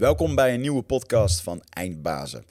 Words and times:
Welkom 0.00 0.34
bij 0.34 0.54
een 0.54 0.60
nieuwe 0.60 0.82
podcast 0.82 1.40
van 1.40 1.62
Eindbazen. 1.68 2.44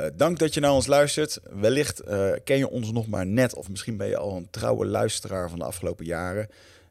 Uh, 0.00 0.06
dank 0.16 0.38
dat 0.38 0.54
je 0.54 0.60
naar 0.60 0.72
ons 0.72 0.86
luistert. 0.86 1.40
Wellicht 1.50 2.02
uh, 2.08 2.32
ken 2.44 2.58
je 2.58 2.68
ons 2.68 2.92
nog 2.92 3.06
maar 3.06 3.26
net, 3.26 3.54
of 3.54 3.68
misschien 3.68 3.96
ben 3.96 4.08
je 4.08 4.16
al 4.16 4.36
een 4.36 4.50
trouwe 4.50 4.86
luisteraar 4.86 5.50
van 5.50 5.58
de 5.58 5.64
afgelopen 5.64 6.04
jaren. 6.04 6.48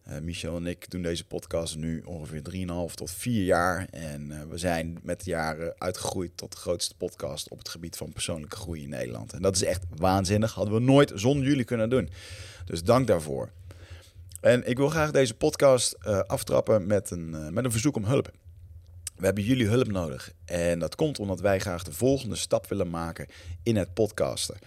Uh, 0.08 0.20
Michel 0.20 0.56
en 0.56 0.68
ik 0.68 0.92
doen 0.92 1.02
deze 1.02 1.26
podcast 1.26 1.76
nu 1.76 2.02
ongeveer 2.06 2.42
3,5 2.90 2.94
tot 2.94 3.12
4 3.12 3.44
jaar. 3.44 3.88
En 3.92 4.50
we 4.50 4.58
zijn 4.58 5.00
met 5.02 5.24
de 5.24 5.30
jaren 5.30 5.74
uitgegroeid 5.78 6.32
tot 6.36 6.52
de 6.52 6.58
grootste 6.58 6.96
podcast 6.96 7.50
op 7.50 7.58
het 7.58 7.70
gebied 7.70 7.98
van 7.98 8.14
persoonlijke 8.14 8.56
groei 8.56 8.84
in 8.84 8.90
Nederland. 8.90 9.34
En 9.34 9.42
dat 9.42 9.56
is 9.56 9.64
echt 9.64 9.84
waanzinnig. 9.96 10.54
Hadden 10.54 10.74
we 10.74 10.80
nooit 10.80 11.12
zonder 11.16 11.48
jullie 11.48 11.66
kunnen 11.66 11.90
doen. 11.90 12.10
Dus 12.66 12.84
dank 12.84 13.08
daarvoor. 13.08 13.50
En 14.42 14.68
ik 14.68 14.78
wil 14.78 14.90
graag 14.90 15.12
deze 15.12 15.34
podcast 15.34 16.06
aftrappen 16.28 16.88
met 16.88 17.12
een, 17.12 17.54
met 17.54 17.66
een 17.66 17.72
verzoek 17.72 17.96
om 17.96 18.06
hulp. 18.06 18.32
We 19.20 19.26
hebben 19.26 19.44
jullie 19.44 19.68
hulp 19.68 19.88
nodig. 19.88 20.32
En 20.46 20.80
dat 20.80 20.96
komt 20.96 21.20
omdat 21.20 21.40
wij 21.40 21.60
graag 21.60 21.84
de 21.84 21.92
volgende 21.92 22.36
stap 22.36 22.68
willen 22.68 22.90
maken 22.90 23.28
in 23.64 23.76
het 23.76 23.94
podcasten. 23.94 24.58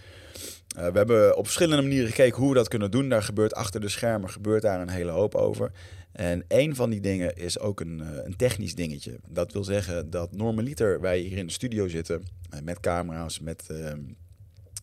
Uh, 0.77 0.87
we 0.87 0.97
hebben 0.97 1.37
op 1.37 1.43
verschillende 1.45 1.81
manieren 1.81 2.09
gekeken 2.09 2.39
hoe 2.39 2.49
we 2.49 2.55
dat 2.55 2.67
kunnen 2.67 2.91
doen. 2.91 3.09
Daar 3.09 3.23
gebeurt 3.23 3.53
achter 3.53 3.81
de 3.81 3.89
schermen 3.89 4.29
gebeurt 4.29 4.61
daar 4.61 4.81
een 4.81 4.89
hele 4.89 5.11
hoop 5.11 5.35
over. 5.35 5.71
En 6.11 6.45
een 6.47 6.75
van 6.75 6.89
die 6.89 6.99
dingen 6.99 7.35
is 7.35 7.59
ook 7.59 7.79
een, 7.79 7.99
uh, 7.99 8.07
een 8.23 8.35
technisch 8.35 8.75
dingetje. 8.75 9.19
Dat 9.27 9.53
wil 9.53 9.63
zeggen 9.63 10.09
dat 10.09 10.31
normaliter 10.31 11.01
wij 11.01 11.19
hier 11.19 11.37
in 11.37 11.47
de 11.47 11.53
studio 11.53 11.87
zitten 11.87 12.23
uh, 12.53 12.59
met 12.61 12.79
camera's, 12.79 13.39
met, 13.39 13.63
ehm, 13.67 14.01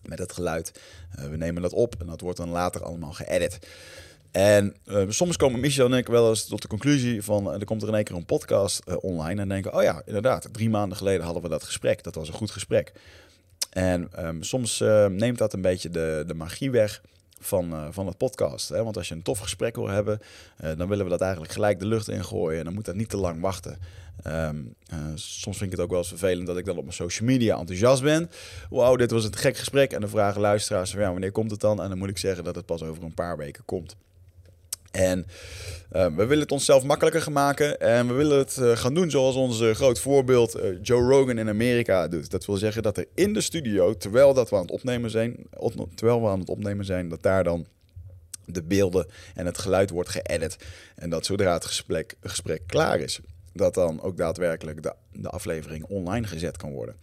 met 0.02 0.18
het 0.18 0.32
geluid. 0.32 0.80
we 1.30 1.36
nemen 1.36 1.62
dat 1.62 1.72
op 1.72 1.94
en 2.00 2.06
dat 2.06 2.20
wordt 2.20 2.38
dan 2.38 2.48
later 2.48 2.82
allemaal 2.82 3.12
geëdit. 3.12 3.58
En 4.30 4.76
uh, 4.86 5.02
soms 5.08 5.36
komen 5.36 5.60
Michel 5.60 5.86
en 5.86 5.98
ik 5.98 6.06
wel 6.06 6.28
eens 6.28 6.46
tot 6.46 6.62
de 6.62 6.68
conclusie 6.68 7.22
van... 7.22 7.46
Uh, 7.46 7.60
er 7.60 7.64
komt 7.64 7.82
er 7.82 7.88
in 7.88 7.94
één 7.94 8.04
keer 8.04 8.16
een 8.16 8.24
podcast 8.24 8.82
uh, 8.88 8.94
online 9.00 9.40
en 9.40 9.48
denken... 9.48 9.74
oh 9.74 9.82
ja, 9.82 10.02
inderdaad, 10.06 10.48
drie 10.52 10.70
maanden 10.70 10.98
geleden 10.98 11.24
hadden 11.24 11.42
we 11.42 11.48
dat 11.48 11.64
gesprek. 11.64 12.02
Dat 12.02 12.14
was 12.14 12.28
een 12.28 12.34
goed 12.34 12.50
gesprek. 12.50 12.92
En 13.70 14.26
um, 14.26 14.42
soms 14.42 14.78
neemt 15.08 15.38
dat 15.38 15.52
een 15.52 15.60
beetje 15.60 15.90
de, 15.90 16.24
de 16.26 16.34
magie 16.34 16.70
weg 16.70 17.02
van, 17.38 17.92
van 17.92 18.06
het 18.06 18.16
podcast. 18.16 18.68
Hè? 18.68 18.84
Want 18.84 18.96
als 18.96 19.08
je 19.08 19.14
een 19.14 19.22
tof 19.22 19.38
gesprek 19.38 19.76
wil 19.76 19.88
hebben... 19.88 20.20
dan 20.76 20.88
willen 20.88 21.04
we 21.04 21.10
dat 21.10 21.20
eigenlijk 21.20 21.52
gelijk 21.52 21.78
de 21.78 21.86
lucht 21.86 22.08
ingooien. 22.08 22.58
En 22.58 22.64
dan 22.64 22.74
moet 22.74 22.84
dat 22.84 22.94
niet 22.94 23.08
te 23.08 23.16
lang 23.16 23.40
wachten. 23.40 23.78
Um, 24.26 24.74
soms 25.14 25.58
vind 25.58 25.72
ik 25.72 25.76
het 25.76 25.80
ook 25.80 25.90
wel 25.90 25.98
eens 25.98 26.08
vervelend 26.08 26.46
dat 26.46 26.56
ik 26.56 26.64
dan 26.64 26.76
op 26.76 26.82
mijn 26.82 26.94
social 26.94 27.28
media 27.28 27.58
enthousiast 27.58 28.02
ben. 28.02 28.30
Wauw, 28.70 28.96
dit 28.96 29.10
was 29.10 29.24
een 29.24 29.36
gek 29.36 29.56
gesprek. 29.56 29.92
En 29.92 30.00
dan 30.00 30.10
vragen 30.10 30.40
luisteraars 30.40 30.92
ja, 30.92 31.10
wanneer 31.10 31.32
komt 31.32 31.50
het 31.50 31.60
dan? 31.60 31.82
En 31.82 31.88
dan 31.88 31.98
moet 31.98 32.08
ik 32.08 32.18
zeggen 32.18 32.44
dat 32.44 32.54
het 32.54 32.66
pas 32.66 32.82
over 32.82 33.02
een 33.02 33.14
paar 33.14 33.36
weken 33.36 33.64
komt. 33.64 33.96
En 34.90 35.26
uh, 35.92 36.06
we 36.06 36.26
willen 36.26 36.40
het 36.40 36.52
onszelf 36.52 36.84
makkelijker 36.84 37.32
maken. 37.32 37.80
En 37.80 38.06
we 38.06 38.12
willen 38.12 38.38
het 38.38 38.56
uh, 38.60 38.76
gaan 38.76 38.94
doen 38.94 39.10
zoals 39.10 39.34
onze 39.34 39.74
groot 39.74 40.00
voorbeeld 40.00 40.56
uh, 40.56 40.78
Joe 40.82 41.02
Rogan 41.02 41.38
in 41.38 41.48
Amerika 41.48 42.08
doet. 42.08 42.30
Dat 42.30 42.46
wil 42.46 42.56
zeggen 42.56 42.82
dat 42.82 42.96
er 42.96 43.06
in 43.14 43.32
de 43.32 43.40
studio, 43.40 43.96
terwijl, 43.96 44.34
dat 44.34 44.50
we 44.50 44.56
aan 44.56 44.62
het 44.62 44.70
opnemen 44.70 45.10
zijn, 45.10 45.36
terwijl 45.94 46.22
we 46.22 46.28
aan 46.28 46.40
het 46.40 46.48
opnemen 46.48 46.84
zijn, 46.84 47.08
dat 47.08 47.22
daar 47.22 47.44
dan 47.44 47.66
de 48.44 48.62
beelden 48.62 49.06
en 49.34 49.46
het 49.46 49.58
geluid 49.58 49.90
wordt 49.90 50.08
geëdit. 50.08 50.56
En 50.94 51.10
dat 51.10 51.26
zodra 51.26 51.52
het 51.52 51.64
gesprek, 51.64 52.14
gesprek 52.20 52.62
klaar 52.66 53.00
is, 53.00 53.20
dat 53.52 53.74
dan 53.74 54.02
ook 54.02 54.16
daadwerkelijk 54.16 54.82
de, 54.82 54.94
de 55.12 55.28
aflevering 55.28 55.84
online 55.84 56.26
gezet 56.26 56.56
kan 56.56 56.72
worden. 56.72 56.96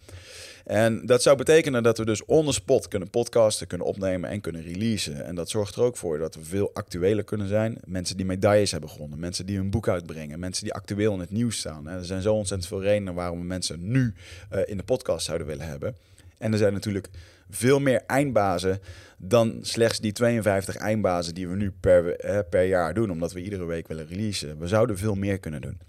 En 0.68 1.06
dat 1.06 1.22
zou 1.22 1.36
betekenen 1.36 1.82
dat 1.82 1.98
we 1.98 2.04
dus 2.04 2.24
on 2.24 2.46
the 2.46 2.52
spot 2.52 2.88
kunnen 2.88 3.10
podcasten, 3.10 3.66
kunnen 3.66 3.86
opnemen 3.86 4.30
en 4.30 4.40
kunnen 4.40 4.62
releasen. 4.62 5.24
En 5.24 5.34
dat 5.34 5.50
zorgt 5.50 5.74
er 5.74 5.82
ook 5.82 5.96
voor 5.96 6.18
dat 6.18 6.34
we 6.34 6.44
veel 6.44 6.70
actueler 6.74 7.24
kunnen 7.24 7.48
zijn. 7.48 7.78
Mensen 7.84 8.16
die 8.16 8.26
medailles 8.26 8.70
hebben 8.70 8.90
gewonnen, 8.90 9.18
mensen 9.18 9.46
die 9.46 9.56
hun 9.56 9.70
boek 9.70 9.88
uitbrengen, 9.88 10.38
mensen 10.38 10.64
die 10.64 10.74
actueel 10.74 11.12
in 11.12 11.20
het 11.20 11.30
nieuws 11.30 11.58
staan. 11.58 11.88
er 11.88 12.04
zijn 12.04 12.22
zo 12.22 12.34
ontzettend 12.34 12.68
veel 12.68 12.82
redenen 12.82 13.14
waarom 13.14 13.38
we 13.38 13.44
mensen 13.44 13.90
nu 13.90 14.14
uh, 14.52 14.60
in 14.64 14.76
de 14.76 14.82
podcast 14.82 15.24
zouden 15.26 15.46
willen 15.46 15.66
hebben. 15.66 15.96
En 16.38 16.52
er 16.52 16.58
zijn 16.58 16.72
natuurlijk 16.72 17.08
veel 17.50 17.80
meer 17.80 18.02
eindbazen 18.06 18.80
dan 19.18 19.58
slechts 19.60 20.00
die 20.00 20.12
52 20.12 20.76
eindbazen 20.76 21.34
die 21.34 21.48
we 21.48 21.56
nu 21.56 21.72
per, 21.80 22.16
eh, 22.16 22.38
per 22.50 22.64
jaar 22.64 22.94
doen, 22.94 23.10
omdat 23.10 23.32
we 23.32 23.42
iedere 23.42 23.64
week 23.64 23.88
willen 23.88 24.06
releasen. 24.06 24.58
We 24.58 24.66
zouden 24.66 24.98
veel 24.98 25.14
meer 25.14 25.38
kunnen 25.38 25.60
doen. 25.60 25.87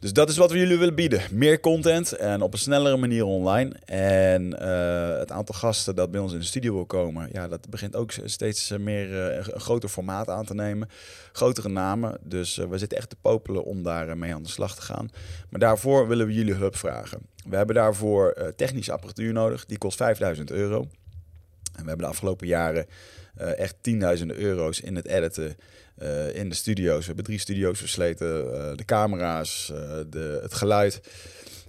Dus 0.00 0.12
dat 0.12 0.28
is 0.28 0.36
wat 0.36 0.50
we 0.50 0.58
jullie 0.58 0.78
willen 0.78 0.94
bieden. 0.94 1.22
Meer 1.30 1.60
content 1.60 2.12
en 2.12 2.42
op 2.42 2.52
een 2.52 2.58
snellere 2.58 2.96
manier 2.96 3.24
online. 3.24 3.74
En 3.84 4.56
uh, 4.62 5.18
het 5.18 5.30
aantal 5.30 5.54
gasten 5.54 5.94
dat 5.94 6.10
bij 6.10 6.20
ons 6.20 6.32
in 6.32 6.38
de 6.38 6.44
studio 6.44 6.74
wil 6.74 6.86
komen, 6.86 7.28
ja, 7.32 7.48
dat 7.48 7.68
begint 7.68 7.96
ook 7.96 8.12
steeds 8.24 8.70
meer 8.78 9.10
uh, 9.10 9.34
een 9.36 9.60
groter 9.60 9.88
formaat 9.88 10.28
aan 10.28 10.44
te 10.44 10.54
nemen. 10.54 10.88
Grotere 11.32 11.68
namen. 11.68 12.18
Dus 12.22 12.56
we 12.56 12.78
zitten 12.78 12.98
echt 12.98 13.08
te 13.08 13.16
popelen 13.20 13.64
om 13.64 13.82
daar 13.82 14.18
mee 14.18 14.34
aan 14.34 14.42
de 14.42 14.48
slag 14.48 14.74
te 14.74 14.82
gaan. 14.82 15.10
Maar 15.50 15.60
daarvoor 15.60 16.08
willen 16.08 16.26
we 16.26 16.34
jullie 16.34 16.54
hulp 16.54 16.76
vragen. 16.76 17.20
We 17.48 17.56
hebben 17.56 17.74
daarvoor 17.74 18.52
technische 18.56 18.92
apparatuur 18.92 19.32
nodig. 19.32 19.66
Die 19.66 19.78
kost 19.78 19.96
5000 19.96 20.50
euro. 20.50 20.80
En 21.74 21.82
we 21.82 21.88
hebben 21.88 22.06
de 22.06 22.12
afgelopen 22.12 22.46
jaren 22.46 22.86
echt 23.34 23.74
tienduizenden 23.80 24.36
euro's 24.36 24.80
in 24.80 24.96
het 24.96 25.06
editen 25.06 25.56
uh, 26.02 26.34
in 26.34 26.48
de 26.48 26.54
studio's. 26.54 26.98
We 26.98 27.06
hebben 27.06 27.24
drie 27.24 27.38
studio's 27.38 27.78
versleten. 27.78 28.44
Uh, 28.44 28.76
de 28.76 28.84
camera's, 28.84 29.70
uh, 29.72 29.78
de, 30.08 30.38
het 30.42 30.54
geluid. 30.54 31.00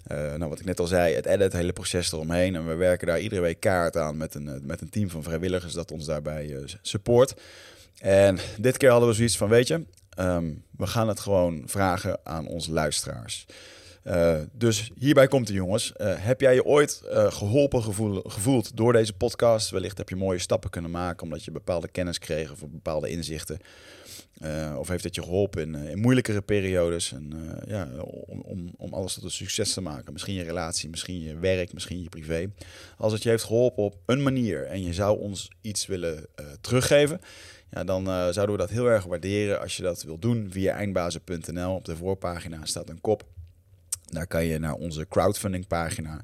nou, 0.07 0.49
wat 0.49 0.59
ik 0.59 0.65
net 0.65 0.79
al 0.79 0.87
zei, 0.87 1.15
het 1.15 1.25
edit, 1.25 1.41
het 1.41 1.53
hele 1.53 1.73
proces 1.73 2.11
eromheen. 2.11 2.55
En 2.55 2.67
we 2.67 2.75
werken 2.75 3.07
daar 3.07 3.19
iedere 3.19 3.41
week 3.41 3.59
kaart 3.59 3.97
aan 3.97 4.17
met 4.17 4.35
een, 4.35 4.61
met 4.63 4.81
een 4.81 4.89
team 4.89 5.09
van 5.09 5.23
vrijwilligers 5.23 5.73
dat 5.73 5.91
ons 5.91 6.05
daarbij 6.05 6.65
support. 6.81 7.33
En 7.99 8.37
dit 8.57 8.77
keer 8.77 8.89
hadden 8.89 9.09
we 9.09 9.15
zoiets 9.15 9.37
van, 9.37 9.49
weet 9.49 9.67
je, 9.67 9.85
um, 10.19 10.63
we 10.77 10.87
gaan 10.87 11.07
het 11.07 11.19
gewoon 11.19 11.63
vragen 11.65 12.19
aan 12.23 12.47
onze 12.47 12.71
luisteraars. 12.71 13.45
Dus 14.51 14.91
hierbij 14.95 15.27
komt 15.27 15.47
de 15.47 15.53
jongens. 15.53 15.93
Heb 16.03 16.41
jij 16.41 16.53
je 16.53 16.65
ooit 16.65 17.01
geholpen 17.11 17.83
gevoel, 17.83 18.21
gevoeld 18.27 18.77
door 18.77 18.93
deze 18.93 19.13
podcast? 19.13 19.69
Wellicht 19.69 19.97
heb 19.97 20.09
je 20.09 20.15
mooie 20.15 20.39
stappen 20.39 20.69
kunnen 20.69 20.91
maken 20.91 21.23
omdat 21.23 21.43
je 21.43 21.51
bepaalde 21.51 21.87
kennis 21.87 22.17
kreeg 22.17 22.51
of 22.51 22.59
bepaalde 22.59 23.09
inzichten. 23.09 23.59
Uh, 24.39 24.75
of 24.77 24.87
heeft 24.87 25.03
het 25.03 25.15
je 25.15 25.23
geholpen 25.23 25.61
in, 25.61 25.75
in 25.75 25.99
moeilijkere 25.99 26.41
periodes? 26.41 27.11
En, 27.11 27.31
uh, 27.35 27.51
ja, 27.67 27.89
om, 28.03 28.41
om, 28.41 28.71
om 28.77 28.93
alles 28.93 29.13
tot 29.13 29.23
een 29.23 29.31
succes 29.31 29.73
te 29.73 29.81
maken. 29.81 30.13
Misschien 30.13 30.33
je 30.33 30.43
relatie, 30.43 30.89
misschien 30.89 31.21
je 31.21 31.37
werk, 31.37 31.73
misschien 31.73 32.01
je 32.01 32.09
privé. 32.09 32.51
Als 32.97 33.13
het 33.13 33.23
je 33.23 33.29
heeft 33.29 33.43
geholpen 33.43 33.83
op 33.83 33.95
een 34.05 34.23
manier 34.23 34.65
en 34.65 34.83
je 34.83 34.93
zou 34.93 35.19
ons 35.19 35.51
iets 35.61 35.85
willen 35.85 36.25
teruggeven, 36.61 37.21
ja, 37.71 37.83
dan 37.83 38.05
zouden 38.05 38.51
we 38.51 38.61
dat 38.61 38.69
heel 38.69 38.85
erg 38.85 39.03
waarderen 39.03 39.59
als 39.59 39.77
je 39.77 39.83
dat 39.83 40.03
wilt 40.03 40.21
doen 40.21 40.47
via 40.51 40.73
eindbazen.nl. 40.73 41.75
Op 41.75 41.85
de 41.85 41.95
voorpagina 41.95 42.65
staat 42.65 42.89
een 42.89 43.01
kop. 43.01 43.23
Daar 44.05 44.27
kan 44.27 44.45
je 44.45 44.59
naar 44.59 44.73
onze 44.73 45.07
crowdfunding 45.07 45.67
pagina. 45.67 46.21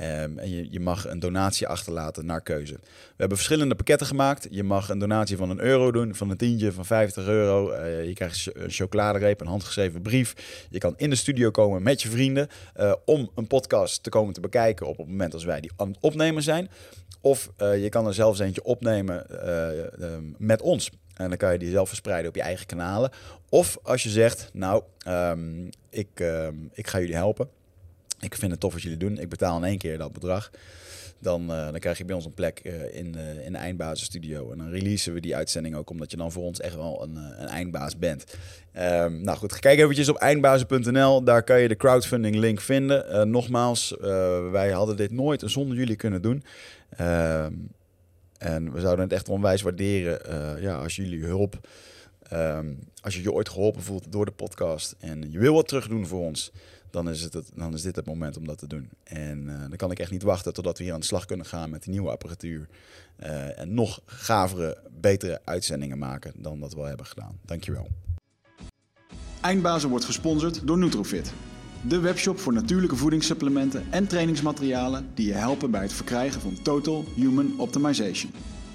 Um, 0.00 0.38
en 0.38 0.70
je, 0.72 0.80
mag 0.80 1.08
een 1.08 1.18
donatie 1.18 1.66
achterlaten 1.66 2.26
naar 2.26 2.40
keuze. 2.40 2.72
We 2.72 2.80
hebben 3.16 3.36
verschillende 3.36 3.74
pakketten 3.74 4.06
gemaakt. 4.06 4.46
Je 4.50 4.62
mag 4.62 4.88
een 4.88 4.98
donatie 4.98 5.36
van 5.36 5.50
een 5.50 5.60
euro 5.60 5.92
doen, 5.92 6.14
van 6.14 6.30
een 6.30 6.36
tientje, 6.36 6.72
van 6.72 6.84
50 6.84 7.26
euro. 7.26 7.72
Uh, 7.72 8.04
je 8.04 8.12
krijgt 8.12 8.48
een 8.52 8.70
chocoladereep, 8.70 9.40
een 9.40 9.46
handgeschreven 9.46 10.02
brief. 10.02 10.66
Je 10.70 10.78
kan 10.78 10.94
in 10.96 11.10
de 11.10 11.16
studio 11.16 11.50
komen 11.50 11.82
met 11.82 12.02
je 12.02 12.08
vrienden 12.08 12.48
uh, 12.80 12.94
om 13.04 13.30
een 13.34 13.46
podcast 13.46 14.02
te 14.02 14.10
komen 14.10 14.34
te 14.34 14.40
bekijken 14.40 14.86
op 14.86 14.96
het 14.96 15.06
moment 15.06 15.34
als 15.34 15.44
wij 15.44 15.60
die 15.60 15.70
aan 15.76 15.88
het 15.88 15.98
opnemen 16.00 16.42
zijn. 16.42 16.68
Of 17.20 17.50
uh, 17.58 17.82
je 17.82 17.88
kan 17.88 18.06
er 18.06 18.14
zelfs 18.14 18.38
eentje 18.38 18.64
opnemen 18.64 19.26
met 20.38 20.62
ons. 20.62 20.90
En 21.14 21.28
dan 21.28 21.38
kan 21.38 21.52
je 21.52 21.58
die 21.58 21.70
zelf 21.70 21.88
verspreiden 21.88 22.28
op 22.28 22.36
je 22.36 22.42
eigen 22.42 22.66
kanalen. 22.66 23.10
Of 23.48 23.78
als 23.82 24.02
je 24.02 24.08
zegt, 24.08 24.50
nou, 24.52 24.82
um, 25.08 25.68
ik, 25.90 26.24
ik 26.72 26.86
ga 26.86 26.98
jullie 27.00 27.14
helpen 27.14 27.48
ik 28.20 28.34
vind 28.34 28.50
het 28.50 28.60
tof 28.60 28.72
wat 28.72 28.82
jullie 28.82 28.98
doen. 28.98 29.18
Ik 29.18 29.28
betaal 29.28 29.56
in 29.56 29.64
één 29.64 29.78
keer 29.78 29.98
dat 29.98 30.12
bedrag. 30.12 30.50
Dan, 31.18 31.42
uh, 31.42 31.70
dan 31.70 31.78
krijg 31.78 31.98
je 31.98 32.04
bij 32.04 32.14
ons 32.14 32.24
een 32.24 32.34
plek 32.34 32.60
uh, 32.62 32.96
in, 32.96 33.14
uh, 33.16 33.46
in 33.46 33.52
de 33.52 33.58
eindbasisstudio. 33.58 34.52
En 34.52 34.58
dan 34.58 34.70
releasen 34.70 35.12
we 35.12 35.20
die 35.20 35.36
uitzending 35.36 35.76
ook, 35.76 35.90
omdat 35.90 36.10
je 36.10 36.16
dan 36.16 36.32
voor 36.32 36.42
ons 36.42 36.60
echt 36.60 36.74
wel 36.74 37.02
een, 37.02 37.16
een 37.16 37.48
eindbaas 37.48 37.98
bent. 37.98 38.24
Um, 38.78 39.20
nou 39.22 39.38
goed, 39.38 39.58
kijk 39.58 39.78
eventjes 39.78 40.08
op 40.08 40.16
eindbazen.nl. 40.16 41.24
Daar 41.24 41.42
kan 41.42 41.60
je 41.60 41.68
de 41.68 41.76
crowdfunding 41.76 42.36
link 42.36 42.60
vinden. 42.60 43.30
nogmaals, 43.30 43.94
wij 44.50 44.70
hadden 44.70 44.96
dit 44.96 45.10
nooit 45.10 45.42
zonder 45.46 45.76
jullie 45.76 45.96
kunnen 45.96 46.22
doen. 46.22 46.44
Um, 47.00 47.68
en 48.38 48.72
we 48.72 48.80
zouden 48.80 49.04
het 49.04 49.12
echt 49.12 49.28
onwijs 49.28 49.62
waarderen 49.62 50.62
ja, 50.62 50.76
als 50.76 50.96
jullie 50.96 51.24
hulp... 51.24 51.68
Um, 52.32 52.78
als 53.00 53.14
je 53.14 53.22
je 53.22 53.32
ooit 53.32 53.48
geholpen 53.48 53.82
voelt 53.82 54.12
door 54.12 54.24
de 54.24 54.30
podcast 54.30 54.94
en 54.98 55.30
je 55.30 55.38
wil 55.38 55.54
wat 55.54 55.68
terug 55.68 55.88
doen 55.88 56.06
voor 56.06 56.20
ons 56.20 56.52
dan 56.94 57.08
is, 57.08 57.22
het, 57.22 57.50
dan 57.54 57.74
is 57.74 57.82
dit 57.82 57.96
het 57.96 58.06
moment 58.06 58.36
om 58.36 58.46
dat 58.46 58.58
te 58.58 58.66
doen. 58.66 58.90
En 59.04 59.42
uh, 59.42 59.60
dan 59.60 59.76
kan 59.76 59.90
ik 59.90 59.98
echt 59.98 60.10
niet 60.10 60.22
wachten 60.22 60.52
totdat 60.52 60.78
we 60.78 60.84
hier 60.84 60.92
aan 60.92 61.00
de 61.00 61.06
slag 61.06 61.24
kunnen 61.24 61.46
gaan 61.46 61.70
met 61.70 61.82
die 61.82 61.92
nieuwe 61.92 62.10
apparatuur. 62.10 62.68
Uh, 63.22 63.58
en 63.58 63.74
nog 63.74 64.00
gavere, 64.06 64.78
betere 65.00 65.40
uitzendingen 65.44 65.98
maken 65.98 66.32
dan 66.36 66.60
dat 66.60 66.74
we 66.74 66.80
al 66.80 66.86
hebben 66.86 67.06
gedaan. 67.06 67.38
Dankjewel. 67.44 67.88
Eindbazen 69.40 69.88
wordt 69.88 70.04
gesponsord 70.04 70.66
door 70.66 70.78
Nutrofit. 70.78 71.32
De 71.88 71.98
webshop 71.98 72.38
voor 72.38 72.52
natuurlijke 72.52 72.96
voedingssupplementen 72.96 73.84
en 73.90 74.06
trainingsmaterialen 74.06 75.06
die 75.14 75.26
je 75.26 75.32
helpen 75.32 75.70
bij 75.70 75.82
het 75.82 75.92
verkrijgen 75.92 76.40
van 76.40 76.62
Total 76.62 77.04
Human 77.14 77.54
Optimization. 77.58 78.32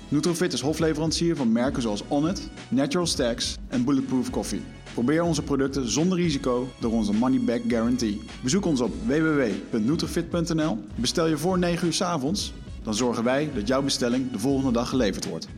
Nutrofit 0.10 0.54
is 0.54 0.62
hofleverancier 0.62 1.36
van 1.36 1.52
merken 1.52 1.82
zoals 1.82 2.04
Onnit, 2.08 2.50
Natural 2.70 3.08
Stacks 3.08 3.56
en 3.68 3.86
Bulletproof 3.86 4.30
Coffee. 4.30 4.62
Probeer 5.00 5.24
onze 5.24 5.42
producten 5.42 5.90
zonder 5.92 6.18
risico 6.18 6.72
door 6.80 6.92
onze 6.92 7.14
money 7.14 7.40
back 7.40 7.62
guarantee. 7.68 8.22
Bezoek 8.44 8.66
ons 8.66 8.82
op 8.82 8.94
www.nutrifit.nl. 9.06 10.78
Bestel 10.96 11.28
je 11.28 11.38
voor 11.38 11.60
9 11.60 11.88
uur 11.88 11.94
's 11.94 12.02
avonds, 12.02 12.54
dan 12.84 12.96
zorgen 12.96 13.24
wij 13.24 13.50
dat 13.56 13.68
jouw 13.68 13.82
bestelling 13.82 14.32
de 14.32 14.40
volgende 14.40 14.72
dag 14.72 14.90
geleverd 14.90 15.26
wordt. 15.26 15.46
Nou, 15.46 15.56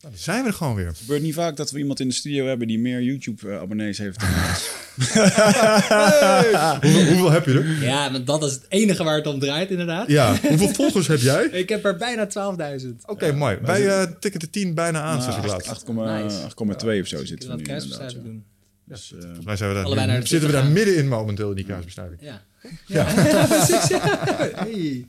dan 0.00 0.12
zijn 0.22 0.42
we 0.42 0.48
er 0.48 0.54
gewoon 0.54 0.74
weer. 0.74 0.86
Het 0.86 0.98
gebeurt 0.98 1.22
niet 1.22 1.34
vaak 1.34 1.56
dat 1.56 1.70
we 1.70 1.78
iemand 1.78 2.00
in 2.00 2.08
de 2.08 2.14
studio 2.14 2.46
hebben 2.46 2.66
die 2.66 2.78
meer 2.78 3.02
YouTube-abonnees 3.02 3.98
heeft 3.98 4.20
dan 4.20 4.28
ons. 4.28 4.70
Hoeveel, 6.82 7.04
hoeveel 7.06 7.30
heb 7.30 7.44
je 7.44 7.52
er? 7.52 7.82
Ja, 7.82 8.12
want 8.12 8.26
dat 8.26 8.42
is 8.44 8.52
het 8.52 8.64
enige 8.68 9.04
waar 9.04 9.16
het 9.16 9.26
om 9.26 9.38
draait, 9.38 9.70
inderdaad. 9.70 10.08
Ja. 10.08 10.36
Hoeveel 10.48 10.68
volgers 10.68 11.06
heb 11.06 11.20
jij? 11.20 11.46
Oké, 11.46 11.56
Ik 11.56 11.68
heb 11.68 11.84
er 11.84 11.96
bijna 11.96 12.28
12.000. 12.80 13.34
mooi. 13.36 13.58
Wij 13.62 13.88
eh, 13.88 14.02
tikken 14.20 14.40
de 14.40 14.50
10 14.50 14.74
bijna 14.74 15.00
aan, 15.00 15.18
Nou, 15.18 15.22
zeg 15.32 15.36
ik 15.44 15.50
acht- 15.50 15.66
laatst. 15.66 15.84
8,2 15.86 15.94
Nice. 15.94 17.00
of 17.00 17.06
zo 17.06 17.24
zitten 17.24 17.50
we 17.50 17.56
nu 17.56 17.64
ja. 17.64 18.08
doen. 18.22 18.44
Dus, 18.88 19.12
eh, 19.12 19.28
mij 19.44 19.56
zijn 19.56 19.68
we 19.68 19.74
daar, 19.74 19.84
Allebei 19.84 20.06
nu- 20.06 20.12
naar 20.12 20.20
de 20.22 20.28
zitten 20.28 20.48
we 20.48 20.54
daar 20.54 20.66
midden 20.66 20.96
in 20.96 21.08
momenteel 21.08 21.50
in 21.50 21.56
die 21.56 21.64
kruisbestuiving. 21.64 22.20
Ja. 22.22 22.42
Ja, 22.86 23.04
precies. 23.46 23.88
Ja. 23.88 24.18
Hey. 24.54 25.04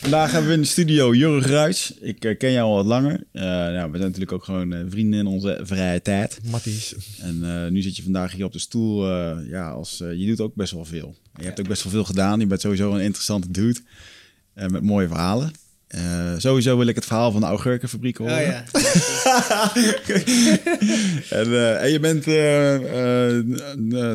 Vandaag 0.00 0.30
hebben 0.30 0.48
we 0.50 0.54
in 0.56 0.60
de 0.62 0.66
studio 0.66 1.14
Jurgen 1.14 1.50
Ruijs. 1.50 1.94
Ik 2.00 2.24
eh, 2.24 2.38
ken 2.38 2.52
jou 2.52 2.68
al 2.68 2.74
wat 2.76 2.86
langer. 2.86 3.24
Eh, 3.32 3.42
nou, 3.42 3.72
we 3.90 3.96
zijn 3.96 4.00
natuurlijk 4.00 4.32
ook 4.32 4.44
gewoon 4.44 4.72
eh, 4.72 4.80
vrienden 4.88 5.20
in 5.20 5.26
onze 5.26 5.60
vrije 5.62 6.02
tijd. 6.02 6.38
Matties. 6.50 6.94
En 7.20 7.38
eh, 7.64 7.70
nu 7.70 7.82
zit 7.82 7.96
je 7.96 8.02
vandaag 8.02 8.32
hier 8.32 8.44
op 8.44 8.52
de 8.52 8.58
stoel. 8.58 9.08
eh, 9.10 9.36
ja, 9.48 9.70
als, 9.70 10.00
eh, 10.00 10.12
je 10.14 10.26
doet 10.26 10.40
ook 10.40 10.54
best 10.54 10.72
wel 10.72 10.84
veel. 10.84 11.16
Je 11.36 11.44
hebt 11.44 11.60
ook 11.60 11.68
best 11.68 11.82
wel 11.82 11.92
veel 11.92 12.04
gedaan. 12.04 12.40
Je 12.40 12.46
bent 12.46 12.60
sowieso 12.60 12.92
een 12.94 13.00
interessante 13.00 13.50
dude. 13.50 13.80
eh, 14.54 14.66
met 14.68 14.82
mooie 14.82 15.08
verhalen. 15.08 15.52
Eh, 15.92 16.34
sowieso 16.38 16.76
wil 16.76 16.86
ik 16.86 16.94
het 16.94 17.04
verhaal 17.04 17.32
van 17.32 17.40
de 17.40 17.46
augurkenfabriek 17.46 18.16
horen. 18.16 18.34
Oh 18.34 18.40
ja. 18.42 18.64
en, 21.38 21.46
eh, 21.46 21.82
en 21.82 21.90
je 21.90 21.98
bent 22.00 22.18
eh, 22.18 22.24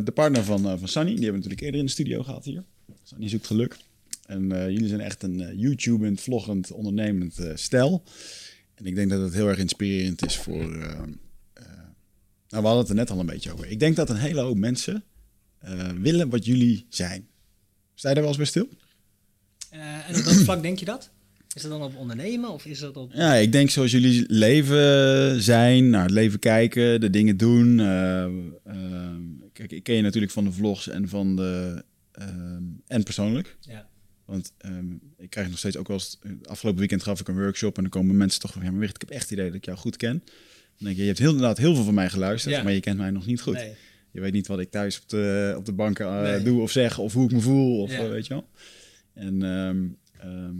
de- 0.03 0.11
partner 0.13 0.43
van, 0.43 0.79
van 0.79 0.87
Sunny. 0.87 1.15
Die 1.15 1.23
hebben 1.23 1.31
we 1.41 1.41
natuurlijk 1.49 1.61
eerder 1.61 1.79
in 1.79 1.85
de 1.85 1.91
studio 1.91 2.23
gehad 2.23 2.45
hier. 2.45 2.63
Sunny 3.03 3.29
zoekt 3.29 3.47
geluk. 3.47 3.77
En 4.25 4.47
jullie 4.47 4.87
zijn 4.87 4.99
echt 5.01 5.23
een 5.23 5.57
YouTubend, 5.57 6.21
vloggend, 6.21 6.71
ondernemend 6.71 7.35
stel. 7.53 8.03
En 8.75 8.85
ik 8.85 8.95
denk 8.95 9.09
dat 9.09 9.21
het 9.21 9.33
heel 9.33 9.47
erg 9.47 9.57
inspirerend 9.57 10.25
is 10.25 10.37
voor... 10.37 10.67
nou, 10.67 11.15
we 12.49 12.55
hadden 12.55 12.77
het 12.77 12.89
er 12.89 12.95
net 12.95 13.09
al 13.09 13.19
een 13.19 13.25
beetje 13.25 13.53
over. 13.53 13.71
Ik 13.71 13.79
denk 13.79 13.95
dat 13.95 14.09
een 14.09 14.15
hele 14.15 14.41
hoop 14.41 14.57
mensen 14.57 15.03
willen 16.01 16.29
wat 16.29 16.45
jullie 16.45 16.85
zijn. 16.89 17.27
Sta 17.95 18.09
je 18.09 18.15
daar 18.15 18.23
wel 18.23 18.27
eens 18.27 18.37
bij 18.37 18.45
stil? 18.45 18.67
En 19.69 20.15
op 20.15 20.21
welk 20.21 20.37
vlak 20.37 20.61
denk 20.61 20.79
je 20.79 20.85
dat? 20.85 21.09
Is 21.57 21.63
dat 21.63 21.71
dan 21.71 21.81
op 21.83 21.95
ondernemen 21.95 22.49
of 22.49 22.65
is 22.65 22.79
dat 22.79 22.97
op... 22.97 23.11
Ja, 23.13 23.33
ik 23.33 23.51
denk 23.51 23.69
zoals 23.69 23.91
jullie 23.91 24.25
leven 24.27 25.41
zijn, 25.41 25.89
naar 25.89 26.01
het 26.03 26.11
leven 26.11 26.39
kijken, 26.39 27.01
de 27.01 27.09
dingen 27.09 27.37
doen. 27.37 27.79
eh, 27.79 28.23
ehm, 28.23 29.21
kijk, 29.53 29.71
ik 29.71 29.83
ken 29.83 29.95
je 29.95 30.01
natuurlijk 30.01 30.33
van 30.33 30.43
de 30.43 30.51
vlogs 30.51 30.87
en 30.89 31.09
van 31.09 31.35
de 31.35 31.83
ehm, 32.11 32.63
en 32.87 33.03
persoonlijk. 33.03 33.57
Ja. 33.59 33.87
Want 34.25 34.53
ehm, 34.57 34.91
ik 35.17 35.29
krijg 35.29 35.49
nog 35.49 35.57
steeds 35.57 35.77
ook 35.77 35.87
wel 35.87 35.97
eens. 35.97 36.19
Afgelopen 36.43 36.79
weekend 36.79 37.03
gaf 37.03 37.19
ik 37.19 37.27
een 37.27 37.35
workshop 37.39 37.75
en 37.75 37.81
dan 37.81 37.91
komen 37.91 38.17
mensen 38.17 38.39
toch 38.41 38.53
van 38.53 38.63
ja, 38.63 38.71
maar 38.71 38.79
Wicht, 38.79 38.95
ik 38.95 39.01
heb 39.01 39.09
echt 39.09 39.21
het 39.21 39.31
idee 39.31 39.45
dat 39.45 39.55
ik 39.55 39.65
jou 39.65 39.77
goed 39.77 39.97
ken. 39.97 40.23
Dan 40.77 40.85
denk 40.85 40.95
je, 40.95 41.01
je 41.01 41.07
hebt 41.07 41.19
heel, 41.19 41.29
inderdaad 41.31 41.57
heel 41.57 41.75
veel 41.75 41.83
van 41.83 41.93
mij 41.93 42.09
geluisterd, 42.09 42.55
Ja. 42.55 42.63
maar 42.63 42.73
je 42.73 42.79
kent 42.79 42.97
mij 42.97 43.11
nog 43.11 43.25
niet 43.25 43.41
goed. 43.41 43.53
Nee. 43.53 43.73
Je 44.11 44.19
weet 44.21 44.33
niet 44.33 44.47
wat 44.47 44.59
ik 44.59 44.71
thuis 44.71 44.99
op 45.01 45.09
de, 45.09 45.53
op 45.57 45.65
de 45.65 45.71
banken 45.73 46.05
eh, 46.05 46.21
Nee. 46.21 46.43
doe 46.43 46.61
of 46.61 46.71
zeg, 46.71 46.97
of 46.99 47.13
hoe 47.13 47.25
ik 47.25 47.31
me 47.31 47.39
voel, 47.39 47.81
of 47.81 47.91
Ja. 47.91 47.97
eh, 47.97 48.09
weet 48.09 48.27
je 48.27 48.33
wel. 48.33 48.49
En 49.13 49.43
ehm, 49.43 49.85
ehm, 50.19 50.55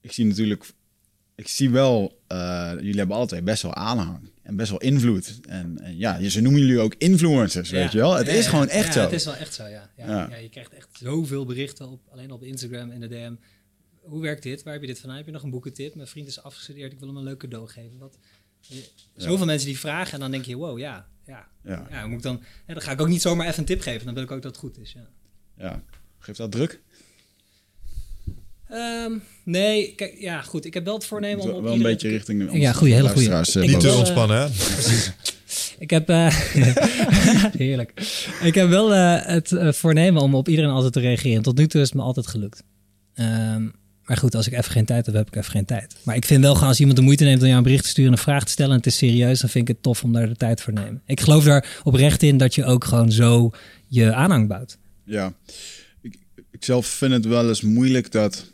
ik 0.00 0.12
zie 0.12 0.24
natuurlijk, 0.24 0.64
ik 1.34 1.48
zie 1.48 1.70
wel, 1.70 2.20
eh, 2.26 2.72
jullie 2.76 2.98
hebben 2.98 3.16
altijd 3.16 3.44
best 3.44 3.62
wel 3.62 3.74
aanhang 3.74 4.30
en 4.42 4.56
best 4.56 4.70
wel 4.70 4.80
invloed. 4.80 5.40
En, 5.48 5.78
en 5.80 5.96
ja, 5.96 6.28
ze 6.28 6.40
noemen 6.40 6.60
jullie 6.60 6.78
ook 6.78 6.94
influencers, 6.98 7.70
weet 7.70 7.92
je 7.92 7.98
wel. 7.98 8.14
Het 8.14 8.26
Ja, 8.26 8.32
is 8.32 8.44
ja. 8.44 8.50
gewoon 8.50 8.68
echt 8.68 8.86
Ja, 8.86 8.92
zo. 8.92 9.00
het 9.00 9.12
is 9.12 9.24
wel 9.24 9.34
echt 9.34 9.54
zo, 9.54 9.66
ja. 9.66 9.90
Ja, 9.96 10.36
je 10.36 10.48
krijgt 10.48 10.72
echt 10.74 10.88
zoveel 10.92 11.44
berichten, 11.44 11.88
op, 11.88 12.00
alleen 12.10 12.30
op 12.30 12.42
Instagram 12.42 12.90
en 12.90 13.00
de 13.00 13.08
DM. 13.08 13.34
Hoe 14.00 14.20
werkt 14.22 14.42
dit? 14.42 14.62
Waar 14.62 14.72
heb 14.72 14.82
je 14.82 14.88
dit 14.88 14.98
van? 14.98 15.10
Heb 15.10 15.26
je 15.26 15.32
nog 15.32 15.42
een 15.42 15.50
boekentip? 15.50 15.94
Mijn 15.94 16.08
vriend 16.08 16.28
is 16.28 16.42
afgestudeerd, 16.42 16.92
ik 16.92 16.98
wil 16.98 17.08
hem 17.08 17.16
een 17.16 17.22
leuk 17.24 17.38
cadeau 17.38 17.68
geven. 17.68 17.98
Wat? 17.98 18.18
Zoveel 19.16 19.46
mensen 19.46 19.68
die 19.68 19.78
vragen 19.78 20.12
en 20.12 20.20
dan 20.20 20.30
denk 20.30 20.44
je, 20.44 20.56
wow, 20.56 20.78
ja, 20.78 21.08
ja. 21.26 21.48
Ja. 21.64 22.06
moet 22.06 22.16
ik 22.16 22.22
dan, 22.22 22.42
dan 22.66 22.80
ga 22.80 22.92
ik 22.92 23.00
ook 23.00 23.08
niet 23.08 23.20
zomaar 23.22 23.46
even 23.46 23.58
een 23.58 23.64
tip 23.64 23.80
geven. 23.80 24.04
Dan 24.04 24.14
wil 24.14 24.22
ik 24.22 24.30
ook 24.30 24.42
dat 24.42 24.50
het 24.50 24.60
goed 24.60 24.78
is, 24.78 24.92
ja. 24.92 25.08
Ja. 25.56 25.82
Geeft 26.18 26.38
dat 26.38 26.52
druk? 26.52 26.80
Ehm, 28.70 29.12
nee, 29.44 29.92
kijk, 29.96 30.14
ja, 30.18 30.40
goed. 30.42 30.64
Ik 30.64 30.74
heb 30.74 30.84
wel 30.84 30.94
het 30.94 31.04
voornemen 31.04 31.40
om 31.40 31.46
wel 31.46 31.56
op 31.56 31.62
wel 31.62 31.72
een 31.72 31.82
beetje 31.82 32.08
richting 32.08 32.60
Ja, 32.60 32.72
goeie, 32.72 32.94
hele 32.94 33.08
goeie. 33.08 33.28
luisteraars, 33.28 33.66
eh, 33.68 33.72
Niet 33.74 33.80
te 33.80 33.92
ontspannen, 33.92 34.40
hè? 34.40 34.48
Ik 35.78 35.90
heb... 35.90 36.08
eh, 36.08 36.34
heerlijk. 37.56 37.92
Ik 38.42 38.54
heb 38.54 38.68
wel 38.68 38.94
eh, 38.94 39.26
het 39.26 39.76
voornemen 39.76 40.22
om 40.22 40.34
op 40.34 40.48
iedereen 40.48 40.70
altijd 40.70 40.92
te 40.92 41.00
reageren. 41.00 41.42
Tot 41.42 41.56
nu 41.58 41.66
toe 41.66 41.80
is 41.80 41.86
het 41.86 41.96
me 41.96 42.02
altijd 42.02 42.26
gelukt. 42.26 42.62
Ehm, 43.14 43.62
maar 44.04 44.16
goed, 44.16 44.34
als 44.34 44.46
ik 44.46 44.52
even 44.52 44.72
geen 44.72 44.84
tijd 44.84 45.06
heb, 45.06 45.14
heb 45.14 45.26
ik 45.26 45.36
even 45.36 45.50
geen 45.50 45.64
tijd. 45.64 45.96
Maar 46.02 46.16
ik 46.16 46.24
vind 46.24 46.42
wel 46.42 46.54
gewoon 46.54 46.68
als 46.68 46.78
iemand 46.78 46.98
de 46.98 47.02
moeite 47.04 47.24
neemt 47.24 47.40
om 47.40 47.44
jou 47.46 47.56
een 47.56 47.62
bericht 47.62 47.82
te 47.82 47.88
sturen 47.88 48.12
en 48.12 48.16
een 48.16 48.22
vraag 48.24 48.44
te 48.44 48.50
stellen 48.50 48.70
en 48.70 48.76
het 48.76 48.86
is 48.86 48.96
serieus, 48.96 49.40
dan 49.40 49.50
vind 49.50 49.68
ik 49.68 49.74
het 49.74 49.82
tof 49.82 50.04
om 50.04 50.12
daar 50.12 50.28
de 50.28 50.36
tijd 50.36 50.60
voor 50.60 50.72
te 50.72 50.80
nemen. 50.80 51.02
Ik 51.06 51.20
geloof 51.20 51.44
daar 51.44 51.80
oprecht 51.82 52.22
in 52.22 52.36
dat 52.36 52.54
je 52.54 52.64
ook 52.64 52.84
gewoon 52.84 53.12
zo 53.12 53.50
je 53.86 54.12
aanhang 54.14 54.48
bouwt. 54.48 54.78
Ja, 55.04 55.32
ik, 56.02 56.18
ik 56.50 56.64
zelf 56.64 56.86
vind 56.86 57.12
het 57.12 57.26
wel 57.26 57.48
eens 57.48 57.60
moeilijk 57.60 58.12
dat. 58.12 58.50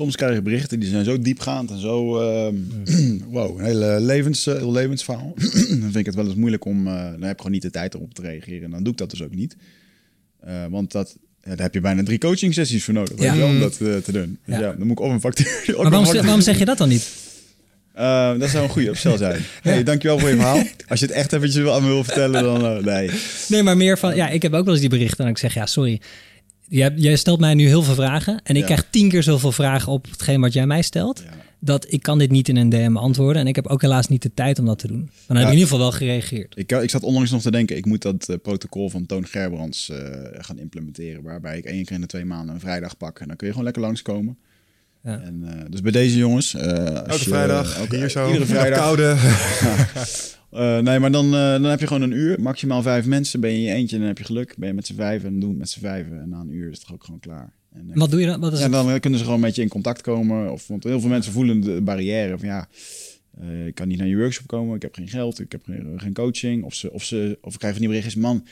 Soms 0.00 0.16
krijg 0.16 0.34
je 0.34 0.42
berichten 0.42 0.80
die 0.80 0.88
zijn 0.88 1.04
zo 1.04 1.18
diepgaand 1.18 1.70
en 1.70 1.78
zo. 1.80 2.18
ehm, 2.20 2.54
wow, 3.36 3.58
een 3.58 3.64
hele 3.64 4.00
levens, 4.00 4.46
eh, 4.46 4.54
heel 4.56 4.72
levensverhaal. 4.72 5.32
dan 5.68 5.80
vind 5.80 5.96
ik 5.96 6.06
het 6.06 6.14
wel 6.14 6.24
eens 6.26 6.34
moeilijk 6.34 6.64
om. 6.64 6.86
eh, 6.86 6.94
dan 6.94 7.22
heb 7.22 7.30
ik 7.32 7.36
gewoon 7.36 7.52
niet 7.52 7.62
de 7.62 7.70
tijd 7.70 7.94
om 7.94 8.02
op 8.02 8.14
te 8.14 8.22
reageren. 8.22 8.62
En 8.62 8.70
dan 8.70 8.82
doe 8.82 8.92
ik 8.92 8.98
dat 8.98 9.10
dus 9.10 9.22
ook 9.22 9.34
niet. 9.34 9.56
Eh, 10.40 10.64
want 10.70 10.92
dat, 10.92 11.16
ja, 11.42 11.48
daar 11.50 11.62
heb 11.64 11.74
je 11.74 11.80
bijna 11.80 12.02
drie 12.02 12.18
coaching 12.18 12.54
sessies 12.54 12.84
voor 12.84 12.94
nodig 12.94 13.20
Ja. 13.20 13.34
je 13.34 13.44
om 13.44 13.58
dat 13.60 13.72
eh, 13.80 13.96
te 13.96 14.12
doen. 14.12 14.38
Dus 14.46 14.54
ja. 14.54 14.60
Ja. 14.60 14.72
dan 14.72 14.86
moet 14.86 14.98
ik 14.98 15.04
of 15.04 15.12
een 15.12 15.20
factuur. 15.20 15.62
Maar 15.66 15.76
waarom, 15.76 16.04
factuur- 16.04 16.22
waarom 16.22 16.40
zeg 16.40 16.58
je 16.58 16.64
dat 16.64 16.78
dan 16.78 16.88
niet? 16.88 17.08
Dat 18.38 18.48
zou 18.50 18.64
een 18.64 18.70
goede 18.70 18.90
opstel 18.90 19.16
zijn. 19.16 19.40
Hey, 19.62 19.82
dankjewel 19.82 20.18
voor 20.18 20.28
je 20.28 20.34
verhaal. 20.36 20.62
Als 20.88 21.00
je 21.00 21.06
het 21.06 21.14
echt 21.14 21.32
eventjes 21.32 21.66
aan 21.68 21.82
me 21.82 21.88
wil 21.88 22.04
vertellen, 22.04 22.42
dan 22.42 22.84
nee. 22.84 23.10
Nee, 23.48 23.62
maar 23.62 23.76
meer 23.76 23.98
van, 23.98 24.16
ja, 24.16 24.28
ik 24.28 24.42
heb 24.42 24.52
ook 24.52 24.64
wel 24.64 24.72
eens 24.72 24.80
die 24.80 24.90
berichten 24.90 25.24
en 25.24 25.30
ik 25.30 25.38
zeg, 25.38 25.54
ja, 25.54 25.66
sorry. 25.66 26.00
Jij, 26.70 26.92
jij 26.96 27.16
stelt 27.16 27.40
mij 27.40 27.54
nu 27.54 27.66
heel 27.66 27.82
veel 27.82 27.94
vragen 27.94 28.40
en 28.42 28.54
ik 28.54 28.60
Ja. 28.60 28.66
krijg 28.66 28.86
tien 28.90 29.08
keer 29.08 29.22
zoveel 29.22 29.52
vragen 29.52 29.92
op 29.92 30.06
hetgeen 30.10 30.40
wat 30.40 30.52
jij 30.52 30.66
mij 30.66 30.82
stelt. 30.82 31.22
Ja. 31.24 31.30
Dat 31.58 31.92
ik 31.92 32.02
kan 32.02 32.18
dit 32.18 32.30
niet 32.30 32.48
in 32.48 32.56
een 32.56 32.68
DM 32.68 32.92
beantwoorden 32.92 33.42
en 33.42 33.48
ik 33.48 33.54
heb 33.54 33.66
ook 33.66 33.82
helaas 33.82 34.08
niet 34.08 34.22
de 34.22 34.34
tijd 34.34 34.58
om 34.58 34.66
dat 34.66 34.78
te 34.78 34.86
doen. 34.86 34.98
Maar 35.02 35.10
dan 35.26 35.36
heb 35.36 35.46
ik 35.46 35.52
in 35.52 35.58
ieder 35.58 35.68
geval 35.70 35.78
wel 35.88 35.92
gereageerd. 35.98 36.54
Ik, 36.56 36.72
ik 36.72 36.90
zat 36.90 37.02
onlangs 37.02 37.30
nog 37.30 37.42
te 37.42 37.50
denken, 37.50 37.76
ik 37.76 37.84
moet 37.86 38.02
dat 38.02 38.28
eh, 38.28 38.36
protocol 38.42 38.90
van 38.90 39.06
Toon 39.06 39.26
Gerbrands 39.26 39.88
eh, 39.90 39.96
gaan 40.32 40.58
implementeren. 40.58 41.22
Waarbij 41.22 41.58
ik 41.58 41.64
één 41.64 41.84
keer 41.84 41.94
in 41.94 42.00
de 42.00 42.06
twee 42.06 42.24
maanden 42.24 42.54
een 42.54 42.60
vrijdag 42.60 42.96
pak. 42.96 43.20
En 43.20 43.26
dan 43.28 43.36
kun 43.36 43.46
je 43.46 43.52
gewoon 43.52 43.66
lekker 43.66 43.82
langskomen. 43.84 44.38
Ja. 45.02 45.20
En, 45.20 45.42
eh, 45.46 45.64
dus 45.70 45.80
bij 45.80 45.92
deze 45.92 46.16
jongens. 46.18 46.54
eh, 46.54 46.86
Elke 46.96 47.12
je- 47.12 47.18
vrijdag, 47.18 47.78
elke- 47.78 47.96
hier 47.96 48.10
zo, 48.10 48.26
Iedere 48.26 48.46
vrijdag. 48.46 48.78
koude. 48.78 49.16
Eh, 50.50 50.78
nee, 50.78 50.98
maar 50.98 51.12
dan, 51.12 51.24
eh, 51.24 51.50
dan 51.50 51.64
heb 51.64 51.80
je 51.80 51.86
gewoon 51.86 52.02
een 52.02 52.12
uur. 52.12 52.40
Maximaal 52.40 52.82
vijf 52.82 53.06
mensen. 53.06 53.40
Ben 53.40 53.50
je 53.50 53.56
in 53.56 53.62
je 53.62 53.72
eentje, 53.72 53.98
dan 53.98 54.06
heb 54.06 54.18
je 54.18 54.24
geluk. 54.24 54.54
Ben 54.58 54.68
je 54.68 54.74
met 54.74 54.86
z'n 54.86 54.94
vijven, 54.94 55.26
en 55.26 55.30
dan 55.32 55.40
doen 55.40 55.48
we 55.48 55.54
het 55.54 55.58
met 55.58 55.70
z'n 55.70 55.80
vijven. 55.80 56.20
En 56.20 56.28
na 56.28 56.38
een 56.40 56.50
uur 56.52 56.70
is 56.70 56.76
het 56.78 56.86
toch 56.86 56.94
ook 56.94 57.04
gewoon 57.04 57.20
klaar. 57.20 57.52
En, 57.74 57.90
eh, 57.90 57.96
Wat 57.96 58.10
doe 58.10 58.20
je 58.20 58.26
dan? 58.26 58.40
Wat 58.40 58.52
is 58.52 58.60
ja, 58.60 58.68
dan 58.68 58.90
eh, 58.90 59.00
kunnen 59.00 59.18
ze 59.18 59.24
gewoon 59.24 59.40
met 59.40 59.54
je 59.54 59.62
in 59.62 59.68
contact 59.68 60.00
komen. 60.00 60.52
Of, 60.52 60.66
want 60.66 60.84
heel 60.84 61.00
veel 61.00 61.08
mensen 61.08 61.32
voelen 61.32 61.60
de 61.60 61.80
barrière 61.80 62.38
van 62.38 62.48
ja, 62.48 62.68
eh, 63.40 63.66
ik 63.66 63.74
kan 63.74 63.88
niet 63.88 63.98
naar 63.98 64.06
je 64.06 64.16
workshop 64.16 64.46
komen, 64.46 64.76
ik 64.76 64.82
heb 64.82 64.94
geen 64.94 65.08
geld, 65.08 65.40
ik 65.40 65.52
heb 65.52 65.60
geen, 65.64 65.92
geen 66.00 66.12
coaching. 66.14 66.64
Of 66.64 66.74
ze, 66.74 66.92
of 66.92 67.04
ze, 67.04 67.38
of 67.40 67.52
ik 67.52 67.58
krijg 67.58 67.72
van 67.74 67.82
die 67.82 67.90
berichtjes, 67.90 68.22
man, 68.22 68.46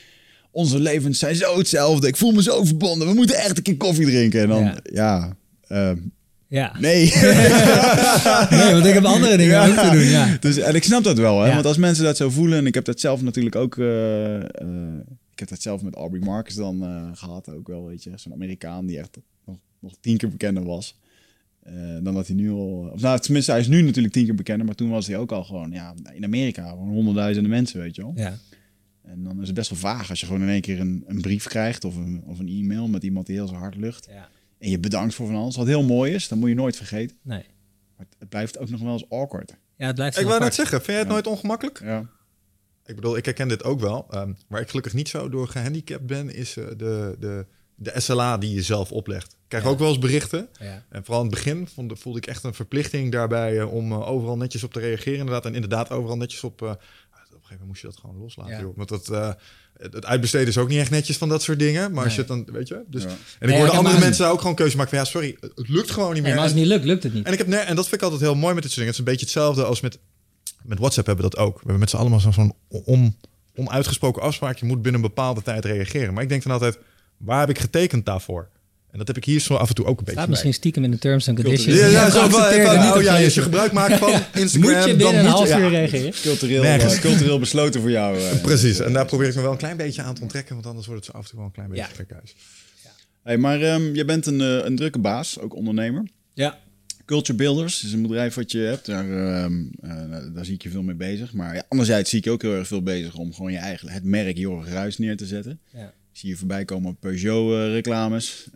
onze 0.51 0.79
levens 0.81 1.19
zijn 1.19 1.35
zo 1.37 1.59
hetzelfde. 1.59 2.07
Ik 2.07 2.17
voel 2.17 2.33
me 2.33 2.43
zo 2.43 2.65
verbonden. 2.65 3.09
We 3.09 3.15
moeten 3.15 3.37
echt 3.37 3.57
een 3.57 3.63
keer 3.63 3.77
koffie 3.77 4.07
drinken. 4.07 4.41
En 4.43 4.49
dan, 4.49 4.63
ja, 4.63 4.77
Ja. 4.93 5.37
eh, 5.69 5.93
Ja. 6.49 6.77
nee. 6.81 7.05
Nee, 8.51 8.73
want 8.73 8.85
ik 8.87 8.95
heb 8.95 9.05
andere 9.05 9.37
dingen 9.37 9.55
Ja. 9.55 9.67
ook 9.69 9.75
te 9.75 9.91
doen. 9.93 10.05
Ja. 10.05 10.37
Dus, 10.41 10.57
en 10.57 10.75
ik 10.75 10.85
snap 10.85 11.05
dat 11.05 11.19
wel, 11.19 11.41
hè? 11.41 11.49
Ja. 11.49 11.55
want 11.55 11.67
als 11.67 11.77
mensen 11.77 12.05
dat 12.05 12.17
zo 12.17 12.31
voelen, 12.31 12.59
en 12.59 12.67
ik 12.67 12.75
heb 12.75 12.85
dat 12.85 13.01
zelf 13.01 13.23
natuurlijk 13.23 13.57
ook, 13.57 13.79
eh, 13.79 14.37
eh, 14.37 14.99
ik 15.33 15.39
heb 15.39 15.49
dat 15.49 15.63
zelf 15.63 15.83
met 15.83 15.95
Aubrey 15.95 16.21
Marcus 16.21 16.55
dan 16.55 16.83
eh, 16.83 17.09
gehad, 17.13 17.49
ook 17.49 17.69
wel, 17.69 17.87
weet 17.87 18.03
je, 18.03 18.11
zo'n 18.15 18.33
Amerikaan 18.33 18.87
die 18.87 18.99
echt 18.99 19.19
nog, 19.47 19.57
nog 19.81 19.93
tien 20.01 20.17
keer 20.17 20.29
bekender 20.31 20.65
was. 20.65 20.99
dan 22.03 22.15
dat 22.15 22.27
hij 22.27 22.37
nu 22.37 22.51
al, 22.51 22.91
of 22.93 23.01
nou, 23.01 23.19
tenminste, 23.21 23.51
hij 23.51 23.61
is 23.61 23.69
nu 23.69 23.83
natuurlijk 23.83 24.15
tien 24.15 24.25
keer 24.25 24.35
bekender, 24.35 24.67
maar 24.67 24.75
toen 24.75 24.91
was 24.91 25.07
hij 25.07 25.17
ook 25.17 25.33
al 25.33 25.45
gewoon, 25.45 25.71
ja, 25.71 25.95
in 26.13 26.25
Amerika, 26.25 26.69
gewoon 26.69 26.89
honderdduizenden 26.89 27.51
mensen, 27.51 27.81
weet 27.81 27.97
je 27.97 28.03
wel. 28.03 28.13
Ja. 28.17 28.39
En 29.03 29.23
dan 29.25 29.41
is 29.41 29.47
het 29.47 29.57
best 29.57 29.71
wel 29.71 29.79
vaag 29.79 30.11
als 30.11 30.21
je 30.21 30.27
gewoon 30.27 30.43
in 30.43 30.49
één 30.49 30.61
keer 30.61 30.81
een, 30.81 31.05
een 31.07 31.21
brief 31.21 31.45
krijgt 31.47 31.85
of 31.85 31.97
een, 31.97 32.23
of 32.27 32.39
een 32.39 32.49
e-mail 32.49 32.89
met 32.89 33.03
iemand 33.03 33.27
die 33.27 33.35
heel 33.37 33.47
zijn 33.47 33.61
hart 33.61 33.77
lucht. 33.77 34.07
ja. 34.11 34.29
En 34.59 34.71
je 34.71 34.79
bedankt 34.79 35.15
voor 35.15 35.27
van 35.27 35.37
alles, 35.37 35.57
wat 35.57 35.67
heel 35.67 35.83
mooi 35.83 36.13
is, 36.15 36.29
dat 36.29 36.39
moet 36.39 36.49
je 36.49 36.55
nooit 36.55 36.77
vergeten. 36.77 37.17
Nee. 37.23 37.45
Maar 37.97 38.07
het, 38.07 38.17
het 38.19 38.29
blijft 38.29 38.59
ook 38.59 38.69
nog 38.71 38.81
wel 38.81 38.93
eens 38.93 39.11
awkward. 39.11 39.57
Ja, 39.77 39.87
het 39.87 39.95
blijft 39.95 40.19
Ik 40.19 40.27
wou 40.27 40.41
net 40.41 40.55
zeggen, 40.55 40.77
vind 40.77 40.87
jij 40.87 40.97
het 40.99 41.07
Ja. 41.07 41.13
nooit 41.13 41.27
ongemakkelijk? 41.27 41.81
Ja. 41.83 42.09
Ik 42.87 42.95
bedoel, 42.95 43.17
ik 43.17 43.25
herken 43.25 43.49
dit 43.49 43.65
ook 43.65 43.81
wel. 43.81 44.07
ehm, 44.11 44.33
waar 44.49 44.61
ik 44.61 44.69
gelukkig 44.69 44.93
niet 44.95 45.09
zo 45.09 45.29
door 45.29 45.49
gehandicapt 45.49 46.07
ben, 46.07 46.35
is 46.35 46.57
eh, 46.57 46.67
de, 46.77 47.17
de, 47.19 47.47
de 47.75 47.93
SLA 48.01 48.39
die 48.39 48.55
je 48.55 48.63
zelf 48.63 48.93
oplegt. 48.93 49.33
Ik 49.33 49.39
krijg 49.49 49.65
Ja. 49.65 49.71
ook 49.71 49.79
wel 49.79 49.89
eens 49.89 49.99
berichten. 49.99 50.49
Ja. 50.61 50.85
En 50.89 51.05
vooral 51.05 51.23
in 51.25 51.27
het 51.31 51.35
begin 51.37 51.67
vond, 51.69 51.99
voelde 51.99 52.19
ik 52.19 52.27
echt 52.27 52.45
een 52.45 52.55
verplichting 52.55 53.13
daarbij 53.13 53.59
eh, 53.61 53.73
om 53.75 53.93
eh, 53.93 54.09
overal 54.09 54.37
netjes 54.37 54.65
op 54.65 54.73
te 54.73 54.81
reageren. 54.81 55.19
Inderdaad, 55.19 55.47
en 55.47 55.55
inderdaad 55.55 55.91
overal 55.91 56.17
netjes 56.17 56.45
op. 56.45 56.63
eh, 56.63 56.71
op 56.71 57.45
een 57.45 57.57
gegeven 57.57 57.67
moment 57.67 57.67
moest 57.69 57.81
je 57.81 57.87
dat 57.87 57.97
gewoon 57.97 58.17
loslaten. 58.25 58.53
Ja. 58.53 58.61
Joh. 58.61 58.77
Want 58.77 58.89
dat, 58.89 59.09
eh, 59.09 59.33
het 59.79 60.05
uitbesteden 60.07 60.49
is 60.49 60.59
ook 60.59 60.69
niet 60.69 60.79
echt 60.79 60.91
netjes 60.91 61.17
van 61.17 61.29
dat 61.29 61.43
soort 61.43 61.59
dingen. 61.59 61.93
Maar 61.93 62.05
als 62.05 62.13
je 62.15 62.19
het 62.19 62.29
dan, 62.29 62.45
weet 62.53 62.69
je. 62.69 62.83
Dus, 62.87 63.03
Ja. 63.03 63.09
En 63.39 63.49
ik 63.49 63.55
hoorde 63.55 63.73
andere 63.73 63.99
mensen 63.99 64.27
ook 64.27 64.41
gewoon 64.41 64.55
keuze 64.57 64.77
maken 64.77 64.91
van 64.91 64.99
ja, 64.99 65.05
sorry, 65.11 65.37
het 65.41 65.69
lukt 65.69 65.91
gewoon 65.91 66.13
niet 66.13 66.23
Nee, 66.23 66.23
meer. 66.23 66.35
maar 66.35 66.43
als 66.43 66.53
het 66.53 66.61
niet 66.61 66.69
lukt, 66.71 66.85
lukt 66.85 67.03
het 67.03 67.15
niet. 67.15 67.27
En, 67.27 67.33
ik 67.33 67.39
heb, 67.39 67.49
en 67.49 67.77
dat 67.77 67.89
vind 67.89 67.95
ik 67.97 68.03
altijd 68.03 68.21
heel 68.21 68.35
mooi 68.35 68.55
met 68.55 68.63
dit 68.63 68.73
soort 68.73 68.87
dingen. 68.87 68.87
Het 68.87 68.93
is 68.93 68.99
een 68.99 69.05
beetje 69.05 69.25
hetzelfde 69.25 69.65
als 69.65 69.81
met, 69.81 69.99
met 70.63 70.79
WhatsApp 70.79 71.07
hebben 71.07 71.25
we 71.25 71.31
dat 71.31 71.41
ook. 71.41 71.53
We 71.53 71.59
hebben 71.61 71.79
met 71.81 71.91
z'n 71.91 71.97
allemaal 71.97 72.21
zo'n 72.21 72.33
zo'n 72.33 72.55
on, 72.69 73.17
onuitgesproken 73.55 74.23
afspraak. 74.23 74.59
Je 74.59 74.67
moet 74.67 74.83
binnen 74.83 75.01
een 75.03 75.07
bepaalde 75.09 75.43
tijd 75.43 75.65
reageren. 75.65 76.15
Maar 76.15 76.23
ik 76.23 76.29
denk 76.29 76.43
dan 76.43 76.53
altijd, 76.53 76.79
waar 77.17 77.41
heb 77.41 77.49
ik 77.51 77.59
getekend 77.59 78.07
daarvoor? 78.07 78.49
En 78.91 78.99
dat 78.99 79.07
heb 79.07 79.17
ik 79.17 79.25
hier 79.25 79.41
zo 79.41 79.55
af 79.55 79.69
en 79.69 79.75
toe 79.75 79.85
ook 79.85 79.99
een 79.99 80.05
beetje 80.05 80.13
Staat 80.13 80.23
bij. 80.25 80.31
misschien 80.31 80.55
stiekem 80.55 80.85
in 80.85 80.91
de 80.91 80.99
terms 80.99 81.29
and 81.29 81.41
conditions. 81.43 81.79
Ja, 81.79 81.87
ja, 81.87 82.05
Je 82.05 82.11
zo 82.11 82.29
van, 82.29 82.41
oh 82.97 83.03
ja, 83.03 83.25
als 83.25 83.35
je 83.35 83.43
gebruik 83.43 83.73
maakt 83.73 83.95
van 83.99 84.13
Instagram, 84.35 84.61
Moet 84.73 84.83
je 84.85 84.89
dan 84.89 84.97
binnen 84.97 85.15
een 85.19 85.25
moet 85.25 85.31
half 85.35 85.49
je... 85.49 85.55
uur 85.55 85.61
ja, 85.63 85.69
reageren? 85.69 86.13
Cultureel, 86.23 86.63
Nergens. 86.63 86.95
eh, 86.95 87.01
cultureel 87.01 87.39
besloten 87.39 87.81
voor 87.81 87.91
jou. 87.91 88.19
eh. 88.19 88.41
Precies, 88.43 88.79
en 88.81 88.93
daar 88.93 89.07
probeer 89.07 89.29
ik 89.29 89.35
me 89.35 89.43
wel 89.43 89.53
een 89.53 89.57
klein 89.59 89.77
beetje 89.77 90.03
aan 90.03 90.15
te 90.15 90.23
ontrekken, 90.23 90.55
want 90.55 90.67
anders 90.67 90.87
wordt 90.87 91.05
het 91.07 91.11
zo 91.15 91.19
af 91.19 91.25
en 91.25 91.29
toe 91.31 91.39
wel 91.39 91.47
een 91.49 91.55
klein 91.55 91.69
beetje 91.69 91.85
Ja. 91.85 91.95
gek 91.97 92.11
huis. 92.13 92.35
Hey, 93.23 93.37
maar 93.39 93.61
ehm, 93.63 93.95
je 93.95 94.05
bent 94.05 94.27
een, 94.27 94.41
eh, 94.41 94.65
een 94.65 94.77
drukke 94.77 94.99
baas, 94.99 95.39
ook 95.41 95.55
ondernemer. 95.55 96.03
Ja. 96.35 96.59
Culture 97.05 97.39
Builders 97.39 97.85
is 97.85 97.93
een 97.93 98.03
bedrijf 98.03 98.35
wat 98.35 98.53
je 98.53 98.59
hebt. 98.59 98.87
Daar, 98.87 99.05
ehm, 99.11 99.53
eh, 99.81 99.91
daar 100.35 100.45
zie 100.45 100.55
ik 100.55 100.63
je 100.63 100.71
veel 100.71 100.83
mee 100.83 100.95
bezig. 100.95 101.33
Maar 101.33 101.55
ja, 101.55 101.63
anderzijds 101.69 102.11
zie 102.11 102.19
ik 102.19 102.25
je 102.25 102.31
ook 102.31 102.43
heel 102.43 102.55
erg 102.55 102.67
veel 102.67 102.83
bezig 102.83 103.15
om 103.17 103.35
gewoon 103.35 103.53
je 103.53 103.59
eigen, 103.59 103.89
het 103.89 104.05
merk 104.05 104.37
Jorg 104.37 104.69
Ruis 104.69 104.99
neer 104.99 105.17
te 105.17 105.27
zetten. 105.27 105.61
Ja. 105.75 105.93
Zie 106.19 106.29
je 106.29 106.37
voorbij 106.37 106.65
komen 106.65 106.97
Peugeot-reclames. 106.97 108.47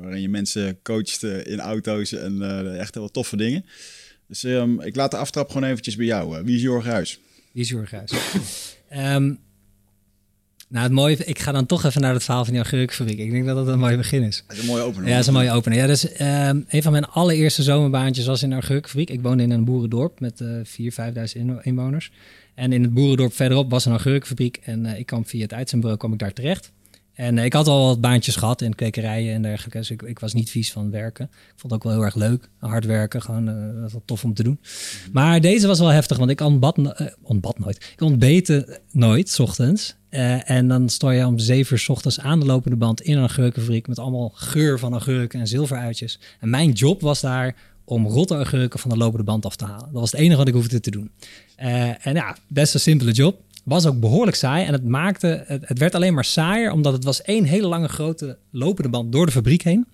waarin 0.00 0.20
je 0.20 0.28
mensen 0.28 0.78
coacht 0.82 1.22
eh, 1.22 1.46
in 1.46 1.60
auto's 1.60 2.12
en 2.12 2.42
eh, 2.42 2.78
echt 2.78 2.94
heel 2.94 3.02
wat 3.02 3.12
toffe 3.12 3.36
dingen. 3.36 3.64
Dus 4.28 4.44
ehm, 4.44 4.80
ik 4.80 4.96
laat 4.96 5.10
de 5.10 5.16
aftrap 5.16 5.48
gewoon 5.50 5.68
eventjes 5.68 5.96
bij 5.96 6.06
jou. 6.06 6.38
Eh, 6.38 6.44
wie 6.44 6.56
is 6.56 6.62
Jorg 6.62 6.84
Ruis? 6.84 7.20
Wie 7.52 7.62
is 7.62 7.68
Jorg 7.68 7.90
Huis? 7.90 8.12
Ehm, 8.88 9.34
nou, 10.68 10.82
het 10.84 10.92
mooie, 10.92 11.16
ik 11.16 11.38
ga 11.38 11.52
dan 11.52 11.66
toch 11.66 11.84
even 11.84 12.00
naar 12.00 12.12
het 12.12 12.24
verhaal 12.24 12.44
van 12.44 12.52
die 12.52 12.62
augurkfabriek. 12.62 13.18
Ik 13.18 13.30
denk 13.30 13.46
dat 13.46 13.56
dat 13.56 13.66
een 13.68 13.78
mooi 13.78 13.96
begin 13.96 14.22
is. 14.22 14.44
Dat 14.46 14.56
is 14.56 14.62
een 14.62 14.68
mooie 14.68 14.82
opener. 14.82 15.04
Ja, 15.08 15.10
dat 15.12 15.20
is 15.20 15.26
een 15.26 15.32
mooie 15.32 15.50
opener. 15.50 15.78
Ja, 15.78 15.86
dus 15.86 16.12
ehm, 16.12 16.60
een 16.68 16.82
van 16.82 16.92
mijn 16.92 17.04
allereerste 17.04 17.62
zomerbaantjes 17.62 18.26
was 18.26 18.42
in 18.42 18.50
een. 18.52 18.84
Ik 18.94 19.20
woonde 19.22 19.42
in 19.42 19.50
een 19.50 19.64
boerendorp 19.64 20.20
met 20.20 20.40
eh 20.40 20.48
4.000, 20.64 20.94
5.000 20.94 21.40
in- 21.40 21.58
inwoners. 21.62 22.10
En 22.54 22.72
in 22.72 22.82
het 22.82 22.94
boerendorp 22.94 23.32
verderop 23.34 23.70
was 23.70 23.84
een 23.84 23.92
augurkfabriek. 23.92 24.56
En 24.62 24.86
eh, 24.86 24.98
ik 24.98 25.06
kwam 25.06 25.26
via 25.26 25.42
het 25.42 25.52
uitzendbureau 25.52 26.00
kwam 26.00 26.12
ik 26.12 26.18
daar 26.18 26.32
terecht. 26.32 26.72
En 27.14 27.38
eh, 27.38 27.44
ik 27.44 27.52
had 27.52 27.66
al 27.66 27.86
wat 27.86 28.00
baantjes 28.00 28.36
gehad 28.36 28.62
in 28.62 28.74
kwekerijen 28.74 29.34
en 29.34 29.42
dergelijke. 29.42 29.78
Dus 29.78 29.90
ik, 29.90 30.02
ik 30.02 30.18
was 30.18 30.32
niet 30.32 30.50
vies 30.50 30.72
van 30.72 30.90
werken. 30.90 31.24
Ik 31.24 31.52
vond 31.56 31.62
het 31.62 31.72
ook 31.72 31.82
wel 31.82 31.92
heel 31.92 32.04
erg 32.04 32.14
leuk. 32.14 32.48
Hard 32.58 32.84
werken, 32.84 33.22
gewoon 33.22 33.48
eh, 33.48 33.82
dat 33.82 33.92
was 33.92 34.02
tof 34.04 34.24
om 34.24 34.34
te 34.34 34.42
doen. 34.42 34.60
Maar 35.12 35.40
deze 35.40 35.66
was 35.66 35.78
wel 35.78 35.88
heftig, 35.88 36.18
want 36.18 36.30
ik 36.30 36.40
ontbad, 36.40 36.78
eh, 36.78 37.06
ontbad 37.22 37.58
nooit. 37.58 37.90
Ik 37.92 38.00
ontbeten 38.00 38.78
nooit, 38.90 39.28
s 39.28 39.38
ochtends. 39.38 39.98
En 40.44 40.68
dan 40.68 40.88
stond 40.88 41.14
je 41.14 41.26
om 41.26 41.38
zeven 41.38 41.72
uur 41.72 41.78
's 41.78 41.88
ochtends 41.88 42.20
aan 42.20 42.40
de 42.40 42.46
lopende 42.46 42.76
band 42.76 43.00
in 43.00 43.14
een 43.14 43.20
augurkenfabriek 43.20 43.88
met 43.88 43.98
allemaal 43.98 44.30
geur 44.34 44.78
van 44.78 44.92
augurken 44.92 45.40
en 45.40 45.46
zilveruitjes. 45.46 46.20
En 46.40 46.50
mijn 46.50 46.70
job 46.70 47.00
was 47.00 47.20
daar 47.20 47.56
om 47.84 48.06
rotte 48.06 48.34
augurken 48.34 48.78
van 48.78 48.90
de 48.90 48.96
lopende 48.96 49.24
band 49.24 49.46
af 49.46 49.56
te 49.56 49.64
halen. 49.64 49.88
Dat 49.92 50.00
was 50.00 50.12
het 50.12 50.20
enige 50.20 50.36
wat 50.36 50.48
ik 50.48 50.54
hoefde 50.54 50.80
te 50.80 50.90
doen. 50.90 51.10
En 51.56 52.14
ja, 52.14 52.36
best 52.48 52.74
een 52.74 52.80
simpele 52.80 53.12
job. 53.12 53.40
Was 53.64 53.86
ook 53.86 54.00
behoorlijk 54.00 54.36
saai 54.36 54.66
en 54.66 54.72
het 54.72 54.84
maakte, 54.84 55.44
het, 55.46 55.68
het 55.68 55.78
werd 55.78 55.94
alleen 55.94 56.14
maar 56.14 56.24
saaier 56.24 56.72
omdat 56.72 56.92
het 56.92 57.04
was 57.04 57.22
één 57.22 57.44
hele 57.44 57.66
lange 57.66 57.88
grote 57.88 58.38
lopende 58.50 58.88
band 58.88 59.12
door 59.12 59.26
de 59.26 59.32
fabriek 59.32 59.62
heen. 59.62 59.86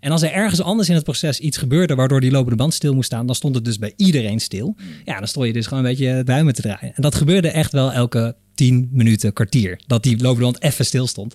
En 0.00 0.10
als 0.10 0.22
er 0.22 0.32
ergens 0.32 0.60
anders 0.60 0.88
in 0.88 0.94
het 0.94 1.04
proces 1.04 1.40
iets 1.40 1.56
gebeurde 1.56 1.94
waardoor 1.94 2.20
die 2.20 2.30
lopende 2.30 2.56
band 2.56 2.74
stil 2.74 2.94
moest 2.94 3.06
staan, 3.06 3.26
dan 3.26 3.34
stond 3.34 3.54
het 3.54 3.64
dus 3.64 3.78
bij 3.78 3.92
iedereen 3.96 4.40
stil. 4.40 4.76
Ja, 5.04 5.18
dan 5.18 5.28
stond 5.28 5.46
je 5.46 5.52
dus 5.52 5.66
gewoon 5.66 5.84
een 5.84 5.90
beetje 5.90 6.22
duimen 6.24 6.54
te 6.54 6.62
draaien. 6.62 6.94
En 6.94 7.02
dat 7.02 7.14
gebeurde 7.14 7.50
echt 7.50 7.72
wel 7.72 7.92
elke 7.92 8.36
10 8.54 8.88
minuten, 8.92 9.32
kwartier, 9.32 9.80
dat 9.86 10.02
die 10.02 10.22
lopende 10.22 10.44
band 10.44 10.62
even 10.62 10.84
stil 10.84 11.06
stond. 11.06 11.34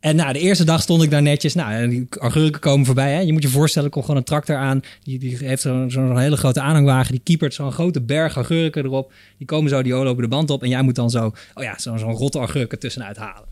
En 0.00 0.16
nou, 0.16 0.32
de 0.32 0.38
eerste 0.38 0.64
dag 0.64 0.82
stond 0.82 1.02
ik 1.02 1.10
daar 1.10 1.22
netjes. 1.22 1.54
Nou, 1.54 1.72
en 1.72 1.90
die 1.90 2.06
augurken 2.18 2.60
komen 2.60 2.86
voorbij. 2.86 3.12
Hè. 3.12 3.20
Je 3.20 3.32
moet 3.32 3.42
je 3.42 3.48
voorstellen, 3.48 3.88
er 3.88 3.94
komt 3.94 4.04
gewoon 4.04 4.20
een 4.20 4.26
tractor 4.26 4.56
aan. 4.56 4.80
Die, 5.02 5.18
die 5.18 5.36
heeft 5.36 5.62
zo'n 5.62 6.18
hele 6.18 6.36
grote 6.36 6.60
aanhangwagen. 6.60 7.12
Die 7.12 7.20
kiepert 7.24 7.54
zo'n 7.54 7.72
grote 7.72 8.00
berg 8.00 8.34
augurken 8.34 8.84
erop. 8.84 9.12
Die 9.38 9.46
komen 9.46 9.70
zo 9.70 9.82
die 9.82 9.92
lopen 9.92 10.22
de 10.22 10.28
band 10.28 10.50
op. 10.50 10.62
En 10.62 10.68
jij 10.68 10.82
moet 10.82 10.94
dan 10.94 11.10
zo, 11.10 11.32
oh 11.54 11.62
ja, 11.62 11.78
zo'n 11.78 11.98
zo'n 11.98 12.12
rotte 12.12 12.38
augurken 12.38 12.78
tussenuit 12.78 13.16
halen. 13.16 13.48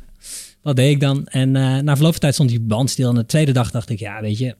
Dat 0.62 0.76
deed 0.76 0.90
ik 0.90 1.00
dan. 1.00 1.26
En 1.26 1.56
eh, 1.56 1.78
na 1.78 1.94
verloop 1.94 2.12
van 2.12 2.20
tijd 2.20 2.34
stond 2.34 2.48
die 2.48 2.60
band 2.60 2.90
stil. 2.90 3.08
En 3.08 3.14
de 3.14 3.26
tweede 3.26 3.52
dag 3.52 3.70
dacht 3.70 3.90
ik, 3.90 3.98
ja, 3.98 4.20
weet 4.20 4.38
je, 4.38 4.54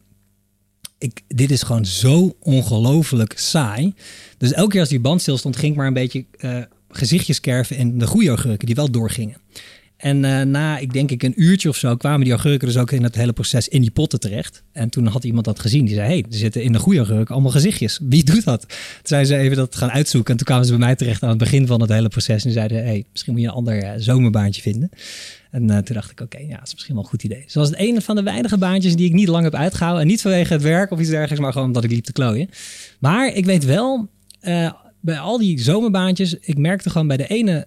ik, 0.99 1.23
dit 1.29 1.51
is 1.51 1.63
gewoon 1.63 1.85
zo 1.85 2.37
ongelooflijk 2.41 3.39
saai. 3.39 3.95
Dus 4.39 4.53
elke 4.53 4.71
keer 4.71 4.81
als 4.81 4.89
die 4.89 5.01
band 5.01 5.21
stil 5.21 5.39
stond, 5.39 5.57
ging 5.57 5.73
ik 5.73 5.79
maar 5.79 5.87
een 5.87 5.93
beetje 5.93 6.25
eh, 6.39 6.59
gezichtjes 6.89 7.41
kerven 7.41 7.77
in 7.77 7.99
de 7.99 8.07
goede 8.07 8.29
augurken 8.29 8.67
die 8.67 8.75
wel 8.75 8.91
doorgingen. 8.91 9.37
En 9.97 10.25
eh, 10.25 10.43
na, 10.43 10.79
ik 10.79 10.93
denk 10.93 11.11
ik, 11.11 11.23
een 11.23 11.43
uurtje 11.43 11.69
of 11.69 11.77
zo 11.77 11.97
kwamen 11.97 12.21
die 12.21 12.33
augurken 12.33 12.67
dus 12.67 12.77
ook 12.77 12.91
in 12.91 13.03
het 13.03 13.15
hele 13.15 13.33
proces 13.33 13.69
in 13.69 13.81
die 13.81 13.91
potten 13.91 14.21
terecht. 14.21 14.63
En 14.73 14.89
toen 14.89 15.07
had 15.07 15.25
iemand 15.25 15.45
dat 15.45 15.61
gezien. 15.61 15.85
Die 15.85 15.95
zei, 15.95 16.07
hey, 16.07 16.25
er 16.31 16.37
zitten 16.37 16.63
in 16.63 16.73
de 16.73 16.79
goede 16.79 16.99
augurken 16.99 17.35
allemaal 17.35 17.51
gezichtjes. 17.53 17.99
Wie 18.03 18.25
doet 18.25 18.45
dat? 18.45 18.61
Toen 18.61 18.79
zijn 19.03 19.27
ze 19.27 19.37
even 19.37 19.57
dat 19.57 19.77
gaan 19.77 19.91
uitzoeken. 19.91 20.31
En 20.31 20.37
toen 20.37 20.47
kwamen 20.47 20.65
ze 20.65 20.71
bij 20.71 20.81
mij 20.81 20.97
terecht 20.97 21.23
aan 21.23 21.29
het 21.29 21.39
begin 21.39 21.67
van 21.67 21.81
het 21.81 21.91
hele 21.91 22.09
proces. 22.09 22.45
En 22.45 22.53
zeiden, 22.53 22.85
hey, 22.85 23.05
misschien 23.13 23.33
moet 23.33 23.43
je 23.43 23.49
een 23.49 23.55
ander 23.55 23.83
eh, 23.83 23.93
zomerbaantje 23.97 24.63
vinden. 24.63 24.89
En 25.51 25.71
eh, 25.71 25.79
toen 25.79 25.95
dacht 25.95 26.11
ik, 26.11 26.21
oké, 26.21 26.39
ja, 26.39 26.57
dat 26.57 26.67
is 26.67 26.73
misschien 26.73 26.95
wel 26.95 27.05
een 27.05 27.11
goed 27.11 27.23
idee. 27.23 27.43
Dus 27.43 27.53
dat 27.53 27.69
was 27.69 27.79
het 27.79 27.89
een 27.89 28.03
van 28.03 28.17
de 28.17 28.23
weinige 28.23 28.59
baantjes 28.59 28.97
die 28.97 29.07
ik 29.07 29.13
niet 29.13 29.29
lang 29.29 29.45
heb 29.45 29.55
uitgehouden. 29.55 30.03
En 30.03 30.09
niet 30.09 30.21
vanwege 30.21 30.53
het 30.53 30.63
werk 30.63 30.91
of 30.91 31.01
iets 31.01 31.11
dergelijks, 31.11 31.41
maar 31.41 31.53
gewoon 31.53 31.67
omdat 31.67 31.85
ik 31.85 31.91
liep 31.91 32.05
te 32.05 32.13
klooien. 32.13 32.49
Maar 32.99 33.35
ik 33.35 33.45
weet 33.45 33.65
wel, 33.65 34.09
bij 35.01 35.19
al 35.19 35.39
die 35.39 35.61
zomerbaantjes, 35.61 36.35
ik 36.41 36.59
merkte 36.59 36.91
gewoon 36.91 37.07
bij 37.07 37.17
de 37.17 37.27
ene 37.27 37.67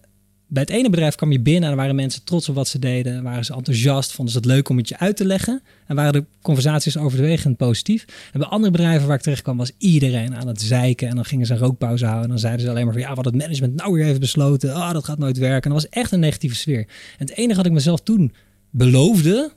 bij 0.51 0.61
het 0.61 0.71
ene 0.71 0.89
bedrijf 0.89 1.15
kwam 1.15 1.31
je 1.31 1.39
binnen 1.39 1.69
en 1.69 1.75
waren 1.75 1.95
mensen 1.95 2.23
trots 2.23 2.49
op 2.49 2.55
wat 2.55 2.67
ze 2.67 2.79
deden. 2.79 3.23
Waren 3.23 3.45
ze 3.45 3.53
enthousiast, 3.53 4.11
vonden 4.11 4.33
ze 4.33 4.39
het 4.39 4.47
leuk 4.47 4.69
om 4.69 4.77
het 4.77 4.89
je 4.89 4.97
uit 4.97 5.17
te 5.17 5.25
leggen. 5.25 5.61
En 5.87 5.95
waren 5.95 6.13
de 6.13 6.25
conversaties 6.41 6.97
overwegend 6.97 7.57
positief. 7.57 8.05
En 8.31 8.39
bij 8.39 8.47
andere 8.47 8.71
bedrijven 8.71 9.07
waar 9.07 9.15
ik 9.15 9.21
terecht 9.21 9.41
kwam, 9.41 9.57
was 9.57 9.71
iedereen 9.77 10.35
aan 10.35 10.47
het 10.47 10.61
zeiken. 10.61 11.07
En 11.07 11.15
dan 11.15 11.25
gingen 11.25 11.45
ze 11.45 11.53
een 11.53 11.59
rookpauze 11.59 12.03
houden. 12.05 12.23
En 12.23 12.29
dan 12.29 12.39
zeiden 12.39 12.61
ze 12.61 12.69
alleen 12.69 12.83
maar 12.83 12.93
van 12.93 13.01
ja, 13.01 13.13
wat 13.13 13.25
het 13.25 13.35
management 13.35 13.75
nou 13.75 13.93
weer 13.93 14.05
heeft 14.05 14.19
besloten. 14.19 14.73
Ah, 14.73 14.93
dat 14.93 15.05
gaat 15.05 15.17
nooit 15.17 15.37
werken. 15.37 15.69
En 15.69 15.75
dat 15.75 15.83
was 15.83 16.01
echt 16.01 16.11
een 16.11 16.19
negatieve 16.19 16.55
sfeer. 16.55 16.87
En 17.17 17.25
het 17.27 17.31
enige 17.31 17.55
wat 17.55 17.65
ik 17.65 17.71
mezelf 17.71 17.99
toen 17.99 18.33
beloofde, 18.69 19.51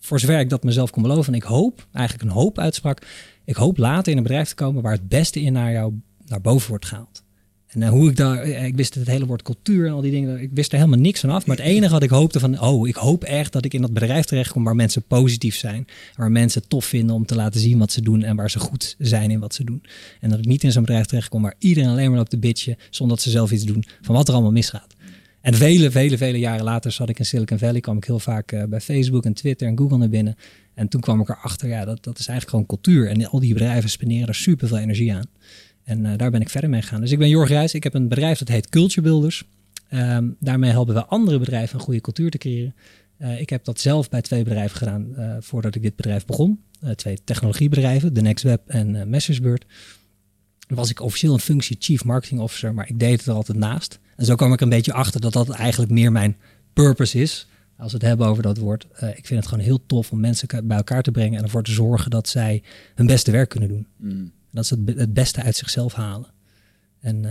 voor 0.00 0.20
zover 0.20 0.38
ik 0.38 0.50
dat 0.50 0.64
mezelf 0.64 0.90
kon 0.90 1.02
beloven. 1.02 1.32
En 1.32 1.38
ik 1.38 1.46
hoop, 1.46 1.86
eigenlijk 1.92 2.28
een 2.28 2.36
hoop 2.36 2.58
uitsprak. 2.58 3.02
Ik 3.44 3.56
hoop 3.56 3.78
later 3.78 4.12
in 4.12 4.16
een 4.16 4.24
bedrijf 4.24 4.48
te 4.48 4.54
komen 4.54 4.82
waar 4.82 4.92
het 4.92 5.08
beste 5.08 5.40
in 5.40 5.52
naar 5.52 5.72
jou 5.72 5.92
naar 6.26 6.40
boven 6.40 6.68
wordt 6.68 6.86
gehaald. 6.86 7.24
En 7.66 7.82
eh, 7.82 7.88
hoe 7.88 8.10
ik 8.10 8.16
daar, 8.16 8.38
eh, 8.38 8.64
ik 8.64 8.76
wist 8.76 8.94
het 8.94 9.06
hele 9.06 9.26
woord 9.26 9.42
cultuur 9.42 9.86
en 9.86 9.92
al 9.92 10.00
die 10.00 10.10
dingen, 10.10 10.40
ik 10.40 10.50
wist 10.52 10.72
er 10.72 10.78
helemaal 10.78 10.98
niks 10.98 11.20
van 11.20 11.30
af. 11.30 11.46
Maar 11.46 11.56
het 11.56 11.66
enige 11.66 11.92
wat 11.92 12.02
ik 12.02 12.10
hoopte 12.10 12.40
van, 12.40 12.60
oh, 12.60 12.88
ik 12.88 12.94
hoop 12.94 13.24
echt 13.24 13.52
dat 13.52 13.64
ik 13.64 13.74
in 13.74 13.80
dat 13.80 13.92
bedrijf 13.92 14.24
terechtkom 14.24 14.64
waar 14.64 14.74
mensen 14.74 15.02
positief 15.02 15.56
zijn. 15.56 15.86
Waar 16.16 16.30
mensen 16.30 16.68
tof 16.68 16.84
vinden 16.84 17.14
om 17.14 17.26
te 17.26 17.34
laten 17.34 17.60
zien 17.60 17.78
wat 17.78 17.92
ze 17.92 18.00
doen 18.02 18.22
en 18.22 18.36
waar 18.36 18.50
ze 18.50 18.58
goed 18.58 18.94
zijn 18.98 19.30
in 19.30 19.40
wat 19.40 19.54
ze 19.54 19.64
doen. 19.64 19.82
En 20.20 20.30
dat 20.30 20.38
ik 20.38 20.46
niet 20.46 20.64
in 20.64 20.72
zo'n 20.72 20.82
bedrijf 20.82 21.06
terechtkom 21.06 21.42
waar 21.42 21.54
iedereen 21.58 21.90
alleen 21.90 22.10
maar 22.10 22.20
op 22.20 22.30
de 22.30 22.38
bitje, 22.38 22.76
zonder 22.90 23.16
dat 23.16 23.24
ze 23.24 23.30
zelf 23.30 23.50
iets 23.50 23.64
doen, 23.64 23.84
van 24.00 24.14
wat 24.14 24.28
er 24.28 24.34
allemaal 24.34 24.52
misgaat. 24.52 24.94
En 25.40 25.54
vele, 25.54 25.90
vele, 25.90 26.16
vele 26.16 26.38
jaren 26.38 26.64
later 26.64 26.92
zat 26.92 27.08
ik 27.08 27.18
in 27.18 27.26
Silicon 27.26 27.58
Valley, 27.58 27.80
kwam 27.80 27.96
ik 27.96 28.04
heel 28.04 28.18
vaak 28.18 28.52
eh, 28.52 28.64
bij 28.64 28.80
Facebook 28.80 29.24
en 29.24 29.32
Twitter 29.32 29.68
en 29.68 29.78
Google 29.78 29.98
naar 29.98 30.08
binnen. 30.08 30.36
En 30.74 30.88
toen 30.88 31.00
kwam 31.00 31.20
ik 31.20 31.28
erachter, 31.28 31.68
ja, 31.68 31.84
dat, 31.84 32.04
dat 32.04 32.18
is 32.18 32.28
eigenlijk 32.28 32.50
gewoon 32.50 32.66
cultuur. 32.66 33.08
En 33.08 33.26
al 33.26 33.40
die 33.40 33.52
bedrijven 33.52 33.90
spenderen 33.90 34.28
er 34.28 34.34
super 34.34 34.68
veel 34.68 34.78
energie 34.78 35.14
aan. 35.14 35.26
En 35.86 36.06
eh, 36.06 36.18
daar 36.18 36.30
ben 36.30 36.40
ik 36.40 36.50
verder 36.50 36.70
mee 36.70 36.82
gegaan. 36.82 37.00
Dus 37.00 37.10
ik 37.10 37.18
ben 37.18 37.28
Jorg 37.28 37.48
Rijs. 37.48 37.74
Ik 37.74 37.82
heb 37.82 37.94
een 37.94 38.08
bedrijf 38.08 38.38
dat 38.38 38.48
heet 38.48 38.68
Culture 38.68 39.00
Builders. 39.00 39.44
Ehm, 39.88 40.28
daarmee 40.40 40.70
helpen 40.70 40.94
we 40.94 41.04
andere 41.04 41.38
bedrijven 41.38 41.78
een 41.78 41.84
goede 41.84 42.00
cultuur 42.00 42.30
te 42.30 42.38
creëren. 42.38 42.74
Eh, 43.16 43.40
ik 43.40 43.50
heb 43.50 43.64
dat 43.64 43.80
zelf 43.80 44.08
bij 44.08 44.22
twee 44.22 44.44
bedrijven 44.44 44.76
gedaan 44.76 45.16
eh, 45.16 45.36
voordat 45.40 45.74
ik 45.74 45.82
dit 45.82 45.96
bedrijf 45.96 46.24
begon. 46.24 46.60
Twee 46.94 47.18
technologiebedrijven, 47.24 48.12
The 48.12 48.20
Next 48.20 48.44
Web 48.44 48.62
en 48.66 49.08
Messersbeurt. 49.10 49.66
Dan 50.66 50.76
was 50.76 50.90
ik 50.90 51.00
officieel 51.00 51.32
een 51.32 51.38
functie 51.38 51.76
Chief 51.78 52.04
Marketing 52.04 52.40
Officer, 52.40 52.74
maar 52.74 52.88
ik 52.88 52.98
deed 52.98 53.18
het 53.18 53.26
er 53.26 53.34
altijd 53.34 53.58
naast. 53.58 53.98
En 54.16 54.24
zo 54.24 54.34
kwam 54.34 54.52
ik 54.52 54.60
een 54.60 54.68
beetje 54.68 54.92
achter 54.92 55.20
dat 55.20 55.32
dat 55.32 55.50
eigenlijk 55.50 55.92
meer 55.92 56.12
mijn 56.12 56.36
purpose 56.72 57.18
is. 57.18 57.46
Als 57.78 57.92
we 57.92 57.98
het 57.98 58.06
hebben 58.06 58.26
over 58.26 58.42
dat 58.42 58.58
woord. 58.58 58.86
Ik 59.14 59.26
vind 59.26 59.40
het 59.40 59.46
gewoon 59.46 59.64
heel 59.64 59.86
tof 59.86 60.12
om 60.12 60.20
mensen 60.20 60.48
bij 60.64 60.76
elkaar 60.76 61.02
te 61.02 61.10
brengen 61.10 61.38
en 61.38 61.44
ervoor 61.44 61.62
te 61.62 61.72
zorgen 61.72 62.10
dat 62.10 62.28
zij 62.28 62.62
hun 62.94 63.06
beste 63.06 63.30
werk 63.30 63.48
kunnen 63.48 63.68
doen. 63.68 63.86
Mm. 63.96 64.32
Dat 64.56 64.66
ze 64.66 64.74
het, 64.74 64.84
be- 64.84 64.94
het 65.00 65.14
beste 65.14 65.42
uit 65.42 65.56
zichzelf 65.56 65.94
halen. 65.94 66.28
En 67.00 67.16
uh, 67.16 67.30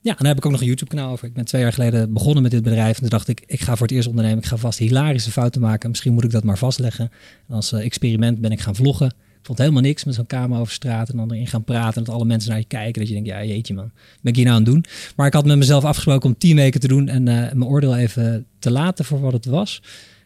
ja, 0.00 0.10
en 0.10 0.16
daar 0.18 0.28
heb 0.28 0.36
ik 0.36 0.46
ook 0.46 0.52
nog 0.52 0.60
een 0.60 0.66
YouTube-kanaal 0.66 1.10
over. 1.10 1.26
Ik 1.28 1.34
ben 1.34 1.44
twee 1.44 1.62
jaar 1.62 1.72
geleden 1.72 2.12
begonnen 2.12 2.42
met 2.42 2.50
dit 2.52 2.62
bedrijf. 2.62 2.94
En 2.94 3.00
toen 3.00 3.08
dacht 3.08 3.28
ik, 3.28 3.42
ik 3.46 3.60
ga 3.60 3.76
voor 3.76 3.86
het 3.86 3.96
eerst 3.96 4.08
ondernemen. 4.08 4.38
Ik 4.38 4.46
ga 4.46 4.56
vast 4.56 4.78
hilarische 4.78 5.30
fouten 5.30 5.60
maken. 5.60 5.90
Misschien 5.90 6.12
moet 6.12 6.24
ik 6.24 6.30
dat 6.30 6.44
maar 6.44 6.58
vastleggen. 6.58 7.10
En 7.48 7.54
als 7.54 7.72
uh, 7.72 7.84
experiment 7.84 8.40
ben 8.40 8.50
ik 8.50 8.60
gaan 8.60 8.74
vloggen. 8.74 9.06
Ik 9.06 9.48
vond 9.48 9.58
helemaal 9.58 9.82
niks 9.82 10.04
met 10.04 10.14
zo'n 10.14 10.26
camera 10.26 10.60
over 10.60 10.72
straat 10.72 11.08
en 11.08 11.16
dan 11.16 11.32
erin 11.32 11.46
gaan 11.46 11.64
praten. 11.64 11.98
En 11.98 12.04
dat 12.04 12.14
alle 12.14 12.24
mensen 12.24 12.50
naar 12.50 12.58
je 12.58 12.64
kijken. 12.64 13.00
Dat 13.00 13.08
je 13.08 13.14
denkt, 13.14 13.28
ja 13.28 13.44
jeetje 13.44 13.74
man, 13.74 13.90
ben 14.20 14.32
ik 14.32 14.36
hier 14.36 14.44
nou 14.44 14.56
aan 14.56 14.62
het 14.62 14.72
doen? 14.72 14.84
Maar 15.16 15.26
ik 15.26 15.32
had 15.32 15.44
met 15.44 15.56
mezelf 15.56 15.84
afgesproken 15.84 16.28
om 16.28 16.38
tien 16.38 16.56
weken 16.56 16.80
te 16.80 16.88
doen. 16.88 17.08
En 17.08 17.26
uh, 17.26 17.34
mijn 17.34 17.64
oordeel 17.64 17.96
even 17.96 18.46
te 18.58 18.70
laten 18.70 19.04
voor 19.04 19.20
wat 19.20 19.32
het 19.32 19.44
was. 19.44 19.82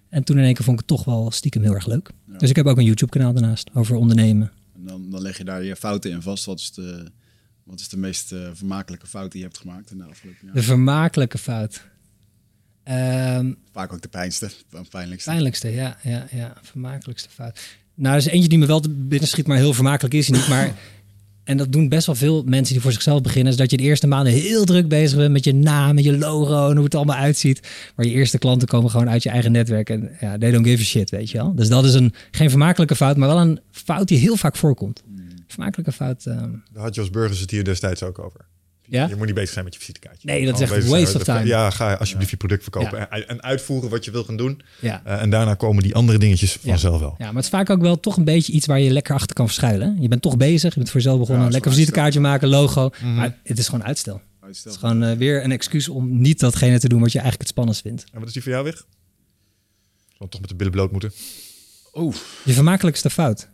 En 0.09 0.25
toen 0.25 0.38
in 0.38 0.45
één 0.45 0.55
keer 0.55 0.64
vond 0.64 0.81
ik 0.81 0.88
het 0.88 0.97
toch 0.97 1.07
wel 1.07 1.31
stiekem 1.31 1.62
heel 1.62 1.75
erg 1.75 1.87
leuk. 1.87 2.11
Ja. 2.33 2.38
Dus 2.38 2.50
ik 2.50 2.57
heb 2.57 2.66
ook 2.66 2.78
een 2.78 2.85
YouTube-kanaal 2.85 3.33
daarnaast 3.33 3.71
over 3.75 3.97
ondernemen. 3.97 4.52
Dan, 4.87 5.11
dan 5.11 5.21
leg 5.21 5.38
je 5.38 5.45
daar 5.45 5.62
je 5.62 5.76
fouten 5.76 6.11
in 6.11 6.23
vast. 6.23 6.45
Wat 6.45 6.59
is 6.59 6.73
de, 6.73 7.11
wat 7.64 7.81
is 7.81 7.88
de 7.88 7.97
meest 7.97 8.33
uh, 8.33 8.49
vermakelijke 8.52 9.07
fout 9.07 9.31
die 9.31 9.40
je 9.40 9.47
hebt 9.47 9.59
gemaakt 9.59 9.90
in 9.90 9.99
de 9.99 10.05
afgelopen 10.05 10.40
jaren? 10.40 10.61
De 10.61 10.66
vermakelijke 10.66 11.38
fout. 11.38 11.85
Ehm, 12.83 13.52
Vaak 13.73 13.93
ook 13.93 14.02
de 14.02 14.09
pijnste, 14.09 14.50
pijnlijkste. 14.90 15.31
pijnlijkste, 15.31 15.69
ja, 15.69 15.99
ja, 16.02 16.26
ja. 16.31 16.57
Vermakelijkste 16.62 17.28
fout. 17.28 17.61
Nou, 17.95 18.14
er 18.14 18.21
is 18.21 18.26
eentje 18.26 18.49
die 18.49 18.59
me 18.59 18.66
wel 18.66 18.81
te 18.81 18.90
binnen 18.90 19.28
schiet, 19.28 19.47
maar 19.47 19.57
heel 19.57 19.73
vermakelijk 19.73 20.14
is 20.14 20.28
niet. 20.28 20.49
Maar, 20.49 20.75
en 21.47 21.57
dat 21.57 21.73
doen 21.73 21.88
best 21.88 22.07
wel 22.07 22.15
veel 22.15 22.43
mensen 22.47 22.73
die 22.73 22.83
voor 22.83 22.93
zichzelf 22.93 23.21
beginnen. 23.21 23.53
Is 23.53 23.59
dat 23.59 23.71
je 23.71 23.76
de 23.76 23.83
eerste 23.83 24.07
maanden 24.07 24.33
heel 24.33 24.65
druk 24.65 24.88
bezig 24.88 25.19
bent 25.19 25.33
met 25.33 25.45
je 25.45 25.55
naam, 25.55 25.95
met 25.95 26.05
je 26.05 26.19
logo 26.19 26.69
en 26.69 26.75
hoe 26.76 26.85
het 26.85 26.95
allemaal 26.95 27.17
uitziet. 27.17 27.61
Maar 27.97 28.07
je 28.07 28.12
eerste 28.12 28.38
klanten 28.38 28.69
komen 28.69 28.91
gewoon 28.91 29.09
uit 29.11 29.23
je 29.23 29.31
eigen 29.31 29.53
netwerk. 29.53 29.91
En 29.91 30.11
ja, 30.21 30.38
they 30.38 30.50
don't 30.50 30.67
give 30.67 30.83
a 30.83 30.85
shit, 30.85 31.11
weet 31.11 31.31
je 31.31 31.38
wel. 31.38 31.55
Dus 31.55 31.69
dat 31.69 31.85
is 31.85 31.95
een, 31.95 32.15
geen 32.31 32.50
vermakelijke 32.50 32.97
fout, 32.97 33.17
maar 33.17 33.29
wel 33.29 33.41
een 33.41 33.61
fout 33.71 34.09
die 34.09 34.19
heel 34.19 34.37
vaak 34.37 34.57
voorkomt. 34.57 35.03
Vermakelijke 35.47 35.93
fout. 35.93 36.26
ehm, 36.26 36.50
Daar 36.73 36.83
had 36.83 36.95
Jos 36.95 37.11
Burgers 37.11 37.41
het 37.41 37.50
hier 37.50 37.65
destijds 37.65 38.03
ook 38.03 38.19
over. 38.19 38.41
Ja? 38.88 39.07
Je 39.09 39.16
moet 39.16 39.26
niet 39.26 39.35
bezig 39.35 39.52
zijn 39.52 39.64
met 39.64 39.75
je 39.75 39.81
visitekaartje. 39.81 40.28
Nee, 40.28 40.45
dat 40.47 40.55
is 40.55 40.61
echt 40.61 40.75
bezig 40.75 40.90
waste 40.90 41.16
of 41.16 41.23
time. 41.25 41.45
Ja, 41.47 41.71
ga 41.71 41.95
alsjeblieft 41.95 42.31
je 42.31 42.37
product 42.37 42.62
verkopen. 42.62 42.99
Ja. 42.99 43.11
En, 43.11 43.28
en 43.28 43.43
uitvoeren 43.43 43.90
wat 43.90 44.05
je 44.05 44.11
wil 44.11 44.25
gaan 44.25 44.37
doen. 44.37 44.61
Ja. 44.81 45.02
Eh, 45.05 45.23
en 45.23 45.31
daarna 45.31 45.55
komen 45.55 45.83
die 45.83 45.95
andere 45.95 46.19
dingetjes 46.19 46.52
Ja. 46.52 46.59
vanzelf 46.69 47.00
wel. 47.00 47.14
Ja, 47.19 47.25
maar 47.26 47.35
het 47.35 47.45
is 47.45 47.50
vaak 47.50 47.71
ook 47.71 47.81
wel 47.81 48.00
toch 48.00 48.16
een 48.16 48.25
beetje 48.25 48.52
iets 48.52 48.66
waar 48.66 48.81
je 48.81 48.90
lekker 48.90 49.14
achter 49.14 49.35
kan 49.35 49.47
verschuilen. 49.47 49.97
Je 50.00 50.09
bent 50.09 50.23
toch 50.23 50.37
bezig, 50.37 50.71
je 50.71 50.78
bent 50.78 50.90
voor 50.90 51.00
jezelf 51.00 51.19
begonnen. 51.19 51.45
Ja, 51.45 51.50
lekker 51.50 51.73
visitekaartje 51.73 52.21
maken, 52.21 52.49
logo. 52.49 52.90
Mhm. 53.00 53.14
Maar 53.14 53.38
het 53.43 53.59
is 53.59 53.69
gewoon 53.69 53.85
uitstel. 53.85 54.21
Uitstel. 54.40 54.73
Het 54.73 54.81
is 54.83 54.88
gewoon 54.88 55.02
eh, 55.05 55.16
weer 55.16 55.45
een 55.45 55.52
excuus 55.52 55.88
om 55.88 56.21
niet 56.21 56.40
datgene 56.40 56.78
te 56.78 56.88
doen 56.88 57.00
wat 57.00 57.12
je 57.12 57.19
eigenlijk 57.19 57.40
het 57.40 57.50
spannendst 57.50 57.83
vindt. 57.83 58.05
En 58.12 58.19
wat 58.19 58.28
is 58.28 58.33
die 58.35 58.43
voor 58.43 58.52
jou 58.52 58.64
weg? 58.64 58.85
Zal 60.19 60.28
toch 60.28 60.40
met 60.40 60.49
de 60.50 60.57
billen 60.57 60.73
bloot 60.73 60.93
moeten? 60.93 61.12
Oeh, 61.95 62.14
Je 62.45 62.52
vermakelijkste 62.52 63.11
fout. 63.11 63.49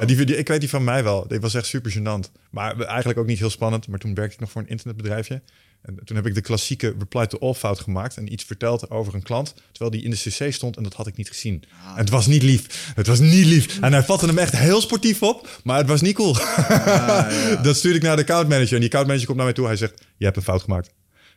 Ja, 0.00 0.04
die, 0.06 0.24
die- 0.24 0.36
ik 0.36 0.48
weet 0.48 0.60
die 0.60 0.68
van 0.68 0.84
mij 0.84 1.04
wel. 1.04 1.28
Die 1.28 1.40
was 1.40 1.54
echt 1.54 1.66
super 1.66 1.92
gênant. 1.98 2.40
Maar 2.50 2.80
eigenlijk 2.80 3.18
ook 3.18 3.26
niet 3.26 3.38
heel 3.38 3.50
spannend. 3.50 3.88
Maar 3.88 3.98
toen 3.98 4.14
werkte 4.14 4.34
ik 4.34 4.40
nog 4.40 4.50
voor 4.50 4.60
een 4.62 4.68
internetbedrijfje. 4.68 5.42
En 5.82 5.98
toen 6.04 6.16
heb 6.16 6.26
ik 6.26 6.34
de 6.34 6.40
klassieke 6.40 6.94
reply 6.98 7.26
to 7.26 7.38
all 7.38 7.54
fout 7.54 7.80
gemaakt. 7.80 8.16
En 8.16 8.32
iets 8.32 8.44
verteld 8.44 8.90
over 8.90 9.14
een 9.14 9.22
klant. 9.22 9.54
Terwijl 9.72 9.90
die 9.90 10.02
in 10.04 10.10
de 10.10 10.16
cc 10.16 10.52
stond 10.52 10.76
en 10.76 10.82
dat 10.82 10.94
had 10.94 11.06
ik 11.06 11.16
niet 11.16 11.28
gezien. 11.28 11.62
En 11.84 11.96
het 11.98 12.10
was 12.10 12.26
niet 12.26 12.42
lief. 12.42 12.92
Het 12.94 13.06
was 13.06 13.18
niet 13.20 13.46
lief. 13.46 13.80
En 13.80 13.92
hij 13.92 14.02
vatte 14.02 14.26
hem 14.26 14.38
echt 14.38 14.56
heel 14.56 14.80
sportief 14.80 15.22
op. 15.22 15.60
Maar 15.64 15.78
het 15.78 15.86
was 15.88 16.00
niet 16.00 16.14
cool. 16.14 16.32
dat 17.62 17.76
stuurde 17.76 17.96
ik 17.98 18.02
naar 18.02 18.16
de 18.16 18.22
accountmanager. 18.22 18.72
En 18.72 18.78
die 18.80 18.84
accountmanager 18.88 19.26
komt 19.26 19.36
naar 19.36 19.46
mij 19.46 19.54
toe. 19.56 19.66
Hij 19.66 19.76
zegt, 19.76 20.04
je 20.16 20.24
hebt 20.24 20.36
een 20.36 20.42
fout 20.42 20.62
gemaakt. 20.62 20.90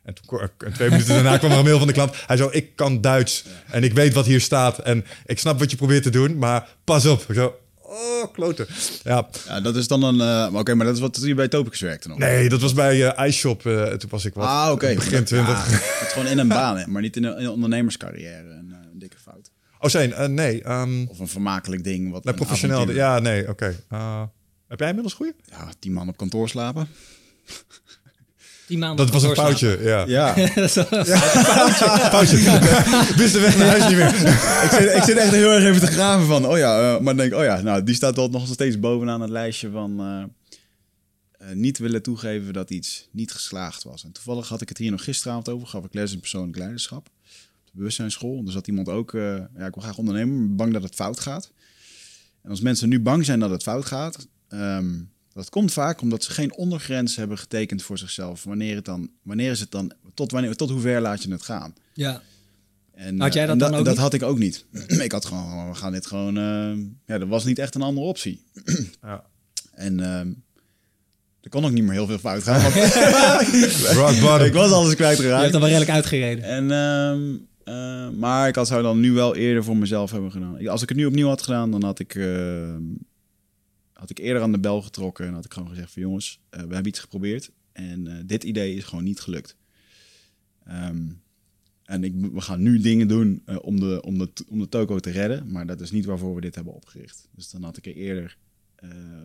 En, 0.04 0.14
toen, 0.14 0.40
en 0.58 0.74
twee 0.74 0.90
minuten 0.90 1.14
daarna 1.14 1.38
kwam 1.38 1.52
er 1.52 1.58
een 1.58 1.64
mail 1.64 1.78
van 1.78 1.88
de 1.88 1.94
klant. 1.94 2.16
Hij 2.28 2.38
zo, 2.38 2.50
ik 2.52 2.76
kan 2.76 3.02
Duits. 3.02 3.46
En 3.72 3.84
ik 3.84 3.94
weet 3.94 4.14
wat 4.14 4.26
hier 4.26 4.42
staat. 4.42 4.80
En 4.80 5.06
ik 5.26 5.40
snap 5.40 5.60
wat 5.60 5.72
je 5.72 5.78
probeert 5.78 6.04
te 6.04 6.10
doen. 6.10 6.38
Maar 6.38 6.68
pas 6.84 7.06
op. 7.06 7.26
Ik 7.28 7.36
zo, 7.36 7.56
oh, 7.96 8.34
kloten. 8.34 8.68
Ja, 9.04 9.28
Ja, 9.48 9.62
dat 9.62 9.76
is 9.76 9.88
dan 9.88 10.04
een... 10.04 10.16
maar 10.16 10.54
Oké, 10.62 10.74
maar 10.76 10.86
dat 10.86 10.96
is 10.96 11.02
wat 11.02 11.20
je 11.22 11.34
bij 11.36 11.48
Topicus 11.48 11.80
werkte 11.80 12.08
nog. 12.08 12.18
Nee, 12.18 12.50
dat 12.50 12.62
was 12.62 12.74
bij 12.74 13.08
eh 13.08 13.28
iShop. 13.28 13.66
eh, 13.66 13.84
toen 13.86 14.10
was 14.10 14.26
ik 14.26 14.34
wat. 14.34 14.48
Ah, 14.48 14.70
oké. 14.72 14.94
Begin 14.96 15.24
20. 15.24 15.70
Ja, 15.70 15.78
het 15.78 16.08
is 16.08 16.14
gewoon 16.14 16.28
in 16.28 16.38
een 16.38 16.48
baan, 16.48 16.78
hè, 16.78 16.88
maar 16.88 17.02
niet 17.02 17.16
in 17.16 17.24
een, 17.24 17.38
in 17.38 17.44
een 17.46 17.50
ondernemerscarrière. 17.52 18.50
Een, 18.50 18.76
een 18.92 19.00
dikke 19.00 19.18
fout. 19.18 19.52
Oh, 19.80 19.90
zijn. 19.90 20.34
nee, 20.34 20.64
ehm 20.64 21.06
Of 21.08 21.20
een 21.20 21.28
vermakelijk 21.28 21.84
ding. 21.84 22.12
Wat 22.12 22.24
professioneel. 22.36 22.76
avontuur- 22.76 22.98
Ja, 22.98 23.20
nee, 23.20 23.50
oké. 23.50 23.76
Heb 24.68 24.80
jij 24.80 24.88
inmiddels 24.88 25.14
goeie? 25.14 25.34
Ja, 25.46 25.70
tien 25.80 25.94
man 25.94 26.08
op 26.10 26.18
kantoor 26.18 26.50
slapen. 26.50 26.88
Die 28.68 28.78
maanden 28.78 29.06
Dat 29.06 29.14
was 29.14 29.24
een 29.24 29.36
foutje, 29.36 29.80
ja. 29.82 30.06
Ja. 30.08 30.34
Foutje. 32.16 32.38
Wist 33.16 33.34
de 33.34 33.40
weg 33.40 33.58
naar 33.58 33.68
huis 33.68 33.88
niet 33.88 33.98
meer. 33.98 34.08
ik, 34.64 34.70
zit, 34.72 34.96
ik 34.96 35.04
zit 35.04 35.18
echt 35.18 35.32
heel 35.32 35.52
erg 35.52 35.64
even 35.64 35.80
te 35.80 35.92
graven 35.92 36.26
van, 36.26 36.48
oh 36.48 36.58
ja, 36.58 36.96
eh, 36.96 37.02
maar 37.02 37.18
denk 37.18 37.34
oh 37.34 37.44
ja, 37.44 37.62
nou, 37.62 37.84
die 37.84 37.96
staat 37.96 38.16
wel 38.16 38.30
nog 38.30 38.48
steeds 38.48 38.80
bovenaan 38.80 39.22
het 39.22 39.30
lijstje 39.30 39.70
van 39.70 40.00
eh, 40.00 40.24
eh, 41.46 41.56
niet 41.56 41.78
willen 41.78 42.02
toegeven 42.02 42.54
dat 42.54 42.70
iets 42.70 43.08
niet 43.12 43.32
geslaagd 43.32 43.84
was. 43.84 44.04
En 44.04 44.12
toevallig 44.12 44.48
had 44.48 44.62
ik 44.62 44.70
het 44.70 44.78
hier 44.78 44.92
nog 44.92 45.04
gisteravond 45.04 45.50
over, 45.50 45.68
gaf 45.68 45.86
ik 45.86 45.94
les 45.94 46.14
in 46.14 46.20
persoonlijk 46.20 46.58
leiderschap 46.58 47.08
op 47.08 47.66
de 47.66 47.72
bewustzijnsschool. 47.74 48.38
En 48.38 48.46
er 48.46 48.52
zat 48.52 48.68
iemand 48.68 48.90
ook, 48.90 49.14
eh, 49.14 49.22
ja, 49.58 49.66
ik 49.66 49.74
wil 49.74 49.84
graag 49.84 49.98
ondernemen, 49.98 50.56
bang 50.56 50.74
dat 50.74 50.84
het 50.84 50.96
fout 50.96 51.20
gaat. 51.20 51.52
En 52.42 52.50
als 52.50 52.62
mensen 52.62 52.90
nu 52.90 53.00
bang 53.00 53.26
zijn 53.26 53.40
dat 53.40 53.50
het 53.50 53.64
fout 53.64 53.86
gaat, 53.86 54.28
ehm, 54.48 54.94
dat 55.36 55.50
komt 55.50 55.74
vaak 55.74 56.02
omdat 56.02 56.24
ze 56.24 56.32
geen 56.32 56.56
ondergrens 56.56 57.16
hebben 57.16 57.38
getekend 57.38 57.84
voor 57.84 57.98
zichzelf. 57.98 58.44
Wanneer 58.44 58.76
het 58.76 58.86
dan, 58.86 59.10
wanneer 59.24 59.52
is 59.52 59.60
het 59.60 59.72
dan, 59.72 59.92
tot 60.14 60.32
wanneer, 60.32 60.56
tot 60.56 60.70
hoe 60.70 60.80
ver 60.82 61.02
laat 61.02 61.24
je 61.24 61.32
het 61.32 61.44
gaan? 61.44 61.74
Ja. 61.94 62.22
En, 62.94 63.20
Had 63.20 63.34
jij 63.34 63.42
eh, 63.42 63.48
dat 63.50 63.62
en 63.62 63.72
dan 63.72 63.80
ook 63.80 63.86
Dat 63.86 63.94
niet? 63.94 64.04
had 64.04 64.14
ik 64.14 64.24
ook 64.24 64.38
niet. 64.40 64.66
ik 65.08 65.12
had 65.12 65.26
gewoon, 65.26 65.68
we 65.70 65.76
gaan 65.76 65.92
dit 65.92 66.06
gewoon... 66.06 66.38
eh, 66.38 66.78
ja, 67.06 67.20
er 67.22 67.28
was 67.28 67.46
niet 67.46 67.60
echt 67.60 67.76
een 67.76 67.82
andere 67.82 68.08
optie. 68.08 68.42
Ja. 69.02 69.24
En 69.74 70.00
ehm 70.00 70.28
er 71.42 71.52
kon 71.52 71.66
ook 71.66 71.72
niet 71.72 71.84
meer 71.84 71.92
heel 71.94 72.08
veel 72.08 72.18
fout 72.18 72.44
gaan. 72.44 72.62
Want 72.62 72.74
Rock 74.00 74.20
bottom. 74.22 74.46
ik 74.50 74.54
was 74.54 74.72
alles 74.72 74.82
Je 74.82 74.88
hebt 74.88 74.96
kwijtgeraakt. 74.96 75.54
er 75.54 75.60
wel 75.60 75.68
redelijk 75.68 75.92
uitgereden. 75.92 76.44
En, 76.44 76.72
ehm, 76.72 77.36
eh, 77.64 78.10
maar 78.10 78.48
ik 78.48 78.56
had, 78.56 78.68
zou 78.68 78.82
dan 78.82 79.00
nu 79.00 79.12
wel 79.12 79.36
eerder 79.36 79.64
voor 79.64 79.78
mezelf 79.78 80.12
hebben 80.12 80.32
gedaan. 80.32 80.68
Als 80.68 80.82
ik 80.82 80.90
het 80.90 80.98
nu 80.98 81.06
opnieuw 81.06 81.28
had 81.28 81.42
gedaan, 81.42 81.72
dan 81.72 81.84
had 81.84 82.00
ik, 82.00 82.16
ehm, 82.16 82.82
had 84.08 84.18
ik 84.18 84.26
eerder 84.26 84.42
aan 84.42 84.52
de 84.52 84.60
bel 84.60 84.82
getrokken. 84.82 85.28
En 85.28 85.34
had 85.34 85.46
ik 85.46 85.54
gewoon 85.54 85.70
gezegd 85.70 85.92
van 85.92 86.02
jongens, 86.02 86.40
eh, 86.50 86.60
we 86.60 86.74
hebben 86.74 86.88
iets 86.88 87.00
geprobeerd. 87.00 87.52
En 87.72 88.08
eh, 88.08 88.24
dit 88.26 88.44
idee 88.44 88.76
is 88.76 88.84
gewoon 88.84 89.04
niet 89.04 89.20
gelukt. 89.20 89.58
Ehm, 90.64 91.08
en 91.84 92.04
ik, 92.04 92.14
we 92.16 92.42
gaan 92.42 92.62
nu 92.62 92.80
dingen 92.80 93.08
doen 93.08 93.42
eh, 93.46 93.58
om, 93.62 93.80
de, 93.80 94.02
om, 94.02 94.18
de, 94.18 94.30
om 94.50 94.60
de 94.60 94.70
toko 94.70 95.00
te 95.00 95.10
redden. 95.10 95.52
Maar 95.52 95.66
dat 95.66 95.82
is 95.82 95.92
niet 95.92 96.06
waarvoor 96.06 96.36
we 96.36 96.42
dit 96.42 96.56
hebben 96.56 96.74
opgericht. 96.74 97.28
Dus 97.32 97.50
dan 97.50 97.64
had 97.64 97.78
ik 97.78 97.86
er 97.86 97.96
eerder, 97.96 98.38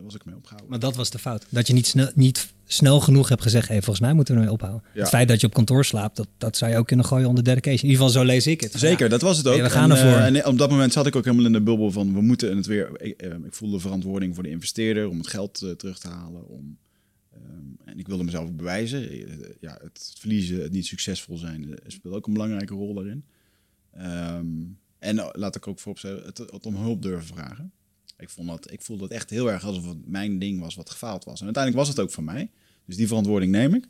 was 0.03 0.15
ik 0.15 0.25
mee 0.25 0.35
opgehouden. 0.35 0.69
Maar 0.69 0.79
dat 0.79 0.95
was 0.95 1.09
de 1.09 1.19
fout. 1.19 1.45
Dat 1.49 1.67
je 1.67 1.73
niet 1.73 1.87
snel, 1.87 2.11
niet 2.15 2.53
snel 2.65 2.99
genoeg 2.99 3.29
hebt 3.29 3.41
gezegd, 3.41 3.67
hey, 3.67 3.77
volgens 3.77 3.99
mij 3.99 4.13
moeten 4.13 4.33
we 4.33 4.39
ermee 4.39 4.53
ophouden. 4.53 4.83
Ja. 4.93 4.99
Het 4.99 5.09
feit 5.09 5.27
dat 5.27 5.41
je 5.41 5.47
op 5.47 5.53
kantoor 5.53 5.85
slaapt, 5.85 6.15
dat, 6.17 6.27
dat 6.37 6.57
zou 6.57 6.71
je 6.71 6.77
ook 6.77 6.87
kunnen 6.87 7.05
gooien 7.05 7.27
onder 7.27 7.43
dedication. 7.43 7.81
In 7.83 7.89
ieder 7.89 8.05
geval, 8.05 8.21
zo 8.21 8.25
lees 8.27 8.47
ik 8.47 8.61
het. 8.61 8.73
Zeker, 8.75 9.09
dat 9.09 9.21
was 9.21 9.37
het 9.37 9.47
ook. 9.47 9.61
We 9.61 9.69
gaan 9.69 9.91
en, 9.91 9.97
ervoor. 9.97 10.19
eh, 10.19 10.25
en 10.25 10.45
op 10.45 10.57
dat 10.57 10.69
moment 10.69 10.93
zat 10.93 11.05
ik 11.07 11.15
ook 11.15 11.23
helemaal 11.25 11.45
in 11.45 11.51
de 11.53 11.61
bubbel 11.61 11.91
van 11.91 12.13
we 12.13 12.21
moeten 12.21 12.55
het 12.57 12.65
weer. 12.65 13.01
Ik, 13.01 13.21
eh, 13.21 13.29
ik 13.31 13.53
voelde 13.53 13.79
verantwoording 13.79 14.33
voor 14.35 14.43
de 14.43 14.49
investeerder 14.49 15.09
om 15.09 15.17
het 15.17 15.27
geld 15.27 15.61
eh, 15.61 15.71
terug 15.71 15.99
te 15.99 16.07
halen. 16.07 16.47
Om, 16.47 16.77
ehm, 17.33 17.89
en 17.89 17.99
ik 17.99 18.07
wilde 18.07 18.23
mezelf 18.23 18.51
bewijzen. 18.51 19.09
Eh, 19.09 19.19
ja, 19.59 19.79
het 19.83 20.15
verliezen, 20.17 20.61
het 20.61 20.71
niet 20.71 20.85
succesvol 20.85 21.37
zijn, 21.37 21.69
eh, 21.69 21.77
speelt 21.87 22.15
ook 22.15 22.27
een 22.27 22.33
belangrijke 22.33 22.73
rol 22.73 22.93
daarin. 22.93 23.23
Ehm, 23.91 24.45
en 24.99 25.19
eh, 25.19 25.27
laat 25.31 25.55
ik 25.55 25.67
ook 25.67 25.79
vooropstellen, 25.79 26.23
het, 26.25 26.37
het 26.37 26.65
om 26.65 26.75
hulp 26.75 27.01
durven 27.01 27.35
vragen. 27.35 27.71
Ik, 28.21 28.29
vond 28.29 28.47
dat, 28.47 28.71
ik 28.71 28.81
voelde 28.81 29.03
het 29.03 29.11
echt 29.11 29.29
heel 29.29 29.51
erg 29.51 29.65
alsof 29.65 29.85
het 29.85 29.97
mijn 30.07 30.39
ding 30.39 30.59
was 30.59 30.75
wat 30.75 30.89
gefaald 30.89 31.23
was. 31.23 31.39
En 31.39 31.45
uiteindelijk 31.45 31.85
was 31.85 31.95
het 31.95 32.05
ook 32.05 32.11
van 32.11 32.23
mij. 32.23 32.49
Dus 32.85 32.95
die 32.95 33.07
verantwoording 33.07 33.51
neem 33.51 33.73
ik. 33.75 33.85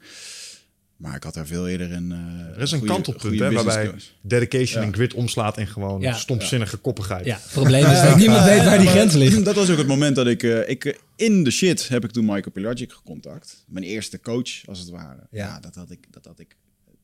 Maar 0.98 1.16
ik 1.16 1.24
had 1.24 1.36
er 1.36 1.48
veel 1.48 1.68
eerder 1.68 1.92
een. 1.92 2.12
eh, 2.12 2.18
Er 2.56 2.62
is 2.62 2.72
een 2.72 2.78
goede- 2.80 2.94
kantelpunt 2.94 3.40
hè, 3.40 3.52
waarbij 3.52 3.94
dedication 4.22 4.82
Ja. 4.82 4.88
en 4.88 4.94
grit 4.94 5.14
omslaat 5.14 5.58
in 5.58 5.68
gewoon 5.68 6.02
Ja. 6.02 6.14
stomzinnige 6.14 6.78
koppigheid. 6.78 7.26
Ja, 7.26 7.36
het 7.42 7.52
probleem 7.52 7.86
is 7.86 8.02
dat 8.02 8.16
niemand 8.18 8.44
weet 8.46 8.64
waar 8.64 8.78
die 8.80 8.88
grens 8.88 9.14
ligt. 9.14 9.46
Dat 9.46 9.56
was 9.56 9.70
ook 9.70 9.78
het 9.78 9.88
moment 9.88 10.16
dat 10.16 10.28
ik, 10.28 10.44
eh, 10.44 10.70
ik 10.70 10.86
eh, 10.86 10.98
in 11.16 11.44
de 11.44 11.52
shit 11.52 11.88
heb 11.88 12.04
ik 12.04 12.12
toen 12.12 12.26
Michael 12.26 12.52
Pilagic 12.52 12.92
gecontact. 12.92 13.64
Mijn 13.68 13.86
eerste 13.86 14.20
coach, 14.20 14.66
als 14.68 14.80
het 14.80 14.90
ware. 14.90 15.28
Ja. 15.32 15.46
Ja, 15.46 15.60
dat 15.60 15.76
had 15.76 15.92
ik, 15.92 16.00
dat 16.12 16.26
had 16.26 16.40
ik. 16.40 16.56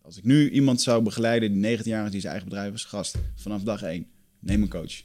Als 0.01 0.17
ik 0.17 0.23
nu 0.23 0.49
iemand 0.49 0.81
zou 0.81 1.03
begeleiden 1.03 1.51
die 1.51 1.59
19 1.59 1.91
jaar 1.91 2.05
is, 2.05 2.11
die 2.11 2.19
zijn 2.19 2.31
eigen 2.33 2.49
bedrijf 2.51 2.73
is, 2.73 2.83
gast, 2.85 3.15
vanaf 3.35 3.61
dag 3.63 3.81
één, 3.81 4.05
neem 4.39 4.61
een 4.61 4.69
coach. 4.69 5.01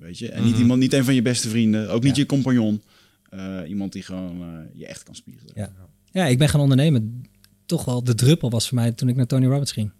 Weet 0.00 0.18
je? 0.18 0.28
En 0.28 0.44
niet 0.44 0.58
iemand, 0.58 0.80
niet 0.80 0.92
een 0.92 1.04
van 1.04 1.14
je 1.14 1.22
beste 1.22 1.48
vrienden, 1.48 1.90
ook 1.90 2.02
niet 2.02 2.16
Ja. 2.16 2.22
je 2.22 2.26
compagnon. 2.28 2.82
Eh, 3.30 3.58
iemand 3.66 3.92
die 3.92 4.02
gewoon 4.02 4.42
eh, 4.42 4.78
je 4.78 4.86
echt 4.86 5.02
kan 5.02 5.14
spiegelen. 5.14 5.52
Ja. 5.56 5.72
ja, 6.10 6.26
ik 6.26 6.38
ben 6.38 6.48
gaan 6.48 6.60
ondernemen. 6.60 7.22
Toch 7.66 7.84
wel 7.84 8.04
de 8.04 8.14
druppel 8.14 8.50
was 8.50 8.68
voor 8.68 8.78
mij 8.78 8.92
toen 8.92 9.08
ik 9.08 9.16
naar 9.16 9.26
Tony 9.26 9.46
Robbins 9.46 9.72
ging. 9.72 9.90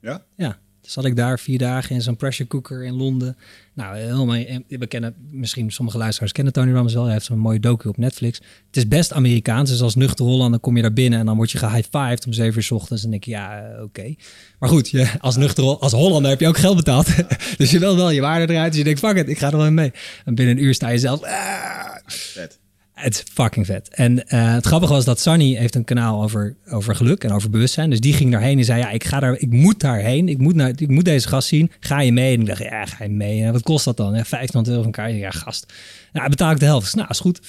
Ja? 0.00 0.24
Ja, 0.36 0.58
zat 0.86 1.04
ik 1.04 1.16
daar 1.16 1.38
vier 1.38 1.58
dagen 1.58 1.94
in 1.94 2.02
zo'n 2.02 2.16
pressure 2.16 2.48
cooker 2.48 2.84
in 2.84 2.94
Londen. 2.94 3.36
Nou, 3.74 3.96
helemaal, 3.96 4.36
we 4.68 4.86
kennen, 4.86 5.14
misschien 5.30 5.70
sommige 5.70 5.98
luisteraars 5.98 6.32
kennen 6.32 6.52
Tony 6.52 6.72
Robbins 6.72 6.94
wel. 6.94 7.04
Hij 7.04 7.12
heeft 7.12 7.24
zo'n 7.24 7.38
mooie 7.38 7.60
docu 7.60 7.88
op 7.88 7.96
Netflix. 7.96 8.38
Het 8.66 8.76
is 8.76 8.88
best 8.88 9.12
Amerikaans, 9.12 9.70
dus 9.70 9.80
als 9.80 9.94
nuchter 9.94 10.24
Hollander 10.24 10.60
kom 10.60 10.76
je 10.76 10.82
daar 10.82 10.92
binnen 10.92 11.18
en 11.18 11.26
dan 11.26 11.36
word 11.36 11.50
je 11.50 11.58
gehighfived 11.58 12.26
om 12.26 12.32
zeven 12.32 12.56
uur 12.56 12.62
's 12.62 12.70
ochtends. 12.70 13.04
En 13.04 13.10
denk 13.10 13.24
je, 13.24 13.30
ja, 13.30 13.60
eh, 13.60 13.82
oké. 13.82 14.14
Maar 14.58 14.68
goed, 14.68 14.88
je, 14.88 15.08
als 15.18 15.36
nuchter, 15.36 15.64
als 15.64 15.92
Hollander 15.92 16.30
heb 16.30 16.40
je 16.40 16.48
ook 16.48 16.58
geld 16.58 16.76
betaald. 16.76 17.06
dus 17.58 17.70
je 17.70 17.78
wil 17.78 17.96
wel 17.96 18.10
je 18.10 18.20
waarde 18.20 18.52
eruit. 18.52 18.68
Dus 18.68 18.78
je 18.78 18.84
denkt, 18.84 19.00
fuck 19.00 19.16
it, 19.16 19.28
ik 19.28 19.38
ga 19.38 19.50
er 19.50 19.56
wel 19.56 19.66
in 19.66 19.74
mee. 19.74 19.92
En 20.24 20.34
binnen 20.34 20.56
een 20.56 20.62
uur 20.62 20.74
sta 20.74 20.88
je 20.88 20.98
zelf, 20.98 21.22
ah, 21.22 21.96
Vet. 22.06 22.58
Het 22.96 23.14
is 23.14 23.24
fucking 23.32 23.66
vet. 23.66 23.88
En 23.88 24.28
eh, 24.28 24.52
het 24.52 24.66
grappige 24.66 24.92
was 24.92 25.04
dat 25.04 25.20
Sunny 25.20 25.54
heeft 25.54 25.74
een 25.74 25.84
kanaal 25.84 26.22
over, 26.22 26.56
over 26.70 26.96
geluk 26.96 27.24
en 27.24 27.32
over 27.32 27.50
bewustzijn. 27.50 27.90
Dus 27.90 28.00
die 28.00 28.12
ging 28.12 28.30
daarheen 28.30 28.58
en 28.58 28.64
zei, 28.64 28.80
ja, 28.80 28.90
ik, 28.90 29.04
ga 29.04 29.20
daar, 29.20 29.38
ik 29.38 29.50
moet 29.50 29.80
daarheen. 29.80 30.28
Ik 30.28 30.38
moet, 30.38 30.54
naar, 30.54 30.72
ik 30.76 30.88
moet 30.88 31.04
deze 31.04 31.28
gast 31.28 31.48
zien. 31.48 31.70
Ga 31.80 32.00
je 32.00 32.12
mee? 32.12 32.34
En 32.34 32.40
ik 32.40 32.46
dacht, 32.46 32.62
ja, 32.62 32.86
ga 32.86 33.04
je 33.04 33.10
mee? 33.10 33.42
En 33.42 33.52
wat 33.52 33.62
kost 33.62 33.84
dat 33.84 33.96
dan? 33.96 34.14
Ja, 34.14 34.24
500 34.24 34.68
euro 34.68 34.82
van 34.82 34.92
kaartje. 34.92 35.18
Ja, 35.18 35.30
gast. 35.30 35.72
Nou, 36.12 36.28
betaal 36.28 36.50
ik 36.50 36.58
de 36.58 36.64
helft. 36.64 36.94
Nou, 36.94 37.08
is 37.08 37.20
goed. 37.20 37.40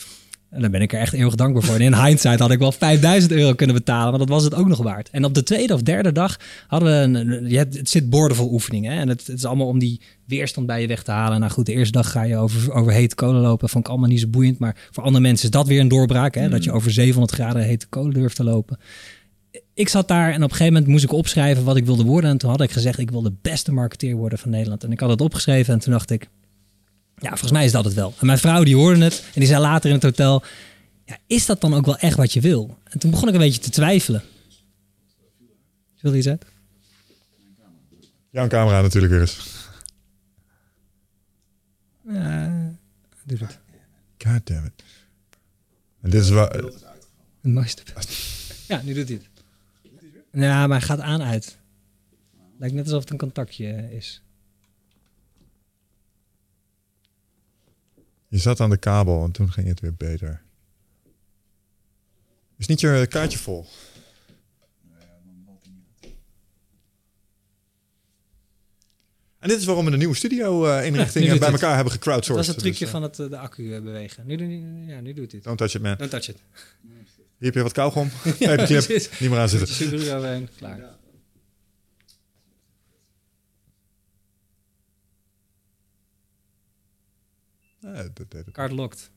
En 0.49 0.61
daar 0.61 0.69
ben 0.69 0.81
ik 0.81 0.93
er 0.93 0.99
echt 0.99 1.13
eeuwig 1.13 1.35
dankbaar 1.35 1.63
voor. 1.63 1.75
En 1.75 1.81
in 1.81 1.95
hindsight 1.95 2.39
had 2.39 2.51
ik 2.51 2.59
wel 2.59 2.71
5000 2.71 3.31
euro 3.31 3.53
kunnen 3.53 3.75
betalen, 3.75 4.09
maar 4.09 4.19
dat 4.19 4.29
was 4.29 4.43
het 4.43 4.55
ook 4.55 4.67
nog 4.67 4.77
waard. 4.77 5.09
En 5.09 5.25
op 5.25 5.33
de 5.33 5.43
tweede 5.43 5.73
of 5.73 5.81
derde 5.81 6.11
dag 6.11 6.39
hadden 6.67 6.89
we 6.89 7.19
een, 7.19 7.49
je 7.49 7.57
hebt, 7.57 7.77
het 7.77 7.89
zit 7.89 8.09
boordevol 8.09 8.51
oefeningen. 8.51 8.91
Hè? 8.91 8.99
En 8.99 9.07
het, 9.07 9.27
het 9.27 9.37
is 9.37 9.45
allemaal 9.45 9.67
om 9.67 9.79
die 9.79 10.01
weerstand 10.25 10.67
bij 10.67 10.81
je 10.81 10.87
weg 10.87 11.03
te 11.03 11.11
halen. 11.11 11.39
Nou 11.39 11.51
goed, 11.51 11.65
de 11.65 11.73
eerste 11.73 11.91
dag 11.91 12.11
ga 12.11 12.23
je 12.23 12.37
over, 12.37 12.73
over 12.73 12.91
hete 12.91 13.15
kolen 13.15 13.41
lopen. 13.41 13.69
Vond 13.69 13.83
ik 13.83 13.89
allemaal 13.89 14.09
niet 14.09 14.19
zo 14.19 14.27
boeiend. 14.27 14.59
Maar 14.59 14.87
voor 14.91 15.03
andere 15.03 15.23
mensen 15.23 15.45
is 15.45 15.51
dat 15.51 15.67
weer 15.67 15.79
een 15.79 15.87
doorbraak. 15.87 16.35
Hè? 16.35 16.49
Dat 16.49 16.63
je 16.63 16.71
over 16.71 16.91
700 16.91 17.33
graden 17.33 17.63
hete 17.63 17.87
kolen 17.87 18.13
durft 18.13 18.35
te 18.35 18.43
lopen. 18.43 18.79
ik 19.73 19.89
zat 19.89 20.07
daar 20.07 20.29
en 20.29 20.35
op 20.35 20.49
een 20.49 20.49
gegeven 20.49 20.73
moment 20.73 20.91
moest 20.91 21.03
ik 21.03 21.11
opschrijven 21.11 21.63
wat 21.63 21.75
ik 21.75 21.85
wilde 21.85 22.03
worden. 22.03 22.29
En 22.29 22.37
toen 22.37 22.49
had 22.49 22.61
ik 22.61 22.71
gezegd, 22.71 22.99
ik 22.99 23.11
wil 23.11 23.21
de 23.21 23.33
beste 23.41 23.71
marketeer 23.71 24.15
worden 24.15 24.39
van 24.39 24.49
Nederland. 24.49 24.83
En 24.83 24.91
ik 24.91 24.99
had 24.99 25.09
het 25.09 25.21
opgeschreven 25.21 25.73
en 25.73 25.79
toen 25.79 25.91
dacht 25.91 26.11
ik, 26.11 26.29
ja, 27.21 27.29
volgens 27.29 27.51
mij 27.51 27.65
is 27.65 27.71
dat 27.71 27.85
het 27.85 27.93
wel. 27.93 28.13
En 28.19 28.25
mijn 28.25 28.37
vrouw 28.37 28.63
die 28.63 28.75
hoorde 28.75 29.03
het 29.03 29.23
en 29.33 29.39
die 29.39 29.47
zei 29.47 29.61
later 29.61 29.89
in 29.89 29.95
het 29.95 30.03
hotel, 30.03 30.43
ja, 31.05 31.17
is 31.27 31.45
dat 31.45 31.61
dan 31.61 31.73
ook 31.73 31.85
wel 31.85 31.97
echt 31.97 32.17
wat 32.17 32.33
je 32.33 32.41
wil? 32.41 32.77
En 32.83 32.99
toen 32.99 33.11
begon 33.11 33.27
ik 33.27 33.33
een 33.33 33.39
beetje 33.39 33.61
te 33.61 33.69
twijfelen. 33.69 34.23
Wil 35.99 36.11
je 36.11 36.17
iets 36.17 36.27
uit? 36.27 36.45
Jouw 38.29 38.47
camera 38.47 38.81
natuurlijk 38.81 39.11
weer 39.11 39.21
eens. 39.21 39.55
Ja, 42.07 42.75
doe 43.23 43.37
het. 43.37 43.59
God 44.17 44.45
damn 44.45 44.65
it. 44.65 44.83
En 46.01 46.09
dit 46.09 46.21
is 46.21 46.29
waar... 46.29 46.53
Het 46.53 47.53
mooiste. 47.53 47.83
Ja, 48.67 48.81
nu 48.81 48.93
doet 48.93 49.07
hij 49.07 49.17
het. 49.17 49.43
Ja, 50.31 50.67
maar 50.67 50.77
hij 50.77 50.87
gaat 50.87 50.99
aan 50.99 51.21
uit. 51.21 51.57
Lijkt 52.57 52.75
net 52.75 52.85
alsof 52.85 52.99
het 52.99 53.09
een 53.09 53.17
contactje 53.17 53.95
is. 53.95 54.21
Je 58.27 58.37
zat 58.37 58.59
aan 58.59 58.69
de 58.69 58.77
kabel 58.77 59.23
en 59.23 59.31
toen 59.31 59.51
ging 59.51 59.67
het 59.67 59.79
weer 59.79 59.95
beter. 59.95 60.41
Is 62.57 62.67
niet 62.67 62.79
je 62.79 63.07
kaartje 63.07 63.37
vol? 63.37 63.65
En 69.39 69.49
dit 69.49 69.57
is 69.57 69.65
waarom 69.65 69.85
we 69.85 69.91
een 69.91 69.97
nieuwe 69.97 70.15
studio-inrichting 70.15 71.25
doet 71.29 71.39
bij 71.39 71.47
het. 71.47 71.57
elkaar 71.61 71.75
hebben 71.75 71.93
Dat 71.93 72.03
gecrowdsourced. 72.03 72.35
was 72.35 72.47
het 72.47 72.57
trucje 72.57 72.85
Dus, 72.85 72.93
eh, 72.93 72.93
van 72.93 73.03
het, 73.03 73.19
eh, 73.19 73.29
de 73.29 73.37
accu 73.37 73.73
eh, 73.75 73.81
bewegen. 73.81 74.25
Nu, 74.25 74.35
nu, 74.35 74.87
ja, 74.93 74.99
nu 74.99 75.13
doet 75.13 75.31
het. 75.31 75.43
Don't 75.43 75.57
touch 75.57 75.75
it, 75.75 75.81
man. 75.81 75.95
Don't 75.97 76.09
touch 76.11 76.29
it. 76.29 76.37
Hier 77.37 77.47
heb 77.47 77.53
je 77.53 77.61
wat 77.63 77.71
kauwgom. 77.71 78.09
Nee, 78.39 78.57
dat 78.57 78.67
je 78.67 79.09
niet 79.19 79.29
meer 79.29 79.39
aan 79.39 79.49
zitten. 79.49 79.67
je 79.67 79.73
Subaru 79.73 80.11
overheen. 80.11 80.49
Nee, 87.93 88.13
dat 88.13 88.31
deed. 88.31 88.51
Card 88.51 88.71
locked. 88.71 89.11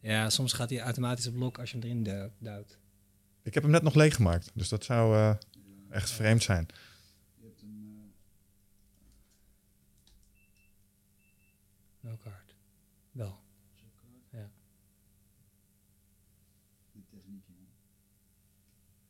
Ja, 0.00 0.30
soms 0.30 0.52
gaat 0.52 0.70
hij 0.70 0.80
automatisch 0.80 1.26
op 1.26 1.34
lock 1.34 1.58
als 1.58 1.70
je 1.70 1.78
hem 1.78 1.86
erin 1.86 2.02
du- 2.02 2.30
duwt. 2.38 2.78
Ik 3.42 3.54
heb 3.54 3.62
hem 3.62 3.72
net 3.72 3.82
nog 3.82 3.94
leeggemaakt, 3.94 4.50
dus 4.54 4.68
dat 4.68 4.84
zou 4.84 5.14
eh, 5.16 5.34
echt 5.90 6.10
vreemd 6.10 6.42
zijn. 6.42 6.66
No 12.00 12.16
card. 12.16 12.54
Wel. 13.12 13.42
Ja. 14.30 14.50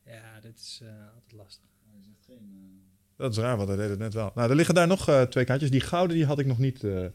Ja, 0.04 0.40
dit 0.40 0.58
is 0.58 0.80
eh, 0.82 1.08
altijd 1.14 1.32
lastig. 1.32 1.68
Dat 3.16 3.31
is 3.33 3.38
raar, 3.38 3.57
want 3.57 3.68
hij 3.68 3.77
deed 3.77 3.88
het 3.90 3.98
net 3.98 4.14
wel. 4.14 4.33
Nou, 4.35 4.50
er 4.50 4.57
liggen 4.57 4.74
daar 4.74 4.87
nog 4.87 5.09
eh, 5.09 5.22
twee 5.22 5.44
kaartjes. 5.44 5.70
Die 5.70 5.81
gouden 5.81 6.16
die 6.16 6.27
had 6.27 6.38
ik 6.38 6.46
nog 6.46 6.59
niet. 6.59 6.85
eh, 6.85 7.07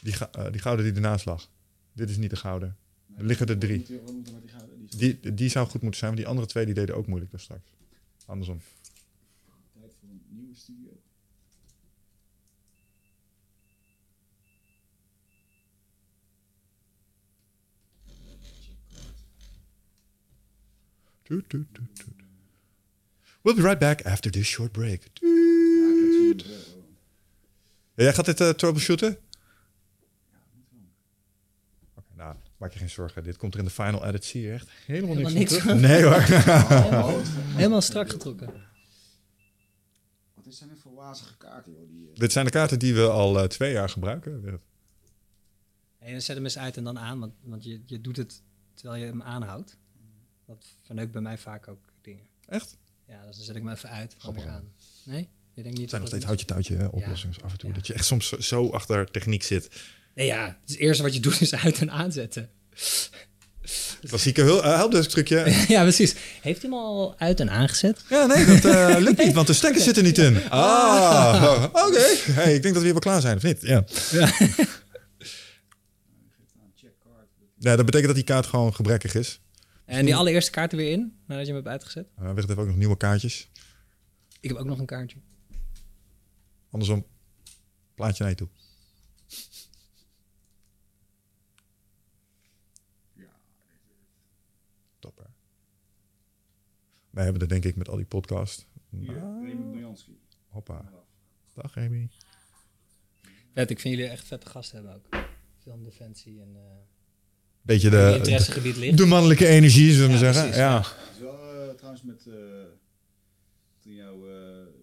die, 0.00 0.14
eh, 0.32 0.50
die 0.50 0.60
gouden 0.60 0.84
die 0.84 0.94
ernaast 0.94 1.24
lag. 1.24 1.48
Dit 1.92 2.10
is 2.10 2.16
niet 2.16 2.30
de 2.30 2.36
gouden. 2.36 2.76
Er 3.16 3.24
liggen 3.24 3.46
er 3.46 3.58
drie. 3.58 3.86
Die, 4.96 5.34
die 5.34 5.48
zou 5.48 5.66
goed 5.68 5.80
moeten 5.82 5.98
zijn, 6.00 6.10
maar 6.12 6.20
die 6.20 6.28
andere 6.30 6.46
twee 6.48 6.64
die 6.64 6.74
deden 6.74 6.96
ook 6.96 7.06
moeilijk 7.06 7.30
dus 7.30 7.42
straks. 7.42 7.70
Andersom. 8.26 8.60
Tijd 9.72 9.92
voor 10.00 10.08
een 10.08 10.22
nieuwe 10.28 10.54
studio. 10.54 10.90
Toet, 21.22 21.48
toet, 21.48 21.66
toet. 21.72 22.21
We'll 23.42 23.54
be 23.54 23.62
right 23.62 23.78
back 23.78 24.02
after 24.06 24.30
this 24.30 24.46
short 24.46 24.72
break. 24.72 25.02
Ja, 27.94 28.04
jij 28.04 28.14
gaat 28.14 28.24
dit 28.24 28.40
eh, 28.40 28.48
troubleshooten? 28.48 29.18
Oké, 31.94 32.06
nou, 32.16 32.36
maak 32.56 32.72
je 32.72 32.78
geen 32.78 32.90
zorgen. 32.90 33.24
Dit 33.24 33.36
komt 33.36 33.52
er 33.54 33.58
in 33.60 33.64
de 33.66 33.70
final 33.70 34.04
edit. 34.06 34.24
Zie 34.24 34.42
je 34.42 34.52
echt 34.52 34.68
helemaal, 34.86 35.16
Helemaal 35.16 35.32
niks, 35.32 35.64
niks. 35.64 35.80
Nee 35.80 36.02
hoor. 36.02 36.20
Helemaal 37.56 37.80
strak 37.80 38.10
getrokken. 38.10 38.52
Wat 40.34 40.46
is 40.46 40.56
zijn 40.56 40.68
dit 40.68 40.78
voor 40.78 40.94
wazige 40.94 41.36
kaarten, 41.36 41.72
joh? 41.72 41.88
Die, 41.88 42.10
eh, 42.12 42.18
Dit 42.18 42.32
zijn 42.32 42.44
de 42.44 42.50
kaarten 42.50 42.78
die 42.78 42.94
we 42.94 43.08
al 43.08 43.38
eh, 43.38 43.44
twee 43.48 43.72
jaar 43.72 43.88
gebruiken. 43.88 44.60
En 45.98 46.12
dan 46.12 46.20
zet 46.20 46.36
hem 46.36 46.44
eens 46.44 46.58
uit 46.58 46.76
en 46.76 46.84
dan 46.84 46.98
aan, 46.98 47.18
want, 47.20 47.32
want 47.42 47.64
je, 47.64 47.80
je 47.86 48.00
doet 48.00 48.16
het 48.16 48.42
terwijl 48.74 49.00
je 49.00 49.06
hem 49.06 49.22
aanhoudt. 49.22 49.76
Dat 50.46 50.76
verneukt 50.82 51.12
bij 51.12 51.20
mij 51.22 51.38
vaak 51.38 51.68
ook 51.68 51.84
dingen. 52.00 52.24
Echt? 52.46 52.76
Ja, 53.12 53.26
dus 53.26 53.36
dan 53.36 53.44
zet 53.44 53.56
ik 53.56 53.62
hem 53.62 53.72
even 53.72 53.88
uit, 53.88 54.14
Grappig, 54.18 54.46
aan. 54.46 54.64
Nee? 55.04 55.28
Je 55.54 55.62
denkt 55.62 55.78
niet 55.78 55.80
Het 55.80 55.88
zijn 55.90 56.00
nog 56.00 56.10
steeds 56.10 56.24
houtje-touwtje 56.24 56.92
oplossingen 56.92 57.36
af 57.44 57.52
en 57.52 57.58
toe. 57.58 57.68
Ja. 57.68 57.74
Dat 57.74 57.86
je 57.86 57.92
echt 57.92 58.04
soms 58.04 58.28
zo, 58.32 58.68
achter 58.70 59.10
techniek 59.10 59.42
zit. 59.42 59.68
Nee, 60.14 60.26
ja, 60.26 60.58
het 60.66 60.76
eerste 60.76 61.02
wat 61.02 61.14
je 61.14 61.20
doet 61.20 61.40
is 61.40 61.54
uit- 61.54 61.78
en 61.78 61.90
aanzetten. 61.90 62.50
Klassieke 64.08 64.42
hul- 64.42 64.64
eh, 64.64 64.74
helpdesk 64.76 65.10
trucje. 65.10 65.54
ja, 65.74 65.82
precies. 65.82 66.14
Heeft 66.40 66.62
hij 66.62 66.70
hem 66.70 66.78
al 66.78 67.14
uit 67.18 67.40
en 67.40 67.50
aangezet? 67.50 68.04
Ja, 68.08 68.26
nee, 68.26 68.44
dat 68.46 68.64
eh, 68.64 68.96
lukt 69.06 69.24
niet, 69.24 69.32
want 69.32 69.46
de 69.46 69.52
stekkers 69.52 69.84
zitten 69.84 70.04
niet 70.04 70.18
in. 70.18 70.50
Ah, 70.50 71.64
oké. 71.72 72.00
Hey, 72.32 72.54
ik 72.54 72.62
denk 72.62 72.74
dat 72.74 72.82
we 72.82 72.82
hier 72.82 72.92
wel 72.92 72.98
klaar 73.00 73.20
zijn, 73.20 73.36
of 73.36 73.42
niet? 73.42 73.60
Ja. 73.60 73.84
Ja, 77.58 77.76
dat 77.76 77.84
betekent 77.84 78.06
dat 78.06 78.14
die 78.14 78.24
kaart 78.24 78.46
gewoon 78.46 78.74
gebrekkig 78.74 79.14
is. 79.14 79.40
En 79.84 80.04
die 80.04 80.16
allereerste 80.16 80.50
kaart 80.50 80.72
er 80.72 80.78
weer 80.78 80.92
in, 80.92 81.18
nadat 81.26 81.46
je 81.46 81.52
hem 81.52 81.62
hebt 81.62 81.74
uitgezet. 81.74 82.08
Uh, 82.18 82.28
Wigert 82.28 82.48
heeft 82.48 82.60
ook 82.60 82.66
nog 82.66 82.76
nieuwe 82.76 82.96
kaartjes. 82.96 83.50
Ik 84.40 84.48
heb 84.48 84.58
ook 84.58 84.66
nog 84.66 84.78
een 84.78 84.86
kaartje. 84.86 85.18
Andersom, 86.70 87.06
plaatje 87.94 88.22
naar 88.22 88.32
je 88.32 88.38
toe. 88.38 88.48
Topper. 94.98 95.30
Wij 97.10 97.24
hebben 97.24 97.42
er 97.42 97.48
denk 97.48 97.64
ik 97.64 97.76
met 97.76 97.88
al 97.88 97.96
die 97.96 98.06
podcast. 98.06 98.66
Hier, 98.90 99.20
Bojanski. 99.70 100.20
Hoppa. 100.46 100.92
Dag 101.54 101.74
Remy. 101.74 102.08
Vet, 103.52 103.70
ik 103.70 103.80
vind 103.80 103.94
jullie 103.94 104.10
echt 104.10 104.26
vette 104.26 104.46
gasten 104.46 104.76
hebben 104.76 104.94
ook. 104.94 105.24
Filmdefensie 105.58 106.40
en 106.40 106.56
eh 106.56 106.91
Beetje 107.62 107.90
je 107.90 107.96
de, 107.96 108.12
interessegebied 108.16 108.74
de, 108.74 108.80
ligt. 108.80 108.96
de 108.98 109.06
mannelijke 109.06 109.46
energie, 109.46 109.92
zullen 109.92 110.08
we 110.18 110.24
Ja, 110.24 110.32
zeggen. 110.32 110.42
precies, 110.42 110.58
ja. 110.60 110.76
Het 110.78 110.96
is 111.16 111.20
wel 111.22 111.68
eh, 111.68 111.74
trouwens 111.74 112.02
met... 112.02 112.26
eh, 112.26 112.34
toen 113.80 113.94
jouw 113.94 114.28
eh, 114.28 114.34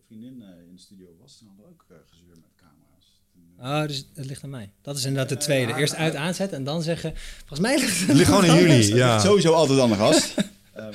vriendin 0.05 0.41
eh, 0.41 0.67
in 0.67 0.73
de 0.75 0.81
studio 0.81 1.07
was, 1.21 1.37
toen 1.37 1.47
hadden 1.47 1.65
we 1.65 1.71
ook 1.71 1.85
gezeur 2.09 2.27
met 2.29 2.49
camera's. 2.55 3.21
Eh, 3.57 3.81
Oh, 3.81 3.87
dus 3.87 4.07
het 4.15 4.25
ligt 4.25 4.43
aan 4.43 4.49
mij. 4.49 4.71
Dat 4.81 4.97
is 4.97 5.05
inderdaad 5.05 5.29
de 5.29 5.37
tweede. 5.37 5.73
Eerst 5.75 5.95
uit 5.95 6.15
aanzetten 6.15 6.57
en 6.57 6.63
dan 6.63 6.81
zeggen... 6.81 7.13
Volgens 7.37 7.59
mij 7.59 7.79
ligt 7.79 8.07
Het 8.07 8.15
ligt 8.17 8.29
gewoon 8.29 8.45
in 8.45 8.55
jullie. 8.55 8.95
Ja. 8.95 9.19
sowieso 9.19 9.53
altijd 9.53 9.79
aan 9.79 9.89
de 9.89 9.95
gast. 9.95 10.33
Ehm, 10.73 10.93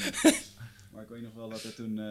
maar 0.93 1.03
ik 1.03 1.09
weet 1.09 1.23
nog 1.23 1.35
wel 1.35 1.49
dat 1.49 1.63
er 1.63 1.75
toen 1.75 1.99
eh, 1.99 2.05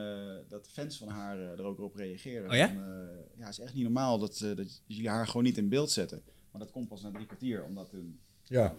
dat 0.49 0.67
fans 0.71 0.97
van 0.97 1.07
haar 1.07 1.37
er 1.39 1.63
ook 1.63 1.79
op 1.79 1.95
reageerden. 1.95 2.49
Oh 2.51 2.55
ja? 2.57 2.67
Van, 2.67 2.77
eh, 2.83 2.89
ja, 3.37 3.45
het 3.45 3.57
is 3.57 3.59
echt 3.59 3.73
niet 3.73 3.83
normaal 3.83 4.19
dat, 4.19 4.41
eh, 4.41 4.55
dat 4.55 4.81
jullie 4.85 5.09
haar 5.09 5.27
gewoon 5.27 5.43
niet 5.43 5.57
in 5.57 5.69
beeld 5.69 5.91
zetten. 5.91 6.21
Maar 6.51 6.61
dat 6.61 6.71
komt 6.71 6.87
pas 6.87 7.01
na 7.01 7.11
drie 7.11 7.25
kwartier, 7.25 7.63
omdat 7.63 7.89
toen... 7.89 8.19
Ja. 8.43 8.75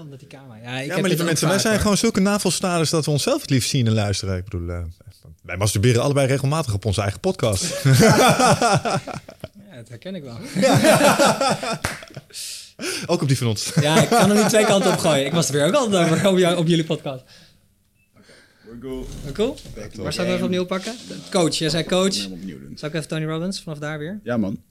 Omdat 0.00 0.18
die 0.18 0.28
camera... 0.28 0.54
Ja, 0.56 0.78
ik 0.78 0.86
Ja, 0.86 0.92
heb 0.92 1.00
maar 1.00 1.08
lieve 1.08 1.24
mensen, 1.24 1.48
wij 1.48 1.58
zijn 1.58 1.72
hoor. 1.72 1.82
gewoon 1.82 1.96
zulke 1.96 2.20
navelstaders 2.20 2.90
dat 2.90 3.04
we 3.04 3.10
onszelf 3.10 3.40
het 3.40 3.50
liefst 3.50 3.70
zien 3.70 3.86
en 3.86 3.92
luisteren. 3.92 4.36
Ik 4.36 4.44
bedoel, 4.44 4.68
eh, 4.68 4.82
wij 5.42 5.56
masturberen 5.56 6.02
allebei 6.02 6.26
regelmatig 6.26 6.74
op 6.74 6.84
onze 6.84 7.00
eigen 7.00 7.20
podcast. 7.20 7.82
Ja, 7.84 9.00
dat 9.76 9.88
herken 9.88 10.14
ik 10.14 10.22
wel. 10.22 10.36
Ook 13.06 13.22
op 13.22 13.28
die 13.28 13.38
van 13.38 13.46
ons. 13.46 13.72
Ja, 13.80 14.02
ik 14.02 14.08
kan 14.08 14.30
er 14.30 14.42
nu 14.42 14.48
twee 14.48 14.64
kanten 14.64 14.92
op 14.92 14.98
gooien. 15.06 15.26
Ik 15.26 15.32
was 15.32 15.46
er 15.48 15.52
weer 15.52 15.66
ook 15.66 15.74
altijd 15.74 16.10
over 16.12 16.26
op, 16.28 16.38
jou- 16.38 16.56
op 16.56 16.66
jullie 16.66 16.84
podcast. 16.84 17.22
We're 18.64 18.78
go. 18.80 19.06
Cool. 19.32 19.56
Back 19.74 19.90
to 19.90 20.02
Waar 20.02 20.10
the 20.10 20.16
zou 20.16 20.26
ik 20.28 20.32
even 20.34 20.44
opnieuw 20.44 20.64
pakken? 20.64 20.94
Coach, 21.30 21.54
jij 21.54 21.68
zei 21.68 21.84
coach. 21.84 22.14
Zal 22.74 22.88
ik 22.88 22.94
even 22.94 23.08
Tony 23.08 23.24
Robbins 23.24 23.60
vanaf 23.60 23.78
daar 23.78 23.98
weer? 23.98 24.20
Ja 24.24 24.36
man, 24.36 24.62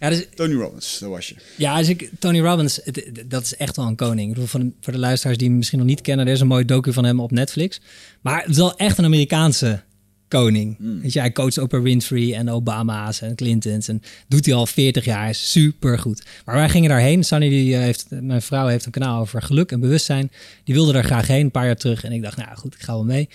Ja, 0.00 0.08
dus, 0.08 0.26
Tony 0.34 0.54
Robbins, 0.54 0.98
dat 0.98 1.08
was 1.10 1.28
je. 1.28 1.34
ja 1.56 1.78
dus 1.78 1.88
ik, 1.88 2.10
Tony 2.18 2.40
Robbins, 2.40 2.80
het- 2.84 3.12
dat 3.26 3.42
is 3.42 3.56
echt 3.56 3.76
wel 3.76 3.86
een 3.86 3.96
koning. 3.96 4.28
Ik 4.28 4.32
bedoel, 4.34 4.46
voor 4.48 4.60
de, 4.60 4.70
voor 4.80 4.92
de 4.92 4.98
luisteraars 4.98 5.38
die 5.38 5.48
hem 5.48 5.56
misschien 5.56 5.78
nog 5.78 5.86
niet 5.88 6.00
kennen, 6.00 6.26
er 6.26 6.32
is 6.32 6.40
een 6.40 6.46
mooi 6.46 6.64
docu 6.64 6.92
van 6.92 7.04
hem 7.04 7.20
op 7.20 7.30
Netflix. 7.30 7.80
Maar 8.20 8.40
het 8.40 8.50
is 8.50 8.56
wel 8.56 8.76
echt 8.76 8.98
een 8.98 9.04
Amerikaanse 9.04 9.82
koning. 10.28 10.76
Weet 11.02 11.12
je, 11.12 11.18
hij 11.20 11.32
coacht 11.32 11.58
Oprah 11.58 11.82
Winfrey 11.82 12.34
en 12.34 12.48
Obama's 12.50 13.20
en 13.20 13.34
Clintons. 13.34 13.88
En 13.88 14.02
doet 14.28 14.46
hij 14.46 14.54
al 14.54 14.66
40 14.66 15.04
jaar. 15.04 15.28
Is 15.28 15.50
super 15.50 15.98
goed. 15.98 16.22
Maar 16.44 16.54
wij 16.54 16.68
gingen 16.68 16.88
daarheen. 16.88 17.24
Sunny, 17.24 17.48
die 17.48 17.74
eh, 17.74 17.80
heeft, 17.80 18.06
mijn 18.10 18.42
vrouw 18.42 18.66
heeft 18.66 18.84
een 18.86 18.92
kanaal 18.92 19.20
over 19.20 19.42
geluk 19.42 19.72
en 19.72 19.80
bewustzijn. 19.80 20.30
Die 20.64 20.74
wilde 20.74 20.92
daar 20.92 21.04
graag 21.04 21.26
heen, 21.26 21.44
een 21.44 21.50
paar 21.50 21.64
jaar 21.66 21.76
terug. 21.76 22.04
En 22.04 22.12
ik 22.12 22.22
dacht, 22.22 22.36
nou 22.36 22.56
goed, 22.56 22.74
ik 22.74 22.80
ga 22.80 22.92
wel 22.92 23.04
mee. 23.04 23.28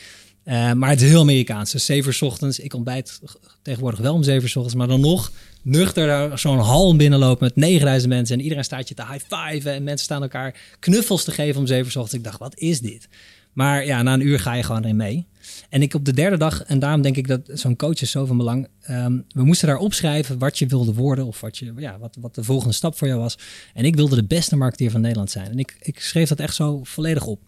Eh, 0.43 0.73
maar 0.73 0.89
het 0.89 1.01
is 1.01 1.09
heel 1.09 1.21
Amerikaans. 1.21 1.71
Dus 1.71 1.85
zeven 1.85 2.27
ochtends. 2.27 2.59
Ik 2.59 2.73
ontbijt 2.73 3.19
tegenwoordig 3.61 3.99
wel 3.99 4.13
om 4.13 4.23
zeven 4.23 4.47
ochtends. 4.47 4.75
Maar 4.75 4.87
dan 4.87 5.01
nog 5.01 5.31
nuchter 5.61 6.39
zo'n 6.39 6.59
hal 6.59 6.95
binnenlopen 6.95 7.43
met 7.43 7.55
9000 7.55 8.13
mensen. 8.13 8.37
En 8.37 8.43
iedereen 8.43 8.63
staat 8.63 8.87
je 8.87 8.95
te 8.95 9.05
high-fiven. 9.05 9.73
En 9.73 9.83
mensen 9.83 10.05
staan 10.05 10.21
elkaar 10.21 10.55
knuffels 10.79 11.23
te 11.23 11.31
geven 11.31 11.59
om 11.59 11.67
zeven 11.67 11.85
ochtends. 11.85 12.13
Ik 12.13 12.23
dacht, 12.23 12.39
wat 12.39 12.59
is 12.59 12.79
dit? 12.79 13.07
Maar 13.53 13.85
ja, 13.85 14.01
na 14.01 14.13
een 14.13 14.27
uur 14.27 14.39
ga 14.39 14.53
je 14.53 14.63
gewoon 14.63 14.83
erin 14.83 14.95
mee. 14.95 15.25
En 15.69 15.81
ik 15.81 15.93
op 15.93 16.05
de 16.05 16.13
derde 16.13 16.37
dag, 16.37 16.63
en 16.63 16.79
daarom 16.79 17.01
denk 17.01 17.17
ik 17.17 17.27
dat 17.27 17.41
zo'n 17.45 17.75
coach 17.75 18.01
is 18.01 18.11
zo 18.11 18.25
van 18.25 18.37
belang. 18.37 18.67
ehm, 18.81 19.19
we 19.27 19.43
moesten 19.43 19.67
daar 19.67 19.77
opschrijven 19.77 20.37
wat 20.37 20.59
je 20.59 20.65
wilde 20.65 20.93
worden 20.93 21.25
of 21.25 21.41
wat, 21.41 21.57
je, 21.57 21.73
ja, 21.77 21.97
wat, 21.99 22.17
wat 22.19 22.35
de 22.35 22.43
volgende 22.43 22.73
stap 22.73 22.97
voor 22.97 23.07
jou 23.07 23.19
was. 23.19 23.37
En 23.73 23.85
ik 23.85 23.95
wilde 23.95 24.15
de 24.15 24.23
beste 24.23 24.55
marketeer 24.55 24.91
van 24.91 25.01
Nederland 25.01 25.31
zijn. 25.31 25.51
En 25.51 25.59
ik, 25.59 25.77
ik 25.81 25.99
schreef 25.99 26.29
dat 26.29 26.39
echt 26.39 26.55
zo 26.55 26.79
volledig 26.83 27.25
op. 27.25 27.39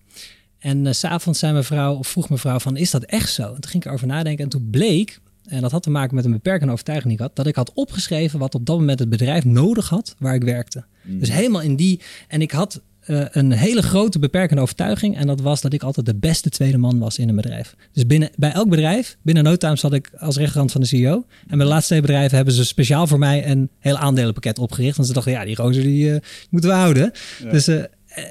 En 0.64 0.96
s 0.96 1.00
s'avonds 1.00 1.40
zei 1.40 1.58
of 1.98 2.08
vroeg 2.08 2.28
mijn 2.30 2.40
vrouw 2.40 2.60
van, 2.60 2.78
is 2.78 2.92
dat 2.92 3.04
echt 3.04 3.32
zo? 3.32 3.44
En 3.44 3.62
toen 3.62 3.72
ging 3.72 3.84
ik 3.84 3.86
erover 3.86 4.08
nadenken 4.08 4.44
en 4.44 4.50
toen 4.50 4.68
bleek, 4.72 5.20
en 5.46 5.62
dat 5.62 5.72
had 5.72 5.84
te 5.84 5.90
maken 5.90 6.16
met 6.16 6.26
een 6.26 6.32
beperkende 6.32 6.72
overtuiging 6.72 7.10
die 7.10 7.18
ik 7.18 7.28
had, 7.28 7.36
dat 7.36 7.48
ik 7.48 7.56
had 7.56 7.74
opgeschreven 7.74 8.40
wat 8.40 8.56
op 8.56 8.66
dat 8.66 8.78
moment 8.78 9.00
het 9.00 9.10
bedrijf 9.10 9.46
nodig 9.46 9.90
had 9.90 10.16
waar 10.20 10.36
ik 10.36 10.44
werkte. 10.44 10.84
Dus 11.04 11.32
helemaal 11.32 11.62
in 11.62 11.76
die, 11.76 12.00
en 12.28 12.42
ik 12.42 12.52
had 12.52 12.82
eh, 13.00 13.26
een 13.32 13.52
hele 13.52 13.82
grote 13.82 14.20
beperkende 14.20 14.62
overtuiging. 14.62 15.18
En 15.18 15.28
dat 15.28 15.42
was 15.42 15.62
dat 15.62 15.74
ik 15.74 15.84
altijd 15.84 16.06
de 16.06 16.16
beste 16.16 16.50
tweede 16.50 16.78
man 16.78 17.00
was 17.00 17.18
in 17.18 17.30
een 17.30 17.36
bedrijf. 17.36 17.76
Dus 17.92 18.06
binnen, 18.06 18.30
bij 18.36 18.52
elk 18.52 18.70
bedrijf, 18.70 19.18
binnen 19.22 19.44
no 19.44 19.56
time 19.56 19.76
zat 19.76 19.94
ik 19.94 20.12
als 20.18 20.38
rechterhand 20.38 20.72
van 20.72 20.82
de 20.82 20.88
CEO. 20.88 21.26
En 21.48 21.58
bij 21.58 21.66
de 21.66 21.72
laatste 21.72 21.88
twee 21.88 22.02
bedrijven 22.02 22.36
hebben 22.36 22.54
ze 22.54 22.66
speciaal 22.66 23.08
voor 23.08 23.20
mij 23.20 23.48
een 23.48 23.70
heel 23.80 23.98
aandelenpakket 23.98 24.60
opgericht. 24.60 24.96
Want 24.96 25.08
ze 25.08 25.14
dachten, 25.14 25.32
ja, 25.32 25.46
die 25.46 25.56
rozer 25.56 25.84
die 25.84 26.14
eh, 26.14 26.20
moeten 26.50 26.70
we 26.70 26.76
houden. 26.76 27.12
Dus, 27.52 27.68
eh, 27.68 27.84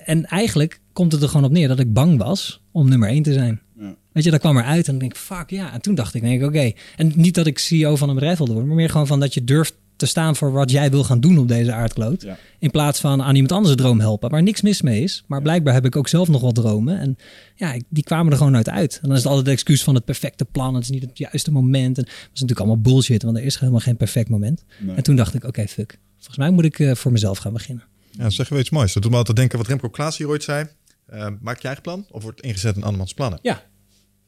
en 0.05 0.27
eigenlijk 0.27 0.81
komt 0.93 1.13
het 1.13 1.23
er 1.23 1.29
gewoon 1.29 1.45
op 1.45 1.53
neer 1.53 1.69
dat 1.69 1.79
ik 1.79 1.93
bang 1.93 2.19
was 2.19 2.63
om 2.73 2.89
nummer 2.89 3.09
één 3.09 3.23
te 3.23 3.33
zijn. 3.33 3.61
Ja. 3.79 3.95
Weet 4.13 4.25
je, 4.25 4.31
dat 4.31 4.41
kwam 4.41 4.59
eruit 4.59 4.87
en 4.87 4.91
dan 4.91 4.99
denk 4.99 5.13
ik, 5.13 5.19
fuck 5.19 5.51
ja. 5.51 5.73
En 5.73 5.81
toen 5.81 5.95
dacht 5.95 6.15
ik, 6.15 6.23
denk 6.23 6.41
ik, 6.41 6.49
oké. 6.49 6.73
En 6.97 7.13
niet 7.15 7.35
dat 7.35 7.47
ik 7.47 7.59
CEO 7.59 7.97
van 7.97 8.09
een 8.09 8.15
bedrijf 8.15 8.37
wilde 8.37 8.53
worden, 8.53 8.71
maar 8.71 8.81
meer 8.81 8.91
gewoon 8.91 9.07
van 9.07 9.21
dat 9.21 9.35
je 9.35 9.45
durft 9.45 9.75
te 9.97 10.09
staan 10.09 10.37
voor 10.37 10.53
wat 10.53 10.71
jij 10.71 10.91
wil 10.91 11.05
gaan 11.05 11.21
doen 11.21 11.39
op 11.39 11.49
deze 11.49 11.73
aardkloot. 11.73 12.23
Ja. 12.23 12.39
In 12.59 12.71
plaats 12.71 13.01
van 13.01 13.23
aan 13.23 13.35
iemand 13.35 13.53
anders 13.53 13.71
een 13.71 13.77
droom 13.77 14.01
helpen, 14.01 14.31
waar 14.31 14.43
niks 14.43 14.61
mis 14.61 14.83
mee 14.83 15.03
is. 15.03 15.25
Maar 15.27 15.43
blijkbaar 15.43 15.75
heb 15.75 15.85
ik 15.85 15.97
ook 15.97 16.09
zelf 16.09 16.29
nog 16.29 16.41
wat 16.41 16.55
dromen. 16.55 16.99
En 16.99 17.17
ja, 17.55 17.77
die 17.89 18.05
kwamen 18.05 18.33
er 18.33 18.39
gewoon 18.39 18.53
nooit 18.53 18.69
uit. 18.69 18.95
En 18.95 19.09
dan 19.09 19.17
is 19.17 19.19
het 19.19 19.27
altijd 19.27 19.47
de 19.47 19.53
excuus 19.53 19.83
van 19.83 19.95
het 19.95 20.05
perfecte 20.05 20.45
plan. 20.45 20.75
Het 20.75 20.83
is 20.83 20.91
niet 20.91 21.03
het 21.03 21.19
juiste 21.19 21.53
moment. 21.53 21.99
En 21.99 22.05
dat 22.05 22.13
is 22.13 22.41
natuurlijk 22.41 22.61
allemaal 22.61 22.81
bullshit, 22.81 23.23
want 23.23 23.37
er 23.37 23.43
is 23.43 23.59
helemaal 23.59 23.81
geen 23.81 23.97
perfect 23.97 24.29
moment. 24.29 24.65
Nee. 24.81 24.97
En 24.97 25.03
toen 25.03 25.17
dacht 25.17 25.35
ik, 25.35 25.45
oké, 25.45 25.67
fuck. 25.67 25.99
Volgens 26.17 26.37
mij 26.37 26.51
moet 26.51 26.65
ik 26.65 26.79
eh, 26.79 26.95
voor 26.95 27.13
mezelf 27.13 27.39
gaan 27.39 27.53
beginnen. 27.53 27.85
Ja, 28.19 28.31
zeg 28.31 28.49
je 28.49 28.59
iets 28.59 28.71
moois. 28.71 28.93
Dat 28.93 29.03
doet 29.03 29.13
me 29.13 29.17
altijd 29.19 29.37
denken 29.37 29.59
wat 29.59 29.67
Remco 29.67 29.89
Klaas 29.89 30.17
hier 30.19 30.29
ooit 30.29 30.43
zei. 30.43 30.67
Eh, 31.07 31.29
maak 31.41 31.57
je 31.59 31.65
eigen 31.65 31.83
plan 31.83 32.07
of 32.11 32.23
wordt 32.23 32.41
ingezet 32.41 32.77
in 32.77 32.83
andermans 32.83 33.15
plannen? 33.15 33.39
Ja, 33.43 33.63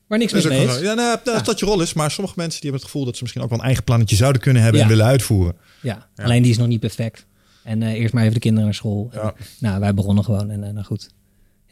waar 0.07 0.19
niks 0.19 0.33
Dat 0.33 0.43
mis 0.45 0.53
mee 0.53 0.67
is. 0.67 0.75
zo. 0.75 0.83
ja, 0.83 0.95
nou, 0.95 1.19
dat, 1.25 1.45
dat 1.45 1.59
je 1.59 1.67
rol 1.67 1.81
is. 1.81 1.93
Maar 1.93 2.11
sommige 2.11 2.37
mensen 2.39 2.61
die 2.61 2.71
hebben 2.71 2.81
het 2.81 2.91
gevoel 2.91 3.05
dat 3.07 3.17
ze 3.17 3.23
misschien 3.23 3.43
ook 3.43 3.49
wel 3.51 3.59
een 3.59 3.65
eigen 3.65 3.85
plannetje 3.85 4.17
zouden 4.17 4.41
kunnen 4.43 4.63
hebben 4.63 4.81
Ja. 4.81 4.87
en 4.87 4.93
willen 4.93 5.07
uitvoeren. 5.11 5.57
Ja, 5.83 6.09
alleen 6.17 6.43
die 6.43 6.51
is 6.51 6.59
nog 6.59 6.67
niet 6.69 6.81
perfect. 6.81 7.27
En 7.63 7.83
eh, 7.83 7.93
eerst 7.93 8.15
maar 8.15 8.23
even 8.23 8.35
de 8.35 8.41
kinderen 8.41 8.65
naar 8.67 8.75
school. 8.75 9.09
En, 9.13 9.21
Ja. 9.21 9.35
nou, 9.61 9.81
wij 9.81 9.95
begonnen 9.95 10.25
gewoon 10.25 10.51
en 10.51 10.65
eh, 10.65 10.71
nou 10.73 10.85
goed. 10.85 11.11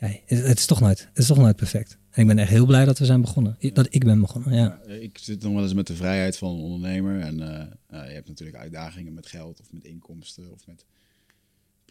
Ja, 0.01 0.07
het, 0.27 0.47
het 0.47 0.59
is 0.59 0.67
toch 0.67 0.81
nooit, 0.81 0.99
het 1.09 1.19
is 1.19 1.27
toch 1.27 1.39
nooit 1.39 1.57
perfect. 1.57 1.99
En 2.11 2.21
ik 2.23 2.27
ben 2.27 2.39
echt 2.39 2.51
heel 2.51 2.67
blij 2.67 2.85
dat 2.85 2.99
we 2.99 3.05
zijn 3.05 3.21
begonnen. 3.21 3.57
Dat 3.73 3.87
ik 3.91 4.05
ben 4.05 4.21
begonnen, 4.21 4.53
ja. 4.55 4.81
Ja, 4.87 4.95
ik 4.95 5.19
zit 5.21 5.43
nog 5.43 5.53
wel 5.53 5.63
eens 5.63 5.75
met 5.75 5.87
de 5.87 5.97
vrijheid 5.97 6.37
van 6.37 6.49
een 6.55 6.61
ondernemer. 6.61 7.21
En 7.21 7.41
eh, 7.41 7.67
nou, 7.91 8.09
je 8.09 8.15
hebt 8.15 8.29
natuurlijk 8.29 8.59
uitdagingen 8.59 9.15
met 9.15 9.27
geld 9.27 9.61
of 9.61 9.67
met 9.73 9.85
inkomsten 9.85 10.53
of 10.53 10.67
met 10.67 10.85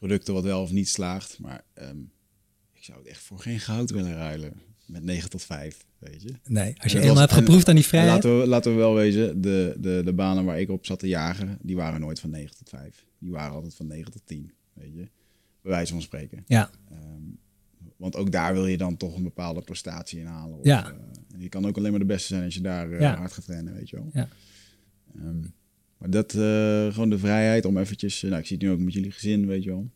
producten 0.02 0.34
wat 0.34 0.44
wel 0.44 0.62
of 0.62 0.72
niet 0.72 0.90
slaagt. 0.90 1.40
Maar 1.40 1.64
ehm, 1.74 1.98
ik 2.74 2.84
zou 2.84 2.98
het 3.00 3.08
echt 3.08 3.22
voor 3.22 3.40
geen 3.40 3.60
goud 3.60 3.90
willen 3.92 4.14
ruilen. 4.16 4.54
Met 4.86 5.04
9 5.04 5.30
tot 5.30 5.44
5, 5.44 5.86
weet 6.00 6.22
je. 6.22 6.34
Nee, 6.44 6.74
als 6.78 6.92
je 6.92 7.08
was- 7.08 7.20
hebt 7.20 7.32
geproefd 7.32 7.68
aan 7.70 7.76
die 7.76 7.86
vrijheid. 7.86 8.14
laten, 8.24 8.40
we, 8.40 8.48
laten 8.48 8.72
we 8.72 8.78
wel 8.78 8.94
wezen, 8.94 9.42
de, 9.42 9.76
de, 9.80 10.02
de 10.06 10.14
banen 10.14 10.46
waar 10.46 10.60
ik 10.60 10.70
op 10.70 10.86
zat 10.86 11.00
te 11.00 11.08
jagen, 11.08 11.58
die 11.62 11.76
waren 11.76 12.00
nooit 12.00 12.20
van 12.20 12.30
9 12.30 12.56
tot 12.58 12.70
5. 12.70 13.06
Die 13.20 13.32
waren 13.32 13.54
altijd 13.54 13.76
van 13.76 13.88
9 13.88 14.12
tot 14.12 14.22
10, 14.26 14.52
weet 14.74 14.94
je. 14.94 15.10
Bij 15.62 15.72
wijze 15.72 15.92
van 15.94 16.02
spreken. 16.02 16.44
Ja, 16.48 16.70
Ehm, 16.92 17.22
want 17.98 18.16
ook 18.16 18.32
daar 18.32 18.54
wil 18.54 18.68
je 18.68 18.78
dan 18.78 18.98
toch 18.98 19.16
een 19.16 19.24
bepaalde 19.24 19.62
prestatie 19.62 20.20
in 20.20 20.26
halen. 20.26 20.58
Of, 20.58 20.66
Ja. 20.66 20.92
eh, 20.92 20.98
je 21.42 21.50
kan 21.50 21.66
ook 21.66 21.78
alleen 21.78 21.92
maar 21.92 22.00
de 22.00 22.06
beste 22.06 22.28
zijn 22.28 22.44
als 22.44 22.54
je 22.54 22.62
daar 22.62 22.92
eh, 22.92 23.00
Ja. 23.00 23.16
hard 23.16 23.32
gaat 23.32 23.46
trainen, 23.46 23.74
weet 23.74 23.90
je 23.90 23.96
wel. 23.96 24.10
Ja. 24.14 24.28
Ehm, 25.16 25.44
maar 26.02 26.10
dat, 26.10 26.34
eh, 26.34 26.94
gewoon 26.94 27.10
de 27.10 27.18
vrijheid 27.20 27.66
om 27.66 27.78
eventjes, 27.78 28.24
eh, 28.24 28.30
nou 28.30 28.42
ik 28.42 28.48
zie 28.48 28.58
het 28.58 28.66
nu 28.66 28.72
ook 28.72 28.80
met 28.80 28.94
jullie 28.94 29.12
gezin, 29.12 29.48
weet 29.48 29.64
je 29.64 29.70
wel. 29.70 29.90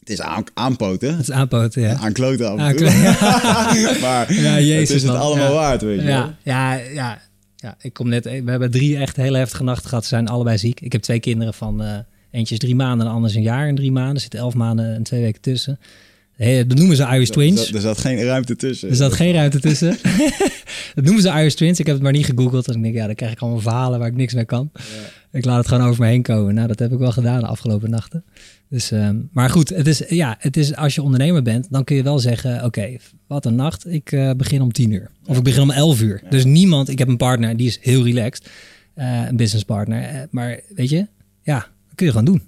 Het 0.00 0.10
is 0.10 0.20
aan, 0.20 0.44
aanpoten, 0.54 1.10
het 1.10 1.20
is 1.20 1.30
aanpoten, 1.30 1.82
ja. 1.82 1.94
aankloten 1.94 2.48
af 2.50 2.58
en 2.58 2.74
maar 4.06 4.32
Ja, 4.32 4.54
het 4.54 4.66
jezus, 4.66 4.94
is 4.96 5.02
het 5.02 5.12
man. 5.12 5.20
allemaal 5.20 5.48
Ja. 5.48 5.52
waard, 5.52 5.82
weet 5.82 6.00
je 6.00 6.06
wel. 6.06 6.14
Ja, 6.16 6.36
ja, 6.42 6.74
ja, 6.74 7.20
ja. 7.56 7.76
Ik 7.80 7.92
kom 7.92 8.08
net. 8.08 8.24
We 8.24 8.50
hebben 8.50 8.70
drie 8.70 8.96
echt 8.96 9.16
hele 9.16 9.38
heftige 9.38 9.62
nachten 9.64 9.88
gehad. 9.88 10.04
Ze 10.04 10.08
zijn 10.08 10.28
allebei 10.28 10.58
ziek. 10.58 10.80
Ik 10.80 10.92
heb 10.92 11.02
twee 11.02 11.20
kinderen 11.20 11.54
van 11.54 11.82
eh, 11.82 11.98
eentje 12.30 12.54
is 12.54 12.60
drie 12.60 12.74
maanden 12.74 12.98
en 13.00 13.06
de 13.06 13.10
ander 13.10 13.30
is 13.30 13.36
een 13.36 13.42
jaar 13.42 13.68
en 13.68 13.74
drie 13.74 13.92
maanden. 13.92 14.14
Er 14.14 14.20
zitten 14.20 14.40
elf 14.40 14.54
maanden 14.54 14.94
en 14.94 15.02
twee 15.02 15.20
weken 15.20 15.40
tussen. 15.40 15.78
Hey, 16.40 16.66
dat 16.66 16.78
noemen 16.78 16.96
ze 16.96 17.02
Irish 17.02 17.28
Er 17.28 17.34
Twins. 17.34 17.66
zat, 17.66 17.74
er 17.74 17.80
zat 17.80 17.98
geen 17.98 18.22
ruimte 18.24 18.56
tussen. 18.56 18.88
Er 18.88 18.96
zat 18.96 19.12
geen 19.12 19.32
ruimte 19.32 19.60
tussen. 19.60 19.96
dat 20.94 21.04
noemen 21.04 21.22
ze 21.22 21.28
Irish 21.28 21.54
Twins. 21.54 21.78
Ik 21.78 21.86
heb 21.86 21.94
het 21.94 22.04
maar 22.04 22.12
niet 22.12 22.24
gegoogeld. 22.24 22.68
En 22.68 22.74
ik 22.76 22.82
denk, 22.82 22.94
ja, 22.94 23.06
dan 23.06 23.14
krijg 23.14 23.32
ik 23.32 23.38
allemaal 23.40 23.60
verhalen 23.60 23.98
waar 23.98 24.08
ik 24.08 24.16
niks 24.16 24.34
mee 24.34 24.44
kan. 24.44 24.70
Ik 25.32 25.44
laat 25.44 25.56
het 25.58 25.68
gewoon 25.68 25.88
over 25.88 26.02
me 26.02 26.08
heen 26.08 26.22
komen. 26.22 26.54
Nou, 26.54 26.66
dat 26.68 26.78
heb 26.78 26.92
ik 26.92 26.98
wel 26.98 27.12
gedaan 27.12 27.40
de 27.40 27.46
afgelopen 27.46 27.90
nachten. 27.90 28.24
Dus, 28.68 28.90
ehm, 28.90 29.16
maar 29.32 29.50
goed, 29.50 29.68
het 29.68 29.86
is, 29.86 30.02
ja, 30.08 30.36
het 30.38 30.56
is, 30.56 30.76
als 30.76 30.94
je 30.94 31.02
ondernemer 31.02 31.42
bent, 31.42 31.66
dan 31.70 31.84
kun 31.84 31.96
je 31.96 32.02
wel 32.02 32.18
zeggen, 32.18 32.64
oké, 32.64 32.96
wat 33.26 33.44
een 33.44 33.54
nacht. 33.54 33.86
Ik 33.92 34.12
eh, 34.12 34.30
begin 34.36 34.62
om 34.62 34.72
tien 34.72 34.90
uur. 34.90 35.10
Of 35.26 35.36
ik 35.36 35.42
begin 35.42 35.62
om 35.62 35.70
elf 35.70 36.00
uur. 36.02 36.22
Dus 36.30 36.44
niemand, 36.44 36.88
ik 36.88 36.98
heb 36.98 37.08
een 37.08 37.16
partner, 37.16 37.56
die 37.56 37.66
is 37.66 37.78
heel 37.80 38.04
relaxed. 38.04 38.48
eh, 38.94 39.22
een 39.28 39.36
businesspartner. 39.36 40.02
Eh, 40.02 40.20
maar 40.30 40.60
weet 40.74 40.90
je, 40.90 41.06
ja, 41.42 41.58
dat 41.58 41.94
kun 41.94 42.06
je 42.06 42.12
gewoon 42.12 42.26
doen. 42.26 42.42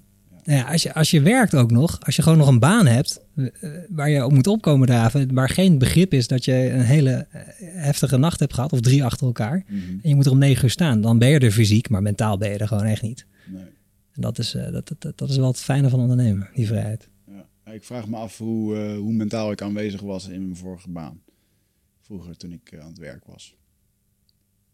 Nou 0.45 0.59
ja, 0.59 0.71
als, 0.71 0.83
je, 0.83 0.93
als 0.93 1.11
je 1.11 1.21
werkt 1.21 1.55
ook 1.55 1.71
nog, 1.71 1.99
als 2.05 2.15
je 2.15 2.21
gewoon 2.21 2.37
nog 2.37 2.47
een 2.47 2.59
baan 2.59 2.85
hebt 2.85 3.21
eh, 3.35 3.45
waar 3.89 4.09
je 4.09 4.25
op 4.25 4.31
moet 4.31 4.47
opkomen 4.47 4.87
draven, 4.87 5.33
waar 5.33 5.49
geen 5.49 5.77
begrip 5.77 6.13
is 6.13 6.27
dat 6.27 6.45
je 6.45 6.69
een 6.69 6.81
hele 6.81 7.11
eh, 7.31 7.41
heftige 7.59 8.17
nacht 8.17 8.39
hebt 8.39 8.53
gehad, 8.53 8.73
of 8.73 8.79
drie 8.79 9.03
achter 9.03 9.27
elkaar, 9.27 9.63
Mhm. 9.67 9.81
en 10.01 10.09
je 10.09 10.15
moet 10.15 10.25
er 10.25 10.31
om 10.31 10.37
negen 10.37 10.63
uur 10.63 10.69
staan, 10.69 11.01
dan 11.01 11.17
ben 11.17 11.29
je 11.29 11.39
er 11.39 11.51
fysiek, 11.51 11.89
maar 11.89 12.01
mentaal 12.01 12.37
ben 12.37 12.49
je 12.51 12.57
er 12.57 12.67
gewoon 12.67 12.83
echt 12.85 13.01
niet. 13.01 13.25
Nee. 13.47 13.63
En 14.13 14.21
dat 14.21 14.39
is, 14.39 14.53
eh, 14.55 14.71
dat, 14.71 14.91
dat, 14.99 15.17
dat 15.17 15.29
is 15.29 15.37
wel 15.37 15.47
het 15.47 15.57
fijne 15.59 15.89
van 15.89 15.99
ondernemen, 15.99 16.49
die 16.55 16.67
vrijheid. 16.67 17.09
Ja. 17.65 17.71
Ik 17.73 17.83
vraag 17.83 18.07
me 18.07 18.15
af 18.17 18.37
hoe, 18.37 18.75
hoe 18.95 19.13
mentaal 19.13 19.51
ik 19.51 19.61
aanwezig 19.61 20.01
was 20.01 20.27
in 20.27 20.41
mijn 20.43 20.55
vorige 20.57 20.89
baan. 20.89 21.21
Vroeger 22.01 22.37
toen 22.37 22.51
ik 22.51 22.77
aan 22.81 22.87
het 22.87 22.97
werk 22.97 23.25
was. 23.25 23.55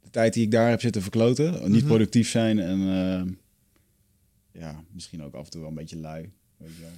De 0.03 0.09
tijd 0.09 0.33
die 0.33 0.43
ik 0.43 0.51
daar 0.51 0.69
heb 0.69 0.81
zitten 0.81 1.01
verkloten, 1.01 1.51
niet 1.71 1.79
Mhm. 1.79 1.85
productief 1.87 2.29
zijn 2.29 2.59
en 2.59 2.79
ja, 4.59 4.83
misschien 4.91 5.23
ook 5.23 5.33
af 5.33 5.45
en 5.45 5.51
toe 5.51 5.59
wel 5.59 5.69
een 5.69 5.75
beetje 5.75 5.97
lui. 5.97 6.31
Weet 6.57 6.75
je 6.75 6.81
wel. 6.81 6.89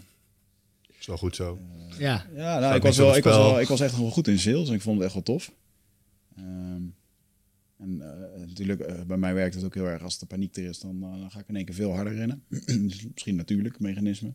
Is 1.00 1.08
wel 1.08 1.18
goed 1.18 1.36
zo. 1.36 1.60
Ja, 1.98 2.26
Ja, 2.36 2.60
nou, 2.60 2.76
ik, 2.76 2.82
was 2.82 2.98
wel, 2.98 3.16
ik, 3.16 3.24
was 3.24 3.36
wel, 3.36 3.60
ik 3.60 3.68
was 3.68 3.80
echt 3.80 3.98
wel 3.98 4.10
goed 4.10 4.28
in 4.28 4.40
sales 4.40 4.68
en 4.68 4.74
ik 4.74 4.82
vond 4.82 4.96
het 4.96 5.06
echt 5.06 5.14
wel 5.14 5.24
tof. 5.24 5.52
Ehm, 6.36 6.84
en 7.78 8.02
eh, 8.02 8.40
natuurlijk, 8.40 8.80
eh, 8.80 9.02
bij 9.02 9.18
mij 9.18 9.34
werkt 9.34 9.56
het 9.56 9.64
ook 9.64 9.74
heel 9.74 9.88
erg 9.88 10.04
als 10.04 10.20
de 10.20 10.26
paniek 10.26 10.56
er 10.56 10.64
is, 10.64 10.80
dan, 10.80 11.04
eh, 11.04 11.20
dan 11.20 11.32
ga 11.32 11.40
ik 11.40 11.48
in 11.48 11.56
één 11.56 11.66
keer 11.66 11.76
veel 11.76 11.94
harder 11.94 12.14
rennen. 12.14 12.44
Dus 12.88 13.08
Misschien 13.14 13.36
natuurlijk, 13.36 13.80
mechanisme. 13.80 14.34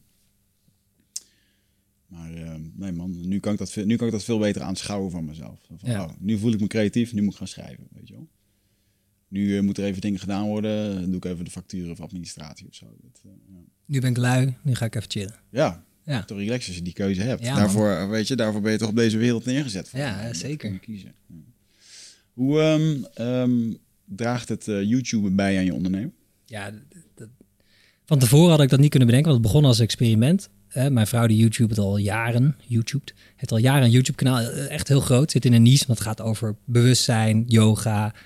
Maar 2.07 2.35
ehm, 2.35 2.63
nee 2.75 2.93
man, 2.93 3.29
nu 3.29 3.41
kan, 3.41 3.53
ik 3.53 3.59
dat 3.59 3.71
veel, 3.73 3.85
nu 3.85 3.97
kan 3.97 4.07
ik 4.07 4.13
dat 4.13 4.25
veel 4.25 4.39
beter 4.39 4.63
aanschouwen 4.63 5.11
van 5.11 5.25
mezelf. 5.25 5.61
Van, 5.67 5.79
Ja. 5.83 6.05
oh, 6.05 6.11
nu 6.19 6.39
voel 6.39 6.53
ik 6.53 6.61
me 6.61 6.67
creatief, 6.67 7.13
nu 7.13 7.23
moet 7.23 7.33
ik 7.33 7.39
gaan 7.39 7.49
schrijven, 7.49 7.87
weet 7.91 8.09
je 8.09 8.15
wel. 8.15 8.29
Nu 9.29 9.47
uh, 9.47 9.61
moeten 9.61 9.83
er 9.83 9.89
even 9.89 10.01
dingen 10.01 10.19
gedaan 10.21 10.47
worden, 10.47 10.95
dan 10.95 11.05
doe 11.07 11.17
ik 11.17 11.25
even 11.25 11.45
de 11.45 11.51
facturen 11.51 11.91
of 11.91 12.01
administratie 12.01 12.67
of 12.69 12.75
zo. 12.75 12.87
Dat, 13.03 13.21
uh, 13.27 13.33
ja. 13.49 13.59
nu 13.87 14.01
ben 14.01 14.11
ik 14.11 14.17
lui, 14.17 14.55
nu 14.63 14.75
ga 14.75 14.85
ik 14.85 14.95
even 14.95 15.11
chillen. 15.11 15.35
ja, 15.51 15.85
Ja, 16.05 16.25
toch 16.25 16.39
relax 16.39 16.67
als 16.67 16.77
je 16.77 16.83
die 16.83 16.93
keuze 16.93 17.23
hebt. 17.23 17.43
Ja, 17.45 17.55
daarvoor, 17.57 18.09
weet 18.09 18.29
je, 18.29 18.37
daarvoor 18.37 18.61
ben 18.61 18.73
je 18.73 18.79
toch 18.79 18.89
op 18.89 18.97
deze 18.97 19.19
wereld 19.19 19.45
neergezet. 19.45 19.91
Ja, 19.93 20.27
Dat 20.27 20.37
zeker. 20.37 20.79
kiezen. 20.79 21.15
Hoe 22.33 22.61
ehm, 22.61 23.05
ehm, 23.15 23.73
draagt 24.05 24.49
het 24.49 24.67
uh, 24.67 24.83
YouTube 24.83 25.31
bij 25.31 25.59
aan 25.59 25.65
je 25.65 25.75
ondernemen? 25.75 26.13
ja 26.45 26.71
d- 26.71 26.75
d- 27.15 27.27
van 28.05 28.19
tevoren 28.19 28.51
had 28.51 28.61
ik 28.61 28.69
dat 28.69 28.79
niet 28.81 28.91
kunnen 28.91 29.09
bedenken, 29.09 29.33
want 29.33 29.45
het 29.45 29.53
begon 29.53 29.69
als 29.69 29.79
experiment. 29.81 30.49
Eh, 30.69 30.89
mijn 30.89 31.07
vrouw 31.07 31.27
die 31.27 31.37
YouTube 31.37 31.69
het 31.69 31.79
al 31.79 31.97
jaren, 31.97 32.57
YouTube, 32.67 33.13
heeft 33.37 33.53
al 33.53 33.59
jaren 33.59 33.83
een 33.85 33.91
YouTube 33.91 34.17
kanaal, 34.19 34.39
eh, 34.41 34.71
echt 34.71 34.89
heel 34.89 35.01
groot, 35.01 35.31
zit 35.31 35.45
in 35.45 35.53
een 35.53 35.63
niche, 35.63 35.87
want 35.87 35.99
het 35.99 36.09
gaat 36.09 36.21
over 36.21 36.57
bewustzijn, 36.65 37.45
yoga, 37.47 38.15
eh, 38.15 38.21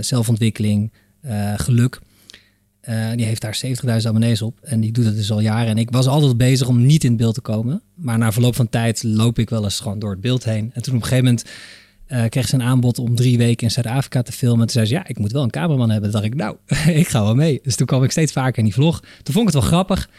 zelfontwikkeling, 0.00 0.92
eh, 1.20 1.52
geluk. 1.56 2.00
Eh, 2.80 3.10
die 3.16 3.26
heeft 3.26 3.40
daar 3.40 3.54
70.000 3.54 4.14
abonnees 4.14 4.42
op 4.42 4.58
en 4.62 4.80
die 4.80 4.92
doet 4.92 5.04
het 5.04 5.16
dus 5.16 5.30
al 5.30 5.40
jaren. 5.40 5.66
En 5.66 5.78
ik 5.78 5.90
was 5.90 6.06
altijd 6.06 6.36
bezig 6.36 6.68
om 6.68 6.86
niet 6.86 7.04
in 7.04 7.08
het 7.08 7.18
beeld 7.18 7.34
te 7.34 7.40
komen. 7.40 7.82
Maar 7.94 8.18
na 8.18 8.32
verloop 8.32 8.54
van 8.54 8.68
tijd 8.68 9.02
loop 9.02 9.38
ik 9.38 9.50
wel 9.50 9.64
eens 9.64 9.80
gewoon 9.80 9.98
door 9.98 10.10
het 10.10 10.20
beeld 10.20 10.44
heen. 10.44 10.70
En 10.74 10.82
toen 10.82 10.94
op 10.94 11.00
een 11.00 11.06
gegeven 11.06 11.24
moment 11.24 11.44
eh, 12.06 12.24
kreeg 12.28 12.48
ze 12.48 12.54
een 12.54 12.62
aanbod 12.62 12.98
om 12.98 13.14
drie 13.14 13.38
weken 13.38 13.66
in 13.66 13.72
Zuid-Afrika 13.72 14.22
te 14.22 14.32
filmen. 14.32 14.60
En 14.60 14.66
toen 14.66 14.74
zei 14.74 14.86
ze, 14.86 14.94
ja, 14.94 15.06
ik 15.06 15.18
moet 15.18 15.32
wel 15.32 15.42
een 15.42 15.50
cameraman 15.50 15.90
hebben. 15.90 16.10
Toen 16.10 16.20
dacht 16.20 16.32
ik, 16.32 16.38
nou, 16.38 16.56
ik 17.00 17.08
ga 17.08 17.22
wel 17.22 17.34
mee. 17.34 17.60
Dus 17.62 17.76
toen 17.76 17.86
kwam 17.86 18.04
ik 18.04 18.10
steeds 18.10 18.32
vaker 18.32 18.58
in 18.58 18.64
die 18.64 18.74
vlog. 18.74 19.00
Toen 19.00 19.34
vond 19.34 19.48
ik 19.48 19.54
het 19.54 19.62
wel 19.62 19.72
grappig. 19.72 20.10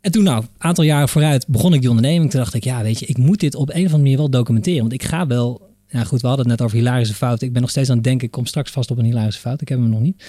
En 0.00 0.12
toen, 0.12 0.24
nou, 0.24 0.42
een 0.42 0.48
aantal 0.58 0.84
jaren 0.84 1.08
vooruit 1.08 1.46
begon 1.48 1.74
ik 1.74 1.80
die 1.80 1.90
onderneming. 1.90 2.30
Toen 2.30 2.40
dacht 2.40 2.54
ik, 2.54 2.64
ja, 2.64 2.82
weet 2.82 2.98
je, 2.98 3.06
ik 3.06 3.16
moet 3.16 3.40
dit 3.40 3.54
op 3.54 3.68
een 3.68 3.74
of 3.74 3.78
andere 3.78 3.98
manier 3.98 4.16
wel 4.16 4.30
documenteren. 4.30 4.80
Want 4.80 4.92
ik 4.92 5.02
ga 5.02 5.26
wel 5.26 5.71
Ja, 5.92 6.04
goed, 6.04 6.20
we 6.20 6.26
hadden 6.26 6.48
het 6.48 6.58
net 6.58 6.66
over 6.66 6.78
hilarische 6.78 7.14
fouten. 7.14 7.46
Ik 7.46 7.52
ben 7.52 7.62
nog 7.62 7.70
steeds 7.70 7.88
aan 7.90 7.94
het 7.96 8.04
denken, 8.04 8.26
ik 8.26 8.32
kom 8.32 8.46
straks 8.46 8.70
vast 8.70 8.90
op 8.90 8.98
een 8.98 9.04
hilarische 9.04 9.40
fout. 9.40 9.60
Ik 9.60 9.68
heb 9.68 9.78
hem 9.78 9.88
nog 9.88 10.00
niet. 10.00 10.24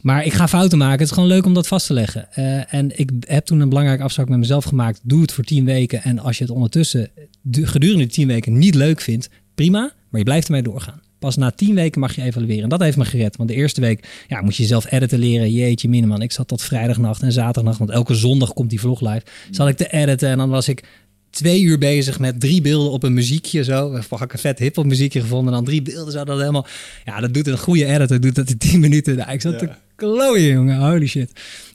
Maar 0.00 0.24
ik 0.24 0.32
ga 0.32 0.48
fouten 0.48 0.78
maken. 0.78 0.98
Het 0.98 1.06
is 1.08 1.12
gewoon 1.12 1.28
leuk 1.28 1.44
om 1.46 1.54
dat 1.54 1.66
vast 1.66 1.86
te 1.86 1.92
leggen. 1.92 2.32
Eh, 2.32 2.74
en 2.74 2.98
ik 2.98 3.10
heb 3.20 3.44
toen 3.44 3.60
een 3.60 3.68
belangrijke 3.68 4.02
afspraak 4.02 4.28
met 4.28 4.38
mezelf 4.38 4.64
gemaakt. 4.64 5.00
Doe 5.02 5.20
het 5.20 5.32
voor 5.32 5.44
tien 5.44 5.64
weken. 5.64 6.02
En 6.02 6.18
als 6.18 6.38
je 6.38 6.44
het 6.44 6.52
ondertussen 6.52 7.10
du- 7.42 7.66
gedurende 7.66 8.02
die 8.02 8.12
tien 8.12 8.26
weken 8.26 8.58
niet 8.58 8.74
leuk 8.74 9.00
vindt, 9.00 9.28
prima. 9.54 9.80
Maar 10.08 10.18
je 10.20 10.24
blijft 10.26 10.46
ermee 10.46 10.62
doorgaan. 10.62 11.00
Pas 11.18 11.36
na 11.36 11.50
tien 11.50 11.74
weken 11.74 12.00
mag 12.00 12.14
je 12.14 12.22
evalueren. 12.22 12.62
En 12.62 12.68
dat 12.68 12.80
heeft 12.80 12.96
me 12.96 13.04
gered. 13.04 13.36
Want 13.36 13.48
de 13.48 13.54
eerste 13.54 13.80
week 13.80 14.24
ja, 14.28 14.40
moet 14.42 14.56
je 14.56 14.64
zelf 14.64 14.92
editen 14.92 15.18
leren. 15.18 15.50
Jeetje, 15.52 15.88
miniman. 15.88 16.22
Ik 16.22 16.32
zat 16.32 16.48
tot 16.48 16.62
vrijdagnacht 16.62 17.22
en 17.22 17.32
zaterdagnacht. 17.32 17.78
Want 17.78 17.90
elke 17.90 18.14
zondag 18.14 18.52
komt 18.52 18.70
die 18.70 18.80
vlog 18.80 19.00
live. 19.00 19.22
Zat 19.50 19.68
ik 19.68 19.76
te 19.76 19.92
editen. 19.92 20.28
En 20.28 20.38
dan 20.38 20.48
was 20.48 20.68
ik 20.68 20.84
twee 21.30 21.62
uur 21.62 21.78
bezig 21.78 22.18
met 22.18 22.40
drie 22.40 22.60
beelden 22.60 22.92
op 22.92 23.02
een 23.02 23.14
muziekje 23.14 23.64
zo. 23.64 23.90
We 23.90 24.02
had 24.08 24.20
ik 24.20 24.32
een 24.32 24.38
vet 24.38 24.58
hip-hop 24.58 24.84
muziekje 24.84 25.20
gevonden. 25.20 25.48
En 25.48 25.54
dan 25.54 25.64
drie 25.64 25.82
beelden 25.82 26.12
zo. 26.12 26.24
Dat 26.24 26.38
helemaal. 26.38 26.66
Ja, 27.04 27.20
dat 27.20 27.34
doet 27.34 27.46
een 27.46 27.58
goede 27.58 27.84
editor. 27.84 28.20
Doet 28.20 28.34
dat 28.34 28.50
in 28.50 28.58
tien 28.58 28.80
minuten. 28.80 29.16
Nou, 29.16 29.32
ik 29.32 29.40
zat 29.40 29.58
te 29.58 29.68
klooien, 29.94 30.52
jongen. 30.52 30.90
Holy 30.90 31.06
shit. 31.06 31.32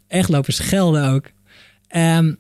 Echt 0.08 0.30
lopen 0.30 0.54
schelden 0.54 1.10
ook. 1.10 1.26
Ehm, 1.88 2.34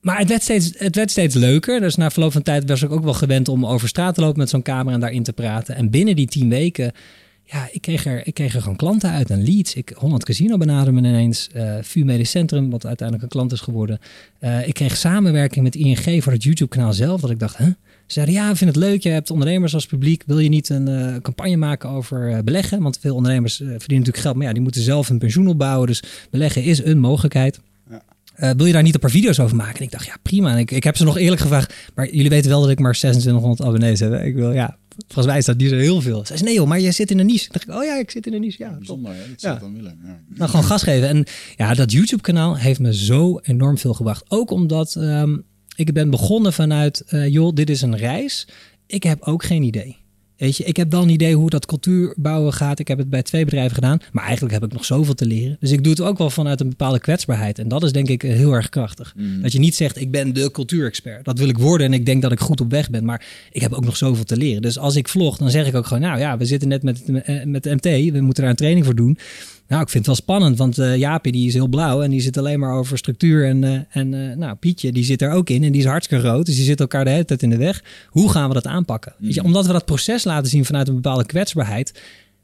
maar 0.00 0.18
het 0.18 0.28
werd, 0.28 0.42
steeds, 0.42 0.72
het 0.76 0.96
werd 0.96 1.10
steeds 1.10 1.34
leuker. 1.34 1.80
Dus 1.80 1.96
na 1.96 2.10
verloop 2.10 2.32
van 2.32 2.42
tijd 2.42 2.68
was 2.68 2.82
ik 2.82 2.90
ook 2.90 3.04
wel 3.04 3.14
gewend 3.14 3.48
om 3.48 3.66
over 3.66 3.88
straat 3.88 4.14
te 4.14 4.20
lopen 4.20 4.38
met 4.38 4.48
zo'n 4.48 4.62
camera 4.62 4.94
en 4.94 5.00
daarin 5.00 5.22
te 5.22 5.32
praten. 5.32 5.74
En 5.74 5.90
binnen 5.90 6.16
die 6.16 6.26
tien 6.26 6.48
weken, 6.48 6.92
ja, 7.48 7.68
ik 7.72 7.80
kreeg 7.80 8.06
er, 8.06 8.26
ik 8.26 8.34
kreeg 8.34 8.54
er 8.54 8.60
gewoon 8.60 8.76
klanten 8.76 9.10
uit. 9.10 9.30
En 9.30 9.44
leads. 9.44 9.74
Ik, 9.74 9.92
Holland 9.96 10.24
Casino 10.24 10.56
benaderde 10.56 10.92
me 10.92 10.98
ineens. 11.08 11.48
eh 11.52 11.74
VU 11.82 12.04
Medisch 12.04 12.30
Centrum, 12.30 12.70
wat 12.70 12.86
uiteindelijk 12.86 13.26
een 13.26 13.38
klant 13.38 13.52
is 13.52 13.60
geworden. 13.60 13.98
Eh, 14.38 14.68
ik 14.68 14.74
kreeg 14.74 14.96
samenwerking 14.96 15.64
met 15.64 15.74
ING 15.74 16.22
voor 16.22 16.32
het 16.32 16.42
YouTube-kanaal 16.42 16.92
zelf. 16.92 17.20
Dat 17.20 17.30
ik 17.30 17.38
dacht, 17.38 17.56
hè? 17.56 17.64
Ze 17.66 18.12
zeiden, 18.12 18.34
ja, 18.34 18.48
we 18.50 18.56
vinden 18.56 18.80
het 18.80 18.84
leuk. 18.90 19.02
Je 19.02 19.08
hebt 19.08 19.30
ondernemers 19.30 19.74
als 19.74 19.86
publiek. 19.86 20.22
Wil 20.26 20.38
je 20.38 20.48
niet 20.48 20.68
een 20.68 20.88
eh, 20.88 21.16
campagne 21.22 21.56
maken 21.56 21.88
over 21.90 22.44
beleggen? 22.44 22.82
Want 22.82 22.98
veel 23.00 23.14
ondernemers 23.14 23.56
verdienen 23.56 23.80
natuurlijk 23.88 24.16
geld. 24.18 24.34
Maar 24.36 24.46
ja, 24.46 24.52
die 24.52 24.62
moeten 24.62 24.82
zelf 24.82 25.08
een 25.08 25.18
pensioen 25.18 25.48
opbouwen. 25.48 25.86
Dus 25.86 26.02
beleggen 26.30 26.62
is 26.62 26.84
een 26.84 26.98
mogelijkheid. 26.98 27.60
Wil 28.56 28.66
je 28.66 28.72
daar 28.72 28.82
niet 28.82 28.94
een 28.94 29.00
paar 29.00 29.10
video's 29.10 29.38
over 29.38 29.56
maken? 29.56 29.76
En 29.78 29.82
ik 29.84 29.90
dacht, 29.90 30.06
ja, 30.06 30.14
prima. 30.22 30.50
En 30.52 30.58
ik, 30.58 30.70
ik 30.70 30.84
heb 30.84 30.96
ze 30.96 31.04
nog 31.04 31.18
eerlijk 31.18 31.40
gevraagd. 31.40 31.74
Maar 31.94 32.10
jullie 32.10 32.30
weten 32.30 32.50
wel 32.50 32.60
dat 32.60 32.70
ik 32.70 32.78
maar 32.78 32.92
2600 32.92 33.60
abonnees 33.60 34.00
heb. 34.00 34.10
hè? 34.10 34.24
Ik 34.24 34.34
wil, 34.34 34.52
ja, 34.52 34.76
volgens 35.04 35.26
mij 35.26 35.38
is 35.38 35.44
dat 35.44 35.56
niet 35.56 35.68
zo 35.68 35.76
heel 35.76 36.00
veel. 36.00 36.18
Ze 36.18 36.32
zei, 36.36 36.42
nee 36.42 36.54
joh, 36.54 36.66
maar 36.68 36.80
je 36.80 36.92
zit 36.92 37.10
in 37.10 37.18
een 37.18 37.26
niche. 37.26 37.44
Ik 37.46 37.52
dacht, 37.66 37.78
oh 37.78 37.84
ja, 37.84 37.98
ik 37.98 38.10
zit 38.10 38.26
in 38.26 38.32
een 38.32 38.40
niche. 38.40 38.62
Ja. 38.64 38.70
Bijzonder, 38.76 39.12
hè? 39.14 39.18
Dat 39.30 39.40
Ja. 39.40 39.54
ik 39.54 39.60
dan 39.60 39.74
willen. 39.74 39.98
Ja. 40.04 40.20
Nou, 40.34 40.50
gewoon 40.50 40.64
gas 40.64 40.82
geven. 40.82 41.08
En 41.08 41.24
ja, 41.56 41.74
dat 41.74 41.92
YouTube-kanaal 41.92 42.56
heeft 42.56 42.80
me 42.80 42.94
zo 42.94 43.38
enorm 43.42 43.78
veel 43.78 43.94
gebracht. 43.94 44.24
Ook 44.28 44.50
omdat 44.50 44.94
ehm, 44.96 45.36
ik 45.76 45.92
ben 45.92 46.10
begonnen 46.10 46.52
vanuit, 46.52 47.00
eh, 47.00 47.28
joh, 47.28 47.54
dit 47.54 47.70
is 47.70 47.82
een 47.82 47.96
reis. 47.96 48.48
Ik 48.86 49.02
heb 49.02 49.22
ook 49.22 49.44
geen 49.44 49.62
idee. 49.62 49.96
Weet 50.36 50.56
je, 50.56 50.64
ik 50.64 50.76
heb 50.76 50.90
wel 50.90 51.02
een 51.02 51.08
idee 51.08 51.34
hoe 51.34 51.50
dat 51.50 51.66
cultuur 51.66 52.14
bouwen 52.16 52.52
gaat. 52.52 52.78
Ik 52.78 52.88
heb 52.88 52.98
het 52.98 53.10
bij 53.10 53.22
twee 53.22 53.44
bedrijven 53.44 53.74
gedaan. 53.74 53.98
Maar 54.12 54.24
eigenlijk 54.24 54.54
heb 54.54 54.64
ik 54.64 54.72
nog 54.72 54.84
zoveel 54.84 55.14
te 55.14 55.26
leren. 55.26 55.56
Dus 55.60 55.70
ik 55.70 55.82
doe 55.82 55.92
het 55.92 56.02
ook 56.02 56.18
wel 56.18 56.30
vanuit 56.30 56.60
een 56.60 56.68
bepaalde 56.68 56.98
kwetsbaarheid. 56.98 57.58
En 57.58 57.68
dat 57.68 57.82
is 57.82 57.92
denk 57.92 58.08
ik 58.08 58.24
eh, 58.24 58.32
heel 58.32 58.52
erg 58.52 58.68
krachtig. 58.68 59.14
Dat 59.42 59.52
je 59.52 59.58
niet 59.58 59.74
zegt, 59.74 60.00
ik 60.00 60.10
ben 60.10 60.34
de 60.34 60.50
cultuurexpert. 60.50 61.24
Dat 61.24 61.38
wil 61.38 61.48
ik 61.48 61.58
worden 61.58 61.86
en 61.86 61.92
ik 61.92 62.06
denk 62.06 62.22
dat 62.22 62.32
ik 62.32 62.40
goed 62.40 62.60
op 62.60 62.70
weg 62.70 62.90
ben. 62.90 63.04
Maar 63.04 63.26
ik 63.52 63.60
heb 63.60 63.72
ook 63.72 63.84
nog 63.84 63.96
zoveel 63.96 64.24
te 64.24 64.36
leren. 64.36 64.62
Dus 64.62 64.78
als 64.78 64.96
ik 64.96 65.08
vlog, 65.08 65.36
dan 65.36 65.50
zeg 65.50 65.66
ik 65.66 65.74
ook 65.74 65.86
gewoon... 65.86 66.02
Nou 66.02 66.18
ja, 66.18 66.36
we 66.36 66.44
zitten 66.44 66.68
net 66.68 66.82
met, 66.82 67.02
eh, 67.24 67.44
met 67.44 67.62
de 67.62 67.74
MT. 67.74 68.12
We 68.12 68.20
moeten 68.20 68.42
daar 68.42 68.50
een 68.50 68.56
training 68.56 68.84
voor 68.84 68.94
doen. 68.94 69.18
Nou, 69.68 69.82
ik 69.82 69.88
vind 69.88 70.06
het 70.06 70.06
wel 70.06 70.24
spannend, 70.24 70.58
want 70.58 70.78
eh 70.78 70.96
Jaapie 70.96 71.32
die 71.32 71.46
is 71.46 71.54
heel 71.54 71.68
blauw 71.68 72.02
en 72.02 72.10
die 72.10 72.20
zit 72.20 72.36
alleen 72.36 72.58
maar 72.58 72.74
over 72.74 72.98
structuur. 72.98 73.46
En, 73.46 73.64
eh, 73.64 73.80
en 73.88 74.30
eh, 74.30 74.36
nou, 74.36 74.56
Pietje 74.56 74.92
die 74.92 75.04
zit 75.04 75.22
er 75.22 75.30
ook 75.30 75.50
in 75.50 75.64
en 75.64 75.72
die 75.72 75.80
is 75.80 75.86
hartstikke 75.86 76.28
rood. 76.28 76.46
Dus 76.46 76.54
die 76.54 76.64
zit 76.64 76.80
elkaar 76.80 77.04
de 77.04 77.10
hele 77.10 77.24
tijd 77.24 77.42
in 77.42 77.50
de 77.50 77.56
weg. 77.56 77.84
Hoe 78.08 78.30
gaan 78.30 78.48
we 78.48 78.54
dat 78.54 78.66
aanpakken? 78.66 79.14
Weet 79.18 79.34
je, 79.34 79.42
omdat 79.42 79.66
we 79.66 79.72
dat 79.72 79.84
proces 79.84 80.24
laten 80.24 80.50
zien 80.50 80.64
vanuit 80.64 80.88
een 80.88 80.94
bepaalde 80.94 81.26
kwetsbaarheid. 81.26 82.02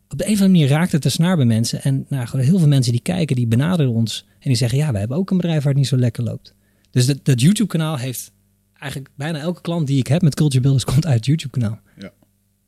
Op 0.09 0.19
de 0.19 0.25
een 0.25 0.33
of 0.33 0.41
andere 0.41 0.59
manier 0.59 0.77
raakt 0.77 0.93
het 0.93 1.03
de 1.03 1.09
snaar 1.09 1.37
bij 1.37 1.45
mensen. 1.45 1.83
En 1.83 2.07
nou, 2.09 2.27
gewoon 2.27 2.45
heel 2.45 2.59
veel 2.59 2.69
mensen 2.69 2.93
die 2.93 3.03
kijken, 3.03 3.37
die 3.37 3.47
benaderen 3.47 3.93
ons. 3.93 4.25
En 4.29 4.49
die 4.49 4.57
zeggen, 4.57 4.79
ja, 4.79 4.93
we 4.93 4.99
hebben 4.99 5.17
ook 5.17 5.31
een 5.31 5.37
bedrijf 5.37 5.59
waar 5.59 5.73
het 5.73 5.77
niet 5.77 5.87
zo 5.87 5.97
lekker 5.97 6.25
loopt. 6.25 6.55
Dus 6.91 7.07
dat, 7.07 7.19
dat 7.23 7.41
YouTube-kanaal 7.41 7.99
heeft 7.99 8.33
eigenlijk 8.79 9.13
bijna 9.17 9.39
elke 9.39 9.61
klant 9.61 9.87
die 9.87 9.99
ik 9.99 10.07
heb 10.07 10.23
met 10.23 10.35
Culture 10.35 10.63
Builders 10.63 10.85
komt 10.85 11.07
uit 11.07 11.17
het 11.17 11.27
YouTube-kanaal. 11.27 11.81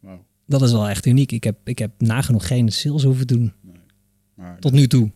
Wauw. 0.00 0.24
Dat 0.46 0.62
is 0.62 0.72
wel 0.72 0.88
echt 0.88 1.06
uniek. 1.06 1.32
Ik 1.32 1.44
heb, 1.44 1.56
ik 1.64 1.78
heb 1.78 1.90
nagenoeg 1.98 2.46
geen 2.46 2.72
sales 2.72 3.02
hoeven 3.02 3.26
doen 3.26 3.52
Maar 4.34 4.58
tot 4.58 4.72
nu 4.72 4.86
toe. 4.86 5.10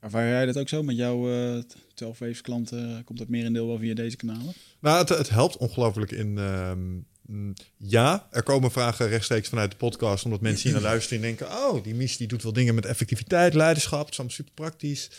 ervaar 0.00 0.28
jij 0.28 0.46
dat 0.46 0.58
ook 0.58 0.68
zo 0.68 0.82
met 0.82 0.96
jouw 0.96 1.32
eh 1.32 1.62
12 1.94 2.18
waves 2.18 2.40
klanten? 2.40 3.04
Komt 3.04 3.18
dat 3.18 3.28
merendeel 3.28 3.66
wel 3.66 3.78
via 3.78 3.94
deze 3.94 4.16
kanalen? 4.16 4.52
Nou, 4.80 4.98
het, 4.98 5.08
het 5.08 5.28
helpt 5.28 5.56
ongelooflijk 5.56 6.10
in. 6.10 6.38
ehm, 6.38 6.88
mm, 7.26 7.54
ja, 7.76 8.28
er 8.30 8.42
komen 8.42 8.70
vragen 8.70 9.08
rechtstreeks 9.08 9.48
vanuit 9.48 9.70
de 9.70 9.76
podcast, 9.76 10.24
omdat 10.24 10.40
mensen 10.40 10.70
hier 10.70 10.80
naar 10.80 10.90
luisteren 10.90 11.18
en 11.18 11.24
denken: 11.24 11.56
oh, 11.56 11.82
die 11.82 11.94
Mies 11.94 12.16
die 12.16 12.28
doet 12.28 12.42
wel 12.42 12.52
dingen 12.52 12.74
met 12.74 12.86
effectiviteit, 12.86 13.54
leiderschap, 13.54 14.00
het 14.00 14.10
is 14.10 14.18
allemaal 14.18 14.36
super 14.36 14.54
praktisch. 14.54 15.10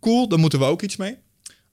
Cool, 0.00 0.28
daar 0.28 0.38
moeten 0.38 0.58
we 0.58 0.64
ook 0.64 0.82
iets 0.82 0.96
mee. 0.96 1.16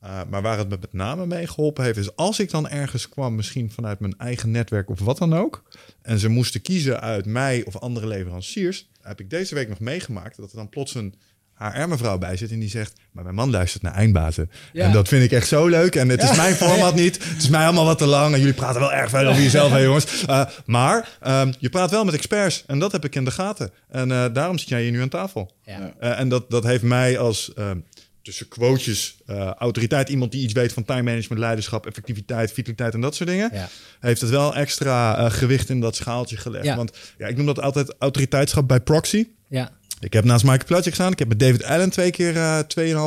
Uh, 0.03 0.21
maar 0.29 0.41
waar 0.41 0.57
het 0.57 0.69
me 0.69 0.77
met 0.81 0.93
name 0.93 1.25
mee 1.25 1.47
geholpen 1.47 1.83
heeft, 1.83 1.97
is 1.97 2.15
als 2.15 2.39
ik 2.39 2.49
dan 2.49 2.69
ergens 2.69 3.09
kwam, 3.09 3.35
misschien 3.35 3.71
vanuit 3.71 3.99
mijn 3.99 4.17
eigen 4.17 4.51
netwerk 4.51 4.89
of 4.89 4.99
wat 4.99 5.17
dan 5.17 5.33
ook, 5.33 5.63
en 6.01 6.19
ze 6.19 6.27
moesten 6.27 6.61
kiezen 6.61 7.01
uit 7.01 7.25
mij 7.25 7.65
of 7.65 7.77
andere 7.77 8.07
leveranciers, 8.07 8.89
heb 9.07 9.19
ik 9.19 9.29
deze 9.29 9.55
week 9.55 9.69
nog 9.69 9.79
meegemaakt 9.79 10.37
dat 10.37 10.49
er 10.51 10.57
dan 10.57 10.69
plots 10.69 10.95
een 10.95 11.15
HR-mevrouw 11.57 12.17
bij 12.17 12.37
zit 12.37 12.51
en 12.51 12.59
die 12.59 12.69
zegt, 12.69 12.93
maar 13.11 13.23
mijn 13.23 13.35
man 13.35 13.51
luistert 13.51 13.83
naar 13.83 13.93
eindbazen. 13.93 14.51
Ja. 14.73 14.85
En 14.85 14.91
dat 14.91 15.07
vind 15.07 15.23
ik 15.23 15.31
echt 15.31 15.47
zo 15.47 15.67
leuk. 15.67 15.95
En 15.95 16.09
het 16.09 16.23
is 16.23 16.35
mijn 16.35 16.55
format 16.55 16.95
niet. 16.95 17.29
Het 17.29 17.37
is 17.37 17.49
mij 17.49 17.63
allemaal 17.63 17.85
wat 17.85 17.97
te 17.97 18.05
lang. 18.05 18.33
En 18.33 18.39
jullie 18.39 18.53
praten 18.53 18.79
wel 18.79 18.93
erg 18.93 19.09
veel 19.09 19.27
over 19.27 19.41
jezelf, 19.41 19.71
hè, 19.71 19.77
jongens. 19.77 20.23
Uh, 20.29 20.45
maar 20.65 21.17
um, 21.27 21.53
je 21.59 21.69
praat 21.69 21.91
wel 21.91 22.05
met 22.05 22.13
experts. 22.13 22.63
En 22.67 22.79
dat 22.79 22.91
heb 22.91 23.05
ik 23.05 23.15
in 23.15 23.25
de 23.25 23.31
gaten. 23.31 23.71
En 23.89 24.09
uh, 24.09 24.25
daarom 24.33 24.57
zit 24.57 24.69
jij 24.69 24.81
hier 24.81 24.91
nu 24.91 25.01
aan 25.01 25.09
tafel. 25.09 25.51
Ja. 25.63 25.93
Uh, 26.01 26.19
en 26.19 26.29
dat, 26.29 26.49
dat 26.49 26.63
heeft 26.63 26.83
mij 26.83 27.19
als 27.19 27.51
um, 27.57 27.85
tussen 28.27 28.47
quotejes, 28.47 29.17
uh, 29.29 29.51
autoriteit, 29.57 30.09
iemand 30.09 30.31
die 30.31 30.41
iets 30.43 30.53
weet 30.53 30.73
van 30.73 30.83
time 30.85 31.01
management, 31.01 31.41
leiderschap, 31.41 31.85
effectiviteit, 31.85 32.51
vitaliteit 32.51 32.93
en 32.93 33.01
dat 33.01 33.15
soort 33.15 33.29
dingen, 33.29 33.49
Ja. 33.53 33.69
heeft 33.99 34.21
het 34.21 34.29
wel 34.29 34.55
extra 34.55 35.19
uh, 35.19 35.31
gewicht 35.31 35.69
in 35.69 35.79
dat 35.79 35.95
schaaltje 35.95 36.37
gelegd. 36.37 36.65
Ja. 36.65 36.75
Want 36.75 36.91
ja, 37.17 37.27
ik 37.27 37.37
noem 37.37 37.45
dat 37.45 37.61
altijd 37.61 37.95
autoriteitschap 37.99 38.67
bij 38.67 38.79
proxy. 38.79 39.27
Ja. 39.49 39.71
Ik 39.99 40.13
heb 40.13 40.23
naast 40.23 40.43
Michael 40.43 40.65
Plutchik 40.65 40.93
gestaan. 40.93 41.11
Ik 41.11 41.19
heb 41.19 41.27
met 41.27 41.39
David 41.39 41.63
Allen 41.63 41.89
twee 41.89 42.11
keer 42.11 42.35
uh, 42.35 42.59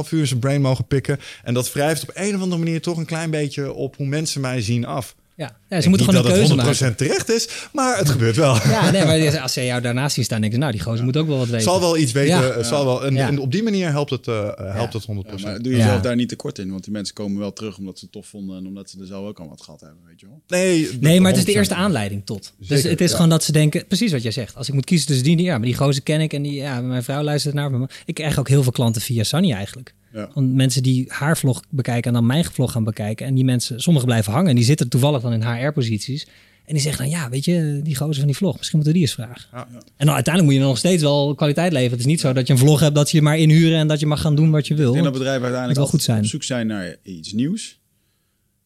2,5 0.04 0.10
uur 0.10 0.26
zijn 0.26 0.40
brain 0.40 0.60
mogen 0.60 0.86
pikken. 0.86 1.18
En 1.44 1.54
dat 1.54 1.72
wrijft 1.72 2.02
op 2.02 2.10
een 2.14 2.34
of 2.34 2.40
andere 2.42 2.62
manier 2.62 2.80
toch 2.80 2.96
een 2.96 3.04
klein 3.04 3.30
beetje 3.30 3.72
op 3.72 3.96
hoe 3.96 4.06
mensen 4.06 4.40
mij 4.40 4.60
zien 4.62 4.84
af. 4.86 5.14
Ja, 5.40 5.56
ja 5.68 5.80
ze 5.80 5.88
moeten 5.88 6.06
gewoon 6.06 6.24
een 6.24 6.32
keuze 6.32 6.54
dat 6.56 6.66
het 6.66 6.76
100% 6.76 6.80
maken. 6.80 6.96
terecht 6.96 7.28
is, 7.30 7.48
maar 7.72 7.98
het 7.98 8.08
gebeurt 8.08 8.36
wel. 8.36 8.54
Ja, 8.54 8.90
nee, 8.90 9.04
maar 9.04 9.40
als 9.42 9.52
ze 9.52 9.64
jou 9.64 9.80
daarnaast 9.82 10.14
zien 10.14 10.24
staan, 10.24 10.40
denk 10.40 10.52
je, 10.52 10.58
nou, 10.58 10.72
die 10.72 10.80
gozer 10.80 11.04
moet 11.04 11.16
ook 11.16 11.26
wel 11.26 11.38
wat 11.38 11.46
weten. 11.46 11.62
Zal 11.62 11.80
wel 11.80 11.96
iets 11.98 12.12
weten. 12.12 12.38
Ja. 12.56 12.62
Zal 12.62 12.84
wel, 12.84 13.04
en, 13.06 13.14
Ja. 13.14 13.26
en 13.28 13.38
op 13.38 13.52
die 13.52 13.62
manier 13.62 13.90
helpt 13.90 14.10
het, 14.10 14.26
uh, 14.26 14.34
helpt 14.56 14.92
Ja. 14.92 14.98
het 14.98 15.04
100%. 15.06 15.40
Ja, 15.40 15.46
maar 15.50 15.62
doe 15.62 15.72
je 15.72 15.78
Ja. 15.78 15.84
zelf 15.86 16.00
daar 16.00 16.16
niet 16.16 16.28
tekort 16.28 16.58
in? 16.58 16.70
Want 16.70 16.84
die 16.84 16.92
mensen 16.92 17.14
komen 17.14 17.38
wel 17.38 17.52
terug 17.52 17.78
omdat 17.78 17.98
ze 17.98 18.04
het 18.04 18.12
tof 18.12 18.26
vonden 18.26 18.56
en 18.58 18.66
omdat 18.66 18.90
ze 18.90 19.00
er 19.00 19.06
zelf 19.06 19.26
ook 19.26 19.40
al 19.40 19.48
wat 19.48 19.62
gehad 19.62 19.80
hebben, 19.80 19.98
weet 20.06 20.20
je 20.20 20.26
wel? 20.26 20.42
nee, 20.48 20.88
Nee, 21.00 21.20
maar 21.20 21.30
het 21.30 21.38
is 21.40 21.44
de 21.44 21.50
100%. 21.52 21.56
eerste 21.56 21.74
aanleiding 21.74 22.26
tot. 22.26 22.52
dus 22.58 22.82
het 22.82 23.00
is 23.00 23.08
ja. 23.10 23.14
gewoon 23.16 23.30
dat 23.30 23.44
ze 23.44 23.52
denken, 23.52 23.86
precies 23.86 24.12
wat 24.12 24.22
jij 24.22 24.32
zegt. 24.32 24.56
Als 24.56 24.68
ik 24.68 24.74
moet 24.74 24.84
kiezen 24.84 25.06
tussen 25.06 25.24
die, 25.24 25.36
die- 25.36 25.46
ja, 25.46 25.56
maar 25.58 25.66
die 25.66 25.76
gozer 25.76 26.02
ken 26.02 26.20
ik 26.20 26.32
en 26.32 26.42
die, 26.42 26.52
ja, 26.54 26.80
mijn 26.80 27.02
vrouw 27.02 27.22
luistert 27.22 27.54
naar 27.54 27.70
me. 27.70 27.88
Ik 28.04 28.14
krijg 28.14 28.38
ook 28.38 28.48
heel 28.48 28.62
veel 28.62 28.72
klanten 28.72 29.02
via 29.02 29.24
Sunny 29.24 29.52
eigenlijk. 29.52 29.94
Ja. 30.12 30.30
Want 30.34 30.52
mensen 30.52 30.82
die 30.82 31.04
haar 31.08 31.36
vlog 31.36 31.62
bekijken 31.68 32.04
en 32.04 32.12
dan 32.12 32.26
mijn 32.26 32.44
vlog 32.44 32.72
gaan 32.72 32.84
bekijken. 32.84 33.26
En 33.26 33.34
die 33.34 33.44
mensen, 33.44 33.80
sommigen 33.80 34.08
blijven 34.08 34.32
hangen. 34.32 34.48
En 34.48 34.56
die 34.56 34.64
zitten 34.64 34.88
toevallig 34.88 35.22
dan 35.22 35.32
in 35.32 35.42
HR-posities. 35.42 36.26
En 36.64 36.76
die 36.76 36.84
zeggen 36.84 37.04
dan, 37.04 37.12
ja, 37.12 37.28
weet 37.28 37.44
je, 37.44 37.80
die 37.82 37.96
gozer 37.96 38.16
van 38.16 38.26
die 38.26 38.36
vlog. 38.36 38.56
Misschien 38.56 38.78
moeten 38.78 38.94
we 38.94 39.00
die 39.00 39.08
eens 39.08 39.18
vragen. 39.18 39.48
Ja. 39.52 39.68
En 39.96 40.06
dan 40.06 40.14
uiteindelijk 40.14 40.54
moet 40.54 40.62
je 40.62 40.68
nog 40.68 40.78
steeds 40.78 41.02
wel 41.02 41.34
kwaliteit 41.34 41.72
leveren. 41.72 41.90
Het 41.90 42.00
is 42.00 42.06
niet 42.06 42.20
zo 42.20 42.32
dat 42.32 42.46
je 42.46 42.52
een 42.52 42.58
vlog 42.58 42.80
hebt 42.80 42.94
dat 42.94 43.08
ze 43.08 43.16
je 43.16 43.22
maar 43.22 43.38
inhuren 43.38 43.78
en 43.78 43.88
dat 43.88 44.00
je 44.00 44.06
mag 44.06 44.20
gaan 44.20 44.36
doen 44.36 44.50
wat 44.50 44.66
je 44.66 44.74
wil. 44.74 44.86
Ik 44.86 44.92
denk 44.92 45.04
dat 45.04 45.12
bedrijven 45.12 45.42
uiteindelijk 45.42 45.80
wel 45.80 45.88
goed 45.88 46.02
zijn. 46.02 46.18
op 46.18 46.24
zoek 46.24 46.42
zijn 46.42 46.66
naar 46.66 46.96
iets 47.02 47.32
nieuws. 47.32 47.80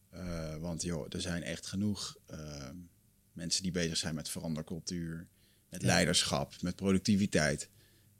Eh, 0.09 0.21
want 0.61 0.83
joh, 0.83 1.05
er 1.09 1.21
zijn 1.21 1.43
echt 1.43 1.67
genoeg 1.67 2.15
eh, 2.25 2.37
mensen 3.33 3.63
die 3.63 3.71
bezig 3.71 3.97
zijn 3.97 4.15
met 4.15 4.29
verandercultuur, 4.29 5.27
met 5.69 5.83
leiderschap, 5.83 6.53
met 6.61 6.75
productiviteit. 6.75 7.69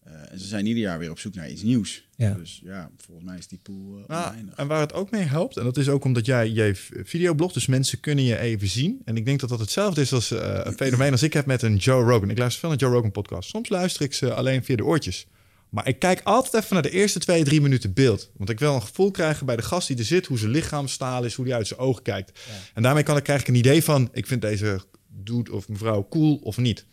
Eh, 0.06 0.32
en 0.32 0.40
ze 0.40 0.48
zijn 0.48 0.66
ieder 0.66 0.82
jaar 0.82 1.00
weer 1.00 1.12
op 1.12 1.20
zoek 1.20 1.36
naar 1.36 1.50
iets 1.50 1.62
nieuws. 1.62 2.08
Ja. 2.16 2.34
Dus 2.34 2.62
ja, 2.64 2.90
volgens 2.98 3.26
mij 3.26 3.38
is 3.38 3.48
die 3.48 3.60
pool 3.64 4.00
uh, 4.00 4.08
Nou, 4.08 4.36
en 4.56 4.68
waar 4.68 4.80
het 4.80 4.94
ook 4.94 5.12
mee 5.12 5.22
helpt, 5.22 5.58
en 5.58 5.64
dat 5.64 5.78
is 5.78 5.90
ook 5.90 6.04
omdat 6.04 6.26
jij 6.26 6.50
je 6.50 6.76
videoblog, 7.04 7.54
dus 7.54 7.66
mensen 7.66 8.00
kunnen 8.00 8.24
je 8.24 8.40
even 8.40 8.68
zien. 8.68 9.02
En 9.06 9.18
ik 9.18 9.26
denk 9.26 9.40
dat 9.40 9.50
dat 9.50 9.60
hetzelfde 9.60 10.02
is 10.02 10.14
als 10.14 10.32
uh, 10.32 10.60
een 10.64 10.74
fenomeen 10.74 11.12
als 11.12 11.24
ik 11.24 11.34
heb 11.34 11.46
met 11.46 11.62
een 11.62 11.76
Joe 11.76 12.04
Rogan. 12.04 12.30
Ik 12.30 12.38
luister 12.38 12.60
veel 12.60 12.70
naar 12.70 12.80
Joe 12.80 12.92
Rogan 12.92 13.12
podcast. 13.12 13.50
Soms 13.50 13.70
luister 13.70 14.02
ik 14.02 14.14
ze 14.14 14.34
alleen 14.34 14.64
via 14.64 14.76
de 14.76 14.86
oortjes. 14.86 15.28
Maar 15.70 15.88
ik 15.88 16.00
kijk 16.00 16.22
altijd 16.24 16.64
even 16.64 16.74
naar 16.74 16.84
de 16.84 16.90
eerste 16.90 17.20
twee, 17.20 17.44
drie 17.44 17.62
minuten 17.62 17.94
beeld. 17.94 18.32
Want 18.38 18.50
ik 18.50 18.60
wil 18.60 18.76
een 18.76 18.82
gevoel 18.82 19.12
krijgen 19.12 19.46
bij 19.46 19.56
de 19.56 19.62
gast 19.62 19.88
die 19.88 19.98
er 19.98 20.04
zit, 20.04 20.26
hoe 20.26 20.38
zijn 20.38 20.52
lichaamstaal 20.52 21.24
is, 21.24 21.34
hoe 21.34 21.46
die 21.46 21.54
uit 21.54 21.68
zijn 21.68 21.80
ogen 21.80 22.04
kijkt. 22.04 22.40
Ja. 22.48 22.54
En 22.74 22.84
daarmee 22.84 23.04
kan 23.04 23.18
ik, 23.18 23.24
krijg 23.24 23.42
ik 23.42 23.48
een 23.48 23.56
idee 23.56 23.84
van, 23.84 24.10
ik 24.14 24.28
vind 24.28 24.42
deze 24.42 24.82
dude 25.24 25.52
of 25.52 25.70
mevrouw 25.70 26.08
cool 26.10 26.36
of 26.36 26.58
niet. 26.58 26.86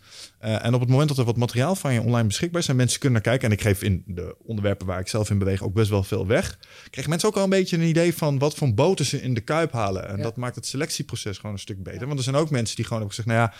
Uh, 0.44 0.64
en 0.64 0.74
op 0.74 0.80
het 0.80 0.88
moment 0.88 1.08
dat 1.08 1.18
er 1.18 1.24
wat 1.24 1.36
materiaal 1.36 1.74
van 1.74 1.92
je 1.94 2.00
online 2.02 2.26
beschikbaar 2.26 2.60
is 2.60 2.68
en 2.68 2.76
mensen 2.76 3.00
kunnen 3.00 3.22
naar 3.22 3.30
kijken, 3.32 3.48
en 3.48 3.54
ik 3.54 3.62
geef 3.62 3.82
in 3.82 4.02
de 4.06 4.36
onderwerpen 4.42 4.86
waar 4.86 5.00
ik 5.00 5.08
zelf 5.08 5.30
in 5.30 5.38
beweeg 5.38 5.62
ook 5.62 5.74
best 5.74 5.90
wel 5.90 6.02
veel 6.02 6.26
weg, 6.26 6.58
krijgen 6.90 7.10
mensen 7.10 7.28
ook 7.28 7.36
al 7.36 7.44
een 7.44 7.50
beetje 7.50 7.76
een 7.76 7.82
idee 7.82 8.14
van 8.14 8.38
wat 8.38 8.54
voor 8.54 8.74
boten 8.74 9.04
ze 9.04 9.22
in 9.22 9.34
de 9.34 9.40
kuip 9.40 9.72
halen. 9.72 10.08
En 10.08 10.16
Ja. 10.16 10.22
dat 10.22 10.36
maakt 10.36 10.54
het 10.56 10.66
selectieproces 10.66 11.36
gewoon 11.36 11.52
een 11.52 11.58
stuk 11.58 11.82
beter. 11.82 12.06
Want 12.06 12.18
er 12.18 12.24
zijn 12.24 12.36
ook 12.36 12.50
mensen 12.50 12.76
die 12.76 12.84
gewoon 12.84 12.98
hebben 13.02 13.16
gezegd, 13.16 13.38
nou 13.38 13.50
ja, 13.50 13.56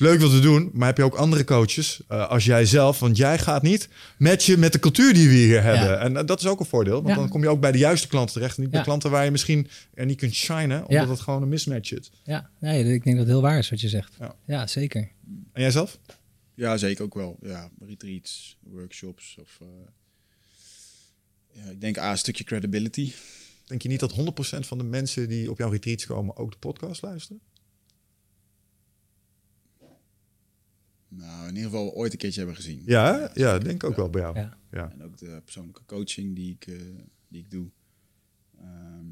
is 0.00 0.06
leuk 0.06 0.20
wat 0.20 0.32
we 0.32 0.40
doen, 0.40 0.70
maar 0.72 0.86
heb 0.86 0.96
je 0.96 1.02
ook 1.02 1.14
andere 1.14 1.44
coaches 1.44 2.00
eh, 2.08 2.28
als 2.28 2.44
jij 2.44 2.64
zelf? 2.66 2.98
Want 2.98 3.16
jij 3.16 3.38
gaat 3.38 3.62
niet 3.62 3.88
matchen 4.18 4.58
met 4.58 4.72
de 4.72 4.78
cultuur 4.78 5.14
die 5.14 5.28
we 5.28 5.34
hier 5.34 5.62
hebben. 5.62 6.00
En 6.00 6.16
eh, 6.16 6.26
dat 6.26 6.38
is 6.40 6.46
ook 6.46 6.60
een 6.60 6.66
voordeel, 6.66 6.94
want 6.94 7.08
Ja. 7.08 7.14
dan 7.14 7.28
kom 7.28 7.42
je 7.42 7.48
ook 7.48 7.60
bij 7.60 7.72
de 7.72 7.78
juiste 7.78 8.08
klanten 8.08 8.34
terecht. 8.34 8.56
En 8.56 8.60
niet 8.62 8.70
bij 8.70 8.78
Ja. 8.80 8.84
klanten 8.86 9.10
waar 9.10 9.24
je 9.24 9.30
misschien 9.30 9.68
er 9.94 10.06
niet 10.06 10.18
kunt 10.18 10.34
shinen, 10.34 10.78
omdat 10.80 10.90
Ja. 11.04 11.08
het 11.08 11.20
gewoon 11.20 11.42
een 11.42 11.48
mismatch 11.48 11.92
is. 11.92 12.10
Ja, 12.24 12.50
nee, 12.60 12.78
ik 12.94 13.04
denk 13.04 13.04
dat 13.16 13.16
het 13.16 13.26
heel 13.26 13.40
waar 13.42 13.58
is 13.58 13.70
wat 13.70 13.80
je 13.80 13.88
zegt. 13.88 14.14
Ja. 14.18 14.34
Ja, 14.46 14.66
zeker. 14.66 15.00
En 15.52 15.62
jij 15.62 15.70
zelf? 15.70 15.98
Ja, 16.54 16.76
zeker 16.76 17.04
ook 17.04 17.14
wel. 17.14 17.38
Ja, 17.42 17.70
retreats, 17.86 18.56
workshops 18.62 19.36
of... 19.40 19.58
eh, 19.60 19.66
ja, 21.64 21.70
ik 21.70 21.80
denk 21.80 21.98
A, 21.98 22.10
een 22.10 22.18
stukje 22.18 22.44
credibility. 22.44 23.12
Denk 23.66 23.82
je 23.82 23.88
niet 23.88 24.00
dat 24.00 24.12
100% 24.12 24.66
van 24.66 24.78
de 24.78 24.84
mensen 24.84 25.28
die 25.28 25.50
op 25.50 25.58
jouw 25.58 25.70
retreats 25.70 26.06
komen 26.06 26.36
ook 26.36 26.50
de 26.52 26.58
podcast 26.58 27.02
luisteren? 27.02 27.40
Nou, 31.08 31.48
in 31.48 31.54
ieder 31.54 31.70
geval 31.70 31.94
ooit 31.94 32.12
een 32.12 32.18
keertje 32.18 32.38
hebben 32.38 32.56
gezien. 32.56 32.82
Ja, 32.84 33.14
hè? 33.14 33.40
ja, 33.40 33.58
denk 33.58 33.84
ook 33.84 33.96
wel 33.96 34.10
bij 34.10 34.20
jou. 34.20 34.38
Ja. 34.38 34.56
Ja. 34.70 34.90
En 34.92 35.02
ook 35.04 35.18
de 35.18 35.40
persoonlijke 35.44 35.84
coaching 35.86 36.34
die 36.36 36.52
ik, 36.52 36.66
eh, 36.66 36.74
die 37.28 37.40
ik 37.40 37.50
doe. 37.50 37.66
Ehm, 38.58 39.06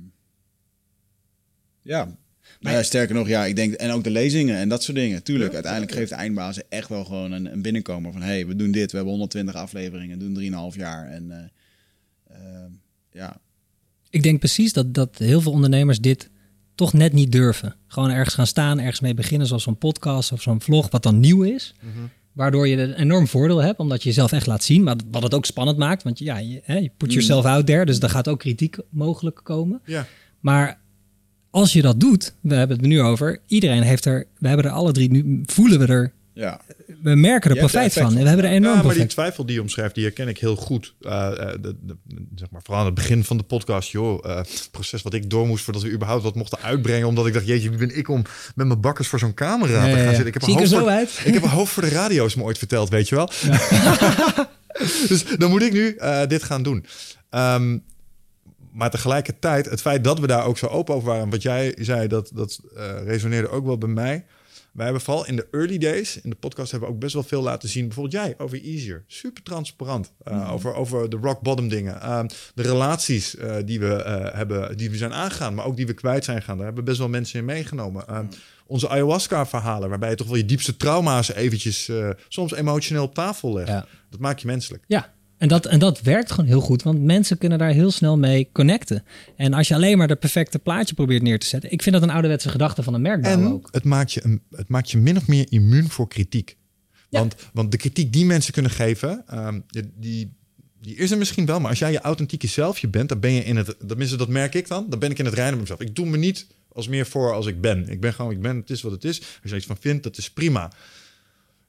ja. 1.82 2.16
Nou 2.61 2.76
ja, 2.76 2.82
sterker 2.82 3.14
nog, 3.14 3.28
ja, 3.28 3.44
ik 3.44 3.57
denk, 3.57 3.74
en 3.74 3.90
ook 3.90 4.05
de 4.05 4.11
lezingen 4.11 4.57
en 4.57 4.68
dat 4.68 4.82
soort 4.82 4.97
dingen. 4.97 5.22
Tuurlijk, 5.22 5.55
uiteindelijk 5.55 5.92
geeft 5.92 6.09
de 6.09 6.16
eindbazen 6.16 6.64
echt 6.68 6.88
wel 6.88 7.05
gewoon 7.05 7.32
een, 7.32 7.53
een 7.53 7.62
binnenkomer 7.62 8.12
van, 8.12 8.20
hé, 8.20 8.26
hey, 8.26 8.47
we 8.47 8.57
doen 8.57 8.70
dit, 8.70 8.90
we 8.90 8.97
hebben 8.97 9.14
120 9.14 9.55
afleveringen, 9.55 10.18
doen 10.18 10.70
3,5 10.72 10.76
jaar. 10.76 11.09
En 11.09 11.30
eh, 11.30 12.36
ehm, 12.36 12.70
ja, 13.11 13.40
Ik 14.11 14.22
denk 14.22 14.38
precies 14.38 14.72
dat, 14.72 14.94
dat 14.94 15.18
heel 15.18 15.40
veel 15.40 15.53
ondernemers 15.53 16.01
dit 16.01 16.30
toch 16.77 16.93
net 16.93 17.12
niet 17.12 17.33
durven. 17.33 17.74
Gewoon 17.87 18.11
ergens 18.11 18.35
gaan 18.35 18.47
staan, 18.47 18.79
ergens 18.81 19.01
mee 19.01 19.14
beginnen, 19.14 19.47
zoals 19.47 19.62
zo'n 19.62 19.79
podcast 19.79 20.33
of 20.33 20.43
zo'n 20.43 20.61
vlog, 20.61 20.91
wat 20.91 21.03
dan 21.03 21.20
nieuw 21.20 21.43
is. 21.43 21.74
Waardoor 22.33 22.68
je 22.68 22.77
een 22.77 22.95
enorm 22.95 23.27
voordeel 23.27 23.62
hebt, 23.62 23.79
omdat 23.79 24.03
je 24.03 24.09
jezelf 24.09 24.33
echt 24.33 24.47
laat 24.47 24.64
zien. 24.64 24.83
Maar 24.83 24.97
wat 25.11 25.22
het 25.22 25.35
ook 25.35 25.45
spannend 25.45 25.79
maakt, 25.79 26.03
want 26.03 26.18
ja, 26.18 26.39
je, 26.39 26.61
hè, 26.64 26.77
je 26.77 26.91
put 26.97 27.12
yourself 27.12 27.45
out 27.45 27.66
there. 27.66 27.85
Dus 27.85 28.01
daar 28.01 28.11
gaat 28.11 28.29
ook 28.29 28.39
kritiek 28.39 28.77
mogelijk 28.91 29.41
komen. 29.43 29.81
Maar 30.41 30.81
als 31.51 31.72
je 31.72 31.83
dat 31.83 32.01
doet, 32.01 32.35
we 32.41 32.55
hebben 32.55 32.77
het 32.77 32.87
er 32.87 32.93
nu 32.93 33.01
over. 33.01 33.41
Iedereen 33.47 33.83
heeft 33.83 34.05
er, 34.05 34.27
we 34.39 34.49
hebben 34.49 34.66
er 34.66 34.72
alle 34.72 34.93
drie 34.93 35.11
nu, 35.11 35.43
voelen 35.47 35.79
we 35.79 35.87
er, 35.87 36.12
ja. 36.37 36.61
we 37.03 37.14
merken 37.14 37.51
er 37.51 37.57
profijt 37.57 37.93
van. 37.93 38.03
van. 38.03 38.14
We 38.22 38.28
hebben 38.28 38.45
er 38.47 38.51
enorm 38.53 38.76
Ja, 38.76 38.82
maar 38.82 38.95
die 38.95 39.07
twijfel 39.07 39.47
die 39.47 39.55
je 39.55 39.61
omschrijft, 39.61 39.95
die 39.95 40.05
herken 40.05 40.28
ik 40.28 40.39
heel 40.39 40.57
goed. 40.57 40.95
Eh, 41.01 41.26
eh, 41.26 41.55
de, 41.61 41.76
de- 41.80 41.97
zeg 42.34 42.51
maar, 42.51 42.61
vooral 42.62 42.80
aan 42.80 42.87
het 42.87 42.95
begin 42.95 43.24
van 43.24 43.37
de 43.37 43.43
podcast, 43.43 43.91
joh, 43.91 44.24
eh, 44.30 44.37
het 44.37 44.68
proces 44.70 45.03
wat 45.03 45.14
ik 45.14 45.30
door 45.30 45.47
moest 45.47 45.64
voordat 45.64 45.82
we 45.82 45.91
überhaupt 45.91 46.22
wat 46.22 46.34
mochten 46.34 46.59
uitbrengen, 46.62 47.07
omdat 47.09 47.26
ik 47.26 47.32
dacht, 47.32 47.47
jeetje, 47.47 47.68
wie 47.70 47.78
ben 47.78 47.97
ik 47.97 48.09
om 48.09 48.22
met 48.55 48.66
mijn 48.66 48.80
bakkers 48.80 49.09
voor 49.09 49.18
zo'n 49.18 49.34
camera 49.34 49.72
Ja, 49.72 49.84
te 49.84 49.91
gaan 49.91 49.99
ja. 49.99 50.07
zitten? 50.09 50.26
Ik 50.26 50.34
heb, 50.34 50.43
Zie 50.43 50.53
een 50.57 50.62
ik 50.62 50.66
er 50.66 50.72
hoofd 50.72 50.84
zo 50.84 50.91
voor, 50.91 50.99
uit? 50.99 51.20
ik 51.24 51.34
heb 51.34 51.43
een 51.43 51.49
hoofd 51.49 51.72
voor 51.72 51.82
de 51.82 51.89
radio, 51.89 52.24
is 52.24 52.34
me 52.34 52.43
ooit 52.43 52.59
verteld, 52.59 52.89
weet 52.89 53.09
je 53.09 53.14
wel. 53.14 53.30
dus 55.09 55.24
dan 55.39 55.51
moet 55.51 55.62
ik 55.62 55.72
nu 55.72 55.95
eh, 55.97 56.26
dit 56.26 56.43
gaan 56.43 56.62
doen. 56.62 56.87
Ehm, 57.30 57.78
maar 58.72 58.91
tegelijkertijd, 58.91 59.70
het 59.70 59.80
feit 59.80 60.05
dat 60.05 60.18
we 60.20 60.26
daar 60.26 60.45
ook 60.45 60.59
zo 60.59 60.66
open 60.66 60.95
over 60.95 61.09
waren, 61.09 61.30
wat 61.30 61.43
jij 61.43 61.76
zei, 61.80 62.09
dat, 62.09 62.30
dat 62.34 62.61
eh, 62.76 62.84
resoneerde 63.05 63.49
ook 63.49 63.64
wel 63.66 63.78
bij 63.78 63.89
mij. 63.89 64.24
Wij 64.77 64.85
hebben 64.85 65.03
vooral 65.03 65.27
in 65.27 65.37
de 65.37 65.47
early 65.51 65.79
days, 65.79 66.20
in 66.20 66.31
de 66.31 66.37
podcast 66.37 66.70
hebben 66.70 66.89
we 66.89 66.95
ook 66.95 67.01
best 67.01 67.14
wel 67.14 67.22
veel 67.22 67.43
laten 67.43 67.68
zien. 67.68 67.87
Bijvoorbeeld 67.87 68.24
jij 68.24 68.35
over 68.39 68.62
Easier. 68.62 69.05
Super 69.07 69.43
transparant. 69.43 70.12
uh, 70.24 70.53
over, 70.53 70.74
over 70.74 71.11
de 71.11 71.16
rock 71.16 71.41
bottom 71.41 71.68
dingen. 71.68 71.95
Uh, 71.95 72.24
de 72.55 72.62
relaties 72.62 73.35
uh, 73.35 73.57
die, 73.64 73.81
we, 73.81 74.05
uh, 74.07 74.35
hebben, 74.35 74.77
die 74.77 74.91
we 74.91 74.97
zijn 74.97 75.12
aangegaan, 75.12 75.55
maar 75.55 75.64
ook 75.64 75.77
die 75.77 75.87
we 75.87 75.93
kwijt 75.93 76.24
zijn 76.24 76.39
gegaan. 76.39 76.57
Daar 76.57 76.66
hebben 76.66 76.85
best 76.85 76.99
wel 76.99 77.09
mensen 77.09 77.39
in 77.39 77.45
meegenomen. 77.45 78.05
Uh, 78.11 78.18
onze 78.66 78.89
ayahuasca 78.89 79.47
verhalen, 79.47 79.89
waarbij 79.89 80.11
je 80.11 80.16
toch 80.16 80.27
wel 80.27 80.37
je 80.37 80.45
diepste 80.45 80.77
trauma's 80.77 81.33
eventjes 81.33 81.91
soms 82.29 82.55
emotioneel 82.55 83.05
op 83.05 83.14
tafel 83.14 83.53
legt. 83.53 83.68
Ja. 83.68 83.87
Dat 84.11 84.20
maakt 84.20 84.41
je 84.41 84.47
menselijk. 84.47 84.85
Ja, 84.87 85.14
en 85.39 85.49
dat, 85.49 85.66
en 85.66 85.78
dat 85.78 86.01
werkt 86.01 86.30
gewoon 86.30 86.47
heel 86.47 86.61
goed, 86.61 86.82
want 86.82 87.03
mensen 87.03 87.39
kunnen 87.39 87.59
daar 87.59 87.72
heel 87.72 87.91
snel 87.91 88.18
mee 88.18 88.49
connecten. 88.53 89.05
En 89.37 89.53
als 89.53 89.68
je 89.68 89.74
alleen 89.74 89.99
maar 89.99 90.09
de 90.09 90.16
perfecte 90.16 90.59
plaatje 90.59 90.95
probeert 90.95 91.22
neer 91.22 91.39
te 91.39 91.47
zetten, 91.47 91.70
ik 91.70 91.82
vind 91.82 91.95
dat 91.95 92.05
een 92.05 92.11
ouderwetse 92.11 92.49
gedachte 92.49 92.82
van 92.82 92.95
een 92.95 93.03
merkbouw 93.03 93.32
en 93.32 93.47
ook. 93.47 93.68
Het 93.72 93.84
maakt, 93.84 94.12
je 94.12 94.24
een, 94.24 94.43
het 94.51 94.68
maakt 94.68 94.91
je 94.91 94.99
min 94.99 95.16
of 95.16 95.26
meer 95.26 95.47
immuun 95.49 95.91
voor 95.91 96.09
kritiek. 96.09 96.57
Ja. 97.09 97.18
Want, 97.18 97.34
want 97.53 97.70
de 97.70 97.76
kritiek 97.76 98.12
die 98.12 98.24
mensen 98.24 98.53
kunnen 98.53 98.70
geven, 98.70 99.24
um, 99.34 99.64
die, 99.95 100.37
die 100.80 100.95
is 100.97 101.11
er 101.11 101.18
misschien 101.18 101.47
wel, 101.47 101.61
maar 101.61 101.70
als 101.70 101.78
jij 101.78 101.93
je 101.93 102.01
authentieke 102.01 102.47
zelfje 102.47 102.89
bent, 102.89 103.09
dan 103.09 103.20
ben 103.20 103.32
je 103.32 103.45
in 103.45 103.57
het, 103.57 103.76
tenminste 103.87 104.16
dat 104.16 104.28
merk 104.28 104.55
ik 104.55 104.68
dan, 104.68 104.87
dan 104.89 104.99
ben 104.99 105.11
ik 105.11 105.18
in 105.18 105.24
het 105.24 105.34
reinen 105.34 105.59
met 105.59 105.68
mezelf. 105.68 105.89
Ik 105.89 105.97
doe 105.97 106.07
me 106.07 106.16
niet 106.16 106.47
als 106.72 106.89
meer 106.89 107.07
voor 107.07 107.32
als 107.32 107.47
ik 107.47 107.61
ben. 107.61 107.89
Ik 107.89 108.01
ben 108.01 108.14
gewoon, 108.14 108.32
ik 108.32 108.41
ben, 108.41 108.57
het 108.57 108.70
is 108.70 108.82
wat 108.82 108.93
het 108.93 109.05
is. 109.05 109.18
Als 109.43 109.51
je 109.51 109.57
iets 109.57 109.66
van 109.66 109.76
vindt, 109.80 110.03
dat 110.03 110.16
is 110.16 110.30
prima. 110.30 110.66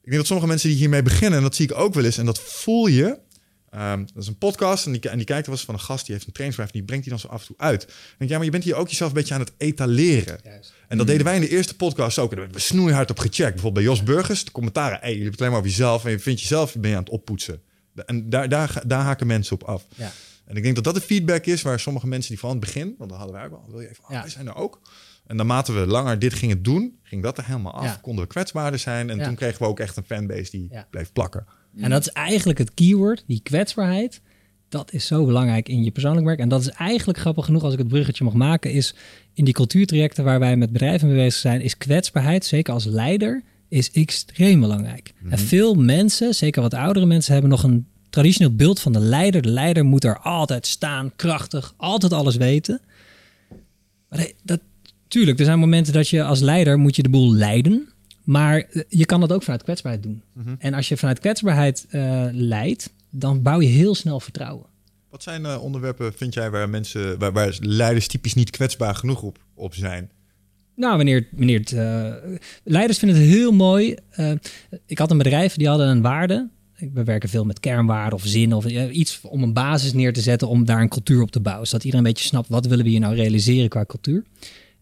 Ik 0.02 0.14
denk 0.14 0.16
dat 0.16 0.26
sommige 0.26 0.48
mensen 0.48 0.70
die 0.70 0.78
hiermee 0.78 1.04
beginnen, 1.04 1.38
en 1.38 1.44
dat 1.44 1.56
zie 1.56 1.66
ik 1.66 1.78
ook 1.78 1.94
wel 1.94 2.06
eens, 2.06 2.18
en 2.18 2.26
dat 2.26 2.40
voel 2.40 2.88
je, 2.88 3.20
Um, 3.76 4.06
dat 4.14 4.24
is 4.24 4.28
een 4.28 4.38
podcast 4.38 4.86
en 4.86 4.92
die, 4.92 5.10
en 5.10 5.18
die 5.18 5.26
kijkt 5.26 5.48
was 5.48 5.66
van 5.66 5.74
een 5.74 5.80
gast 5.80 6.06
die 6.06 6.14
heeft 6.16 6.28
een 6.28 6.34
trainingsbedrijf 6.34 6.74
en 6.74 6.80
die 6.80 6.84
brengt 6.84 7.04
die 7.04 7.14
dan 7.14 7.20
zo 7.20 7.28
af 7.28 7.42
en 7.42 7.48
toe 7.48 7.56
uit. 7.58 7.80
Dan 7.80 7.90
denk 7.90 8.22
ik, 8.22 8.30
ja, 8.30 8.36
maar 8.36 8.46
je 8.46 8.52
bent 8.52 8.64
hier 8.64 8.76
ook 8.76 8.90
jezelf 8.90 9.10
een 9.10 9.16
beetje 9.16 9.34
aan 9.34 9.40
het 9.40 9.54
etaleren. 9.58 10.40
Juist. 10.44 10.74
En 10.88 10.98
dat 10.98 11.06
mm. 11.06 11.12
deden 11.12 11.26
wij 11.26 11.36
in 11.36 11.42
de 11.42 11.50
eerste 11.50 11.76
podcast 11.76 12.18
ook. 12.18 12.30
En 12.30 12.36
daar 12.36 12.46
hebben 12.46 12.62
we 12.62 12.68
snoeihard 12.68 13.10
op 13.10 13.20
gecheckt. 13.20 13.54
Bijvoorbeeld 13.54 13.74
bij 13.74 13.84
Jos 13.84 14.04
Burgers, 14.04 14.46
de 14.46 14.52
commentaren. 14.52 15.00
Hey, 15.02 15.16
je 15.16 15.18
hebt 15.18 15.32
het 15.32 15.40
alleen 15.40 15.52
maar 15.52 15.60
over 15.60 15.72
jezelf 15.72 16.06
en 16.06 16.12
je 16.12 16.20
vindt 16.20 16.42
jezelf 16.42 16.76
ben 16.76 16.90
je 16.90 16.96
aan 16.96 17.04
het 17.04 17.12
oppoetsen. 17.12 17.62
En 18.06 18.30
daar, 18.30 18.50
daar, 18.50 18.82
daar 18.86 19.02
haken 19.04 19.28
mensen 19.28 19.56
op 19.56 19.64
af. 19.64 19.86
Ja. 19.96 20.12
En 20.46 20.56
ik 20.56 20.64
denk 20.64 20.76
dat 20.76 20.84
dat 20.84 20.96
de 20.96 21.02
feedback 21.02 21.46
is 21.46 21.62
waar 21.62 21.80
sommige 21.80 22.08
mensen 22.08 22.32
die 22.32 22.40
van 22.40 22.50
het 22.50 22.60
begin, 22.60 22.96
want 22.98 23.10
dan 23.10 23.20
hadden 23.20 23.38
wij 23.38 23.46
ook 23.46 23.52
al, 23.52 23.66
wil 23.68 23.82
je 23.82 23.90
even, 23.90 24.04
ja. 24.10 24.22
wij 24.22 24.30
zijn 24.30 24.48
er 24.48 24.56
ook. 24.56 24.82
En 25.26 25.36
naarmate 25.36 25.72
we 25.72 25.88
langer 25.88 26.20
dit 26.20 26.34
gingen 26.34 26.64
doen, 26.64 27.00
ging 27.04 27.24
dat 27.24 27.38
er 27.38 27.46
helemaal 27.46 27.74
af. 27.74 27.84
Ja. 27.84 28.00
Konden 28.02 28.24
we 28.24 28.30
kwetsbaarder 28.30 28.80
zijn. 28.80 29.10
En 29.10 29.24
toen 29.24 29.36
kregen 29.36 29.62
we 29.62 29.68
ook 29.68 29.80
echt 29.80 29.98
een 29.98 30.04
fanbase 30.04 30.52
die 30.52 30.72
bleef 30.90 31.12
plakken. 31.12 31.46
En 31.80 31.90
dat 31.90 32.02
is 32.02 32.10
eigenlijk 32.10 32.58
het 32.58 32.74
keyword, 32.74 33.24
die 33.28 33.40
kwetsbaarheid. 33.44 34.22
Dat 34.70 34.94
is 34.94 35.06
zo 35.06 35.26
belangrijk 35.26 35.70
in 35.70 35.84
je 35.84 35.92
persoonlijk 35.92 36.26
werk. 36.26 36.40
En 36.40 36.50
dat 36.50 36.62
is 36.62 36.70
eigenlijk 36.70 37.20
grappig 37.20 37.46
genoeg, 37.46 37.64
als 37.64 37.74
ik 37.74 37.80
het 37.80 37.88
bruggetje 37.88 38.24
mag 38.24 38.34
maken, 38.34 38.72
is 38.72 38.96
in 39.34 39.46
die 39.46 39.54
cultuurtrajecten 39.54 40.24
waar 40.24 40.40
wij 40.40 40.56
met 40.58 40.72
bedrijven 40.72 41.08
mee 41.08 41.18
bezig 41.18 41.40
zijn, 41.40 41.62
is 41.62 41.78
kwetsbaarheid, 41.78 42.46
zeker 42.46 42.74
als 42.74 42.86
leider, 42.86 43.44
is 43.70 43.92
extreem 43.92 44.60
belangrijk. 44.60 45.12
Mm 45.14 45.22
-hmm. 45.22 45.32
En 45.32 45.40
veel 45.40 45.76
mensen, 45.76 46.36
zeker 46.36 46.62
wat 46.62 46.74
oudere 46.74 47.06
mensen, 47.06 47.34
hebben 47.34 47.52
nog 47.52 47.64
een 47.64 47.88
traditioneel 48.10 48.56
beeld 48.56 48.80
van 48.80 48.92
de 48.92 49.00
leider. 49.00 49.42
De 49.42 49.50
leider 49.50 49.86
moet 49.86 50.04
er 50.04 50.20
altijd 50.20 50.68
staan, 50.68 51.12
krachtig, 51.16 51.74
altijd 51.78 52.14
alles 52.14 52.36
weten. 52.36 52.82
Maar 54.10 54.32
dat, 54.44 54.60
tuurlijk, 55.08 55.40
er 55.40 55.46
zijn 55.46 55.60
momenten 55.60 55.94
dat 55.94 56.10
je 56.10 56.24
als 56.24 56.40
leider 56.40 56.78
moet 56.78 56.96
je 56.96 57.04
de 57.04 57.10
boel 57.10 57.34
leiden. 57.34 57.88
Maar 58.28 58.66
je 58.88 59.06
kan 59.06 59.20
dat 59.20 59.32
ook 59.32 59.44
vanuit 59.44 59.64
kwetsbaarheid 59.64 60.04
doen. 60.04 60.22
Mm 60.34 60.44
-hmm. 60.44 60.56
En 60.60 60.74
als 60.74 60.88
je 60.88 60.98
vanuit 60.98 61.20
kwetsbaarheid 61.20 61.86
uh, 61.92 62.26
leidt, 62.32 62.94
dan 63.10 63.42
bouw 63.42 63.62
je 63.62 63.68
heel 63.68 63.96
snel 63.96 64.20
vertrouwen. 64.20 64.66
Wat 65.10 65.24
zijn 65.24 65.42
uh, 65.42 65.64
onderwerpen, 65.64 66.14
vind 66.14 66.34
jij, 66.34 66.50
waar 66.50 66.70
mensen, 66.70 67.20
waar, 67.20 67.32
waar, 67.32 67.58
leiders 67.60 68.08
typisch 68.08 68.34
niet 68.34 68.50
kwetsbaar 68.50 68.96
genoeg 68.96 69.22
op, 69.22 69.38
op 69.54 69.74
zijn? 69.74 70.10
Nou, 70.76 70.96
wanneer, 70.96 71.28
wanneer 71.32 71.60
het, 71.60 71.72
uh, 71.72 72.14
leiders 72.64 73.00
vinden 73.00 73.18
het 73.18 73.28
heel 73.28 73.52
mooi. 73.52 73.96
Ik 74.86 74.98
had 74.98 75.12
een 75.12 75.18
bedrijf 75.18 75.56
die 75.56 75.68
hadden 75.68 75.88
een 75.88 76.02
waarde. 76.02 76.50
We 76.94 77.04
werken 77.04 77.30
veel 77.30 77.46
met 77.46 77.60
kernwaarden 77.60 78.20
of 78.20 78.26
zinnen 78.26 78.58
of 78.58 78.66
iets 78.92 79.22
om 79.22 79.44
een 79.44 79.54
basis 79.54 79.94
neer 79.94 80.14
te 80.14 80.22
zetten 80.22 80.48
om 80.48 80.66
daar 80.66 80.82
een 80.82 80.90
cultuur 80.90 81.22
op 81.22 81.32
te 81.32 81.40
bouwen. 81.40 81.68
Zodat 81.68 81.84
iedereen 81.84 82.06
een 82.06 82.12
beetje 82.12 82.28
snapt 82.28 82.50
wat 82.50 82.66
willen 82.66 82.84
we 82.84 82.92
hier 82.92 83.00
nou 83.00 83.16
realiseren 83.16 83.70
qua 83.70 83.86
cultuur. 83.86 84.24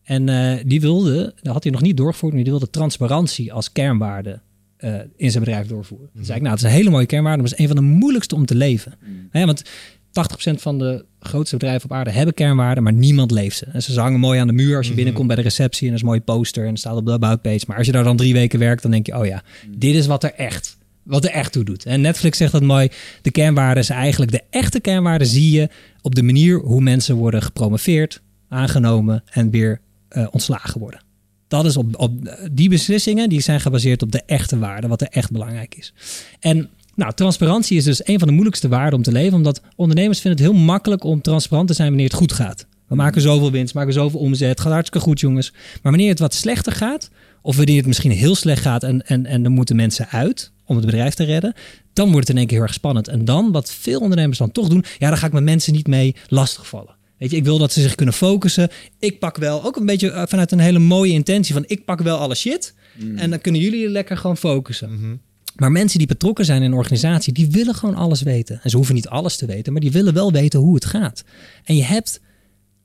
En 0.06 0.28
uh, 0.28 0.54
die 0.66 0.82
wilde, 0.82 1.34
dat 1.42 1.54
had 1.54 1.64
hij 1.64 1.72
nog 1.72 1.82
niet 1.82 1.98
doorgevoerd, 1.98 2.34
maar 2.34 2.44
die 2.44 2.52
wilde 2.52 2.70
transparantie 2.70 3.54
als 3.54 3.72
kernwaarde 3.72 4.40
uh, 4.80 4.96
in 5.16 5.32
zijn 5.32 5.44
bedrijf 5.44 5.68
doorvoeren. 5.68 6.10
Mm. 6.14 6.24
Zei 6.24 6.38
ik, 6.38 6.44
nou, 6.44 6.56
het 6.56 6.64
is 6.64 6.70
een 6.70 6.78
hele 6.78 6.90
mooie 6.90 7.06
kernwaarde, 7.06 7.42
maar 7.42 7.52
het 7.52 7.60
is 7.60 7.66
een 7.66 7.76
van 7.76 7.84
de 7.84 7.92
moeilijkste 7.92 8.36
om 8.36 8.46
te 8.46 8.56
leven. 8.56 8.94
Mm. 9.02 9.30
Ja, 9.32 9.46
want 9.46 9.64
80% 9.64 10.54
van 10.56 10.80
de 10.80 11.06
grootste 11.20 11.58
bedrijven 11.58 11.90
op 11.90 11.96
aarde 11.96 12.12
hebben 12.12 12.34
kernwaarden, 12.34 12.84
maar 12.84 12.94
niemand 12.94 13.32
leeft 13.32 13.58
ze. 13.58 13.66
En 13.66 13.82
ze 13.82 14.00
hangen 14.00 14.20
mooi 14.20 14.40
aan 14.40 14.48
de 14.48 14.54
muur 14.54 14.76
als 14.76 14.82
je 14.82 14.86
-hmm. 14.86 14.96
binnenkomt 14.96 15.28
bij 15.28 15.36
de 15.36 15.42
receptie 15.42 15.82
en 15.82 15.90
er 15.90 15.96
is 15.96 16.02
een 16.02 16.08
mooie 16.08 16.22
poster 16.22 16.66
en 16.66 16.78
staat 16.78 16.96
op 16.96 17.06
de 17.06 17.12
about 17.12 17.42
page. 17.42 17.64
Maar 17.68 17.78
als 17.78 17.86
je 17.86 17.92
daar 17.92 18.04
dan 18.04 18.18
drie 18.18 18.34
weken 18.34 18.60
werkt, 18.60 18.82
dan 18.82 18.92
denk 18.92 19.06
je, 19.06 19.18
oh 19.18 19.26
ja, 19.26 19.44
dit 19.78 19.96
is 19.96 20.06
wat 20.06 20.24
er 20.24 20.34
echt, 20.34 20.78
wat 21.04 21.24
er 21.24 21.32
echt 21.32 21.52
toe 21.52 21.64
doet. 21.64 21.86
En 21.86 22.02
Netflix 22.02 22.38
zegt 22.38 22.52
dat 22.52 22.62
mooi, 22.62 22.90
de 23.22 23.32
kernwaarden 23.32 23.84
is 23.84 23.90
eigenlijk 23.90 24.32
de 24.32 24.42
echte 24.50 24.80
kernwaarden 24.80 25.28
zie 25.28 25.52
je 25.52 25.70
op 26.02 26.16
de 26.16 26.24
manier 26.24 26.60
hoe 26.60 26.82
mensen 26.82 27.16
worden 27.16 27.42
gepromoveerd, 27.42 28.22
aangenomen 28.50 29.24
en 29.32 29.50
weer 29.50 29.82
uh, 30.18 30.28
ontslagen 30.32 30.80
worden. 30.80 31.04
Dat 31.48 31.66
is 31.66 31.78
op, 31.78 32.00
op 32.00 32.38
die 32.52 32.70
beslissingen 32.70 33.30
die 33.30 33.42
zijn 33.42 33.62
gebaseerd 33.62 34.02
op 34.02 34.12
de 34.12 34.24
echte 34.26 34.58
waarden, 34.58 34.90
wat 34.90 35.02
er 35.02 35.08
echt 35.08 35.32
belangrijk 35.32 35.76
is. 35.76 35.94
En 36.40 36.70
nou, 36.96 37.14
transparantie 37.14 37.78
is 37.78 37.84
dus 37.84 38.08
een 38.08 38.20
van 38.20 38.28
de 38.28 38.34
moeilijkste 38.34 38.68
waarden 38.68 38.98
om 38.98 39.04
te 39.04 39.12
leven, 39.12 39.38
omdat 39.38 39.62
ondernemers 39.76 40.20
vinden 40.20 40.42
het 40.42 40.52
heel 40.52 40.64
makkelijk 40.64 41.04
om 41.04 41.22
transparant 41.22 41.68
te 41.68 41.74
zijn 41.74 41.88
wanneer 41.88 42.08
het 42.08 42.18
goed 42.18 42.34
gaat. 42.34 42.68
We 42.88 42.96
maken 42.96 43.22
zoveel 43.22 43.52
winst, 43.52 43.74
maken 43.74 43.94
zoveel 43.94 44.20
omzet, 44.20 44.60
gaat 44.60 44.72
hartstikke 44.72 45.08
goed 45.08 45.20
jongens. 45.20 45.52
Maar 45.52 45.92
wanneer 45.92 46.10
het 46.10 46.20
wat 46.20 46.34
slechter 46.34 46.72
gaat, 46.72 47.10
of 47.42 47.56
wanneer 47.56 47.78
het 47.78 47.86
misschien 47.86 48.12
heel 48.12 48.36
slecht 48.36 48.62
gaat 48.62 48.84
en, 48.84 49.08
en, 49.08 49.26
en 49.26 49.44
er 49.44 49.52
moeten 49.52 49.76
mensen 49.76 50.08
uit 50.10 50.52
om 50.66 50.76
het 50.76 50.86
bedrijf 50.86 51.14
te 51.14 51.24
redden, 51.24 51.54
dan 51.94 52.12
wordt 52.12 52.28
het 52.28 52.30
in 52.30 52.38
één 52.38 52.48
keer 52.48 52.58
heel 52.58 52.66
erg 52.66 52.76
spannend. 52.76 53.08
En 53.08 53.26
dan, 53.26 53.52
wat 53.52 53.72
veel 53.72 54.00
ondernemers 54.00 54.38
dan 54.38 54.52
toch 54.52 54.68
doen, 54.68 54.84
ja, 54.98 55.10
dan 55.10 55.18
ga 55.18 55.28
ik 55.28 55.34
met 55.34 55.44
mensen 55.44 55.74
niet 55.74 55.88
mee 55.88 56.16
lastigvallen. 56.28 56.96
Weet 57.18 57.32
je, 57.32 57.38
ik 57.38 57.44
wil 57.44 57.58
dat 57.58 57.72
ze 57.72 57.82
zich 57.82 57.96
kunnen 57.96 58.14
focussen. 58.14 58.70
Ik 59.00 59.20
pak 59.20 59.38
wel, 59.38 59.64
ook 59.64 59.76
een 59.76 59.86
beetje 59.86 60.26
vanuit 60.28 60.52
een 60.52 60.60
hele 60.60 60.80
mooie 60.80 61.14
intentie 61.14 61.54
van 61.54 61.64
ik 61.68 61.86
pak 61.86 62.02
wel 62.02 62.18
alle 62.18 62.36
shit. 62.36 62.74
En 63.16 63.30
dan 63.30 63.42
kunnen 63.42 63.62
jullie 63.62 63.90
lekker 63.90 64.18
gewoon 64.18 64.38
focussen. 64.38 64.94
Mhm. 64.94 65.16
Maar 65.56 65.72
mensen 65.72 65.98
die 65.98 66.08
betrokken 66.08 66.46
zijn 66.46 66.62
in 66.62 66.72
een 66.72 66.78
organisatie, 66.78 67.34
die 67.34 67.50
willen 67.52 67.76
gewoon 67.76 67.96
alles 67.96 68.22
weten. 68.22 68.60
En 68.64 68.70
ze 68.70 68.76
hoeven 68.76 68.96
niet 68.96 69.08
alles 69.08 69.38
te 69.38 69.46
weten, 69.46 69.74
maar 69.74 69.82
die 69.82 69.92
willen 69.92 70.14
wel 70.14 70.32
weten 70.32 70.60
hoe 70.60 70.76
het 70.76 70.86
gaat. 70.86 71.24
En 71.64 71.76
je 71.76 71.84
hebt, 71.84 72.20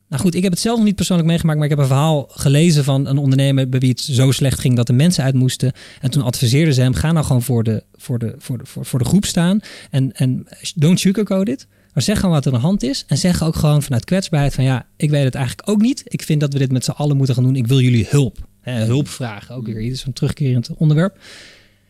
nou 0.09 0.22
goed, 0.22 0.35
ik 0.35 0.43
heb 0.43 0.53
het 0.53 0.61
zelf 0.61 0.76
nog 0.76 0.87
niet 0.87 0.95
persoonlijk 0.95 1.28
meegemaakt, 1.28 1.59
maar 1.59 1.66
ik 1.66 1.72
heb 1.72 1.83
een 1.83 1.91
verhaal 1.91 2.28
gelezen 2.31 2.85
van 2.85 3.07
een 3.07 3.18
ondernemer 3.18 3.68
bij 3.68 3.81
wie 3.81 3.91
het 3.91 4.01
zo 4.01 4.31
slecht 4.31 4.61
ging 4.61 4.76
dat 4.76 4.87
de 4.87 4.93
mensen 4.93 5.24
uit 5.24 5.35
moesten. 5.35 5.72
En 6.01 6.11
toen 6.11 6.22
adviseerden 6.22 6.74
ze 6.74 6.81
hem, 6.81 6.95
ga 6.95 7.12
nou 7.12 7.26
gewoon 7.26 7.43
voor 7.43 7.64
de, 7.64 7.85
voor 7.95 8.18
de, 8.18 8.35
voor 8.39 8.59
de, 8.59 8.66
voor, 8.66 8.87
voor 8.87 8.99
de 8.99 9.05
groep 9.05 9.24
staan 9.24 9.61
en, 9.91 10.12
en 10.12 10.47
don't 10.74 11.01
sugarcoat 11.01 11.49
it. 11.49 11.66
Maar 11.95 12.03
zeg 12.03 12.18
gewoon 12.18 12.34
wat 12.34 12.47
er 12.47 12.53
aan 12.53 12.59
de 12.59 12.66
hand 12.66 12.82
is. 12.82 13.05
En 13.07 13.18
zeg 13.18 13.43
ook 13.43 13.57
gewoon 13.57 13.82
vanuit 13.82 14.05
kwetsbaarheid 14.05 14.55
van 14.55 14.64
ja, 14.64 14.86
ik 14.97 15.11
weet 15.11 15.24
het 15.24 15.34
eigenlijk 15.34 15.68
ook 15.68 15.80
niet. 15.80 16.03
Ik 16.05 16.22
vind 16.22 16.41
dat 16.41 16.53
we 16.53 16.59
dit 16.59 16.72
met 16.72 16.84
z'n 16.84 16.91
allen 16.91 17.16
moeten 17.16 17.34
gaan 17.34 17.45
doen. 17.45 17.57
Ik 17.57 17.66
wil 17.66 17.80
jullie 17.80 18.07
hulp. 18.09 18.38
Hè, 18.61 18.84
hulp 18.84 19.09
vragen, 19.09 19.55
ook 19.55 19.66
weer 19.66 19.80
iets 19.80 20.01
zo'n 20.01 20.12
terugkerend 20.12 20.70
onderwerp. 20.76 21.18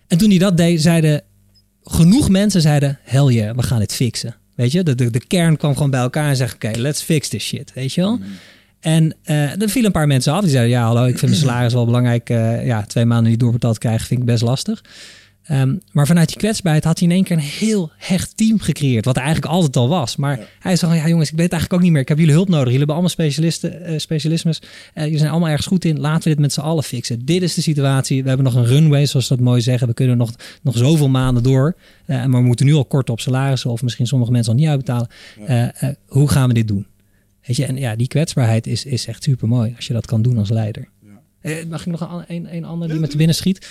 En 0.07 0.18
toen 0.18 0.28
hij 0.28 0.38
dat 0.38 0.57
deed, 0.57 0.82
zeiden 0.82 1.22
genoeg 1.82 2.28
mensen 2.28 2.61
zeiden, 2.61 2.98
hell 3.03 3.26
yeah, 3.26 3.57
we 3.57 3.62
gaan 3.62 3.78
dit 3.78 3.94
fixen. 3.94 4.36
Weet 4.55 4.72
je, 4.72 4.82
de, 4.82 4.94
de, 4.94 5.11
de 5.11 5.26
kern 5.26 5.57
kwam 5.57 5.72
gewoon 5.72 5.90
bij 5.90 6.01
elkaar 6.01 6.28
en 6.28 6.36
zegt, 6.36 6.55
oké, 6.55 6.70
let's 6.78 7.03
fix 7.03 7.28
this 7.28 7.44
shit, 7.44 7.72
weet 7.74 7.92
je 7.92 8.01
wel. 8.01 8.18
En 8.80 9.14
eh 9.22 9.62
er 9.62 9.68
vielen 9.68 9.84
een 9.84 9.92
paar 9.92 10.07
mensen 10.07 10.32
af 10.32 10.40
die 10.40 10.51
zeiden, 10.51 10.70
ja 10.70 10.84
hallo, 10.84 11.05
ik 11.05 11.18
vind 11.18 11.30
mijn 11.30 11.44
salaris 11.44 11.72
wel 11.72 11.84
belangrijk. 11.84 12.30
Eh, 12.30 12.66
ja, 12.66 12.82
twee 12.82 13.05
maanden 13.05 13.30
niet 13.30 13.40
doorbetaald 13.40 13.78
krijgen 13.78 14.07
vind 14.07 14.20
ik 14.20 14.26
best 14.26 14.42
lastig. 14.42 14.82
Ehm, 15.43 15.74
maar 15.93 16.07
vanuit 16.07 16.28
die 16.28 16.36
kwetsbaarheid 16.36 16.84
had 16.84 16.99
hij 16.99 17.09
in 17.09 17.14
één 17.14 17.24
keer 17.24 17.36
een 17.36 17.43
heel 17.43 17.91
hecht 17.97 18.36
team 18.36 18.59
gecreëerd. 18.61 19.05
Wat 19.05 19.16
eigenlijk 19.16 19.47
altijd 19.47 19.76
al 19.76 19.88
was. 19.88 20.16
Maar 20.16 20.49
hij 20.59 20.76
zei, 20.76 20.95
ja 20.95 21.09
jongens, 21.09 21.30
ik 21.30 21.36
weet 21.36 21.45
het 21.45 21.53
eigenlijk 21.53 21.72
ook 21.72 21.80
niet 21.80 21.91
meer. 21.91 22.01
Ik 22.01 22.09
heb 22.09 22.18
jullie 22.18 22.32
hulp 22.32 22.49
nodig. 22.49 22.64
Jullie 22.64 22.78
hebben 22.78 22.95
allemaal 22.95 23.14
specialisten, 23.14 23.84
eh, 23.84 23.99
specialismes. 23.99 24.62
Eh, 24.95 25.05
jullie 25.05 25.18
zijn 25.18 25.30
allemaal 25.30 25.49
ergens 25.49 25.66
goed 25.66 25.84
in. 25.84 26.01
Laten 26.01 26.22
we 26.22 26.28
dit 26.28 26.38
met 26.38 26.53
z'n 26.53 26.61
allen 26.61 26.84
fixen. 26.84 27.24
Dit 27.24 27.43
is 27.43 27.55
de 27.55 27.62
situatie. 27.62 28.22
We 28.22 28.28
hebben 28.28 28.47
nog 28.47 28.55
een 28.55 28.66
runway, 28.66 29.07
zoals 29.07 29.26
ze 29.26 29.34
dat 29.34 29.45
mooi 29.45 29.61
zeggen. 29.61 29.88
We 29.88 29.95
kunnen 29.95 30.16
nog, 30.16 30.30
nog 30.62 30.76
zoveel 30.76 31.09
maanden 31.09 31.43
door. 31.43 31.76
Eh, 32.07 32.24
maar 32.24 32.41
we 32.41 32.47
moeten 32.47 32.66
nu 32.66 32.74
al 32.74 32.84
kort 32.84 33.11
op 33.11 33.20
salarissen. 33.20 33.70
Of 33.70 33.82
misschien 33.82 34.07
sommige 34.07 34.32
mensen 34.32 34.53
al 34.53 34.59
niet 34.59 34.68
uitbetalen. 34.68 35.09
Eh, 35.47 35.82
eh, 35.82 35.95
hoe 36.07 36.28
gaan 36.28 36.49
we 36.49 36.55
dit 36.55 36.68
doen? 36.68 36.86
Weet 37.47 37.57
je, 37.57 37.64
en 37.64 37.76
ja, 37.76 37.97
die 37.97 38.09
kwetsbaarheid 38.09 38.66
is, 38.66 38.84
is 38.84 39.07
echt 39.07 39.22
super 39.22 39.49
mooi. 39.49 39.72
Als 39.76 39.86
je 39.86 39.93
dat 39.93 40.07
kan 40.07 40.22
doen 40.22 40.38
als 40.38 40.51
leider. 40.51 40.88
Eh, 41.41 41.64
mag 41.68 41.80
ik 41.80 41.86
nog 41.86 42.01
een, 42.01 42.36
een, 42.36 42.57
een 42.57 42.64
ander 42.64 42.88
die 42.88 42.99
met 42.99 43.11
de 43.11 43.16
binnen 43.16 43.36
schiet? 43.36 43.68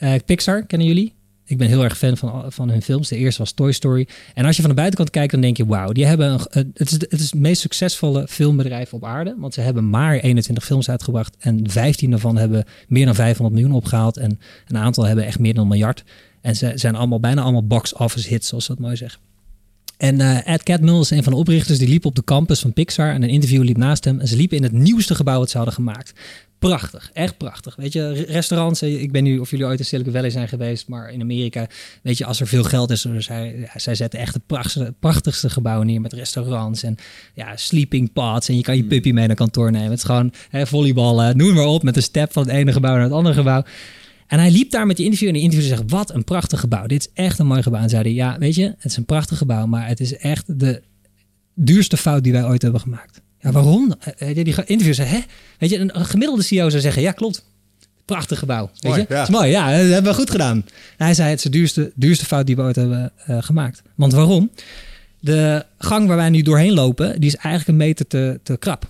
Eh, 0.00 0.12
Pixar, 0.26 0.66
kennen 0.66 0.86
jullie? 0.88 1.14
Ik 1.44 1.58
ben 1.58 1.68
heel 1.68 1.84
erg 1.84 1.98
fan 1.98 2.16
van, 2.16 2.52
van 2.52 2.70
hun 2.70 2.82
films. 2.82 3.08
De 3.08 3.16
eerste 3.16 3.38
was 3.38 3.52
Toy 3.52 3.72
Story. 3.72 4.08
En 4.34 4.44
als 4.44 4.56
je 4.56 4.60
van 4.62 4.70
de 4.70 4.76
buitenkant 4.76 5.10
kijkt, 5.10 5.32
dan 5.32 5.40
denk 5.40 5.56
je... 5.56 5.66
wauw, 5.66 5.92
die 5.92 6.06
hebben 6.06 6.32
een, 6.32 6.40
een- 6.50 6.70
het, 6.74 6.86
is, 6.90 6.92
het 6.92 7.20
is 7.20 7.32
meest 7.32 7.60
succesvolle 7.60 8.26
filmbedrijf 8.28 8.92
op 8.94 9.04
aarde. 9.04 9.34
Want 9.38 9.54
ze 9.54 9.60
hebben 9.60 9.90
maar 9.90 10.14
21 10.18 10.64
films 10.64 10.88
uitgebracht. 10.90 11.36
En 11.38 11.70
15 11.70 12.10
daarvan 12.10 12.36
hebben 12.36 12.64
meer 12.88 13.04
dan 13.06 13.14
500 13.14 13.54
miljoen 13.60 13.76
opgehaald. 13.76 14.16
En 14.16 14.40
een 14.68 14.76
aantal 14.76 15.04
hebben 15.04 15.24
echt 15.24 15.38
meer 15.38 15.54
dan 15.54 15.62
een 15.62 15.68
miljard. 15.68 16.04
En 16.40 16.56
ze 16.56 16.72
zijn 16.74 16.94
allemaal, 16.94 17.20
bijna 17.20 17.42
allemaal 17.42 17.66
box 17.66 17.94
office 17.94 18.28
hits, 18.28 18.48
zoals 18.48 18.64
ze 18.64 18.72
dat 18.72 18.80
mooi 18.80 18.96
zeggen. 18.96 19.20
En 19.96 20.20
eh 20.20 20.52
Ed 20.54 20.62
Catmull 20.62 21.00
is 21.00 21.10
een 21.10 21.22
van 21.22 21.32
de 21.32 21.38
oprichters. 21.38 21.78
Die 21.78 21.88
liep 21.88 22.04
op 22.04 22.14
de 22.14 22.24
campus 22.24 22.60
van 22.60 22.72
Pixar. 22.72 23.12
En 23.14 23.22
een 23.22 23.28
interview 23.28 23.62
liep 23.62 23.76
naast 23.76 24.04
hem. 24.04 24.20
En 24.20 24.28
ze 24.28 24.36
liepen 24.36 24.56
in 24.56 24.62
het 24.62 24.72
nieuwste 24.72 25.14
gebouw 25.14 25.38
dat 25.38 25.50
ze 25.50 25.56
hadden 25.56 25.74
gemaakt. 25.74 26.12
Prachtig, 26.60 27.10
echt 27.12 27.36
prachtig. 27.36 27.76
Weet 27.76 27.92
je, 27.92 28.12
re- 28.12 28.22
restaurants. 28.32 28.82
eh, 28.82 29.02
Ik 29.02 29.12
ben 29.12 29.22
nu 29.22 29.38
of 29.38 29.50
jullie 29.50 29.66
ooit 29.66 29.78
in 29.78 29.84
Silicon 29.84 30.12
Valley 30.12 30.30
zijn 30.30 30.48
geweest, 30.48 30.88
maar 30.88 31.12
in 31.12 31.20
Amerika, 31.20 31.66
weet 32.02 32.18
je, 32.18 32.24
als 32.24 32.40
er 32.40 32.46
veel 32.46 32.62
geld 32.64 32.90
is, 32.90 33.02
dus 33.02 33.24
zij, 33.24 33.70
zij 33.76 33.94
zetten 33.94 34.20
echt 34.20 34.32
de 34.34 34.40
prachtigste, 34.46 34.94
prachtigste 35.00 35.50
gebouwen 35.50 35.86
neer 35.86 36.00
met 36.00 36.12
restaurants 36.12 36.82
en 36.82 36.96
ja, 37.34 37.56
sleeping 37.56 38.12
pods. 38.12 38.48
En 38.48 38.56
je 38.56 38.62
kan 38.62 38.76
je 38.76 38.84
puppy 38.84 39.10
mee 39.12 39.26
naar 39.26 39.36
kantoor 39.36 39.70
nemen. 39.70 39.88
Het 39.88 39.98
is 39.98 40.04
gewoon 40.04 40.32
hè, 40.48 40.66
volleyballen, 40.66 41.36
noem 41.36 41.54
maar 41.54 41.66
op, 41.66 41.82
met 41.82 41.96
een 41.96 42.02
step 42.02 42.32
van 42.32 42.42
het 42.42 42.52
ene 42.52 42.72
gebouw 42.72 42.92
naar 42.94 43.02
het 43.02 43.12
andere 43.12 43.34
gebouw. 43.34 43.62
En 44.26 44.38
hij 44.38 44.50
liep 44.50 44.70
daar 44.70 44.86
met 44.86 44.96
die 44.96 45.04
interview 45.04 45.28
en 45.28 45.34
de 45.34 45.40
interviewer 45.40 45.76
zegt, 45.76 45.90
wat 45.90 46.14
een 46.14 46.24
prachtig 46.24 46.60
gebouw. 46.60 46.86
Dit 46.86 47.00
is 47.00 47.08
echt 47.24 47.38
een 47.38 47.46
mooi 47.46 47.62
gebouw. 47.62 47.82
En 47.82 47.88
zei 47.88 48.02
hij, 48.02 48.12
ja, 48.12 48.38
weet 48.38 48.54
je, 48.54 48.64
het 48.64 48.84
is 48.84 48.96
een 48.96 49.04
prachtig 49.04 49.38
gebouw, 49.38 49.66
maar 49.66 49.86
het 49.88 50.00
is 50.00 50.16
echt 50.16 50.60
de 50.60 50.82
duurste 51.54 51.96
fout 51.96 52.22
die 52.22 52.32
wij 52.32 52.44
ooit 52.44 52.62
hebben 52.62 52.80
gemaakt. 52.80 53.20
Ja, 53.40 53.52
waarom? 53.52 53.94
Eh, 54.18 54.34
Die 54.34 54.44
interviewer 54.44 54.94
zei, 54.94 55.08
hè? 55.08 55.20
Weet 55.58 55.70
je, 55.70 55.78
een, 55.78 56.04
gemiddelde 56.06 56.42
CEO 56.42 56.68
zou 56.68 56.82
zeggen, 56.82 57.02
ja, 57.02 57.12
klopt. 57.12 57.44
Prachtig 58.04 58.38
gebouw. 58.38 58.70
Weet 58.72 58.82
Mooi, 58.82 59.00
je? 59.00 59.06
ja. 59.08 59.14
Dat 59.18 59.28
is 59.28 59.34
mooi, 59.34 59.50
ja, 59.50 59.66
dat 59.70 59.90
hebben 59.90 60.10
we 60.12 60.18
goed 60.18 60.30
gedaan. 60.30 60.56
En 60.96 61.04
hij 61.04 61.14
zei, 61.14 61.28
het 61.28 61.38
is 61.38 61.44
de 61.44 61.50
duurste, 61.50 61.92
duurste 61.94 62.24
fout 62.24 62.46
die 62.46 62.56
we 62.56 62.62
ooit 62.62 62.76
hebben 62.76 63.12
eh, 63.16 63.36
gemaakt. 63.40 63.82
Want 63.94 64.12
waarom? 64.12 64.50
De 65.20 65.64
gang 65.78 66.06
waar 66.06 66.16
wij 66.16 66.30
nu 66.30 66.42
doorheen 66.42 66.72
lopen, 66.74 67.20
die 67.20 67.28
is 67.30 67.36
eigenlijk 67.36 67.68
een 67.68 67.86
meter 67.86 68.06
te, 68.06 68.40
te 68.42 68.56
krap. 68.58 68.88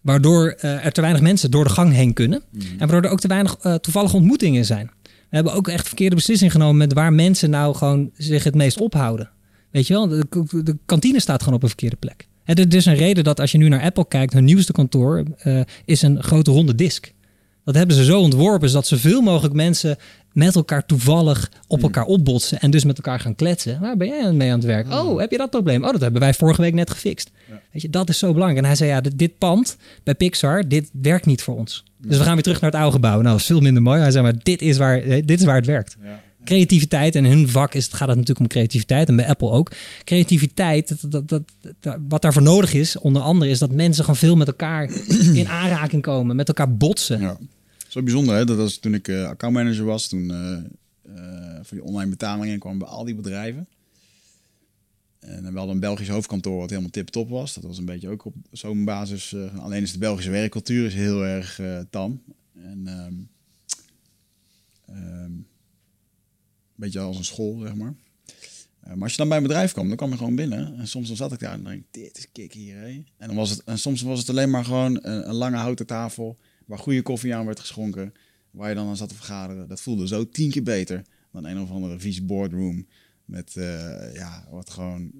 Waardoor 0.00 0.48
eh, 0.58 0.84
er 0.84 0.92
te 0.92 1.00
weinig 1.00 1.22
mensen 1.22 1.50
door 1.50 1.64
de 1.64 1.70
gang 1.70 1.92
heen 1.92 2.12
kunnen. 2.12 2.42
En 2.52 2.78
waardoor 2.78 3.02
er 3.02 3.10
ook 3.10 3.20
te 3.20 3.28
weinig 3.28 3.56
eh, 3.62 3.74
toevallige 3.74 4.16
ontmoetingen 4.16 4.64
zijn. 4.64 4.90
We 5.02 5.34
hebben 5.36 5.52
ook 5.52 5.68
echt 5.68 5.86
verkeerde 5.86 6.14
beslissingen 6.14 6.52
genomen 6.52 6.76
met 6.76 6.92
waar 6.92 7.12
mensen 7.12 7.50
nou 7.50 7.74
gewoon 7.74 8.10
zich 8.16 8.44
het 8.44 8.54
meest 8.54 8.80
ophouden. 8.80 9.30
Weet 9.70 9.86
je 9.86 9.94
wel, 9.94 10.08
de, 10.08 10.26
de 10.62 10.76
kantine 10.86 11.20
staat 11.20 11.40
gewoon 11.40 11.54
op 11.54 11.62
een 11.62 11.68
verkeerde 11.68 11.96
plek. 11.96 12.26
Er 12.56 12.74
is 12.74 12.86
een 12.86 12.94
reden 12.94 13.24
dat 13.24 13.40
als 13.40 13.52
je 13.52 13.58
nu 13.58 13.68
naar 13.68 13.82
Apple 13.82 14.08
kijkt, 14.08 14.32
hun 14.32 14.44
nieuwste 14.44 14.72
kantoor 14.72 15.24
eh, 15.38 15.60
is 15.84 16.02
een 16.02 16.22
grote 16.22 16.50
ronde 16.50 16.74
disk. 16.74 17.12
Dat 17.64 17.74
hebben 17.74 17.96
ze 17.96 18.04
zo 18.04 18.20
ontworpen, 18.20 18.68
zodat 18.68 18.86
zoveel 18.86 19.20
mogelijk 19.20 19.54
mensen 19.54 19.96
met 20.32 20.54
elkaar 20.54 20.86
toevallig 20.86 21.50
op 21.66 21.82
elkaar 21.82 22.04
opbotsen 22.04 22.60
en 22.60 22.70
dus 22.70 22.84
met 22.84 22.96
elkaar 22.96 23.20
gaan 23.20 23.34
kletsen. 23.34 23.80
Waar 23.80 23.96
ben 23.96 24.08
jij 24.08 24.32
mee 24.32 24.50
aan 24.50 24.58
het 24.58 24.66
werk? 24.66 24.92
Oh, 24.92 25.18
heb 25.18 25.30
je 25.30 25.36
dat 25.36 25.50
probleem? 25.50 25.84
Oh, 25.84 25.92
dat 25.92 26.00
hebben 26.00 26.20
wij 26.20 26.34
vorige 26.34 26.60
week 26.60 26.74
net 26.74 26.90
gefixt. 26.90 27.30
Weet 27.72 27.82
je, 27.82 27.90
dat 27.90 28.08
is 28.08 28.18
zo 28.18 28.32
belangrijk. 28.32 28.60
En 28.60 28.66
hij 28.66 28.76
zei, 28.76 28.90
ja, 28.90 29.00
dit, 29.00 29.18
dit 29.18 29.38
pand 29.38 29.76
bij 30.02 30.14
Pixar, 30.14 30.68
dit 30.68 30.90
werkt 30.92 31.26
niet 31.26 31.42
voor 31.42 31.56
ons. 31.56 31.84
Dus 31.98 32.18
we 32.18 32.24
gaan 32.24 32.34
weer 32.34 32.42
terug 32.42 32.60
naar 32.60 32.70
het 32.70 32.80
oude 32.80 32.94
gebouw. 32.94 33.20
Nou, 33.20 33.24
dat 33.24 33.40
is 33.40 33.46
veel 33.46 33.60
minder 33.60 33.82
mooi. 33.82 34.00
Hij 34.00 34.10
zei, 34.10 34.22
maar 34.24 34.34
dit 34.42 34.62
is 34.62 34.76
waar, 34.76 34.98
eh, 34.98 35.22
dit 35.24 35.40
is 35.40 35.46
waar 35.46 35.56
het 35.56 35.66
werkt. 35.66 35.96
Creativiteit, 36.44 37.14
en 37.14 37.24
hun 37.24 37.48
vak 37.48 37.74
is, 37.74 37.84
het- 37.84 37.94
gaat 37.94 38.08
het 38.08 38.16
natuurlijk 38.16 38.40
om 38.40 38.46
creativiteit, 38.48 39.08
en 39.08 39.16
bij 39.16 39.26
Apple 39.28 39.50
ook. 39.50 39.72
Creativiteit, 40.04 41.10
dat, 41.10 41.28
dat, 41.28 41.42
dat, 41.80 41.98
wat 42.08 42.22
daarvoor 42.22 42.42
nodig 42.42 42.72
is, 42.74 42.98
onder 42.98 43.22
andere, 43.22 43.50
is 43.50 43.58
dat 43.58 43.70
mensen 43.72 44.04
gewoon 44.04 44.18
veel 44.18 44.36
met 44.36 44.46
elkaar 44.46 44.90
in 45.34 45.48
aanraking 45.48 46.02
komen, 46.02 46.36
met 46.36 46.48
elkaar 46.48 46.76
botsen. 46.76 47.38
Zo 47.88 48.02
bijzonder, 48.02 48.36
hè? 48.36 48.44
Dat 48.44 48.56
was 48.56 48.76
toen 48.76 48.94
ik 48.94 49.08
eh 49.08 49.24
accountmanager 49.26 49.84
was, 49.84 50.08
toen 50.08 50.30
eh, 50.30 50.52
eh, 51.16 51.54
voor 51.62 51.76
die 51.76 51.86
online 51.86 52.10
betalingen 52.10 52.58
kwam 52.58 52.78
bij 52.78 52.88
al 52.88 53.04
die 53.04 53.14
bedrijven. 53.14 53.66
En 55.20 55.42
we 55.52 55.56
hadden 55.58 55.74
een 55.74 55.80
Belgisch 55.80 56.08
hoofdkantoor 56.08 56.58
wat 56.58 56.70
helemaal 56.70 56.90
tip-top 56.90 57.28
was. 57.28 57.54
Dat 57.54 57.64
was 57.64 57.78
een 57.78 57.84
beetje 57.84 58.08
ook 58.08 58.24
op 58.24 58.34
zo'n 58.52 58.84
basis. 58.84 59.34
alleen 59.58 59.82
is 59.82 59.92
de 59.92 59.98
Belgische 59.98 60.30
werkcultuur 60.30 60.86
is 60.86 60.94
heel 60.94 61.24
erg 61.24 61.60
tam. 61.90 62.22
En 62.62 62.82
ehm, 62.86 63.12
ehm, 64.86 65.30
beetje 66.80 67.00
als 67.00 67.16
een 67.18 67.24
school, 67.24 67.58
zeg 67.58 67.74
maar. 67.74 67.94
Eh, 68.80 68.92
maar 68.94 69.02
als 69.02 69.10
je 69.10 69.18
dan 69.18 69.28
bij 69.28 69.36
een 69.36 69.42
bedrijf 69.42 69.72
kwam, 69.72 69.88
dan 69.88 69.96
kwam 69.96 70.10
je 70.10 70.16
gewoon 70.16 70.34
binnen. 70.34 70.78
En 70.78 70.88
soms 70.88 71.08
dan 71.08 71.16
zat 71.16 71.32
ik 71.32 71.38
daar 71.38 71.52
en 71.52 71.62
dan 71.62 71.72
denk 71.72 71.84
ik, 71.84 71.92
dit 72.02 72.18
is 72.18 72.26
kik 72.32 72.52
hier, 72.52 72.76
hè. 72.76 72.86
En, 72.86 73.26
dan 73.26 73.36
was 73.36 73.50
het, 73.50 73.64
en 73.64 73.78
soms 73.78 74.02
was 74.02 74.18
het 74.18 74.28
alleen 74.28 74.50
maar 74.50 74.64
gewoon 74.64 74.98
een, 75.02 75.28
een 75.28 75.34
lange 75.34 75.56
houten 75.56 75.86
tafel... 75.86 76.38
waar 76.66 76.78
goede 76.78 77.02
koffie 77.02 77.34
aan 77.34 77.46
werd 77.46 77.60
geschonken... 77.60 78.12
waar 78.50 78.68
je 78.68 78.74
dan 78.74 78.88
aan 78.88 78.96
zat 78.96 79.08
te 79.08 79.14
vergaderen. 79.14 79.68
Dat 79.68 79.80
voelde 79.80 80.06
zo 80.06 80.28
tien 80.28 80.50
keer 80.50 80.62
beter 80.62 81.02
dan 81.32 81.44
een 81.44 81.60
of 81.60 81.70
andere 81.70 81.98
vies 81.98 82.24
boardroom... 82.24 82.86
met, 83.24 83.56
eh, 83.56 84.14
ja, 84.14 84.46
wat 84.50 84.70
gewoon 84.70 85.12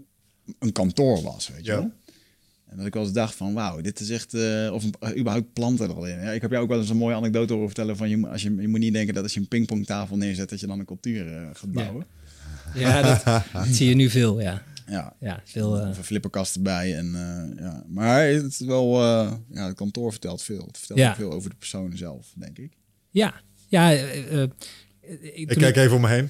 een 0.58 0.72
kantoor 0.72 1.22
was, 1.22 1.48
weet 1.48 1.64
je 1.64 1.70
Ja. 1.72 1.78
wel. 1.78 1.92
En 2.68 2.76
dat 2.76 2.86
ik 2.86 2.94
wel 2.94 3.02
eens 3.02 3.12
dacht 3.12 3.34
van, 3.34 3.54
wauw, 3.54 3.80
dit 3.80 4.00
is 4.00 4.10
echt... 4.10 4.34
eh, 4.34 4.70
of 4.72 4.84
een, 4.84 4.94
eh, 5.00 5.18
überhaupt 5.18 5.52
planten 5.52 5.88
er 5.88 5.94
al 5.94 6.06
in. 6.06 6.20
Ja, 6.20 6.30
ik 6.30 6.40
heb 6.42 6.50
jou 6.50 6.62
ook 6.62 6.68
wel 6.68 6.78
eens 6.80 6.88
een 6.90 6.96
mooie 6.96 7.14
anekdote 7.14 7.52
horen 7.52 7.66
vertellen 7.68 7.96
van... 7.96 8.08
Je, 8.08 8.16
moet- 8.16 8.30
als 8.30 8.42
je, 8.42 8.54
je 8.56 8.68
moet 8.68 8.78
niet 8.80 8.92
denken 8.92 9.14
dat 9.14 9.22
als 9.22 9.34
je 9.34 9.40
een 9.40 9.48
pingpongtafel 9.48 10.16
neerzet... 10.16 10.48
dat 10.48 10.60
je 10.60 10.66
dan 10.66 10.78
een 10.78 10.84
cultuur 10.84 11.36
eh, 11.36 11.42
gaat 11.52 11.72
bouwen. 11.72 12.06
Ja, 12.74 13.02
dat, 13.02 13.24
dat 13.52 13.66
zie 13.76 13.88
je 13.88 13.94
nu 13.94 14.10
veel, 14.10 14.40
ja. 14.40 14.62
Ja, 14.86 15.12
Ja, 15.20 15.40
veel... 15.44 15.80
eh, 15.80 15.88
Of 15.88 15.98
een 15.98 16.04
flipperkast 16.04 16.56
erbij. 16.56 16.96
En, 16.96 17.06
eh, 17.14 17.64
ja. 17.64 17.84
Maar 17.88 18.26
het 18.26 18.44
is 18.44 18.60
wel, 18.60 19.02
eh, 19.02 19.32
ja, 19.50 19.66
het 19.66 19.76
kantoor 19.76 20.10
vertelt 20.10 20.42
veel. 20.42 20.66
Het 20.66 20.78
vertelt 20.78 20.98
Ja. 21.00 21.10
ook 21.10 21.16
veel 21.16 21.32
over 21.32 21.50
de 21.50 21.56
persoon 21.56 21.96
zelf, 21.96 22.32
denk 22.36 22.58
ik. 22.58 22.72
ja, 23.10 23.34
ja. 23.68 23.90
Ik 25.34 25.46
kijk 25.48 25.76
even 25.76 25.96
om 25.96 26.00
me 26.02 26.08
heen. 26.08 26.28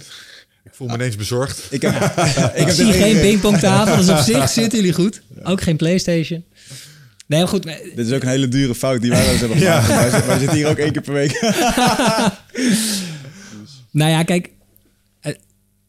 Ik 0.69 0.75
voel 0.75 0.89
me 0.89 0.95
ineens 0.95 1.17
bezorgd. 1.17 1.67
Ik 1.71 1.83
heb, 1.83 1.93
Ik, 2.55 2.67
heb 2.67 2.71
zie 2.71 2.93
geen 2.93 3.21
pingpongtafel, 3.21 3.97
dus 3.97 4.09
op 4.09 4.19
zich 4.35 4.49
zitten 4.49 4.79
jullie 4.79 4.95
goed. 4.95 5.23
Ook 5.43 5.61
geen 5.61 5.77
Playstation. 5.77 6.45
Nee, 7.27 7.39
maar 7.41 7.49
goed. 7.49 7.65
maar- 7.65 7.81
Dit 7.95 8.07
is 8.07 8.13
ook 8.13 8.23
een 8.23 8.29
hele 8.29 8.49
dure 8.49 8.75
fout 8.75 9.01
die 9.01 9.11
wij 9.11 9.21
wel 9.23 9.31
eens 9.31 9.41
hebben 9.41 9.59
Ja. 9.69 9.81
gemaakt. 9.81 10.01
Wij, 10.03 10.11
zitten- 10.11 10.29
wij 10.29 10.39
zitten 10.39 10.57
hier 10.57 10.69
ook 10.69 10.77
één 10.79 10.93
keer 10.93 11.03
per 11.03 11.13
week. 11.13 11.41
Nou 13.91 14.11
ja, 14.11 14.23
kijk. 14.23 14.51
eh, 15.21 15.33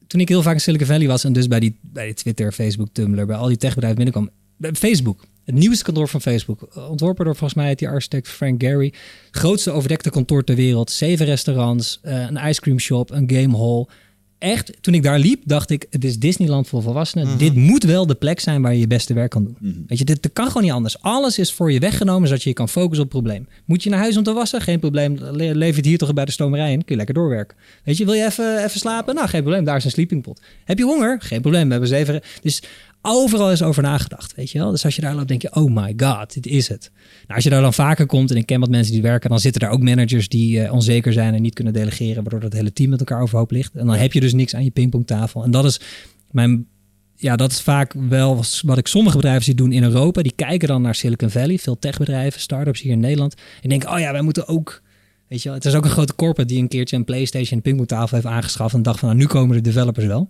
Toen 0.08 0.20
ik 0.20 0.30
heel 0.30 0.42
vaak 0.42 0.54
in 0.54 0.60
Silicon 0.62 0.88
Valley 0.88 1.08
was 1.08 1.24
en 1.24 1.34
dus 1.34 1.48
bij 1.48 1.60
die, 1.60 1.78
bij 1.82 2.06
die 2.06 2.14
Twitter, 2.14 2.52
Facebook, 2.52 2.88
Tumblr, 2.92 3.26
bij 3.26 3.36
al 3.36 3.48
die 3.48 3.58
techbedrijven 3.58 4.04
binnenkwam. 4.04 4.30
Facebook, 4.78 5.26
het 5.46 5.56
nieuwste 5.56 5.84
kantoor 5.84 6.08
van 6.08 6.22
Facebook. 6.22 6.76
Ontworpen 6.90 7.26
door 7.26 7.36
volgens 7.36 7.60
mij 7.60 7.76
die 7.76 7.88
architect 7.88 8.28
Frank 8.28 8.62
Gehry. 8.64 8.94
Grootste 9.32 9.72
overdekte 9.72 10.10
kantoor 10.10 10.44
ter 10.44 10.56
wereld. 10.56 10.92
Zeven 10.92 11.26
restaurants, 11.26 12.00
eh, 12.02 12.22
een 12.22 12.50
ice 12.50 12.62
cream 12.62 12.80
shop, 12.80 13.12
een 13.12 13.30
game 13.32 13.58
hall. 13.58 13.86
Echt, 14.40 14.78
toen 14.82 14.94
ik 14.94 15.04
daar 15.04 15.20
liep, 15.20 15.42
dacht 15.46 15.70
ik, 15.70 15.86
het 15.90 16.04
is 16.04 16.20
Disneyland 16.20 16.68
voor 16.68 16.82
volwassenen. 16.82 17.28
Mhm. 17.28 17.38
Dit 17.38 17.56
moet 17.56 17.84
wel 17.84 18.06
de 18.06 18.16
plek 18.16 18.40
zijn 18.40 18.62
waar 18.62 18.74
je 18.74 18.80
je 18.80 18.88
beste 18.88 19.14
werk 19.14 19.30
kan 19.30 19.44
doen. 19.44 19.58
Mhm. 19.60 19.80
Weet 19.88 19.98
je, 19.98 20.06
dit, 20.06 20.24
dit 20.24 20.34
kan 20.34 20.48
gewoon 20.48 20.64
niet 20.64 20.72
anders. 20.72 21.02
Alles 21.02 21.40
is 21.40 21.54
voor 21.54 21.72
je 21.72 21.80
weggenomen, 21.80 22.28
zodat 22.28 22.44
je 22.44 22.50
je 22.50 22.56
kan 22.56 22.70
focussen 22.70 23.06
op 23.06 23.12
het 23.12 23.22
probleem. 23.22 23.48
Moet 23.66 23.84
je 23.84 23.90
naar 23.90 24.00
huis 24.00 24.18
om 24.18 24.24
te 24.24 24.34
wassen? 24.34 24.62
Geen 24.62 24.80
probleem. 24.80 25.18
Le 25.32 25.56
leef 25.56 25.76
het 25.76 25.86
hier 25.86 25.98
toch 25.98 26.14
bij 26.14 26.26
de 26.26 26.32
stomerij 26.32 26.72
in. 26.72 26.78
Kun 26.78 26.86
je 26.88 26.96
lekker 26.96 27.16
doorwerken. 27.16 27.58
Weet 27.84 27.98
je, 27.98 28.06
wil 28.06 28.14
je 28.14 28.26
even, 28.26 28.64
even 28.64 28.80
slapen? 28.80 29.16
Nou, 29.16 29.28
geen 29.28 29.42
probleem. 29.42 29.64
Daar 29.64 29.78
is 29.78 29.86
een 29.86 29.92
sleepingpot. 29.92 30.42
Heb 30.66 30.78
je 30.78 30.84
honger? 30.84 31.22
Geen 31.22 31.42
probleem. 31.42 31.66
We 31.66 31.72
hebben 31.72 31.90
zeven. 31.90 32.22
Dus 32.42 32.62
overal 33.02 33.52
is 33.52 33.62
over 33.62 33.84
nagedacht, 33.84 34.36
weet 34.36 34.52
je 34.52 34.60
wel. 34.60 34.72
Dus 34.72 34.86
als 34.86 34.96
je 34.96 35.02
daar 35.02 35.16
loopt, 35.16 35.28
denk 35.28 35.42
je, 35.42 35.56
oh 35.56 35.76
my 35.76 35.94
god, 35.98 36.34
dit 36.34 36.48
is 36.48 36.68
het. 36.68 36.92
Nou, 37.22 37.34
als 37.36 37.44
je 37.44 37.50
daar 37.50 37.62
dan 37.62 37.74
vaker 37.74 38.06
komt, 38.06 38.32
en 38.32 38.38
ik 38.38 38.46
ken 38.46 38.60
wat 38.60 38.70
mensen 38.70 38.94
die 38.94 39.02
werken, 39.02 39.30
dan 39.30 39.40
zitten 39.40 39.62
daar 39.62 39.72
ook 39.72 39.82
managers 39.82 40.28
die 40.28 40.62
eh, 40.62 40.74
onzeker 40.74 41.14
zijn 41.14 41.34
en 41.34 41.42
niet 41.42 41.54
kunnen 41.54 41.74
delegeren, 41.74 42.24
waardoor 42.24 42.42
het 42.42 42.54
hele 42.54 42.74
team 42.74 42.90
met 42.90 43.00
elkaar 43.00 43.22
overhoop 43.22 43.52
ligt. 43.52 43.76
En 43.76 43.86
dan 43.86 43.96
heb 43.96 44.14
je 44.14 44.20
dus 44.20 44.34
niks 44.34 44.56
aan 44.56 44.64
je 44.64 44.72
pingpongtafel. 44.72 45.44
En 45.44 45.52
dat 45.52 45.66
is 45.66 45.80
mijn 46.32 46.68
ja, 47.20 47.36
dat 47.36 47.52
is 47.52 47.62
vaak 47.62 47.94
wel 47.94 48.44
wat 48.66 48.78
ik 48.78 48.88
sommige 48.88 49.16
bedrijven 49.16 49.44
zie 49.44 49.56
doen 49.56 49.72
in 49.72 49.84
Europa. 49.84 50.22
Die 50.22 50.34
kijken 50.36 50.68
dan 50.68 50.82
naar 50.82 50.96
Silicon 50.96 51.30
Valley, 51.30 51.58
veel 51.58 51.80
techbedrijven, 51.80 52.42
start-ups 52.42 52.82
hier 52.82 52.92
in 52.92 53.00
Nederland. 53.00 53.36
En 53.62 53.70
denken, 53.70 53.92
oh 53.92 54.00
ja, 54.00 54.12
wij 54.12 54.22
moeten 54.22 54.48
ook... 54.48 54.82
Weet 55.28 55.42
je 55.42 55.50
wel, 55.50 55.58
het 55.58 55.66
is 55.66 55.76
ook 55.76 55.84
een 55.84 55.90
grote 55.90 56.16
corporate 56.16 56.54
die 56.54 56.62
een 56.62 56.68
keertje 56.68 56.96
een 56.96 57.04
PlayStation 57.04 57.58
en 57.58 57.62
pingpongtafel 57.62 58.16
heeft 58.18 58.30
aangeschaft. 58.30 58.74
En 58.74 58.82
dacht 58.82 59.00
van, 59.00 59.08
nou, 59.08 59.20
nu 59.20 59.28
komen 59.28 59.56
de 59.56 59.62
developers 59.62 60.06
wel. 60.06 60.30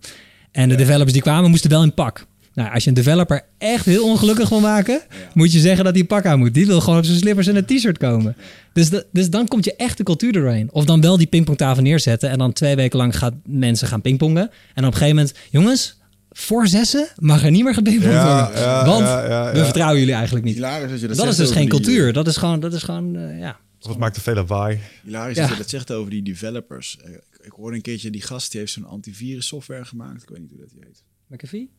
En 0.51 0.69
de 0.69 0.75
developers 0.75 1.13
die 1.13 1.21
kwamen, 1.21 1.49
moesten 1.49 1.69
wel 1.69 1.83
in 1.83 1.93
pak. 1.93 2.27
Nou, 2.53 2.73
als 2.73 2.83
je 2.83 2.89
een 2.89 2.95
developer 2.95 3.41
echt 3.57 3.85
heel 3.85 4.03
ongelukkig 4.05 4.49
wil 4.49 4.59
maken, 4.59 5.01
moet 5.33 5.51
je 5.53 5.59
zeggen 5.59 5.83
dat 5.83 5.93
hij 5.95 6.03
pak 6.03 6.25
aan 6.25 6.39
moet. 6.39 6.53
Die 6.53 6.65
wil 6.65 6.81
gewoon 6.81 6.99
op 6.99 7.05
zijn 7.05 7.17
slippers 7.17 7.47
en 7.47 7.55
een 7.55 7.65
t-shirt 7.65 7.97
komen. 7.97 8.35
Dus, 8.73 8.89
de- 8.89 9.05
dus 9.11 9.29
dan 9.29 9.47
komt 9.47 9.65
je 9.65 9.75
echt 9.75 9.97
de 9.97 10.03
cultuur 10.03 10.35
er 10.35 10.41
doorheen. 10.41 10.71
Of 10.71 10.85
dan 10.85 11.01
wel 11.01 11.17
die 11.17 11.27
pingpongtafel 11.27 11.83
neerzetten 11.83 12.29
en 12.29 12.37
dan 12.37 12.53
twee 12.53 12.75
weken 12.75 12.97
lang 12.97 13.17
gaan 13.17 13.41
mensen 13.45 13.87
gaan 13.87 14.01
pingpongen. 14.01 14.49
En 14.73 14.85
op 14.85 14.91
een 14.91 14.97
gegeven 14.97 15.15
moment, 15.15 15.33
jongens, 15.49 15.97
voor 16.29 16.67
zessen 16.67 17.07
mag 17.15 17.43
er 17.43 17.51
niet 17.51 17.63
meer 17.63 17.73
gepingpongd 17.73 18.13
Ja, 18.13 18.43
worden. 18.45 18.61
ja, 18.61 18.85
want 18.85 18.99
ja, 19.05 19.27
ja, 19.27 19.53
we 19.53 19.63
vertrouwen 19.63 19.99
jullie 19.99 20.13
eigenlijk 20.13 20.45
niet. 20.45 20.55
Hilarisch 20.55 20.89
dat 20.91 20.99
je 20.99 21.07
dat, 21.07 21.17
Dat, 21.17 21.27
is 21.27 21.35
dus 21.35 21.51
geen 21.51 21.59
die, 21.61 21.69
cultuur. 21.69 22.13
Dat 22.13 22.27
is 22.27 22.37
gewoon, 22.37 22.59
dat 22.59 22.73
is 22.73 22.83
gewoon 22.83 23.15
eh, 23.15 23.39
ja. 23.39 23.59
Wat 23.79 23.97
maakt 23.97 24.15
er 24.15 24.21
veel 24.21 24.33
lawaai? 24.33 24.79
Hilarisch 25.03 25.35
Ja. 25.35 25.41
dat 25.41 25.51
je 25.51 25.57
dat 25.57 25.69
zegt 25.69 25.91
over 25.91 26.11
die 26.11 26.23
developers. 26.23 26.97
Eh, 27.03 27.11
Ik, 27.11 27.45
ik 27.45 27.51
hoorde 27.51 27.75
een 27.75 27.81
keertje, 27.81 28.09
die 28.09 28.21
gast 28.21 28.51
die 28.51 28.59
heeft 28.59 28.73
zo'n 28.73 28.85
antivirus 28.85 29.47
software 29.47 29.85
gemaakt. 29.85 30.21
Ik 30.23 30.29
weet 30.29 30.39
niet 30.39 30.49
hoe 30.49 30.59
dat 30.59 30.69
die 30.69 30.79
heet. 30.85 31.03
McAfee? 31.27 31.69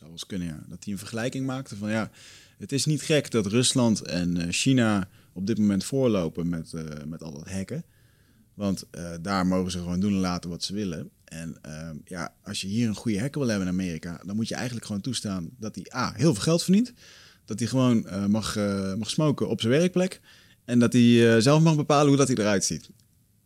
Zou 0.00 0.12
wel 0.12 0.26
kunnen, 0.26 0.48
ja. 0.48 0.60
Dat 0.68 0.84
hij 0.84 0.92
een 0.92 0.98
vergelijking 0.98 1.46
maakte 1.46 1.76
van 1.76 1.90
ja, 1.90 2.10
het 2.58 2.72
is 2.72 2.84
niet 2.84 3.02
gek 3.02 3.30
dat 3.30 3.46
Rusland 3.46 4.00
en 4.00 4.36
eh, 4.36 4.46
China 4.50 5.08
op 5.32 5.46
dit 5.46 5.58
moment 5.58 5.84
voorlopen 5.84 6.48
met, 6.48 6.72
eh, 6.72 6.84
met 7.06 7.22
al 7.22 7.32
dat 7.32 7.50
hacken. 7.50 7.84
Want 8.54 8.84
eh, 8.90 9.12
daar 9.20 9.46
mogen 9.46 9.70
ze 9.70 9.78
gewoon 9.78 10.00
doen 10.00 10.12
en 10.12 10.18
laten 10.18 10.50
wat 10.50 10.62
ze 10.62 10.74
willen. 10.74 11.10
En 11.24 11.56
ehm, 11.62 11.96
ja, 12.04 12.34
als 12.42 12.60
je 12.60 12.66
hier 12.66 12.88
een 12.88 12.94
goede 12.94 13.20
hacker 13.20 13.40
wil 13.40 13.48
hebben 13.48 13.66
in 13.68 13.72
Amerika, 13.72 14.20
dan 14.26 14.36
moet 14.36 14.48
je 14.48 14.54
eigenlijk 14.54 14.86
gewoon 14.86 15.00
toestaan 15.00 15.50
dat 15.58 15.74
hij 15.74 15.86
A, 15.94 16.12
heel 16.16 16.34
veel 16.34 16.42
geld 16.42 16.62
verdient. 16.62 16.92
Dat 17.44 17.58
hij 17.58 17.68
gewoon 17.68 18.30
mag, 18.30 18.54
mag 18.96 19.10
smoken 19.10 19.48
op 19.48 19.60
zijn 19.60 19.72
werkplek. 19.72 20.20
En 20.64 20.78
dat 20.78 20.92
hij 20.92 21.40
zelf 21.40 21.62
mag 21.62 21.76
bepalen 21.76 22.08
hoe 22.08 22.16
dat 22.16 22.28
hij 22.28 22.36
eruit 22.36 22.64
ziet. 22.64 22.90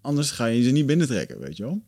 Anders 0.01 0.31
ga 0.31 0.47
je 0.47 0.63
ze 0.63 0.71
niet 0.71 0.87
binnentrekken, 0.87 1.41
weet 1.41 1.57
je 1.57 1.63
wel. 1.63 1.83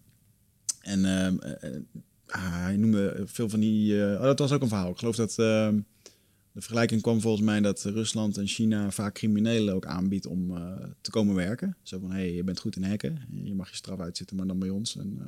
En 0.87 1.05
ehm, 1.05 1.39
eh, 1.39 1.71
eh, 1.71 1.81
ah, 2.27 2.62
hij 2.62 2.77
noemde 2.77 3.22
veel 3.24 3.49
van 3.49 3.61
die... 3.61 4.05
eh, 4.05 4.14
oh, 4.14 4.22
dat 4.22 4.39
was 4.39 4.53
ook 4.53 4.62
een 4.62 4.68
verhaal. 4.68 4.91
Ik 4.91 4.99
geloof 4.99 5.16
dat 5.16 5.39
ehm, 5.39 5.81
de 6.53 6.61
vergelijking 6.61 7.03
kwam 7.03 7.20
volgens 7.20 7.45
mij 7.45 7.61
dat 7.61 7.83
Rusland 7.83 8.37
en 8.37 8.47
China 8.47 8.91
vaak 8.91 9.14
criminelen 9.14 9.74
ook 9.74 9.87
aanbiedt 9.87 10.27
om 10.27 10.57
eh, 10.57 10.72
te 11.01 11.11
komen 11.11 11.35
werken. 11.35 11.77
Zo 11.83 11.99
van, 11.99 12.11
hé, 12.11 12.16
hey, 12.16 12.33
je 12.33 12.45
bent 12.45 12.61
goed 12.61 12.77
in 12.77 12.85
hacken. 12.85 13.20
Je 13.45 13.55
mag 13.55 13.70
je 13.70 13.77
straf 13.77 14.01
uitzitten, 14.01 14.37
maar 14.37 14.47
dan 14.47 14.59
bij 14.59 14.70
ons. 14.70 14.97
En, 14.97 15.16
eh, 15.20 15.27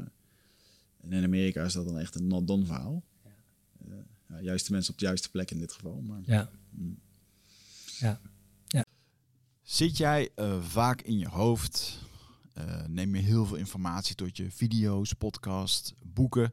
en 1.01 1.13
in 1.13 1.25
Amerika 1.25 1.65
is 1.65 1.73
dat 1.73 1.85
dan 1.85 1.99
echt 1.99 2.15
een 2.15 2.27
not-done 2.27 2.67
verhaal. 2.67 3.05
Eh, 3.89 3.97
ja, 4.29 4.41
juiste 4.41 4.73
mensen 4.73 4.93
op 4.93 4.99
de 4.99 5.05
juiste 5.05 5.31
plek 5.31 5.51
in 5.51 5.59
dit 5.59 5.73
geval. 5.73 6.01
Maar 6.01 6.21
Ja. 7.99 8.21
Zit 9.63 9.97
jij 9.97 10.29
vaak 10.61 11.03
in 11.03 11.19
je 11.19 11.29
hoofd? 11.29 12.07
Eh, 12.59 12.87
neem 12.87 13.15
je 13.15 13.23
heel 13.23 13.47
veel 13.47 13.57
informatie 13.57 14.15
tot 14.15 14.37
je 14.37 14.51
video's, 14.51 15.13
podcasts, 15.13 15.95
boeken? 16.03 16.53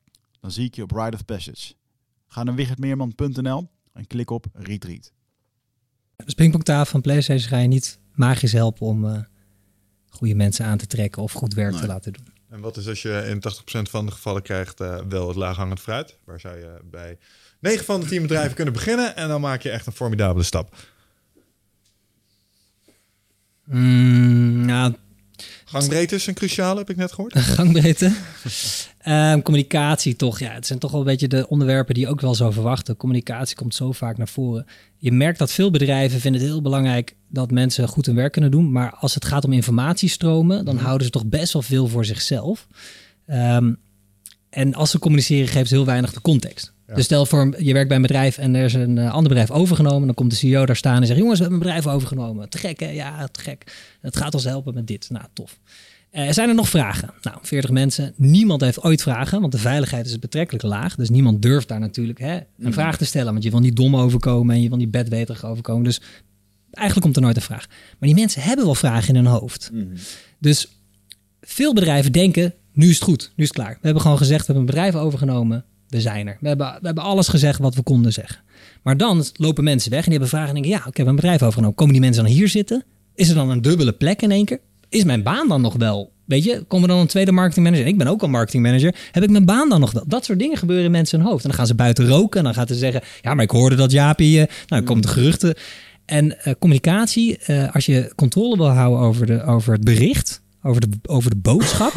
Dan 0.41 0.51
zie 0.51 0.65
ik 0.65 0.75
je 0.75 0.83
op 0.83 0.91
Ride 0.91 1.15
of 1.15 1.25
Passage. 1.25 1.73
Ga 2.27 2.43
naar 2.43 2.55
wichertmeerman.nl 2.55 3.69
en 3.93 4.07
klik 4.07 4.29
op 4.29 4.45
Retreat. 4.53 5.11
Pingpongtafel 6.35 6.85
van 6.85 7.01
PlayStation 7.01 7.49
ga 7.49 7.57
je 7.57 7.67
niet 7.67 7.99
magisch 8.13 8.53
helpen 8.53 8.87
om 8.87 9.05
eh, 9.05 9.19
goede 10.09 10.35
mensen 10.35 10.65
aan 10.65 10.77
te 10.77 10.87
trekken 10.87 11.21
of 11.21 11.31
goed 11.31 11.53
werk 11.53 11.75
te 11.75 11.87
laten 11.87 12.13
doen. 12.13 12.27
En 12.49 12.59
wat 12.59 12.77
is 12.77 12.87
als 12.87 13.01
je 13.01 13.25
in 13.27 13.43
80% 13.87 13.89
van 13.89 14.05
de 14.05 14.11
gevallen 14.11 14.41
krijgt 14.41 14.79
eh, 14.79 14.99
wel 15.09 15.27
het 15.27 15.37
laaghangend 15.37 15.79
fruit? 15.79 16.17
Waar 16.23 16.39
zou 16.39 16.57
je 16.57 16.79
bij 16.83 17.17
9 17.59 17.85
van 17.85 17.99
de 17.99 18.05
10 18.05 18.21
bedrijven 18.21 18.55
kunnen 18.55 18.73
beginnen 18.73 19.15
en 19.15 19.27
dan 19.27 19.41
maak 19.41 19.61
je 19.61 19.69
echt 19.69 19.85
een 19.85 19.93
formidabele 19.93 20.43
stap. 20.43 20.75
Mm, 23.63 24.65
nou, 24.65 24.95
Gangbreedte 25.71 26.15
is 26.15 26.27
een 26.27 26.33
cruciale, 26.33 26.79
heb 26.79 26.89
ik 26.89 26.95
net 26.95 27.11
gehoord. 27.11 27.37
gangbreedte. 27.57 28.13
Ehm, 28.97 29.41
communicatie 29.41 30.15
toch, 30.15 30.39
ja, 30.39 30.51
het 30.51 30.67
zijn 30.67 30.79
toch 30.79 30.91
wel 30.91 30.99
een 30.99 31.05
beetje 31.05 31.27
de 31.27 31.47
onderwerpen 31.47 31.93
die 31.93 32.03
je 32.03 32.09
ook 32.09 32.21
wel 32.21 32.35
zou 32.35 32.53
verwachten. 32.53 32.97
Communicatie 32.97 33.55
komt 33.55 33.75
zo 33.75 33.91
vaak 33.91 34.17
naar 34.17 34.27
voren. 34.27 34.65
Je 34.97 35.11
merkt 35.11 35.39
dat 35.39 35.51
veel 35.51 35.71
bedrijven 35.71 36.19
vinden 36.19 36.41
het 36.41 36.49
heel 36.49 36.61
belangrijk 36.61 37.15
dat 37.27 37.51
mensen 37.51 37.87
goed 37.87 38.05
hun 38.05 38.15
werk 38.15 38.31
kunnen 38.31 38.51
doen. 38.51 38.71
Maar 38.71 38.95
als 38.95 39.13
het 39.13 39.25
gaat 39.25 39.45
om 39.45 39.53
informatiestromen, 39.53 40.65
dan 40.65 40.77
houden 40.77 41.05
ze 41.05 41.11
toch 41.11 41.25
best 41.25 41.53
wel 41.53 41.61
veel 41.61 41.87
voor 41.87 42.05
zichzelf. 42.05 42.67
Ehm, 43.25 43.73
en 44.49 44.73
als 44.73 44.91
ze 44.91 44.99
communiceren, 44.99 45.47
geeft 45.47 45.69
ze 45.69 45.75
heel 45.75 45.85
weinig 45.85 46.13
de 46.13 46.21
context. 46.21 46.70
Ja. 46.91 46.97
Dus 46.97 47.05
stel 47.05 47.25
voor, 47.25 47.63
je 47.63 47.73
werkt 47.73 47.87
bij 47.87 47.95
een 47.95 48.01
bedrijf 48.01 48.37
en 48.37 48.55
er 48.55 48.63
is 48.63 48.73
een 48.73 48.97
eh, 48.97 49.11
ander 49.11 49.27
bedrijf 49.27 49.51
overgenomen. 49.51 50.05
Dan 50.05 50.15
komt 50.15 50.31
de 50.31 50.37
CEO 50.37 50.65
daar 50.65 50.75
staan 50.75 51.01
en 51.01 51.07
zegt, 51.07 51.19
jongens, 51.19 51.39
we 51.39 51.45
hebben 51.45 51.61
een 51.61 51.73
bedrijf 51.73 51.95
overgenomen. 51.95 52.49
Te 52.49 52.57
gek 52.57 52.79
hè? 52.79 52.89
Ja, 52.89 53.27
te 53.27 53.39
gek. 53.39 53.75
Het 54.01 54.17
gaat 54.17 54.33
ons 54.33 54.43
helpen 54.43 54.73
met 54.73 54.87
dit. 54.87 55.09
Nou, 55.09 55.25
tof. 55.33 55.59
Eh, 56.11 56.31
zijn 56.31 56.49
er 56.49 56.55
nog 56.55 56.69
vragen? 56.69 57.13
Nou, 57.21 57.37
40 57.41 57.69
mensen. 57.69 58.13
Niemand 58.15 58.61
heeft 58.61 58.83
ooit 58.83 59.01
vragen, 59.01 59.39
want 59.41 59.51
de 59.51 59.57
veiligheid 59.57 60.05
is 60.05 60.19
betrekkelijk 60.19 60.63
laag. 60.63 60.95
Dus 60.95 61.09
niemand 61.09 61.41
durft 61.41 61.67
daar 61.67 61.79
natuurlijk 61.79 62.19
hè, 62.19 62.39
een 62.59 62.73
vraag 62.73 62.97
te 62.97 63.05
stellen. 63.05 63.31
Want 63.31 63.43
je 63.43 63.49
wil 63.49 63.59
niet 63.59 63.75
dom 63.75 63.95
overkomen 63.95 64.55
en 64.55 64.61
je 64.61 64.69
wil 64.69 64.77
niet 64.77 64.91
bedweterig 64.91 65.45
overkomen. 65.45 65.83
Dus 65.83 66.01
eigenlijk 66.71 67.05
komt 67.05 67.15
er 67.15 67.21
nooit 67.21 67.35
een 67.35 67.41
vraag. 67.41 67.67
Maar 67.69 68.09
die 68.09 68.17
mensen 68.17 68.41
hebben 68.41 68.65
wel 68.65 68.75
vragen 68.75 69.15
in 69.15 69.15
hun 69.15 69.33
hoofd. 69.33 69.71
Dus 70.39 70.67
veel 71.41 71.73
bedrijven 71.73 72.11
denken, 72.11 72.53
nu 72.73 72.89
is 72.89 72.95
het 72.95 73.03
goed, 73.03 73.31
nu 73.35 73.43
is 73.43 73.49
het 73.49 73.57
klaar. 73.57 73.73
We 73.73 73.79
hebben 73.81 74.01
gewoon 74.01 74.17
gezegd, 74.17 74.39
we 74.39 74.53
hebben 74.53 74.63
een 74.63 74.75
bedrijf 74.75 74.95
overgenomen, 75.05 75.65
we 75.91 76.01
zijn 76.01 76.27
er. 76.27 76.37
We 76.39 76.47
hebben, 76.47 76.67
we 76.79 76.85
hebben 76.85 77.03
alles 77.03 77.27
gezegd 77.27 77.59
wat 77.59 77.75
we 77.75 77.83
konden 77.83 78.13
zeggen. 78.13 78.41
Maar 78.83 78.97
dan 78.97 79.25
lopen 79.33 79.63
mensen 79.63 79.91
weg 79.91 79.99
en 79.99 80.09
die 80.09 80.19
hebben 80.19 80.29
vragen 80.29 80.47
en 80.47 80.53
denken, 80.53 80.71
ja, 80.71 80.77
we 80.77 80.83
hebben 80.83 81.07
een 81.07 81.15
bedrijf 81.15 81.41
overgenomen. 81.41 81.75
Komen 81.75 81.93
die 81.93 82.01
mensen 82.01 82.23
dan 82.23 82.31
hier 82.31 82.47
zitten? 82.47 82.83
Is 83.15 83.29
er 83.29 83.35
dan 83.35 83.49
een 83.49 83.61
dubbele 83.61 83.91
plek 83.91 84.21
in 84.21 84.31
één 84.31 84.45
keer? 84.45 84.59
is 84.91 85.03
mijn 85.03 85.23
baan 85.23 85.47
dan 85.47 85.61
nog 85.61 85.75
wel? 85.75 86.11
Weet 86.25 86.43
je, 86.43 86.63
komen 86.67 86.89
dan 86.89 86.97
een 86.97 87.07
tweede 87.07 87.31
marketingmanager? 87.31 87.85
En 87.85 87.91
ik 87.91 87.97
ben 87.97 88.07
ook 88.07 88.21
al 88.21 88.27
marketingmanager. 88.27 88.95
Heb 89.11 89.23
ik 89.23 89.29
mijn 89.29 89.45
baan 89.45 89.69
dan 89.69 89.79
nog 89.79 89.91
wel? 89.91 90.03
Dat 90.07 90.25
soort 90.25 90.39
dingen 90.39 90.57
gebeuren 90.57 90.85
in 90.85 90.91
mensen 90.91 91.19
hun 91.19 91.27
hoofd. 91.27 91.43
En 91.43 91.49
dan 91.49 91.57
gaan 91.57 91.67
ze 91.67 91.75
buiten 91.75 92.07
roken. 92.07 92.37
En 92.37 92.43
dan 92.43 92.53
gaan 92.53 92.67
ze 92.67 92.75
zeggen: 92.75 93.01
Ja, 93.21 93.33
maar 93.33 93.43
ik 93.43 93.51
hoorde 93.51 93.75
dat 93.75 93.91
Jaapie. 93.91 94.39
eh, 94.39 94.45
nou, 94.47 94.57
dan 94.67 94.83
komen 94.83 95.01
de 95.01 95.07
geruchten. 95.07 95.55
En 96.05 96.43
eh, 96.43 96.53
communicatie, 96.59 97.37
eh, 97.37 97.75
als 97.75 97.85
je 97.85 98.11
controle 98.15 98.57
wil 98.57 98.69
houden 98.69 98.99
over, 98.99 99.25
de, 99.25 99.43
over 99.43 99.73
het 99.73 99.83
bericht, 99.83 100.41
over 100.63 100.81
de, 100.81 100.97
over 101.05 101.29
de 101.29 101.35
boodschap, 101.35 101.93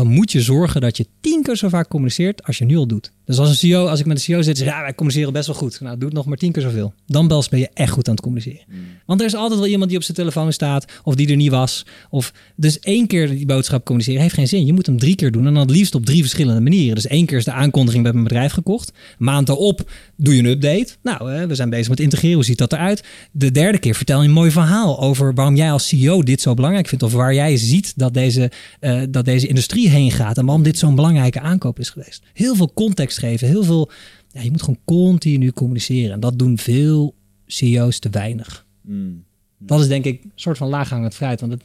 dan 0.00 0.08
moet 0.08 0.32
je 0.32 0.40
zorgen 0.40 0.80
dat 0.80 0.96
je 0.96 1.06
tien 1.20 1.42
keer 1.42 1.56
zo 1.56 1.68
vaak 1.68 1.88
communiceert 1.88 2.44
als 2.44 2.58
je 2.58 2.64
nu 2.64 2.76
al 2.76 2.86
doet. 2.86 3.12
Dus 3.24 3.38
als 3.38 3.48
een 3.48 3.54
CEO, 3.54 3.86
als 3.86 4.00
ik 4.00 4.06
met 4.06 4.16
een 4.16 4.22
CEO 4.22 4.42
zit, 4.42 4.58
zeg 4.58 4.66
ik, 4.66 4.72
ja, 4.72 4.80
wij 4.80 4.94
communiceren 4.94 5.32
best 5.32 5.46
wel 5.46 5.56
goed. 5.56 5.80
Nou, 5.80 5.96
doe 5.98 6.08
het 6.08 6.16
nog 6.16 6.26
maar 6.26 6.36
tien 6.36 6.52
keer 6.52 6.62
zoveel. 6.62 6.92
Dan 7.06 7.28
bels 7.28 7.48
ben 7.48 7.58
je 7.58 7.68
echt 7.74 7.92
goed 7.92 8.08
aan 8.08 8.14
het 8.14 8.22
communiceren. 8.22 8.64
Want 9.06 9.20
er 9.20 9.26
is 9.26 9.34
altijd 9.34 9.60
wel 9.60 9.68
iemand 9.68 9.88
die 9.88 9.98
op 9.98 10.04
zijn 10.04 10.16
telefoon 10.16 10.52
staat, 10.52 10.84
of 11.02 11.14
die 11.14 11.28
er 11.28 11.36
niet 11.36 11.50
was. 11.50 11.86
Of, 12.10 12.32
dus 12.56 12.78
één 12.78 13.06
keer 13.06 13.28
die 13.28 13.46
boodschap 13.46 13.84
communiceren 13.84 14.22
heeft 14.22 14.34
geen 14.34 14.48
zin. 14.48 14.66
Je 14.66 14.72
moet 14.72 14.86
hem 14.86 14.98
drie 14.98 15.14
keer 15.14 15.32
doen 15.32 15.46
en 15.46 15.54
dan 15.54 15.62
het 15.62 15.70
liefst 15.70 15.94
op 15.94 16.06
drie 16.06 16.20
verschillende 16.20 16.60
manieren. 16.60 16.94
Dus 16.94 17.06
één 17.06 17.26
keer 17.26 17.38
is 17.38 17.44
de 17.44 17.52
aankondiging 17.52 18.02
bij 18.02 18.12
mijn 18.12 18.24
bedrijf 18.24 18.52
gekocht. 18.52 18.92
Maand 19.18 19.48
erop 19.48 19.90
doe 20.16 20.34
je 20.34 20.42
een 20.42 20.46
update. 20.46 20.88
Nou, 21.02 21.46
we 21.48 21.54
zijn 21.54 21.70
bezig 21.70 21.88
met 21.88 22.00
integreren. 22.00 22.36
Hoe 22.36 22.44
ziet 22.44 22.58
dat 22.58 22.72
eruit? 22.72 23.04
De 23.32 23.50
derde 23.50 23.78
keer 23.78 23.94
vertel 23.94 24.22
je 24.22 24.28
een 24.28 24.34
mooi 24.34 24.50
verhaal 24.50 25.00
over 25.00 25.34
waarom 25.34 25.56
jij 25.56 25.72
als 25.72 25.88
CEO 25.88 26.22
dit 26.22 26.40
zo 26.40 26.54
belangrijk 26.54 26.88
vindt. 26.88 27.04
Of 27.04 27.12
waar 27.12 27.34
jij 27.34 27.56
ziet 27.56 27.92
dat 27.96 28.14
deze, 28.14 28.50
eh, 28.80 29.02
dat 29.10 29.24
deze 29.24 29.46
industrie 29.46 29.89
heen 29.90 30.10
gaat. 30.10 30.38
En 30.38 30.44
waarom 30.44 30.62
dit 30.62 30.78
zo'n 30.78 30.94
belangrijke 30.94 31.40
aankoop 31.40 31.78
is 31.78 31.90
geweest. 31.90 32.22
Heel 32.32 32.54
veel 32.54 32.72
context 32.74 33.18
geven. 33.18 33.48
Heel 33.48 33.64
veel. 33.64 33.90
Ja, 34.28 34.40
je 34.42 34.50
moet 34.50 34.60
gewoon 34.60 34.80
continu 34.84 35.52
communiceren. 35.52 36.12
En 36.12 36.20
dat 36.20 36.38
doen 36.38 36.58
veel 36.58 37.14
CEO's 37.46 37.98
te 37.98 38.10
weinig. 38.10 38.66
Mm. 38.82 39.24
Dat 39.58 39.80
is 39.80 39.88
denk 39.88 40.04
ik 40.04 40.24
een 40.24 40.32
soort 40.34 40.56
van 40.56 40.68
laaghangend 40.68 41.14
fruit. 41.14 41.40
Want 41.40 41.52
het, 41.52 41.62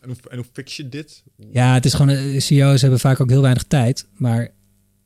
En 0.00 0.08
hoe, 0.08 0.16
en 0.30 0.36
hoe 0.36 0.46
fix 0.52 0.76
je 0.76 0.88
dit? 0.88 1.22
ja, 1.52 1.74
het 1.74 1.84
is 1.84 1.94
gewoon, 1.94 2.16
eh, 2.16 2.40
CEO's 2.40 2.80
hebben 2.80 3.00
vaak 3.00 3.20
ook 3.20 3.30
heel 3.30 3.42
weinig 3.42 3.62
tijd. 3.62 4.06
Maar 4.16 4.50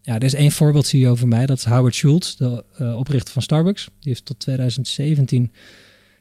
ja, 0.02 0.14
er 0.14 0.22
is 0.22 0.34
één 0.34 0.52
voorbeeld 0.52 0.86
CEO 0.86 1.14
voor 1.14 1.28
mij. 1.28 1.46
Dat 1.46 1.59
is 1.59 1.64
Howard 1.64 1.94
Schultz, 1.94 2.34
de 2.34 2.64
eh, 2.76 2.96
oprichter 2.96 3.32
van 3.32 3.42
Starbucks. 3.42 3.84
Die 3.84 4.09
heeft 4.12 4.24
tot 4.24 4.38
2017... 4.38 5.52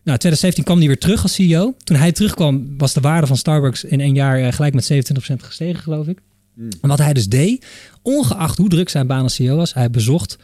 Nou, 0.05 0.17
2017 0.17 0.63
kwam 0.63 0.77
hij 0.77 0.87
weer 0.87 0.97
terug 0.97 1.21
als 1.23 1.33
CEO. 1.33 1.75
Toen 1.83 1.97
hij 1.97 2.11
terugkwam 2.11 2.77
was 2.77 2.93
de 2.93 3.01
waarde 3.01 3.27
van 3.27 3.37
Starbucks 3.37 3.83
in 3.83 4.01
één 4.01 4.13
jaar 4.13 4.39
eh, 4.39 4.53
gelijk 4.53 4.73
met 4.73 4.93
27% 4.93 5.35
gestegen, 5.37 5.81
geloof 5.81 6.07
ik. 6.07 6.19
En 6.81 6.89
wat 6.89 6.97
hij 6.97 7.13
dus 7.13 7.27
deed, 7.27 7.65
ongeacht 8.01 8.57
hoe 8.57 8.69
druk 8.69 8.89
zijn 8.89 9.07
baan 9.07 9.23
als 9.23 9.33
CEO 9.33 9.55
was, 9.55 9.73
hij 9.73 9.89
bezocht... 9.89 10.37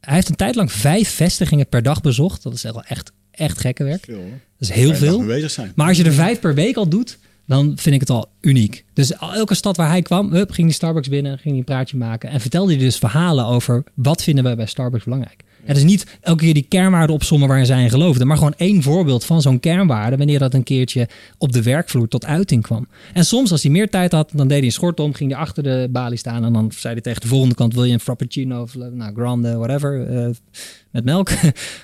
Hij 0.00 0.14
heeft 0.14 0.28
een 0.28 0.36
tijd 0.36 0.54
lang 0.54 0.72
vijf 0.72 1.10
vestigingen 1.10 1.68
per 1.68 1.82
dag 1.82 2.00
bezocht. 2.00 2.42
Dat 2.42 2.54
is 2.54 2.64
echt 2.64 2.74
wel 2.74 2.82
echt, 2.82 3.12
echt 3.30 3.58
gekke 3.58 3.84
werk. 3.84 4.04
Veel. 4.04 4.28
Dat 4.58 4.68
is 4.68 4.70
heel 4.70 4.94
veel. 4.94 5.18
mee 5.18 5.26
bezig 5.26 5.50
zijn. 5.50 5.72
Maar 5.74 5.88
als 5.88 5.96
je 5.96 6.04
er 6.04 6.12
vijf 6.12 6.40
per 6.40 6.54
week 6.54 6.76
al 6.76 6.88
doet, 6.88 7.18
dan 7.46 7.72
vind 7.76 7.94
ik 7.94 8.00
het 8.00 8.10
al 8.10 8.28
uniek. 8.40 8.84
Dus 8.92 9.12
elke 9.12 9.54
stad 9.54 9.76
waar 9.76 9.88
hij 9.88 10.02
kwam, 10.02 10.32
hup, 10.32 10.50
ging 10.50 10.66
die 10.66 10.76
Starbucks 10.76 11.08
binnen, 11.08 11.32
ging 11.32 11.48
hij 11.48 11.58
een 11.58 11.64
praatje 11.64 11.96
maken 11.96 12.30
en 12.30 12.40
vertelde 12.40 12.72
hij 12.72 12.82
dus 12.82 12.98
verhalen 12.98 13.46
over 13.46 13.84
wat 13.94 14.22
vinden 14.22 14.44
wij 14.44 14.56
bij 14.56 14.66
Starbucks 14.66 15.04
belangrijk. 15.04 15.44
Het 15.66 15.76
is 15.76 15.84
niet 15.84 16.18
elke 16.20 16.44
keer 16.44 16.54
die 16.54 16.66
kernwaarden 16.68 17.14
opzommen 17.14 17.48
waarin 17.48 17.66
zij 17.66 17.82
in 17.82 17.90
geloofden, 17.90 18.26
maar 18.26 18.36
gewoon 18.36 18.54
één 18.56 18.82
voorbeeld 18.82 19.24
van 19.24 19.42
zo'n 19.42 19.60
kernwaarde 19.60 20.16
wanneer 20.16 20.38
dat 20.38 20.54
een 20.54 20.62
keertje 20.62 21.08
op 21.38 21.52
de 21.52 21.62
werkvloer 21.62 22.08
tot 22.08 22.24
uiting 22.24 22.62
kwam. 22.62 22.88
En 23.12 23.24
soms 23.24 23.52
als 23.52 23.62
hij 23.62 23.72
meer 23.72 23.90
tijd 23.90 24.12
had, 24.12 24.30
dan 24.32 24.48
deed 24.48 24.56
hij 24.56 24.66
een 24.66 24.72
schort 24.72 25.00
om, 25.00 25.14
ging 25.14 25.30
hij 25.30 25.40
achter 25.40 25.62
de 25.62 25.88
balie 25.90 26.18
staan 26.18 26.44
en 26.44 26.52
dan 26.52 26.72
zei 26.76 26.92
hij 26.92 27.02
tegen 27.02 27.20
de 27.20 27.26
volgende 27.26 27.54
kant, 27.54 27.74
wil 27.74 27.84
je 27.84 27.92
een 27.92 28.00
frappuccino 28.00 28.62
of 28.62 28.76
eh, 28.76 28.86
nou, 28.92 29.14
grande, 29.14 29.56
whatever, 29.56 30.06
eh, 30.08 30.28
met 30.96 31.04
melk. 31.04 31.30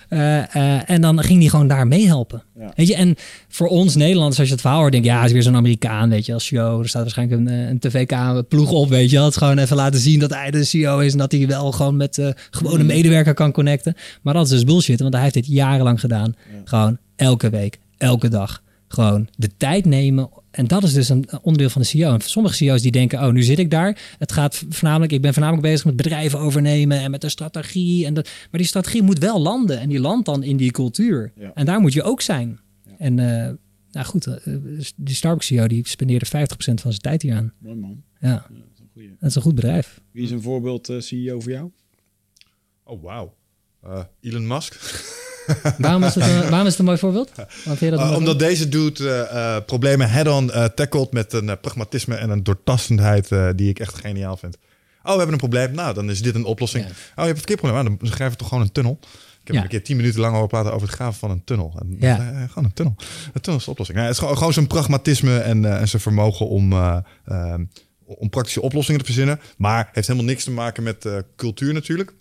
Eh, 0.08 0.56
eh, 0.56 0.90
en 0.90 1.00
dan 1.00 1.22
ging 1.22 1.40
hij 1.40 1.48
gewoon 1.48 1.68
daar 1.68 1.86
meehelpen. 1.86 2.42
Ja. 2.58 2.72
Weet 2.76 2.88
je, 2.88 2.94
en 2.94 3.14
voor 3.48 3.66
ons 3.68 3.94
Nederlanders, 3.94 4.38
als 4.38 4.46
je 4.46 4.52
het 4.52 4.62
verhaal 4.62 4.80
hoort, 4.80 4.92
denk 4.92 5.04
je, 5.04 5.10
ja, 5.10 5.16
het 5.16 5.26
is 5.26 5.32
weer 5.32 5.42
zo'n 5.42 5.56
Amerikaan, 5.56 6.08
weet 6.08 6.26
je, 6.26 6.32
als 6.32 6.44
show. 6.44 6.80
Er 6.80 6.88
staat 6.88 7.02
waarschijnlijk 7.02 7.40
een, 7.40 7.48
eh, 7.48 7.68
een 7.68 7.78
tv-ploeg 7.78 8.70
op, 8.70 8.88
weet 8.88 9.10
je. 9.10 9.26
is 9.26 9.36
gewoon 9.36 9.58
even 9.58 9.76
laten 9.76 10.00
zien 10.00 10.18
dat 10.18 10.34
hij 10.34 10.50
de 10.50 10.64
CEO 10.64 10.98
is 10.98 11.12
en 11.12 11.18
dat 11.18 11.32
hij 11.32 11.46
wel 11.46 11.72
gewoon 11.72 11.96
met 11.96 12.34
gewone 12.50 12.84
medewerker 12.84 13.34
kan 13.34 13.52
connecten. 13.52 13.94
Maar 14.22 14.34
dat 14.34 14.44
is 14.44 14.50
dus 14.50 14.64
bullshit, 14.64 15.00
want 15.00 15.12
hij 15.12 15.22
heeft 15.22 15.34
dit 15.34 15.46
jarenlang 15.46 16.00
gedaan. 16.00 16.34
Gewoon 16.64 16.98
elke 17.16 17.50
week, 17.50 17.78
elke 17.98 18.28
dag. 18.28 18.62
Gewoon 18.88 19.28
de 19.36 19.50
tijd 19.56 19.84
nemen. 19.84 20.28
En 20.52 20.66
dat 20.66 20.82
is 20.82 20.92
dus 20.92 21.08
een 21.08 21.28
onderdeel 21.42 21.70
van 21.70 21.82
de 21.82 21.88
CEO. 21.88 22.12
En 22.12 22.20
sommige 22.20 22.54
CEO's 22.54 22.82
die 22.82 22.90
denken, 22.90 23.26
oh, 23.26 23.32
nu 23.32 23.42
zit 23.42 23.58
ik 23.58 23.70
daar. 23.70 24.14
Het 24.18 24.32
gaat 24.32 24.64
voornamelijk, 24.68 25.12
ik 25.12 25.22
ben 25.22 25.32
voornamelijk 25.32 25.66
bezig 25.66 25.84
met 25.84 25.96
bedrijven 25.96 26.38
overnemen 26.38 26.98
en 26.98 27.10
met 27.10 27.20
de 27.20 27.28
strategie. 27.28 28.06
En 28.06 28.14
dat, 28.14 28.24
maar 28.24 28.60
die 28.60 28.66
strategie 28.66 29.02
moet 29.02 29.18
wel 29.18 29.40
landen. 29.40 29.80
En 29.80 29.88
die 29.88 30.00
landt 30.00 30.26
dan 30.26 30.42
in 30.42 30.56
die 30.56 30.70
cultuur. 30.70 31.32
Ja. 31.36 31.50
En 31.54 31.66
daar 31.66 31.80
moet 31.80 31.92
je 31.92 32.02
ook 32.02 32.20
zijn. 32.20 32.60
En 32.98 33.18
eh, 33.18 33.52
nou 33.92 34.06
goed, 34.06 34.26
eh, 34.26 34.54
die 34.96 35.14
Starbucks 35.14 35.46
CEO 35.46 35.66
die 35.66 35.88
spendeerde 35.88 36.26
50% 36.26 36.28
van 36.58 36.76
zijn 36.76 36.98
tijd 37.00 37.22
hier 37.22 37.34
aan. 37.34 37.52
Mooi 37.58 37.76
man. 37.76 38.02
Ja, 38.20 38.28
Ja, 38.28 38.46
dat 38.48 38.66
is 38.74 38.80
een 38.80 38.88
goeie. 38.92 39.08
dat 39.20 39.28
is 39.28 39.34
een 39.34 39.42
goed 39.42 39.54
bedrijf. 39.54 40.00
Wie 40.10 40.24
is 40.24 40.30
een 40.30 40.42
voorbeeld 40.42 40.88
eh, 40.88 41.00
CEO 41.00 41.40
voor 41.40 41.52
jou? 41.52 41.70
Oh, 42.84 43.02
wauw. 43.02 43.34
Eh, 43.82 44.02
Elon 44.20 44.46
Musk. 44.46 44.74
Waarom 45.78 46.04
is 46.04 46.14
het 46.14 46.24
een, 46.24 46.40
waarom 46.50 46.60
is 46.66 46.70
het 46.70 46.78
een 46.78 46.84
mooi 46.84 46.98
voorbeeld? 46.98 47.30
Je 47.36 47.90
dat 47.90 47.98
Uh, 48.00 48.04
mooi 48.04 48.16
omdat 48.16 48.38
deze 48.38 48.68
dude 48.68 49.08
eh, 49.08 49.56
eh, 49.56 49.64
problemen 49.64 50.10
head-on 50.10 50.50
eh 50.52 50.64
tackelt 50.64 51.12
met 51.12 51.32
een 51.32 51.48
eh, 51.48 51.56
pragmatisme 51.60 52.14
en 52.14 52.30
een 52.30 52.42
doortastendheid 52.42 53.32
eh, 53.32 53.48
die 53.56 53.68
ik 53.68 53.78
echt 53.78 53.94
geniaal 53.98 54.36
vind. 54.36 54.56
Oh, 55.02 55.10
we 55.10 55.16
hebben 55.16 55.32
een 55.32 55.38
probleem. 55.38 55.72
Nou, 55.74 55.94
dan 55.94 56.10
is 56.10 56.22
dit 56.22 56.34
een 56.34 56.44
oplossing. 56.44 56.84
Ja. 56.84 56.90
Oh, 56.90 56.94
je 57.14 57.20
hebt 57.20 57.28
een 57.30 57.36
verkeerprobleem. 57.36 57.84
Nou, 57.84 57.96
dan 57.98 58.08
schrijven 58.08 58.30
we 58.30 58.36
toch 58.36 58.48
gewoon 58.48 58.62
een 58.62 58.72
tunnel. 58.72 58.98
Ik 59.40 59.46
heb 59.48 59.56
Ja. 59.56 59.62
een 59.62 59.68
keer 59.68 59.84
tien 59.84 59.96
minuten 59.96 60.20
lang 60.20 60.34
over 60.36 60.48
praten 60.48 60.72
over 60.72 60.86
het 60.86 60.96
graven 60.96 61.18
van 61.18 61.30
een 61.30 61.44
tunnel. 61.44 61.74
En, 61.80 61.96
Ja. 62.00 62.18
eh, 62.18 62.48
gewoon 62.48 62.64
een 62.64 62.72
tunnel. 62.72 62.94
Een 63.32 63.40
tunnel 63.40 63.58
is 63.60 63.64
de 63.64 63.70
oplossing. 63.70 63.98
Nou, 63.98 64.08
het 64.08 64.16
is 64.16 64.22
gewoon, 64.22 64.38
gewoon 64.38 64.52
zijn 64.52 64.66
pragmatisme 64.66 65.38
en, 65.38 65.64
eh, 65.64 65.80
en 65.80 65.88
zijn 65.88 66.02
vermogen 66.02 66.48
om, 66.48 66.72
eh, 66.72 66.96
eh, 67.24 67.54
om 68.04 68.28
praktische 68.30 68.60
oplossingen 68.62 69.00
te 69.00 69.06
verzinnen. 69.06 69.40
Maar 69.56 69.90
heeft 69.92 70.06
helemaal 70.06 70.28
niks 70.28 70.44
te 70.44 70.50
maken 70.50 70.82
met 70.82 71.04
eh, 71.04 71.16
cultuur 71.36 71.72
natuurlijk. 71.72 72.12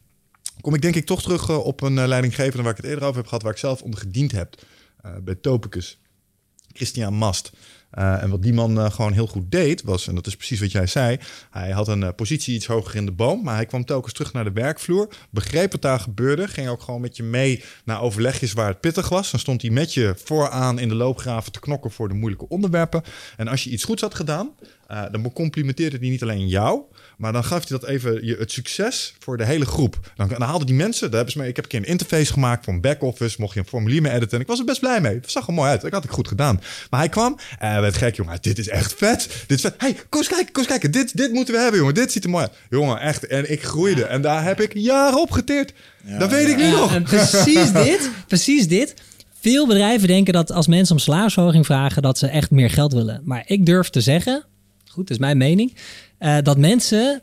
Kom 0.62 0.76
ik 0.76 0.82
denk 0.82 0.95
ik 0.95 1.05
toch 1.05 1.22
terug 1.22 1.49
eh, 1.49 1.66
op 1.66 1.82
een 1.82 1.97
eh, 1.97 2.07
leidinggevende 2.07 2.62
waar 2.64 2.72
ik 2.72 2.78
het 2.78 2.86
eerder 2.86 3.03
over 3.03 3.16
heb 3.16 3.26
gehad, 3.26 3.43
waar 3.43 3.51
ik 3.51 3.57
zelf 3.57 3.82
onder 3.82 3.99
gediend 3.99 4.32
heb. 4.32 4.55
eh, 5.01 5.12
bij 5.24 5.36
Topicus. 5.36 5.99
Christian 6.74 7.14
Mast. 7.14 7.51
En 7.91 8.30
wat 8.30 8.43
die 8.43 8.53
man 8.53 8.91
gewoon 8.91 9.14
heel 9.14 9.28
goed 9.28 9.51
deed, 9.51 9.84
was, 9.84 10.07
en 10.07 10.16
dat 10.16 10.28
is 10.28 10.36
precies 10.36 10.59
wat 10.59 10.72
jij 10.72 10.88
zei, 10.88 11.20
hij 11.49 11.72
had 11.72 11.88
een 11.88 12.16
positie 12.16 12.55
iets 12.55 12.66
hoger 12.66 12.95
in 12.95 13.05
de 13.05 13.12
boom, 13.12 13.43
maar 13.43 13.55
hij 13.55 13.66
kwam 13.66 13.86
telkens 13.86 14.14
terug 14.14 14.34
naar 14.34 14.43
de 14.43 14.51
werkvloer, 14.51 15.07
begreep 15.30 15.72
wat 15.72 15.82
daar 15.82 15.99
gebeurde, 15.99 16.47
ging 16.47 16.68
ook 16.68 16.82
gewoon 16.82 17.01
met 17.01 17.18
je 17.18 17.24
mee 17.24 17.64
naar 17.86 18.01
overlegjes 18.01 18.53
waar 18.53 18.68
het 18.68 18.80
pittig 18.80 19.09
was. 19.09 19.32
Dan 19.32 19.39
stond 19.39 19.62
hij 19.62 19.72
met 19.72 19.93
je 19.93 20.14
vooraan 20.24 20.80
in 20.80 20.88
de 20.88 20.95
loopgraven 20.95 21.51
te 21.51 21.59
knokken 21.59 21.91
voor 21.91 22.07
de 22.07 22.14
moeilijke 22.14 22.47
onderwerpen. 22.47 23.03
En 23.38 23.47
als 23.47 23.64
je 23.64 23.70
iets 23.70 23.84
goeds 23.84 24.01
had 24.01 24.16
gedaan, 24.16 24.51
dan 25.12 25.22
becomplimenteerde 25.22 25.97
hij 25.97 26.09
niet 26.09 26.22
alleen 26.24 26.47
jou, 26.47 26.82
maar 27.22 27.34
dan 27.34 27.43
gaf 27.43 27.67
hij 27.69 27.78
dat 27.80 27.89
even 27.89 28.26
je, 28.26 28.36
het 28.39 28.51
succes 28.51 29.13
voor 29.19 29.38
de 29.38 29.45
hele 29.45 29.65
groep. 29.65 30.11
Dan, 30.15 30.28
dan 30.28 30.41
haalden 30.41 30.67
die 30.67 30.76
mensen, 30.76 31.01
daar 31.07 31.15
hebben 31.15 31.32
ze 31.32 31.38
mee, 31.39 31.47
ik 31.49 31.55
heb 31.55 31.65
een 31.65 31.72
keer 31.72 31.80
een 31.80 31.86
interface 31.86 32.34
gemaakt 32.34 32.63
voor 32.65 32.74
een 32.74 32.82
back-office, 32.82 33.36
mocht 33.39 33.53
je 33.53 33.59
een 33.59 33.65
formulier 33.65 34.01
mee 34.01 34.11
editen. 34.11 34.36
En 34.36 34.41
ik 34.41 34.47
was 34.47 34.59
er 34.59 34.65
best 34.65 34.80
blij 34.80 35.01
mee. 35.01 35.13
Het 35.13 35.32
zag 35.32 35.47
er 35.47 35.53
mooi 35.53 35.69
uit. 35.69 35.84
Ik 35.84 35.93
had 35.93 36.03
het 36.03 36.11
goed 36.11 36.28
gedaan. 36.28 36.61
Maar 36.89 36.99
hij 36.99 37.09
kwam 37.09 37.38
en 37.59 37.72
hij 37.72 37.82
werd 37.82 37.97
gek, 37.97 38.15
jongen. 38.15 38.38
Dit 38.41 38.57
is 38.59 38.67
echt 38.67 38.93
vet. 38.93 39.28
Dit 39.47 39.57
is 39.57 39.61
vet. 39.61 39.74
hey, 39.78 39.93
kom 40.09 40.19
eens 40.19 40.30
kijken, 40.30 40.51
kom 40.51 40.61
eens 40.63 40.72
kijken. 40.72 40.91
Dit, 40.91 41.17
dit 41.17 41.32
moeten 41.32 41.53
we 41.53 41.59
hebben, 41.59 41.80
jongen. 41.80 41.93
Dit 41.95 42.11
ziet 42.11 42.24
er 42.24 42.30
mooi 42.30 42.43
uit. 42.43 42.53
Jongen, 42.69 42.99
echt. 42.99 43.28
En 43.28 43.51
ik 43.51 43.63
groeide. 43.63 44.03
En 44.05 44.22
daar 44.22 44.43
heb 44.43 44.61
ik 44.61 44.74
jaren 44.74 45.22
op 45.22 45.32
geteerd. 45.32 45.74
dat 46.19 46.32
weet 46.32 46.47
ik 46.47 46.57
nu 46.57 46.63
Ja, 46.63 46.72
nog. 46.72 46.93
en 46.93 47.03
precies 47.03 47.72
dit, 47.84 48.09
precies 48.28 48.67
dit. 48.67 48.93
Veel 49.39 49.67
bedrijven 49.67 50.07
denken 50.07 50.34
dat 50.34 50.51
als 50.51 50.67
mensen 50.67 50.95
om 50.95 51.01
salarisverhoging 51.01 51.65
vragen, 51.65 52.01
dat 52.01 52.17
ze 52.17 52.28
echt 52.28 52.51
meer 52.51 52.69
geld 52.69 52.93
willen. 52.93 53.22
Maar 53.24 53.43
ik 53.45 53.65
durf 53.65 53.89
te 53.89 54.01
zeggen, 54.01 54.43
goed, 54.92 55.08
dat 55.08 55.18
is 55.18 55.24
mijn 55.24 55.38
mening, 55.38 55.74
eh, 56.18 56.38
dat 56.44 56.58
mensen 56.58 57.22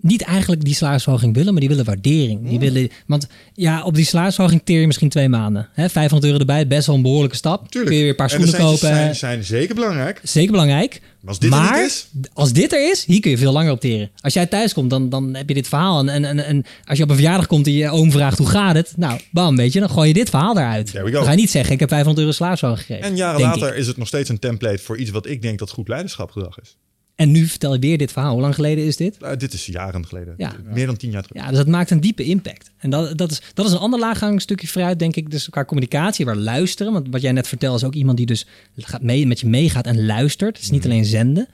niet 0.00 0.22
eigenlijk 0.22 0.64
die 0.64 0.74
salarisverhoging 0.74 1.34
willen, 1.34 1.52
maar 1.52 1.60
die 1.60 1.68
willen 1.68 1.84
waardering. 1.84 2.48
Die 2.48 2.58
willen, 2.58 2.88
want 3.06 3.26
ja, 3.54 3.82
op 3.82 3.94
die 3.94 4.04
salarisverhoging 4.04 4.60
teer 4.64 4.80
je 4.80 4.86
misschien 4.86 5.08
twee 5.08 5.28
maanden. 5.28 5.68
Hè, 5.72 5.88
500 5.88 6.24
euro 6.24 6.38
erbij, 6.38 6.66
best 6.66 6.86
wel 6.86 6.96
een 6.96 7.02
behoorlijke 7.02 7.36
stap. 7.36 7.68
Tuurlijk. 7.68 7.86
Kun 7.86 7.94
je 7.96 8.00
weer 8.00 8.10
een 8.10 8.16
paar 8.16 8.30
schoenen 8.30 8.54
kopen. 8.54 8.78
Zijn, 8.78 9.14
zijn 9.14 9.44
zeker 9.44 9.74
belangrijk. 9.74 10.20
Zeker 10.22 10.50
belangrijk. 10.50 11.00
Maar 11.20 11.28
als 11.28 11.38
dit 11.38 11.52
er 11.52 11.58
maar 11.58 11.84
is? 11.84 12.08
als 12.32 12.52
dit 12.52 12.72
er 12.72 12.90
is, 12.90 13.04
hier 13.04 13.20
kun 13.20 13.30
je 13.30 13.38
veel 13.38 13.52
langer 13.52 13.72
op 13.72 13.80
teren. 13.80 14.10
Als 14.20 14.34
jij 14.34 14.46
thuis 14.46 14.72
komt, 14.72 14.90
dan, 14.90 15.08
dan 15.08 15.34
heb 15.34 15.48
je 15.48 15.54
dit 15.54 15.68
verhaal. 15.68 15.98
En, 15.98 16.08
en, 16.08 16.24
en, 16.24 16.44
en 16.44 16.64
als 16.84 16.98
je 16.98 17.04
op 17.04 17.10
een 17.10 17.16
verjaardag 17.16 17.46
komt 17.46 17.66
en 17.66 17.72
je 17.72 17.90
oom 17.90 18.10
vraagt 18.10 18.38
hoe 18.38 18.48
gaat 18.48 18.74
het? 18.74 18.92
Nou, 18.96 19.20
bam, 19.30 19.56
weet 19.56 19.72
je, 19.72 19.80
dan 19.80 19.90
gooi 19.90 20.08
je 20.08 20.14
dit 20.14 20.30
verhaal 20.30 20.56
eruit. 20.56 20.92
Dan 20.92 21.24
ga 21.24 21.30
je 21.30 21.36
niet 21.36 21.50
zeggen, 21.50 21.72
ik 21.72 21.80
heb 21.80 21.88
500 21.88 22.18
euro 22.18 22.36
salarisverhoging 22.36 22.86
gekregen. 22.86 23.10
En 23.10 23.16
jaren 23.16 23.40
later 23.40 23.68
ik. 23.68 23.74
is 23.74 23.86
het 23.86 23.96
nog 23.96 24.06
steeds 24.08 24.28
een 24.28 24.38
template 24.38 24.82
voor 24.82 24.98
iets 24.98 25.10
wat 25.10 25.26
ik 25.26 25.42
denk 25.42 25.58
dat 25.58 25.70
goed 25.70 25.88
leiderschapgedrag 25.88 26.60
is. 26.60 26.76
En 27.18 27.30
nu 27.30 27.46
vertel 27.46 27.72
je 27.72 27.78
weer 27.78 27.98
dit 27.98 28.12
verhaal. 28.12 28.32
Hoe 28.32 28.40
lang 28.40 28.54
geleden 28.54 28.84
is 28.84 28.96
dit? 28.96 29.16
Uh, 29.22 29.30
dit 29.36 29.52
is 29.52 29.66
jaren 29.66 30.06
geleden. 30.06 30.34
Ja. 30.36 30.52
Meer 30.64 30.86
dan 30.86 30.96
tien 30.96 31.10
jaar 31.10 31.22
terug. 31.22 31.42
Ja, 31.42 31.48
dus 31.48 31.58
dat 31.58 31.66
maakt 31.66 31.90
een 31.90 32.00
diepe 32.00 32.24
impact. 32.24 32.70
En 32.76 32.90
dat, 32.90 33.18
dat, 33.18 33.30
is, 33.30 33.42
dat 33.54 33.66
is 33.66 33.72
een 33.72 33.78
ander 33.78 34.00
laaggang 34.00 34.40
stukje 34.40 34.66
vooruit, 34.66 34.98
denk 34.98 35.16
ik. 35.16 35.30
Dus 35.30 35.48
qua 35.48 35.64
communicatie, 35.64 36.24
waar 36.24 36.36
luisteren. 36.36 36.92
Want 36.92 37.06
wat 37.10 37.20
jij 37.20 37.32
net 37.32 37.48
vertelt 37.48 37.76
is 37.76 37.84
ook 37.84 37.94
iemand 37.94 38.16
die 38.16 38.26
dus 38.26 38.46
gaat 38.76 39.02
mee, 39.02 39.26
met 39.26 39.40
je 39.40 39.46
meegaat 39.46 39.86
en 39.86 40.06
luistert. 40.06 40.56
Het 40.56 40.64
is 40.64 40.70
niet 40.70 40.84
alleen 40.84 41.04
zenden. 41.04 41.48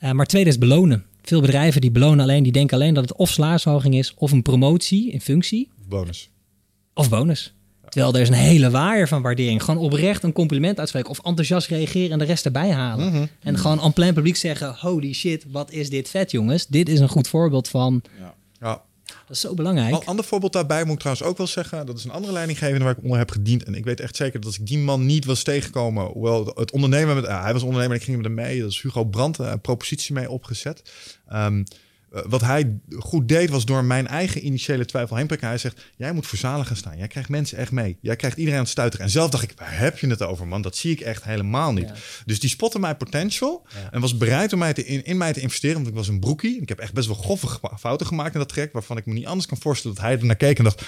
Uh, 0.00 0.10
maar 0.10 0.26
tweede 0.26 0.50
is 0.50 0.58
belonen. 0.58 1.04
Veel 1.22 1.40
bedrijven 1.40 1.80
die 1.80 1.90
belonen 1.90 2.20
alleen, 2.20 2.42
die 2.42 2.52
denken 2.52 2.76
alleen 2.76 2.94
dat 2.94 3.08
het 3.08 3.18
of 3.18 3.30
salarisverhoging 3.30 3.94
is, 3.94 4.14
of 4.16 4.32
een 4.32 4.42
promotie 4.42 5.10
in 5.10 5.20
functie, 5.20 5.68
Bonus. 5.88 6.30
of 6.94 7.08
bonus. 7.08 7.54
Terwijl 7.96 8.14
er 8.16 8.22
is 8.22 8.28
een 8.28 8.34
hele 8.44 8.70
waaier 8.70 9.08
van 9.08 9.22
waardering. 9.22 9.62
Gewoon 9.62 9.80
oprecht 9.84 10.22
een 10.22 10.32
compliment 10.32 10.78
uitspreken 10.78 11.10
of 11.10 11.20
enthousiast 11.24 11.68
reageren 11.68 12.10
en 12.10 12.18
de 12.18 12.24
rest 12.24 12.44
erbij 12.44 12.70
halen. 12.70 13.06
Mhm. 13.12 13.26
En 13.40 13.58
gewoon 13.58 13.80
aan 13.80 13.92
plein 13.92 14.14
publiek 14.14 14.36
zeggen, 14.36 14.74
holy 14.78 15.12
shit, 15.12 15.44
wat 15.50 15.70
is 15.70 15.90
dit 15.90 16.08
vet 16.08 16.30
jongens. 16.30 16.66
Dit 16.66 16.88
is 16.88 17.00
een 17.00 17.08
goed 17.08 17.28
voorbeeld 17.28 17.68
van, 17.68 18.02
Ja. 18.60 18.82
dat 19.06 19.30
is 19.30 19.40
zo 19.40 19.54
belangrijk. 19.54 19.94
Een 19.94 20.06
ander 20.06 20.24
voorbeeld 20.24 20.52
daarbij 20.52 20.84
moet 20.84 20.92
ik 20.92 20.98
trouwens 20.98 21.26
ook 21.26 21.36
wel 21.38 21.46
zeggen. 21.46 21.86
Dat 21.86 21.98
is 21.98 22.04
een 22.04 22.10
andere 22.10 22.32
leidinggevende 22.32 22.84
waar 22.84 22.96
ik 22.96 23.02
onder 23.02 23.18
heb 23.18 23.30
gediend. 23.30 23.64
En 23.64 23.74
ik 23.74 23.84
weet 23.84 24.00
echt 24.00 24.16
zeker 24.16 24.40
dat 24.40 24.44
als 24.48 24.58
ik 24.58 24.66
die 24.66 24.78
man 24.78 25.06
niet 25.06 25.24
was 25.24 25.42
tegengekomen. 25.42 26.04
Hoewel 26.04 26.52
het 26.54 26.70
ondernemen 26.70 27.14
met. 27.14 27.26
ah, 27.26 27.42
hij 27.42 27.52
was 27.52 27.62
ondernemer 27.62 27.94
en 27.94 27.98
ik 28.00 28.06
ging 28.06 28.16
met 28.16 28.26
hem 28.26 28.34
mee. 28.34 28.60
Dat 28.60 28.70
is 28.70 28.82
Hugo 28.82 29.04
Brandt. 29.04 29.38
Een 29.38 29.60
propositie 29.60 30.14
mee 30.14 30.30
opgezet. 30.30 30.82
Ehm, 31.28 31.62
eh, 32.16 32.22
wat 32.28 32.40
hij 32.40 32.78
goed 32.98 33.28
deed 33.28 33.50
was 33.50 33.64
door 33.64 33.84
mijn 33.84 34.06
eigen 34.06 34.46
initiële 34.46 34.84
twijfel 34.84 35.16
heen 35.16 35.26
prikken. 35.26 35.48
Hij 35.48 35.58
zegt, 35.58 35.82
jij 35.96 36.12
moet 36.12 36.26
voor 36.26 36.38
zalen 36.38 36.66
gaan 36.66 36.76
staan. 36.76 36.98
Jij 36.98 37.06
krijgt 37.06 37.28
mensen 37.28 37.58
echt 37.58 37.70
mee. 37.70 37.96
Jij 38.00 38.16
krijgt 38.16 38.36
iedereen 38.36 38.58
aan 38.58 38.64
het 38.64 38.72
stuiteren. 38.72 39.04
En 39.06 39.12
zelf 39.12 39.30
dacht 39.30 39.42
ik, 39.42 39.52
waar 39.56 39.78
heb 39.78 39.98
je 39.98 40.06
het 40.06 40.22
over 40.22 40.46
man? 40.46 40.62
Dat 40.62 40.76
zie 40.76 40.92
ik 40.92 41.00
echt 41.00 41.24
helemaal 41.24 41.72
niet. 41.72 41.88
Ja. 41.88 41.94
Dus 42.24 42.40
die 42.40 42.50
spotte 42.50 42.78
mijn 42.78 42.96
potential. 42.96 43.66
Ja. 43.74 43.92
En 43.92 44.00
was 44.00 44.16
bereid 44.16 44.52
om 44.52 44.58
mij 44.58 44.72
te, 44.72 44.84
in, 44.84 45.04
in 45.04 45.16
mij 45.16 45.32
te 45.32 45.40
investeren. 45.40 45.76
Want 45.76 45.88
ik 45.88 45.94
was 45.94 46.08
een 46.08 46.20
broekie. 46.20 46.60
Ik 46.60 46.68
heb 46.68 46.78
echt 46.78 46.92
best 46.92 47.06
wel 47.06 47.16
grove 47.16 47.58
fouten 47.78 48.06
gemaakt 48.06 48.32
in 48.32 48.40
dat 48.40 48.48
traject. 48.48 48.72
Waarvan 48.72 48.96
ik 48.96 49.06
me 49.06 49.12
niet 49.12 49.26
anders 49.26 49.46
kan 49.46 49.58
voorstellen 49.60 49.96
dat 49.96 50.04
hij 50.04 50.18
er 50.18 50.24
naar 50.24 50.36
keek 50.36 50.58
en 50.58 50.64
dacht... 50.64 50.82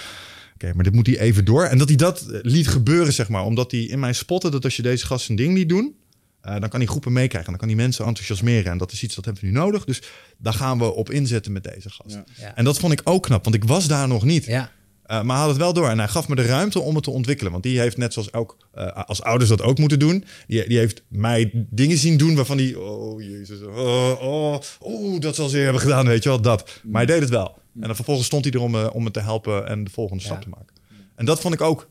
Oké, 0.53 0.73
maar 0.73 0.83
dit 0.83 0.93
moet 0.93 1.07
hij 1.07 1.19
even 1.19 1.45
door. 1.45 1.63
En 1.63 1.77
dat 1.77 1.87
hij 1.87 1.97
dat 1.97 2.21
eh, 2.21 2.39
liet 2.41 2.67
gebeuren, 2.67 3.13
zeg 3.13 3.29
maar. 3.29 3.43
Omdat 3.43 3.71
hij 3.71 3.81
in 3.81 3.99
mij 3.99 4.13
spotte 4.13 4.49
dat 4.49 4.63
als 4.63 4.75
je 4.75 4.81
deze 4.81 5.05
gast 5.05 5.25
zijn 5.25 5.37
ding 5.37 5.53
niet 5.53 5.69
doen... 5.69 5.95
eh, 6.41 6.59
dan 6.59 6.69
kan 6.69 6.79
hij 6.79 6.87
groepen 6.89 7.13
meekrijgen. 7.13 7.49
Dan 7.49 7.59
kan 7.59 7.67
hij 7.69 7.77
mensen 7.77 8.05
enthousiasmeren. 8.05 8.71
En 8.71 8.77
dat 8.77 8.91
is 8.91 9.03
iets 9.03 9.15
dat 9.15 9.25
hebben 9.25 9.43
we 9.43 9.49
nu 9.49 9.55
nodig. 9.55 9.85
Dus 9.85 10.01
daar 10.37 10.53
gaan 10.53 10.77
we 10.77 10.93
op 10.93 11.09
inzetten 11.09 11.51
met 11.51 11.63
deze 11.63 11.89
gast. 11.89 12.15
Ja. 12.15 12.23
Ja. 12.39 12.55
En 12.55 12.63
dat 12.63 12.79
vond 12.79 12.93
ik 12.93 13.01
ook 13.03 13.23
knap. 13.23 13.43
Want 13.43 13.55
ik 13.55 13.63
was 13.63 13.87
daar 13.87 14.07
nog 14.07 14.23
niet. 14.23 14.45
Ja, 14.45 14.71
Uh, 15.11 15.15
maar 15.21 15.35
hij 15.35 15.45
had 15.45 15.47
het 15.47 15.57
wel 15.57 15.73
door. 15.73 15.89
En 15.89 15.97
hij 15.97 16.07
gaf 16.07 16.27
me 16.27 16.35
de 16.35 16.41
ruimte 16.45 16.79
om 16.79 16.95
het 16.95 17.03
te 17.03 17.09
ontwikkelen. 17.09 17.51
Want 17.51 17.63
die 17.63 17.79
heeft 17.79 17.97
net 17.97 18.13
zoals 18.13 18.33
ook 18.33 18.57
uh, 18.77 18.87
als 19.05 19.21
ouders 19.21 19.49
dat 19.49 19.61
ook 19.61 19.77
moeten 19.77 19.99
doen. 19.99 20.25
Die, 20.47 20.67
die 20.67 20.77
heeft 20.77 21.03
mij 21.07 21.51
dingen 21.69 21.97
zien 21.97 22.17
doen 22.17 22.35
waarvan 22.35 22.57
die... 22.57 22.79
Oh, 22.79 23.21
jezus. 23.21 23.61
Oh, 23.61 24.21
oh, 24.21 24.59
oh, 24.79 25.19
dat 25.19 25.35
zal 25.35 25.49
ze 25.49 25.57
hebben 25.57 25.81
gedaan, 25.81 26.05
weet 26.07 26.23
je 26.23 26.29
wel. 26.29 26.41
Dat. 26.41 26.81
Maar 26.83 27.05
hij 27.05 27.13
deed 27.13 27.21
het 27.21 27.29
wel. 27.29 27.57
En 27.73 27.81
dan 27.87 27.95
vervolgens 27.95 28.27
stond 28.27 28.43
hij 28.43 28.53
er 28.53 28.59
om, 28.59 28.75
uh, 28.75 28.87
om 28.93 29.03
me 29.03 29.11
te 29.11 29.19
helpen 29.19 29.67
en 29.67 29.83
de 29.83 29.91
volgende 29.91 30.23
stap 30.23 30.37
Ja. 30.37 30.43
te 30.43 30.49
maken. 30.49 30.75
En 31.15 31.25
dat 31.25 31.39
vond 31.41 31.53
ik 31.53 31.61
ook... 31.61 31.89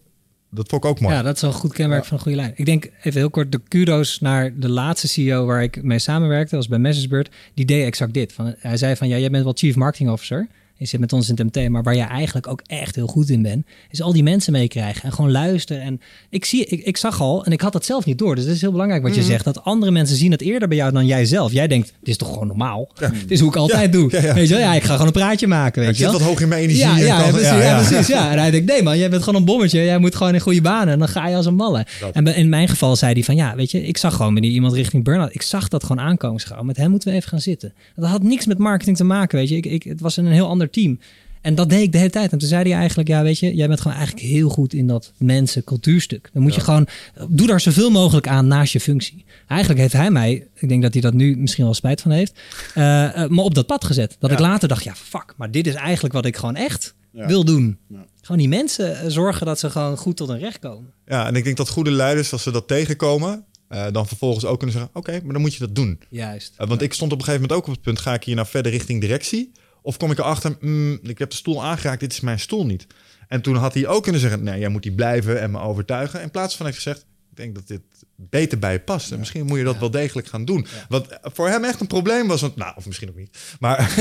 Dat 0.51 0.69
vond 0.69 0.85
ik 0.85 0.91
ook 0.91 1.01
mooi. 1.01 1.15
ja, 1.15 1.23
dat 1.23 1.35
is 1.35 1.41
wel 1.41 1.51
een 1.51 1.57
goed 1.57 1.73
kenmerk 1.73 2.05
van 2.05 2.17
een 2.17 2.23
goede 2.23 2.37
lijn. 2.37 2.53
Ik 2.55 2.65
denk 2.65 2.85
even 3.03 3.21
heel 3.21 3.31
kort 3.31 3.53
de 3.53 3.61
kudo's 3.69 4.21
naar 4.21 4.59
de 4.59 4.71
laatste 4.71 5.09
CEO 5.09 5.47
waar 5.47 5.63
ik 5.63 5.83
mee 5.83 5.99
samenwerkte, 5.99 6.57
was 6.57 6.69
bij 6.69 6.79
Messersbeurt. 6.79 7.35
Die 7.55 7.65
deed 7.65 7.85
exact 7.85 8.15
dit. 8.15 8.33
Van, 8.33 8.55
hij 8.59 8.77
zei 8.77 8.97
van, 8.97 9.09
ja, 9.09 9.19
jij 9.19 9.31
bent 9.31 9.45
wel 9.45 9.53
chief 9.57 9.77
marketing 9.77 10.11
officer. 10.11 10.49
Je 10.79 10.87
zit 10.87 11.01
met 11.01 11.13
ons 11.13 11.29
in 11.29 11.37
het 11.41 11.57
MT, 11.57 11.69
maar 11.69 11.83
waar 11.83 11.97
jij 11.97 12.07
eigenlijk 12.07 12.47
ook 12.47 12.63
echt 12.67 12.95
heel 12.95 13.07
goed 13.07 13.29
in 13.31 13.43
bent, 13.43 13.67
is 13.91 14.03
al 14.03 14.13
die 14.13 14.23
mensen 14.23 14.53
meekrijgen 14.53 15.03
en 15.03 15.13
gewoon 15.13 15.31
luisteren. 15.31 15.83
En 15.83 16.01
ik, 16.31 16.45
zie, 16.45 16.65
ik, 16.65 16.85
ik 16.85 16.97
zag 16.97 17.21
al, 17.21 17.45
en 17.45 17.53
ik 17.53 17.61
had 17.61 17.73
dat 17.73 17.85
zelf 17.85 18.05
niet 18.05 18.19
door, 18.19 18.35
dus 18.35 18.45
het 18.45 18.55
is 18.55 18.61
heel 18.61 18.71
belangrijk 18.71 19.03
wat 19.03 19.15
je 19.15 19.21
Mhm. 19.21 19.31
zegt, 19.31 19.45
dat 19.45 19.65
andere 19.65 19.93
mensen 19.93 20.17
zien 20.17 20.31
het 20.31 20.41
eerder 20.41 20.69
bij 20.69 20.77
jou 20.77 20.93
dan 20.93 21.07
jij 21.07 21.25
zelf. 21.25 21.53
Jij 21.53 21.67
denkt, 21.69 21.87
dit 21.87 22.09
is 22.09 22.17
toch 22.17 22.29
gewoon 22.33 22.47
normaal? 22.47 22.89
Dit 22.99 23.31
is 23.31 23.41
hoe 23.41 23.49
ik 23.49 23.57
altijd 23.57 23.81
Ja, 23.85 23.99
doe. 24.01 24.11
ja, 24.13 24.23
ja. 24.23 24.35
Weet 24.35 24.49
je 24.49 24.55
wel? 24.55 24.63
Ja, 24.63 24.75
ik 24.75 24.83
ga 24.83 24.93
gewoon 24.93 25.07
een 25.07 25.13
praatje 25.13 25.47
maken, 25.47 25.81
weet 25.83 25.91
je 25.91 25.97
zit 26.03 26.11
wel? 26.11 26.19
wat 26.19 26.29
hoog 26.29 26.41
in 26.41 26.49
mijn 26.49 26.63
energie. 26.63 26.83
Ja, 26.85 26.99
en 26.99 27.05
ja, 27.05 27.17
kan- 27.17 27.25
ja, 27.27 27.31
precies, 27.31 27.49
ja, 27.65 27.77
precies. 27.87 28.07
Ja. 28.07 28.31
En 28.33 28.39
hij 28.39 28.51
denkt, 28.51 28.67
nee 28.71 28.83
man, 28.83 28.99
jij 28.99 29.11
bent 29.11 29.23
gewoon 29.23 29.41
een 29.41 29.47
bommetje. 29.47 29.85
Jij 29.85 29.99
moet 29.99 30.15
gewoon 30.15 30.35
in 30.35 30.41
goede 30.41 30.61
banen. 30.61 30.93
En 30.93 30.99
dan 30.99 31.09
ga 31.09 31.29
je 31.29 31.37
als 31.37 31.47
een 31.47 31.55
malle. 31.55 31.87
Dat. 32.01 32.13
En 32.15 32.27
in 32.27 32.49
mijn 32.49 32.69
geval 32.69 32.97
zei 32.97 33.13
hij 33.13 33.23
van, 33.25 33.37
ja, 33.37 33.55
weet 33.57 33.71
je, 33.71 33.87
ik 33.87 33.97
zag 33.97 34.15
gewoon 34.17 34.33
wanneer 34.33 34.51
iemand 34.51 34.73
richting 34.73 35.05
burn-out. 35.05 35.35
Ik 35.35 35.43
zag 35.43 35.69
dat 35.69 35.85
gewoon 35.85 36.05
aankomen. 36.05 36.43
Met 36.63 36.77
hem 36.77 36.91
moeten 36.91 37.09
we 37.11 37.17
even 37.17 37.29
gaan 37.29 37.41
zitten. 37.41 37.73
Dat 37.97 38.09
had 38.11 38.23
niks 38.23 38.47
met 38.47 38.59
marketing 38.59 38.97
te 38.97 39.05
maken, 39.05 39.39
weet 39.39 39.49
je. 39.49 39.57
Ik, 39.57 39.67
ik, 39.67 39.83
het 39.83 40.01
was 40.01 40.17
een 40.17 40.27
heel 40.27 40.49
ander 40.49 40.68
team. 40.71 40.99
En 41.41 41.55
dat 41.55 41.71
deed 41.71 41.83
ik 41.83 41.93
de 41.93 41.99
hele 41.99 42.11
tijd. 42.11 42.33
En 42.33 42.39
toen 42.39 42.49
zei 42.49 42.63
hij 42.63 42.79
eigenlijk, 42.79 43.09
ja, 43.09 43.23
weet 43.23 43.39
je, 43.39 43.55
jij 43.55 43.69
bent 43.69 43.81
gewoon 43.81 43.97
eigenlijk 43.97 44.27
heel 44.27 44.49
goed 44.49 44.73
in 44.73 44.87
dat 44.87 45.13
mensen 45.17 45.65
cultuurstuk. 45.65 46.31
Dan 46.33 46.43
moet 46.43 46.55
je 46.55 46.61
gewoon, 46.61 46.87
doe 47.29 47.47
daar 47.47 47.61
zoveel 47.61 47.91
mogelijk 47.91 48.29
aan 48.29 48.47
naast 48.47 48.73
je 48.73 48.81
functie. 48.81 49.25
Eigenlijk 49.47 49.81
heeft 49.81 49.93
hij 49.93 50.11
mij, 50.11 50.47
ik 50.55 50.69
denk 50.69 50.83
dat 50.83 50.93
hij 50.93 51.03
dat 51.03 51.13
nu 51.13 51.37
misschien 51.37 51.65
wel 51.65 51.75
spijt 51.75 52.01
van 52.01 52.11
heeft, 52.11 52.41
eh, 52.75 53.23
eh, 53.23 53.31
me 53.31 53.43
op 53.43 53.55
dat 53.55 53.67
pad 53.67 53.85
gezet. 53.85 54.17
Dat 54.19 54.31
ik 54.31 54.39
later 54.39 54.69
dacht, 54.69 54.85
ja, 54.85 54.95
fuck, 54.95 55.35
maar 55.37 55.51
dit 55.51 55.67
is 55.67 55.75
eigenlijk 55.75 56.15
wat 56.15 56.27
ik 56.27 56.37
gewoon 56.37 56.57
echt 56.57 56.95
Ja. 57.13 57.27
wil 57.27 57.45
doen. 57.45 57.79
Gewoon 58.21 58.39
die 58.39 58.49
mensen 58.49 59.01
eh, 59.01 59.05
zorgen 59.09 59.47
dat 59.47 59.59
ze 59.59 59.71
gewoon 59.71 59.97
goed 59.97 60.17
tot 60.17 60.29
hun 60.29 60.39
recht 60.39 60.59
komen. 60.59 60.93
Ja, 61.07 61.27
en 61.27 61.35
ik 61.35 61.45
denk 61.45 61.57
dat 61.57 61.69
goede 61.69 61.91
leiders, 61.91 62.33
als 62.33 62.43
ze 62.43 62.51
dat 62.51 62.69
tegenkomen... 62.69 63.45
dan 63.93 64.07
vervolgens 64.07 64.45
ook 64.45 64.59
kunnen 64.59 64.77
zeggen... 64.77 64.95
Oké, 64.95 65.21
maar 65.25 65.33
dan 65.33 65.41
moet 65.41 65.53
je 65.55 65.59
dat 65.59 65.75
doen. 65.75 66.01
Juist. 66.11 66.55
Uh, 66.61 66.67
want 66.67 66.83
ik 66.83 66.93
stond 66.93 67.13
op 67.13 67.19
een 67.19 67.25
gegeven 67.25 67.47
moment 67.49 67.61
ook 67.61 67.69
op 67.69 67.75
het 67.75 67.83
punt: 67.83 67.99
ga 67.99 68.15
ik 68.15 68.25
hier 68.25 68.35
nou 68.35 68.47
verder 68.47 68.73
richting 68.73 69.01
directie? 69.01 69.53
Of 69.89 69.97
kom 69.97 70.11
ik 70.11 70.19
erachter, 70.19 70.57
mm, 70.61 70.99
ik 71.03 71.19
heb 71.19 71.31
de 71.31 71.37
stoel 71.37 71.65
aangeraakt, 71.65 72.01
dit 72.01 72.13
is 72.13 72.21
mijn 72.21 72.39
stoel 72.39 72.67
niet. 72.67 72.87
En 73.29 73.43
toen 73.43 73.57
had 73.57 73.75
hij 73.75 73.87
ook 73.87 74.03
kunnen 74.03 74.21
zeggen: 74.21 74.43
nee, 74.43 74.59
jij 74.59 74.69
moet 74.69 74.83
die 74.83 74.95
blijven 74.95 75.41
en 75.41 75.51
me 75.51 75.59
overtuigen. 75.59 76.23
In 76.23 76.31
plaats 76.31 76.57
van 76.57 76.67
heeft 76.67 76.79
gezegd: 76.79 77.07
ik 77.31 77.37
denk 77.37 77.55
dat 77.55 77.67
dit 77.67 77.83
beter 78.21 78.59
bij 78.59 78.73
je 78.73 78.79
past. 78.81 79.13
En 79.13 79.19
misschien 79.19 79.47
moet 79.47 79.59
je 79.59 79.65
dat 79.65 79.75
Ja. 79.75 79.81
wel 79.81 79.91
degelijk 79.91 80.29
gaan 80.29 80.45
doen. 80.45 80.67
Wat 80.89 81.19
voor 81.23 81.49
hem 81.49 81.65
echt 81.65 81.81
een 81.81 81.87
probleem 81.87 82.27
was. 82.27 82.41
Want, 82.41 82.57
nou, 82.57 82.73
of 82.77 82.87
misschien 82.87 83.09
ook 83.09 83.17
niet. 83.17 83.37
Maar 83.61 83.77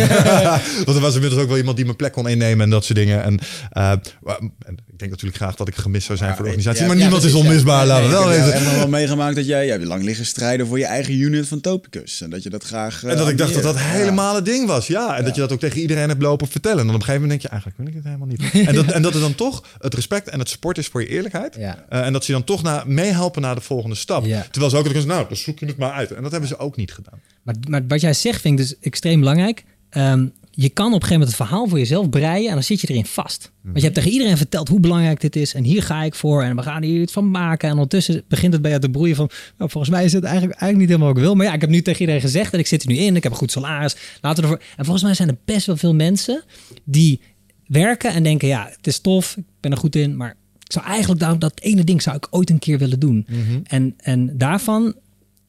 want 0.86 0.98
er 0.98 1.00
was 1.04 1.14
inmiddels 1.16 1.42
ook 1.42 1.48
wel 1.48 1.58
iemand 1.58 1.76
die 1.76 1.86
mijn 1.86 1.98
plek 1.98 2.12
kon 2.12 2.28
innemen 2.28 2.64
en 2.64 2.70
dat 2.70 2.86
soort 2.86 2.98
dingen. 2.98 3.24
En, 3.24 3.40
uh, 3.78 3.92
en 3.92 4.78
ik 4.88 5.00
denk 5.00 5.12
natuurlijk 5.12 5.38
graag 5.42 5.56
dat 5.56 5.68
ik 5.68 5.76
gemist 5.76 6.06
zou 6.06 6.18
zijn 6.18 6.30
voor 6.36 6.44
de 6.44 6.50
organisatie. 6.50 6.82
ja, 6.82 6.88
maar 6.88 6.98
niemand 6.98 7.24
is 7.24 7.34
onmisbaar, 7.34 7.86
laten 7.86 8.06
we 8.06 8.12
wel 8.12 8.22
ik 8.32 8.36
heb 8.36 8.38
weten. 8.46 8.54
echt 8.54 8.66
nog 8.66 8.76
wel 8.76 8.88
meegemaakt 8.88 9.36
dat 9.36 9.46
jij, 9.46 9.66
jij 9.66 9.76
hebt 9.76 9.88
lang 9.88 10.04
liggen 10.04 10.26
strijden 10.26 10.68
voor 10.68 10.80
je 10.80 10.86
eigen 10.86 11.14
unit 11.14 11.48
van 11.48 11.62
Topicus. 11.62 12.22
En 12.22 12.30
dat 12.30 12.44
je 12.44 12.50
dat 12.50 12.64
graag... 12.64 13.04
eh, 13.04 13.12
En 13.12 13.18
dat 13.18 13.30
ik 13.30 13.38
dacht 13.38 13.54
dat 13.54 13.64
dat 13.64 13.80
helemaal 13.80 14.36
het 14.36 14.46
ding 14.46 14.68
was. 14.68 14.88
Ja, 14.88 15.18
en 15.18 15.24
dat 15.24 15.36
je 15.36 15.42
dat 15.42 15.52
ook 15.52 15.60
tegen 15.60 15.82
iedereen 15.82 16.10
hebt 16.10 16.22
lopen 16.22 16.48
vertellen. 16.48 16.80
En 16.80 16.86
dan 16.86 16.96
op 16.96 17.02
een 17.02 17.08
gegeven 17.08 17.28
moment 17.28 17.42
denk 17.42 17.54
je, 17.54 17.62
eigenlijk 17.64 17.78
wil 17.78 17.88
ik 17.88 17.94
het 17.94 18.04
helemaal 18.04 18.28
niet. 18.54 18.68
en, 18.68 18.76
dat, 18.76 18.86
en 18.96 19.02
dat 19.02 19.14
er 19.14 19.20
dan 19.20 19.36
toch 19.36 19.64
het 19.80 19.94
respect 19.94 20.30
en 20.30 20.40
het 20.40 20.50
support 20.50 20.78
is 20.78 20.88
voor 20.88 21.02
je 21.02 21.08
eerlijkheid. 21.08 21.56
Eh, 21.56 21.76
en 21.90 22.14
dat 22.14 22.24
ze 22.26 22.32
dan 22.32 22.44
toch 22.44 22.64
na, 22.64 22.84
meehelpen 22.86 23.42
naar 23.42 23.56
de 23.56 23.62
volgende 23.62 23.96
stap. 23.96 24.06
Ja. 24.08 24.48
Terwijl 24.52 24.72
ze 24.72 24.78
ook 24.78 24.86
zeggen, 24.86 25.08
nou, 25.08 25.28
dan 25.28 25.38
zoek 25.38 25.60
je 25.60 25.66
het 25.66 25.78
maar 25.78 25.92
uit. 25.92 26.12
En 26.12 26.24
dat 26.24 26.32
hebben 26.32 26.50
ze 26.50 26.58
ook 26.58 26.76
niet 26.76 26.94
gedaan. 26.94 27.20
Maar, 27.44 27.56
maar 27.70 27.88
wat 27.88 28.02
jij 28.02 28.14
zegt 28.14 28.42
vind 28.42 28.60
ik 28.60 28.68
dus 28.68 28.80
extreem 28.80 29.20
belangrijk. 29.20 29.64
Ehm, 29.90 30.28
je 30.60 30.70
kan 30.70 30.86
op 30.88 30.94
een 30.94 31.02
gegeven 31.02 31.20
moment 31.20 31.38
het 31.38 31.48
verhaal 31.48 31.68
voor 31.68 31.78
jezelf 31.78 32.10
breien 32.10 32.48
en 32.48 32.54
dan 32.54 32.64
zit 32.64 32.82
je 32.82 32.88
erin 32.88 33.06
vast. 33.06 33.52
Want 33.62 33.76
je 33.76 33.82
hebt 33.82 33.96
tegen 33.96 34.12
iedereen 34.12 34.38
verteld 34.38 34.68
hoe 34.68 34.80
belangrijk 34.80 35.22
dit 35.22 35.36
is 35.36 35.54
en 35.54 35.64
hier 35.64 35.84
ga 35.84 36.04
ik 36.04 36.16
voor 36.16 36.44
en 36.44 36.56
we 36.56 36.62
gaan 36.62 36.84
hier 36.84 37.02
iets 37.02 37.14
van 37.14 37.32
maken. 37.32 37.68
En 37.68 37.74
ondertussen 37.74 38.24
begint 38.28 38.54
het 38.54 38.62
bij 38.62 38.72
jou 38.72 38.84
te 38.84 38.90
broeien 38.90 39.16
van, 39.16 39.30
nou, 39.58 39.70
volgens 39.72 39.94
mij 39.94 40.06
is 40.06 40.14
het 40.14 40.24
eigenlijk, 40.24 40.60
eigenlijk 40.60 40.80
niet 40.80 40.90
helemaal 40.90 41.08
wat 41.08 41.18
ik 41.18 41.24
wil. 41.24 41.36
Maar 41.36 41.46
ja, 41.46 41.54
ik 41.54 41.62
heb 41.62 41.70
nu 41.70 41.82
tegen 41.82 42.00
iedereen 42.00 42.22
gezegd 42.22 42.54
en 42.54 42.60
ik 42.60 42.68
zit 42.68 42.82
er 42.82 42.90
nu 42.90 42.96
in, 42.96 43.16
ik 43.16 43.24
heb 43.24 43.32
een 43.32 43.38
goed 43.38 43.52
salaris. 43.52 43.96
Laten 44.22 44.44
we 44.44 44.50
ervoor. 44.50 44.66
En 44.78 44.84
volgens 44.84 45.04
mij 45.04 45.14
zijn 45.14 45.30
er 45.30 45.38
best 45.46 45.66
wel 45.66 45.78
veel 45.78 45.96
mensen 45.96 46.44
die 46.84 47.22
werken 47.68 48.14
en 48.14 48.24
denken, 48.24 48.48
ja, 48.48 48.70
het 48.76 48.88
is 48.88 49.00
tof, 49.00 49.38
ik 49.38 49.44
ben 49.60 49.72
er 49.72 49.78
goed 49.78 49.96
in, 49.96 50.18
maar 50.18 50.36
ik 50.68 50.74
zou 50.74 50.86
eigenlijk 50.86 51.22
dat, 51.22 51.42
dat 51.42 51.60
ene 51.60 51.84
ding 51.84 52.02
zou 52.02 52.16
ik 52.16 52.28
ooit 52.30 52.50
een 52.50 52.60
keer 52.60 52.78
willen 52.78 53.00
doen. 53.00 53.28
En, 53.64 53.94
en 53.98 54.38
daarvan, 54.38 54.96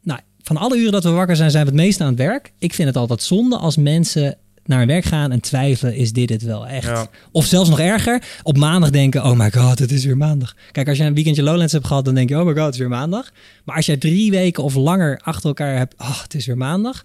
nou, 0.03 0.21
van 0.43 0.57
alle 0.57 0.77
uren 0.79 0.93
dat 0.93 1.05
we 1.05 1.11
wakker 1.11 1.37
zijn, 1.37 1.51
zijn 1.51 1.65
we 1.65 1.71
het 1.71 1.81
meest 1.81 2.01
aan 2.01 2.09
het 2.09 2.19
werk. 2.19 2.53
Ik 2.59 2.75
vind 2.75 2.89
het 2.89 2.97
altijd 2.97 3.23
zonde 3.23 3.57
als 3.57 3.77
mensen 3.77 4.37
naar 4.65 4.79
hun 4.79 4.89
werk 4.89 5.05
gaan 5.05 5.33
en 5.33 5.41
twijfelen, 5.41 5.95
is 5.95 6.13
dit 6.13 6.31
het 6.31 6.43
wel 6.43 6.67
echt? 6.67 6.87
Ja. 6.87 7.09
Of 7.33 7.45
zelfs 7.45 7.69
nog 7.69 7.81
erger, 7.81 8.23
op 8.43 8.57
maandag 8.57 8.91
denken, 8.91 9.25
oh 9.25 9.39
my 9.39 9.51
god, 9.51 9.79
het 9.79 9.93
is 9.93 10.05
weer 10.05 10.17
maandag. 10.17 10.57
Kijk, 10.73 10.89
als 10.89 10.99
je 10.99 11.05
een 11.05 11.15
weekendje 11.15 11.43
Lowlands 11.43 11.73
hebt 11.73 11.87
gehad, 11.87 12.05
dan 12.05 12.15
denk 12.15 12.29
je, 12.29 12.39
oh 12.39 12.47
my 12.47 12.55
god, 12.55 12.65
het 12.65 12.73
is 12.73 12.81
weer 12.81 12.89
maandag. 12.89 13.33
Maar 13.65 13.77
als 13.77 13.87
jij 13.87 13.97
drie 13.97 14.31
weken 14.31 14.63
of 14.63 14.75
langer 14.75 15.21
achter 15.23 15.49
elkaar 15.49 15.77
hebt, 15.77 15.95
oh, 15.99 16.23
het 16.23 16.35
is 16.35 16.47
weer 16.47 16.57
maandag. 16.57 17.05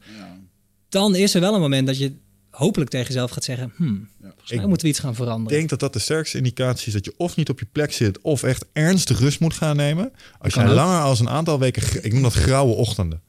Dan 0.89 1.16
is 1.16 1.34
er 1.34 1.41
wel 1.41 1.53
een 1.53 1.61
moment 1.61 1.88
dat 1.88 1.97
je 1.97 2.14
hopelijk 2.55 2.89
tegen 2.89 3.07
jezelf 3.07 3.31
gaat 3.31 3.43
zeggen, 3.43 3.73
hmm, 3.75 4.07
volgens 4.21 4.49
mij 4.51 4.59
Ik 4.59 4.65
moeten 4.67 4.81
we 4.85 4.91
iets 4.91 4.99
gaan 4.99 5.09
Ik 5.09 5.15
veranderen. 5.15 5.57
denk 5.57 5.69
dat 5.69 5.79
dat 5.79 5.93
de 5.93 5.99
sterkste 5.99 6.37
indicatie 6.37 6.87
is 6.87 6.93
dat 6.93 7.05
je 7.05 7.13
of 7.17 7.35
niet 7.35 7.49
op 7.49 7.59
je 7.59 7.67
plek 7.71 7.91
zit... 7.93 8.21
of 8.21 8.43
echt 8.43 8.65
ernstig 8.73 9.19
rust 9.19 9.39
moet 9.39 9.53
gaan 9.53 9.75
nemen. 9.75 10.11
Als 10.39 10.57
ook. 10.57 10.67
langer 10.67 11.01
als 11.01 11.19
een 11.19 11.29
aantal 11.29 11.59
weken... 11.59 12.03
Ik 12.03 12.13
noem 12.13 12.21
dat 12.21 12.33
grauwe 12.33 12.73
ochtenden. 12.73 13.21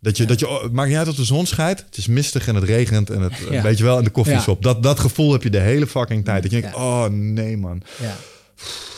Dat 0.00 0.16
je, 0.16 0.24
dat 0.24 0.38
je, 0.38 0.48
oh, 0.48 0.62
het 0.62 0.72
maakt 0.72 0.88
niet 0.88 0.98
uit 0.98 1.08
of 1.08 1.14
de 1.14 1.24
zon 1.24 1.46
schijnt. 1.46 1.78
Het 1.86 1.96
is 1.96 2.06
mistig 2.06 2.48
en 2.48 2.54
het 2.54 2.64
regent 2.64 3.10
en 3.10 3.20
het, 3.22 3.32
Ja. 3.50 3.62
weet 3.62 3.78
je 3.78 3.84
wel, 3.84 3.98
en 3.98 4.04
de 4.04 4.10
koffie 4.10 4.34
is 4.34 4.44
Ja. 4.44 4.52
op. 4.52 4.62
Dat, 4.62 4.82
dat 4.82 5.00
gevoel 5.00 5.32
heb 5.32 5.42
je 5.42 5.50
de 5.50 5.58
hele 5.58 5.86
fucking 5.86 6.24
tijd. 6.24 6.42
Dat 6.42 6.50
je 6.52 6.60
denkt, 6.60 6.76
oh 6.76 7.06
nee 7.06 7.56
man. 7.56 7.82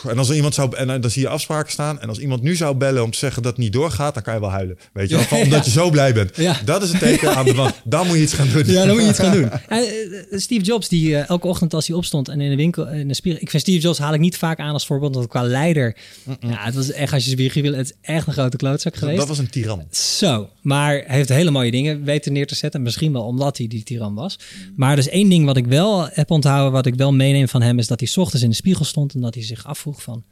En 0.07 0.17
als 0.17 0.29
er 0.29 0.35
iemand 0.35 0.53
zou, 0.53 0.75
en 0.75 1.01
dan 1.01 1.11
zie 1.11 1.21
je 1.21 1.27
afspraken 1.27 1.71
staan. 1.71 2.01
En 2.01 2.09
als 2.09 2.19
iemand 2.19 2.41
nu 2.41 2.55
zou 2.55 2.75
bellen 2.75 3.03
om 3.03 3.11
te 3.11 3.17
zeggen 3.17 3.41
dat 3.43 3.51
het 3.51 3.61
niet 3.61 3.73
doorgaat, 3.73 4.13
dan 4.13 4.23
kan 4.23 4.33
je 4.33 4.39
wel 4.39 4.49
huilen. 4.49 4.77
Weet 4.93 5.09
je 5.09 5.15
wel, 5.15 5.23
van, 5.23 5.39
omdat 5.45 5.65
je 5.65 5.71
zo 5.71 5.89
blij 5.89 6.13
bent. 6.13 6.35
Ja. 6.35 6.55
Dat 6.65 6.83
is 6.83 6.89
het 6.89 6.99
teken 6.99 7.35
aan 7.35 7.45
de 7.45 7.53
wand. 7.53 7.73
Dan 7.83 8.07
moet 8.07 8.15
je 8.15 8.21
iets 8.21 8.33
gaan 8.33 8.47
doen. 8.53 8.65
Ja, 8.65 8.85
dan 8.85 8.93
moet 8.95 9.03
je 9.03 9.09
iets 9.09 9.19
gaan 9.19 9.31
doen. 9.39 9.49
En, 9.51 9.83
eh, 10.29 10.39
Steve 10.39 10.63
Jobs, 10.63 10.89
die 10.89 11.15
eh, 11.15 11.29
elke 11.29 11.47
ochtend 11.47 11.73
als 11.73 11.87
hij 11.87 11.95
opstond 11.95 12.29
en 12.29 12.41
in 12.41 12.49
de 12.49 12.55
winkel, 12.55 12.87
in 12.87 13.07
de 13.07 13.13
spiegel. 13.13 13.41
Ik 13.41 13.49
vind 13.49 13.61
Steve 13.63 13.79
Jobs 13.79 13.97
haal 13.97 14.13
ik 14.13 14.19
niet 14.19 14.37
vaak 14.37 14.59
aan 14.59 14.73
als 14.73 14.85
voorbeeld, 14.85 15.15
want 15.15 15.27
qua 15.27 15.43
leider. 15.43 15.95
Ja, 16.39 16.63
het 16.63 16.75
was 16.75 16.91
echt, 16.91 17.13
als 17.13 17.21
je 17.21 17.25
zijn 17.25 17.35
biografie 17.35 17.69
wil, 17.69 17.79
het 17.79 17.85
is 17.85 17.95
echt 18.01 18.27
een 18.27 18.33
grote 18.33 18.57
klootzak 18.57 18.95
geweest. 18.95 19.17
Dat 19.17 19.27
was 19.27 19.37
een 19.37 19.49
tiran. 19.49 19.83
Zo, 19.91 20.49
maar 20.61 20.91
hij 20.91 21.15
heeft 21.17 21.29
hele 21.29 21.51
mooie 21.51 21.71
dingen 21.71 22.03
weten 22.03 22.33
neer 22.33 22.47
te 22.47 22.55
zetten. 22.55 22.81
Misschien 22.81 23.13
wel 23.13 23.23
omdat 23.23 23.57
hij 23.57 23.67
die 23.67 23.83
tiran 23.83 24.13
was. 24.15 24.39
Maar 24.75 24.95
dus 24.95 25.09
één 25.09 25.29
ding 25.29 25.45
wat 25.45 25.57
ik 25.57 25.65
wel 25.65 26.07
heb 26.11 26.31
onthouden, 26.31 26.71
wat 26.71 26.85
ik 26.85 26.95
wel 26.95 27.13
meeneem 27.13 27.47
van 27.47 27.61
hem, 27.61 27.79
is 27.79 27.87
dat 27.87 27.99
hij 27.99 28.09
's 28.09 28.17
ochtends 28.17 28.43
in 28.43 28.49
de 28.49 28.55
spiegel 28.55 28.85
stond 28.85 29.13
en 29.13 29.21
dat 29.21 29.33
hij 29.33 29.43
zich 29.55 29.65
afvroeg 29.65 30.01
van, 30.03 30.23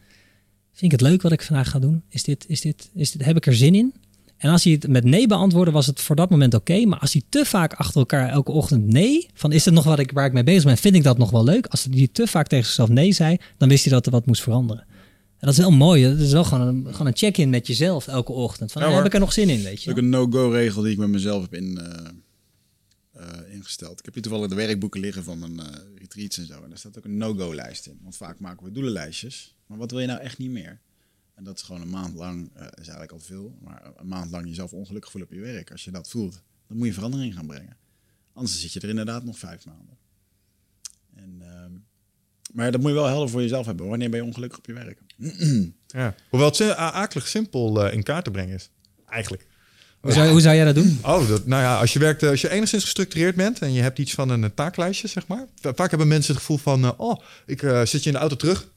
vind 0.72 0.93
ik 0.93 0.99
het 0.99 1.09
leuk 1.09 1.22
wat 1.22 1.32
ik 1.32 1.41
vandaag 1.41 1.70
ga 1.70 1.80
doen? 1.80 2.03
Is 2.09 2.24
dit, 2.24 2.45
is 2.47 2.61
dit, 2.61 2.89
is 2.93 3.11
dit, 3.11 3.26
heb 3.26 3.36
ik 3.36 3.45
er 3.45 3.55
zin 3.55 3.76
in? 3.76 3.93
En 4.38 4.49
als 4.51 4.63
hij 4.63 4.74
het 4.74 4.88
met 4.88 5.03
nee 5.03 5.28
beantwoordde, 5.28 5.72
was 5.72 5.86
het 5.86 6.01
voor 6.01 6.15
dat 6.15 6.30
moment 6.30 6.53
oké. 6.53 6.86
Maar 6.86 6.99
als 6.99 7.13
hij 7.13 7.22
te 7.30 7.45
vaak 7.45 7.74
achter 7.74 7.99
elkaar 7.99 8.30
elke 8.30 8.51
ochtend 8.51 8.88
nee, 8.88 9.28
van 9.34 9.51
is 9.51 9.65
het 9.65 9.74
nog 9.74 9.84
wat 9.84 9.99
ik, 9.99 10.11
waar 10.11 10.26
ik 10.26 10.34
mee 10.34 10.43
bezig 10.43 10.63
ben, 10.63 10.78
vind 10.78 10.95
ik 10.95 11.03
dat 11.03 11.17
nog 11.17 11.30
wel 11.30 11.43
leuk? 11.43 11.67
Als 11.67 11.88
hij 11.91 12.07
te 12.11 12.28
vaak 12.28 12.47
tegen 12.47 12.65
zichzelf 12.65 12.89
nee 12.89 13.11
zei, 13.11 13.38
dan 13.57 13.70
wist 13.70 13.84
hij 13.84 13.93
dat 13.93 14.05
er 14.05 14.11
wat 14.11 14.26
moest 14.26 14.41
veranderen. 14.41 14.84
En 15.39 15.47
dat 15.47 15.49
is 15.49 15.57
wel 15.57 15.72
mooi. 15.72 16.03
Dat 16.03 16.20
is 16.20 16.32
wel 16.32 16.43
gewoon 16.43 16.67
een, 16.67 16.88
gewoon 16.91 17.07
een 17.07 17.17
check-in 17.17 17.49
met 17.49 17.67
jezelf 17.67 18.07
elke 18.07 18.32
ochtend. 18.32 18.72
Van, 18.72 18.82
Ja, 18.82 18.91
heb 18.91 19.05
ik 19.05 19.13
er 19.13 19.20
nog 19.20 19.34
zin 19.34 19.49
in, 19.49 19.55
weet 19.55 19.63
Dat 19.63 19.74
is 19.74 19.84
je? 19.84 19.91
ook 19.91 19.97
een 19.97 20.09
no-go-regel 20.09 20.82
die 20.82 20.91
ik 20.91 20.97
met 20.97 21.09
mezelf 21.09 21.41
heb 21.41 21.53
in, 21.53 21.78
eh, 21.78 22.05
eh, 23.20 23.53
ingesteld. 23.53 23.99
Ik 23.99 24.05
heb 24.05 24.13
hier 24.13 24.24
toevallig 24.24 24.49
de 24.49 24.55
werkboeken 24.55 24.99
liggen 24.99 25.24
van 25.24 25.39
mijn 25.39 25.59
eh, 25.59 25.82
retreats 25.95 26.38
en 26.38 26.45
zo. 26.45 26.63
En 26.63 26.70
daar 26.70 26.78
staat 26.78 26.97
ook 26.97 27.05
een 27.05 27.17
no-go-lijst 27.17 27.86
in. 27.86 27.99
Want 28.01 28.17
vaak 28.17 28.39
maken 28.39 28.65
we 28.65 28.72
doelenlijstjes. 28.72 29.55
Maar 29.65 29.78
wat 29.78 29.91
wil 29.91 29.99
je 29.99 30.07
nou 30.07 30.20
echt 30.20 30.38
niet 30.38 30.49
meer? 30.49 30.80
En 31.34 31.43
dat 31.43 31.55
is 31.55 31.61
gewoon 31.61 31.82
een 31.82 31.89
maand 31.89 32.15
lang, 32.15 32.49
eh, 32.53 32.65
is 32.65 32.72
eigenlijk 32.76 33.11
al 33.11 33.20
veel, 33.20 33.57
maar 33.61 33.91
een 33.95 34.07
maand 34.07 34.32
lang 34.32 34.47
jezelf 34.47 34.74
ongelukkig 34.74 35.11
voelen 35.11 35.30
op 35.30 35.36
je 35.36 35.41
werk. 35.41 35.72
Als 35.72 35.84
je 35.84 35.91
dat 35.91 36.09
voelt, 36.09 36.41
dan 36.67 36.78
moet 36.78 36.88
je 36.88 36.93
verandering 36.93 37.34
gaan 37.34 37.47
brengen. 37.47 37.78
Anders 38.34 38.61
zit 38.61 38.74
je 38.74 38.80
er 38.80 38.89
inderdaad 38.89 39.24
nog 39.24 39.38
vijf 39.38 39.65
maanden. 39.65 39.97
En, 41.15 41.38
ehm, 41.41 41.72
maar 42.53 42.72
dat 42.72 42.82
moet 42.82 42.89
je 42.89 42.95
wel 42.95 43.05
helder 43.05 43.30
voor 43.30 43.41
jezelf 43.41 43.65
hebben. 43.65 43.88
Wanneer 43.88 44.09
ben 44.09 44.20
je 44.20 44.26
ongelukkig 44.26 44.57
op 44.57 44.65
je 44.65 44.74
werk? 44.74 45.01
Ja. 45.88 46.15
Hoewel 46.30 46.49
het 46.49 46.61
akelig 46.76 47.28
simpel 47.28 47.88
in 47.88 48.03
kaart 48.03 48.24
te 48.24 48.32
brengen 48.32 48.55
is. 48.55 48.70
Eigenlijk. 49.05 49.47
Hoe 50.02 50.41
zou, 50.41 50.56
jij 50.56 50.66
dat 50.66 50.76
doen? 50.76 51.00
Oh, 51.04 51.30
nou 51.45 51.62
ja, 51.64 51.78
als 51.80 51.93
je 51.93 52.00
werkt, 52.00 52.24
eh, 52.24 52.30
als 52.30 52.41
je 52.41 52.50
enigszins 52.50 52.84
gestructureerd 52.84 53.36
bent 53.36 53.60
en 53.60 53.74
je 53.74 53.82
hebt 53.82 54.00
iets 54.00 54.14
van 54.14 54.30
een 54.30 54.43
eh, 54.43 54.50
taaklijstje, 54.56 55.08
zeg 55.08 55.28
maar. 55.28 55.45
Va- 55.62 55.74
Vaak 55.76 55.89
hebben 55.89 56.08
mensen 56.08 56.32
het 56.34 56.39
gevoel 56.41 56.58
van, 56.58 56.84
eh, 56.84 56.91
oh, 56.97 57.22
ik 57.45 57.60
zit 57.84 58.04
je 58.04 58.10
in 58.10 58.12
de 58.14 58.20
auto 58.20 58.36
terug. 58.36 58.68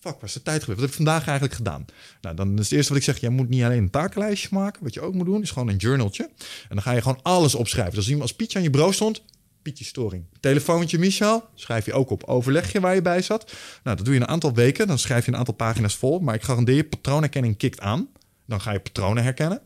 Fuck, 0.00 0.12
waar 0.14 0.22
is 0.24 0.32
de 0.32 0.42
tijd 0.42 0.62
geweest? 0.62 0.80
Wat 0.80 0.90
heb 0.90 0.98
ik 0.98 1.04
vandaag 1.04 1.24
eigenlijk 1.24 1.54
gedaan? 1.54 1.84
Nou, 2.20 2.36
dan 2.36 2.58
is 2.58 2.64
het 2.64 2.72
eerste 2.72 2.88
wat 2.92 2.98
ik 2.98 3.04
zeg, 3.04 3.18
jij 3.20 3.30
moet 3.30 3.48
niet 3.48 3.62
alleen 3.62 3.78
een 3.78 3.90
takenlijstje 3.90 4.48
maken. 4.50 4.82
Wat 4.82 4.94
je 4.94 5.00
ook 5.00 5.14
moet 5.14 5.26
doen, 5.26 5.42
is 5.42 5.50
gewoon 5.50 5.68
een 5.68 5.76
journaltje. 5.76 6.22
En 6.68 6.68
dan 6.68 6.82
ga 6.82 6.92
je 6.92 7.00
gewoon 7.02 7.18
alles 7.22 7.54
opschrijven. 7.54 7.94
Dus 7.94 8.12
als, 8.12 8.20
als 8.20 8.34
Pietje 8.34 8.58
aan 8.58 8.64
je 8.64 8.70
bureau 8.70 8.92
stond, 8.92 9.22
Pietje 9.62 9.84
storing. 9.84 10.24
Telefoontje 10.40 10.98
Michel, 10.98 11.44
schrijf 11.54 11.86
je 11.86 11.92
ook 11.92 12.10
op. 12.10 12.24
Overleg 12.24 12.72
je 12.72 12.80
waar 12.80 12.94
je 12.94 13.02
bij 13.02 13.22
zat. 13.22 13.52
Nou, 13.84 13.96
dat 13.96 14.04
doe 14.04 14.14
je 14.14 14.20
een 14.20 14.28
aantal 14.28 14.54
weken. 14.54 14.86
Dan 14.86 14.98
schrijf 14.98 15.24
je 15.26 15.32
een 15.32 15.38
aantal 15.38 15.54
pagina's 15.54 15.96
vol. 15.96 16.18
Maar 16.18 16.34
ik 16.34 16.42
garandeer 16.42 16.74
je, 16.76 16.84
patroonherkenning 16.84 17.56
kikt 17.56 17.80
aan. 17.80 18.08
Dan 18.46 18.60
ga 18.60 18.72
je 18.72 18.80
patronen 18.80 19.22
herkennen. 19.22 19.60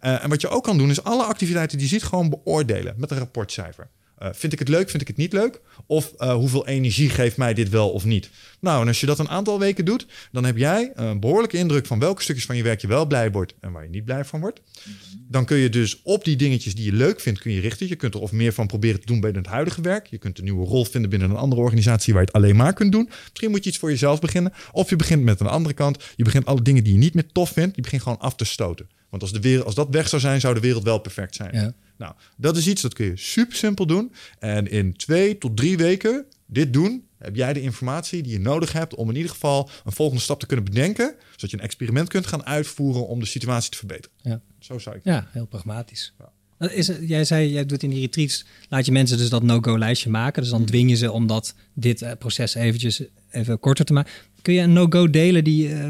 Eh, 0.00 0.24
en 0.24 0.28
wat 0.28 0.40
je 0.40 0.48
ook 0.48 0.64
kan 0.64 0.78
doen, 0.78 0.90
is 0.90 1.04
alle 1.04 1.22
activiteiten 1.22 1.78
die 1.78 1.86
je 1.86 1.92
ziet 1.92 2.04
gewoon 2.04 2.30
beoordelen 2.30 2.94
met 2.96 3.10
een 3.10 3.18
rapportcijfer. 3.18 3.88
Eh, 4.24 4.30
vind 4.32 4.52
ik 4.52 4.58
het 4.58 4.68
leuk, 4.68 4.90
vind 4.90 5.02
ik 5.02 5.08
het 5.08 5.16
niet 5.16 5.32
leuk? 5.32 5.60
Of 5.86 6.12
eh, 6.18 6.34
hoeveel 6.34 6.66
energie 6.66 7.10
geeft 7.10 7.36
mij 7.36 7.54
dit 7.54 7.68
wel 7.68 7.90
of 7.90 8.04
niet? 8.04 8.30
Nou, 8.60 8.80
en 8.80 8.88
als 8.88 9.00
je 9.00 9.06
dat 9.06 9.18
een 9.18 9.28
aantal 9.28 9.58
weken 9.58 9.84
doet, 9.84 10.06
dan 10.32 10.44
heb 10.44 10.56
jij 10.56 10.92
een 10.94 11.20
behoorlijke 11.20 11.56
indruk 11.56 11.86
van 11.86 11.98
welke 11.98 12.22
stukjes 12.22 12.46
van 12.46 12.56
je 12.56 12.62
werk 12.62 12.80
je 12.80 12.86
wel 12.86 13.06
blij 13.06 13.30
wordt 13.30 13.54
en 13.60 13.72
waar 13.72 13.82
je 13.82 13.88
niet 13.88 14.04
blij 14.04 14.24
van 14.24 14.40
wordt. 14.40 14.60
Dan 15.28 15.44
kun 15.44 15.56
je 15.56 15.68
dus 15.68 16.00
op 16.02 16.24
die 16.24 16.36
dingetjes 16.36 16.74
die 16.74 16.84
je 16.84 16.92
leuk 16.92 17.20
vindt, 17.20 17.40
kun 17.40 17.52
je 17.52 17.60
richten. 17.60 17.88
Je 17.88 17.96
kunt 17.96 18.14
er 18.14 18.20
of 18.20 18.32
meer 18.32 18.52
van 18.52 18.66
proberen 18.66 19.00
te 19.00 19.06
doen 19.06 19.20
bij 19.20 19.30
het 19.34 19.46
huidige 19.46 19.80
werk. 19.80 20.06
Je 20.06 20.18
kunt 20.18 20.38
een 20.38 20.44
nieuwe 20.44 20.66
rol 20.66 20.84
vinden 20.84 21.10
binnen 21.10 21.30
een 21.30 21.36
andere 21.36 21.60
organisatie 21.60 22.12
waar 22.12 22.22
je 22.22 22.28
het 22.28 22.36
alleen 22.36 22.56
maar 22.56 22.72
kunt 22.72 22.92
doen. 22.92 23.08
Misschien 23.28 23.50
moet 23.50 23.64
je 23.64 23.70
iets 23.70 23.78
voor 23.78 23.90
jezelf 23.90 24.20
beginnen. 24.20 24.52
Of 24.72 24.90
je 24.90 24.96
begint 24.96 25.22
met 25.22 25.40
een 25.40 25.46
andere 25.46 25.74
kant. 25.74 26.04
Je 26.16 26.24
begint 26.24 26.46
alle 26.46 26.62
dingen 26.62 26.84
die 26.84 26.92
je 26.92 26.98
niet 26.98 27.14
meer 27.14 27.26
tof 27.32 27.50
vindt, 27.50 27.74
die 27.74 27.82
begint 27.82 28.02
gewoon 28.02 28.20
af 28.20 28.34
te 28.34 28.44
stoten. 28.44 28.88
Want 29.10 29.22
als, 29.22 29.32
de 29.32 29.40
wereld, 29.40 29.66
als 29.66 29.74
dat 29.74 29.88
weg 29.90 30.08
zou 30.08 30.22
zijn, 30.22 30.40
zou 30.40 30.54
de 30.54 30.60
wereld 30.60 30.84
wel 30.84 30.98
perfect 30.98 31.34
zijn. 31.34 31.54
Ja. 31.54 31.74
Nou, 31.96 32.14
dat 32.36 32.56
is 32.56 32.66
iets 32.66 32.82
dat 32.82 32.94
kun 32.94 33.06
je 33.06 33.16
super 33.16 33.56
simpel 33.56 33.86
doen. 33.86 34.12
En 34.38 34.70
in 34.70 34.96
twee 34.96 35.38
tot 35.38 35.56
drie 35.56 35.76
weken 35.76 36.26
dit 36.46 36.72
doen, 36.72 37.04
heb 37.18 37.36
jij 37.36 37.52
de 37.52 37.60
informatie 37.60 38.22
die 38.22 38.32
je 38.32 38.40
nodig 38.40 38.72
hebt 38.72 38.94
om 38.94 39.08
in 39.08 39.16
ieder 39.16 39.30
geval 39.30 39.70
een 39.84 39.92
volgende 39.92 40.22
stap 40.22 40.40
te 40.40 40.46
kunnen 40.46 40.64
bedenken. 40.64 41.14
Zodat 41.30 41.50
je 41.50 41.56
een 41.56 41.62
experiment 41.62 42.08
kunt 42.08 42.26
gaan 42.26 42.44
uitvoeren 42.46 43.06
om 43.06 43.20
de 43.20 43.26
situatie 43.26 43.70
te 43.70 43.76
verbeteren. 43.76 44.16
Ja. 44.22 44.40
Zo 44.58 44.78
zou 44.78 44.96
ik. 44.96 45.04
Ja, 45.04 45.28
heel 45.32 45.46
pragmatisch. 45.46 46.14
Is, 46.58 46.90
jij 47.00 47.24
zei, 47.24 47.52
jij 47.52 47.66
doet 47.66 47.82
in 47.82 47.90
die 47.90 48.00
retreats, 48.00 48.44
laat 48.68 48.86
je 48.86 48.92
mensen 48.92 49.18
dus 49.18 49.28
dat 49.28 49.42
no-go-lijstje 49.42 50.10
maken. 50.10 50.42
Dus 50.42 50.50
dan 50.50 50.64
dwing 50.64 50.90
je 50.90 50.96
ze 50.96 51.12
om 51.12 51.26
dat, 51.26 51.54
dit 51.74 52.02
eh, 52.02 52.12
proces 52.18 52.54
eventjes 52.54 53.02
even 53.30 53.60
korter 53.60 53.84
te 53.84 53.92
maken. 53.92 54.12
Kun 54.42 54.54
je 54.54 54.60
een 54.60 54.72
no-go 54.72 55.10
delen 55.10 55.44
die, 55.44 55.74
eh, 55.74 55.88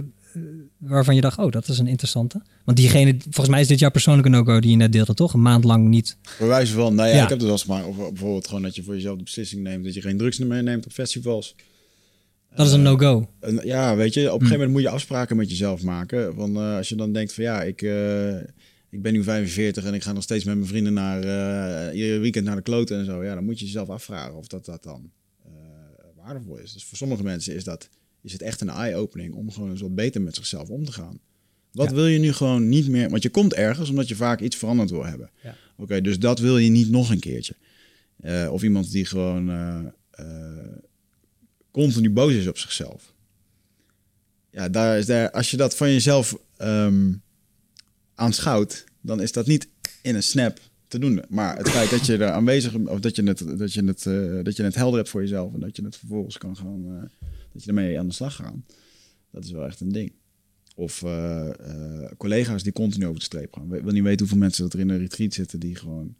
waarvan 0.79 1.15
je 1.15 1.21
dacht, 1.21 1.39
oh, 1.39 1.51
dat 1.51 1.69
is 1.69 1.79
een 1.79 1.87
interessante? 1.87 2.43
Want 2.65 2.77
diegene, 2.77 3.17
volgens 3.21 3.49
mij 3.49 3.61
is 3.61 3.67
dit 3.69 3.79
jouw 3.79 3.91
persoonlijke 3.91 4.31
no-go 4.31 4.61
die 4.61 4.71
je 4.71 4.77
net 4.77 4.93
deelde, 4.93 5.15
toch? 5.15 5.33
Een 5.35 5.43
maand 5.43 5.65
lang 5.65 5.89
niet. 5.89 6.17
Bij 6.39 6.47
wijze 6.49 6.73
van, 6.73 6.95
nou 6.95 7.09
ja, 7.09 7.15
Ja. 7.15 7.23
ik 7.23 7.29
heb 7.29 7.39
het 7.39 7.43
wel 7.47 7.53
eens 7.57 7.67
maar 7.67 7.85
over 7.85 8.09
bijvoorbeeld 8.13 8.47
gewoon 8.47 8.63
dat 8.63 8.75
je 8.75 8.83
voor 8.83 8.95
jezelf 8.95 9.17
de 9.17 9.23
beslissing 9.23 9.63
neemt 9.63 9.85
dat 9.85 9.95
je 9.95 10.01
geen 10.01 10.17
drugs 10.19 10.39
meer 10.39 10.63
neemt 10.63 10.87
op 10.87 10.93
festivals. 10.93 11.55
Dat 12.55 12.67
is 12.67 12.73
een 12.73 12.83
no-go. 12.83 13.29
En 13.41 13.61
ja, 13.65 13.97
weet 13.97 14.15
je, 14.15 14.21
op 14.21 14.27
een 14.41 14.47
gegeven 14.47 14.53
moment 14.53 14.71
moet 14.73 14.83
je 14.83 14.89
afspraken 14.89 15.37
met 15.37 15.51
jezelf 15.51 15.83
maken. 15.83 16.35
Want 16.35 16.57
eh, 16.57 16.77
als 16.77 16.89
je 16.89 16.95
dan 16.97 17.13
denkt 17.13 17.33
van 17.35 17.45
ja, 17.45 17.63
ik, 17.63 17.83
eh, 17.83 18.37
ik 18.91 19.03
ben 19.03 19.13
nu 19.13 19.23
45 19.23 19.85
en 19.85 19.95
ik 19.95 20.03
ga 20.03 20.13
nog 20.13 20.23
steeds 20.23 20.45
met 20.45 20.55
mijn 20.57 20.69
vrienden 20.69 20.93
naar 20.93 21.23
eh 21.23 21.97
ieder 21.99 22.21
weekend 22.21 22.45
naar 22.45 22.57
de 22.57 22.63
kloten 22.63 22.99
en 22.99 23.05
zo. 23.05 23.25
Ja, 23.25 23.35
dan 23.35 23.45
moet 23.45 23.59
je 23.59 23.65
jezelf 23.65 23.89
afvragen 23.89 24.35
of 24.37 24.47
dat, 24.47 24.65
dat 24.65 24.83
dan 24.83 25.11
eh, 25.45 25.51
waardevol 26.17 26.57
is. 26.59 26.73
Dus 26.73 26.85
voor 26.85 26.97
sommige 26.99 27.23
mensen 27.23 27.55
is, 27.55 27.65
dat, 27.65 27.89
is 28.25 28.33
het 28.33 28.43
echt 28.43 28.61
een 28.61 28.69
eye-opening 28.69 29.35
om 29.35 29.51
gewoon 29.51 29.71
eens 29.71 29.81
wat 29.81 29.95
beter 29.95 30.23
met 30.23 30.35
zichzelf 30.35 30.69
om 30.69 30.85
te 30.85 30.93
gaan. 30.93 31.21
Wat 31.73 31.91
wil 31.91 32.07
je 32.07 32.19
nu 32.19 32.33
gewoon 32.33 32.69
niet 32.69 32.89
meer? 32.89 33.11
Want 33.11 33.23
je 33.23 33.31
komt 33.31 33.55
ergens 33.55 33.91
omdat 33.91 34.09
je 34.09 34.17
vaak 34.17 34.41
iets 34.41 34.57
veranderd 34.57 34.91
wil 34.91 35.05
hebben. 35.05 35.31
Ja. 35.43 35.57
Oké, 35.77 36.01
dus 36.01 36.19
dat 36.19 36.39
wil 36.39 36.59
je 36.59 36.71
niet 36.71 36.91
nog 36.91 37.11
een 37.11 37.21
keertje. 37.21 37.55
Eh, 38.17 38.49
of 38.53 38.63
iemand 38.63 38.91
die 38.91 39.05
gewoon 39.05 39.51
eh, 39.51 39.85
eh, 40.11 40.77
continu 41.71 42.11
boos 42.11 42.33
is 42.33 42.47
op 42.47 42.59
zichzelf. 42.59 43.15
Ja, 44.51 44.69
daar 44.69 44.99
is 44.99 45.07
daar, 45.07 45.31
als 45.31 45.51
je 45.51 45.57
dat 45.57 45.77
van 45.77 45.91
jezelf 45.91 46.39
ehm, 46.57 47.13
aanschouwt, 48.15 48.85
dan 49.01 49.21
is 49.21 49.33
dat 49.33 49.47
niet 49.47 49.69
in 50.03 50.15
een 50.15 50.23
snap 50.23 50.61
te 50.89 50.99
doen. 50.99 51.23
Maar 51.29 51.57
het 51.57 51.69
feit 51.69 51.91
dat 51.91 52.07
je 52.07 52.17
er 52.17 52.31
aanwezig 52.31 52.75
of 52.75 53.01
dat 53.01 53.17
je 53.17 53.23
het, 53.23 53.59
dat 53.59 53.73
je 53.73 53.85
het, 53.85 54.07
eh, 54.07 54.43
dat 54.43 54.57
je 54.57 54.63
het 54.63 54.75
helder 54.75 54.97
hebt 54.97 55.11
voor 55.11 55.21
jezelf 55.21 55.55
en 55.55 55.61
dat 55.61 55.77
je 55.77 55.85
het 55.85 55.97
vervolgens 55.97 56.39
kan 56.39 56.57
gaan, 56.57 56.85
eh, 56.87 57.29
dat 57.53 57.63
je 57.63 57.69
ermee 57.69 57.99
aan 57.99 58.07
de 58.07 58.15
slag 58.15 58.37
gaat, 58.37 58.55
dat 59.31 59.45
is 59.45 59.51
wel 59.51 59.65
echt 59.65 59.81
een 59.81 59.93
ding. 59.93 60.13
Of 60.77 61.03
eh, 61.03 61.51
collega's 62.17 62.63
die 62.63 62.73
continu 62.73 63.05
over 63.07 63.19
de 63.19 63.25
streep 63.25 63.55
gaan. 63.55 63.75
Ik 63.75 63.83
wil 63.83 63.93
niet 63.93 64.03
weten 64.03 64.19
hoeveel 64.19 64.39
mensen 64.39 64.63
dat 64.63 64.73
er 64.73 64.81
in 64.81 64.89
een 64.89 64.99
retreat 64.99 65.33
zitten 65.33 65.61
die 65.61 65.77
gewoon, 65.77 66.15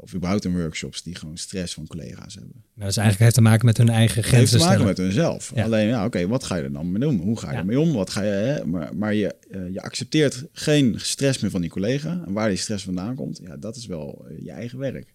of 0.00 0.14
überhaupt 0.14 0.44
in 0.44 0.56
workshops, 0.60 1.02
die 1.02 1.14
gewoon 1.14 1.36
stress 1.36 1.74
van 1.74 1.86
collega's 1.86 2.34
hebben. 2.34 2.52
Maar 2.54 2.62
dat 2.84 2.88
is 2.88 2.96
eigenlijk 2.96 3.18
heeft 3.18 3.34
te 3.34 3.40
maken 3.40 3.66
met 3.66 3.76
hun 3.76 3.88
eigen 3.88 4.22
Het 4.22 4.30
heeft 4.30 4.36
grenzen 4.36 4.58
te 4.58 4.64
maken 4.64 4.84
met 4.84 4.96
hunzelf. 4.96 5.52
Ja. 5.54 5.64
Alleen, 5.64 5.86
ja, 5.86 6.04
oké, 6.04 6.26
wat 6.26 6.44
ga 6.44 6.56
je 6.56 6.62
er 6.62 6.72
dan 6.72 6.92
mee 6.92 7.00
doen? 7.00 7.18
Hoe 7.20 7.38
ga 7.38 7.46
je 7.46 7.52
Ja. 7.52 7.58
ermee 7.58 7.80
om? 7.80 7.92
Wat 7.92 8.10
ga 8.10 8.22
je, 8.22 8.30
hè? 8.30 8.64
Maar, 8.66 8.96
maar 8.96 9.14
je, 9.14 9.34
eh, 9.50 9.72
je 9.72 9.82
accepteert 9.82 10.44
geen 10.52 10.94
stress 10.98 11.38
meer 11.40 11.50
van 11.50 11.60
die 11.60 11.70
collega. 11.70 12.22
En 12.26 12.32
waar 12.32 12.48
die 12.48 12.58
stress 12.58 12.84
vandaan 12.84 13.14
komt, 13.14 13.40
ja, 13.42 13.56
dat 13.56 13.76
is 13.76 13.86
wel 13.86 14.26
eh, 14.28 14.44
je 14.44 14.50
eigen 14.50 14.78
werk. 14.78 15.14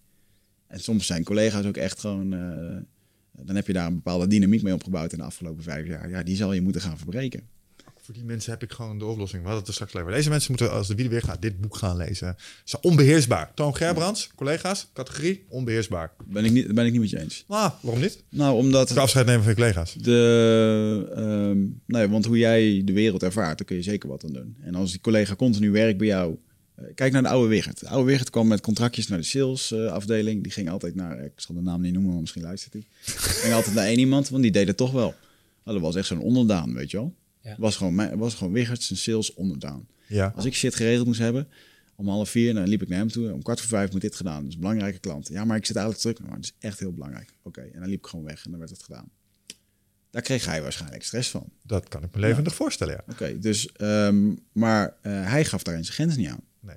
En 0.67 0.79
soms 0.79 1.05
zijn 1.05 1.23
collega's 1.23 1.65
ook 1.65 1.77
echt 1.77 1.99
gewoon... 1.99 2.33
eh, 2.33 2.77
dan 3.41 3.55
heb 3.55 3.67
je 3.67 3.73
daar 3.73 3.87
een 3.87 3.93
bepaalde 3.95 4.27
dynamiek 4.27 4.61
mee 4.61 4.73
opgebouwd 4.73 5.11
in 5.11 5.17
de 5.17 5.23
afgelopen 5.23 5.63
vijf 5.63 5.87
jaar. 5.87 6.09
Ja, 6.09 6.23
die 6.23 6.35
zal 6.35 6.53
je 6.53 6.61
moeten 6.61 6.81
gaan 6.81 6.97
verbreken. 6.97 7.41
Voor 8.09 8.17
die 8.17 8.27
mensen 8.27 8.51
heb 8.51 8.63
ik 8.63 8.71
gewoon 8.71 8.99
de 8.99 9.05
oplossing. 9.05 9.41
We 9.41 9.49
hadden 9.49 9.57
het 9.59 9.67
er 9.67 9.73
straks 9.73 9.95
over. 9.95 10.11
Deze 10.11 10.29
mensen 10.29 10.51
moeten, 10.51 10.71
als 10.71 10.87
de 10.87 10.95
wielen 10.95 11.11
weer 11.11 11.21
gaat, 11.21 11.41
dit 11.41 11.61
boek 11.61 11.75
gaan 11.75 11.97
lezen. 11.97 12.35
Ze 12.63 12.81
onbeheersbaar. 12.81 13.51
Toon 13.53 13.75
Gerbrands, 13.75 14.29
collega's, 14.35 14.87
categorie, 14.93 15.45
onbeheersbaar. 15.49 16.11
Ben 16.25 16.45
ik 16.45 16.51
niet, 16.51 16.73
ben 16.73 16.85
ik 16.85 16.91
niet 16.91 17.01
met 17.01 17.09
je 17.09 17.19
eens. 17.19 17.43
Ah, 17.47 17.71
waarom 17.81 18.01
niet? 18.01 18.23
Nou, 18.29 18.55
omdat... 18.55 18.89
Ik 18.89 18.97
afscheid 18.97 19.25
nemen 19.25 19.41
van 19.41 19.51
je 19.51 19.57
collega's. 19.57 19.93
De, 19.93 21.11
ehm, 21.15 21.57
nee, 21.85 22.09
want 22.09 22.25
hoe 22.25 22.37
jij 22.37 22.81
de 22.85 22.93
wereld 22.93 23.23
ervaart, 23.23 23.57
daar 23.57 23.67
kun 23.67 23.75
je 23.75 23.81
zeker 23.81 24.09
wat 24.09 24.23
aan 24.23 24.33
doen. 24.33 24.55
En 24.61 24.75
als 24.75 24.91
die 24.91 25.01
collega 25.01 25.35
continu 25.35 25.71
werkt 25.71 25.97
bij 25.97 26.07
jou, 26.07 26.37
eh, 26.75 26.85
kijk 26.95 27.11
naar 27.11 27.23
de 27.23 27.29
oude 27.29 27.49
Wigert. 27.49 27.79
De 27.79 27.87
oude 27.87 28.11
Wigert 28.11 28.29
kwam 28.29 28.47
met 28.47 28.61
contractjes 28.61 29.07
naar 29.07 29.19
de 29.19 29.23
salesafdeling. 29.23 29.91
afdeling. 29.91 30.43
die 30.43 30.51
ging 30.51 30.69
altijd 30.69 30.95
naar, 30.95 31.23
ik 31.23 31.31
zal 31.35 31.55
de 31.55 31.61
naam 31.61 31.81
niet 31.81 31.93
noemen, 31.93 32.11
maar 32.11 32.21
misschien 32.21 32.43
luistert 32.43 32.73
hij. 32.73 32.85
ging 33.41 33.53
altijd 33.53 33.75
naar 33.75 33.85
één 33.85 33.99
iemand, 33.99 34.29
want 34.29 34.43
die 34.43 34.51
deed 34.51 34.67
het 34.67 34.77
toch 34.77 34.91
wel. 34.91 35.15
Nou, 35.63 35.77
dat 35.77 35.81
was 35.81 35.95
echt 35.95 36.07
zo'n 36.07 36.21
onderdaan, 36.21 36.73
weet 36.73 36.91
je 36.91 36.97
wel. 36.97 37.13
Ja. 37.49 37.55
Was 37.57 37.75
gewoon, 37.75 38.17
was 38.17 38.33
gewoon 38.35 38.53
Wigert 38.53 38.83
zijn 38.83 38.99
sales 38.99 39.33
onderdaan. 39.33 39.87
Ja. 40.07 40.33
Als 40.35 40.45
ik 40.45 40.53
shit 40.53 40.75
geregeld 40.75 41.05
moest 41.05 41.19
hebben, 41.19 41.47
om 41.95 42.07
half 42.07 42.29
vier, 42.29 42.53
dan 42.53 42.67
liep 42.67 42.81
ik 42.81 42.87
naar 42.87 42.97
hem 42.97 43.07
toe. 43.07 43.33
Om 43.33 43.41
kwart 43.41 43.59
voor 43.59 43.69
vijf 43.69 43.91
moet 43.91 44.01
dit 44.01 44.15
gedaan. 44.15 44.39
Dat 44.39 44.47
is 44.47 44.53
een 44.53 44.59
belangrijke 44.59 44.99
klant. 44.99 45.27
Ja, 45.27 45.45
maar 45.45 45.57
ik 45.57 45.65
zit 45.65 45.75
eigenlijk 45.75 46.05
terug. 46.05 46.27
Maar 46.27 46.37
het 46.37 46.45
is 46.45 46.53
echt 46.59 46.79
heel 46.79 46.93
belangrijk. 46.93 47.33
Oké, 47.43 47.61
en 47.61 47.79
dan 47.79 47.89
liep 47.89 47.99
ik 47.99 48.07
gewoon 48.07 48.25
weg 48.25 48.45
en 48.45 48.49
dan 48.49 48.59
werd 48.59 48.71
het 48.71 48.83
gedaan. 48.83 49.09
Daar 50.09 50.21
kreeg 50.21 50.45
hij 50.45 50.61
waarschijnlijk 50.61 51.03
stress 51.03 51.29
van. 51.29 51.49
Dat 51.63 51.87
kan 51.87 52.03
ik 52.03 52.15
me 52.15 52.19
levendig 52.19 52.55
voorstellen, 52.55 52.93
ja. 52.93 53.13
Oké, 53.13 53.39
dus, 53.39 53.71
ehm, 53.71 54.35
maar 54.51 54.95
eh, 55.01 55.11
hij 55.11 55.45
gaf 55.45 55.63
daarin 55.63 55.83
zijn 55.83 55.95
grens 55.95 56.15
niet 56.15 56.29
aan. 56.29 56.41
Nee. 56.59 56.75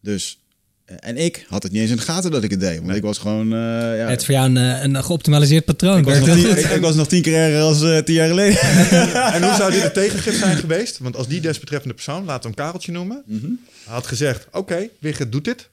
Dus, 0.00 0.45
en 0.86 1.16
ik 1.16 1.46
had 1.48 1.62
het 1.62 1.72
niet 1.72 1.80
eens 1.80 1.90
in 1.90 1.96
de 1.96 2.02
gaten 2.02 2.30
dat 2.30 2.42
ik 2.44 2.50
het 2.50 2.60
deed. 2.60 2.80
Want 2.80 2.96
ik 2.96 3.02
was 3.02 3.18
gewoon, 3.18 3.52
eh, 3.52 3.58
ja, 3.58 4.08
Het 4.08 4.18
is 4.20 4.24
voor 4.26 4.34
jou 4.34 4.46
een, 4.48 4.56
eh, 4.56 4.82
een 4.82 5.04
geoptimaliseerd 5.04 5.64
patroon. 5.64 5.98
ik, 5.98 6.04
was 6.04 6.18
nog 6.18 6.28
tien, 6.36 6.50
ik, 6.58 6.64
ik 6.64 6.80
was 6.80 6.94
nog 6.94 7.08
tien 7.08 7.22
keer 7.22 7.34
erger 7.36 7.60
als 7.60 7.82
eh, 7.82 7.98
tien 7.98 8.14
jaar 8.14 8.28
geleden. 8.28 8.58
En 9.34 9.42
hoe 9.42 9.54
zou 9.54 9.72
dit 9.72 9.84
een 9.84 9.92
tegengif 9.92 10.38
zijn 10.38 10.56
geweest? 10.56 10.98
Want 10.98 11.16
als 11.16 11.28
die 11.28 11.40
desbetreffende 11.40 11.94
persoon, 11.94 12.24
laten 12.24 12.40
we 12.40 12.46
hem 12.46 12.54
Kareltje 12.64 12.92
noemen, 12.92 13.22
Mhm. 13.26 13.46
had 13.84 14.06
gezegd: 14.06 14.46
Oké, 14.52 14.88
Wigert 14.98 15.32
doet 15.32 15.44
dit. 15.44 15.68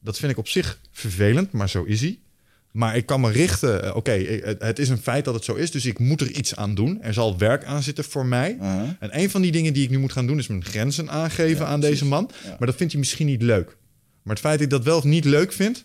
Dat 0.00 0.18
vind 0.18 0.32
ik 0.32 0.38
op 0.38 0.48
zich 0.48 0.78
vervelend, 0.92 1.52
maar 1.52 1.68
zo 1.68 1.82
is 1.84 2.00
hij. 2.00 2.18
Maar 2.72 2.96
ik 2.96 3.06
kan 3.06 3.20
me 3.20 3.30
richten. 3.30 3.84
eh, 3.84 3.96
Oké, 3.96 4.10
het- 4.58 4.78
is 4.78 4.88
een 4.88 4.98
feit 5.02 5.24
dat 5.24 5.34
het 5.34 5.44
zo 5.44 5.54
is, 5.54 5.70
dus 5.70 5.84
ik 5.86 5.98
moet 5.98 6.20
er 6.20 6.30
iets 6.30 6.56
aan 6.56 6.74
doen. 6.74 7.02
Er 7.02 7.12
zal 7.14 7.38
werk 7.38 7.64
aan 7.64 7.82
zitten 7.82 8.04
voor 8.04 8.26
mij. 8.26 8.56
En 9.00 9.18
een 9.20 9.30
van 9.30 9.42
die 9.42 9.52
dingen 9.52 9.72
die 9.72 9.82
ik 9.84 9.90
nu 9.90 9.98
moet 9.98 10.12
gaan 10.12 10.26
doen, 10.26 10.38
is 10.38 10.46
mijn 10.46 10.64
grenzen 10.64 11.10
aangeven 11.10 11.64
Ja, 11.64 11.70
aan 11.72 11.80
precies. 11.80 11.98
deze 11.98 12.10
man. 12.10 12.30
Ja. 12.44 12.56
Maar 12.58 12.66
dat 12.66 12.76
vindt 12.76 12.92
hij 12.92 13.00
misschien 13.00 13.26
niet 13.26 13.42
leuk. 13.42 13.76
Maar 14.22 14.34
het 14.34 14.44
feit 14.44 14.54
dat 14.54 14.64
ik 14.64 14.70
dat 14.70 14.84
wel 14.84 14.96
of 14.96 15.04
niet 15.04 15.24
leuk 15.24 15.52
vind, 15.52 15.84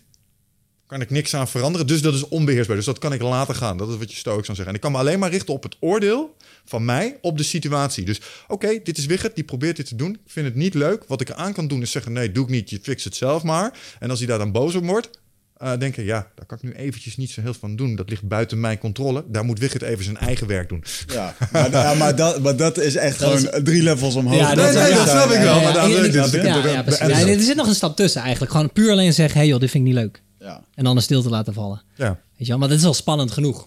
kan 0.86 1.00
ik 1.00 1.10
niks 1.10 1.34
aan 1.34 1.48
veranderen. 1.48 1.86
Dus 1.86 2.02
dat 2.02 2.14
is 2.14 2.28
onbeheersbaar. 2.28 2.76
Dus 2.76 2.84
dat 2.84 2.98
kan 2.98 3.12
ik 3.12 3.22
laten 3.22 3.54
gaan. 3.54 3.76
Dat 3.76 3.88
is 3.88 3.96
wat 3.96 4.10
je 4.10 4.16
stoics 4.16 4.44
zou 4.44 4.56
zeggen. 4.56 4.66
En 4.66 4.74
ik 4.74 4.80
kan 4.80 4.92
me 4.92 4.98
alleen 4.98 5.18
maar 5.18 5.30
richten 5.30 5.54
op 5.54 5.62
het 5.62 5.76
oordeel 5.80 6.36
van 6.64 6.84
mij 6.84 7.18
op 7.20 7.36
de 7.36 7.42
situatie. 7.42 8.04
Dus 8.04 8.20
oké, 8.48 8.80
dit 8.82 8.98
is 8.98 9.06
Wigert, 9.06 9.34
die 9.34 9.44
probeert 9.44 9.76
dit 9.76 9.86
te 9.86 9.96
doen. 9.96 10.10
Ik 10.10 10.32
vind 10.32 10.46
het 10.46 10.54
niet 10.54 10.74
leuk. 10.74 11.04
Wat 11.06 11.20
ik 11.20 11.30
aan 11.30 11.52
kan 11.52 11.68
doen 11.68 11.82
is 11.82 11.90
zeggen, 11.90 12.12
nee, 12.12 12.32
doe 12.32 12.44
ik 12.44 12.50
niet. 12.50 12.70
Je 12.70 12.78
fix 12.82 13.04
het 13.04 13.16
zelf 13.16 13.42
maar. 13.42 13.78
En 13.98 14.10
als 14.10 14.18
hij 14.18 14.28
daar 14.28 14.38
dan 14.38 14.52
boos 14.52 14.74
op 14.74 14.84
wordt, 14.84 15.10
eh 15.58 15.72
denken, 15.78 16.04
ja, 16.04 16.26
daar 16.34 16.46
kan 16.46 16.58
ik 16.60 16.62
nu 16.62 16.72
eventjes 16.72 17.16
niet 17.16 17.30
zo 17.30 17.40
heel 17.40 17.50
veel 17.50 17.60
van 17.60 17.76
doen. 17.76 17.96
Dat 17.96 18.08
ligt 18.10 18.28
buiten 18.28 18.60
mijn 18.60 18.78
controle. 18.78 19.24
Daar 19.28 19.44
moet 19.44 19.58
Wigert 19.58 19.82
even 19.82 20.04
zijn 20.04 20.16
eigen 20.16 20.46
werk 20.46 20.68
doen. 20.68 20.84
Ja, 21.06 21.34
maar, 21.52 21.70
ja, 21.70 21.94
maar, 21.94 22.16
dat, 22.16 22.40
maar 22.42 22.56
dat 22.56 22.78
is 22.78 22.96
echt 22.96 23.18
Dat 23.18 23.38
gewoon 23.38 23.64
drie 23.64 23.82
levels 23.82 24.14
omhoog. 24.14 24.38
Ja, 24.38 24.46
Nee, 24.54 24.56
dat- 24.56 24.74
nee, 24.74 24.94
dat 24.94 25.08
snap 25.08 25.30
ik 25.30 25.40
wel. 25.40 25.60
Maar 25.60 25.72
dan, 25.72 25.90
ja, 25.90 26.82
dus 26.82 26.98
ja, 26.98 27.26
er 27.26 27.40
zit 27.40 27.56
nog 27.56 27.66
een 27.66 27.74
stap 27.74 27.96
tussen 27.96 28.22
eigenlijk. 28.22 28.52
Gewoon 28.52 28.72
puur 28.72 28.90
alleen 28.90 29.12
zeggen, 29.12 29.38
hey 29.38 29.48
joh, 29.48 29.60
dit 29.60 29.70
vind 29.70 29.86
ik 29.86 29.92
niet 29.92 30.00
leuk. 30.02 30.22
Ja. 30.38 30.62
En 30.74 30.84
dan 30.84 30.96
een 30.96 31.02
stilte 31.02 31.28
laten 31.28 31.54
vallen. 31.54 31.82
ja. 31.96 32.06
Weet 32.36 32.46
je 32.46 32.52
wel? 32.52 32.58
Maar 32.58 32.68
dat 32.68 32.78
is 32.78 32.84
al 32.84 32.94
spannend 32.94 33.30
genoeg. 33.30 33.66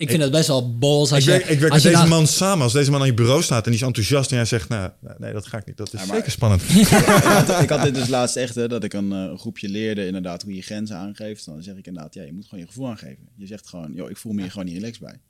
Ik 0.00 0.08
vind 0.10 0.22
het 0.22 0.30
best 0.30 0.46
wel 0.46 0.78
bols 0.78 1.12
als 1.12 1.18
Ik 1.18 1.24
je... 1.24 1.30
werk, 1.30 1.44
ik 1.48 1.60
werk 1.60 1.72
als 1.72 1.82
met 1.82 1.92
je 1.92 1.98
deze 1.98 2.10
man 2.10 2.26
samen. 2.26 2.62
Als 2.62 2.72
deze 2.72 2.90
man 2.90 3.00
aan 3.00 3.06
je 3.06 3.14
bureau 3.14 3.42
staat 3.42 3.64
en 3.64 3.70
die 3.70 3.80
is 3.80 3.86
enthousiast 3.86 4.30
en 4.30 4.36
jij 4.36 4.44
zegt, 4.44 4.68
nou, 4.68 4.90
nee, 5.18 5.32
dat 5.32 5.46
ga 5.46 5.58
ik 5.58 5.66
niet. 5.66 5.76
Dat 5.76 5.92
is 5.92 6.00
Ja, 6.00 6.06
maar- 6.06 6.16
zeker 6.16 6.30
spannend. 6.30 6.62
ik, 6.70 6.86
had, 6.86 7.48
ik 7.62 7.68
had 7.68 7.82
dit 7.82 7.94
dus 7.94 8.08
laatst 8.08 8.36
echt, 8.36 8.54
hè, 8.54 8.68
dat 8.68 8.84
ik 8.84 8.92
een, 8.92 9.12
eh, 9.12 9.38
groepje 9.38 9.68
leerde 9.68 10.06
inderdaad 10.06 10.42
hoe 10.42 10.54
je 10.54 10.62
grenzen 10.62 10.96
aangeeft. 10.96 11.44
Dan 11.44 11.62
zeg 11.62 11.76
ik 11.76 11.86
inderdaad, 11.86 12.14
ja, 12.14 12.22
je 12.22 12.32
moet 12.32 12.44
gewoon 12.44 12.60
je 12.60 12.66
gevoel 12.66 12.88
aangeven. 12.88 13.28
Je 13.36 13.46
zegt 13.46 13.68
gewoon, 13.68 13.92
joh, 13.94 14.10
ik 14.10 14.16
voel 14.16 14.32
me 14.32 14.40
hier 14.40 14.50
gewoon 14.50 14.66
niet 14.66 14.74
relaxed 14.74 15.00
bij. 15.00 15.20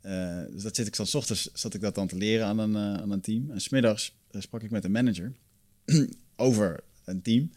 Eh, 0.00 0.52
dus 0.52 0.62
dat 0.62 0.76
zit 0.76 0.86
ik 0.86 0.96
dan, 0.96 1.06
's 1.06 1.14
ochtends 1.14 1.48
zat 1.52 1.74
ik 1.74 1.80
dat 1.80 1.94
dan 1.94 2.06
te 2.06 2.16
leren 2.16 2.46
aan 2.46 2.58
een, 2.58 2.74
eh, 2.76 3.02
aan 3.02 3.10
een 3.10 3.20
team. 3.20 3.50
En 3.50 3.60
smiddags 3.60 4.14
uh, 4.30 4.40
sprak 4.42 4.62
ik 4.62 4.70
met 4.70 4.84
een 4.84 4.92
manager 4.92 5.32
over 6.36 6.80
een 7.04 7.22
team. 7.22 7.50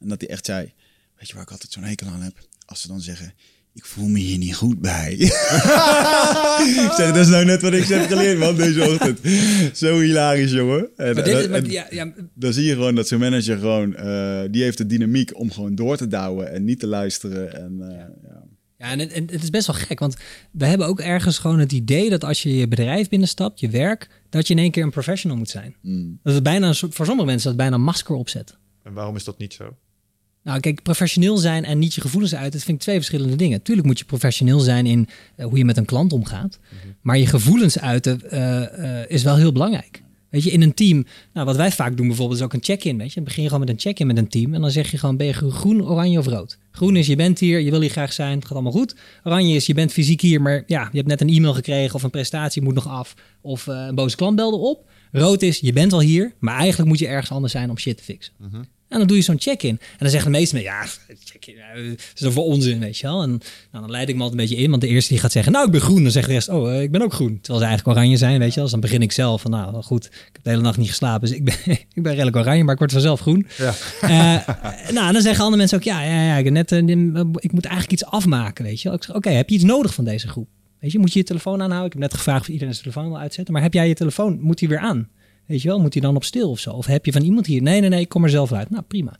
En 0.00 0.08
dat 0.08 0.20
hij 0.20 0.30
echt 0.30 0.46
zei, 0.46 0.72
weet 1.18 1.28
je 1.28 1.34
waar 1.34 1.42
ik 1.42 1.50
altijd 1.50 1.72
zo'n 1.72 1.82
hekel 1.82 2.06
aan 2.06 2.22
heb? 2.22 2.46
Als 2.66 2.80
ze 2.80 2.88
dan 2.88 3.00
zeggen, 3.00 3.32
ik 3.78 3.84
voel 3.84 4.08
me 4.08 4.18
hier 4.18 4.38
niet 4.38 4.54
goed 4.56 4.80
bij. 4.80 5.12
ik 6.86 6.92
zeg, 6.96 7.06
dat 7.12 7.16
is 7.16 7.28
nou 7.28 7.44
net 7.44 7.62
wat 7.62 7.72
ik 7.72 7.84
heb 7.84 8.06
geleerd, 8.08 8.38
man, 8.38 8.56
deze 8.56 8.88
ochtend. 8.90 9.18
Zo 9.76 9.98
hilarisch, 10.00 10.52
jongen. 10.52 10.88
En, 10.96 11.14
Maar 11.14 11.24
dit 11.24 11.34
is- 11.36 11.44
en- 11.44 11.50
maar 11.50 11.58
en- 11.62 11.70
ja, 11.70 11.86
ja, 11.90 12.12
dan 12.34 12.52
zie 12.52 12.64
je 12.64 12.72
gewoon 12.72 12.94
dat 12.94 13.08
zo'n 13.08 13.18
manager 13.18 13.58
gewoon, 13.58 13.96
eh, 13.96 14.40
die 14.50 14.62
heeft 14.62 14.78
de 14.78 14.86
dynamiek 14.86 15.38
om 15.38 15.50
gewoon 15.50 15.74
door 15.74 15.96
te 15.96 16.06
douwen 16.06 16.52
en 16.52 16.64
niet 16.64 16.80
te 16.80 16.86
luisteren. 16.86 17.54
En, 17.54 17.76
eh, 17.90 17.96
ja. 18.28 18.42
Ja, 18.78 18.90
en 18.90 18.98
het, 18.98 19.12
en 19.12 19.26
het 19.30 19.42
is 19.42 19.50
best 19.50 19.66
wel 19.66 19.76
gek, 19.76 19.98
want 19.98 20.16
we 20.50 20.66
hebben 20.66 20.86
ook 20.86 21.00
ergens 21.00 21.38
gewoon 21.38 21.58
het 21.58 21.72
idee 21.72 22.10
dat 22.10 22.24
als 22.24 22.42
je 22.42 22.56
je 22.56 22.68
bedrijf 22.68 23.08
binnenstapt, 23.08 23.60
je 23.60 23.68
werk, 23.70 24.08
dat 24.30 24.46
je 24.46 24.54
in 24.54 24.60
één 24.60 24.70
keer 24.70 24.82
een 24.82 24.90
professional 24.90 25.36
moet 25.38 25.50
zijn. 25.50 25.74
Mm. 25.82 26.18
Dat 26.22 26.34
het 26.34 26.42
bijna, 26.42 26.72
voor 26.74 27.06
sommige 27.06 27.26
mensen 27.26 27.48
dat 27.48 27.56
bijna 27.56 27.74
een 27.74 27.82
masker 27.82 28.14
opzetten. 28.14 28.56
En 28.82 28.92
waarom 28.92 29.16
is 29.16 29.24
dat 29.24 29.38
niet 29.38 29.54
zo? 29.54 29.76
Nou, 30.48 30.60
kijk, 30.60 30.82
professioneel 30.82 31.36
zijn 31.36 31.64
en 31.64 31.78
niet 31.78 31.94
je 31.94 32.00
gevoelens 32.00 32.34
uiten, 32.34 32.52
dat 32.52 32.62
vind 32.62 32.76
ik 32.76 32.82
twee 32.82 32.96
verschillende 32.96 33.36
dingen. 33.36 33.62
Tuurlijk 33.62 33.86
moet 33.86 33.98
je 33.98 34.04
professioneel 34.04 34.60
zijn 34.60 34.86
in 34.86 35.08
eh, 35.36 35.46
hoe 35.46 35.58
je 35.58 35.64
met 35.64 35.76
een 35.76 35.84
klant 35.84 36.12
omgaat. 36.12 36.58
Maar 37.00 37.18
je 37.18 37.26
gevoelens 37.26 37.78
uiten 37.78 38.30
eh, 38.30 39.00
eh, 39.00 39.10
is 39.10 39.22
wel 39.22 39.36
heel 39.36 39.52
belangrijk. 39.52 40.02
Weet 40.30 40.42
je, 40.42 40.50
in 40.50 40.62
een 40.62 40.74
team, 40.74 41.06
nou, 41.32 41.46
wat 41.46 41.56
wij 41.56 41.72
vaak 41.72 41.96
doen 41.96 42.06
bijvoorbeeld, 42.06 42.38
is 42.38 42.44
ook 42.44 42.52
een 42.52 42.62
check-in. 42.62 42.98
Weet 42.98 43.08
je, 43.08 43.14
dan 43.14 43.24
begin 43.24 43.42
je 43.42 43.48
gewoon 43.48 43.64
met 43.64 43.74
een 43.74 43.80
check-in 43.80 44.06
met 44.06 44.18
een 44.18 44.28
team. 44.28 44.54
En 44.54 44.60
dan 44.60 44.70
zeg 44.70 44.90
je 44.90 44.98
gewoon, 44.98 45.16
ben 45.16 45.26
je 45.26 45.32
groen, 45.32 45.82
oranje 45.82 46.18
of 46.18 46.26
rood? 46.26 46.58
Groen 46.70 46.96
is, 46.96 47.06
je 47.06 47.16
bent 47.16 47.38
hier, 47.38 47.60
je 47.60 47.70
wil 47.70 47.80
hier 47.80 47.90
graag 47.90 48.12
zijn, 48.12 48.34
het 48.34 48.44
gaat 48.44 48.52
allemaal 48.52 48.72
goed. 48.72 48.96
Oranje 49.24 49.54
is, 49.54 49.66
je 49.66 49.74
bent 49.74 49.92
fysiek 49.92 50.20
hier, 50.20 50.42
maar 50.42 50.62
ja, 50.66 50.88
je 50.90 50.96
hebt 50.96 51.08
net 51.08 51.20
een 51.20 51.28
e-mail 51.28 51.54
gekregen 51.54 51.94
of 51.94 52.02
een 52.02 52.10
prestatie 52.10 52.62
moet 52.62 52.74
nog 52.74 52.88
af. 52.88 53.14
Of 53.40 53.66
een 53.66 53.94
boze 53.94 54.16
klant 54.16 54.36
belde 54.36 54.56
op. 54.56 54.90
Rood 55.12 55.42
is, 55.42 55.58
je 55.58 55.72
bent 55.72 55.92
al 55.92 56.00
hier, 56.00 56.34
maar 56.38 56.56
eigenlijk 56.56 56.88
moet 56.88 56.98
je 56.98 57.06
ergens 57.06 57.30
anders 57.30 57.52
zijn 57.52 57.70
om 57.70 57.78
shit 57.78 57.96
te 57.96 58.02
fixen. 58.02 58.32
En 58.88 58.98
dan 58.98 59.06
doe 59.06 59.16
je 59.16 59.22
zo'n 59.22 59.40
check-in. 59.40 59.78
En 59.80 59.96
dan 59.98 60.10
zeggen 60.10 60.32
de 60.32 60.38
meeste 60.38 60.54
mensen, 60.54 60.72
ja, 60.72 60.86
check-in, 61.24 61.54
dat 61.86 62.20
is 62.20 62.24
over 62.24 62.42
onzin, 62.42 62.78
weet 62.78 62.98
je 62.98 63.06
wel. 63.06 63.22
En 63.22 63.30
nou, 63.30 63.84
dan 63.84 63.90
leid 63.90 64.08
ik 64.08 64.14
me 64.14 64.22
altijd 64.22 64.40
een 64.40 64.46
beetje 64.46 64.62
in, 64.62 64.70
want 64.70 64.82
de 64.82 64.88
eerste 64.88 65.12
die 65.12 65.22
gaat 65.22 65.32
zeggen, 65.32 65.52
nou, 65.52 65.66
ik 65.66 65.72
ben 65.72 65.80
groen. 65.80 66.02
Dan 66.02 66.12
zegt 66.12 66.26
de 66.26 66.32
rest, 66.32 66.48
oh, 66.48 66.74
eh, 66.74 66.82
ik 66.82 66.90
ben 66.90 67.02
ook 67.02 67.12
groen. 67.12 67.38
Terwijl 67.40 67.58
ze 67.58 67.66
eigenlijk 67.66 67.98
oranje 67.98 68.16
zijn, 68.16 68.38
weet 68.38 68.48
je 68.48 68.54
wel. 68.54 68.62
Dus 68.62 68.72
dan 68.72 68.80
begin 68.80 69.02
ik 69.02 69.12
zelf 69.12 69.40
van, 69.40 69.50
nou, 69.50 69.82
goed, 69.82 70.04
ik 70.04 70.30
heb 70.32 70.42
de 70.42 70.50
hele 70.50 70.62
nacht 70.62 70.76
niet 70.76 70.88
geslapen, 70.88 71.28
dus 71.28 71.36
ik 71.36 71.44
ben, 71.44 71.54
ik 71.94 72.02
ben 72.02 72.12
redelijk 72.12 72.36
oranje, 72.36 72.64
maar 72.64 72.72
ik 72.72 72.78
word 72.78 72.92
vanzelf 72.92 73.20
groen. 73.20 73.46
Ja. 73.56 73.74
Eh, 74.00 74.48
nou, 74.92 75.12
dan 75.12 75.22
zeggen 75.22 75.44
andere 75.44 75.56
mensen 75.56 75.78
ook, 75.78 75.84
ja, 75.84 76.02
ja, 76.02 76.22
ja 76.24 76.36
ik, 76.36 76.50
net, 76.50 76.72
eh, 76.72 76.78
ik 77.34 77.52
moet 77.52 77.64
eigenlijk 77.64 77.92
iets 77.92 78.04
afmaken, 78.04 78.64
weet 78.64 78.80
je 78.80 78.88
wel. 78.88 78.96
Ik 78.96 79.04
zeg, 79.04 79.16
oké, 79.16 79.30
heb 79.30 79.48
je 79.48 79.54
iets 79.54 79.64
nodig 79.64 79.94
van 79.94 80.04
deze 80.04 80.28
groep? 80.28 80.48
Weet 80.80 80.92
je, 80.92 80.98
moet 80.98 81.12
je 81.12 81.18
je 81.18 81.24
telefoon 81.24 81.62
aanhouden? 81.62 81.86
Ik 81.86 81.92
heb 81.92 82.02
net 82.02 82.14
gevraagd 82.14 82.40
of 82.40 82.48
iedereen 82.48 82.74
zijn 82.74 82.86
telefoon 82.86 83.12
wil 83.12 83.20
uitzetten, 83.20 83.54
maar 83.54 83.62
heb 83.62 83.74
jij 83.74 83.88
je 83.88 83.94
telefoon, 83.94 84.38
moet 84.40 84.58
die 84.58 84.68
weer 84.68 84.78
aan? 84.78 85.08
Weet 85.48 85.62
je 85.62 85.68
wel, 85.68 85.80
moet 85.80 85.92
hij 85.92 86.02
dan 86.02 86.16
op 86.16 86.24
stil 86.24 86.50
of 86.50 86.58
zo? 86.58 86.70
Of 86.70 86.86
heb 86.86 87.06
je 87.06 87.12
van 87.12 87.22
iemand 87.22 87.46
hier? 87.46 87.62
Nee, 87.62 87.80
nee, 87.80 87.88
nee, 87.88 88.00
ik 88.00 88.08
kom 88.08 88.24
er 88.24 88.30
zelf 88.30 88.52
uit. 88.52 88.70
Nou, 88.70 88.82
prima. 88.88 89.10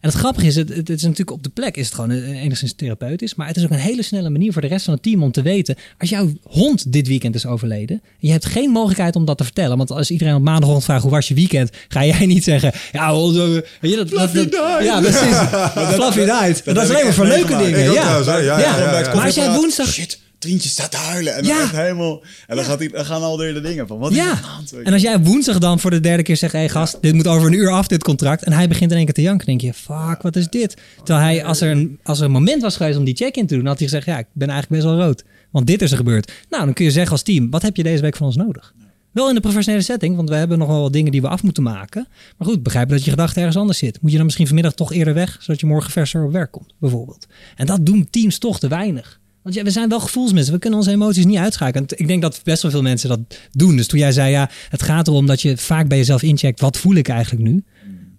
En 0.00 0.10
het 0.10 0.14
grappige 0.14 0.46
is, 0.46 0.56
het, 0.56 0.68
het, 0.68 0.90
is 0.90 1.02
natuurlijk 1.02 1.30
op 1.30 1.42
de 1.42 1.48
plek 1.48 1.76
is 1.76 1.86
het 1.86 1.94
gewoon 1.94 2.10
eh, 2.10 2.42
enigszins 2.42 2.72
therapeutisch. 2.72 3.34
Maar 3.34 3.46
het 3.46 3.56
is 3.56 3.64
ook 3.64 3.70
een 3.70 3.76
hele 3.78 4.02
snelle 4.02 4.30
manier 4.30 4.52
voor 4.52 4.62
de 4.62 4.68
rest 4.68 4.84
van 4.84 4.94
het 4.94 5.02
team 5.02 5.22
om 5.22 5.32
te 5.32 5.42
weten... 5.42 5.76
als 5.98 6.10
jouw 6.10 6.28
hond 6.42 6.92
dit 6.92 7.08
weekend 7.08 7.34
is 7.34 7.46
overleden... 7.46 8.00
en 8.02 8.16
je 8.18 8.30
hebt 8.30 8.44
geen 8.44 8.70
mogelijkheid 8.70 9.16
om 9.16 9.24
dat 9.24 9.38
te 9.38 9.44
vertellen. 9.44 9.76
Want 9.76 9.90
als 9.90 10.10
iedereen 10.10 10.34
op 10.34 10.42
maandagochtend 10.42 10.84
vraagt 10.84 11.02
hoe 11.02 11.10
was 11.10 11.28
je 11.28 11.34
weekend... 11.34 11.70
ga 11.88 12.04
jij 12.04 12.26
niet 12.26 12.44
zeggen... 12.44 12.72
Ja, 12.92 13.12
hond, 13.12 13.36
eh, 13.36 13.42
weet 13.80 13.90
je, 13.90 13.96
dat, 13.96 14.08
dat, 14.10 14.34
dat- 14.34 14.84
ja, 14.84 15.00
precies. 15.00 15.36
Fluffy. 15.98 16.24
Dat, 16.24 16.84
is 16.84 16.90
alleen 16.90 17.04
maar 17.04 17.14
voor 17.14 17.26
leuke 17.26 17.56
dingen. 17.56 17.92
Ja. 17.92 18.22
Ja, 18.26 18.40
Ja. 18.40 19.14
Maar 19.14 19.24
als 19.24 19.34
jij 19.34 19.50
woensdag... 19.54 19.86
Shit, 19.86 20.18
Trientje 20.44 20.68
staat 20.68 20.90
te 20.90 20.96
huilen. 20.96 21.34
En 21.34 21.42
dan 21.42 21.56
Ja. 21.56 21.68
helemaal... 21.70 22.22
En 22.46 22.56
dan, 22.56 22.64
gaat 22.64 22.78
die, 22.78 22.88
dan 22.88 23.04
gaan 23.04 23.22
al 23.22 23.36
de 23.36 23.60
dingen 23.60 23.86
van, 23.86 23.98
wat 23.98 24.10
is 24.10 24.16
Ja, 24.16 24.40
en 24.82 24.92
als 24.92 25.02
jij 25.02 25.20
woensdag 25.20 25.58
dan 25.58 25.80
voor 25.80 25.90
de 25.90 26.00
derde 26.00 26.22
keer 26.22 26.36
zegt... 26.36 26.52
hé 26.52 26.58
hey, 26.58 26.68
gast, 26.68 26.98
dit 27.00 27.14
moet 27.14 27.26
over 27.26 27.46
een 27.46 27.52
uur 27.52 27.70
af, 27.70 27.86
dit 27.86 28.02
contract. 28.02 28.42
En 28.44 28.52
hij 28.52 28.68
begint 28.68 28.90
in 28.90 28.96
één 28.96 29.04
keer 29.04 29.14
te 29.14 29.22
janken. 29.22 29.46
denk 29.46 29.60
je, 29.60 29.74
fuck, 29.74 30.22
wat 30.22 30.36
is 30.36 30.48
dit? 30.48 30.76
Terwijl 30.96 31.24
hij, 31.26 31.44
als 31.44 31.60
er, 31.60 31.70
een, 31.70 31.98
als 32.02 32.18
er 32.18 32.24
een 32.24 32.30
moment 32.30 32.62
was 32.62 32.76
geweest 32.76 32.98
om 32.98 33.04
die 33.04 33.16
check-in 33.16 33.46
te 33.46 33.54
doen... 33.54 33.66
had 33.66 33.78
hij 33.78 33.88
gezegd, 33.88 34.06
ja, 34.06 34.18
ik 34.18 34.26
ben 34.32 34.48
eigenlijk 34.48 34.82
best 34.82 34.94
wel 34.94 35.04
rood. 35.06 35.24
Want 35.50 35.66
dit 35.66 35.82
is 35.82 35.90
er 35.90 35.96
gebeurd. 35.96 36.32
Nou, 36.48 36.64
dan 36.64 36.74
kun 36.74 36.84
je 36.84 36.90
zeggen 36.90 37.12
als 37.12 37.22
team, 37.22 37.50
wat 37.50 37.62
heb 37.62 37.76
je 37.76 37.82
deze 37.82 38.02
week 38.02 38.16
van 38.16 38.26
ons 38.26 38.36
nodig? 38.36 38.74
Wel 39.12 39.28
in 39.28 39.34
de 39.34 39.40
professionele 39.40 39.82
setting, 39.82 40.16
want 40.16 40.28
we 40.28 40.34
hebben 40.34 40.58
nog 40.58 40.68
wel 40.68 40.80
wat 40.80 40.92
dingen 40.92 41.12
die 41.12 41.20
we 41.20 41.28
af 41.28 41.42
moeten 41.42 41.62
maken. 41.62 42.06
Maar 42.38 42.48
goed, 42.48 42.62
begrijp 42.62 42.88
dat 42.88 43.04
je 43.04 43.10
gedachte 43.10 43.38
ergens 43.38 43.56
anders 43.56 43.78
zit. 43.78 43.98
Moet 44.00 44.10
je 44.10 44.16
dan 44.16 44.24
misschien 44.24 44.46
vanmiddag 44.46 44.74
toch 44.74 44.92
eerder 44.92 45.14
weg, 45.14 45.36
zodat 45.40 45.60
je 45.60 45.66
morgen 45.66 45.90
verser 45.90 46.24
op 46.24 46.32
werk 46.32 46.50
komt, 46.50 46.74
bijvoorbeeld. 46.78 47.26
En 47.56 47.66
dat 47.66 47.86
doen 47.86 48.08
teams 48.10 48.38
toch 48.38 48.58
te 48.58 48.68
weinig. 48.68 49.20
Want 49.44 49.56
ja, 49.56 49.62
we 49.62 49.70
zijn 49.70 49.88
wel 49.88 50.00
gevoelsmensen, 50.00 50.52
we 50.52 50.58
kunnen 50.58 50.78
onze 50.78 50.90
emoties 50.90 51.24
niet 51.24 51.38
uitschakelen. 51.38 51.86
En 51.88 51.98
Ik 51.98 52.06
denk 52.06 52.22
dat 52.22 52.40
best 52.44 52.62
wel 52.62 52.70
veel 52.70 52.82
mensen 52.82 53.08
dat 53.08 53.20
doen. 53.50 53.76
Dus 53.76 53.86
toen 53.86 53.98
jij 53.98 54.12
zei, 54.12 54.30
ja, 54.30 54.50
het 54.68 54.82
gaat 54.82 55.08
erom 55.08 55.26
dat 55.26 55.42
je 55.42 55.56
vaak 55.56 55.88
bij 55.88 55.98
jezelf 55.98 56.22
incheckt, 56.22 56.60
wat 56.60 56.76
voel 56.76 56.94
ik 56.94 57.08
eigenlijk 57.08 57.48
nu? 57.48 57.64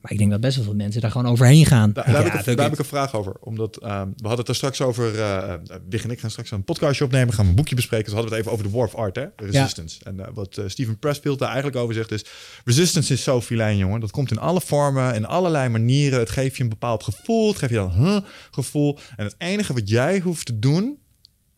Maar 0.01 0.11
ik 0.13 0.17
denk 0.19 0.32
dat 0.32 0.41
best 0.41 0.55
wel 0.55 0.65
veel 0.65 0.76
mensen 0.76 1.01
daar 1.01 1.11
gewoon 1.11 1.32
overheen 1.32 1.65
gaan. 1.65 1.93
Daar, 1.93 2.09
Ja, 2.11 2.15
heb, 2.15 2.26
ik, 2.26 2.34
een- 2.34 2.55
daar 2.55 2.55
heb 2.65 2.65
it. 2.73 2.73
ik 2.73 2.80
een 2.80 2.86
vraag 2.86 3.15
over. 3.15 3.34
Omdat 3.39 3.78
ehm, 3.78 4.07
we 4.15 4.28
hadden 4.28 4.39
het 4.39 4.47
er 4.47 4.55
straks 4.55 4.82
over. 4.82 5.19
eh 5.19 5.53
Wig 5.89 6.03
en 6.03 6.09
ik 6.11 6.19
gaan 6.19 6.30
straks 6.30 6.51
een 6.51 6.63
podcastje 6.63 7.03
opnemen. 7.03 7.34
Gaan 7.34 7.43
we 7.43 7.49
een 7.49 7.55
boekje 7.55 7.76
bespreken. 7.76 8.05
Dus 8.05 8.13
hadden 8.13 8.32
we 8.32 8.38
het 8.38 8.45
even 8.47 8.57
over 8.59 8.71
de 8.71 8.78
War 8.78 8.88
of 8.88 8.95
Art, 8.95 9.15
hè? 9.15 9.26
Resistance. 9.36 9.99
En 10.03 10.19
eh, 10.19 10.28
wat 10.34 10.61
Steven 10.67 10.99
Pressfield 10.99 11.39
daar 11.39 11.47
eigenlijk 11.47 11.78
over 11.78 11.93
zegt 11.95 12.11
is... 12.11 12.26
Resistance 12.65 13.13
is 13.13 13.23
zo 13.23 13.41
filijn, 13.41 13.78
jongen. 13.78 13.99
Dat 13.99 14.11
komt 14.11 14.32
in 14.32 14.39
alle 14.39 14.61
vormen, 14.61 15.15
in 15.15 15.26
allerlei 15.26 15.69
manieren. 15.69 16.19
Het 16.19 16.30
geeft 16.30 16.57
je 16.57 16.63
een 16.63 16.69
bepaald 16.69 17.03
gevoel. 17.03 17.47
Het 17.47 17.57
geeft 17.57 17.71
je 17.71 17.78
dan 17.78 17.91
een 17.91 18.03
huh, 18.05 18.17
gevoel. 18.51 18.97
En 19.15 19.26
het 19.26 19.36
enige 19.38 19.73
wat 19.73 19.89
jij 19.89 20.19
hoeft 20.19 20.45
te 20.45 20.59
doen 20.59 20.97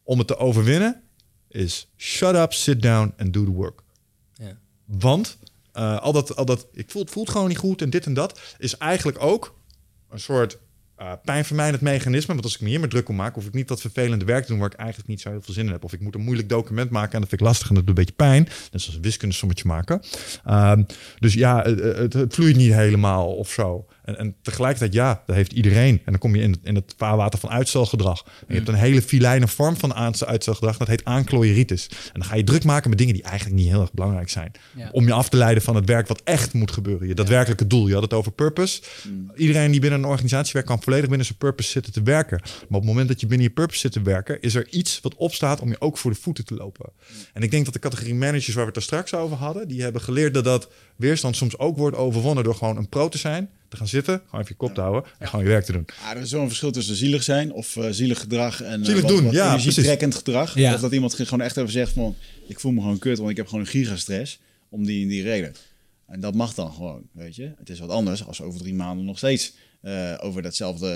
om 0.07 0.17
het 0.17 0.27
te 0.27 0.37
overwinnen... 0.37 1.01
is 1.47 1.87
shut 1.97 2.35
up, 2.35 2.53
sit 2.53 2.81
down 2.81 3.13
and 3.17 3.33
do 3.33 3.43
the 3.43 3.51
work. 3.51 3.81
Ja. 4.33 4.57
Want 4.85 5.37
eh, 5.71 5.99
al, 5.99 6.13
dat, 6.13 6.35
al 6.35 6.45
dat, 6.45 6.67
ik 6.71 6.91
voel, 6.91 7.01
het 7.01 7.11
voelt 7.11 7.29
gewoon 7.29 7.47
niet 7.47 7.57
goed 7.57 7.81
en 7.81 7.89
dit 7.89 8.05
en 8.05 8.13
dat, 8.13 8.39
is 8.57 8.77
eigenlijk 8.77 9.23
ook 9.23 9.59
een 10.09 10.19
soort 10.19 10.57
eh 10.95 11.11
pijnvermijdend 11.23 11.81
mechanisme. 11.81 12.33
Want 12.33 12.45
als 12.45 12.55
ik 12.55 12.61
me 12.61 12.69
hier 12.69 12.79
maar 12.79 12.89
druk 12.89 13.09
om 13.09 13.15
maak, 13.15 13.35
hoef 13.35 13.45
ik 13.45 13.53
niet 13.53 13.67
dat 13.67 13.81
vervelende 13.81 14.25
werk 14.25 14.43
te 14.43 14.51
doen 14.51 14.59
waar 14.59 14.71
ik 14.71 14.77
eigenlijk 14.77 15.09
niet 15.09 15.21
zo 15.21 15.29
heel 15.29 15.41
veel 15.41 15.53
zin 15.53 15.65
in 15.65 15.71
heb. 15.71 15.83
Of 15.83 15.93
ik 15.93 15.99
moet 15.99 16.15
een 16.15 16.21
moeilijk 16.21 16.49
document 16.49 16.89
maken 16.89 17.13
en 17.13 17.19
dat 17.19 17.29
vind 17.29 17.41
ik 17.41 17.47
lastig 17.47 17.69
en 17.69 17.75
dat 17.75 17.85
doet 17.85 17.97
een 17.97 18.03
beetje 18.03 18.25
pijn. 18.25 18.43
Net 18.43 18.81
zoals 18.81 18.95
een 18.95 19.01
wiskundesommetje 19.01 19.67
maken. 19.67 20.01
Ehm, 20.45 20.83
dus 21.19 21.33
ja, 21.33 21.61
het, 21.61 21.79
het, 21.79 22.13
het 22.13 22.33
vloeit 22.33 22.55
niet 22.55 22.73
helemaal 22.73 23.35
of 23.35 23.49
zo. 23.51 23.85
En, 24.07 24.17
en 24.17 24.35
tegelijkertijd, 24.41 24.93
ja, 24.93 25.23
dat 25.25 25.35
heeft 25.35 25.51
iedereen. 25.51 26.01
En 26.05 26.11
dan 26.11 26.17
kom 26.17 26.35
je 26.35 26.41
in, 26.41 26.55
in 26.63 26.75
het 26.75 26.93
vaarwater 26.97 27.39
van 27.39 27.49
uitstelgedrag. 27.49 28.23
En 28.25 28.45
je 28.47 28.53
hebt 28.53 28.67
een 28.67 28.73
hele 28.73 29.01
filijne 29.01 29.47
vorm 29.47 29.77
van 29.77 29.93
uitstelgedrag. 29.93 30.77
Dat 30.77 30.87
heet 30.87 31.05
aanklooieritis. 31.05 31.87
En 31.89 32.19
dan 32.19 32.25
ga 32.25 32.35
je 32.35 32.43
druk 32.43 32.63
maken 32.63 32.89
met 32.89 32.97
dingen 32.97 33.13
die 33.13 33.23
eigenlijk 33.23 33.55
niet 33.55 33.67
heel 33.67 33.81
erg 33.81 33.93
belangrijk 33.93 34.29
zijn. 34.29 34.51
Ja. 34.75 34.89
Om 34.91 35.05
je 35.05 35.13
af 35.13 35.29
te 35.29 35.37
leiden 35.37 35.63
van 35.63 35.75
het 35.75 35.85
werk 35.85 36.07
wat 36.07 36.21
echt 36.23 36.53
moet 36.53 36.71
gebeuren. 36.71 37.07
Je 37.07 37.13
daadwerkelijke 37.13 37.67
doel. 37.67 37.87
Je 37.87 37.93
had 37.93 38.03
het 38.03 38.13
over 38.13 38.31
purpose. 38.31 38.81
Iedereen 39.35 39.71
die 39.71 39.79
binnen 39.79 39.99
een 39.99 40.05
organisatie 40.05 40.53
werkt, 40.53 40.67
kan 40.67 40.81
volledig 40.81 41.07
binnen 41.07 41.25
zijn 41.25 41.37
purpose 41.37 41.69
zitten 41.69 41.93
te 41.93 42.03
werken. 42.03 42.39
Maar 42.41 42.65
op 42.67 42.75
het 42.75 42.85
moment 42.85 43.07
dat 43.07 43.19
je 43.19 43.27
binnen 43.27 43.47
je 43.47 43.53
purpose 43.53 43.79
zit 43.79 43.91
te 43.91 44.01
werken, 44.01 44.41
is 44.41 44.55
er 44.55 44.67
iets 44.69 44.99
wat 45.01 45.15
opstaat 45.15 45.59
om 45.59 45.69
je 45.69 45.81
ook 45.81 45.97
voor 45.97 46.11
de 46.11 46.17
voeten 46.17 46.45
te 46.45 46.55
lopen. 46.55 46.91
En 47.33 47.41
ik 47.41 47.51
denk 47.51 47.65
dat 47.65 47.73
de 47.73 47.79
categorie 47.79 48.15
managers 48.15 48.55
waar 48.55 48.63
we 48.63 48.69
het 48.69 48.75
er 48.75 48.81
straks 48.81 49.13
over 49.13 49.37
hadden, 49.37 49.67
die 49.67 49.81
hebben 49.81 50.01
geleerd 50.01 50.33
dat 50.33 50.43
dat 50.43 50.69
weerstand 50.97 51.35
soms 51.35 51.57
ook 51.57 51.77
wordt 51.77 51.97
overwonnen 51.97 52.43
door 52.43 52.55
gewoon 52.55 52.77
een 52.77 52.89
pro 52.89 53.09
te 53.09 53.17
zijn, 53.17 53.49
te 53.67 53.77
gaan 53.77 53.87
zitten, 53.87 54.21
gewoon 54.25 54.41
even 54.41 54.55
je 54.57 54.65
kop 54.65 54.73
te 54.73 54.81
houden 54.81 55.11
en 55.19 55.27
gewoon 55.27 55.45
je 55.45 55.51
werk 55.51 55.65
te 55.65 55.71
doen. 55.71 55.85
Ja, 56.01 56.15
er 56.15 56.21
is 56.21 56.29
zo'n 56.29 56.47
verschil 56.47 56.71
tussen 56.71 56.95
zielig 56.95 57.23
zijn 57.23 57.51
of 57.51 57.75
eh, 57.75 57.87
zielig 57.89 58.19
gedrag 58.19 58.61
en 58.61 58.79
eh, 58.79 58.85
Zielig 58.85 59.01
wat, 59.01 59.11
doen, 59.11 59.23
wat 59.23 59.33
ja, 59.33 59.53
energietrekkend 59.53 60.15
gedrag. 60.15 60.55
Ja. 60.55 60.73
Of 60.73 60.79
dat 60.79 60.91
iemand 60.91 61.13
gewoon 61.13 61.41
echt 61.41 61.57
even 61.57 61.71
zegt 61.71 61.91
van, 61.91 62.15
ik 62.47 62.59
voel 62.59 62.71
me 62.71 62.81
gewoon 62.81 62.99
kut, 62.99 63.17
want 63.17 63.29
ik 63.29 63.37
heb 63.37 63.47
gewoon 63.47 63.63
een 63.63 63.71
gigastress 63.71 64.39
om 64.69 64.85
die 64.85 65.01
en 65.01 65.07
die 65.07 65.23
reden. 65.23 65.53
En 66.07 66.19
dat 66.19 66.35
mag 66.35 66.53
dan 66.53 66.73
gewoon, 66.73 67.01
weet 67.11 67.35
je. 67.35 67.51
Het 67.57 67.69
is 67.69 67.79
wat 67.79 67.89
anders 67.89 68.25
als 68.25 68.41
over 68.41 68.59
drie 68.59 68.73
maanden 68.73 69.05
nog 69.05 69.17
steeds 69.17 69.53
eh, 69.87 70.13
over, 70.19 70.41
datzelfde, 70.41 70.89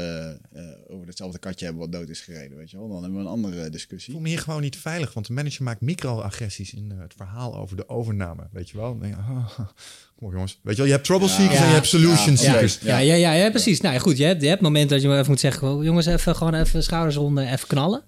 eh, 0.54 0.64
over 0.88 1.06
datzelfde 1.06 1.40
katje 1.40 1.66
hebben 1.66 1.84
wat 1.84 1.92
dood 1.92 2.10
is 2.10 2.20
gereden, 2.22 2.58
weet 2.58 2.72
je 2.72 2.78
wel. 2.78 2.88
Dan 2.88 3.02
hebben 3.02 3.20
we 3.20 3.26
een 3.26 3.32
andere 3.32 3.66
Ik 3.66 3.72
discussie. 3.72 4.14
voel 4.14 4.22
me 4.22 4.28
hier 4.30 4.40
gewoon 4.40 4.62
niet 4.62 4.76
veilig, 4.78 5.14
want 5.14 5.28
de 5.28 5.34
manager 5.34 5.64
maakt 5.64 5.82
microagressies 5.82 6.74
in 6.74 6.92
eh, 6.92 7.00
het 7.00 7.14
verhaal 7.18 7.58
over 7.58 7.76
de 7.78 7.90
overname. 7.90 8.48
Weet 8.52 8.70
je 8.70 8.78
wel? 8.78 8.90
Dan 8.90 9.00
denk 9.00 9.14
je, 9.16 9.20
ah, 9.22 9.60
kom 10.16 10.28
op 10.28 10.32
jongens. 10.32 10.60
Weet 10.64 10.72
je 10.74 10.78
wel, 10.78 10.86
je 10.86 10.92
hebt 10.92 11.06
trouble 11.06 11.28
seekers 11.28 11.58
Ja. 11.58 11.64
en 11.64 11.68
je 11.70 11.74
hebt 11.76 11.88
solution 11.88 12.32
Ja. 12.32 12.36
seekers. 12.38 12.80
Ja, 12.80 12.98
ja, 12.98 13.14
ja, 13.14 13.34
ja, 13.34 13.50
precies. 13.50 13.82
Nou 13.82 13.94
ja, 13.94 14.00
goed, 14.00 14.18
je 14.18 14.24
hebt, 14.24 14.42
je 14.42 14.48
hebt 14.48 14.62
momenten 14.62 15.02
dat 15.02 15.12
je 15.12 15.14
even 15.18 15.30
moet 15.30 15.40
zeggen... 15.40 15.68
"Wel, 15.68 15.84
jongens, 15.84 16.06
even, 16.06 16.36
gewoon 16.36 16.54
even 16.54 16.84
schouders 16.84 17.16
ronden, 17.16 17.52
even 17.54 17.68
knallen. 17.68 18.04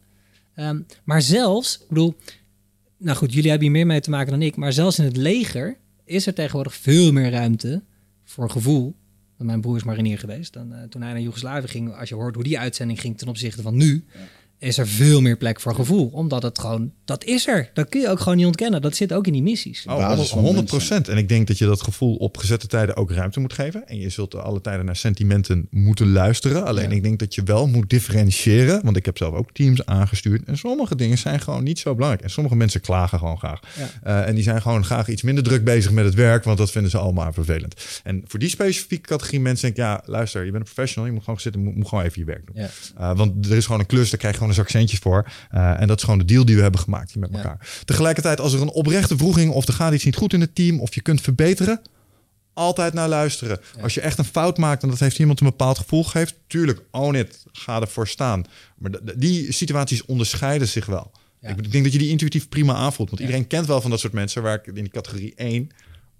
Ehm, 0.55 0.79
maar 1.03 1.21
zelfs, 1.21 1.75
ik 1.81 1.87
bedoel... 1.87 2.15
Nou 2.97 3.17
goed, 3.17 3.33
jullie 3.33 3.49
hebben 3.49 3.67
hier 3.67 3.77
meer 3.77 3.85
mee 3.87 3.99
te 4.01 4.09
maken 4.09 4.31
dan 4.31 4.41
ik... 4.41 4.55
maar 4.55 4.73
zelfs 4.73 4.99
in 4.99 5.05
het 5.05 5.17
leger 5.17 5.77
is 6.05 6.27
er 6.27 6.33
tegenwoordig 6.33 6.75
veel 6.75 7.11
meer 7.11 7.31
ruimte 7.31 7.83
voor 8.23 8.49
gevoel. 8.49 8.95
Mijn 9.43 9.61
broer 9.61 9.75
is 9.75 9.83
marinier 9.83 10.19
geweest. 10.19 10.53
Dan, 10.53 10.73
eh, 10.73 10.83
toen 10.89 11.01
hij 11.01 11.11
naar 11.11 11.21
Joegoslavië 11.21 11.67
ging, 11.67 11.95
als 11.95 12.09
je 12.09 12.15
hoort 12.15 12.35
hoe 12.35 12.43
die 12.43 12.59
uitzending 12.59 12.99
ging 12.99 13.17
ten 13.17 13.27
opzichte 13.27 13.61
van 13.61 13.75
nu... 13.75 14.03
is 14.63 14.77
er 14.77 14.87
veel 14.87 15.21
meer 15.21 15.37
plek 15.37 15.59
voor 15.59 15.75
gevoel. 15.75 16.09
Omdat 16.13 16.43
het 16.43 16.59
gewoon, 16.59 16.91
dat 17.05 17.23
is 17.23 17.47
er. 17.47 17.69
Dat 17.73 17.89
kun 17.89 18.01
je 18.01 18.09
ook 18.09 18.19
gewoon 18.19 18.37
niet 18.37 18.45
ontkennen. 18.45 18.81
Dat 18.81 18.95
zit 18.95 19.13
ook 19.13 19.27
in 19.27 19.33
die 19.33 19.41
missies. 19.41 19.85
Oh, 19.85 19.97
basis 19.97 20.29
van 20.29 20.39
100 20.43 20.65
procent. 20.65 21.07
En 21.07 21.17
ik 21.17 21.29
denk 21.29 21.47
dat 21.47 21.57
je 21.57 21.65
dat 21.65 21.81
gevoel 21.81 22.15
op 22.15 22.37
gezette 22.37 22.67
tijden 22.67 22.95
ook 22.95 23.11
ruimte 23.11 23.39
moet 23.39 23.53
geven. 23.53 23.87
En 23.87 23.99
je 23.99 24.09
zult 24.09 24.35
alle 24.35 24.61
tijden 24.61 24.85
naar 24.85 24.95
sentimenten 24.95 25.67
moeten 25.69 26.11
luisteren. 26.11 26.65
Alleen 26.65 26.91
ik 26.91 27.03
denk 27.03 27.19
dat 27.19 27.35
je 27.35 27.43
wel 27.43 27.67
moet 27.67 27.89
differentiëren. 27.89 28.83
Want 28.83 28.97
ik 28.97 29.05
heb 29.05 29.17
zelf 29.17 29.35
ook 29.35 29.51
teams 29.51 29.85
aangestuurd. 29.85 30.43
En 30.45 30.57
sommige 30.57 30.95
dingen 30.95 31.17
zijn 31.17 31.39
gewoon 31.39 31.63
niet 31.63 31.79
zo 31.79 31.93
belangrijk. 31.95 32.23
En 32.23 32.31
sommige 32.31 32.55
mensen 32.55 32.81
klagen 32.81 33.19
gewoon 33.19 33.37
graag. 33.37 33.59
Ja. 33.77 33.89
Eh, 34.03 34.27
en 34.27 34.35
die 34.35 34.43
zijn 34.43 34.61
gewoon 34.61 34.85
graag 34.85 35.07
iets 35.07 35.21
minder 35.21 35.43
druk 35.43 35.63
bezig 35.63 35.91
met 35.91 36.05
het 36.05 36.13
werk. 36.13 36.43
Want 36.43 36.57
dat 36.57 36.71
vinden 36.71 36.91
ze 36.91 36.97
allemaal 36.97 37.33
vervelend. 37.33 38.01
En 38.03 38.23
voor 38.25 38.39
die 38.39 38.49
specifieke 38.49 39.07
categorie 39.07 39.39
mensen 39.39 39.61
denk 39.61 39.77
ik... 39.77 39.83
Ja, 39.83 40.11
luister, 40.13 40.45
je 40.45 40.51
bent 40.51 40.67
een 40.67 40.73
professional. 40.73 41.07
Je 41.07 41.13
moet 41.13 41.23
gewoon 41.23 41.39
zitten. 41.39 41.61
moet, 41.61 41.75
moet 41.75 41.87
gewoon 41.87 42.03
even 42.03 42.19
je 42.19 42.25
werk 42.25 42.45
doen. 42.45 42.55
Ja. 42.55 42.69
Uh, 42.99 43.17
want 43.17 43.45
er 43.45 43.57
is 43.57 43.65
gewoon 43.65 43.79
een 43.79 43.85
klus, 43.85 44.09
daar 44.09 44.19
krijg 44.19 44.33
je 44.33 44.39
gewoon 44.39 44.52
een 44.57 44.63
zak 44.63 44.69
centjes 44.69 44.99
voor. 44.99 45.31
Uh, 45.53 45.81
en 45.81 45.87
dat 45.87 45.97
is 45.97 46.03
gewoon 46.03 46.19
de 46.19 46.25
deal 46.25 46.45
die 46.45 46.55
we 46.55 46.61
hebben 46.61 46.79
gemaakt 46.79 47.11
hier 47.11 47.21
met 47.21 47.29
Ja. 47.31 47.37
elkaar. 47.37 47.67
Tegelijkertijd, 47.85 48.39
als 48.39 48.53
er 48.53 48.61
een 48.61 48.69
oprechte 48.69 49.17
vroeging 49.17 49.51
of 49.51 49.67
er 49.67 49.73
gaat 49.73 49.93
iets 49.93 50.03
niet 50.03 50.15
goed 50.15 50.33
in 50.33 50.41
het 50.41 50.55
team 50.55 50.79
of 50.79 50.95
je 50.95 51.01
kunt 51.01 51.21
verbeteren, 51.21 51.81
altijd 52.53 52.93
naar 52.93 53.07
luisteren. 53.09 53.59
Als 53.81 53.93
je 53.93 54.01
echt 54.01 54.17
een 54.17 54.25
fout 54.25 54.57
maakt 54.57 54.83
en 54.83 54.89
dat 54.89 54.99
heeft 54.99 55.19
iemand 55.19 55.39
een 55.39 55.45
bepaald 55.47 55.77
gevoel 55.77 56.03
gegeven, 56.03 56.35
tuurlijk, 56.47 56.81
own 56.91 57.15
it, 57.15 57.43
ga 57.51 57.81
ervoor 57.81 58.07
staan. 58.07 58.43
Maar 58.77 58.91
die 59.15 59.51
situaties 59.51 60.05
onderscheiden 60.05 60.67
zich 60.67 60.85
wel. 60.85 61.11
Ja. 61.39 61.49
Ik 61.49 61.71
denk 61.71 61.83
dat 61.83 61.93
je 61.93 61.99
die 61.99 62.09
intuïtief 62.09 62.49
prima 62.49 62.73
aanvoelt. 62.73 63.09
Want 63.09 63.21
iedereen 63.21 63.47
kent 63.47 63.65
wel 63.65 63.81
van 63.81 63.89
dat 63.89 63.99
soort 63.99 64.13
mensen 64.13 64.41
waar 64.41 64.55
ik 64.55 64.65
in 64.67 64.73
die 64.73 64.89
categorie 64.89 65.33
1, 65.35 65.69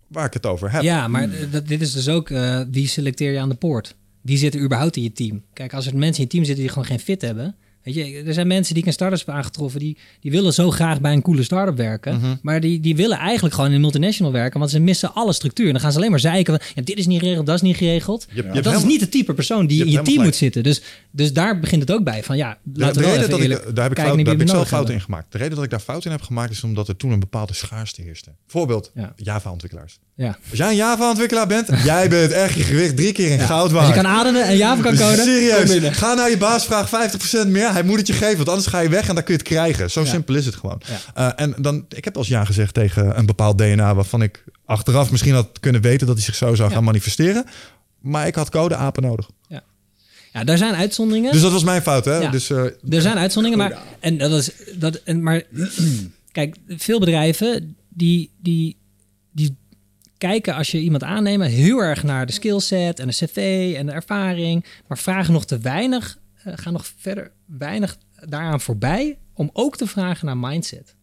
waar 0.07 0.26
ik 0.26 0.34
het 0.34 0.45
over 0.45 0.72
heb. 0.72 0.81
Ja, 0.81 1.07
maar 1.07 1.30
dat, 1.51 1.68
dit 1.68 1.81
is 1.81 1.91
dus 1.91 2.07
ook 2.10 2.30
eh, 2.30 2.61
wie 2.72 2.88
selecteer 2.88 3.31
je 3.31 3.39
aan 3.39 3.49
de 3.49 3.55
poort. 3.55 3.95
Die 4.22 4.38
zitten 4.38 4.61
überhaupt 4.61 4.95
in 4.95 5.03
je 5.03 5.11
team. 5.11 5.43
Kijk, 5.53 5.73
als 5.73 5.85
er 5.88 5.97
mensen 5.97 6.18
in 6.18 6.23
je 6.23 6.30
team 6.30 6.43
zitten 6.43 6.64
die 6.64 6.72
gewoon 6.73 6.88
geen 6.88 6.99
fit 6.99 7.22
hebben. 7.22 7.55
Weet 7.84 7.95
je, 7.95 8.23
er 8.26 8.34
zijn 8.34 8.47
mensen 8.47 8.73
die 8.73 8.81
ik 8.81 8.88
in 8.88 8.93
startups 8.93 9.26
heb 9.26 9.35
aangetroffen, 9.35 9.80
die, 9.80 9.97
die 10.19 10.31
willen 10.31 10.53
zo 10.53 10.72
graag 10.72 11.01
bij 11.01 11.14
een 11.14 11.22
coole 11.22 11.43
start-up 11.43 11.77
werken. 11.77 12.18
Mhm. 12.19 12.35
Maar 12.41 12.60
die, 12.60 12.80
die 12.80 12.95
willen 12.95 13.18
eigenlijk 13.18 13.55
gewoon 13.55 13.69
in 13.69 13.76
een 13.76 13.81
multinational 13.81 14.31
werken, 14.31 14.60
want 14.60 14.72
ze 14.72 14.80
missen 14.80 15.14
alle 15.14 15.34
structuur. 15.34 15.65
En 15.65 15.72
dan 15.72 15.81
gaan 15.81 15.91
ze 15.91 15.97
alleen 15.97 16.10
maar 16.11 16.19
zeiken 16.19 16.57
van, 16.57 16.68
ja, 16.76 16.81
dit 16.81 16.97
is 16.97 17.07
niet 17.07 17.19
geregeld, 17.19 17.45
dat 17.45 17.55
is 17.55 17.61
niet 17.61 17.77
geregeld. 17.77 18.26
Je, 18.30 18.35
je 18.35 18.41
dat 18.43 18.55
is 18.55 18.65
helemaal- 18.65 18.85
niet 18.85 19.01
het 19.01 19.11
type 19.11 19.34
persoon 19.34 19.68
die 19.68 19.77
je 19.77 19.85
in 19.85 19.91
je 19.91 20.01
team 20.01 20.23
moet 20.23 20.35
zitten. 20.35 20.64
Dus, 20.64 20.81
dus 21.11 21.34
daar 21.34 21.60
begint 21.60 21.81
het 21.81 21.91
ook 21.91 22.03
bij. 22.03 22.23
Van 22.23 22.38
ja, 22.38 22.57
laten 22.73 22.93
de 22.93 22.99
we 22.99 23.05
wel 23.05 23.15
reden 23.15 23.30
dat 23.30 23.39
ik, 23.39 23.49
daar 23.49 23.84
heb 23.84 23.91
ik, 23.91 23.97
fout, 24.03 24.18
daar 24.18 24.34
heb 24.34 24.41
ik 24.41 24.49
zelf 24.49 24.69
hebben. 24.69 24.93
in 24.93 25.01
gemaakt. 25.01 25.31
De 25.31 25.38
reden 25.38 25.55
dat 25.55 25.64
ik 25.64 25.69
daar 25.69 25.80
fout 25.80 26.05
in 26.05 26.11
heb 26.11 26.22
gemaakt 26.22 26.51
is 26.51 26.64
omdat 26.64 26.88
er 26.88 26.95
toen 26.95 27.11
een 27.11 27.19
bepaalde 27.19 27.53
schaarste 27.53 28.01
heerste. 28.01 28.30
Bijvoorbeeld 28.45 28.91
Ja. 28.93 29.14
Java-ontwikkelaars. 29.15 29.99
Ja. 30.15 30.38
Als 30.49 30.57
jij 30.60 30.69
een 30.69 30.76
Java-ontwikkelaar 30.76 31.48
bent, 31.48 31.68
jij 31.84 32.10
bent 32.10 32.31
echt 32.31 32.53
je 32.53 32.64
gewicht 32.64 32.95
drie 32.95 33.11
keer 33.11 33.31
in 33.31 33.40
goud 33.40 33.64
Als 33.64 33.72
waard. 33.72 33.88
je 33.88 33.94
kan 33.94 34.07
ademen 34.07 34.44
en 34.44 34.57
Java 34.57 34.81
kan 34.81 34.95
coden, 34.95 35.23
Serieus. 35.23 35.98
Ga 35.98 36.14
naar 36.14 36.30
je 36.30 36.38
baas, 36.38 36.65
vraag 36.65 36.90
50% 37.45 37.48
meer. 37.48 37.72
Hij 37.72 37.84
moet 37.84 37.98
het 37.98 38.07
je 38.07 38.14
geven, 38.14 38.35
want 38.38 38.49
anders 38.49 38.68
ga 38.68 38.80
je 38.80 38.90
weg 38.90 39.07
en 39.07 39.15
dan 39.15 39.23
kun 39.23 39.34
je 39.34 39.40
het 39.40 39.48
krijgen. 39.49 39.91
Zo 39.91 40.02
Ja. 40.02 40.07
simpel 40.07 40.35
is 40.35 40.45
het 40.45 40.56
gewoon. 40.56 40.81
Ja. 41.14 41.35
Eh, 41.35 41.44
en 41.45 41.56
dan, 41.61 41.85
ik 41.90 42.03
heb 42.03 42.18
als 42.18 42.27
ja 42.27 42.45
gezegd 42.45 42.73
tegen 42.73 43.18
een 43.18 43.26
bepaald 43.26 43.57
DNA 43.57 43.95
waarvan 43.95 44.22
ik 44.22 44.44
achteraf 44.65 45.11
misschien 45.11 45.34
had 45.34 45.60
kunnen 45.60 45.81
weten 45.81 46.07
dat 46.07 46.15
hij 46.15 46.26
zich 46.26 46.35
zo 46.35 46.56
zou 46.56 46.69
Ja. 46.69 46.76
gaan 46.76 46.84
manifesteren. 46.84 47.45
Maar 48.02 48.27
ik 48.27 48.35
had 48.35 48.49
codeapen 48.49 49.03
nodig. 49.03 49.30
Ja, 50.34 50.44
daar 50.44 50.57
zijn 50.57 50.73
uitzonderingen. 50.76 51.31
Dus 51.31 51.41
dat 51.41 51.52
was 51.52 51.64
mijn 51.64 51.81
fout, 51.81 52.06
hè? 52.06 52.18
Ja. 52.18 52.30
Dus 52.30 52.49
eh, 52.49 52.57
Er 52.90 53.02
zijn 53.02 53.18
uitzonderingen, 53.18 53.68
maar, 53.68 53.81
en 53.99 54.18
dat 54.18 54.31
is, 54.31 54.49
dat, 54.76 54.95
en, 55.03 55.23
maar 55.23 55.41
kijk, 56.31 56.56
veel 56.68 56.99
bedrijven 56.99 57.76
die, 57.90 58.31
die, 58.41 58.77
die 59.31 59.56
kijken 60.28 60.56
als 60.56 60.72
je 60.72 60.80
iemand 60.80 61.04
aanneemt 61.04 61.45
heel 61.45 61.80
erg 61.80 62.04
naar 62.04 62.26
de 62.26 62.32
skillset 62.32 63.00
en 63.00 63.08
de 63.08 63.14
cv 63.14 63.74
en 63.78 63.86
de 63.86 63.91
ervaring, 63.91 64.66
maar 64.88 64.98
vragen 64.98 65.34
nog 65.34 65.45
te 65.45 65.58
weinig, 65.58 66.18
eh, 66.44 66.54
gaan 66.56 66.74
nog 66.74 66.86
verder 66.98 67.32
weinig 67.45 67.98
daaraan 68.28 68.62
voorbij 68.62 69.18
om 69.34 69.50
ook 69.54 69.78
te 69.78 69.88
vragen 69.88 70.26
naar 70.26 70.38
mindset. 70.38 70.95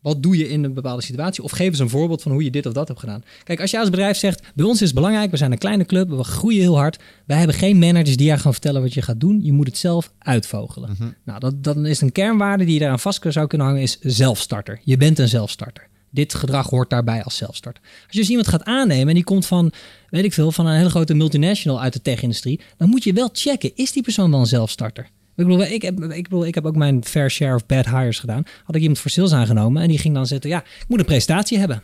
Wat 0.00 0.22
doe 0.22 0.36
je 0.36 0.48
in 0.48 0.64
een 0.64 0.74
bepaalde 0.74 1.02
situatie? 1.02 1.42
Of 1.42 1.50
geef 1.50 1.66
eens 1.66 1.78
een 1.78 1.88
voorbeeld 1.88 2.22
van 2.22 2.32
hoe 2.32 2.44
je 2.44 2.50
dit 2.50 2.66
of 2.66 2.72
dat 2.72 2.88
hebt 2.88 3.00
gedaan. 3.00 3.24
Kijk, 3.44 3.60
als 3.60 3.70
jij 3.70 3.80
als 3.80 3.90
bedrijf 3.90 4.16
zegt, 4.16 4.42
bij 4.54 4.64
ons 4.64 4.80
is 4.80 4.86
het 4.86 4.94
belangrijk, 4.94 5.30
we 5.30 5.36
zijn 5.36 5.52
een 5.52 5.58
kleine 5.58 5.84
club, 5.84 6.08
we 6.08 6.24
groeien 6.24 6.60
heel 6.60 6.76
hard. 6.76 6.98
Wij 7.26 7.38
hebben 7.38 7.56
geen 7.56 7.78
managers 7.78 8.16
die 8.16 8.26
jou 8.26 8.38
gaan 8.38 8.52
vertellen 8.52 8.82
wat 8.82 8.94
je 8.94 9.02
gaat 9.02 9.20
doen. 9.20 9.40
Je 9.42 9.52
moet 9.52 9.66
het 9.66 9.78
zelf 9.78 10.12
uitvogelen. 10.18 11.16
Nou, 11.24 11.40
dat, 11.40 11.64
dan 11.64 11.86
is 11.86 12.00
een 12.00 12.12
kernwaarde 12.12 12.64
die 12.64 12.74
je 12.74 12.80
daaraan 12.80 13.00
vast 13.00 13.26
zou 13.28 13.46
kunnen 13.46 13.66
hangen, 13.66 13.82
is 13.82 13.98
zelfstarter. 14.00 14.80
Je 14.84 14.96
bent 14.96 15.18
een 15.18 15.28
zelfstarter. 15.28 15.88
Dit 16.14 16.34
gedrag 16.34 16.70
hoort 16.70 16.90
daarbij 16.90 17.22
als 17.22 17.36
zelfstarter. 17.36 17.82
Als 17.82 18.12
je 18.12 18.18
dus 18.18 18.28
iemand 18.28 18.48
gaat 18.48 18.64
aannemen 18.64 19.08
en 19.08 19.14
die 19.14 19.24
komt 19.24 19.46
van, 19.46 19.72
weet 20.10 20.24
ik 20.24 20.32
veel, 20.32 20.52
van 20.52 20.66
een 20.66 20.76
hele 20.76 20.90
grote 20.90 21.14
multinational 21.14 21.80
uit 21.80 21.92
de 21.92 22.02
tech-industrie, 22.02 22.60
dan 22.76 22.88
moet 22.88 23.04
je 23.04 23.12
wel 23.12 23.28
checken, 23.32 23.72
is 23.74 23.92
die 23.92 24.02
persoon 24.02 24.30
wel 24.30 24.40
een 24.40 24.46
zelfstarter? 24.46 25.04
Ik 25.36 25.46
bedoel, 25.46 25.62
ik 25.62 25.82
heb, 25.82 26.00
ik 26.00 26.22
bedoel, 26.22 26.46
ik 26.46 26.54
heb 26.54 26.66
ook 26.66 26.76
mijn 26.76 27.04
fair 27.04 27.30
share 27.30 27.54
of 27.54 27.66
bad 27.66 27.86
hires 27.86 28.18
gedaan. 28.18 28.42
Had 28.64 28.74
ik 28.74 28.80
iemand 28.80 28.98
voor 28.98 29.10
sales 29.10 29.32
aangenomen 29.32 29.82
en 29.82 29.88
die 29.88 29.98
ging 29.98 30.14
dan 30.14 30.26
zeggen, 30.26 30.50
ja, 30.50 30.58
ik 30.58 30.84
moet 30.88 30.98
een 30.98 31.04
presentatie 31.04 31.58
hebben. 31.58 31.82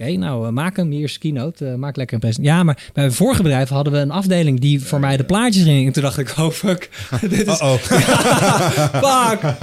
Oké, 0.00 0.16
nou, 0.16 0.46
eh, 0.46 0.52
maak 0.52 0.76
hem. 0.76 0.90
Hier 0.90 1.04
is 1.04 1.18
keynote. 1.18 1.66
eh, 1.66 1.74
maak 1.74 1.96
lekker 1.96 2.14
een 2.14 2.20
presentatie. 2.20 2.56
Ja, 2.56 2.62
maar 2.64 2.74
bij 2.74 3.04
mijn 3.04 3.12
vorige 3.12 3.42
bedrijf 3.42 3.68
hadden 3.68 3.92
we 3.92 3.98
een 3.98 4.10
afdeling 4.10 4.60
die 4.60 4.84
voor 4.84 5.00
mij 5.00 5.16
de 5.16 5.24
plaatjes 5.24 5.62
ging. 5.62 5.86
En 5.86 5.92
toen 5.92 6.02
dacht 6.02 6.18
ik, 6.18 6.34
oh 6.38 6.50
fuck, 6.50 6.90
dit 7.20 7.46
is... 7.46 7.60
oh. 7.60 7.74
fuck, 9.04 9.54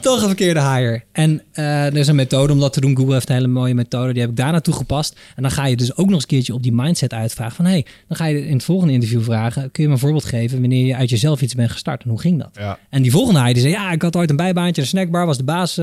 toch 0.00 0.20
een 0.20 0.26
verkeerde 0.26 0.60
hire. 0.60 1.02
En 1.12 1.42
eh, 1.52 1.86
er 1.86 1.96
is 1.96 2.08
een 2.08 2.14
methode 2.14 2.52
om 2.52 2.60
dat 2.60 2.72
te 2.72 2.80
doen. 2.80 2.96
Google 2.96 3.12
heeft 3.12 3.28
een 3.28 3.34
hele 3.34 3.46
mooie 3.46 3.74
methode. 3.74 4.12
Die 4.12 4.20
heb 4.20 4.30
ik 4.30 4.36
daarna 4.36 4.60
toegepast. 4.60 5.18
En 5.36 5.42
dan 5.42 5.50
ga 5.50 5.66
je 5.66 5.76
dus 5.76 5.96
ook 5.96 6.06
nog 6.06 6.14
eens 6.14 6.22
een 6.22 6.28
keertje 6.28 6.54
op 6.54 6.62
die 6.62 6.72
mindset 6.72 7.12
uitvragen. 7.12 7.56
Van, 7.56 7.64
hé, 7.64 7.70
hey, 7.70 7.86
dan 8.08 8.16
ga 8.16 8.24
je 8.26 8.46
in 8.46 8.54
het 8.54 8.64
volgende 8.64 8.92
interview 8.92 9.22
vragen. 9.22 9.70
Kun 9.70 9.82
je 9.82 9.88
me 9.88 9.94
een 9.94 10.00
voorbeeld 10.00 10.24
geven 10.24 10.60
wanneer 10.60 10.86
je 10.86 10.96
uit 10.96 11.10
jezelf 11.10 11.42
iets 11.42 11.54
bent 11.54 11.70
gestart? 11.70 12.02
En 12.02 12.10
hoe 12.10 12.20
ging 12.20 12.38
dat? 12.38 12.50
Ja. 12.52 12.78
En 12.90 13.02
die 13.02 13.10
volgende 13.10 13.40
hire 13.40 13.52
die 13.52 13.62
zei, 13.62 13.74
ja, 13.74 13.92
ik 13.92 14.02
had 14.02 14.16
ooit 14.16 14.30
een 14.30 14.36
bijbaantje, 14.36 14.82
een 14.82 14.88
snackbar, 14.88 15.26
was 15.26 15.36
de 15.36 15.44
baas 15.44 15.80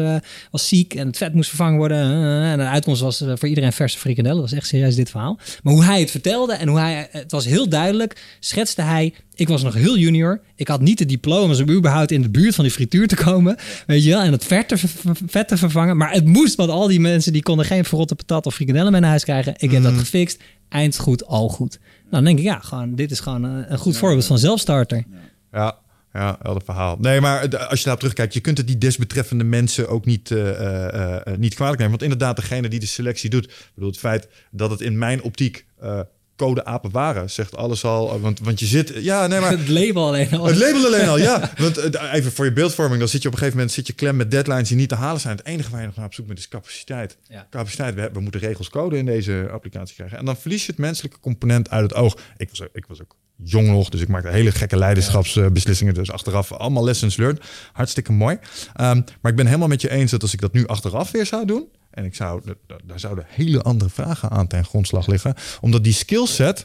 was 0.51 0.67
ziek 0.67 0.93
en 0.93 1.07
het 1.07 1.17
vet 1.17 1.33
moest 1.33 1.49
vervangen 1.49 1.77
worden. 1.77 1.97
en 2.43 2.57
de 2.57 2.63
uitkomst 2.63 3.01
was 3.01 3.23
voor 3.35 3.47
iedereen 3.47 3.73
verse 3.73 3.97
frikandellen. 4.03 4.41
Dat 4.41 4.49
was 4.49 4.59
echt 4.59 4.67
serieus 4.67 4.95
dit 4.95 5.09
verhaal. 5.09 5.39
Maar 5.63 5.73
hoe 5.73 5.83
hij 5.83 5.99
het 5.99 6.11
vertelde 6.11 6.53
en 6.53 6.67
hoe 6.67 6.79
hij, 6.79 7.07
het 7.11 7.31
was 7.31 7.45
heel 7.45 7.69
duidelijk, 7.69 8.37
schetste 8.39 8.81
hij, 8.81 9.13
ik 9.35 9.47
was 9.47 9.63
nog 9.63 9.73
heel 9.73 9.97
junior, 9.97 10.41
ik 10.55 10.67
had 10.67 10.81
niet 10.81 10.97
de 10.97 11.05
diploma's 11.05 11.59
om 11.59 11.69
überhaupt 11.69 12.11
in 12.11 12.21
de 12.21 12.29
buurt 12.29 12.55
van 12.55 12.63
die 12.63 12.73
frituur 12.73 13.07
te 13.07 13.15
komen, 13.15 13.57
weet 13.85 14.03
je 14.03 14.09
wel, 14.09 14.21
en 14.21 14.31
het 14.31 14.45
vet 14.45 14.67
te, 14.67 14.77
vet 15.25 15.47
te 15.47 15.57
vervangen. 15.57 15.97
Maar 15.97 16.11
het 16.11 16.25
moest, 16.25 16.55
want 16.55 16.69
al 16.69 16.87
die 16.87 16.99
mensen 16.99 17.33
die 17.33 17.43
konden 17.43 17.65
geen 17.65 17.85
verrotte 17.85 18.15
patat 18.15 18.45
of 18.45 18.55
frikandellen 18.55 18.91
mee 18.91 19.01
naar 19.01 19.09
huis 19.09 19.23
krijgen. 19.23 19.53
Ik 19.57 19.71
heb 19.71 19.83
dat 19.83 19.93
gefixt, 19.93 20.41
eind 20.69 20.97
goed, 20.97 21.25
al 21.25 21.49
goed. 21.49 21.79
Nou, 21.79 22.09
dan 22.09 22.23
denk 22.23 22.37
ik, 22.37 22.43
ja, 22.43 22.59
gewoon, 22.59 22.95
dit 22.95 23.11
is 23.11 23.19
gewoon 23.19 23.43
een, 23.43 23.71
een 23.71 23.77
goed 23.77 23.97
voorbeeld 23.97 24.25
van 24.25 24.37
zelfstarter. 24.37 24.97
Ja, 24.97 25.17
ja, 25.51 25.77
helder 26.13 26.63
verhaal. 26.65 26.97
Nee, 26.99 27.21
maar 27.21 27.39
als 27.39 27.77
je 27.77 27.83
daarop 27.83 27.99
terugkijkt, 27.99 28.33
je 28.33 28.39
kunt 28.39 28.57
het 28.57 28.67
die 28.67 28.77
desbetreffende 28.77 29.43
mensen 29.43 29.89
ook 29.89 30.05
niet, 30.05 30.31
eh, 30.31 31.17
niet 31.37 31.55
kwalijk 31.55 31.77
nemen. 31.77 31.97
Want 31.99 32.11
inderdaad, 32.11 32.35
degene 32.35 32.67
die 32.67 32.79
de 32.79 32.85
selectie 32.85 33.29
doet, 33.29 33.53
bedoel, 33.73 33.89
het 33.89 33.99
feit 33.99 34.27
dat 34.51 34.69
het 34.69 34.81
in 34.81 34.97
mijn 34.97 35.21
optiek 35.21 35.65
eh 35.79 35.99
codeapen 36.35 36.91
waren, 36.91 37.29
zegt 37.29 37.55
alles 37.55 37.83
al. 37.83 38.19
Want, 38.19 38.39
want 38.39 38.59
je 38.59 38.65
zit, 38.65 38.93
ja, 38.95 39.27
nee, 39.27 39.39
maar 39.39 39.51
Het 39.57 39.67
label 39.67 40.07
alleen 40.07 40.31
al. 40.31 40.45
het 40.45 40.57
label 40.57 40.85
alleen 40.85 41.07
al, 41.07 41.17
ja. 41.17 41.51
Want 41.57 41.77
even 42.13 42.31
voor 42.31 42.45
je 42.45 42.53
beeldvorming, 42.53 42.99
dan 42.99 43.09
zit 43.09 43.21
je 43.21 43.27
op 43.27 43.33
een 43.33 43.39
gegeven 43.39 43.59
moment 43.59 43.75
zit 43.75 43.87
je 43.87 43.93
klem 43.93 44.15
met 44.15 44.31
deadlines 44.31 44.67
die 44.67 44.77
niet 44.77 44.89
te 44.89 44.95
halen 44.95 45.21
zijn. 45.21 45.37
Het 45.37 45.45
enige 45.45 45.71
waar 45.71 45.79
je 45.79 45.85
nog 45.85 45.95
naar 45.95 46.05
op 46.05 46.13
zoek 46.13 46.27
bent 46.27 46.39
is 46.39 46.47
capaciteit. 46.47 47.17
Ja. 47.27 47.47
Capaciteit, 47.49 47.95
we, 47.95 48.09
we 48.13 48.19
moeten 48.19 48.39
regels 48.39 48.69
code 48.69 48.97
in 48.97 49.05
deze 49.05 49.47
applicatie 49.51 49.95
krijgen. 49.95 50.17
En 50.17 50.25
dan 50.25 50.37
verlies 50.37 50.65
je 50.65 50.71
het 50.71 50.79
menselijke 50.79 51.19
component 51.19 51.69
uit 51.69 51.83
het 51.83 51.93
oog. 51.93 52.17
Ik 52.37 52.49
was, 52.49 52.67
ik 52.73 52.85
was 52.85 53.01
ook 53.01 53.15
jong 53.35 53.67
nog, 53.67 53.89
dus 53.89 54.01
ik 54.01 54.07
maakte 54.07 54.29
hele 54.29 54.51
gekke 54.51 54.77
leiderschapsbeslissingen. 54.77 55.93
Dus 55.93 56.11
achteraf 56.11 56.51
allemaal 56.51 56.83
lessons 56.83 57.15
learned. 57.17 57.43
Hartstikke 57.73 58.11
mooi. 58.11 58.37
Ehm, 58.73 59.01
maar 59.21 59.31
ik 59.31 59.37
ben 59.37 59.45
helemaal 59.45 59.67
met 59.67 59.81
je 59.81 59.89
eens 59.89 60.11
dat 60.11 60.21
als 60.21 60.33
ik 60.33 60.41
dat 60.41 60.53
nu 60.53 60.67
achteraf 60.67 61.11
weer 61.11 61.25
zou 61.25 61.45
doen, 61.45 61.67
en 61.91 62.05
ik 62.05 62.15
zou, 62.15 62.41
daar 62.85 62.99
zouden 62.99 63.25
hele 63.27 63.61
andere 63.61 63.89
vragen 63.89 64.29
aan 64.29 64.47
ten 64.47 64.65
grondslag 64.65 65.07
liggen. 65.07 65.33
Omdat 65.61 65.83
die 65.83 65.93
skillset, 65.93 66.63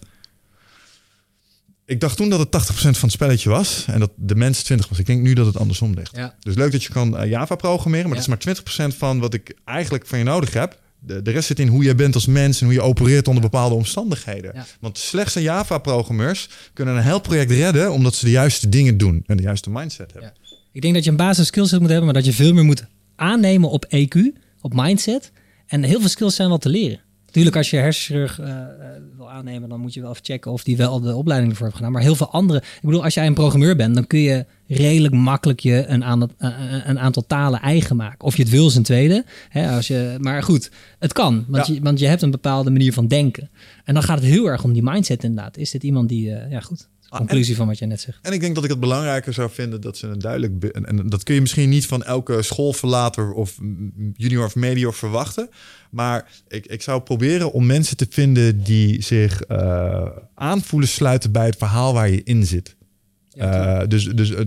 ik 1.85 2.01
dacht 2.01 2.17
toen 2.17 2.29
dat 2.29 2.39
het 2.39 2.51
80% 2.51 2.73
van 2.75 2.91
het 3.09 3.13
spelletje 3.13 3.49
was 3.51 3.85
en 3.87 4.01
dat 4.01 4.11
de 4.17 4.35
mens 4.35 4.63
20 4.63 4.89
was. 4.89 4.99
Ik 4.99 5.07
denk 5.07 5.23
nu 5.23 5.33
dat 5.33 5.47
het 5.47 5.57
andersom 5.57 5.95
ligt. 5.95 6.17
Ja. 6.17 6.35
Dus 6.41 6.55
leuk 6.55 6.73
dat 6.73 6.83
je 6.83 6.93
kan 6.93 7.17
eh, 7.19 7.31
Java 7.31 7.55
programmeren, 7.55 8.09
maar 8.09 8.19
Ja. 8.19 8.25
dat 8.27 8.39
is 8.45 8.45
maar 8.45 8.93
20% 8.93 8.97
van 8.97 9.19
wat 9.19 9.35
ik 9.35 9.57
eigenlijk 9.65 10.07
van 10.07 10.19
je 10.19 10.25
nodig 10.25 10.53
heb. 10.53 10.79
De, 11.01 11.23
de 11.23 11.31
rest 11.31 11.47
zit 11.47 11.59
in 11.59 11.69
hoe 11.69 11.85
je 11.85 11.95
bent 11.95 12.15
als 12.15 12.27
mens 12.27 12.61
en 12.61 12.67
hoe 12.67 12.75
je 12.75 12.83
opereert 12.83 13.29
onder 13.29 13.43
bepaalde 13.43 13.75
omstandigheden. 13.75 14.51
Ja. 14.55 14.67
Want 14.81 14.99
slechts 14.99 15.35
een 15.35 15.43
Java-programmeurs 15.43 16.49
kunnen 16.73 16.97
een 16.97 17.03
heel 17.03 17.21
project 17.21 17.51
redden 17.51 17.93
omdat 17.93 18.15
ze 18.15 18.25
de 18.25 18.31
juiste 18.31 18.69
dingen 18.69 18.99
doen 18.99 19.23
en 19.27 19.37
de 19.37 19.43
juiste 19.43 19.71
mindset 19.71 20.13
hebben. 20.13 20.33
Ik 20.73 20.81
denk 20.81 20.95
dat 20.95 21.05
je 21.05 21.11
een 21.11 21.17
basis 21.17 21.47
skillset 21.47 21.81
moet 21.81 21.89
hebben, 21.89 22.07
maar 22.07 22.15
dat 22.15 22.25
je 22.25 22.33
veel 22.33 22.53
meer 22.53 22.65
moet 22.65 22.85
aannemen 23.17 23.71
op 23.71 23.85
EQ, 23.85 24.19
op 24.61 24.75
mindset. 24.75 25.33
En 25.67 25.83
heel 25.83 26.01
veel 26.01 26.09
skills 26.09 26.35
zijn 26.35 26.49
wel 26.49 26.59
te 26.59 26.69
leren. 26.69 27.01
Natuurlijk, 27.39 27.57
als 27.57 27.71
je 27.71 27.77
hersenchirurg 27.77 28.41
eh, 28.41 28.61
eh, 28.61 28.69
wil 29.17 29.31
aannemen, 29.31 29.69
dan 29.69 29.81
moet 29.81 29.95
je 29.95 30.01
wel 30.01 30.11
even 30.11 30.25
checken 30.25 30.53
of 30.53 30.65
die 30.65 30.77
wel 30.77 31.01
de 31.01 31.15
opleiding 31.15 31.51
ervoor 31.51 31.67
heeft 31.67 31.79
gedaan. 31.79 31.93
Maar 31.93 32.03
heel 32.03 32.15
veel 32.15 32.31
andere. 32.31 32.59
Ik 32.59 32.81
bedoel, 32.83 33.05
als 33.05 33.15
jij 33.15 33.27
een 33.27 33.35
programmeur 33.35 33.77
bent, 33.77 33.95
dan 33.95 34.07
kun 34.07 34.19
je 34.19 34.47
redelijk 34.67 35.15
makkelijk 35.15 35.61
je 35.61 35.87
een 35.87 36.05
aantal, 36.05 36.29
eh, 36.39 36.51
een 36.85 36.99
aantal 36.99 37.25
talen 37.27 37.61
eigen 37.61 37.97
maken. 37.97 38.21
Of 38.25 38.37
je 38.37 38.43
het 38.43 38.51
wil 38.51 38.67
is 38.67 38.75
een 38.75 38.83
tweede. 38.83 39.25
Hè, 39.49 39.71
als 39.77 39.87
je, 39.87 40.17
maar 40.21 40.43
goed, 40.43 40.71
het 40.99 41.13
kan. 41.13 41.45
Want, 41.49 41.67
Ja. 41.67 41.75
je, 41.75 41.81
want 41.81 41.99
je 41.99 42.07
hebt 42.07 42.23
een 42.23 42.31
bepaalde 42.31 42.71
manier 42.71 42.93
van 42.93 43.07
denken. 43.07 43.51
En 43.85 43.95
dan 43.95 44.03
gaat 44.03 44.19
het 44.19 44.29
heel 44.29 44.47
erg 44.47 44.65
om 44.65 44.73
die 44.73 44.83
mindset 44.83 45.25
inderdaad. 45.25 45.57
Is 45.57 45.71
dit 45.71 45.83
iemand 45.83 46.09
die, 46.09 46.25
ja 46.51 46.61
goed, 46.61 46.89
Ah, 47.09 47.19
conclusie 47.19 47.57
van 47.57 47.67
wat 47.67 47.79
jij 47.79 47.89
net 47.89 48.01
zegt. 48.01 48.19
En 48.23 48.33
ik 48.33 48.41
denk 48.41 48.55
dat 48.55 48.65
ik 48.65 48.71
het 48.71 48.81
belangrijker 48.81 49.33
zou 49.33 49.51
vinden 49.51 49.81
dat 49.81 49.97
ze 49.97 50.07
een 50.07 50.19
duidelijk... 50.19 50.65
En, 50.65 50.87
en 50.87 51.09
dat 51.09 51.23
kun 51.23 51.35
je 51.35 51.41
misschien 51.41 51.69
niet 51.69 51.87
van 51.87 52.05
elke 52.05 52.43
schoolverlater 52.43 53.33
of 53.33 53.59
junior 54.17 54.45
of 54.45 54.55
medior 54.55 54.95
verwachten. 54.95 55.49
Maar 55.91 56.31
ik, 56.49 56.67
ik 56.67 56.83
zou 56.83 57.01
proberen 57.01 57.53
om 57.53 57.67
mensen 57.67 57.97
te 57.97 58.07
vinden 58.11 58.63
die 58.63 59.03
zich 59.03 59.43
eh, 59.43 60.07
aanvoelen 60.35 60.89
sluiten 60.89 61.33
bij 61.33 61.47
het 61.47 61.57
verhaal 61.57 61.93
waar 61.93 62.11
je 62.11 62.23
in 62.23 62.47
zit. 62.47 62.77
Eh, 63.33 63.81
dus 63.89 64.05
dus 64.05 64.31
uh, 64.31 64.39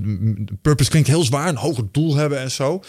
purpose 0.62 0.90
klinkt 0.90 1.08
heel 1.08 1.24
zwaar, 1.24 1.48
een 1.48 1.56
hoger 1.56 1.88
doel 1.92 2.16
hebben 2.16 2.40
en 2.40 2.52
zo. 2.52 2.84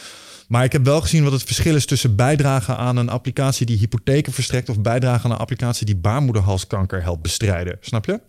Maar 0.48 0.64
ik 0.64 0.72
heb 0.72 0.84
wel 0.84 1.00
gezien 1.00 1.24
wat 1.24 1.32
het 1.32 1.42
verschil 1.42 1.74
is 1.74 1.86
tussen 1.86 2.16
bijdragen 2.16 2.76
aan 2.76 2.96
een 2.96 3.08
applicatie 3.08 3.66
die 3.66 3.78
hypotheken 3.78 4.32
verstrekt 4.32 4.68
of 4.68 4.80
bijdragen 4.80 5.24
aan 5.24 5.30
een 5.30 5.36
applicatie 5.36 5.86
die 5.86 5.96
baarmoederhalskanker 5.96 7.02
helpt 7.02 7.22
bestrijden. 7.22 7.76
Snap 7.80 8.04
je? 8.04 8.20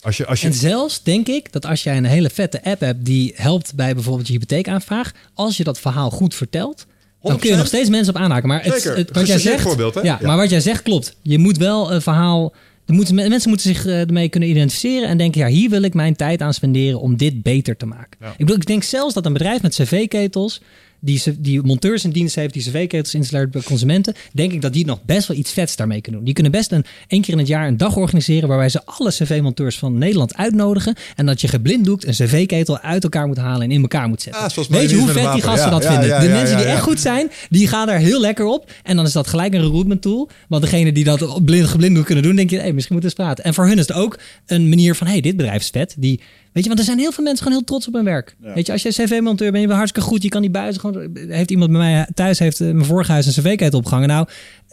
Als 0.00 0.16
je, 0.16 0.26
als 0.26 0.40
je 0.40 0.46
En 0.46 0.54
zelfs 0.54 1.02
denk 1.02 1.26
ik 1.28 1.52
dat 1.52 1.66
als 1.66 1.82
jij 1.82 1.96
een 1.96 2.04
hele 2.04 2.30
vette 2.30 2.64
app 2.64 2.80
hebt 2.80 3.04
die 3.04 3.32
helpt 3.36 3.74
bij 3.74 3.94
bijvoorbeeld 3.94 4.26
je 4.26 4.32
hypotheekaanvraag, 4.32 5.12
als 5.34 5.56
je 5.56 5.64
dat 5.64 5.80
verhaal 5.80 6.10
goed 6.10 6.34
vertelt, 6.34 6.86
dan 7.22 7.38
kun 7.38 7.48
je 7.48 7.54
100%. 7.54 7.58
nog 7.58 7.66
steeds 7.66 7.88
mensen 7.88 8.14
op 8.14 8.20
aanhaken. 8.20 8.48
Maar 8.48 8.64
het, 8.64 8.84
het, 8.84 9.10
wat 9.12 9.26
jij 9.26 9.38
zegt, 9.38 9.62
voorbeeld, 9.62 9.94
hè? 9.94 10.00
Ja, 10.00 10.18
Ja. 10.20 10.26
maar 10.26 10.36
wat 10.36 10.50
jij 10.50 10.60
zegt 10.60 10.82
klopt. 10.82 11.16
Je 11.22 11.38
moet 11.38 11.56
wel 11.56 11.92
een 11.92 12.02
verhaal. 12.02 12.54
Er 12.86 12.94
moeten, 12.94 13.14
mensen 13.14 13.48
moeten 13.48 13.74
zich 13.74 13.86
eh, 13.86 14.00
ermee 14.00 14.28
kunnen 14.28 14.48
identificeren 14.48 15.08
en 15.08 15.18
denken: 15.18 15.40
ja, 15.40 15.46
hier 15.46 15.70
wil 15.70 15.82
ik 15.82 15.94
mijn 15.94 16.16
tijd 16.16 16.40
aan 16.40 16.54
spenderen 16.54 17.00
om 17.00 17.16
dit 17.16 17.42
beter 17.42 17.76
te 17.76 17.86
maken. 17.86 18.18
Ja. 18.20 18.30
Ik, 18.30 18.36
bedoel, 18.38 18.56
ik 18.56 18.66
denk 18.66 18.82
zelfs 18.82 19.14
dat 19.14 19.26
een 19.26 19.32
bedrijf 19.32 19.62
met 19.62 19.74
cv-ketels. 19.74 20.60
Die, 21.00 21.22
die 21.38 21.62
monteurs 21.62 22.04
in 22.04 22.10
dienst 22.10 22.34
heeft, 22.34 22.52
die 22.52 22.62
cv-ketels 22.62 23.14
installeert 23.14 23.50
bij 23.50 23.62
consumenten, 23.62 24.14
denk 24.32 24.52
ik 24.52 24.60
dat 24.62 24.72
die 24.72 24.86
nog 24.86 25.04
best 25.04 25.28
wel 25.28 25.36
iets 25.36 25.52
vets 25.52 25.76
daarmee 25.76 26.00
kunnen 26.00 26.14
doen. 26.14 26.24
Die 26.24 26.34
kunnen 26.34 26.52
best 26.52 26.72
een 26.72 26.84
één 27.08 27.20
keer 27.22 27.32
in 27.32 27.38
het 27.38 27.48
jaar 27.48 27.68
een 27.68 27.76
dag 27.76 27.96
organiseren 27.96 28.48
waarbij 28.48 28.68
ze 28.68 28.84
alle 28.84 29.10
cv-monteurs 29.10 29.78
van 29.78 29.98
Nederland 29.98 30.36
uitnodigen 30.36 30.94
en 31.14 31.26
dat 31.26 31.40
je 31.40 31.48
geblinddoekt 31.48 32.06
een 32.06 32.12
cv-ketel 32.12 32.78
uit 32.78 33.02
elkaar 33.02 33.26
moet 33.26 33.36
halen 33.36 33.62
en 33.62 33.70
in 33.70 33.80
elkaar 33.82 34.08
moet 34.08 34.22
zetten. 34.22 34.42
Ah, 34.42 34.68
Weet 34.68 34.90
je 34.90 34.96
hoe 34.96 35.08
vet 35.08 35.32
die 35.32 35.42
gasten 35.42 35.64
Ja, 35.64 35.70
dat 35.70 35.82
ja, 35.82 35.90
vinden? 35.90 36.08
ja, 36.08 36.20
de 36.20 36.28
mensen 36.28 36.56
die 36.56 36.66
echt 36.66 36.82
goed 36.82 37.00
zijn, 37.00 37.30
die 37.48 37.68
gaan 37.68 37.86
daar 37.86 37.98
heel 37.98 38.20
lekker 38.20 38.44
op. 38.44 38.70
En 38.82 38.96
dan 38.96 39.04
is 39.06 39.12
dat 39.12 39.26
gelijk 39.26 39.54
een 39.54 39.60
recruitment 39.62 40.02
tool. 40.02 40.30
Want 40.48 40.62
degene 40.62 40.92
die 40.92 41.04
dat 41.04 41.44
blind, 41.44 41.68
geblinddoekt 41.68 42.06
kunnen 42.06 42.24
doen, 42.24 42.36
denk 42.36 42.50
je, 42.50 42.58
hey, 42.58 42.72
misschien 42.72 42.94
moeten 42.96 43.16
we 43.16 43.22
eens 43.22 43.26
praten. 43.26 43.44
En 43.44 43.54
voor 43.54 43.66
hun 43.66 43.78
is 43.78 43.88
het 43.88 43.96
ook 43.96 44.18
een 44.46 44.68
manier 44.68 44.94
van, 44.94 45.06
hey, 45.06 45.20
dit 45.20 45.36
bedrijf 45.36 45.60
is 45.60 45.68
vet. 45.68 45.94
Die, 45.98 46.20
weet 46.56 46.64
je, 46.64 46.70
want 46.70 46.78
er 46.78 46.84
zijn 46.86 46.98
heel 46.98 47.12
veel 47.12 47.24
mensen 47.24 47.42
gewoon 47.42 47.58
heel 47.58 47.66
trots 47.66 47.86
op 47.86 47.94
hun 47.94 48.04
werk. 48.04 48.36
Ja. 48.42 48.54
Weet 48.54 48.66
je, 48.66 48.72
als 48.72 48.82
je 48.82 48.88
cv-monteur 48.88 49.50
bent, 49.50 49.60
je 49.62 49.66
bent 49.66 49.78
hartstikke 49.78 50.08
goed, 50.08 50.22
je 50.22 50.28
kan 50.28 50.40
die 50.40 50.50
buizen 50.50 50.80
gewoon... 50.80 51.10
Heeft 51.28 51.50
iemand 51.50 51.70
bij 51.70 51.80
mij 51.80 52.08
thuis, 52.14 52.38
heeft 52.38 52.60
eh, 52.60 52.66
mijn 52.70 52.84
vorige 52.84 53.12
huis 53.12 53.26
een 53.26 53.32
cv-ketel 53.42 53.78
opgehangen. 53.78 54.08
Nou, 54.08 54.26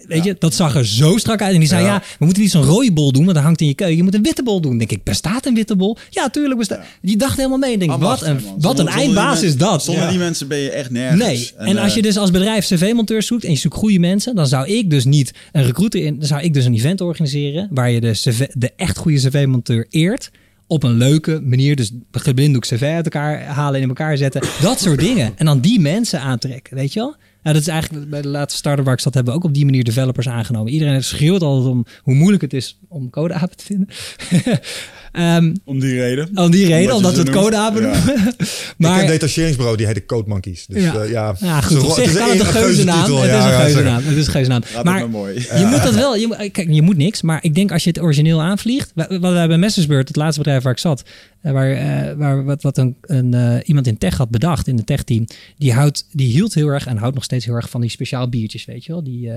weet 0.07 0.23
je, 0.23 0.35
dat 0.39 0.53
zag 0.53 0.75
er 0.75 0.85
zo 0.85 1.17
strak 1.17 1.41
uit. 1.41 1.53
En 1.53 1.59
die 1.59 1.67
zei, 1.67 1.83
ja, 1.83 1.93
Ja. 1.93 2.01
we 2.19 2.25
moeten 2.25 2.43
niet 2.43 2.51
zo'n 2.51 2.63
rode 2.63 2.91
bol 2.91 3.11
doen, 3.11 3.23
want 3.23 3.35
dat 3.35 3.43
hangt 3.43 3.61
in 3.61 3.67
je 3.67 3.73
keuken. 3.73 3.95
Je 3.97 4.03
moet 4.03 4.13
een 4.13 4.21
witte 4.23 4.43
bol 4.43 4.61
doen. 4.61 4.77
Denk 4.77 4.91
ik, 4.91 5.03
bestaat 5.03 5.45
een 5.45 5.53
witte 5.53 5.75
bol? 5.75 5.97
Ja, 6.09 6.29
tuurlijk 6.29 6.57
bestaat. 6.57 6.85
Die 7.01 7.17
dacht 7.17 7.37
helemaal 7.37 7.57
mee. 7.57 7.77
Denk 7.77 7.91
wat 7.91 8.21
een, 8.21 8.33
man. 8.43 8.53
wat 8.59 8.77
Zonder- 8.77 8.93
een 8.93 8.99
eindbaas 8.99 9.41
is 9.41 9.57
dat. 9.57 9.83
Zonder 9.83 10.09
die 10.09 10.17
mensen 10.17 10.47
ben 10.47 10.57
je 10.57 10.69
echt 10.69 10.89
nergens. 10.89 11.21
Nee, 11.23 11.51
en, 11.67 11.77
als 11.77 11.89
eh, 11.89 11.95
je 11.95 12.01
dus 12.01 12.17
als 12.17 12.31
bedrijf 12.31 12.65
cv-monteurs 12.65 13.27
zoekt 13.27 13.43
en 13.43 13.51
je 13.51 13.57
zoekt 13.57 13.75
goede 13.75 13.99
mensen, 13.99 14.35
dan 14.35 14.47
zou 14.47 14.67
ik 14.67 14.89
dus 14.89 15.05
niet 15.05 15.31
een 15.51 15.63
recruiter 15.63 16.03
in, 16.03 16.17
dan 16.19 16.27
zou 16.27 16.41
ik 16.41 16.53
dus 16.53 16.65
een 16.65 16.73
event 16.73 17.01
organiseren 17.01 17.67
waar 17.71 17.91
je 17.91 17.99
de, 18.01 18.11
CV, 18.11 18.45
de 18.53 18.71
echt 18.75 18.97
goede 18.97 19.17
cv-monteur 19.17 19.85
eert 19.89 20.31
op 20.67 20.83
een 20.83 20.97
leuke 20.97 21.41
manier. 21.43 21.75
Dus 21.75 21.91
geblinddoek 22.11 22.63
cv 22.63 22.91
uit 22.95 23.05
elkaar 23.05 23.43
halen 23.43 23.75
en 23.75 23.81
in 23.81 23.87
elkaar 23.87 24.17
zetten. 24.17 24.41
Dat 24.61 24.79
soort 24.79 24.99
dingen. 24.99 25.33
En 25.35 25.45
dan 25.45 25.59
die 25.59 25.79
mensen 25.79 26.19
aantrekken, 26.19 26.75
weet 26.75 26.93
je 26.93 26.99
wel? 26.99 27.15
Nou, 27.43 27.55
dat 27.55 27.65
is 27.65 27.67
eigenlijk 27.67 28.09
bij 28.09 28.21
de 28.21 28.27
laatste 28.27 28.57
start-up 28.59 28.85
waar 28.85 28.93
ik 28.93 28.99
zat, 28.99 29.13
hebben 29.13 29.33
we 29.33 29.39
ook 29.39 29.45
op 29.45 29.53
die 29.53 29.65
manier 29.65 29.83
developers 29.83 30.29
aangenomen. 30.29 30.71
Iedereen 30.71 31.03
schreeuwt 31.03 31.41
altijd 31.41 31.69
om 31.69 31.85
hoe 32.01 32.15
moeilijk 32.15 32.41
het 32.41 32.53
is 32.53 32.79
om 32.87 33.09
codeapen 33.09 33.57
te 33.57 33.65
vinden. 33.65 33.87
Ehm, 35.13 35.53
Om 35.63 35.79
die 35.79 35.99
reden. 35.99 36.29
om 36.35 36.51
die 36.51 36.65
reden, 36.65 36.95
Omdat 36.95 37.13
we 37.15 37.19
het 37.19 37.29
codeapen 37.29 37.81
Ja. 37.81 37.87
noemen. 38.05 38.27
Ik 38.37 38.73
maar 38.77 39.01
een 39.01 39.07
detacheringsbureau, 39.07 39.77
die 39.77 39.85
heet 39.85 39.95
de 39.95 40.05
Code 40.05 40.29
Monkeys. 40.29 40.65
Dus 40.65 40.83
Ja. 40.83 40.93
ja, 40.93 41.03
ja, 41.03 41.35
ja, 41.39 41.55
Het 41.55 41.65
goed, 41.65 41.77
is 41.77 41.83
op 41.83 41.93
zich 41.93 42.11
een- 42.11 42.17
kan 42.17 42.29
het 42.29 42.39
een 42.39 42.45
geuzennaam. 42.45 42.95
geuzetitel, 43.05 43.21
Het 43.21 43.31
is 43.39 43.43
een 43.45 43.49
ja, 43.51 43.59
geuzennaam. 43.61 44.03
Het 44.03 44.17
is 44.17 44.25
een 44.25 44.31
geuzennaam. 44.31 44.61
Laat 44.61 44.73
het 44.75 44.83
Maar 44.83 44.99
maar 44.99 45.09
mooi. 45.09 45.33
je 45.39 45.67
moet 45.69 45.83
dat 45.83 45.93
wel. 45.95 46.15
Je, 46.15 46.27
moet- 46.27 46.51
kijk, 46.51 46.67
je 46.71 46.81
moet 46.81 46.97
niks. 46.97 47.21
Maar 47.21 47.43
ik 47.43 47.55
denk 47.55 47.71
als 47.71 47.83
je 47.83 47.89
het 47.89 47.99
origineel 48.01 48.41
aanvliegt. 48.41 48.91
Wat 48.95 49.07
we 49.07 49.13
hebben 49.13 49.47
bij 49.47 49.57
Messersbeurt, 49.57 50.07
het 50.07 50.17
laatste 50.17 50.41
bedrijf 50.41 50.63
waar 50.63 50.71
ik 50.73 50.79
zat. 50.79 51.03
eh, 51.41 51.51
Waar, 51.51 51.71
eh, 51.71 52.13
waar 52.17 52.43
wat, 52.43 52.61
wat 52.61 52.77
een, 52.77 52.95
een, 53.01 53.33
eh, 53.33 53.55
iemand 53.65 53.87
in 53.87 53.97
tech 53.97 54.17
had 54.17 54.29
bedacht, 54.29 54.67
in 54.67 54.75
het 54.77 54.85
techteam. 54.85 55.25
Die, 55.57 55.73
houdt, 55.73 56.05
die 56.11 56.27
hield 56.31 56.53
heel 56.53 56.67
erg 56.67 56.85
en 56.85 56.97
houdt 56.97 57.15
nog 57.15 57.23
steeds 57.23 57.45
heel 57.45 57.55
erg 57.55 57.69
van 57.69 57.81
die 57.81 57.89
speciaal 57.89 58.29
biertjes, 58.29 58.65
weet 58.65 58.85
je 58.85 58.91
wel. 58.91 59.03
Die 59.03 59.31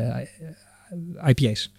IPA's. 1.27 1.73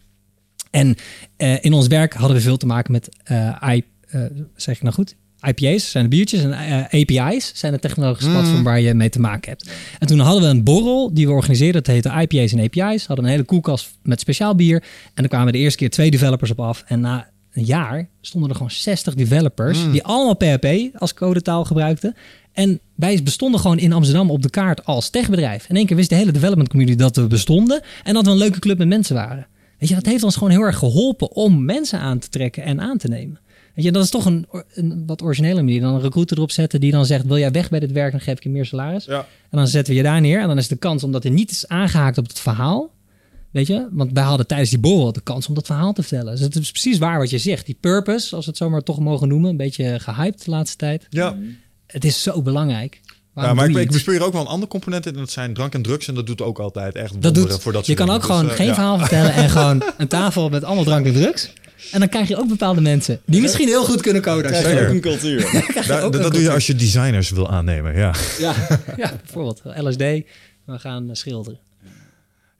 En 0.78 0.95
eh, 1.38 1.64
in 1.64 1.74
ons 1.74 1.88
werk 1.88 2.14
hadden 2.14 2.38
we 2.38 2.44
veel 2.44 2.58
te 2.58 2.66
maken 2.66 2.91
met 2.91 3.10
eh, 3.24 3.62
I, 3.76 3.84
eh, 4.10 4.22
zeg 4.56 4.76
ik 4.76 4.82
nou 4.82 4.94
goed? 4.94 5.16
IPA's 5.41 5.91
zijn 5.91 6.04
de 6.04 6.10
biertjes 6.10 6.44
en 6.44 6.54
API's 6.84 7.52
zijn 7.56 7.74
de 7.74 7.80
technologische 7.80 8.30
platform 8.32 8.64
waar 8.64 8.80
je 8.80 8.94
mee 8.94 9.10
te 9.10 9.20
maken 9.20 9.49
hebt. 9.49 9.70
En 9.99 10.08
toen 10.08 10.20
hadden 10.20 10.41
we 10.41 10.48
een 10.48 10.64
borrel 10.64 11.14
die 11.14 11.28
we 11.28 11.32
organiseerden. 11.32 11.84
Dat 11.84 11.94
heette 11.94 12.22
IPA's 12.22 12.52
en 12.52 12.60
API's. 12.60 13.06
Hadden 13.06 13.26
een 13.26 13.32
hele 13.32 13.44
koelkast 13.44 13.98
met 14.04 14.20
speciaal 14.20 14.56
bier. 14.56 14.84
En 15.14 15.24
er 15.24 15.30
kwamen 15.30 15.54
de 15.54 15.60
eerste 15.60 15.78
keer 15.78 15.90
twee 15.90 16.12
developers 16.12 16.52
op 16.52 16.60
af. 16.60 16.84
En 16.88 16.99
na 16.99 17.30
een 17.54 17.64
jaar 17.64 18.10
stonden 18.22 18.49
er 18.49 18.56
gewoon 18.56 18.72
60 18.72 19.14
developers 19.14 19.91
die 19.91 20.04
allemaal 20.04 20.36
PHP 20.36 20.98
als 20.99 21.14
codetaal 21.14 21.66
gebruikten. 21.66 22.16
En 22.54 22.80
wij 22.95 23.24
bestonden 23.24 23.60
gewoon 23.60 23.80
in 23.80 23.94
Amsterdam 23.94 24.32
op 24.32 24.41
de 24.41 24.49
kaart 24.49 24.86
als 24.86 25.10
techbedrijf. 25.10 25.70
In 25.70 25.76
één 25.76 25.86
keer 25.86 25.95
wist 25.95 26.10
de 26.10 26.16
hele 26.16 26.32
development 26.32 26.70
community 26.70 26.98
dat 26.98 27.16
we 27.16 27.28
bestonden 27.28 27.82
en 28.04 28.14
dat 28.14 28.26
we 28.26 28.32
een 28.32 28.38
leuke 28.38 28.60
club 28.60 28.78
met 28.78 28.88
mensen 28.88 29.16
waren. 29.16 29.48
Weet 29.78 29.90
je, 29.90 29.95
dat 29.95 30.06
heeft 30.06 30.24
ons 30.24 30.36
gewoon 30.36 30.49
heel 30.49 30.62
erg 30.62 30.78
geholpen 30.78 31.32
om 31.32 31.66
mensen 31.66 31.99
aan 31.99 32.20
te 32.20 32.30
trekken 32.30 32.64
en 32.64 32.82
aan 32.82 32.98
te 32.98 33.08
nemen. 33.08 33.40
Weet 33.74 33.86
je, 33.86 33.91
dat 33.91 34.04
is 34.04 34.10
toch 34.10 34.26
een, 34.26 34.48
een 34.74 35.04
wat 35.06 35.22
originele 35.22 35.62
manier. 35.62 35.82
Dan 35.82 35.94
een 35.94 36.02
recruiter 36.02 36.38
erop 36.38 36.52
zetten 36.52 36.80
die 36.80 36.91
dan 36.91 37.06
zegt: 37.06 37.26
Wil 37.26 37.38
jij 37.38 37.52
weg 37.52 37.70
bij 37.70 37.80
dit 37.80 37.91
werk? 37.91 38.12
Dan 38.12 38.22
geef 38.22 38.38
ik 38.38 38.44
je 38.44 38.49
meer 38.49 38.66
salaris. 38.66 39.06
Ja. 39.06 39.28
En 39.49 39.58
dan 39.58 39.68
zetten 39.68 39.94
we 39.94 39.99
je 39.99 40.06
daar 40.06 40.22
neer. 40.22 40.41
En 40.41 40.48
dan 40.48 40.58
is 40.58 40.68
de 40.68 40.76
kans 40.76 41.04
omdat 41.04 41.24
hij 41.24 41.32
niet 41.32 41.52
is 41.52 41.68
aangehaakt 41.68 42.18
op 42.18 42.28
het 42.28 42.40
verhaal. 42.40 42.95
Weet 43.52 43.68
je, 43.68 43.88
want 43.91 44.12
wij 44.14 44.24
hadden 44.24 44.48
tijdens 44.48 44.70
die 44.70 44.80
borrel 44.80 45.14
de 45.14 45.22
kans 45.22 45.48
om 45.48 45.54
dat 45.54 45.66
verhaal 45.66 45.94
te 45.94 46.02
vertellen. 46.02 46.32
Dus 46.32 46.41
het 46.41 46.56
is 46.56 46.72
precies 46.72 46.98
waar 46.98 47.18
wat 47.18 47.30
je 47.30 47.38
zegt. 47.38 47.66
Die 47.66 47.78
purpose, 47.80 48.36
als 48.36 48.45
we 48.45 48.52
het 48.52 48.60
zomaar 48.60 48.84
toch 48.84 48.99
mogen 48.99 49.28
noemen, 49.28 49.49
een 49.49 49.58
beetje 49.58 49.99
gehyped 49.99 50.45
de 50.45 50.52
laatste 50.52 50.78
tijd. 50.78 51.08
Ja. 51.10 51.38
Het 51.88 52.06
is 52.06 52.24
zo 52.24 52.41
belangrijk. 52.41 53.02
Ja, 53.46 53.54
maar 53.54 53.70
ik, 53.70 53.76
ik 53.78 53.92
bespeur 53.92 54.14
hier 54.14 54.24
ook 54.24 54.34
wel 54.34 54.42
een 54.42 54.48
ander 54.48 54.68
component 54.68 55.06
in. 55.06 55.14
En 55.14 55.20
dat 55.20 55.30
zijn 55.32 55.54
drank 55.54 55.74
en 55.74 55.82
drugs. 55.82 56.08
En 56.08 56.16
dat 56.16 56.26
doet 56.26 56.42
ook 56.42 56.60
altijd 56.60 56.96
echt 56.96 57.22
dat 57.22 57.36
doet, 57.36 57.62
voor 57.62 57.74
dat 57.74 57.86
je 57.86 57.94
kan 57.94 58.10
ook 58.10 58.24
gewoon 58.24 58.42
Dus, 58.42 58.52
eh, 58.52 58.58
geen 58.58 58.68
ja. 58.68 58.74
verhaal 58.74 58.98
vertellen 59.08 59.34
en 59.34 59.50
gewoon 59.50 59.84
een 59.98 60.08
tafel 60.08 60.50
met 60.50 60.64
allemaal 60.64 60.84
drank 60.84 61.06
en 61.06 61.14
drugs. 61.14 61.54
En 61.92 62.00
dan 62.00 62.10
krijg 62.10 62.28
je 62.28 62.38
ook 62.38 62.48
bepaalde 62.48 62.82
mensen 62.82 63.20
die 63.26 63.42
misschien 63.42 63.68
heel 63.68 63.84
goed 63.84 64.02
kunnen 64.02 64.22
coden. 64.22 64.46
Krijg 64.52 64.64
je 64.64 64.70
Zeker. 64.70 64.88
ook 64.88 64.94
een 64.94 65.02
cultuur. 65.02 65.40
Daar- 65.88 66.04
ook 66.04 66.14
dat 66.14 66.26
een 66.26 66.32
doe 66.32 66.42
je 66.42 66.52
als 66.52 66.68
je 66.68 66.76
designers 66.76 67.30
wil 67.30 67.50
aannemen. 67.50 67.96
Ja. 67.98 68.14
ja, 68.40 68.54
ja, 68.98 69.12
bijvoorbeeld 69.24 69.62
LSD. 69.76 69.98
We 69.98 70.80
gaan 70.80 71.10
schilderen. 71.12 71.60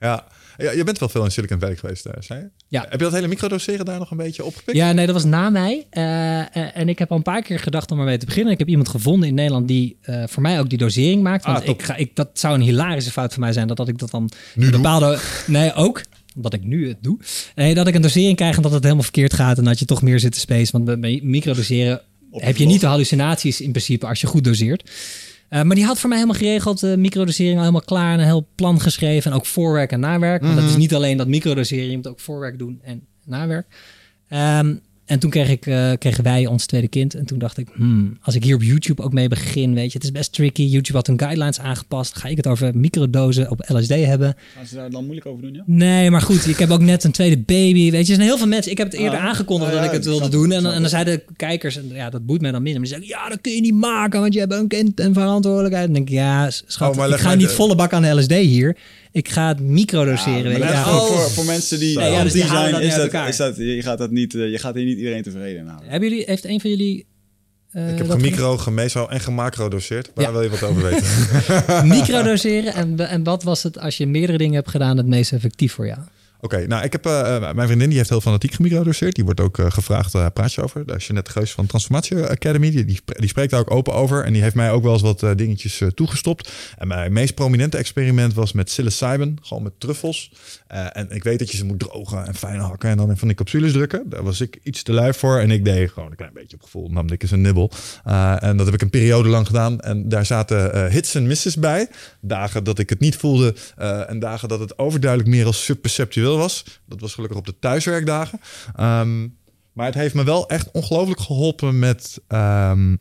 Ja. 0.00 0.24
Ja, 0.58 0.70
je 0.70 0.84
bent 0.84 0.98
wel 0.98 1.08
veel 1.08 1.24
in 1.24 1.30
Silicon 1.30 1.60
Valley 1.60 1.76
geweest, 1.76 2.06
eh, 2.06 2.12
zei 2.20 2.40
je? 2.40 2.48
Ja. 2.68 2.80
Heb 2.80 2.92
je 2.92 2.98
dat 2.98 3.12
hele 3.12 3.28
microdoseren 3.28 3.84
daar 3.84 3.98
nog 3.98 4.10
een 4.10 4.16
beetje 4.16 4.44
opgepikt? 4.44 4.76
Ja, 4.76 4.92
nee, 4.92 5.06
dat 5.06 5.14
was 5.14 5.24
na 5.24 5.50
mij. 5.50 5.86
Eh, 5.90 6.38
eh, 6.40 6.46
en 6.74 6.88
ik 6.88 6.98
heb 6.98 7.10
al 7.10 7.16
een 7.16 7.22
paar 7.22 7.42
keer 7.42 7.58
gedacht 7.58 7.90
om 7.90 7.98
ermee 7.98 8.18
te 8.18 8.26
beginnen. 8.26 8.52
Ik 8.52 8.58
heb 8.58 8.68
iemand 8.68 8.88
gevonden 8.88 9.28
in 9.28 9.34
Nederland 9.34 9.68
die 9.68 9.96
eh, 10.02 10.22
voor 10.26 10.42
mij 10.42 10.60
ook 10.60 10.68
die 10.68 10.78
dosering 10.78 11.22
maakt. 11.22 11.44
Want 11.44 11.58
Ah, 11.58 11.68
ik 11.68 11.82
ga, 11.82 11.96
ik, 11.96 12.10
dat 12.16 12.28
zou 12.32 12.54
een 12.54 12.60
hilarische 12.60 13.10
fout 13.10 13.32
van 13.32 13.42
mij 13.42 13.52
zijn. 13.52 13.66
Dat, 13.66 13.76
dat 13.76 13.88
ik 13.88 13.98
dat 13.98 14.10
dan 14.10 14.30
Nu 14.54 14.62
doe? 14.64 14.72
bepaalde... 14.72 15.18
Nee, 15.46 15.74
ook. 15.74 16.02
Omdat 16.36 16.54
ik 16.54 16.64
nu 16.64 16.88
het 16.88 16.96
doe. 17.00 17.18
Nee, 17.54 17.74
dat 17.74 17.86
ik 17.86 17.94
een 17.94 18.02
dosering 18.02 18.36
krijg 18.36 18.56
en 18.56 18.62
dat 18.62 18.72
het 18.72 18.82
helemaal 18.82 19.02
verkeerd 19.02 19.34
gaat. 19.34 19.58
En 19.58 19.64
dat 19.64 19.78
je 19.78 19.84
toch 19.84 20.02
meer 20.02 20.18
zit 20.20 20.32
te 20.32 20.40
space. 20.40 20.72
Want 20.72 21.00
bij- 21.00 21.20
microdoseren 21.22 22.00
heb 22.32 22.56
je 22.56 22.66
niet 22.66 22.80
de 22.80 22.86
hallucinaties 22.86 23.60
in 23.60 23.70
principe 23.70 24.06
als 24.06 24.20
je 24.20 24.26
goed 24.26 24.44
doseert. 24.44 24.90
Eh, 25.48 25.62
maar 25.62 25.76
die 25.76 25.84
had 25.84 25.98
voor 25.98 26.08
mij 26.08 26.18
helemaal 26.18 26.40
geregeld, 26.40 26.80
de 26.80 26.96
microdosering 26.96 27.54
al 27.54 27.60
helemaal 27.60 27.82
klaar 27.84 28.12
en 28.12 28.18
een 28.18 28.24
heel 28.24 28.48
plan 28.54 28.80
geschreven. 28.80 29.30
En 29.30 29.36
ook 29.36 29.46
voorwerk 29.46 29.92
en 29.92 30.00
nawerk. 30.00 30.42
Want 30.42 30.56
dat 30.56 30.64
is 30.64 30.76
niet 30.76 30.94
alleen 30.94 31.16
dat 31.16 31.28
microdoseren, 31.28 31.90
je 31.90 31.96
moet 31.96 32.08
ook 32.08 32.20
voorwerk 32.20 32.58
doen 32.58 32.80
en 32.82 33.06
nawerk. 33.24 33.66
Ehm, 34.28 34.76
En 35.08 35.18
toen 35.18 35.30
kreeg 35.30 35.50
ik, 35.50 35.66
eh, 35.66 35.92
kregen 35.98 36.24
wij 36.24 36.46
ons 36.46 36.66
tweede 36.66 36.88
kind. 36.88 37.14
En 37.14 37.24
toen 37.26 37.38
dacht 37.38 37.58
ik, 37.58 37.68
hmm, 37.74 38.18
als 38.22 38.34
ik 38.34 38.44
hier 38.44 38.54
op 38.54 38.62
YouTube 38.62 39.02
ook 39.02 39.12
mee 39.12 39.28
begin, 39.28 39.74
weet 39.74 39.92
je, 39.92 39.98
het 39.98 40.04
is 40.04 40.12
best 40.12 40.32
tricky. 40.32 40.62
YouTube 40.62 40.96
had 40.96 41.06
hun 41.06 41.18
guidelines 41.18 41.60
aangepast. 41.60 42.16
Ga 42.16 42.28
ik 42.28 42.36
het 42.36 42.46
over 42.46 42.76
microdosen 42.76 43.50
op 43.50 43.64
LSD 43.68 43.88
hebben? 43.88 44.36
Gaan 44.56 44.66
ze 44.66 44.74
daar 44.74 44.90
dan 44.90 45.02
moeilijk 45.02 45.26
over 45.26 45.42
doen, 45.42 45.54
ja? 45.54 45.62
Nee, 45.66 46.10
maar 46.10 46.20
goed, 46.22 46.46
ik 46.46 46.56
heb 46.58 46.70
ook 46.70 46.80
net 46.80 47.04
een 47.04 47.10
tweede 47.12 47.38
baby. 47.38 47.90
Weet 47.90 47.92
je, 47.92 47.98
er 47.98 48.04
zijn 48.18 48.20
heel 48.20 48.38
veel 48.38 48.46
mensen. 48.46 48.72
Ik 48.72 48.78
heb 48.78 48.90
het 48.92 49.00
eerder 49.00 49.18
Ah, 49.18 49.24
aangekondigd 49.24 49.70
ah, 49.70 49.76
ja, 49.76 49.82
dat 49.82 49.90
ik 49.90 49.96
het 49.96 50.04
wilde 50.06 50.18
snap 50.20 50.32
doen. 50.32 50.52
En, 50.52 50.72
en 50.72 50.80
dan 50.80 50.90
zeiden 50.90 51.14
de 51.14 51.24
kijkers, 51.36 51.76
en 51.76 51.88
ja, 51.92 52.10
dat 52.10 52.26
boeit 52.26 52.40
mij 52.40 52.50
dan 52.50 52.62
minder. 52.62 52.80
Maar 52.80 52.90
die 52.90 52.98
zeggen, 53.00 53.22
ja, 53.22 53.28
dat 53.28 53.40
kun 53.40 53.52
je 53.52 53.60
niet 53.60 53.74
maken, 53.74 54.20
want 54.20 54.32
je 54.34 54.40
hebt 54.40 54.52
een 54.52 54.68
kind 54.68 55.00
en 55.00 55.12
verantwoordelijkheid. 55.14 55.86
En 55.86 55.92
dan 55.94 56.04
denk 56.04 56.16
ik, 56.18 56.24
ja, 56.24 56.50
schat, 56.50 56.90
Oh, 56.90 56.96
maar 56.96 57.08
ik 57.10 57.16
ga 57.16 57.34
niet 57.34 57.48
de- 57.48 57.54
volle 57.54 57.74
bak 57.74 57.92
aan 57.92 58.02
de 58.02 58.14
LSD 58.14 58.32
hier. 58.32 58.76
Ik 59.12 59.28
ga 59.28 59.48
het 59.48 59.60
microdoseren. 59.60 60.44
weet 60.44 60.56
je. 60.56 60.62
Ja, 60.62 60.82
oh. 60.94 61.04
voor, 61.04 61.30
voor 61.30 61.44
mensen 61.44 61.78
die, 61.78 61.98
Nee, 61.98 62.10
ja, 62.10 62.22
dus 62.22 62.32
die 62.32 62.46
zijn, 62.46 62.72
dat, 62.72 62.80
is 63.28 63.36
dat, 63.36 63.56
je, 63.56 63.82
gaat 63.82 63.98
dat 63.98 64.10
niet, 64.10 64.34
eh, 64.34 64.50
je 64.50 64.58
gaat 64.58 64.74
hier 64.74 64.84
niet 64.84 64.97
iedereen 64.98 65.22
tevreden 65.22 65.66
houden. 65.66 65.90
Hebben 65.90 66.08
jullie, 66.08 66.24
heeft 66.26 66.44
een 66.44 66.60
van 66.60 66.70
jullie... 66.70 67.06
eh, 67.72 67.92
Ik 67.92 67.98
heb 67.98 68.10
gemicro, 68.10 68.56
gemeso 68.56 69.06
en 69.06 69.20
gemacrodoseerd. 69.20 70.10
Waar 70.14 70.24
Ja. 70.24 70.32
wil 70.32 70.42
je 70.42 70.48
wat 70.50 70.62
over 70.62 70.82
weten? 70.90 71.86
microdoseren? 71.88 72.72
En, 72.74 73.08
en 73.08 73.22
wat 73.22 73.42
was 73.42 73.62
het 73.62 73.78
als 73.78 73.96
je 73.96 74.06
meerdere 74.06 74.38
dingen 74.38 74.54
hebt 74.54 74.70
gedaan 74.70 74.96
het 74.96 75.06
meest 75.06 75.32
effectief 75.32 75.72
voor 75.72 75.86
jou? 75.86 75.98
Oké, 76.40 76.66
nou 76.66 76.84
ik 76.84 76.92
heb 76.92 77.06
eh, 77.06 77.36
eh, 77.36 77.54
mijn 77.54 77.66
vriendin 77.66 77.88
die 77.88 77.96
heeft 77.98 78.10
heel 78.10 78.20
fanatiek 78.20 78.52
gemicrodoseerd. 78.52 79.14
Die 79.14 79.24
wordt 79.24 79.40
ook 79.40 79.58
eh, 79.58 79.70
gevraagd, 79.70 80.14
uh, 80.14 80.26
praat 80.32 80.52
je 80.52 80.62
over. 80.62 80.86
Daar 80.86 80.96
is 80.96 81.06
Jeanette 81.06 81.30
Geus 81.30 81.52
van 81.52 81.66
Transformatie 81.66 82.24
Academy. 82.24 82.70
Die, 82.70 82.84
die, 82.84 83.28
spreekt 83.28 83.50
daar 83.50 83.60
ook 83.60 83.70
open 83.70 83.94
over. 83.94 84.24
En 84.24 84.32
die 84.32 84.42
heeft 84.42 84.54
mij 84.54 84.70
ook 84.70 84.82
wel 84.82 84.92
eens 84.92 85.02
wat 85.02 85.24
dingetjes 85.36 85.82
toegestopt. 85.94 86.52
En 86.76 86.88
mijn 86.88 87.12
meest 87.12 87.34
prominente 87.34 87.76
experiment 87.76 88.34
was 88.34 88.52
met 88.52 88.64
psilocybin. 88.64 89.38
Gewoon 89.42 89.62
met 89.62 89.72
truffels. 89.80 90.32
En 90.66 91.10
ik 91.10 91.24
weet 91.24 91.38
dat 91.38 91.50
je 91.50 91.56
ze 91.56 91.64
moet 91.64 91.78
drogen 91.78 92.26
en 92.26 92.34
fijn 92.34 92.60
hakken. 92.60 92.90
En 92.90 92.96
dan 92.96 93.16
van 93.16 93.28
die 93.28 93.36
capsules 93.36 93.72
drukken. 93.72 94.04
Daar 94.08 94.22
was 94.22 94.40
ik 94.40 94.58
iets 94.62 94.82
te 94.82 94.92
lui 94.92 95.12
voor. 95.12 95.38
En 95.38 95.50
ik 95.50 95.64
deed 95.64 95.90
gewoon 95.90 96.10
een 96.10 96.16
klein 96.16 96.32
beetje 96.34 96.56
op 96.56 96.62
gevoel. 96.62 96.88
Nam 96.88 97.12
ik 97.12 97.22
eens 97.22 97.30
een 97.30 97.40
nibbel. 97.40 97.70
En 98.38 98.56
dat 98.56 98.66
heb 98.66 98.74
ik 98.74 98.82
een 98.82 98.90
periode 98.90 99.28
lang 99.28 99.46
gedaan. 99.46 99.80
En 99.80 100.08
daar 100.08 100.26
zaten 100.26 100.90
hits 100.90 101.14
en 101.14 101.26
misses 101.26 101.56
bij. 101.56 101.88
Dagen 102.20 102.64
dat 102.64 102.78
ik 102.78 102.88
het 102.90 103.00
niet 103.00 103.16
voelde. 103.16 103.54
En 104.06 104.18
dagen 104.18 104.48
dat 104.48 104.60
het 104.60 104.78
overduidelijk 104.78 105.30
meer 105.30 105.46
als 105.46 105.64
subperceptueel 105.64 106.27
was. 106.36 106.80
Dat 106.84 107.00
was 107.00 107.14
gelukkig 107.14 107.38
op 107.38 107.46
de 107.46 107.58
thuiswerkdagen. 107.58 108.40
Um, 108.80 109.36
maar 109.72 109.86
het 109.86 109.94
heeft 109.94 110.14
me 110.14 110.24
wel 110.24 110.48
echt 110.48 110.70
ongelooflijk 110.70 111.20
geholpen 111.20 111.78
met... 111.78 112.20
Um, 112.28 112.98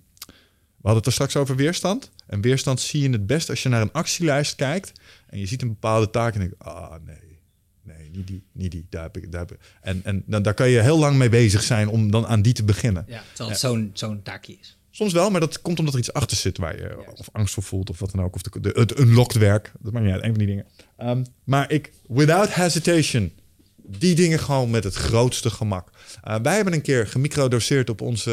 we 0.78 0.94
hadden 0.94 0.98
het 0.98 1.06
er 1.06 1.12
straks 1.12 1.36
over 1.36 1.56
weerstand. 1.56 2.12
En 2.28 2.42
weerstand 2.42 2.80
zie 2.80 3.02
je 3.02 3.10
het 3.10 3.28
best 3.28 3.50
als 3.50 3.64
je 3.64 3.70
naar 3.70 3.82
een 3.82 3.92
actielijst 3.92 4.56
kijkt... 4.56 4.92
en 5.28 5.40
je 5.40 5.46
ziet 5.46 5.62
een 5.62 5.68
bepaalde 5.68 6.10
taak 6.10 6.34
en 6.34 6.40
denk 6.40 6.54
ah 6.58 6.96
nee, 7.06 7.40
nee, 7.82 8.10
niet 8.10 8.28
die, 8.28 8.44
niet 8.52 8.72
die. 8.72 8.86
Daar 8.90 9.04
heb 9.04 9.18
ik, 9.18 9.32
daar 9.32 9.42
heb 9.42 9.52
ik. 9.52 9.60
En, 9.82 10.02
en 10.04 10.24
dan, 10.26 10.42
daar 10.42 10.54
kan 10.54 10.70
je 10.70 10.80
heel 10.80 11.00
lang 11.00 11.18
mee 11.18 11.30
bezig 11.30 11.64
zijn 11.64 11.88
om 11.88 12.12
dan 12.12 12.28
aan 12.28 12.42
die 12.42 12.54
te 12.54 12.64
beginnen. 12.64 13.06
Ja, 13.08 13.24
terwijl 13.28 13.50
het 13.50 13.62
ja. 13.62 13.68
zo'n 13.68 13.90
zo'n 13.94 14.22
taakje 14.24 14.58
is. 14.60 14.78
Soms 14.90 15.14
wel, 15.14 15.30
maar 15.30 15.40
dat 15.40 15.62
komt 15.62 15.80
omdat 15.80 15.94
er 15.94 16.00
iets 16.00 16.14
achter 16.14 16.38
zit 16.38 16.58
waar 16.58 16.78
je 16.78 17.12
of 17.16 17.30
angst 17.32 17.54
voor 17.54 17.64
voelt 17.64 17.90
of 17.90 18.00
wat 18.00 18.12
dan 18.12 18.24
ook. 18.24 18.36
Of 18.36 18.42
de, 18.42 18.60
de, 18.60 18.70
het 18.74 19.00
unlocked 19.00 19.38
werk. 19.38 19.72
Dat 19.80 19.94
maakt 19.94 20.06
niet 20.06 20.14
uit, 20.14 20.24
een 20.24 20.30
van 20.30 20.38
die 20.38 20.48
dingen. 20.48 20.66
Um, 21.04 21.26
maar 21.44 21.72
ik, 21.72 21.92
without 22.08 22.54
hesitation, 22.54 23.32
die 23.88 24.16
dingen 24.16 24.40
gewoon 24.40 24.70
met 24.70 24.84
het 24.84 24.96
grootste 24.96 25.50
gemak. 25.50 25.90
Uh, 26.28 26.36
wij 26.44 26.56
hebben 26.56 26.74
een 26.74 26.82
keer 26.82 27.08
gemicrodoseerd 27.08 27.90
op 27.90 28.02
onze 28.02 28.32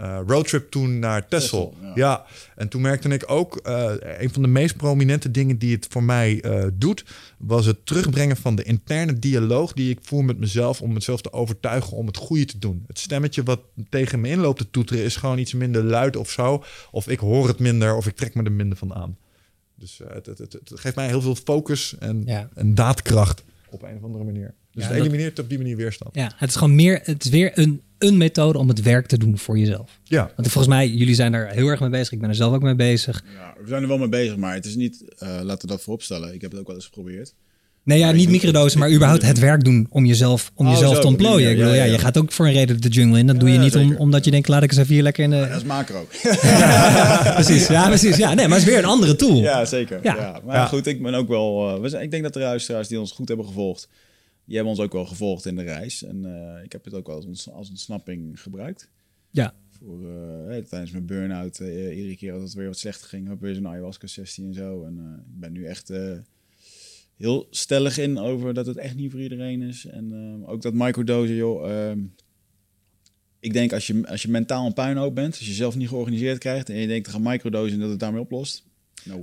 uh, 0.00 0.18
roadtrip 0.26 0.70
toen 0.70 0.98
naar 0.98 1.28
Texel. 1.28 1.74
Ja. 1.82 1.92
ja. 1.94 2.24
en 2.56 2.68
toen 2.68 2.80
merkte 2.80 3.08
ik 3.08 3.30
ook, 3.30 3.60
uh, 3.66 3.92
een 4.18 4.32
van 4.32 4.42
de 4.42 4.48
meest 4.48 4.76
prominente 4.76 5.30
dingen 5.30 5.58
die 5.58 5.74
het 5.74 5.86
voor 5.90 6.02
mij 6.02 6.44
doet, 6.72 7.04
was 7.38 7.66
het 7.66 7.86
terugbrengen 7.86 8.36
van 8.36 8.54
de 8.54 8.62
interne 8.62 9.18
dialoog 9.18 9.72
die 9.72 9.90
ik 9.90 9.98
voer 10.02 10.24
met 10.24 10.38
mezelf 10.38 10.80
om 10.80 10.92
mezelf 10.92 11.20
te 11.20 11.32
overtuigen 11.32 11.96
om 11.96 12.06
het 12.06 12.16
goede 12.16 12.44
te 12.44 12.58
doen. 12.58 12.84
Het 12.86 12.98
stemmetje 12.98 13.42
wat 13.42 13.60
tegen 13.88 14.20
me 14.20 14.28
inloopt 14.28 14.58
te 14.58 14.70
toeteren 14.70 15.04
is 15.04 15.16
gewoon 15.16 15.38
iets 15.38 15.52
minder 15.52 15.82
luid 15.82 16.16
of 16.16 16.30
zo. 16.30 16.64
Of 16.90 17.08
ik 17.08 17.18
hoor 17.18 17.48
het 17.48 17.58
minder 17.58 17.96
of 17.96 18.06
ik 18.06 18.16
trek 18.16 18.34
me 18.34 18.42
er 18.42 18.52
minder 18.52 18.78
van 18.78 18.94
aan. 18.94 19.16
Dus 19.76 20.00
uh, 20.00 20.08
het, 20.12 20.26
het, 20.26 20.38
het, 20.38 20.52
het, 20.52 20.80
geeft 20.80 20.96
mij 20.96 21.06
heel 21.06 21.20
veel 21.20 21.34
focus 21.34 21.96
en, 21.98 22.22
ja. 22.26 22.48
en 22.54 22.74
daadkracht 22.74 23.44
op 23.70 23.82
een 23.82 23.96
of 23.96 24.02
andere 24.02 24.24
manier. 24.24 24.54
Dus 24.72 24.84
ja, 24.84 24.90
het 24.90 24.98
elimineert 24.98 25.36
dat... 25.36 25.44
op 25.44 25.50
die 25.50 25.58
manier 25.58 25.76
weerstand. 25.76 26.14
Ja, 26.14 26.32
het 26.36 26.48
is 26.48 26.56
gewoon 26.56 26.74
meer, 26.74 27.00
het 27.02 27.24
is 27.24 27.30
weer 27.30 27.58
een, 27.58 27.82
een 27.98 28.16
methode 28.16 28.58
om 28.58 28.68
het 28.68 28.82
werk 28.82 29.06
te 29.06 29.18
doen 29.18 29.38
voor 29.38 29.58
jezelf. 29.58 30.00
Ja. 30.04 30.32
Want 30.36 30.48
volgens 30.48 30.74
mij, 30.74 30.88
jullie 30.88 31.14
zijn 31.14 31.34
er 31.34 31.48
heel 31.48 31.68
erg 31.68 31.80
mee 31.80 31.90
bezig. 31.90 32.12
Ik 32.12 32.20
ben 32.20 32.28
er 32.28 32.34
zelf 32.34 32.54
ook 32.54 32.62
mee 32.62 32.74
bezig. 32.74 33.24
Ja, 33.34 33.54
we 33.62 33.68
zijn 33.68 33.82
er 33.82 33.88
wel 33.88 33.98
mee 33.98 34.08
bezig, 34.08 34.36
maar 34.36 34.54
het 34.54 34.64
is 34.64 34.74
niet, 34.74 35.02
uh, 35.02 35.28
laten 35.42 35.68
we 35.68 35.74
dat 35.74 35.82
vooropstellen. 35.82 36.34
Ik 36.34 36.40
heb 36.40 36.50
het 36.50 36.60
ook 36.60 36.66
wel 36.66 36.76
eens 36.76 36.84
geprobeerd. 36.84 37.34
Nee, 37.84 37.98
ja, 37.98 38.12
niet 38.12 38.28
microdosen, 38.28 38.78
maar 38.78 38.92
überhaupt 38.96 39.22
het 39.22 39.38
werk 39.38 39.64
doen 39.64 39.86
om 39.90 40.04
jezelf, 40.04 40.52
om 40.54 40.66
oh, 40.66 40.72
jezelf 40.72 40.94
zo, 40.94 41.00
te 41.00 41.06
ontplooien. 41.06 41.50
Ik 41.50 41.56
bedoel, 41.56 41.72
ja, 41.72 41.84
ja, 41.84 41.92
je 41.92 41.98
gaat 41.98 42.18
ook 42.18 42.32
voor 42.32 42.46
een 42.46 42.52
reden 42.52 42.80
de 42.80 42.88
jungle 42.88 43.18
in. 43.18 43.26
Dat 43.26 43.40
doe 43.40 43.50
je 43.50 43.58
niet 43.58 43.76
om, 43.76 43.96
omdat 43.96 44.24
je 44.24 44.30
denkt, 44.30 44.48
laat 44.48 44.62
ik 44.62 44.70
eens 44.70 44.80
even 44.80 44.94
hier 44.94 45.02
lekker 45.02 45.24
in 45.24 45.30
de... 45.30 45.46
dat 45.48 45.56
is 45.56 45.64
macro. 45.64 46.06
precies, 47.34 47.66
ja, 47.66 47.86
precies. 47.86 48.16
Ja, 48.16 48.34
nee, 48.34 48.48
maar 48.48 48.58
het 48.58 48.66
is 48.66 48.72
weer 48.72 48.82
een 48.82 48.88
andere 48.88 49.16
tool. 49.16 49.36
Ja, 49.36 49.64
zeker. 49.64 50.00
Ja. 50.02 50.40
Maar 50.44 50.66
goed, 50.66 50.86
ik 50.86 51.02
ben 51.02 51.14
ook 51.14 51.28
wel... 51.28 51.74
Uh, 51.74 51.80
we 51.80 51.88
zijn, 51.88 52.02
ik 52.02 52.10
denk 52.10 52.22
dat 52.22 52.32
de 52.32 52.38
luisteraars 52.38 52.88
die 52.88 53.00
ons 53.00 53.12
goed 53.12 53.28
hebben 53.28 53.46
gevolgd, 53.46 53.88
die 54.44 54.54
hebben 54.54 54.74
ons 54.74 54.82
ook 54.82 54.92
wel 54.92 55.06
gevolgd 55.06 55.46
in 55.46 55.56
de 55.56 55.62
reis. 55.62 56.04
En 56.04 56.24
uh, 56.24 56.64
ik 56.64 56.72
heb 56.72 56.84
het 56.84 56.94
ook 56.94 57.06
wel 57.06 57.16
als, 57.16 57.50
als 57.50 57.68
ontsnapping 57.68 58.40
gebruikt. 58.40 58.88
Ja. 59.30 59.54
Voor, 59.78 60.00
uh, 60.00 60.56
tijdens 60.56 60.90
mijn 60.90 61.06
burn-out, 61.06 61.60
uh, 61.60 61.96
iedere 61.96 62.16
keer 62.16 62.32
dat 62.32 62.42
het 62.42 62.54
weer 62.54 62.66
wat 62.66 62.78
slechter 62.78 63.08
ging, 63.08 63.26
heb 63.26 63.36
ik 63.36 63.42
weer 63.42 63.54
zo'n 63.54 63.68
ayahuasca-sessie 63.68 64.46
en 64.46 64.54
zo. 64.54 64.84
En 64.84 65.24
ik 65.26 65.40
ben 65.40 65.52
nu 65.52 65.64
echt 65.64 65.92
heel 67.16 67.46
stellig 67.50 67.98
in 67.98 68.18
over 68.18 68.54
dat 68.54 68.66
het 68.66 68.76
echt 68.76 68.94
niet 68.94 69.10
voor 69.10 69.20
iedereen 69.20 69.62
is. 69.62 69.86
En 69.86 70.12
uh, 70.12 70.48
ook 70.48 70.62
dat 70.62 70.74
microdosen, 70.74 71.34
joh. 71.34 71.68
Uh, 71.70 72.04
ik 73.40 73.52
denk 73.52 73.72
als 73.72 73.86
je, 73.86 74.06
als 74.08 74.22
je 74.22 74.28
mentaal 74.28 74.66
een 74.66 74.72
puinhoop 74.72 75.14
bent, 75.14 75.38
als 75.38 75.46
je 75.46 75.52
zelf 75.52 75.76
niet 75.76 75.88
georganiseerd 75.88 76.38
krijgt 76.38 76.68
en 76.68 76.76
je 76.76 76.86
denkt 76.86 77.04
te 77.04 77.10
gaan 77.10 77.22
microdosen 77.22 77.72
en 77.72 77.80
dat 77.80 77.90
het 77.90 78.00
daarmee 78.00 78.20
oplost. 78.20 78.64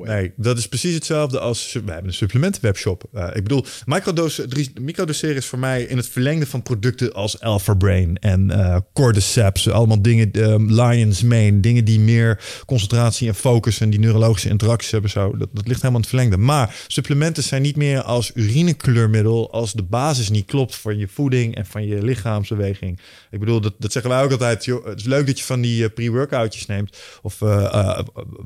Nee, 0.04 0.34
dat 0.36 0.58
is 0.58 0.68
precies 0.68 0.94
hetzelfde 0.94 1.40
als... 1.40 1.74
We 1.74 1.92
hebben 1.92 2.08
een 2.08 2.14
supplementenwebshop. 2.14 3.04
Uh, 3.14 3.28
ik 3.34 3.44
bedoel, 3.44 3.66
microdose, 3.86 4.48
microdoseren 4.82 5.36
is 5.36 5.46
voor 5.46 5.60
mij 5.60 5.84
in 5.84 5.98
het 5.98 6.10
verlengde 6.10 6.46
van 6.46 6.64
producten 6.64 7.14
als 7.14 7.40
Alpha 7.40 7.74
Brain 7.74 8.18
en 8.18 8.50
uh, 8.52 8.78
Cordyceps. 8.94 9.70
Allemaal 9.70 10.02
dingen, 10.02 10.52
um, 10.52 10.72
Lion's 10.72 11.22
Mane. 11.22 11.60
Dingen 11.60 11.86
die 11.86 12.00
meer 12.00 12.44
concentratie 12.66 13.28
en 13.28 13.36
focus 13.36 13.80
en 13.80 13.90
die 13.90 14.00
neurologische 14.00 14.50
interacties 14.50 14.92
hebben. 14.92 15.10
Zo. 15.10 15.38
Dat, 15.38 15.50
dat 15.54 15.68
ligt 15.68 15.82
helemaal 15.82 16.02
in 16.02 16.08
het 16.08 16.10
verlengde. 16.10 16.38
Maar 16.38 16.76
supplementen 16.88 17.44
zijn 17.44 17.62
niet 17.62 17.76
meer 17.76 18.02
als 18.02 18.32
urinekleurmiddel 18.34 19.52
als 19.52 19.74
de 19.74 19.84
basis 19.84 20.30
niet 20.30 20.46
klopt 20.46 20.76
van 20.76 20.98
je 20.98 21.08
voeding 21.08 21.56
en 21.56 21.66
van 21.66 21.86
je 21.86 22.04
lichaamsbeweging. 22.04 23.00
Ik 23.32 23.40
bedoel, 23.40 23.62
dat, 23.62 23.74
dat 23.78 23.92
zeggen 23.92 24.12
wij 24.12 24.24
ook 24.24 24.32
altijd. 24.32 24.66
Het 24.66 25.00
is 25.00 25.06
leuk 25.06 25.28
dat 25.28 25.40
je 25.40 25.46
van 25.46 25.62
die 25.62 25.84
uh, 25.84 25.90
pre-workoutjes 25.94 26.66
neemt 26.66 26.98
of 27.22 27.40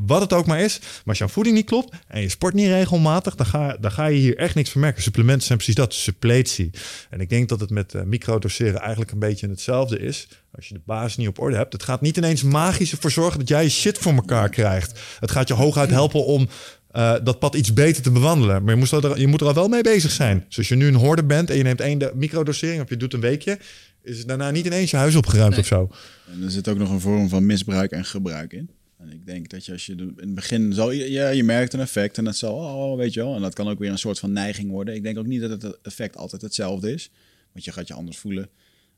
wat 0.06 0.22
het 0.22 0.34
ook 0.34 0.46
maar 0.46 0.62
is. 0.62 0.80
Maar 1.06 1.15
als 1.20 1.30
aan 1.30 1.34
voeding 1.34 1.56
niet 1.56 1.66
klopt 1.66 1.96
en 2.08 2.22
je 2.22 2.30
sport 2.30 2.54
niet 2.54 2.68
regelmatig, 2.68 3.36
dan 3.36 3.46
ga, 3.46 3.78
dan 3.80 3.92
ga 3.92 4.06
je 4.06 4.20
hier 4.20 4.38
echt 4.38 4.56
niks 4.56 4.70
van 4.70 4.82
merken. 4.82 5.04
Supplementen 5.04 5.46
zijn 5.46 5.58
precies 5.58 5.76
dat, 5.76 5.94
suppletie. 5.94 6.70
En 7.10 7.20
ik 7.20 7.30
denk 7.30 7.50
dat 7.50 7.60
het 7.60 7.70
met 7.70 7.94
uh, 7.94 8.02
microdoseren 8.02 8.80
eigenlijk 8.80 9.12
een 9.12 9.20
beetje 9.20 9.48
hetzelfde 9.48 10.00
is. 10.00 10.28
Als 10.52 10.68
je 10.68 10.74
de 10.74 10.82
basis 10.86 11.18
niet 11.18 11.28
op 11.28 11.40
orde 11.40 11.56
hebt. 11.56 11.74
Het 11.74 11.84
gaat 11.84 12.02
niet 12.02 12.18
ineens 12.18 12.44
magisch 12.44 12.92
ervoor 12.92 13.12
zorgen 13.12 13.40
dat 13.40 13.48
jij 13.48 13.64
je 13.64 13.70
shit 13.70 13.98
voor 13.98 14.14
elkaar 14.14 14.50
krijgt. 14.50 15.00
Het 15.20 15.32
gaat 15.32 15.48
je 15.48 15.54
hooguit 15.54 15.90
helpen 15.90 16.26
om 16.26 16.48
uh, 16.96 17.14
dat 17.24 17.40
pad 17.40 17.56
iets 17.56 17.74
beter 17.74 18.04
te 18.04 18.12
bewandelen. 18.12 18.64
Maar 18.64 18.74
je 18.74 18.80
moet, 18.80 18.92
er, 18.92 19.20
je 19.20 19.28
moet 19.28 19.42
er 19.42 19.48
al 19.48 19.54
wel 19.54 19.68
mee 19.68 19.84
bezig 19.84 20.12
zijn. 20.12 20.46
Dus 20.48 20.58
als 20.58 20.68
je 20.68 20.76
nu 20.76 20.88
een 20.88 20.96
horde 20.96 21.24
bent 21.24 21.50
en 21.50 21.58
je 21.58 21.64
neemt 21.64 21.82
één 21.82 22.12
microdosering 22.14 22.82
of 22.82 22.90
je 22.90 22.98
doet 22.98 23.14
een 23.14 23.20
weekje, 23.20 23.60
is 24.04 24.18
het 24.18 24.28
daarna 24.28 24.52
niet 24.52 24.66
ineens 24.66 24.92
je 24.92 24.98
huis 24.98 25.16
opgeruimd 25.16 25.52
nee. 25.52 25.60
of 25.60 25.66
zo. 25.66 25.90
En 26.32 26.44
er 26.44 26.52
zit 26.52 26.68
ook 26.68 26.78
nog 26.78 26.90
een 26.90 27.00
vorm 27.00 27.30
van 27.30 27.46
misbruik 27.46 27.92
en 27.92 28.06
gebruik 28.06 28.54
in. 28.54 28.70
En 29.06 29.12
ik 29.12 29.26
denk 29.26 29.50
dat 29.50 29.66
je 29.66 29.72
als 29.72 29.86
je 29.86 29.96
in 29.96 30.14
het 30.16 30.36
begin 30.36 30.74
zal 30.74 30.92
ja, 30.92 31.30
je 31.30 31.44
merkt 31.44 31.74
een 31.74 31.80
effect 31.80 32.18
en 32.18 32.24
dat 32.24 32.36
zal, 32.36 32.56
oh, 32.56 32.98
weet 32.98 33.14
je 33.14 33.20
wel, 33.20 33.36
en 33.36 33.42
dat 33.42 33.54
kan 33.54 33.68
ook 33.68 33.80
weer 33.80 33.92
een 33.92 33.98
soort 33.98 34.20
van 34.20 34.32
neiging 34.32 34.70
worden. 34.70 34.96
Ik 34.96 35.04
denk 35.04 35.18
ook 35.18 35.26
niet 35.26 35.42
dat 35.42 35.62
het 35.62 35.82
effect 35.82 36.18
altijd 36.18 36.42
hetzelfde 36.42 36.94
is, 36.94 37.12
want 37.52 37.66
je 37.66 37.72
gaat 37.72 37.88
je 37.88 37.94
anders 37.94 38.18
voelen. 38.18 38.50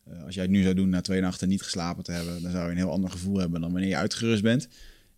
Uh, 0.07 0.23
als 0.23 0.33
jij 0.33 0.43
het 0.43 0.51
nu 0.51 0.61
zou 0.61 0.73
doen 0.73 0.89
na 0.89 1.01
twee 1.01 1.21
nachten 1.21 1.47
niet 1.47 1.61
geslapen 1.61 2.03
te 2.03 2.11
hebben, 2.11 2.41
dan 2.41 2.51
zou 2.51 2.65
je 2.65 2.71
een 2.71 2.77
heel 2.77 2.91
ander 2.91 3.09
gevoel 3.09 3.37
hebben 3.37 3.61
dan 3.61 3.71
wanneer 3.71 3.89
je 3.89 3.95
uitgerust 3.95 4.41
bent. 4.41 4.67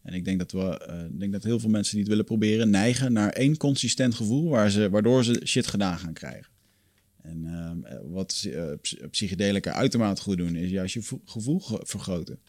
En 0.02 0.14
ik 0.14 0.26
denk 0.26 0.40
dat 0.40 0.52
we, 0.52 0.92
ik 1.12 1.20
denk 1.20 1.32
dat 1.32 1.44
heel 1.44 1.60
veel 1.60 1.70
mensen 1.70 1.92
die 1.92 2.02
het 2.02 2.10
willen 2.10 2.26
proberen 2.26 2.70
neigen 2.70 3.14
naar 3.14 3.30
één 3.30 3.58
consistent 3.58 4.16
gevoel, 4.16 4.50
waar 4.50 4.72
ze, 4.72 4.90
waardoor 4.90 5.24
ze 5.24 5.42
shit 5.46 5.68
gedaan 5.68 6.00
gaan 6.00 6.14
krijgen. 6.14 6.52
En 7.22 7.46
uh, 7.46 7.96
wat 8.04 8.46
uh, 8.48 8.64
psychedelica 9.12 9.72
uitermate 9.72 10.22
goed 10.22 10.38
doen, 10.38 10.56
is 10.56 10.70
juist 10.70 10.94
je 10.94 11.02
gevoel 11.26 11.62
vergroten. 11.84 12.40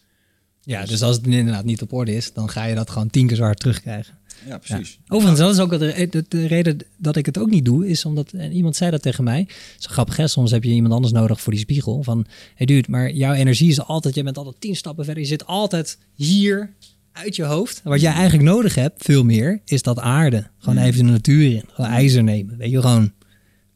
Ja, 0.65 0.85
dus 0.85 1.03
als 1.03 1.17
het 1.17 1.27
inderdaad 1.27 1.65
niet 1.65 1.83
op 1.83 1.93
orde 1.93 2.15
is, 2.15 2.33
dan 2.33 2.49
ga 2.51 2.65
je 2.65 2.75
dat 2.75 2.91
gewoon 2.91 3.11
tien 3.11 3.27
keer 3.27 3.37
zo 3.37 3.43
hard 3.43 3.61
terugkrijgen. 3.61 4.19
Ja, 4.47 4.59
precies. 4.59 4.91
Ja. 4.91 5.15
Overigens, 5.15 5.41
dat 5.41 5.55
is 5.55 5.61
ook 5.61 5.71
de, 5.71 6.07
de, 6.11 6.25
de, 6.29 6.47
reden 6.47 6.79
dat 6.97 7.17
ik 7.17 7.27
het 7.27 7.39
ook 7.39 7.51
niet 7.51 7.65
doe, 7.65 7.89
is 7.89 8.05
omdat 8.05 8.33
en 8.33 8.53
iemand 8.53 8.77
zei 8.77 8.91
dat 8.91 9.03
tegen 9.03 9.25
mij. 9.25 9.49
Zo 9.79 9.91
grappig, 9.91 10.17
hè? 10.17 10.29
soms 10.29 10.51
heb 10.51 10.65
je 10.65 10.71
iemand 10.71 10.95
anders 10.95 11.13
nodig 11.13 11.41
voor 11.41 11.53
die 11.53 11.63
spiegel. 11.63 12.03
Van, 12.03 12.27
hey 12.55 12.67
dude, 12.67 12.91
maar 12.91 13.11
jouw 13.13 13.33
energie 13.33 13.69
is 13.69 13.81
altijd, 13.81 14.15
je 14.15 14.23
bent 14.23 14.39
altijd 14.39 14.57
tien 14.59 14.77
stappen 14.77 15.05
verder. 15.05 15.23
Je 15.23 15.29
zit 15.29 15.47
altijd 15.47 15.99
hier 16.15 16.75
uit 17.13 17.37
je 17.37 17.45
hoofd. 17.45 17.81
Wat 17.85 18.01
jij 18.01 18.13
eigenlijk 18.13 18.49
nodig 18.49 18.75
hebt, 18.75 19.05
veel 19.05 19.25
meer, 19.25 19.61
is 19.65 19.83
dat 19.83 19.99
aarde. 19.99 20.47
Gewoon 20.59 20.79
even 20.79 21.05
de 21.05 21.11
natuur 21.11 21.53
in. 21.53 21.65
Gewoon 21.69 21.91
ijzer 21.91 22.23
nemen. 22.23 22.57
Weet 22.57 22.71
je, 22.71 22.81
gewoon 22.81 23.13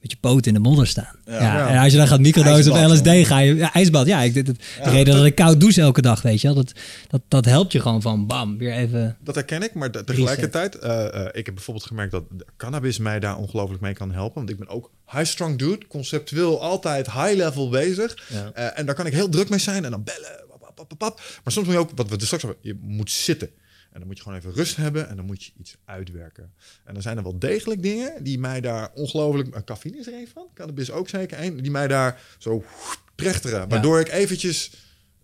met 0.05 0.13
je 0.13 0.19
poot 0.21 0.47
in 0.47 0.55
de 0.55 0.61
modder 0.61 0.87
staan. 0.87 1.17
Ja. 1.25 1.43
Ja. 1.43 1.69
En 1.69 1.79
als 1.79 1.93
je 1.93 1.99
dan 1.99 2.07
gaat 2.07 2.21
microdosen 2.21 2.73
of 2.73 2.93
LSD, 2.93 3.27
ga 3.27 3.39
je 3.39 3.55
ja, 3.55 3.73
ijsbad. 3.73 4.07
Ja, 4.07 4.23
ik, 4.23 4.35
dit, 4.35 4.47
het, 4.47 4.59
de 4.85 4.91
reden 4.91 5.15
dat 5.15 5.25
ik 5.25 5.35
koud 5.35 5.61
douche 5.61 5.81
elke 5.81 6.03
dag, 6.03 6.23
weet 6.23 6.41
je 6.41 6.47
wel. 6.47 6.57
Dat, 6.57 6.73
dat, 7.09 7.21
dat 7.29 7.45
helpt 7.45 7.73
je 7.73 7.81
gewoon 7.81 8.03
van 8.03 8.27
bam, 8.27 8.59
weer 8.59 8.73
even... 8.73 9.17
Dat 9.21 9.35
herken 9.35 9.63
ik, 9.63 9.75
maar 9.75 9.91
te- 9.91 10.05
tegelijkertijd, 10.05 10.79
eh, 10.79 11.15
eh, 11.15 11.29
ik 11.33 11.47
heb 11.47 11.55
bijvoorbeeld 11.55 11.87
gemerkt 11.87 12.13
dat 12.13 12.25
cannabis 12.57 12.99
mij 12.99 13.21
daar 13.21 13.37
ongelooflijk 13.37 13.83
mee 13.83 13.95
kan 13.95 14.13
helpen. 14.13 14.35
Want 14.35 14.51
ik 14.51 14.59
ben 14.59 14.69
ook 14.69 14.91
high-strung 15.11 15.59
dude, 15.59 15.87
conceptueel 15.87 16.63
altijd 16.63 17.13
high-level 17.13 17.69
bezig. 17.69 18.17
Ja. 18.29 18.51
Eh, 18.55 18.79
en 18.79 18.87
daar 18.87 18.95
kan 18.95 19.07
ik 19.07 19.13
heel 19.13 19.29
druk 19.29 19.49
mee 19.49 19.59
zijn 19.59 19.85
en 19.85 19.91
dan 19.91 20.05
bellen. 20.05 20.45
pap, 20.49 20.61
pap, 20.61 20.75
pap, 20.75 20.89
pap, 20.89 20.99
pap. 20.99 21.21
Maar 21.45 21.53
soms 21.53 21.67
moet 21.67 21.75
je 21.75 21.81
ook, 21.81 21.91
wat 21.95 22.09
we 22.09 22.17
dus 22.17 22.27
straks 22.27 22.43
hebben, 22.43 22.63
je 22.63 22.79
moet 22.83 23.11
zitten. 23.11 23.51
En 23.95 24.01
dan 24.01 24.09
moet 24.09 24.17
je 24.17 24.23
gewoon 24.23 24.39
even 24.39 24.53
rust 24.53 24.77
hebben 24.77 25.09
en 25.09 25.17
dan 25.17 25.25
moet 25.25 25.45
je 25.45 25.53
iets 25.59 25.77
uitwerken. 25.85 26.53
En 26.85 26.93
dan 26.95 27.03
zijn 27.03 27.17
er 27.17 27.23
wel 27.23 27.39
degelijk 27.39 27.83
dingen 27.83 28.25
die 28.25 28.39
mij 28.39 28.61
daar 28.61 28.91
ongelooflijk... 28.95 29.55
Uh, 29.55 29.61
cafeïne 29.65 29.99
is 29.99 30.07
er 30.07 30.13
een 30.15 30.29
van, 30.33 30.47
cannabis 30.55 30.91
ook 30.91 31.09
zeker 31.09 31.43
een. 31.43 31.57
Die 31.63 31.71
mij 31.71 31.89
daar 31.89 32.21
zo 32.39 32.65
trechteren. 33.15 33.69
Waardoor 33.69 34.01
ik 34.01 34.09
eventjes 34.09 34.71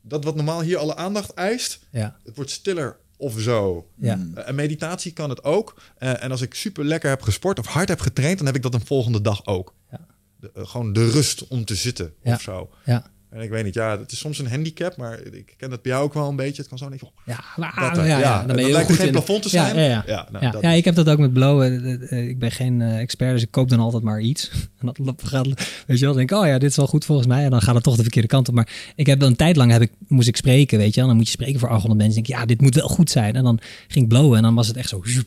dat 0.01 0.25
wat 0.25 0.35
normaal 0.35 0.61
hier 0.63 0.77
alle 0.79 0.97
aandacht 0.97 1.35
eist 1.35 1.79
Ja, 1.91 2.17
het 2.25 2.37
wordt 2.37 2.51
stiller 2.51 2.97
of 3.17 3.41
zo. 3.41 3.89
ja. 3.97 4.19
Eh, 4.35 4.49
En 4.49 4.55
meditatie 4.55 5.13
kan 5.13 5.31
het 5.31 5.45
ook. 5.45 5.81
Eh, 5.99 6.23
en 6.23 6.31
als 6.31 6.41
ik 6.41 6.55
super 6.55 6.85
lekker 6.85 7.09
heb 7.11 7.23
gesport 7.23 7.59
of 7.59 7.67
hard 7.67 7.89
heb 7.89 8.01
getraind, 8.01 8.37
dan 8.39 8.47
heb 8.47 8.57
ik 8.57 8.63
dat 8.63 8.75
een 8.75 8.87
volgende 8.87 9.21
dag 9.21 9.47
ook. 9.47 9.75
Ja. 9.91 10.07
De, 10.41 10.51
eh, 10.55 10.67
gewoon 10.67 10.93
de 10.93 11.11
rust 11.11 11.49
om 11.49 11.65
te 11.65 11.75
zitten 11.75 12.15
Ja. 12.23 12.35
of 12.35 12.41
zo. 12.41 12.71
ja. 12.85 13.11
En 13.31 13.41
ik 13.41 13.51
weet 13.51 13.65
niet, 13.65 13.75
ja, 13.75 13.99
het 13.99 14.13
is 14.13 14.19
soms 14.19 14.39
een 14.39 14.49
handicap, 14.49 14.97
maar 14.97 15.21
ik 15.33 15.55
ken 15.57 15.71
dat 15.71 15.83
bij 15.83 15.93
jou 15.93 16.05
ook 16.05 16.15
wel 16.15 16.29
een 16.29 16.37
beetje. 16.37 16.61
Het 16.63 16.69
kan 16.69 16.79
zo 16.79 16.89
niet. 16.89 17.03
Ja, 17.25 17.45
maar, 17.57 17.93
Dat, 17.95 18.07
ja, 18.07 18.19
ja, 18.19 18.45
dan 18.45 18.57
ben 18.57 18.67
je 18.67 18.73
lijkt 18.73 18.89
goed 18.89 18.97
geen 18.97 19.07
in. 19.07 19.13
plafond 19.13 19.43
te 19.43 19.49
zijn. 19.49 19.77
Ja, 19.77 19.83
ja. 19.83 20.03
Ja, 20.07 20.29
nou, 20.33 20.45
ja, 20.45 20.51
dat 20.51 20.63
ik 20.65 20.85
heb 20.85 20.95
dat 20.95 21.09
ook 21.09 21.19
met 21.19 21.33
blowen. 21.33 21.85
Eh, 21.85 22.19
eh, 22.19 22.29
Ik 22.29 22.39
ben 22.39 22.51
geen 22.51 22.81
eh, 22.83 22.99
expert, 23.01 23.33
dus 23.33 23.43
ik 23.43 23.51
koop 23.51 23.69
dan 23.69 23.79
altijd 23.81 24.03
maar 24.03 24.21
iets. 24.21 24.51
En 24.81 24.93
dat 25.05 25.23
gaat, 25.25 25.47
weet 25.87 25.99
je 25.99 26.05
wel, 26.05 26.15
denk 26.15 26.31
ik, 26.31 26.39
oh 26.39 26.47
ja, 26.47 26.59
dit 26.59 26.71
is 26.71 26.77
wel 26.77 26.87
goed 26.87 27.05
volgens 27.05 27.27
mij. 27.29 27.45
En 27.45 27.51
dan 27.51 27.63
gaat 27.63 27.75
het 27.75 27.85
toch 27.85 27.97
de 27.97 28.03
verkeerde 28.03 28.29
kant 28.29 28.49
op. 28.49 28.55
Maar 28.55 28.69
ik 28.95 29.07
heb 29.07 29.19
wel 29.19 29.29
een 29.29 29.37
tijd 29.37 29.57
lang 29.57 29.71
heb 29.73 29.83
ik, 29.83 29.91
moest 30.09 30.29
ik 30.29 30.37
spreken, 30.37 30.79
weet 30.79 30.95
je 30.95 31.01
wel. 31.01 31.09
Dan 31.09 31.17
moet 31.17 31.27
je 31.27 31.33
spreken 31.33 31.61
voor 31.61 31.69
800 31.69 32.01
mensen. 32.01 32.23
Denk 32.23 32.35
ik, 32.35 32.41
ja, 32.41 32.47
dit 32.47 32.61
moet 32.61 32.75
wel 32.75 32.89
goed 32.89 33.11
zijn. 33.11 33.37
En 33.37 33.45
dan 33.45 33.59
ging 33.89 34.05
ik 34.05 34.11
blowen 34.11 34.37
en 34.37 34.43
dan 34.43 34.55
was 34.55 34.67
het 34.69 34.77
echt 34.77 34.89
zo... 34.89 35.01
zoep. 35.05 35.27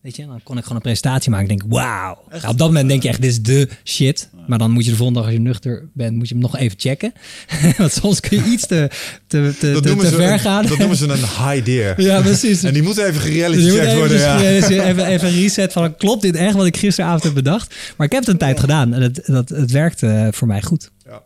Weet 0.00 0.16
je, 0.16 0.26
dan 0.26 0.40
kon 0.42 0.56
ik 0.56 0.62
gewoon 0.62 0.76
een 0.76 0.82
presentatie 0.82 1.30
maken. 1.30 1.50
Ik 1.50 1.58
denk, 1.58 1.72
wauw. 1.72 2.18
Op 2.48 2.58
dat 2.58 2.66
moment 2.66 2.88
denk 2.88 3.02
je 3.02 3.08
echt, 3.08 3.20
dit 3.22 3.30
is 3.30 3.42
de 3.42 3.68
shit. 3.84 4.28
Maar 4.46 4.58
dan 4.58 4.70
moet 4.70 4.84
je 4.84 4.90
de 4.90 4.96
volgende 4.96 5.20
dag, 5.20 5.28
als 5.28 5.38
je 5.38 5.44
nuchter 5.44 5.88
bent, 5.92 6.16
moet 6.16 6.28
je 6.28 6.34
hem 6.34 6.42
nog 6.42 6.56
even 6.56 6.78
checken. 6.78 7.12
Want 7.78 7.92
soms 7.92 8.20
kun 8.20 8.36
je 8.36 8.44
iets 8.44 8.66
te, 8.66 8.90
te, 9.26 9.54
te, 9.58 9.72
dat 9.72 9.82
te, 9.82 9.88
noemen, 9.88 10.04
te 10.04 10.10
ze, 10.10 10.16
ver 10.16 10.38
gaan. 10.38 10.66
dat 10.66 10.78
noemen 10.78 10.96
ze 10.96 11.04
een 11.08 11.18
high 11.18 11.64
deer. 11.64 12.00
Ja, 12.08 12.20
precies. 12.20 12.62
En 12.62 12.72
die 12.72 12.82
moet 12.82 12.96
even 12.96 13.52
Dus 13.52 13.74
checked 13.74 13.94
worden. 13.94 14.18
Ja. 14.18 14.40
even, 14.40 15.06
even 15.06 15.28
een 15.28 15.34
reset 15.34 15.72
van, 15.72 15.96
klopt 15.96 16.22
dit 16.22 16.34
echt 16.34 16.54
wat 16.54 16.66
ik 16.66 16.76
gisteravond 16.76 17.22
heb 17.22 17.34
bedacht? 17.34 17.74
Maar 17.96 18.06
ik 18.06 18.12
heb 18.12 18.20
het 18.20 18.30
een 18.30 18.38
tijd 18.38 18.60
gedaan 18.60 18.94
en 18.94 19.02
het, 19.02 19.22
dat, 19.26 19.48
het 19.48 19.70
werkte 19.70 20.06
eh, 20.06 20.28
voor 20.30 20.46
mij 20.46 20.62
goed. 20.62 20.90
Ja. 21.04 21.22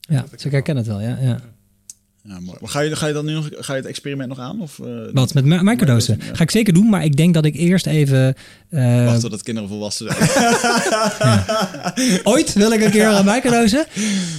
Ja, 0.00 0.24
dus 0.30 0.44
ik 0.44 0.52
herken 0.52 0.76
het 0.76 0.86
wel, 0.86 1.00
ja. 1.00 1.18
ja. 1.20 1.40
Ja, 2.24 2.40
mooi. 2.40 2.58
Maar 2.60 2.70
ga 2.70 2.80
je, 2.80 2.96
ga 2.96 3.06
je 3.06 3.12
dan 3.12 3.24
nu 3.24 3.32
nog, 3.32 3.48
ga 3.52 3.72
je 3.72 3.78
het 3.80 3.88
experiment 3.88 4.28
nog 4.28 4.38
aan? 4.38 4.60
Of, 4.60 4.78
eh, 4.78 4.86
Wat, 5.12 5.34
met 5.34 5.44
mi- 5.44 5.62
microdosen? 5.62 6.18
Ja. 6.26 6.34
Ga 6.34 6.42
ik 6.42 6.50
zeker 6.50 6.72
doen, 6.72 6.88
maar 6.88 7.04
ik 7.04 7.16
denk 7.16 7.34
dat 7.34 7.44
ik 7.44 7.54
eerst 7.56 7.86
even... 7.86 8.34
eh, 8.70 9.04
Wachten 9.04 9.20
totdat 9.20 9.42
kinderen 9.42 9.68
volwassen 9.68 10.06
zijn. 10.10 11.40
ooit 12.32 12.52
wil 12.52 12.72
ik 12.72 12.80
een 12.82 12.90
keer 12.90 13.06
aan 13.06 13.24
microdosen. 13.24 13.86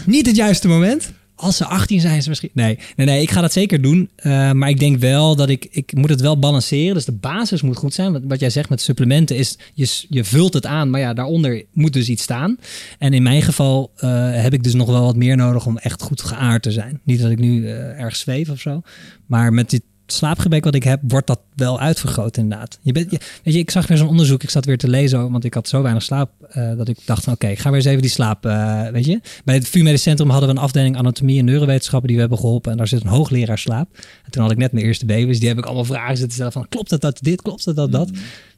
Niet 0.06 0.26
het 0.26 0.36
juiste 0.36 0.68
moment. 0.68 1.12
Als 1.42 1.58
ze 1.58 1.66
18 1.66 2.00
zijn, 2.00 2.18
het 2.18 2.28
misschien. 2.28 2.50
Nee, 2.54 2.80
nee, 2.96 3.06
nee, 3.06 3.22
ik 3.22 3.32
ga 3.32 3.42
dat 3.42 3.54
zeker 3.54 3.82
doen. 3.82 4.10
Eh, 4.16 4.52
maar 4.52 4.70
ik 4.70 4.80
denk 4.80 4.98
wel 4.98 5.36
dat 5.36 5.50
ik. 5.50 5.68
Ik 5.72 5.94
moet 5.94 6.10
het 6.10 6.22
wel 6.22 6.40
balanceren. 6.40 6.94
Dus 6.94 7.06
de 7.06 7.12
basis 7.12 7.62
moet 7.62 7.78
goed 7.78 7.94
zijn. 7.94 8.28
Wat, 8.28 8.40
jij 8.40 8.50
zegt 8.50 8.70
met 8.70 8.82
supplementen 8.82 9.38
is. 9.38 9.58
Je, 9.74 10.06
je 10.10 10.24
vult 10.24 10.54
het 10.54 10.66
aan, 10.66 10.90
maar 10.90 11.00
ja, 11.00 11.14
daaronder 11.14 11.64
moet 11.72 11.94
dus 11.94 12.10
iets 12.10 12.24
staan. 12.24 12.58
En 12.98 13.14
in 13.14 13.24
mijn 13.24 13.42
geval 13.42 13.92
eh, 13.96 14.10
heb 14.34 14.54
ik 14.54 14.64
dus 14.64 14.74
nog 14.74 14.88
wel 14.88 15.04
wat 15.04 15.16
meer 15.16 15.36
nodig 15.36 15.66
om 15.66 15.78
echt 15.78 16.02
goed 16.02 16.22
geaard 16.22 16.64
te 16.64 16.72
zijn. 16.72 17.00
Niet 17.04 17.22
dat 17.22 17.32
ik 17.32 17.40
nu 17.40 17.68
eh, 17.68 18.02
erg 18.02 18.16
zweef 18.16 18.50
of 18.50 18.60
zo. 18.60 18.82
Maar 19.26 19.54
met 19.54 19.70
dit 19.70 19.82
slaapgebrek 20.12 20.64
wat 20.64 20.76
ik 20.76 20.84
heb, 20.84 21.00
wordt 21.08 21.28
dat 21.28 21.40
wel 21.56 21.80
uitvergroot 21.80 22.38
inderdaad. 22.38 22.80
Je 22.82 22.92
bent, 22.92 23.12
je, 23.12 23.20
weet 23.44 23.54
je, 23.54 23.60
ik 23.60 23.72
zag 23.72 23.88
weer 23.88 23.98
zo'n 23.98 24.08
onderzoek, 24.08 24.44
ik 24.44 24.50
zat 24.50 24.66
weer 24.66 24.78
te 24.78 24.88
lezen, 24.88 25.32
want 25.32 25.44
ik 25.44 25.54
had 25.54 25.68
zo 25.68 25.82
weinig 25.82 26.04
slaap, 26.04 26.32
eh, 26.50 26.78
dat 26.78 26.88
ik 26.88 26.98
dacht 27.06 27.24
van 27.24 27.34
oké, 27.34 27.48
ik 27.48 27.60
ga 27.60 27.70
weer 27.70 27.78
eens 27.78 27.88
even 27.88 28.02
die 28.02 28.12
slaap, 28.12 28.46
eh, 28.46 28.88
weet 28.88 29.06
je. 29.06 29.22
Bij 29.46 29.56
het 29.56 29.68
VU 29.68 29.84
Medisch 29.84 30.02
Centrum 30.02 30.30
hadden 30.30 30.50
we 30.50 30.56
een 30.56 30.62
afdeling 30.62 30.98
anatomie 30.98 31.40
en 31.40 31.46
neurowetenschappen 31.46 32.08
die 32.08 32.16
we 32.16 32.22
hebben 32.22 32.40
geholpen 32.40 32.72
en 32.72 32.78
daar 32.78 32.88
zit 32.88 33.02
een 33.02 33.08
hoogleraar 33.08 33.58
slaap. 33.58 33.88
En 34.26 34.32
toen 34.32 34.42
had 34.42 34.52
ik 34.52 34.58
net 34.58 34.72
mijn 34.72 34.86
eerste 34.86 35.06
baby's, 35.06 35.40
die 35.40 35.48
heb 35.48 35.58
ik 35.58 35.66
allemaal 35.66 35.86
vragen 35.86 36.18
zitten 36.18 36.34
stellen 36.34 36.52
van 36.52 36.68
klopt 36.70 36.92
het 36.92 37.02
dat 37.02 37.20
dit, 37.22 37.42
klopt 37.42 37.66
het 37.66 37.76
dat 37.76 37.92
dat? 37.92 38.10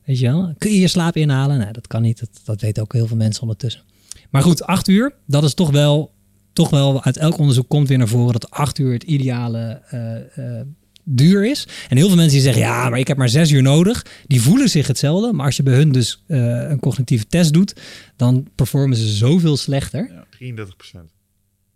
Weet 0.05 0.19
je 0.19 0.25
wel, 0.25 0.53
kun 0.57 0.71
je 0.71 0.79
je 0.79 0.87
slaap 0.87 1.15
inhalen? 1.15 1.57
Nee, 1.57 1.71
dat 1.71 1.87
kan 1.87 2.01
niet, 2.01 2.19
dat, 2.19 2.29
dat 2.43 2.61
weten 2.61 2.83
ook 2.83 2.93
heel 2.93 3.07
veel 3.07 3.17
mensen 3.17 3.41
ondertussen. 3.41 3.81
Maar 4.29 4.41
goed, 4.41 4.63
acht 4.63 4.87
uur, 4.87 5.13
dat 5.25 5.43
is 5.43 5.53
toch 5.53 5.71
wel, 5.71 6.11
toch 6.53 6.69
wel, 6.69 7.03
uit 7.03 7.17
elk 7.17 7.37
onderzoek 7.37 7.69
komt 7.69 7.87
weer 7.87 7.97
naar 7.97 8.07
voren 8.07 8.33
dat 8.33 8.49
acht 8.49 8.77
uur 8.77 8.93
het 8.93 9.03
ideale 9.03 9.81
eh, 9.89 10.59
duur 11.03 11.45
is. 11.49 11.67
En 11.89 11.97
heel 11.97 12.07
veel 12.07 12.15
mensen 12.15 12.33
die 12.33 12.41
zeggen, 12.41 12.61
ja, 12.61 12.89
maar 12.89 12.99
ik 12.99 13.07
heb 13.07 13.17
maar 13.17 13.29
zes 13.29 13.51
uur 13.51 13.61
nodig. 13.61 14.05
Die 14.27 14.41
voelen 14.41 14.69
zich 14.69 14.87
hetzelfde. 14.87 15.33
Maar 15.33 15.45
als 15.45 15.55
je 15.57 15.63
bij 15.63 15.73
hun 15.73 15.91
dus 15.91 16.23
eh, 16.27 16.37
een 16.69 16.79
cognitieve 16.79 17.27
test 17.27 17.53
doet, 17.53 17.73
dan 18.15 18.47
performen 18.55 18.97
ze 18.97 19.07
zoveel 19.07 19.57
slechter. 19.57 20.25
33% 20.29 21.11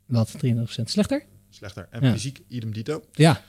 Wat, 0.06 0.34
33% 0.46 0.84
slechter? 0.84 1.24
slechter. 1.50 1.88
En 1.92 2.04
Ja. 2.04 2.12
fysiek 2.12 2.40
idem 2.48 2.74
dito. 2.74 3.04
Ja, 3.14 3.42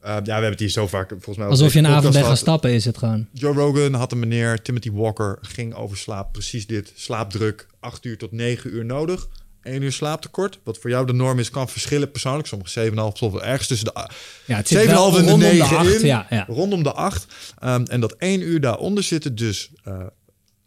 Eh, 0.00 0.12
ja, 0.12 0.22
we 0.22 0.30
hebben 0.30 0.50
het 0.50 0.60
hier 0.60 0.68
zo 0.68 0.86
vaak 0.86 1.08
volgens 1.08 1.36
mij... 1.36 1.46
alsof 1.46 1.72
je 1.72 1.78
een 1.78 1.86
avond 1.86 2.12
bent 2.12 2.26
gaan 2.26 2.36
stappen 2.36 2.72
is 2.72 2.84
het 2.84 2.98
gewoon. 2.98 3.26
Joe 3.32 3.54
Rogan 3.54 3.92
had 3.94 4.12
een 4.12 4.18
meneer, 4.18 4.62
Timothy 4.62 4.90
Walker, 4.90 5.38
ging 5.40 5.74
over 5.74 5.96
slaap. 5.96 6.32
Precies 6.32 6.66
dit. 6.66 6.92
Slaapdruk, 6.94 7.66
8 7.80 8.04
uur 8.04 8.18
tot 8.18 8.32
9 8.32 8.74
uur 8.74 8.84
nodig. 8.84 9.28
1 9.66 9.82
uur 9.82 9.92
slaaptekort. 9.92 10.58
Wat 10.62 10.78
voor 10.78 10.90
jou 10.90 11.06
de 11.06 11.12
norm 11.12 11.38
is, 11.38 11.50
kan 11.50 11.68
verschillen 11.68 12.10
persoonlijk. 12.10 12.48
Sommige 12.48 12.90
7,5 12.90 12.94
tot 12.94 13.32
wel 13.32 13.44
ergens 13.44 13.68
tussen 13.68 13.86
de 13.94 14.08
Ja, 14.44 14.56
het 14.56 14.74
7,5 14.74 14.80
zit 14.80 14.86
wel 14.86 15.06
en 15.06 15.12
de 15.12 15.30
rondom 15.30 15.38
de 15.38 15.46
9 15.46 15.76
acht, 15.76 15.94
in. 16.00 16.06
ja, 16.06 16.26
ja. 16.30 16.44
Rondom 16.48 16.82
de 16.82 16.92
8. 16.92 17.26
Ehm, 17.58 17.84
en 17.84 18.00
dat 18.00 18.14
1 18.18 18.40
uur 18.40 18.60
daaronder 18.60 19.02
zitten 19.02 19.34
dus 19.34 19.70
eh, 19.84 20.06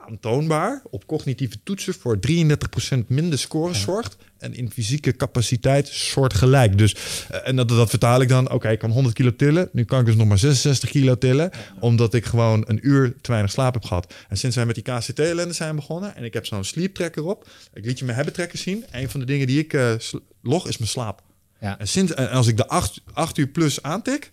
aantoonbaar 0.09 0.81
op 0.89 1.05
cognitieve 1.05 1.63
toetsen 1.63 1.93
voor 1.93 2.19
33% 2.27 3.07
minder 3.07 3.39
scores 3.39 3.81
zorgt. 3.81 4.17
En 4.37 4.53
in 4.53 4.71
fysieke 4.71 5.15
capaciteit 5.15 5.87
soortgelijk. 5.87 6.77
Dus, 6.77 6.95
eh, 7.29 7.47
en 7.47 7.55
dat, 7.55 7.69
dat 7.69 7.89
vertaal 7.89 8.21
ik 8.21 8.29
dan, 8.29 8.51
oké, 8.51 8.69
ik 8.69 8.79
kan 8.79 8.91
100 8.91 9.15
kilo 9.15 9.35
tillen. 9.35 9.69
Nu 9.71 9.83
kan 9.83 9.99
ik 9.99 10.05
dus 10.05 10.15
nog 10.15 10.27
maar 10.27 10.37
66 10.37 10.89
kilo 10.89 11.17
tillen. 11.17 11.51
Omdat 11.79 12.13
ik 12.13 12.25
gewoon 12.25 12.63
een 12.67 12.79
uur 12.81 13.15
te 13.21 13.31
weinig 13.31 13.51
slaap 13.51 13.73
heb 13.73 13.83
gehad. 13.83 14.13
En 14.29 14.37
sinds 14.37 14.55
wij 14.55 14.65
met 14.65 14.75
die 14.75 14.83
KCT-ellende 14.83 15.53
zijn 15.53 15.75
begonnen. 15.75 16.15
En 16.15 16.23
ik 16.23 16.33
heb 16.33 16.45
zo'n 16.45 16.63
sleep 16.63 16.93
tracker 16.93 17.25
op. 17.25 17.47
Ik 17.73 17.85
liet 17.85 17.99
je 17.99 18.05
mijn 18.05 18.31
tracker 18.31 18.57
zien. 18.57 18.85
Een 18.91 19.09
van 19.09 19.19
de 19.19 19.25
dingen 19.25 19.47
die 19.47 19.59
ik 19.59 19.73
eh, 19.73 19.93
log 20.41 20.67
is 20.67 20.77
mijn 20.77 20.89
slaap. 20.89 21.21
Ja. 21.61 21.79
En, 21.79 21.87
sinds, 21.87 22.13
en 22.13 22.29
als 22.29 22.47
ik 22.47 22.57
de 22.57 22.67
8 22.67 23.01
acht 23.13 23.37
uur 23.37 23.47
plus 23.47 23.81
aantik. 23.81 24.29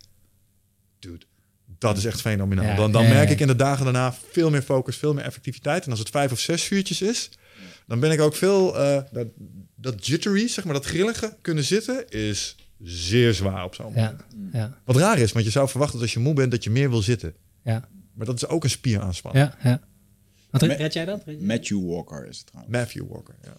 Dat 1.78 1.97
is 1.97 2.05
echt 2.05 2.20
fenomenaal. 2.20 2.65
Ja, 2.65 2.77
dan 2.77 2.93
dan 2.93 3.09
merk 3.09 3.27
ja. 3.28 3.35
ik 3.35 3.40
in 3.40 3.47
de 3.47 3.57
dagen 3.57 3.85
daarna 3.85 4.15
veel 4.31 4.51
meer 4.51 4.62
focus, 4.62 4.97
veel 4.97 5.15
meer 5.15 5.24
effectiviteit. 5.24 5.85
En 5.85 5.90
als 5.90 5.98
het 5.98 6.11
vijf 6.11 6.32
of 6.32 6.39
zes 6.39 6.70
uurtjes 6.70 7.03
is, 7.03 7.31
dan 7.86 8.01
ben 8.01 8.11
ik 8.11 8.20
ook 8.20 8.35
veel... 8.35 8.78
eh, 8.78 9.03
dat, 9.12 9.27
dat 9.74 10.07
jittery, 10.07 10.48
zeg 10.48 10.65
maar, 10.65 10.74
dat 10.74 10.85
grillige 10.85 11.36
kunnen 11.40 11.65
zitten, 11.65 12.09
is 12.09 12.57
zeer 12.82 13.35
zwaar 13.35 13.65
op 13.65 13.74
zo'n 13.74 13.93
moment. 13.93 14.24
Ja, 14.53 14.59
ja, 14.59 14.78
Wat 14.85 14.97
raar 14.97 15.19
is, 15.19 15.32
want 15.32 15.44
je 15.44 15.51
zou 15.51 15.69
verwachten 15.69 15.98
dat 15.98 16.07
als 16.07 16.15
je 16.15 16.20
moe 16.20 16.35
bent, 16.35 16.51
dat 16.51 16.65
je 16.65 16.70
meer 16.70 16.90
wil 16.90 17.03
zitten. 17.03 17.35
ja, 17.62 17.89
Maar 18.15 18.27
dat 18.27 18.36
is 18.36 18.47
ook 18.47 18.65
een 18.65 18.70
spieraanspanning. 18.70 19.53
ja. 19.62 19.70
ja. 19.70 19.81
Wat, 20.51 20.62
red 20.62 20.93
jij 20.93 21.05
dat? 21.05 21.24
Matthew 21.40 21.86
Walker 21.90 22.27
is 22.28 22.36
het 22.39 22.47
trouwens. 22.47 22.77
Matthew 22.77 23.05
Walker, 23.09 23.35
ja. 23.44 23.57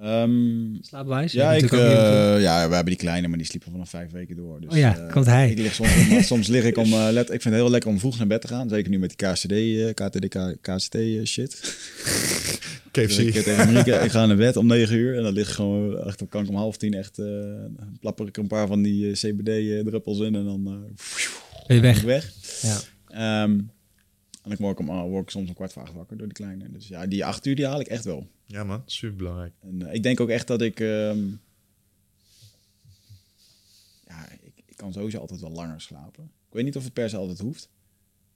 Ehm, 0.00 0.74
Slaapbewijs? 0.80 1.32
ja, 1.32 1.52
ik, 1.52 1.72
eh, 1.72 2.40
ja, 2.40 2.68
we 2.68 2.74
hebben 2.74 2.84
die 2.84 2.96
kleine, 2.96 3.28
maar 3.28 3.38
die 3.38 3.46
sliepen 3.46 3.70
vanaf 3.70 3.90
vijf 3.90 4.10
weken 4.10 4.36
door. 4.36 4.60
Dus, 4.60 4.70
Oh 4.70 4.76
ja, 4.76 4.98
eh, 4.98 5.12
komt 5.12 5.26
hij. 5.26 5.50
Ik 5.50 5.58
lig 5.58 5.74
soms, 5.74 5.90
soms 6.26 6.46
lig 6.46 6.64
ik 6.64 6.76
om, 6.76 6.92
eh, 6.92 7.08
let, 7.10 7.24
ik 7.24 7.42
vind 7.42 7.44
het 7.44 7.54
heel 7.54 7.70
lekker 7.70 7.90
om 7.90 7.98
vroeg 7.98 8.18
naar 8.18 8.26
bed 8.26 8.40
te 8.40 8.48
gaan. 8.48 8.68
Zeker 8.68 8.90
nu 8.90 8.98
met 8.98 9.14
die 9.16 9.28
KCD, 9.28 9.94
KTD, 9.94 10.28
KCT 10.60 10.96
shit. 11.28 11.60
Dus 12.92 13.18
ik, 13.18 13.30
KFC. 13.32 13.42
tegen 13.42 13.72
Marieke, 13.72 13.92
ik 14.04 14.10
ga 14.10 14.26
naar 14.26 14.36
bed 14.36 14.56
om 14.56 14.66
9 14.66 14.96
uur 14.96 15.16
en 15.16 15.22
dan 15.22 15.32
lig 15.32 15.48
ik 15.48 15.54
gewoon 15.54 15.98
echt 15.98 16.22
op 16.22 16.30
kank 16.30 16.48
om 16.48 16.54
half 16.54 16.76
tien 16.76 16.94
echt 16.94 17.18
eh 17.18 17.26
plapper 18.00 18.26
ik 18.26 18.36
er 18.36 18.42
een 18.42 18.48
paar 18.48 18.66
van 18.66 18.82
die 18.82 19.12
CBD-druppels 19.12 20.18
in 20.20 20.34
en 20.34 20.44
dan 20.44 20.66
eh, 20.66 20.72
Ben 21.66 21.66
je 21.66 21.74
ik 21.74 21.80
weg? 21.82 22.02
weg. 22.02 22.32
Ja. 22.62 22.78
Ehm, 23.08 23.60
en 24.42 24.50
ik 24.50 24.58
word, 24.58 24.78
om, 24.78 24.88
uh, 24.88 25.02
word 25.02 25.22
ik 25.22 25.30
soms 25.30 25.48
een 25.48 25.54
kwart 25.54 25.72
voor 25.72 25.82
acht 25.82 25.92
wakker 25.94 26.16
door 26.16 26.26
die 26.26 26.36
kleine. 26.36 26.64
Dus 26.70 26.88
ja, 26.88 27.06
die 27.06 27.24
acht 27.24 27.46
uur 27.46 27.56
die 27.56 27.66
haal 27.66 27.80
ik 27.80 27.86
echt 27.86 28.04
wel. 28.04 28.26
Ja 28.46 28.64
man, 28.64 28.82
super 28.86 29.16
belangrijk. 29.16 29.52
En 29.60 29.86
eh, 29.88 29.94
ik 29.94 30.02
denk 30.02 30.20
ook 30.20 30.28
echt 30.28 30.46
dat 30.46 30.60
ik... 30.62 30.80
ehm, 30.80 31.18
ja, 34.06 34.28
ik, 34.42 34.52
ik 34.66 34.76
kan 34.76 34.92
sowieso 34.92 35.18
altijd 35.18 35.40
wel 35.40 35.50
langer 35.50 35.80
slapen. 35.80 36.24
Ik 36.24 36.54
weet 36.54 36.64
niet 36.64 36.76
of 36.76 36.84
het 36.84 36.92
per 36.92 37.08
se 37.08 37.16
altijd 37.16 37.38
hoeft. 37.38 37.68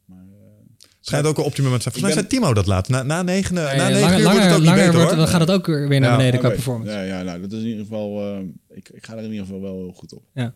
Maar 0.05 0.19
eh, 0.19 0.47
Het 0.79 1.07
schijnt 1.07 1.27
ook 1.27 1.39
een 1.39 1.45
optimum 1.45 1.77
te 1.77 1.81
zijn. 1.83 1.95
Volgens 1.95 2.15
mij 2.15 2.23
zei 2.23 2.27
Timo 2.27 2.55
dat 2.55 2.67
laat. 2.67 2.89
Na, 2.89 3.03
na 3.03 3.23
negen, 3.23 3.55
na 3.55 3.75
Ja, 3.75 3.89
negen 3.89 4.01
langer 4.01 4.19
uur 4.19 4.25
wordt 4.25 4.43
het 4.45 4.53
ook 4.53 4.59
niet 4.59 4.67
langer 4.67 4.77
beter 4.85 4.95
wordt, 4.95 5.09
hoor. 5.09 5.19
dan 5.19 5.29
gaat 5.29 5.41
het 5.41 5.51
ook 5.51 5.67
weer 5.67 5.89
naar 6.01 6.11
Ja, 6.11 6.17
beneden 6.17 6.41
qua 6.41 6.49
performance. 6.49 6.93
Ja, 6.93 7.03
ja, 7.03 7.23
nou, 7.23 7.41
dat 7.41 7.53
is 7.53 7.59
in 7.63 7.67
ieder 7.67 7.83
geval... 7.85 8.35
eh, 8.37 8.43
ik, 8.77 8.89
ik 8.89 9.07
ga 9.07 9.17
er 9.17 9.23
in 9.25 9.31
ieder 9.31 9.47
geval 9.47 9.61
wel 9.61 9.77
heel 9.77 9.93
goed 9.93 10.13
op. 10.13 10.25
Ja. 10.35 10.55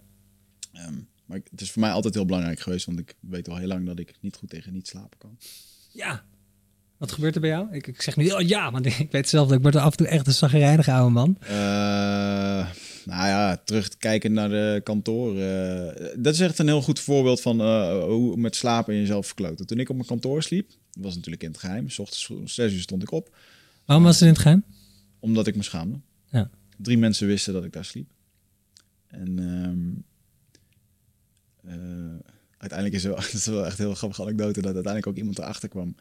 Ehm, 0.73 0.95
maar 1.27 1.41
het 1.51 1.61
is 1.61 1.71
voor 1.71 1.81
mij 1.83 1.91
altijd 1.93 2.15
heel 2.15 2.25
belangrijk 2.25 2.61
geweest, 2.61 2.87
want 2.87 2.99
ik 2.99 3.15
weet 3.21 3.49
al 3.49 3.57
heel 3.57 3.67
lang 3.69 3.87
dat 3.87 3.99
ik 3.99 4.15
niet 4.21 4.37
goed 4.37 4.51
tegen 4.51 4.73
niet 4.73 4.89
slapen 4.89 5.19
kan. 5.19 5.39
Ja. 5.93 6.25
Wat 7.03 7.13
gebeurt 7.13 7.35
er 7.35 7.41
bij 7.41 7.51
jou? 7.51 7.67
Ik, 7.71 7.87
ik 7.87 8.03
zeg 8.03 8.17
nu 8.17 8.31
oh, 8.31 8.41
ja, 8.41 8.71
want 8.71 8.87
ik 9.01 9.11
weet 9.11 9.29
zelf 9.29 9.49
dat 9.49 9.57
ik 9.57 9.63
word 9.63 9.77
af 9.77 9.91
en 9.91 9.97
toe 9.97 10.07
echt 10.07 10.27
een 10.27 10.33
zagrijnige 10.33 10.93
oude 10.93 11.13
man. 11.13 11.37
Eh, 11.41 11.55
nou 13.05 13.27
ja, 13.27 13.57
terug 13.65 13.89
te 13.89 13.97
kijken 13.97 14.33
naar 14.33 14.49
de 14.49 14.81
kantoor. 14.85 15.35
dat 16.19 16.35
is 16.35 16.41
echt 16.41 16.59
een 16.59 16.67
heel 16.67 16.83
goed 16.83 17.01
voorbeeld 17.01 17.41
van 17.41 17.61
eh, 17.61 18.03
hoe 18.03 18.37
met 18.37 18.57
slapen 18.57 18.95
en 18.95 19.01
jezelf 19.01 19.27
verkloten. 19.27 19.67
Toen 19.67 19.79
ik 19.79 19.89
op 19.89 19.95
mijn 19.95 20.07
kantoor 20.07 20.43
sliep, 20.43 20.71
was 21.01 21.15
natuurlijk 21.15 21.43
in 21.43 21.51
het 21.51 21.59
geheim. 21.59 21.89
S 21.89 21.99
ochtends 21.99 22.29
om 22.31 22.49
zes 22.49 22.73
uur 22.73 22.81
stond 22.81 23.03
ik 23.03 23.11
op, 23.11 23.37
Waarom 23.85 24.05
was 24.05 24.15
het 24.15 24.23
in 24.23 24.33
het 24.33 24.43
geheim? 24.43 24.65
omdat 25.21 25.47
ik 25.47 25.57
me 25.57 25.63
schaamde. 25.63 26.01
Ja. 26.31 26.51
Drie 26.77 26.99
mensen 26.99 27.27
wisten 27.27 27.53
dat 27.53 27.65
ik 27.65 27.73
daar 27.73 27.85
sliep. 27.85 28.11
En 29.07 29.39
ehm, 29.39 29.91
eh, 31.73 32.31
uiteindelijk 32.57 32.95
is 32.95 33.03
het, 33.03 33.13
wel, 33.13 33.23
het 33.25 33.33
is 33.33 33.47
wel 33.47 33.67
echt 33.67 33.79
een 33.79 33.85
heel 33.85 33.95
grappige 33.95 34.23
anekdote 34.23 34.61
dat 34.61 34.75
uiteindelijk 34.75 35.07
ook 35.07 35.17
iemand 35.17 35.39
erachter 35.39 35.69
kwam. 35.69 35.95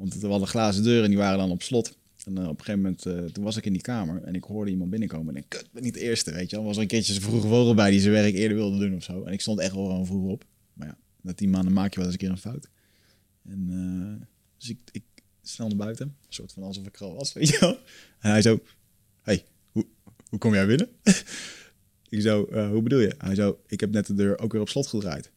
Want 0.00 0.14
we 0.14 0.26
hadden 0.26 0.48
glazen 0.48 0.82
deuren 0.82 1.02
en 1.04 1.08
die 1.10 1.18
waren 1.18 1.38
dan 1.38 1.50
op 1.50 1.62
slot. 1.62 1.98
En 2.24 2.38
eh, 2.38 2.48
op 2.48 2.58
een 2.58 2.64
gegeven 2.64 2.80
moment, 2.80 3.06
eh, 3.06 3.24
toen 3.24 3.44
was 3.44 3.56
ik 3.56 3.64
in 3.66 3.72
die 3.72 3.82
kamer 3.82 4.22
en 4.22 4.34
ik 4.34 4.44
hoorde 4.44 4.70
iemand 4.70 4.90
binnenkomen. 4.90 5.34
En 5.34 5.40
ik 5.42 5.48
kut, 5.48 5.68
ben 5.72 5.82
niet 5.82 5.94
de 5.94 6.00
eerste, 6.00 6.32
weet 6.32 6.50
je 6.50 6.56
wel. 6.56 6.64
Was 6.64 6.76
er 6.76 6.82
een 6.82 6.88
keertje 6.88 7.12
zo'n 7.12 7.22
vroege 7.22 7.48
vogel 7.48 7.74
bij 7.74 7.90
die 7.90 8.00
zijn 8.00 8.12
werk 8.12 8.34
eerder 8.34 8.56
wilde 8.56 8.78
doen 8.78 8.94
of 8.94 9.02
zo. 9.02 9.24
En 9.24 9.32
ik 9.32 9.40
stond 9.40 9.58
echt 9.58 9.74
wel 9.74 9.84
gewoon 9.86 10.06
vroeg 10.06 10.30
op. 10.30 10.44
Maar 10.72 10.86
ja, 10.86 10.96
na 11.20 11.32
tien 11.34 11.50
maanden 11.50 11.72
maak 11.72 11.90
je 11.90 11.96
wel 11.96 12.04
eens 12.04 12.14
een 12.14 12.20
keer 12.20 12.30
een 12.30 12.38
fout. 12.38 12.68
En 13.42 13.66
eh, 13.70 14.26
dus 14.58 14.68
ik, 14.70 14.78
ik 14.92 15.02
snel 15.42 15.68
naar 15.68 15.76
buiten. 15.76 16.06
Een 16.06 16.14
soort 16.28 16.52
van 16.52 16.62
alsof 16.62 16.86
ik 16.86 16.96
er 16.96 17.04
al 17.06 17.14
was, 17.14 17.32
weet 17.32 17.48
je 17.48 17.58
wel. 17.60 17.78
En 18.20 18.30
hij 18.30 18.42
zo, 18.42 18.60
hey, 19.22 19.44
hoe, 19.70 19.86
hoe 20.28 20.38
kom 20.38 20.54
jij 20.54 20.66
binnen? 20.66 20.88
ik 22.08 22.20
zo, 22.20 22.44
"Eh, 22.44 22.68
hoe 22.68 22.82
bedoel 22.82 23.00
je? 23.00 23.14
Hij 23.18 23.34
zo, 23.34 23.58
ik 23.66 23.80
heb 23.80 23.90
net 23.90 24.06
de 24.06 24.14
deur 24.14 24.38
ook 24.38 24.52
weer 24.52 24.60
op 24.60 24.68
slot 24.68 24.86
gedraaid. 24.86 25.30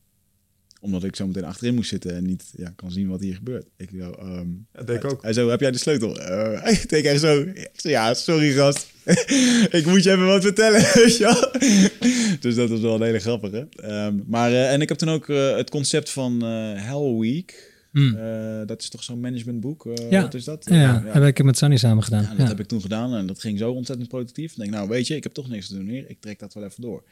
Omdat 0.83 1.03
ik 1.03 1.15
zo 1.15 1.27
meteen 1.27 1.43
achterin 1.43 1.75
moest 1.75 1.89
zitten 1.89 2.15
en 2.15 2.25
niet 2.25 2.51
ja, 2.55 2.73
kan 2.75 2.91
zien 2.91 3.07
wat 3.07 3.21
hier 3.21 3.35
gebeurt. 3.35 3.65
Ik 3.77 3.89
zo, 3.99 4.11
ehm, 4.11 4.47
Dat 4.71 4.87
deed 4.87 4.95
ik 5.03 5.11
ook. 5.11 5.21
hij 5.21 5.33
zo, 5.33 5.49
heb 5.49 5.59
jij 5.59 5.71
de 5.71 5.77
sleutel? 5.77 6.19
Eh, 6.19 6.61
hij 6.63 6.81
deed 6.87 7.05
echt 7.05 7.19
zo. 7.21 7.41
Ik 7.41 7.69
zo, 7.75 7.89
ja, 7.89 8.13
sorry 8.13 8.51
gast. 8.51 8.87
ik 9.79 9.83
moet 9.85 10.03
je 10.03 10.11
even 10.11 10.25
wat 10.25 10.41
vertellen? 10.43 10.81
Dus 12.39 12.55
dat 12.55 12.69
was 12.69 12.79
wel 12.79 12.95
een 12.95 13.01
hele 13.01 13.19
grappige. 13.19 13.67
Ehm, 13.75 14.15
maar, 14.27 14.51
eh, 14.51 14.71
en 14.73 14.81
ik 14.81 14.89
heb 14.89 14.97
toen 14.97 15.09
ook 15.09 15.29
eh, 15.29 15.55
het 15.55 15.69
concept 15.69 16.09
van 16.09 16.41
eh, 16.43 16.71
Hell 16.75 17.13
Week. 17.19 17.71
Hmm. 17.91 18.15
Eh, 18.15 18.67
dat 18.67 18.81
is 18.81 18.89
toch 18.89 19.03
zo'n 19.03 19.19
managementboek? 19.19 19.87
Ja. 20.09 20.21
Wat 20.21 20.33
is 20.33 20.43
dat? 20.43 20.65
Ja, 20.69 20.75
ja, 20.81 21.03
heb 21.05 21.23
ik 21.23 21.43
met 21.43 21.57
Sunny 21.57 21.77
samen 21.77 22.03
gedaan. 22.03 22.21
Ja, 22.21 22.29
dat 22.29 22.37
Ja. 22.37 22.47
heb 22.47 22.59
ik 22.59 22.67
toen 22.67 22.81
gedaan 22.81 23.13
en 23.15 23.25
dat 23.27 23.39
ging 23.39 23.57
zo 23.59 23.71
ontzettend 23.71 24.09
productief. 24.09 24.51
Ik 24.51 24.57
denk, 24.57 24.69
nou 24.71 24.89
weet 24.89 25.07
je, 25.07 25.15
ik 25.15 25.23
heb 25.23 25.33
toch 25.33 25.49
niks 25.49 25.67
te 25.67 25.73
doen 25.75 25.87
hier. 25.87 26.09
Ik 26.09 26.17
trek 26.19 26.39
dat 26.39 26.53
wel 26.53 26.63
even 26.63 26.81
door. 26.81 27.03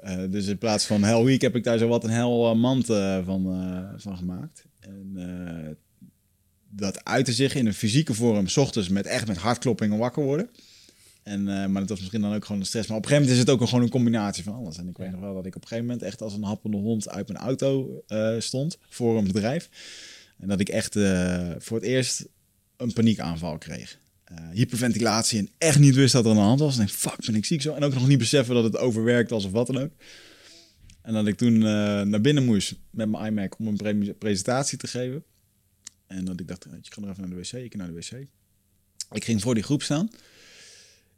Eh, 0.00 0.18
dus 0.30 0.46
in 0.46 0.58
plaats 0.58 0.84
van 0.86 1.02
Hell 1.02 1.24
Week 1.24 1.40
heb 1.40 1.56
ik 1.56 1.64
daar 1.64 1.78
zo 1.78 1.88
wat 1.88 2.04
een 2.04 2.10
hel 2.10 2.50
eh, 2.50 2.56
mand 2.56 2.90
eh, 2.90 3.24
van, 3.24 3.42
van 3.96 4.16
gemaakt. 4.16 4.64
En 4.80 5.78
dat 6.68 7.04
uitte 7.04 7.32
zich 7.32 7.54
in 7.54 7.66
een 7.66 7.74
fysieke 7.74 8.14
vorm, 8.14 8.48
s 8.48 8.56
ochtends 8.56 8.88
met 8.88 9.06
echt 9.06 9.26
met 9.26 9.36
hartkloppingen 9.36 9.98
wakker 9.98 10.22
worden. 10.22 10.50
En, 11.22 11.44
maar 11.44 11.80
dat 11.80 11.88
was 11.88 11.98
misschien 11.98 12.20
dan 12.20 12.34
ook 12.34 12.44
gewoon 12.44 12.60
een 12.60 12.66
stress. 12.66 12.88
Maar 12.88 12.96
op 12.96 13.02
een 13.02 13.08
gegeven 13.08 13.30
moment 13.30 13.46
is 13.46 13.52
het 13.52 13.60
ook 13.62 13.68
gewoon 13.68 13.84
een 13.84 13.90
combinatie 13.90 14.44
van 14.44 14.54
alles. 14.54 14.78
En 14.78 14.88
ik 14.88 14.96
weet 14.96 15.10
nog 15.10 15.20
wel 15.20 15.34
dat 15.34 15.46
ik 15.46 15.56
op 15.56 15.62
een 15.62 15.68
gegeven 15.68 15.90
moment 15.90 16.06
echt 16.06 16.22
als 16.22 16.34
een 16.34 16.42
happende 16.42 16.76
hond 16.76 17.08
uit 17.08 17.28
mijn 17.28 17.40
auto 17.40 18.02
stond 18.38 18.78
voor 18.88 19.18
een 19.18 19.26
bedrijf. 19.26 19.68
En 20.38 20.48
dat 20.48 20.60
ik 20.60 20.68
echt 20.68 20.92
voor 21.58 21.76
het 21.76 21.86
eerst 21.86 22.28
een 22.76 22.92
paniekaanval 22.92 23.58
kreeg. 23.58 23.98
Eh, 24.30 24.36
hyperventilatie 24.52 25.38
en 25.38 25.48
echt 25.58 25.78
niet 25.78 25.94
wist 25.94 26.12
dat 26.12 26.24
er 26.24 26.30
aan 26.30 26.36
de 26.36 26.42
hand 26.42 26.60
was. 26.60 26.78
En 26.78 26.88
fuck, 26.88 27.26
ben 27.26 27.34
ik 27.34 27.44
ziek 27.44 27.62
zo? 27.62 27.74
En 27.74 27.82
ook 27.84 27.94
nog 27.94 28.08
niet 28.08 28.18
beseffen 28.18 28.54
dat 28.54 28.64
het 28.64 28.76
overwerkt 28.76 29.30
was 29.30 29.44
of 29.44 29.50
wat 29.52 29.66
dan 29.66 29.78
ook. 29.78 29.90
En 31.02 31.12
dat 31.12 31.26
ik 31.26 31.36
toen 31.36 31.54
eh, 31.54 31.62
naar 32.02 32.20
binnen 32.20 32.44
moest 32.44 32.74
met 32.90 33.08
mijn 33.08 33.26
iMac 33.26 33.58
om 33.58 33.66
een 33.66 33.76
pre- 33.76 34.14
presentatie 34.18 34.78
te 34.78 34.86
geven. 34.86 35.24
En 36.06 36.24
dat 36.24 36.40
ik 36.40 36.48
dacht, 36.48 36.66
ik 36.66 36.72
ga 36.94 37.00
nog 37.00 37.10
even 37.10 37.22
naar 37.28 37.30
de 37.30 37.36
wc. 37.36 37.52
Ik 37.52 37.76
naar 37.76 37.86
de 37.86 37.92
wc. 37.92 38.26
Ik 39.12 39.24
ging 39.24 39.40
voor 39.42 39.54
die 39.54 39.62
groep 39.62 39.82
staan. 39.82 40.10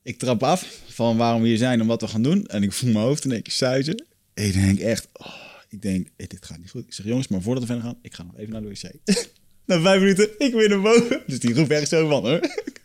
Ik 0.03 0.19
trap 0.19 0.43
af 0.43 0.81
van 0.89 1.17
waarom 1.17 1.43
we 1.43 1.49
hier 1.49 1.57
zijn 1.57 1.81
en 1.81 1.87
wat 1.87 2.01
we 2.01 2.09
gaan 2.09 2.23
doen. 2.23 2.47
En 2.47 2.63
ik 2.63 2.73
voel 2.73 2.93
mijn 2.93 3.05
hoofd 3.05 3.25
in 3.25 3.33
één 3.33 3.43
keer 3.43 3.53
suizen. 3.53 4.05
En 4.35 4.45
ik 4.45 4.53
denk 4.53 4.79
echt, 4.79 5.09
oh, 5.13 5.35
ik 5.69 5.83
denk, 5.83 6.09
dit 6.17 6.37
gaat 6.41 6.59
niet 6.59 6.71
goed. 6.71 6.85
Ik 6.87 6.93
zeg, 6.93 7.07
jongens, 7.07 7.29
maar 7.29 7.43
voordat 7.43 7.63
we 7.63 7.69
verder 7.69 7.85
gaan, 7.85 7.99
ik 8.03 8.15
ga 8.15 8.23
nog 8.23 8.37
even 8.37 8.53
naar 8.53 8.63
de 8.63 8.69
wc. 8.69 8.93
Na 9.67 9.81
vijf 9.81 10.01
minuten, 10.01 10.29
ik 10.39 10.53
weer 10.53 10.69
naar 10.69 10.81
boven. 10.81 11.23
Dus 11.27 11.41
die 11.41 11.55
groep 11.55 11.71
echt 11.71 11.89
zo 11.89 12.09
van, 12.09 12.27
hoor. 12.27 12.41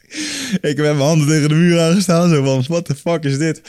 ik 0.71 0.77
heb 0.77 0.77
mijn 0.77 0.97
handen 0.97 1.27
tegen 1.27 1.49
de 1.49 1.55
muur 1.55 1.79
aangestaan. 1.79 2.29
Zo 2.29 2.43
van, 2.43 2.63
what 2.67 2.85
the 2.85 2.95
fuck 2.95 3.23
is 3.23 3.37
dit? 3.37 3.61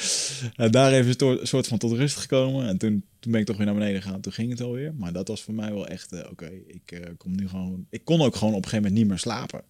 En 0.56 0.70
daar 0.70 0.92
even 0.92 1.26
een 1.28 1.46
soort 1.46 1.66
van 1.66 1.78
tot 1.78 1.92
rust 1.92 2.16
gekomen. 2.16 2.68
En 2.68 2.78
toen, 2.78 3.04
toen 3.20 3.32
ben 3.32 3.40
ik 3.40 3.46
toch 3.46 3.56
weer 3.56 3.66
naar 3.66 3.74
beneden 3.74 4.02
gegaan. 4.02 4.20
Toen 4.20 4.32
ging 4.32 4.50
het 4.50 4.60
alweer. 4.60 4.94
Maar 4.94 5.12
dat 5.12 5.28
was 5.28 5.42
voor 5.42 5.54
mij 5.54 5.72
wel 5.72 5.86
echt, 5.86 6.12
eh, 6.12 6.30
oké, 6.30 6.50
ik 6.66 6.92
eh, 6.92 7.00
kom 7.16 7.36
nu 7.36 7.48
gewoon... 7.48 7.86
Ik 7.90 8.04
kon 8.04 8.20
ook 8.20 8.36
gewoon 8.36 8.54
op 8.54 8.62
een 8.64 8.68
gegeven 8.68 8.82
moment 8.82 9.00
niet 9.00 9.08
meer 9.08 9.18
slapen. 9.18 9.62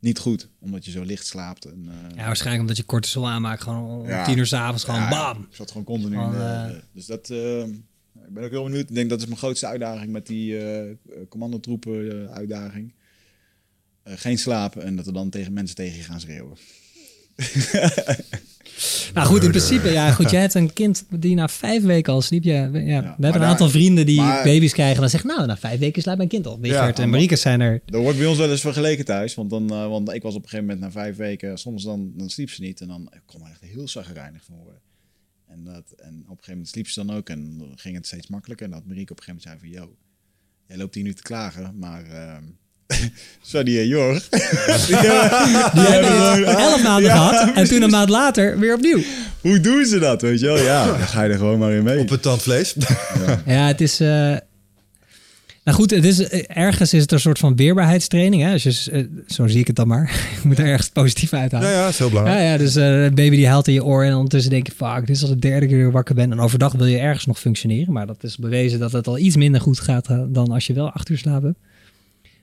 Niet 0.00 0.18
goed, 0.18 0.48
omdat 0.60 0.84
je 0.84 0.90
zo 0.90 1.02
licht 1.02 1.26
slaapt. 1.26 1.64
En, 1.64 1.84
eh, 1.88 2.16
Ja, 2.16 2.26
waarschijnlijk 2.26 2.60
omdat 2.60 2.76
je 2.76 2.84
cortisol 2.84 3.28
aanmaakt. 3.28 3.62
Gewoon 3.62 4.00
om 4.00 4.06
Ja. 4.08 4.24
tien 4.24 4.38
uur 4.38 4.46
s'avonds 4.46 4.84
gewoon 4.84 5.00
ja, 5.00 5.08
bam. 5.08 5.42
Ik 5.50 5.56
zat 5.56 5.68
gewoon 5.70 5.86
continu 5.86 6.16
de- 6.16 6.80
Dus 6.92 7.06
dat... 7.06 7.30
ik 7.30 8.32
ben 8.34 8.44
ook 8.44 8.50
heel 8.50 8.64
benieuwd. 8.64 8.88
Ik 8.88 8.94
denk 8.94 9.10
dat 9.10 9.20
is 9.20 9.26
mijn 9.26 9.38
grootste 9.38 9.66
uitdaging 9.66 10.12
met 10.12 10.26
die 10.26 10.58
commandotroepen 11.28 12.28
uitdaging. 12.30 12.92
Eh, 14.06 14.12
geen 14.16 14.38
slapen 14.38 14.82
en 14.82 14.96
dat 14.96 15.04
we 15.06 15.12
dan 15.12 15.30
tegen 15.30 15.52
mensen 15.52 15.76
tegen 15.76 15.96
je 15.96 16.02
gaan 16.02 16.20
schreeuwen. 16.20 16.56
Nou 19.14 19.26
goed, 19.26 19.42
in 19.42 19.48
principe, 19.50 19.88
ja 19.88 20.12
goed. 20.12 20.30
Je 20.30 20.36
hebt 20.36 20.54
een 20.54 20.72
kind 20.72 21.04
die 21.10 21.34
na 21.34 21.48
vijf 21.48 21.82
weken 21.82 22.12
al 22.12 22.20
sliep. 22.22 22.44
Ja, 22.44 22.70
we- 22.70 22.78
ja, 22.82 23.00
we 23.00 23.06
hebben 23.06 23.26
een 23.26 23.32
daar- 23.32 23.42
aantal 23.48 23.68
vrienden 23.70 24.06
die 24.06 24.16
maar- 24.20 24.44
baby's 24.44 24.72
krijgen. 24.72 25.00
Dan 25.00 25.10
zeggen, 25.10 25.28
nou, 25.30 25.46
na 25.46 25.56
vijf 25.56 25.78
weken 25.78 26.02
slaapt 26.02 26.16
mijn 26.16 26.28
kind 26.28 26.46
al. 26.46 26.58
Richard 26.60 26.94
en 26.96 27.00
maar- 27.02 27.08
Marieke 27.10 27.36
zijn 27.36 27.60
er. 27.60 27.80
Dat 27.84 28.00
wordt 28.02 28.18
bij 28.18 28.26
ons 28.26 28.38
wel 28.38 28.50
eens 28.50 28.60
vergeleken 28.60 29.04
thuis. 29.04 29.34
Want, 29.34 29.50
dan, 29.50 29.70
eh, 29.70 29.88
want 29.88 30.12
ik 30.12 30.22
was 30.22 30.34
op 30.34 30.42
een 30.42 30.48
gegeven 30.48 30.66
moment 30.74 30.84
na 30.94 31.00
vijf 31.00 31.16
weken... 31.16 31.58
Soms 31.58 31.82
dan, 31.84 32.12
dan 32.16 32.30
sliep 32.30 32.50
ze 32.50 32.60
niet 32.62 32.80
en 32.80 32.88
dan 32.88 33.08
ik 33.12 33.20
kon 33.26 33.42
er 33.44 33.50
echt 33.50 33.60
heel 33.60 33.88
zagrijnig 33.88 34.44
van 34.44 34.56
worden. 34.56 34.80
En, 35.48 35.64
dat, 35.64 35.90
en 35.96 36.14
op 36.14 36.20
een 36.20 36.26
gegeven 36.28 36.50
moment 36.50 36.68
sliep 36.68 36.88
ze 36.88 37.04
dan 37.04 37.16
ook 37.16 37.28
en 37.28 37.58
dan 37.58 37.72
ging 37.78 37.96
het 37.96 38.06
steeds 38.06 38.26
makkelijker. 38.26 38.66
En 38.66 38.72
dat 38.72 38.86
Marieke 38.86 39.12
op 39.12 39.18
een 39.18 39.24
gegeven 39.24 39.50
moment 39.50 39.62
zei 39.72 39.80
van... 39.82 39.88
Yo, 39.88 39.96
jij 40.66 40.76
loopt 40.76 40.94
hier 40.94 41.04
nu 41.04 41.14
te 41.14 41.22
klagen, 41.22 41.78
maar... 41.78 42.04
ehm 42.04 42.44
Sorry, 43.42 43.78
eh, 43.78 43.86
Jorg. 43.86 44.28
Die 44.28 44.96
hebben 44.96 46.36
dit 46.36 46.46
elf 46.46 46.82
maanden 46.88 47.10
Ja, 47.10 47.16
gehad. 47.16 47.54
En 47.56 47.64
toen 47.68 47.82
een 47.82 47.90
maand 47.90 48.08
later 48.08 48.58
weer 48.58 48.74
opnieuw. 48.74 48.98
Hoe 49.40 49.60
doen 49.60 49.84
ze 49.86 49.98
dat, 49.98 50.22
weet 50.22 50.40
je 50.40 50.46
wel? 50.46 50.58
Ja, 50.58 50.86
dan 50.86 50.98
ga 50.98 51.22
je 51.22 51.32
er 51.32 51.38
gewoon 51.38 51.58
maar 51.58 51.72
in 51.72 51.82
mee. 51.82 51.98
Op 51.98 52.08
het 52.08 52.22
tandvlees. 52.22 52.74
Ja, 53.46 53.66
het 53.66 53.80
is. 53.80 54.00
eh, 54.00 54.08
Nou 55.64 55.76
goed, 55.78 55.90
het 55.90 56.04
is, 56.04 56.28
eh, 56.28 56.42
ergens 56.46 56.92
is 56.92 57.02
het 57.02 57.12
een 57.12 57.20
soort 57.20 57.38
van 57.38 57.56
weerbaarheidstraining. 57.56 58.42
Hè? 58.42 58.52
Als 58.52 58.62
je, 58.62 59.08
zo 59.26 59.46
zie 59.46 59.60
ik 59.60 59.66
het 59.66 59.76
dan 59.76 59.88
maar. 59.88 60.10
je 60.42 60.48
moet 60.48 60.58
er 60.58 60.66
ergens 60.66 60.88
positief 60.88 61.32
uithalen. 61.32 61.68
Ja, 61.68 61.74
ja, 61.74 61.82
dat 61.82 61.90
is 61.92 61.98
heel 61.98 62.08
belangrijk. 62.08 62.38
Ja, 62.40 62.44
ja, 62.50 62.56
dus 62.58 62.76
eh, 62.76 63.02
een 63.04 63.14
baby 63.14 63.36
die 63.36 63.48
haalt 63.48 63.68
in 63.68 63.74
je 63.74 63.84
oor 63.84 64.04
en 64.04 64.14
ondertussen 64.14 64.50
denk 64.50 64.66
je, 64.66 64.72
fuck, 64.76 65.06
dit 65.06 65.16
is 65.16 65.22
al 65.22 65.28
de 65.28 65.38
derde 65.38 65.66
keer 65.66 65.78
dat 65.78 65.86
ik 65.86 65.92
wakker 65.92 66.14
ben. 66.14 66.32
En 66.32 66.40
overdag 66.40 66.72
wil 66.72 66.86
je 66.86 66.98
ergens 66.98 67.26
nog 67.26 67.38
functioneren, 67.40 67.92
maar 67.92 68.06
dat 68.06 68.22
is 68.24 68.36
bewezen 68.36 68.78
dat 68.78 68.92
het 68.92 69.06
al 69.06 69.18
iets 69.18 69.36
minder 69.36 69.60
goed 69.60 69.80
gaat 69.80 70.06
dan 70.28 70.50
als 70.52 70.66
je 70.66 70.72
wel 70.72 70.90
acht 70.90 71.08
uur 71.08 71.18
slaap 71.18 71.42
hebt. 71.42 71.58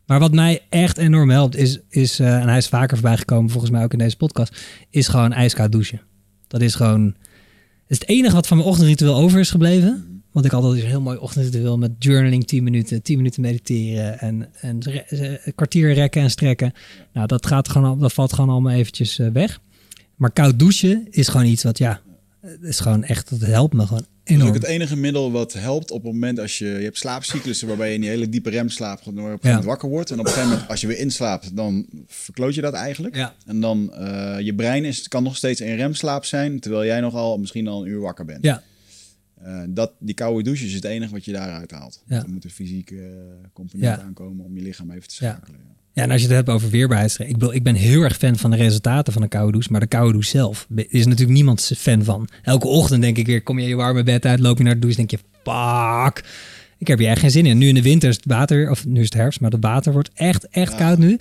Maar 0.06 0.20
wat 0.20 0.34
mij 0.34 0.62
echt 0.70 0.98
enorm 0.98 1.30
helpt 1.30 1.56
is, 1.56 1.80
is 1.90 2.20
eh, 2.20 2.42
en 2.42 2.48
hij 2.48 2.58
is 2.58 2.68
vaker 2.68 2.98
voorbij 2.98 3.18
gekomen, 3.18 3.52
volgens 3.52 3.72
mij 3.72 3.84
ook 3.84 3.94
in 3.94 4.00
deze 4.00 4.18
podcast, 4.18 4.62
is 4.90 5.08
gewoon 5.08 5.34
ijskoud 5.34 5.72
douchen. 5.72 6.02
Dat 6.48 6.62
is 6.62 6.76
gewoon, 6.76 7.06
het 7.06 7.16
is 7.88 8.00
het 8.00 8.10
enige 8.10 8.36
wat 8.36 8.48
van 8.48 8.58
mijn 8.58 8.70
ochtendritueel 8.70 9.16
over 9.16 9.40
is 9.40 9.52
gebleven. 9.52 10.22
Want 10.32 10.46
ik 10.46 10.52
had 10.52 10.64
altijd 10.64 10.84
een 10.84 10.90
heel 10.90 11.02
mooi 11.02 11.18
ochtendritueel 11.18 11.78
met 11.78 11.92
journaling 12.00 12.48
10 12.48 12.64
minuten, 12.64 13.02
10 13.02 13.18
minuten 13.18 13.42
mediteren 13.42 14.20
en, 14.20 14.50
en 14.62 14.80
kwartier 15.56 15.94
rekken 15.94 16.22
en 16.22 16.30
strekken. 16.30 16.74
Nou, 17.14 17.28
dat, 17.28 17.46
gaat 17.46 17.70
gewoon, 17.70 18.00
dat 18.00 18.14
valt 18.14 18.34
gewoon 18.34 18.50
allemaal 18.50 18.74
eventjes 18.74 19.20
eh, 19.20 19.28
weg. 19.28 19.60
Maar 20.16 20.32
koud 20.32 20.60
douchen 20.60 21.08
is 21.10 21.28
gewoon 21.28 21.46
iets 21.46 21.64
wat, 21.64 21.78
ja, 21.78 22.02
is 22.62 22.80
gewoon 22.80 23.04
echt, 23.04 23.30
dat 23.30 23.50
helpt 23.50 23.74
me 23.74 23.88
gewoon 23.88 24.06
Dat 24.24 24.32
is 24.32 24.36
enorm. 24.42 24.48
ook 24.56 24.62
het 24.62 24.72
enige 24.72 24.96
middel 24.96 25.32
wat 25.32 25.54
helpt 25.54 25.92
op 25.92 26.04
het 26.04 26.12
moment 26.12 26.40
als 26.40 26.58
je... 26.58 26.66
Je 26.66 26.84
hebt 26.84 26.98
slaapcyclussen 26.98 27.68
waarbij 27.68 27.88
je 27.90 27.94
in 27.96 28.02
die 28.02 28.10
hele 28.10 28.30
diepe 28.30 28.50
remslaap 28.50 29.00
op 29.00 29.06
een 29.08 29.14
gegeven 29.16 29.38
Ja. 29.42 29.48
moment 29.50 29.66
wakker 29.66 29.90
wordt. 29.90 30.12
En 30.12 30.20
op 30.20 30.26
een 30.26 30.32
gegeven 30.32 30.50
moment, 30.52 30.70
als 30.70 30.82
je 30.82 30.88
weer 30.88 30.98
inslaapt, 30.98 31.56
dan 31.56 31.86
verkloot 32.08 32.56
je 32.56 32.62
dat 32.62 32.74
eigenlijk. 32.74 33.16
Ja. 33.16 33.36
En 33.46 33.60
dan, 33.60 33.94
eh, 33.94 34.40
je 34.40 34.56
brein 34.56 34.86
is, 34.86 35.08
kan 35.08 35.24
nog 35.24 35.36
steeds 35.36 35.62
in 35.62 35.76
remslaap 35.76 36.26
zijn, 36.26 36.60
terwijl 36.60 36.86
jij 36.86 37.00
nogal 37.00 37.38
misschien 37.38 37.68
al 37.68 37.82
een 37.82 37.88
uur 37.90 38.00
wakker 38.00 38.26
bent. 38.26 38.44
Ja, 38.44 38.64
Eh, 39.44 39.62
dat, 39.70 39.92
die 40.00 40.16
koude 40.16 40.44
douche 40.44 40.66
is 40.66 40.74
het 40.74 40.84
enige 40.84 41.12
wat 41.12 41.26
je 41.26 41.32
daaruit 41.32 41.72
haalt. 41.72 42.02
Ja. 42.08 42.24
Er 42.24 42.30
moet 42.30 42.44
een 42.44 42.50
fysieke 42.50 42.96
eh, 42.96 43.48
component 43.54 44.00
aankomen 44.00 44.46
om 44.46 44.56
je 44.58 44.62
lichaam 44.64 44.92
even 44.92 45.08
te 45.08 45.16
Ja. 45.20 45.32
schakelen. 45.32 45.60
Ja. 45.94 46.04
En 46.04 46.12
als 46.12 46.22
je 46.22 46.28
het 46.28 46.36
hebt 46.36 46.50
over 46.50 46.70
weerbaarheidstraining. 46.70 47.40
Ik, 47.40 47.46
bedoel, 47.46 47.60
ik 47.60 47.64
ben 47.74 47.76
heel 47.76 48.02
erg 48.02 48.18
fan 48.18 48.38
van 48.38 48.52
de 48.52 48.58
resultaten 48.58 49.14
van 49.14 49.22
een 49.22 49.30
koude 49.30 49.52
douche. 49.52 49.72
Maar 49.72 49.80
de 49.82 49.88
koude 49.88 50.12
douche 50.12 50.30
zelf 50.30 50.68
is 50.88 51.06
natuurlijk 51.06 51.32
niemand 51.38 51.72
fan 51.78 52.04
van. 52.04 52.30
Elke 52.44 52.68
ochtend 52.68 53.02
denk 53.02 53.18
ik 53.18 53.26
weer, 53.26 53.42
kom 53.44 53.60
je 53.60 53.68
je 53.68 53.76
warme 53.76 54.04
bed 54.04 54.26
uit, 54.26 54.40
loop 54.40 54.58
je 54.58 54.64
naar 54.64 54.74
de 54.74 54.80
douche, 54.80 54.98
denk 54.98 55.12
je, 55.12 55.20
fuck. 55.44 56.26
Ik 56.78 56.88
heb 56.88 57.00
hier 57.00 57.08
echt 57.10 57.20
geen 57.20 57.32
zin 57.32 57.46
in. 57.46 57.58
Nu 57.58 57.68
in 57.68 57.76
de 57.76 57.82
winter 57.82 58.10
is 58.10 58.16
het 58.16 58.26
water, 58.26 58.70
of 58.70 58.86
nu 58.86 59.00
is 59.00 59.06
het 59.06 59.14
herfst, 59.14 59.40
maar 59.40 59.52
het 59.52 59.64
water 59.64 59.92
wordt 59.94 60.10
echt, 60.14 60.48
echt 60.50 60.72
Ja. 60.72 60.78
koud 60.78 60.98
nu. 60.98 61.20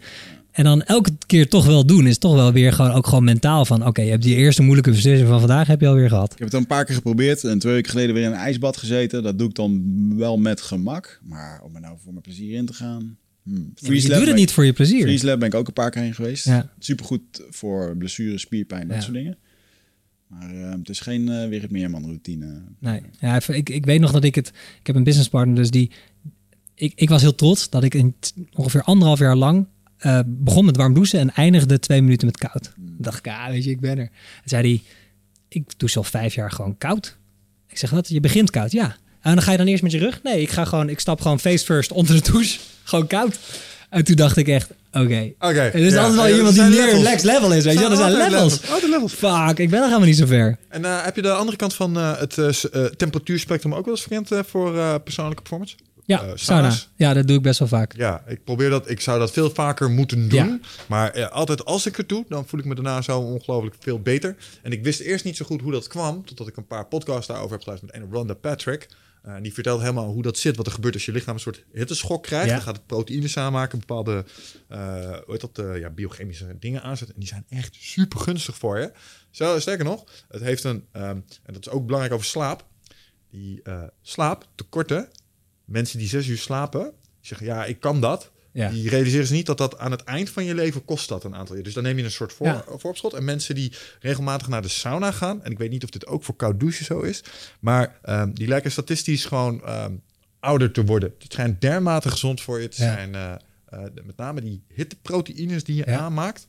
En 0.52 0.64
dan 0.64 0.82
elke 0.82 1.10
keer 1.26 1.48
toch 1.48 1.66
wel 1.66 1.86
doen, 1.86 2.06
is 2.06 2.18
toch 2.18 2.34
wel 2.34 2.52
weer 2.52 2.72
gewoon 2.72 2.90
ook 2.90 3.06
gewoon 3.06 3.24
mentaal 3.24 3.64
van, 3.64 3.86
oké, 3.86 4.02
je 4.02 4.10
hebt 4.10 4.22
die 4.22 4.34
eerste 4.34 4.62
moeilijke 4.62 4.90
beslissing 4.90 5.28
van 5.28 5.38
vandaag 5.38 5.66
heb 5.66 5.80
je 5.80 5.88
alweer 5.88 6.08
gehad. 6.08 6.32
Ik 6.32 6.38
heb 6.38 6.48
het 6.50 6.56
een 6.60 6.66
paar 6.66 6.84
keer 6.84 6.94
geprobeerd 6.94 7.44
en 7.44 7.58
twee 7.58 7.72
weken 7.72 7.90
geleden 7.90 8.14
weer 8.14 8.24
in 8.24 8.30
een 8.30 8.36
ijsbad 8.36 8.76
gezeten. 8.76 9.22
Dat 9.22 9.38
doe 9.38 9.48
ik 9.48 9.54
dan 9.54 9.82
wel 10.16 10.36
met 10.38 10.60
gemak. 10.60 11.20
Maar 11.22 11.60
om 11.64 11.74
er 11.74 11.80
nou 11.80 11.96
voor 12.02 12.12
mijn 12.12 12.22
plezier 12.24 12.56
in 12.56 12.66
te 12.66 12.72
gaan, 12.72 13.16
Hmm. 13.42 13.72
Ja, 13.74 13.92
je 13.92 14.08
doet 14.08 14.26
het 14.26 14.34
niet 14.36 14.52
voor 14.52 14.64
je 14.64 14.72
plezier. 14.72 15.02
Freeze 15.02 15.26
Lab 15.26 15.38
ben 15.38 15.48
ik 15.48 15.54
ook 15.54 15.66
een 15.66 15.72
paar 15.72 15.90
keer 15.90 16.02
heen 16.02 16.14
geweest. 16.14 16.44
Ja. 16.44 16.72
Supergoed 16.78 17.42
voor 17.50 17.96
blessures, 17.96 18.40
spierpijn, 18.42 18.86
dat 18.88 18.96
Ja. 18.96 19.02
soort 19.02 19.14
dingen. 19.14 19.36
Maar 20.26 20.50
eh, 20.54 20.70
het 20.70 20.88
is 20.88 21.00
geen 21.00 21.26
uh, 21.28 21.48
Wigert 21.48 21.70
Meerman 21.70 22.04
routine. 22.04 22.62
Nee, 22.78 23.00
ja, 23.20 23.40
ik, 23.48 23.68
ik 23.68 23.84
weet 23.84 24.00
nog 24.00 24.12
dat 24.12 24.24
ik 24.24 24.34
het... 24.34 24.48
Ik 24.80 24.86
heb 24.86 24.96
een 24.96 25.04
businesspartner, 25.04 25.56
dus 25.56 25.70
die... 25.70 25.90
Ik, 26.74 26.92
ik 26.94 27.08
was 27.08 27.22
heel 27.22 27.34
trots 27.34 27.70
dat 27.70 27.84
ik 27.84 27.94
in 27.94 28.14
ongeveer 28.52 28.82
anderhalf 28.82 29.18
jaar 29.18 29.36
lang... 29.36 29.66
eh, 29.96 30.20
begon 30.26 30.64
met 30.64 30.76
warm 30.76 30.94
douchen 30.94 31.18
en 31.20 31.30
eindigde 31.34 31.78
twee 31.78 32.02
minuten 32.02 32.26
met 32.26 32.36
koud. 32.36 32.72
Hmm. 32.74 32.94
Dacht 32.98 33.18
ik, 33.18 33.26
ah, 33.32 33.48
weet 33.48 33.64
je, 33.64 33.70
ik 33.70 33.80
ben 33.80 33.98
er. 33.98 34.10
En 34.42 34.48
zei 34.48 34.62
hij, 34.68 34.82
ik 35.48 35.78
douche 35.78 35.98
al 35.98 36.04
vijf 36.04 36.34
jaar 36.34 36.50
gewoon 36.50 36.78
koud. 36.78 37.16
Ik 37.68 37.78
zeg, 37.78 37.90
wat? 37.90 38.08
Je 38.08 38.20
begint 38.20 38.50
koud? 38.50 38.72
Ja. 38.72 38.96
En 39.22 39.34
dan 39.34 39.42
ga 39.42 39.50
je 39.50 39.56
dan 39.56 39.66
eerst 39.66 39.82
met 39.82 39.92
je 39.92 39.98
rug? 39.98 40.22
Nee, 40.22 40.40
ik 40.40 40.50
ga 40.50 40.64
gewoon... 40.64 40.88
Ik 40.88 41.00
stap 41.00 41.20
gewoon 41.20 41.40
face 41.40 41.64
first 41.64 41.92
onder 41.92 42.22
de 42.22 42.30
douche. 42.30 42.58
Gewoon 42.84 43.06
koud. 43.06 43.38
En 43.92 44.04
toen 44.04 44.16
dacht 44.16 44.36
ik 44.36 44.48
echt, 44.48 44.70
oké. 44.92 45.32
Oké. 45.38 45.60
Er 45.60 45.74
is 45.74 45.92
ja. 45.92 45.98
altijd 45.98 46.16
wel 46.16 46.26
Ja, 46.26 46.36
iemand 46.36 46.54
die 46.54 46.64
meer 46.64 47.00
next 47.00 47.24
level 47.24 47.52
is, 47.52 47.64
weet 47.64 47.78
je. 47.78 47.84
Er 47.84 47.96
zijn 47.96 48.12
altijd 48.12 48.30
levels. 48.30 48.60
Oh, 48.60 48.80
de 48.80 48.88
levels. 48.88 49.12
Fuck, 49.12 49.58
ik 49.58 49.70
ben 49.70 49.78
nog 49.78 49.88
helemaal 49.88 50.08
niet 50.08 50.16
zo 50.16 50.26
ver. 50.26 50.58
En 50.68 50.84
eh, 50.84 51.04
heb 51.04 51.16
je 51.16 51.22
de 51.22 51.32
andere 51.32 51.56
kant 51.56 51.74
van 51.74 51.96
eh, 51.96 52.18
het 52.18 52.38
eh, 52.38 52.84
temperatuurspectrum 52.84 53.74
ook 53.74 53.84
wel 53.84 53.94
eens 53.94 54.02
verkend 54.02 54.46
voor 54.48 55.00
persoonlijke 55.00 55.42
performance? 55.42 55.76
Ja, 56.04 56.22
sauna. 56.34 56.72
Ja, 56.96 57.14
dat 57.14 57.26
doe 57.26 57.36
ik 57.36 57.42
best 57.42 57.58
wel 57.58 57.68
vaak. 57.68 57.94
Ja, 57.96 58.22
ik 58.26 58.44
probeer 58.44 58.70
dat. 58.70 58.90
Ik 58.90 59.00
zou 59.00 59.18
dat 59.18 59.30
veel 59.30 59.50
vaker 59.50 59.90
moeten 59.90 60.28
doen. 60.28 60.46
Ja. 60.46 60.58
Maar 60.86 61.28
altijd 61.28 61.64
als 61.64 61.86
ik 61.86 61.96
het 61.96 62.08
doe, 62.08 62.24
dan 62.28 62.46
voel 62.46 62.60
ik 62.60 62.66
me 62.66 62.74
daarna 62.74 63.02
zo 63.02 63.18
ongelooflijk 63.18 63.74
veel 63.78 64.00
beter. 64.00 64.36
En 64.62 64.72
ik 64.72 64.84
wist 64.84 65.00
eerst 65.00 65.24
niet 65.24 65.36
zo 65.36 65.44
goed 65.44 65.60
hoe 65.60 65.72
dat 65.72 65.86
kwam, 65.86 66.24
totdat 66.24 66.48
ik 66.48 66.56
een 66.56 66.66
paar 66.66 66.86
podcasts 66.86 67.26
daarover 67.26 67.52
heb 67.52 67.62
geluisterd 67.62 67.92
met 67.92 68.02
een 68.02 68.08
Rhonda 68.12 68.34
Patrick. 68.34 68.88
Eh, 69.22 69.36
die 69.42 69.52
vertelt 69.52 69.80
helemaal 69.80 70.12
hoe 70.12 70.22
dat 70.22 70.38
zit, 70.38 70.56
wat 70.56 70.66
er 70.66 70.72
gebeurt 70.72 70.94
als 70.94 71.04
je 71.04 71.12
lichaam 71.12 71.34
een 71.34 71.40
soort 71.40 71.64
hitteschok 71.72 72.22
krijgt. 72.22 72.46
Ja. 72.46 72.54
Dan 72.54 72.62
gaat 72.62 72.76
het 72.76 72.86
proteïnes 72.86 73.36
aanmaken, 73.36 73.78
bepaalde 73.78 74.24
eh, 74.68 74.78
hoe 75.10 75.24
heet 75.26 75.40
dat, 75.40 75.58
eh, 75.58 75.78
ja, 75.78 75.90
biochemische 75.90 76.58
dingen 76.58 76.82
aanzetten. 76.82 77.14
En 77.14 77.20
die 77.20 77.28
zijn 77.28 77.44
echt 77.48 77.74
super 77.74 78.20
gunstig 78.20 78.56
voor 78.56 78.78
je. 78.78 78.92
Zo, 79.30 79.60
sterker 79.60 79.84
nog, 79.84 80.04
het 80.28 80.42
heeft 80.42 80.64
een, 80.64 80.86
ehm, 80.92 81.20
en 81.42 81.52
dat 81.52 81.66
is 81.66 81.72
ook 81.72 81.84
belangrijk 81.84 82.14
over 82.14 82.26
slaap, 82.26 82.66
die 83.30 83.62
slaaptekorten, 84.02 85.08
mensen 85.64 85.98
die 85.98 86.08
zes 86.08 86.26
uur 86.26 86.38
slapen, 86.38 86.92
zeggen 87.20 87.46
ja, 87.46 87.64
ik 87.64 87.80
kan 87.80 88.00
dat. 88.00 88.31
Ja. 88.52 88.68
Die 88.68 88.88
realiseren 88.88 89.26
ze 89.26 89.32
niet 89.32 89.46
dat 89.46 89.58
dat 89.58 89.78
aan 89.78 89.90
het 89.90 90.04
eind 90.04 90.30
van 90.30 90.44
je 90.44 90.54
leven 90.54 90.84
kost 90.84 91.08
dat 91.08 91.24
een 91.24 91.34
aantal 91.34 91.54
jaar. 91.54 91.64
Dus 91.64 91.74
dan 91.74 91.82
neem 91.82 91.98
je 91.98 92.04
een 92.04 92.10
soort 92.10 92.32
voor, 92.32 92.46
Ja. 92.46 92.64
vooropschot. 92.66 93.12
En 93.12 93.24
mensen 93.24 93.54
die 93.54 93.72
regelmatig 94.00 94.48
naar 94.48 94.62
de 94.62 94.68
sauna 94.68 95.10
gaan, 95.12 95.44
en 95.44 95.50
ik 95.50 95.58
weet 95.58 95.70
niet 95.70 95.84
of 95.84 95.90
dit 95.90 96.06
ook 96.06 96.24
voor 96.24 96.36
koud 96.36 96.60
douchen 96.60 96.84
zo 96.84 97.00
is, 97.00 97.22
maar 97.60 97.98
ehm, 98.02 98.32
die 98.32 98.48
lijken 98.48 98.70
statistisch 98.72 99.24
gewoon 99.24 99.64
ehm, 99.64 99.92
ouder 100.40 100.70
te 100.72 100.84
worden. 100.84 101.14
Het 101.18 101.32
schijnt 101.32 101.60
dermate 101.60 102.10
gezond 102.10 102.40
voor 102.40 102.60
je 102.60 102.68
te 102.68 102.76
zijn. 102.76 103.14
eh, 103.14 103.32
eh, 103.68 103.78
met 104.04 104.16
name 104.16 104.40
die 104.40 104.62
hitteproteïnes 104.74 105.64
die 105.64 105.76
je 105.76 105.82
Ja. 105.86 105.98
aanmaakt. 105.98 106.46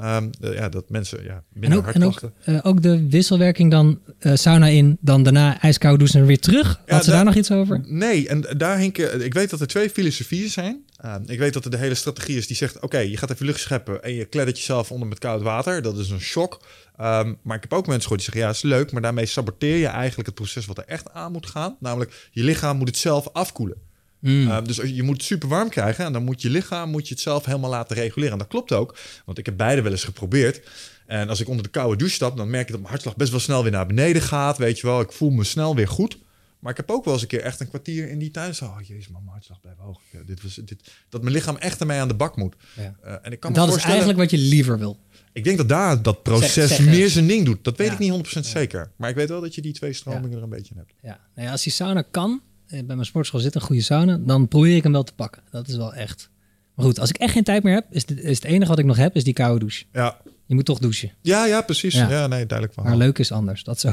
Ehm, 0.00 0.28
de- 0.40 0.52
ja, 0.52 0.68
dat 0.68 0.90
mensen 0.90 1.22
ja, 1.24 1.34
En 1.34 1.60
minder 1.60 1.78
ook, 1.78 1.86
en 1.86 2.04
ook, 2.04 2.20
eh, 2.44 2.58
ook 2.62 2.82
de 2.82 3.08
wisselwerking 3.08 3.70
dan 3.70 4.00
eh, 4.18 4.34
sauna 4.34 4.66
in, 4.66 4.98
dan 5.00 5.22
daarna 5.22 5.60
ijskoud 5.60 5.98
douchen 5.98 6.20
en 6.20 6.26
weer 6.26 6.38
terug. 6.40 6.66
Had 6.68 6.82
Ja, 6.86 7.02
ze 7.02 7.10
daar 7.10 7.24
nog 7.24 7.34
iets 7.34 7.50
over? 7.50 7.80
Nee, 7.84 8.28
en 8.28 8.44
daar 8.56 8.78
hinken. 8.78 9.24
Ik 9.24 9.34
weet 9.34 9.50
dat 9.50 9.60
er 9.60 9.66
twee 9.66 9.90
filosofieën 9.90 10.48
zijn. 10.48 10.84
Uh, 11.04 11.14
ik 11.26 11.38
weet 11.38 11.52
dat 11.52 11.64
er 11.64 11.70
de 11.70 11.76
hele 11.76 11.94
strategie 11.94 12.36
is 12.36 12.46
die 12.46 12.56
zegt: 12.56 12.80
oké, 12.80 12.98
je 12.98 13.16
gaat 13.16 13.30
even 13.30 13.46
lucht 13.46 13.60
scheppen 13.60 14.02
en 14.02 14.14
je 14.14 14.24
kleddert 14.24 14.58
jezelf 14.58 14.90
onder 14.92 15.08
met 15.08 15.18
koud 15.18 15.42
water. 15.42 15.82
Dat 15.82 15.98
is 15.98 16.10
een 16.10 16.20
shock. 16.20 16.60
Um, 17.00 17.38
maar 17.42 17.56
ik 17.56 17.62
heb 17.62 17.72
ook 17.72 17.86
mensen 17.86 18.02
gehoord 18.02 18.20
die 18.20 18.32
zeggen: 18.32 18.42
ja, 18.42 18.50
is 18.50 18.62
leuk, 18.62 18.92
maar 18.92 19.02
daarmee 19.02 19.26
saboteer 19.26 19.76
je 19.76 19.86
eigenlijk 19.86 20.26
het 20.26 20.34
proces 20.36 20.66
wat 20.66 20.78
er 20.78 20.84
echt 20.86 21.12
aan 21.12 21.32
moet 21.32 21.46
gaan. 21.46 21.76
Namelijk, 21.80 22.28
je 22.30 22.44
lichaam 22.44 22.76
moet 22.76 22.88
het 22.88 22.96
zelf 22.96 23.28
afkoelen. 23.32 23.76
Mm. 24.20 24.46
Uh, 24.48 24.58
dus 24.64 24.76
je 24.76 25.02
moet 25.02 25.16
het 25.16 25.24
super 25.24 25.48
warm 25.48 25.68
krijgen 25.68 26.04
en 26.04 26.12
dan 26.12 26.24
moet 26.24 26.42
je 26.42 26.50
lichaam 26.50 26.90
moet 26.90 27.08
je 27.08 27.14
het 27.14 27.22
zelf 27.22 27.44
helemaal 27.44 27.70
laten 27.70 27.96
reguleren. 27.96 28.32
En 28.32 28.38
dat 28.38 28.48
klopt 28.48 28.72
ook, 28.72 28.96
want 29.24 29.38
ik 29.38 29.46
heb 29.46 29.56
beide 29.56 29.82
wel 29.82 29.92
eens 29.92 30.04
geprobeerd. 30.04 30.68
En 31.06 31.28
als 31.28 31.40
ik 31.40 31.48
onder 31.48 31.62
de 31.62 31.70
koude 31.70 31.96
douche 31.96 32.14
stap, 32.14 32.36
dan 32.36 32.50
merk 32.50 32.62
ik 32.64 32.70
dat 32.70 32.78
mijn 32.78 32.90
hartslag 32.90 33.16
best 33.16 33.30
wel 33.30 33.40
snel 33.40 33.62
weer 33.62 33.72
naar 33.72 33.86
beneden 33.86 34.22
gaat. 34.22 34.58
Weet 34.58 34.78
je 34.80 34.86
wel, 34.86 35.00
ik 35.00 35.12
voel 35.12 35.30
me 35.30 35.44
snel 35.44 35.74
weer 35.74 35.88
goed. 35.88 36.18
Maar 36.58 36.70
ik 36.70 36.76
heb 36.76 36.90
ook 36.90 37.04
wel 37.04 37.12
eens 37.12 37.22
een 37.22 37.28
keer 37.28 37.40
echt 37.40 37.60
een 37.60 37.68
kwartier 37.68 38.08
in 38.10 38.18
die 38.18 38.30
tuin. 38.30 38.54
Oh 38.62 38.76
jezus, 38.82 39.08
mijn 39.08 39.24
hartslag 39.26 39.60
blijft 39.60 39.78
hoog. 39.80 40.00
Ja, 40.12 40.18
dit 40.26 40.42
was, 40.42 40.54
dit, 40.54 40.90
dat 41.08 41.22
mijn 41.22 41.34
lichaam 41.34 41.56
echt 41.56 41.80
ermee 41.80 41.98
aan 42.00 42.08
de 42.08 42.14
bak 42.14 42.36
moet. 42.36 42.54
Ja. 42.76 42.94
Uh, 43.04 43.12
en 43.22 43.32
ik 43.32 43.40
kan 43.40 43.54
En 43.54 43.60
me 43.60 43.66
dat 43.66 43.76
is 43.76 43.82
eigenlijk 43.82 44.18
wat 44.18 44.30
je 44.30 44.38
liever 44.38 44.78
wil. 44.78 44.98
Ik 45.32 45.44
denk 45.44 45.56
dat 45.56 45.68
daar 45.68 46.02
dat 46.02 46.22
proces 46.22 46.52
Zeg- 46.52 46.68
zeg 46.68 46.86
meer 46.86 47.08
zijn 47.08 47.26
ding 47.26 47.44
doet. 47.44 47.64
Dat 47.64 47.76
weet 47.76 47.86
Ja. 47.86 47.92
ik 47.92 47.98
niet 47.98 48.10
100% 48.10 48.46
zeker. 48.46 48.90
Maar 48.96 49.10
ik 49.10 49.16
weet 49.16 49.28
wel 49.28 49.40
dat 49.40 49.54
je 49.54 49.60
die 49.62 49.72
twee 49.72 49.92
stromingen 49.92 50.36
er 50.36 50.42
een 50.42 50.48
beetje 50.48 50.72
in 50.74 50.78
hebt. 50.78 50.92
Ja. 51.02 51.20
Nou 51.34 51.46
ja, 51.46 51.52
als 51.52 51.62
die 51.62 51.72
sauna 51.72 52.02
kan, 52.10 52.30
eh, 52.30 52.49
bij 52.70 52.82
mijn 52.84 53.04
sportschool 53.04 53.40
zit 53.40 53.54
een 53.54 53.60
goede 53.60 53.82
sauna, 53.82 54.16
dan 54.20 54.48
probeer 54.48 54.76
ik 54.76 54.82
hem 54.82 54.92
wel 54.92 55.02
te 55.02 55.12
pakken. 55.12 55.42
Dat 55.50 55.68
is 55.68 55.76
wel 55.76 55.94
echt. 55.94 56.28
Maar 56.74 56.84
goed, 56.86 56.98
als 57.00 57.08
ik 57.08 57.16
echt 57.16 57.32
geen 57.32 57.44
tijd 57.44 57.62
meer 57.62 57.74
heb, 57.74 57.86
is, 57.90 58.02
het- 58.08 58.18
is 58.20 58.36
het 58.36 58.44
enige 58.44 58.68
wat 58.70 58.78
ik 58.78 58.84
nog 58.84 58.96
heb, 58.96 59.16
is 59.16 59.24
die 59.24 59.32
koude 59.32 59.58
douche. 59.58 59.84
Ja, 59.92 60.16
Je 60.46 60.54
moet 60.54 60.64
toch 60.64 60.78
douchen. 60.78 61.12
ja, 61.22 61.44
ja 61.46 61.60
precies. 61.62 61.94
Ja. 61.94 62.10
Ja. 62.10 62.26
nee, 62.26 62.46
duidelijk 62.46 62.72
van. 62.78 62.84
Maar 62.84 62.96
leuk 62.96 63.18
is 63.18 63.32
anders. 63.32 63.64
Dat 63.64 63.80
zo. 63.80 63.90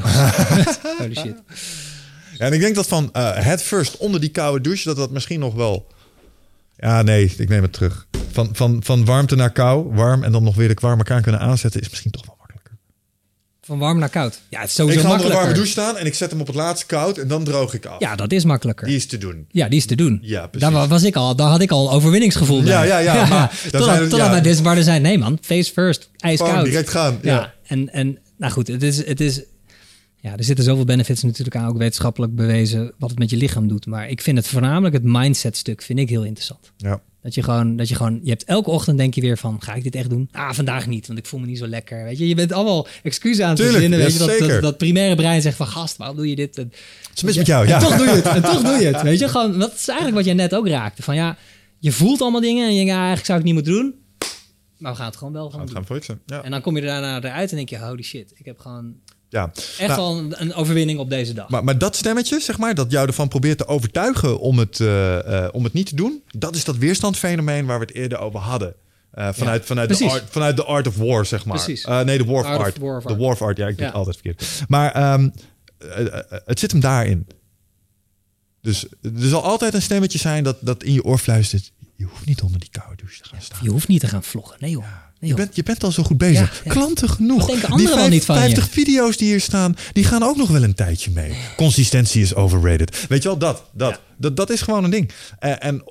Holy 0.98 1.14
shit. 1.14 1.34
Ja, 2.38 2.46
en 2.46 2.52
ik 2.52 2.60
denk 2.60 2.74
dat 2.74 2.88
van 2.88 3.12
eh 3.12 3.36
head 3.36 3.62
first 3.62 3.96
onder 3.96 4.20
die 4.20 4.30
koude 4.30 4.60
douche, 4.60 4.84
dat 4.84 4.96
dat 4.96 5.10
misschien 5.10 5.40
nog 5.40 5.54
wel... 5.54 5.86
Ja, 6.76 7.02
nee, 7.02 7.34
ik 7.38 7.48
neem 7.48 7.62
het 7.62 7.72
terug. 7.72 8.06
Van, 8.30 8.48
van, 8.52 8.82
van 8.82 9.04
warmte 9.04 9.36
naar 9.36 9.52
kou, 9.52 9.94
warm 9.94 10.22
en 10.24 10.32
dan 10.32 10.42
nog 10.42 10.54
weer 10.54 10.68
de 10.68 10.76
warme 10.80 11.02
kraan 11.02 11.22
kunnen 11.22 11.40
aanzetten, 11.40 11.80
is 11.80 11.88
misschien 11.90 12.10
toch 12.10 12.26
wel. 12.26 12.37
Van 13.68 13.78
warm 13.78 13.98
naar 13.98 14.08
koud. 14.08 14.40
Ja, 14.48 14.60
het 14.60 14.68
is 14.68 14.74
sowieso 14.74 14.98
ik 15.00 15.06
ga 15.06 15.12
onder 15.12 15.26
een 15.26 15.32
warme 15.32 15.52
douche 15.52 15.70
staan 15.70 15.96
en 15.96 16.06
ik 16.06 16.14
zet 16.14 16.30
hem 16.30 16.40
op 16.40 16.46
het 16.46 16.56
laatste 16.56 16.86
koud 16.86 17.18
en 17.18 17.28
dan 17.28 17.44
droog 17.44 17.74
ik 17.74 17.86
af. 17.86 18.00
Ja, 18.00 18.16
dat 18.16 18.32
is 18.32 18.44
makkelijker. 18.44 18.86
Die 18.86 18.96
is 18.96 19.06
te 19.06 19.18
doen. 19.18 19.46
Ja, 19.50 19.68
die 19.68 19.78
is 19.78 19.86
te 19.86 19.94
doen. 19.96 20.18
Ja, 20.22 20.46
precies. 20.46 20.68
Daar 20.68 20.78
wa- 20.78 20.88
was 20.88 21.02
ik 21.02 21.16
al, 21.16 21.36
daar 21.36 21.48
had 21.50 21.60
ik 21.60 21.70
al 21.70 21.86
een 21.88 21.92
overwinningsgevoel 21.94 22.62
bij. 22.62 22.70
Ja, 22.70 22.82
ja, 22.82 22.98
ja, 22.98 23.26
maar 23.28 23.60
dan 23.70 23.80
totdat, 23.80 23.98
totdat 24.10 24.18
ja. 24.34 24.40
dit 24.40 24.60
waar 24.62 24.76
er 24.76 24.82
zijn, 24.82 25.02
nee 25.02 25.18
man, 25.18 25.38
face 25.40 25.72
first, 25.72 26.10
ijskoud. 26.16 26.48
Gewoon 26.50 26.64
direct 26.64 26.88
gaan. 26.88 27.18
Ja, 27.22 27.34
Ja. 27.34 27.54
en, 27.66 27.92
en 27.92 28.18
nou 28.36 28.52
goed, 28.52 28.68
het 28.68 28.82
is, 28.82 29.06
het 29.06 29.20
is, 29.20 29.42
ja, 30.20 30.36
er 30.36 30.44
zitten 30.44 30.64
zoveel 30.64 30.84
benefits 30.84 31.22
natuurlijk 31.22 31.56
aan, 31.56 31.68
ook 31.68 31.78
wetenschappelijk 31.78 32.34
bewezen, 32.34 32.92
wat 32.98 33.10
het 33.10 33.18
met 33.18 33.30
je 33.30 33.36
lichaam 33.36 33.68
doet. 33.68 33.86
Maar 33.86 34.08
ik 34.08 34.20
vind 34.22 34.36
het 34.36 34.46
voornamelijk 34.46 34.94
het 34.94 35.04
mindset 35.04 35.56
stuk, 35.56 35.82
vind 35.82 35.98
ik 35.98 36.08
heel 36.08 36.24
interessant. 36.24 36.72
Ja. 36.76 37.00
Dat 37.22 37.34
je 37.34 37.42
gewoon, 37.42 37.76
dat 37.76 37.88
je 37.88 37.94
gewoon, 37.94 38.20
je 38.22 38.30
hebt 38.30 38.44
elke 38.44 38.70
ochtend 38.70 38.98
denk 38.98 39.14
je 39.14 39.20
weer 39.20 39.38
van, 39.38 39.62
ga 39.62 39.74
ik 39.74 39.82
dit 39.82 39.94
echt 39.94 40.10
doen? 40.10 40.28
Ah, 40.32 40.52
vandaag 40.52 40.86
niet, 40.86 41.06
want 41.06 41.18
ik 41.18 41.26
voel 41.26 41.40
me 41.40 41.46
niet 41.46 41.58
zo 41.58 41.66
lekker. 41.66 42.04
Weet 42.04 42.18
je, 42.18 42.28
je 42.28 42.34
bent 42.34 42.52
allemaal 42.52 42.86
excuses 43.02 43.44
aan 43.44 43.50
het 43.50 43.60
verzinnen. 43.60 43.98
Weet 43.98 44.12
je, 44.12 44.46
dat, 44.48 44.62
dat, 44.62 44.78
primaire 44.78 45.14
brein 45.14 45.42
zegt 45.42 45.56
van, 45.56 45.66
gast, 45.66 45.96
waarom 45.96 46.16
doe 46.16 46.28
je 46.28 46.36
dit? 46.36 46.58
En, 46.58 46.72
Het 47.08 47.16
is 47.16 47.22
mis 47.22 47.36
met 47.36 47.46
jou, 47.46 47.62
en 47.62 47.68
ja. 47.68 47.78
toch 47.78 47.96
doe 47.96 48.06
je 48.06 48.12
het. 48.12 48.26
En 48.26 48.42
toch 48.42 48.62
doe 48.62 48.72
je 48.72 48.86
het. 48.86 49.02
Weet 49.08 49.18
je, 49.18 49.28
gewoon, 49.28 49.58
dat 49.58 49.74
is 49.74 49.88
eigenlijk 49.88 50.16
wat 50.16 50.24
jij 50.26 50.34
net 50.34 50.54
ook 50.54 50.68
raakte. 50.68 51.02
Van 51.02 51.14
ja, 51.14 51.36
je 51.78 51.92
voelt 51.92 52.20
allemaal 52.20 52.40
dingen 52.40 52.64
en 52.64 52.70
je 52.70 52.76
denkt, 52.76 52.90
ja, 52.92 52.96
eigenlijk 52.96 53.26
zou 53.26 53.38
ik 53.38 53.44
het 53.44 53.54
niet 53.54 53.64
moeten 53.64 53.82
doen. 53.82 53.94
Maar 54.78 54.92
we 54.92 54.98
gaan 54.98 55.06
het 55.06 55.16
gewoon 55.16 55.32
wel 55.32 55.50
gaan 55.50 55.60
Het 55.60 55.86
doen. 55.88 56.02
gaan. 56.02 56.20
Ja. 56.26 56.42
En 56.42 56.50
dan 56.50 56.60
kom 56.60 56.76
je 56.76 56.82
daarna 56.82 57.22
eruit 57.22 57.50
en 57.50 57.56
denk 57.56 57.68
je, 57.68 57.78
holy 57.78 58.02
shit, 58.02 58.32
ik 58.34 58.44
heb 58.44 58.58
gewoon 58.58 58.94
ja. 59.28 59.50
echt 59.54 59.78
Nou, 59.78 59.96
wel 59.96 60.18
een, 60.18 60.34
een 60.42 60.54
overwinning 60.54 60.98
op 60.98 61.10
deze 61.10 61.32
dag. 61.32 61.48
Maar, 61.48 61.64
maar 61.64 61.78
dat 61.78 61.96
stemmetje, 61.96 62.40
zeg 62.40 62.58
maar, 62.58 62.74
dat 62.74 62.90
jou 62.90 63.06
ervan 63.06 63.28
probeert 63.28 63.58
te 63.58 63.66
overtuigen 63.66 64.38
om 64.40 64.58
het, 64.58 64.80
eh, 64.80 65.44
eh, 65.44 65.54
om 65.54 65.64
het 65.64 65.72
niet 65.72 65.86
te 65.86 65.94
doen, 65.96 66.22
dat 66.30 66.54
is 66.56 66.64
dat 66.64 66.76
weerstandfenomeen 66.76 67.66
waar 67.66 67.78
we 67.78 67.84
het 67.84 67.94
eerder 67.94 68.18
over 68.18 68.40
hadden. 68.40 68.74
Eh, 69.10 69.28
vanuit, 69.32 69.64
vanuit, 69.66 69.98
de 69.98 70.08
art, 70.10 70.24
vanuit 70.30 70.56
de 70.56 70.64
art 70.64 70.86
of 70.86 70.96
war, 70.96 71.26
zeg 71.26 71.44
maar. 71.44 71.56
Precies. 71.64 71.84
Nee, 71.84 72.18
de 72.18 72.24
war 72.24 72.40
of 72.40 72.46
Art 72.46 72.58
of 72.58 72.64
art. 72.64 72.78
war 72.78 72.96
of 72.96 73.04
De 73.04 73.16
war 73.16 73.32
of 73.32 73.42
art, 73.42 73.56
ja, 73.56 73.66
ik 73.66 73.72
doe 73.76 73.80
Ja. 73.80 73.86
het 73.86 73.94
altijd 73.98 74.16
verkeerd. 74.22 74.64
Maar 74.68 74.92
ehm, 74.92 75.28
eh, 75.78 76.06
eh, 76.06 76.20
het 76.44 76.58
zit 76.58 76.70
hem 76.70 76.80
daarin. 76.80 77.26
Dus 78.62 78.86
er 79.02 79.10
zal 79.28 79.42
altijd 79.42 79.74
een 79.74 79.82
stemmetje 79.82 80.18
zijn 80.18 80.44
dat, 80.44 80.56
dat 80.60 80.82
in 80.82 80.92
je 80.92 81.04
oor 81.04 81.18
fluistert. 81.18 81.72
Je 81.96 82.04
hoeft 82.04 82.26
niet 82.26 82.42
onder 82.42 82.60
die 82.60 82.70
koude 82.70 82.96
douche 82.96 83.22
te 83.22 83.28
gaan 83.28 83.42
staan. 83.42 83.58
je 83.62 83.70
hoeft 83.70 83.88
niet 83.88 84.00
te 84.00 84.06
gaan 84.08 84.22
vloggen. 84.22 84.56
Nee 84.60 84.70
joh. 84.70 84.82
Nee, 84.82 84.90
Je 85.20 85.34
bent, 85.34 85.56
je 85.56 85.62
bent 85.62 85.84
al 85.84 85.92
zo 85.92 86.02
goed 86.02 86.18
bezig. 86.18 86.54
Ja, 86.54 86.60
ja. 86.64 86.70
Klanten 86.70 87.08
genoeg. 87.08 87.46
Denken 87.46 87.76
die 87.76 88.08
niet 88.08 88.24
van 88.24 88.34
je? 88.36 88.40
50 88.42 88.68
video's 88.70 89.16
die 89.16 89.28
hier 89.28 89.40
staan, 89.40 89.76
die 89.92 90.04
gaan 90.04 90.22
ook 90.22 90.36
nog 90.36 90.48
wel 90.48 90.62
een 90.62 90.74
tijdje 90.74 91.10
mee. 91.10 91.32
Consistentie 91.56 92.22
is 92.22 92.34
overrated. 92.34 93.06
Weet 93.08 93.22
je 93.22 93.28
wel, 93.28 93.38
dat. 93.38 93.62
Dat, 93.72 94.00
dat, 94.16 94.36
dat 94.36 94.50
is 94.50 94.60
gewoon 94.60 94.84
een 94.84 94.90
ding. 94.90 95.10
En, 95.38 95.60
en 95.60 95.82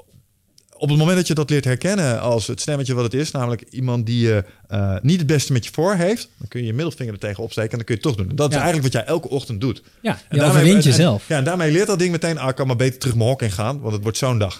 op 0.80 0.90
het 0.90 0.98
moment 0.98 1.18
dat 1.18 1.28
je 1.28 1.34
dat 1.34 1.50
leert 1.50 1.64
herkennen 1.66 2.22
als 2.22 2.48
het 2.48 2.62
stemmetje 2.62 2.94
wat 2.94 3.04
het 3.04 3.14
is, 3.14 3.32
namelijk 3.32 3.62
iemand 3.70 4.06
die 4.06 4.20
je 4.20 4.44
eh, 4.68 4.96
niet 5.02 5.18
het 5.18 5.28
beste 5.28 5.54
met 5.54 5.66
je 5.66 5.72
voor 5.74 5.96
heeft, 5.96 6.30
dan 6.38 6.48
kun 6.48 6.60
je 6.62 6.66
je 6.66 6.74
middelvinger 6.74 7.14
er 7.14 7.20
tegen 7.20 7.44
opsteken 7.44 7.72
en 7.72 7.78
dan 7.78 7.86
kun 7.86 7.96
je 7.96 8.02
het 8.02 8.10
toch 8.10 8.20
doen. 8.22 8.30
En 8.30 8.36
dat 8.36 8.50
is 8.50 8.56
Ja. 8.56 8.62
eigenlijk 8.62 8.94
wat 8.94 9.04
jij 9.04 9.12
elke 9.14 9.30
ochtend 9.30 9.62
doet. 9.62 9.82
Ja, 10.02 10.12
En 10.12 10.18
je 10.30 10.38
daarmee- 10.38 10.70
en- 10.72 10.76
en- 10.78 10.82
jezelf. 10.82 11.28
Ja, 11.28 11.38
en 11.38 11.44
daarmee 11.44 11.72
leert 11.72 11.88
dat 11.88 12.00
ding 12.00 12.12
meteen, 12.12 12.38
ah, 12.38 12.50
ik 12.50 12.56
kan 12.56 12.68
maar 12.68 12.76
beter 12.76 13.00
terug 13.00 13.16
mijn 13.16 13.30
hok 13.30 13.42
in 13.42 13.52
gaan, 13.52 13.80
want 13.80 13.94
het 13.94 14.04
wordt 14.04 14.18
zo'n 14.18 14.38
dag. 14.40 14.60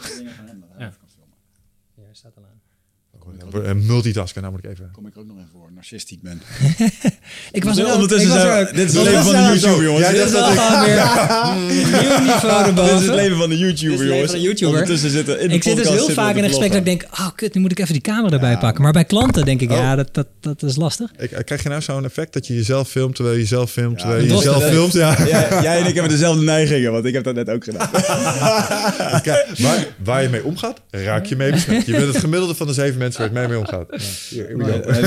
Hier 1.96 2.06
staat 2.12 2.32
al 2.38 2.44
aan. 2.44 2.62
Uh, 3.34 3.37
multitasken, 3.86 4.42
nou 4.42 4.54
moet 4.54 4.64
ik 4.64 4.70
even... 4.70 4.92
Kom 4.92 5.08
ik 5.08 5.18
ook 5.18 5.26
nog 5.26 5.38
even 5.38 5.50
voor, 5.50 5.67
narcistiek 5.78 6.22
ben. 6.22 6.42
Ik 7.52 7.64
was. 7.64 7.78
Ik 7.78 7.86
Ondertussen 7.94 8.30
was 8.30 8.44
er 8.44 8.74
dit 8.74 8.90
is 8.90 8.94
het 8.94 9.04
leven 9.04 9.24
van 9.24 9.34
de 9.34 9.40
YouTuber, 9.60 9.84
jongens. 9.84 10.06
Ja, 10.06 10.12
Dit 10.12 10.20
is 10.20 10.26
is 10.26 10.32
wel 10.32 10.44
gewoon 10.44 10.84
weer 10.86 10.96
nieuw 12.02 12.20
niveau 12.26 12.76
Dit 12.76 12.84
is 13.02 13.06
het 13.06 13.16
leven 13.16 13.38
van 13.38 13.50
de 13.50 13.58
Dit 13.58 13.64
is 13.74 13.82
YouTuber, 13.82 13.98
het 13.98 14.00
leven 14.00 14.14
jongens. 14.16 14.32
van 14.32 14.40
de 14.40 14.46
YouTuber. 14.46 14.74
Ondertussen 14.74 15.10
zitten 15.10 15.40
in 15.40 15.48
de 15.50 15.54
Ik 15.56 15.64
zit 15.64 15.76
dus 15.76 15.90
heel 15.90 16.10
vaak 16.10 16.36
in 16.36 16.44
een 16.44 16.50
gesprek 16.50 16.70
dat 16.70 16.80
ik 16.80 16.86
denk, 16.86 17.04
oh 17.12 17.28
kut, 17.36 17.54
nu 17.54 17.62
moet 17.62 17.72
ik 17.72 17.80
even 17.80 17.94
die 17.94 18.02
camera 18.02 18.34
erbij 18.34 18.52
Ja. 18.52 18.58
pakken. 18.58 18.84
Maar 18.84 18.92
bij 18.92 19.06
klanten 19.06 19.46
denk 19.46 19.62
ik, 19.62 19.72
Oh. 19.72 19.78
ja, 19.78 19.96
dat, 19.96 20.10
dat, 20.12 20.28
dat 20.40 20.64
is 20.64 20.76
lastig. 20.76 21.12
Ik, 21.18 21.32
eh, 21.32 21.44
krijg 21.44 21.64
je 21.64 21.70
nou 21.70 21.82
zo'n 21.82 22.06
effect 22.06 22.34
dat 22.34 22.48
je 22.48 22.56
jezelf 22.56 22.90
filmt 22.90 23.16
terwijl 23.16 23.36
je 23.36 23.42
jezelf 23.42 23.72
filmt, 23.72 23.98
terwijl 24.00 24.22
je 24.24 24.28
jezelf 24.34 24.64
filmt? 24.64 24.94
Ja. 24.94 25.16
Jij, 25.28 25.48
jij 25.68 25.80
en 25.80 25.86
ik 25.88 25.94
hebben 25.94 26.12
dezelfde 26.12 26.44
neigingen, 26.44 26.92
want 26.92 27.06
ik 27.06 27.14
heb 27.14 27.24
dat 27.24 27.36
net 27.36 27.50
ook 27.50 27.64
gedaan. 27.64 27.90
Kijk, 29.22 29.46
waar, 29.58 29.86
waar 30.04 30.22
je 30.24 30.30
mee 30.30 30.44
omgaat, 30.44 30.82
raak 30.92 31.26
je 31.26 31.36
mee 31.36 31.52
besmet. 31.52 31.86
Je 31.86 31.92
bent 31.92 32.08
het 32.08 32.18
gemiddelde 32.18 32.56
van 32.56 32.68
de 32.68 32.74
zeven 32.74 32.98
mensen 32.98 33.20
waar 33.22 33.30
het 33.30 33.38
mee 33.40 33.48
mee 33.48 33.58
omgaat. 33.60 33.88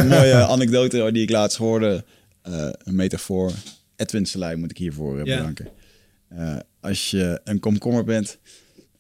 Mooie 0.08 0.44
anekdote 0.60 1.12
die 1.12 1.22
ik 1.22 1.30
laatst 1.30 1.58
hoorde. 1.58 2.04
eh, 2.42 2.68
een 2.82 2.94
metafoor. 2.94 3.52
Edwin 3.96 4.26
Selij 4.26 4.56
moet 4.56 4.70
ik 4.70 4.78
hiervoor 4.78 5.18
eh, 5.18 5.24
bedanken. 5.24 5.68
Eh, 6.28 6.56
als 6.80 7.10
je 7.10 7.40
een 7.44 7.60
komkommer 7.60 8.04
bent 8.04 8.38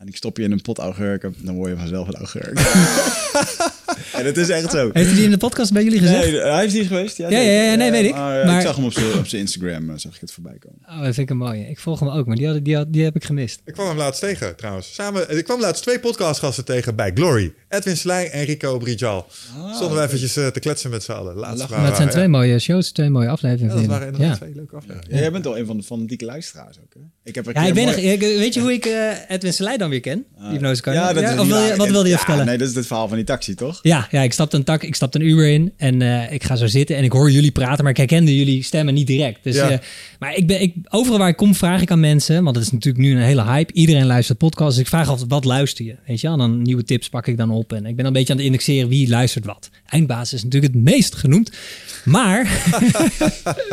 en 0.00 0.06
ik 0.08 0.16
stop 0.16 0.36
je 0.36 0.42
in 0.42 0.52
een 0.52 0.62
pot 0.62 0.78
augurken, 0.78 1.34
dan 1.42 1.54
word 1.54 1.70
je 1.70 1.76
vanzelf 1.76 2.08
een 2.08 2.14
augurk. 2.14 2.58
en 4.18 4.24
het 4.24 4.36
is 4.36 4.48
echt 4.48 4.70
zo. 4.70 4.90
Heeft 4.92 5.06
hij 5.06 5.14
die 5.14 5.24
in 5.24 5.30
de 5.30 5.36
podcast 5.36 5.72
bij 5.72 5.84
jullie 5.84 5.98
gezegd? 5.98 6.30
Nee, 6.30 6.40
hij 6.40 6.64
is 6.64 6.72
hier 6.72 6.84
geweest. 6.84 7.16
Ja, 7.16 7.28
Ja, 7.30 7.38
ja, 7.38 7.62
ja, 7.62 7.74
nee, 7.74 7.90
weet 7.90 8.04
ik. 8.04 8.12
Maar, 8.14 8.40
eh, 8.40 8.46
Maar- 8.46 8.56
Ik 8.60 8.66
zag 8.66 8.76
hem 8.76 8.84
op 8.84 8.92
zijn 8.92 9.18
op 9.18 9.26
zijn 9.26 9.40
Instagram, 9.40 9.90
eh, 9.90 9.96
zag 9.96 10.14
ik 10.14 10.20
het 10.20 10.32
voorbij 10.32 10.58
komen. 10.58 10.78
Oh, 10.88 10.94
dat 10.96 11.04
vind 11.14 11.18
ik 11.18 11.30
een 11.30 11.36
mooie. 11.36 11.68
Ik 11.68 11.78
volg 11.78 12.00
hem 12.00 12.08
ook, 12.08 12.26
maar 12.26 12.36
die, 12.36 12.46
had, 12.46 12.64
die, 12.64 12.76
had, 12.76 12.92
die 12.92 13.04
heb 13.04 13.16
ik 13.16 13.24
gemist. 13.24 13.60
Ik 13.64 13.72
kwam 13.72 13.86
hem 13.88 13.96
laatst 13.96 14.20
tegen 14.20 14.56
trouwens. 14.56 14.94
Samen, 14.94 15.36
ik 15.36 15.44
kwam 15.44 15.60
laatst 15.60 15.82
twee 15.82 16.00
podcastgasten 16.00 16.64
tegen 16.64 16.96
bij 16.96 17.10
Glory. 17.14 17.54
Edwin 17.68 17.96
Slij 17.96 18.30
en 18.30 18.44
Rico 18.44 18.78
Brijal. 18.78 19.26
Stonden 19.74 19.98
we 19.98 20.04
eventjes 20.04 20.36
eh, 20.36 20.46
te 20.46 20.60
kletsen 20.60 20.90
met 20.90 21.02
z'n 21.02 21.12
allen. 21.12 21.34
Laatst 21.36 21.68
waren- 21.68 21.84
het 21.84 21.94
zijn 21.96 22.08
ja. 22.08 22.14
twee 22.14 22.28
mooie 22.28 22.58
shows, 22.58 22.92
twee 22.92 23.10
mooie 23.10 23.28
afleveringen. 23.28 23.74
Ja, 23.74 23.80
dat 23.80 23.90
waren 23.90 24.06
inderdaad 24.06 24.30
ja. 24.30 24.36
twee 24.36 24.54
leuke 24.54 24.76
afleveringen. 24.76 25.14
Ja, 25.14 25.20
jij 25.20 25.32
bent 25.32 25.46
al 25.46 25.58
een 25.58 25.66
van 25.66 25.76
de 25.76 25.82
fanatieke 25.82 26.24
luisteraars 26.24 26.78
ook, 26.78 26.94
hè? 26.94 27.00
Ik 27.30 27.44
heb 27.44 27.54
Ja, 27.54 27.66
ik 27.66 27.74
weet, 27.74 27.84
mooi- 27.84 27.96
nog, 27.96 28.12
ik- 28.12 28.20
weet 28.20 28.54
je 28.54 28.60
hoe 28.60 28.72
ik 28.72 28.84
eh, 28.84 29.10
Edwin 29.28 29.52
Selij 29.52 29.76
dan 29.76 29.90
weer 29.90 30.00
ken? 30.00 30.24
Die 30.40 30.48
hypnose 30.50 30.82
kan. 30.82 30.92
Ja, 30.94 31.12
dat 31.12 31.22
is 31.22 31.30
of 31.30 31.36
niet 31.36 31.46
wil 31.46 31.64
je, 31.64 31.76
wat 31.76 31.88
wilde 31.90 32.04
je 32.04 32.10
Ja, 32.12 32.16
vertellen? 32.16 32.46
Nee, 32.46 32.58
dat 32.58 32.68
is 32.68 32.74
het 32.74 32.86
verhaal 32.86 33.08
van 33.08 33.16
die 33.16 33.26
taxi, 33.26 33.54
toch? 33.54 33.78
Ja, 33.82 34.08
ja, 34.10 34.22
ik 34.22 34.32
stapte 34.32 34.56
een 34.56 34.64
tak, 34.64 34.82
ik 34.82 34.94
stapte 34.94 35.18
een 35.18 35.26
Uber 35.26 35.48
in 35.48 35.72
en 35.76 36.02
eh, 36.02 36.32
ik 36.32 36.44
ga 36.44 36.56
zo 36.56 36.66
zitten 36.66 36.96
en 36.96 37.04
ik 37.04 37.12
hoor 37.12 37.30
jullie 37.30 37.50
praten, 37.50 37.82
maar 37.82 37.92
ik 37.92 37.98
herkende 37.98 38.36
jullie 38.36 38.62
stemmen 38.62 38.94
niet 38.94 39.06
direct. 39.06 39.38
Dus, 39.42 39.54
Ja. 39.56 39.80
maar 40.18 40.34
ik 40.36 40.46
ben, 40.46 40.60
ik, 40.60 40.74
overal 40.88 41.18
waar 41.18 41.28
ik 41.28 41.36
kom 41.36 41.54
vraag 41.54 41.82
ik 41.82 41.90
aan 41.90 42.00
mensen, 42.00 42.44
want 42.44 42.56
het 42.56 42.64
is 42.64 42.72
natuurlijk 42.72 43.04
nu 43.04 43.12
een 43.12 43.22
hele 43.22 43.44
hype. 43.44 43.72
Iedereen 43.72 44.06
luistert 44.06 44.38
podcasts, 44.38 44.74
dus 44.74 44.82
ik 44.82 44.88
vraag 44.90 45.08
altijd 45.08 45.30
wat 45.30 45.44
luister 45.44 45.84
je, 45.84 45.94
weet 46.06 46.20
je? 46.20 46.26
wel? 46.28 46.36
En 46.40 46.42
dan 46.50 46.62
nieuwe 46.62 46.84
tips 46.84 47.08
pak 47.08 47.26
ik 47.26 47.36
dan 47.36 47.50
op 47.50 47.72
en 47.72 47.86
ik 47.86 47.96
ben 47.96 48.06
een 48.06 48.12
beetje 48.12 48.32
aan 48.32 48.38
het 48.38 48.46
indexeren 48.46 48.88
wie 48.88 49.08
luistert 49.08 49.44
wat. 49.44 49.70
Eindbaas 49.86 50.32
is 50.32 50.42
natuurlijk 50.42 50.74
het 50.74 50.82
meest 50.82 51.14
genoemd, 51.14 51.50
maar 52.04 52.48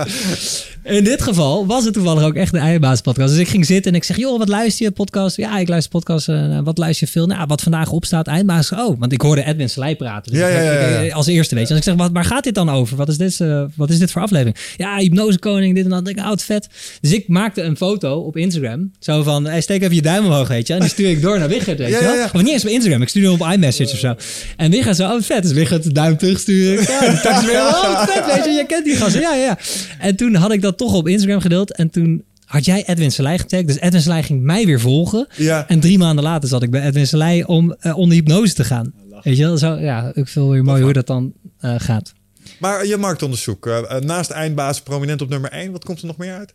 in 0.87 1.03
dit 1.03 1.21
geval 1.21 1.65
was 1.65 1.83
het 1.85 1.93
toevallig 1.93 2.23
ook 2.23 2.35
echt 2.35 2.51
de 2.51 2.57
Eindbaas 2.57 3.01
podcast. 3.01 3.29
Dus 3.31 3.39
ik 3.39 3.47
ging 3.47 3.65
zitten 3.65 3.91
en 3.91 3.97
ik 3.97 4.03
zeg, 4.03 4.17
joh, 4.17 4.37
wat 4.37 4.47
luister 4.47 4.85
je 4.85 4.91
podcast? 4.91 5.35
Ja, 5.37 5.57
ik 5.59 5.67
luister 5.67 5.91
podcast. 5.91 6.27
eh, 6.29 6.59
wat 6.63 6.77
luister 6.77 7.05
je 7.07 7.13
veel? 7.13 7.27
Nou, 7.27 7.45
wat 7.47 7.61
vandaag 7.61 7.91
opstaat, 7.91 8.27
Eindbaas. 8.27 8.71
Oh, 8.71 8.99
want 8.99 9.11
ik 9.11 9.21
hoorde 9.21 9.43
Edwin 9.45 9.69
Slij 9.69 9.95
praten. 9.95 10.31
Dus 10.31 10.41
Ja, 10.41 10.47
ja, 10.47 10.61
ja, 10.61 10.71
ja. 10.71 10.99
ik- 10.99 11.11
als 11.11 11.27
eerste, 11.27 11.55
weet 11.55 11.63
je. 11.67 11.73
Dus 11.73 11.77
ik 11.85 11.89
zeg, 11.89 11.95
wat, 11.99 12.09
waar 12.13 12.25
gaat 12.25 12.43
dit 12.43 12.55
dan 12.55 12.69
over? 12.69 12.97
Wat 12.97 13.09
is 13.09 13.17
dit, 13.17 13.39
eh, 13.39 13.63
wat 13.75 13.89
is 13.89 13.99
dit 13.99 14.11
voor 14.11 14.21
aflevering? 14.21 14.55
Ja, 14.77 14.97
hypnosekoning, 14.97 15.75
dit 15.75 15.83
en 15.83 15.89
dat. 15.89 16.07
Ik 16.07 16.19
wat 16.21 16.43
vet. 16.43 16.67
Dus 17.01 17.11
ik 17.11 17.27
maakte 17.27 17.61
een 17.61 17.77
foto 17.77 18.19
op 18.19 18.37
Instagram. 18.37 18.91
Zo 18.99 19.23
van, 19.23 19.45
hey, 19.45 19.61
steek 19.61 19.81
even 19.81 19.95
je 19.95 20.01
duim 20.01 20.25
omhoog, 20.25 20.47
weet 20.47 20.67
je. 20.67 20.73
En 20.73 20.79
die 20.79 20.89
stuur 20.89 21.09
ik 21.09 21.21
door 21.21 21.39
naar 21.39 21.47
Wigert, 21.49 21.77
weet 21.77 21.89
je 21.99 21.99
wel. 22.01 22.23
Of 22.33 22.41
niet 22.41 22.51
eens 22.53 22.63
op 22.63 22.69
Instagram. 22.69 23.01
Ik 23.01 23.09
stuur 23.09 23.31
hem 23.31 23.41
op 23.41 23.51
iMessage 23.53 23.91
of 23.91 23.99
zo. 23.99 24.15
En 24.57 24.71
Wigert 24.71 24.95
zo, 24.95 25.03
oh, 25.03 25.21
vet. 25.21 25.43
Dus 25.43 25.51
Wigert 25.51 25.83
de 25.83 25.91
duim 25.91 26.17
terugsturen. 26.17 26.85
Ja, 26.97 27.19
tax 27.21 27.45
weer, 27.45 27.55
oh, 27.59 28.03
vet, 28.05 28.25
weet 28.35 28.45
je. 28.45 28.51
Je 28.51 28.65
kent 28.67 28.85
die 28.85 28.95
gasten. 28.95 29.21
Ja, 29.21 29.33
ja, 29.33 29.43
ja. 29.43 29.57
En 29.99 30.15
toen 30.15 30.35
had 30.35 30.51
ik 30.51 30.61
dat 30.61 30.76
toch 30.77 30.93
op 30.93 31.07
Instagram 31.07 31.39
gedeeld. 31.41 31.73
En 31.75 31.89
toen 31.89 32.23
had 32.45 32.65
jij 32.65 32.83
Edwin 32.85 33.11
Selij 33.11 33.37
getagd. 33.39 33.67
Dus 33.67 33.79
Edwin 33.79 34.01
Selij 34.01 34.23
ging 34.23 34.41
mij 34.41 34.65
weer 34.65 34.79
volgen. 34.79 35.27
Ja. 35.35 35.67
En 35.67 35.79
drie 35.79 35.97
maanden 35.97 36.23
later 36.23 36.49
zat 36.49 36.63
ik 36.63 36.71
bij 36.71 36.85
Edwin 36.85 37.07
Selij 37.07 37.45
om 37.45 37.71
eh, 37.79 37.97
onder 37.97 38.15
hypnose 38.17 38.53
te 38.53 38.63
gaan. 38.63 38.93
Weet 39.23 39.37
je 39.37 39.43
wel? 39.43 39.57
Zo, 39.57 39.73
ja, 39.73 40.07
ik 40.07 40.13
vind 40.13 40.35
het 40.35 40.47
weer 40.47 40.63
mooi 40.63 40.83
hoe 40.83 40.93
dat 40.93 41.07
dan 41.07 41.33
eh, 41.59 41.75
gaat. 41.77 42.13
Maar 42.59 42.85
je 42.85 42.97
marktonderzoek. 42.97 43.65
eh, 43.67 43.99
naast 43.99 44.29
eindbaas 44.29 44.81
prominent 44.81 45.21
op 45.21 45.29
nummer 45.29 45.51
1. 45.51 45.71
Wat 45.71 45.85
komt 45.85 45.99
er 46.01 46.07
nog 46.07 46.17
meer 46.17 46.33
uit? 46.33 46.53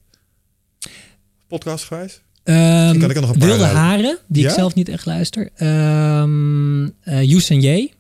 Podcastgewijs? 1.49 2.21
Ehm, 2.45 2.99
kan 2.99 3.11
ik 3.11 3.17
er 3.17 3.21
nog 3.23 3.31
een 3.33 3.39
paar 3.39 3.49
Wilde. 3.49 3.65
Haren, 3.65 4.19
die 4.29 4.43
Ja? 4.43 4.49
ik 4.49 4.55
zelf 4.55 4.75
niet 4.75 4.89
echt 4.89 5.07
luister. 5.07 5.51
Ehm 5.55 6.85
eh 7.01 7.23
Youssef 7.23 7.51
en 7.51 7.61
J, 7.61 7.93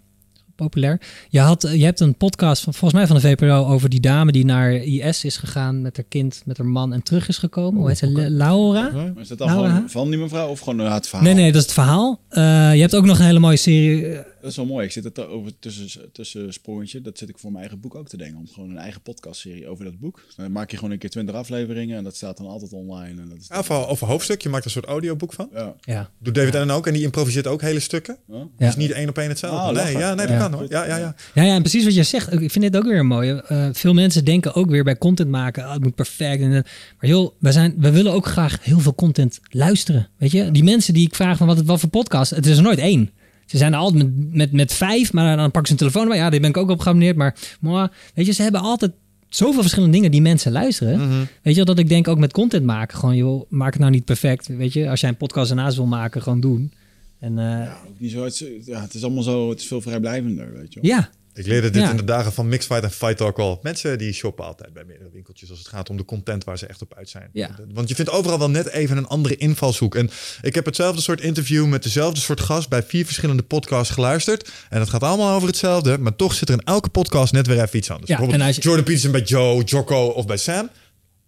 populair. 0.56 1.00
Je, 1.28 1.40
had, 1.40 1.68
je 1.74 1.84
hebt 1.84 2.00
een 2.00 2.14
podcast 2.16 2.62
van, 2.62 2.74
volgens 2.74 3.00
mij 3.00 3.06
van 3.06 3.16
de 3.16 3.22
VPRO 3.22 3.66
over 3.66 3.88
die 3.88 4.00
dame 4.00 4.32
die 4.32 4.44
naar 4.44 4.72
IS 4.72 5.24
is 5.24 5.36
gegaan 5.36 5.82
met 5.82 5.96
haar 5.96 6.06
kind, 6.08 6.42
met 6.44 6.58
haar 6.58 6.66
man 6.66 6.92
en 6.92 7.02
terug 7.02 7.28
is 7.28 7.38
gekomen. 7.38 7.80
Hoe 7.80 7.88
heet 7.88 7.98
ze? 7.98 8.06
Le- 8.10 8.28
Laura? 8.28 8.90
Maar 8.92 9.12
is 9.22 9.28
dat 9.28 9.38
dan 9.38 9.84
van 9.88 10.10
die 10.10 10.18
mevrouw 10.18 10.48
of 10.48 10.60
gewoon 10.60 10.78
het 10.78 11.08
verhaal? 11.08 11.26
Nee, 11.26 11.34
nee, 11.34 11.46
dat 11.52 11.60
is 11.60 11.62
het 11.62 11.72
verhaal. 11.72 12.20
Eh, 12.28 12.42
je 12.74 12.80
hebt 12.80 12.94
ook 12.94 13.04
nog 13.04 13.18
een 13.18 13.24
hele 13.24 13.38
mooie 13.38 13.56
serie. 13.56 14.30
Dat 14.42 14.50
is 14.50 14.56
wel 14.56 14.66
mooi. 14.66 14.86
Ik 14.86 14.92
zit 14.92 15.04
het 15.04 15.26
over 15.26 15.52
tussen, 15.58 16.12
tussen 16.12 16.52
sprongetje. 16.52 17.00
Dat 17.00 17.18
zit 17.18 17.28
ik 17.28 17.38
voor 17.38 17.50
mijn 17.50 17.62
eigen 17.62 17.80
boek 17.80 17.94
ook 17.94 18.08
te 18.08 18.16
denken. 18.16 18.38
Om 18.38 18.48
gewoon 18.48 18.70
een 18.70 18.78
eigen 18.78 19.00
podcastserie 19.00 19.68
over 19.68 19.84
dat 19.84 19.98
boek. 19.98 20.22
Dan 20.36 20.52
maak 20.52 20.70
je 20.70 20.76
gewoon 20.76 20.92
een 20.92 20.98
keer 20.98 21.10
twintig 21.10 21.34
afleveringen. 21.34 21.96
En 21.96 22.04
dat 22.04 22.16
staat 22.16 22.36
dan 22.36 22.46
altijd 22.46 22.72
online. 22.72 23.20
En 23.22 23.28
dat 23.28 23.38
is 23.38 23.46
Ja, 23.48 23.58
Of, 23.58 23.70
of 23.70 24.00
een 24.00 24.08
hoofdstuk. 24.08 24.42
Je 24.42 24.48
maakt 24.48 24.64
een 24.64 24.70
soort 24.70 24.84
audioboek 24.84 25.32
van. 25.32 25.48
ja. 25.54 25.74
ja. 25.80 26.10
Doet 26.18 26.34
David 26.34 26.54
Allen 26.54 26.70
ook. 26.74 26.86
En 26.86 26.92
die 26.92 27.02
improviseert 27.02 27.46
ook 27.46 27.60
hele 27.60 27.80
stukken. 27.80 28.16
Ja. 28.58 28.68
Is 28.68 28.76
niet 28.76 28.90
één 28.90 29.08
op 29.08 29.18
één 29.18 29.28
hetzelfde. 29.28 29.80
Ah, 29.80 29.84
nee, 29.84 29.96
ja, 29.98 30.14
nee, 30.14 30.26
dat 30.26 30.34
Ja. 30.36 30.40
kan 30.48 30.52
hoor. 30.52 30.66
Ja, 30.68 30.84
ja, 30.86 30.96
ja. 30.96 31.14
Ja, 31.34 31.42
ja, 31.42 31.54
en 31.54 31.60
precies 31.62 31.84
wat 31.84 31.94
je 31.94 32.02
zegt. 32.02 32.32
Ik 32.32 32.50
vind 32.50 32.64
dit 32.64 32.76
ook 32.76 32.84
weer 32.84 32.98
een 32.98 33.06
mooie. 33.06 33.42
Eh, 33.42 33.68
veel 33.72 33.94
mensen 33.94 34.24
denken 34.24 34.54
ook 34.54 34.70
weer 34.70 34.84
bij 34.84 34.98
content 34.98 35.28
maken, 35.30 35.64
ah, 35.64 35.72
het 35.72 35.82
moet 35.82 35.94
perfect. 35.94 36.42
En, 36.42 36.50
maar 36.50 36.64
joh, 37.10 37.32
wij, 37.38 37.52
zijn, 37.52 37.74
wij 37.78 37.92
willen 37.92 38.12
ook 38.12 38.26
graag 38.26 38.64
heel 38.64 38.80
veel 38.80 38.94
content 38.94 39.40
luisteren. 39.48 40.08
Weet 40.16 40.30
je, 40.30 40.50
die 40.50 40.64
mensen 40.64 40.94
die 40.94 41.06
ik 41.06 41.14
vraag 41.14 41.36
van 41.36 41.46
wat, 41.46 41.62
wat 41.62 41.80
voor 41.80 41.88
podcast, 41.88 42.30
het 42.30 42.46
is 42.46 42.56
er 42.56 42.62
nooit 42.62 42.78
één. 42.78 43.10
Ze 43.52 43.58
zijn 43.58 43.72
er 43.72 43.78
altijd 43.78 44.04
met, 44.04 44.34
met, 44.34 44.52
met 44.52 44.72
vijf, 44.72 45.12
maar 45.12 45.36
dan 45.36 45.50
pakken 45.50 45.66
ze 45.66 45.72
een 45.72 45.78
telefoon. 45.78 46.08
Maar 46.08 46.16
ja, 46.16 46.30
daar 46.30 46.40
ben 46.40 46.48
ik 46.48 46.56
ook 46.56 46.70
op 46.70 46.80
geabonneerd. 46.80 47.16
Maar, 47.16 47.36
maar 47.60 47.90
weet 48.14 48.26
je, 48.26 48.32
ze 48.32 48.42
hebben 48.42 48.60
altijd 48.60 48.92
zoveel 49.28 49.60
verschillende 49.60 49.94
dingen 49.94 50.10
die 50.10 50.22
mensen 50.22 50.52
luisteren. 50.52 51.08
Mhm. 51.08 51.24
Weet 51.42 51.54
je 51.56 51.64
dat 51.64 51.78
ik 51.78 51.88
denk 51.88 52.08
ook 52.08 52.18
met 52.18 52.32
content 52.32 52.64
maken. 52.64 52.98
Gewoon, 52.98 53.16
joh, 53.16 53.42
maak 53.50 53.72
het 53.72 53.80
nou 53.80 53.92
niet 53.92 54.04
perfect. 54.04 54.46
Weet 54.46 54.72
je, 54.72 54.88
als 54.90 55.00
jij 55.00 55.08
een 55.10 55.16
podcast 55.16 55.50
ernaast 55.50 55.76
wil 55.76 55.86
maken, 55.86 56.22
gewoon 56.22 56.40
doen. 56.40 56.72
En 57.18 57.34
ja. 57.34 57.76
Zo, 58.08 58.24
het, 58.24 58.40
is- 58.40 58.66
ja, 58.66 58.80
het 58.80 58.94
is 58.94 59.02
allemaal 59.02 59.22
zo, 59.22 59.50
het 59.50 59.60
is 59.60 59.66
veel 59.66 59.80
vrijblijvender, 59.80 60.52
weet 60.52 60.72
je 60.74 60.80
wel. 60.80 60.90
Ik 61.34 61.46
leerde 61.46 61.70
dit 61.70 61.82
Ja. 61.82 61.90
in 61.90 61.96
de 61.96 62.04
dagen 62.04 62.32
van 62.32 62.48
Mixfight 62.48 62.84
en 62.84 62.90
Fight 62.90 63.16
Talk 63.16 63.38
al. 63.38 63.58
Mensen 63.62 63.98
die 63.98 64.12
shoppen 64.12 64.44
altijd 64.44 64.72
bij 64.72 64.84
meerdere 64.84 65.10
winkeltjes 65.12 65.50
als 65.50 65.58
het 65.58 65.68
gaat 65.68 65.90
om 65.90 65.96
de 65.96 66.04
content 66.04 66.44
waar 66.44 66.58
ze 66.58 66.66
echt 66.66 66.82
op 66.82 66.94
uit 66.94 67.08
zijn. 67.08 67.28
Ja. 67.32 67.50
Want 67.72 67.88
je 67.88 67.94
vindt 67.94 68.10
overal 68.10 68.38
wel 68.38 68.50
net 68.50 68.66
even 68.68 68.96
een 68.96 69.06
andere 69.06 69.36
invalshoek. 69.36 69.94
En 69.94 70.10
ik 70.42 70.54
heb 70.54 70.64
hetzelfde 70.64 71.02
soort 71.02 71.20
interview 71.20 71.66
met 71.66 71.82
dezelfde 71.82 72.20
soort 72.20 72.40
gast 72.40 72.68
bij 72.68 72.82
vier 72.82 73.04
verschillende 73.04 73.42
podcasts 73.42 73.92
geluisterd. 73.94 74.50
En 74.70 74.80
het 74.80 74.88
gaat 74.88 75.02
allemaal 75.02 75.34
over 75.34 75.48
hetzelfde, 75.48 75.98
maar 75.98 76.16
toch 76.16 76.34
zit 76.34 76.48
er 76.48 76.54
in 76.54 76.64
elke 76.64 76.88
podcast 76.88 77.32
net 77.32 77.46
weer 77.46 77.62
even 77.62 77.78
iets 77.78 77.90
anders. 77.90 78.08
Ja, 78.10 78.16
Bijvoorbeeld 78.16 78.54
je- 78.54 78.60
Jordan 78.60 78.84
Peterson 78.84 79.12
bij 79.12 79.20
Joe, 79.22 79.62
Jocko 79.64 80.06
of 80.06 80.26
bij 80.26 80.36
Sam. 80.36 80.70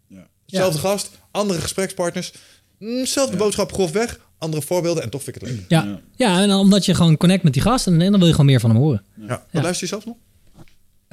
Ja. 0.08 0.26
Hetzelfde 0.46 0.78
gast, 0.78 1.10
andere 1.30 1.60
gesprekspartners. 1.60 2.32
Mm, 2.78 3.06
Zelfde 3.06 3.36
boodschap 3.36 3.72
grofweg, 3.72 4.20
andere 4.38 4.62
voorbeelden 4.62 5.02
en 5.02 5.10
toch 5.10 5.22
vind 5.22 5.36
ik 5.36 5.42
het 5.42 5.50
leuk. 5.50 5.64
Ja. 5.68 6.00
ja, 6.16 6.40
en 6.40 6.48
dan 6.48 6.58
omdat 6.60 6.84
je 6.84 6.94
gewoon 6.94 7.16
connect 7.16 7.42
met 7.42 7.52
die 7.52 7.62
gast 7.62 7.86
en 7.86 7.98
dan 7.98 8.10
wil 8.18 8.26
je 8.26 8.30
gewoon 8.30 8.46
meer 8.46 8.60
van 8.60 8.70
hem 8.70 8.78
horen. 8.78 9.02
Ja. 9.20 9.26
Wat 9.26 9.40
Ja. 9.50 9.60
luister 9.62 9.82
je 9.82 9.92
zelf 9.92 10.06
nog? 10.06 10.16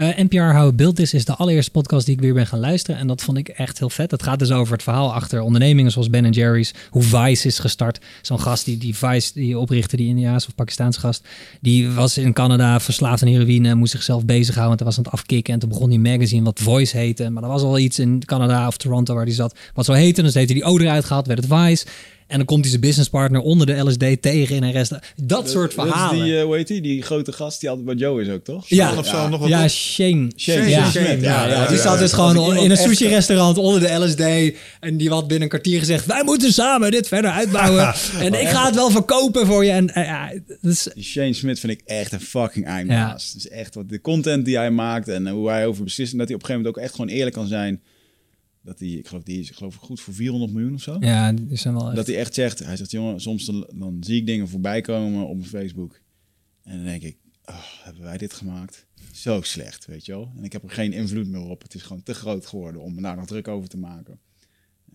Eh, 0.02 0.18
NPR 0.18 0.56
How 0.58 0.68
It 0.68 0.76
Built 0.76 1.00
Is 1.00 1.14
is 1.14 1.26
de 1.26 1.36
allereerste 1.36 1.72
podcast 1.72 2.06
die 2.06 2.16
ik 2.16 2.22
weer 2.22 2.34
ben 2.34 2.48
gaan 2.48 2.60
luisteren. 2.60 3.00
En 3.00 3.08
dat 3.08 3.22
vond 3.22 3.38
ik 3.38 3.48
echt 3.48 3.80
heel 3.80 3.90
vet. 3.90 4.12
Het 4.12 4.24
gaat 4.24 4.40
dus 4.40 4.52
over 4.52 4.74
het 4.74 4.84
verhaal 4.84 5.14
achter 5.14 5.42
ondernemingen 5.42 5.92
zoals 5.92 6.10
Ben 6.10 6.30
Jerry's. 6.30 6.74
Hoe 6.90 7.04
Vice 7.04 7.48
is 7.48 7.60
gestart. 7.60 8.00
Zo'n 8.22 8.40
gast 8.40 8.66
die, 8.66 8.78
die 8.78 8.96
Vice 8.96 9.32
die 9.34 9.60
oprichtte, 9.60 9.96
die 9.96 10.08
Indiaanse 10.08 10.48
of 10.48 10.56
Pakistaanse 10.56 11.00
gast. 11.00 11.28
Die 11.60 11.90
was 11.90 12.18
in 12.18 12.34
Canada 12.34 12.80
verslaafd 12.80 13.22
aan 13.22 13.28
heroïne. 13.28 13.76
Moest 13.76 13.92
zichzelf 13.92 14.26
bezighouden. 14.26 14.78
En 14.78 14.86
was 14.86 14.98
aan 14.98 15.04
het 15.04 15.14
afkicken. 15.14 15.54
En 15.54 15.60
toen 15.60 15.70
begon 15.70 15.90
die 15.90 16.00
magazine 16.00 16.44
wat 16.44 16.60
Voice 16.60 16.98
heette. 16.98 17.30
Maar 17.30 17.44
er 17.44 17.50
was 17.50 17.62
al 17.62 17.80
iets 17.80 18.00
in 18.00 18.26
Canada 18.26 18.68
of 18.68 18.78
Toronto 18.78 19.14
waar 19.14 19.26
die 19.26 19.34
zat. 19.34 19.56
Wat 19.74 19.86
zo 19.86 19.94
heette. 19.94 20.22
Dus 20.22 20.34
heeft 20.34 20.50
hij 20.50 20.60
die 20.60 20.70
O 20.70 20.78
eruit 20.78 21.06
gehaald. 21.06 21.28
Werd 21.28 21.44
het 21.44 21.54
Vice. 21.54 21.86
En 22.32 22.38
dan 22.38 22.46
komt 22.46 22.60
hij 22.62 22.70
zijn 22.70 22.82
businesspartner 22.82 23.42
onder 23.42 23.68
de 23.68 23.78
LSD 23.78 24.22
tegen 24.22 24.56
in 24.56 24.64
een 24.64 24.72
restaurant. 24.72 25.14
Dat 25.16 25.50
soort 25.50 25.76
Dat 25.76 25.86
is 25.86 25.92
verhalen. 25.92 26.24
die, 26.24 26.38
eh, 26.38 26.44
hoe 26.44 26.56
heet 26.56 26.68
die? 26.68 26.82
Die 26.82 27.02
grote 27.02 27.32
gast 27.32 27.60
die 27.60 27.70
altijd 27.70 27.88
bij 27.88 27.96
Joe 27.96 28.22
is 28.22 28.30
ook, 28.30 28.44
toch? 28.44 28.68
Ja. 28.68 28.98
Of 28.98 29.08
zo, 29.08 29.28
nog 29.30 29.40
wat 29.40 29.50
ja? 29.50 29.68
Shane. 29.68 30.32
Shane, 30.36 30.70
ja. 30.70 30.90
Shane 30.92 31.06
Smith, 31.06 31.22
Ja, 31.22 31.44
ja, 31.44 31.48
ja, 31.48 31.62
ja, 31.62 31.68
die 31.68 31.76
ja, 31.78 31.82
zat 31.84 31.94
ja. 31.94 32.00
dus 32.00 32.14
gewoon 32.14 32.58
in 32.58 32.72
een 32.72 32.78
sushi-restaurant 32.78 33.58
onder 33.58 33.80
de 33.80 33.94
LSD. 33.94 34.56
En 34.80 34.98
die 34.98 35.10
had 35.10 35.22
binnen 35.22 35.42
een 35.42 35.50
kwartier 35.50 35.80
gezegd: 35.80 36.06
Wij 36.06 36.24
moeten 36.24 36.54
samen 36.54 36.92
dit 36.92 37.08
verder 37.08 37.32
uitbouwen. 37.32 37.94
en 38.26 38.42
ik 38.42 38.48
ga 38.48 38.66
het 38.66 38.76
wel 38.76 38.90
verkopen 38.90 39.46
voor 39.46 39.66
je. 39.66 39.72
En 39.72 39.94
eh, 39.94 40.06
ja, 40.06 40.32
dat 40.62 40.72
is, 40.72 40.88
Die 40.94 41.04
Shane 41.04 41.34
Smith 41.34 41.60
vind 41.60 41.72
ik 41.72 41.82
echt 41.86 42.12
een 42.12 42.22
fucking 42.22 42.66
eindbaas. 42.66 43.32
Dus 43.34 43.48
echt 43.48 43.76
wat 43.76 43.90
de 43.90 44.02
content 44.02 44.46
die 44.46 44.58
hij 44.58 44.72
maakt 44.72 45.08
en 45.08 45.28
eh, 45.28 45.34
hoe 45.34 45.50
hij 45.50 45.68
over 45.68 45.84
beslist. 45.84 46.12
En 46.12 46.18
dat 46.18 46.28
hij 46.28 46.36
op 46.36 46.42
een 46.42 46.48
gegeven 46.48 46.68
moment 46.68 46.84
ook 46.86 46.90
echt 46.90 46.96
gewoon 46.96 47.18
eerlijk 47.18 47.36
kan 47.36 47.48
zijn. 47.48 47.82
Dat 48.64 48.80
hij, 48.80 48.88
ik 48.90 49.08
geloof, 49.08 49.24
die 49.24 49.40
is 49.40 49.50
ik 49.50 49.56
geloof 49.56 49.76
goed 49.76 50.02
voor 50.02 50.14
400 50.14 50.52
miljoen 50.54 50.74
of 50.74 50.82
zo. 50.82 50.98
ja, 51.00 51.34
die 51.34 51.56
zijn 51.58 51.74
wel. 51.74 51.86
echt- 51.88 51.96
Dat 51.96 52.08
hij 52.08 52.18
echt 52.18 52.34
zegt, 52.34 52.60
hij 52.60 52.76
zegt, 52.78 52.92
jongen, 52.92 53.22
soms 53.22 53.46
dan, 53.46 53.68
dan 53.76 53.98
zie 54.00 54.18
ik 54.20 54.26
dingen 54.26 54.48
voorbij 54.48 54.82
komen 54.82 55.28
op 55.28 55.36
mijn 55.38 55.50
Facebook. 55.50 56.00
En 56.64 56.76
dan 56.76 56.86
denk 56.86 57.02
ik, 57.02 57.18
oh, 57.46 57.56
hebben 57.84 58.04
wij 58.04 58.18
dit 58.18 58.34
gemaakt? 58.34 58.86
Zo 59.12 59.42
slecht, 59.42 59.86
weet 59.86 60.06
je 60.06 60.12
wel. 60.12 60.32
En 60.38 60.44
ik 60.44 60.52
heb 60.52 60.64
er 60.64 60.70
geen 60.70 60.94
invloed 60.94 61.28
meer 61.28 61.42
op. 61.42 61.62
Het 61.62 61.74
is 61.76 61.82
gewoon 61.82 62.04
te 62.04 62.14
groot 62.14 62.46
geworden 62.46 62.82
om 62.82 62.96
me 62.96 63.02
daar 63.02 63.16
nog 63.16 63.26
druk 63.26 63.48
over 63.48 63.70
te 63.70 63.78
maken. 63.78 64.20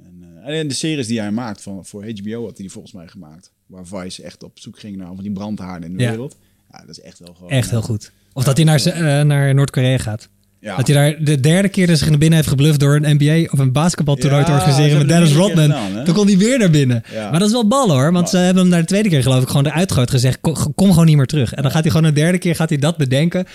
En, 0.02 0.22
uh, 0.47 0.59
en 0.59 0.68
de 0.68 0.74
series 0.74 1.06
die 1.06 1.20
hij 1.20 1.30
maakt 1.30 1.62
van, 1.62 1.84
voor 1.86 2.05
HBO 2.09 2.40
had 2.40 2.44
hij 2.51 2.55
die 2.56 2.70
volgens 2.70 2.93
mij 2.93 3.09
gemaakt. 3.09 3.52
Waar 3.66 3.86
Vice 3.86 4.22
echt 4.22 4.43
op 4.43 4.59
zoek 4.59 4.78
ging 4.78 4.97
naar 4.97 5.06
van 5.14 5.22
die 5.22 5.32
brandhaarden 5.32 5.90
in 5.90 5.97
de 5.97 6.02
Ja. 6.02 6.10
wereld. 6.10 6.36
Ja, 6.70 6.78
dat 6.80 6.88
is 6.88 7.01
echt 7.01 7.18
wel 7.18 7.34
gewoon... 7.34 7.51
Echt 7.51 7.70
heel 7.70 7.78
eh, 7.78 7.84
goed. 7.84 8.12
Of 8.32 8.44
dat 8.44 8.56
hij 8.56 8.64
naar, 8.66 8.84
eh, 8.86 9.22
naar 9.24 9.55
Noord-Korea 9.55 9.98
gaat. 9.98 10.28
Ja. 10.61 10.77
Dat 10.77 10.87
hij 10.87 10.97
daar 10.97 11.24
de 11.24 11.41
derde 11.41 11.69
keer 11.69 11.87
dat 11.87 11.99
zich 11.99 12.09
naar 12.09 12.19
binnen 12.19 12.37
heeft 12.39 12.49
gebluft 12.51 12.81
door 12.81 12.97
een 13.03 13.16
NBA 13.20 13.49
of 13.53 13.59
een 13.59 13.73
basketbaltoernooi 13.73 14.45
te 14.45 14.51
organiseren 14.53 14.99
met 14.99 15.09
Dennis 15.09 15.33
Rodman. 15.33 15.65
gedaan? 15.65 16.05
Toen 16.05 16.15
kon 16.15 16.27
hij 16.27 16.39
weer 16.39 16.59
naar 16.59 16.70
binnen. 16.70 17.03
Ja. 17.12 17.31
Maar 17.31 17.39
dat 17.39 17.49
is 17.49 17.55
wel 17.55 17.69
ballen 17.69 17.95
hoor, 17.97 18.12
want 18.12 18.28
ze 18.31 18.37
hebben 18.37 18.62
hem 18.62 18.70
naar 18.73 18.81
de 18.81 18.87
tweede 18.87 19.09
keer 19.09 19.23
geloof 19.23 19.43
ik 19.43 19.49
gewoon 19.49 19.66
eruit 19.66 19.89
gegooid 19.91 20.11
gezegd, 20.11 20.41
kom, 20.41 20.74
kom 20.74 20.91
gewoon 20.91 21.07
niet 21.07 21.16
meer 21.16 21.27
terug. 21.27 21.53
En 21.55 21.62
dan 21.62 21.70
gaat 21.70 21.83
hij 21.83 21.91
gewoon 21.91 22.07
een 22.07 22.15
derde 22.15 22.39
keer 22.39 22.55
gaat 22.55 22.69
hij 22.69 22.78
dat 22.78 22.97
bedenken. 22.97 23.47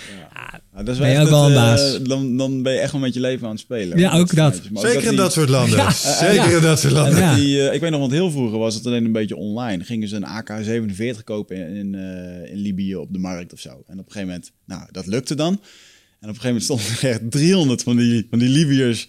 Ja, 0.73 0.83
dat 0.83 0.93
is 0.95 0.97
Ben 1.01 1.09
je 1.09 1.15
echt 1.15 1.23
ook 1.23 1.29
wel 1.29 1.45
een 1.45 1.51
eh, 1.51 1.57
baas. 1.57 1.99
dan, 2.01 2.37
dan 2.37 2.61
ben 2.63 2.73
je 2.73 2.79
echt 2.79 2.91
wel 2.91 3.01
met 3.01 3.13
je 3.13 3.19
leven 3.19 3.45
aan 3.45 3.51
het 3.51 3.59
spelen. 3.59 3.97
Ja, 3.97 4.17
ook 4.17 4.35
dat. 4.35 4.61
ook 4.73 4.85
Zeker 4.85 5.03
in 5.03 5.09
die- 5.09 5.17
dat 5.17 5.33
soort 5.33 5.49
landen. 5.49 5.77
Ja. 5.77 5.91
Zeker 6.29 6.55
in 6.55 6.61
dat 6.61 6.79
soort 6.79 6.93
landen. 6.93 7.19
Ja. 7.19 7.35
die, 7.35 7.67
eh, 7.67 7.73
ik 7.73 7.81
weet 7.81 7.91
nog, 7.91 7.99
want 7.99 8.11
heel 8.11 8.31
vroeger 8.31 8.57
was 8.59 8.75
het 8.75 8.85
alleen 8.85 9.05
een 9.05 9.11
beetje 9.11 9.35
online. 9.35 9.83
Gingen 9.83 10.07
ze 10.07 10.15
een 10.15 10.25
AK-47 10.25 11.23
kopen 11.23 11.55
in, 11.57 11.75
in, 11.75 11.95
eh, 11.95 12.51
in 12.51 12.57
Libië 12.57 12.95
op 12.95 13.13
de 13.13 13.19
markt 13.19 13.53
of 13.53 13.59
zo. 13.59 13.69
En 13.69 13.75
op 13.77 13.87
een 13.89 14.11
gegeven 14.11 14.27
moment, 14.27 14.51
nou, 14.65 14.81
dat 14.91 15.05
lukte 15.07 15.35
dan. 15.35 15.59
En 16.21 16.29
op 16.29 16.35
een 16.35 16.41
gegeven 16.41 16.67
moment 16.67 16.83
stonden 16.83 17.09
er 17.09 17.21
echt 17.21 17.31
300 17.31 17.83
van 17.83 17.95
die, 17.97 18.27
van 18.29 18.39
die 18.39 18.49
Libiërs 18.49 19.07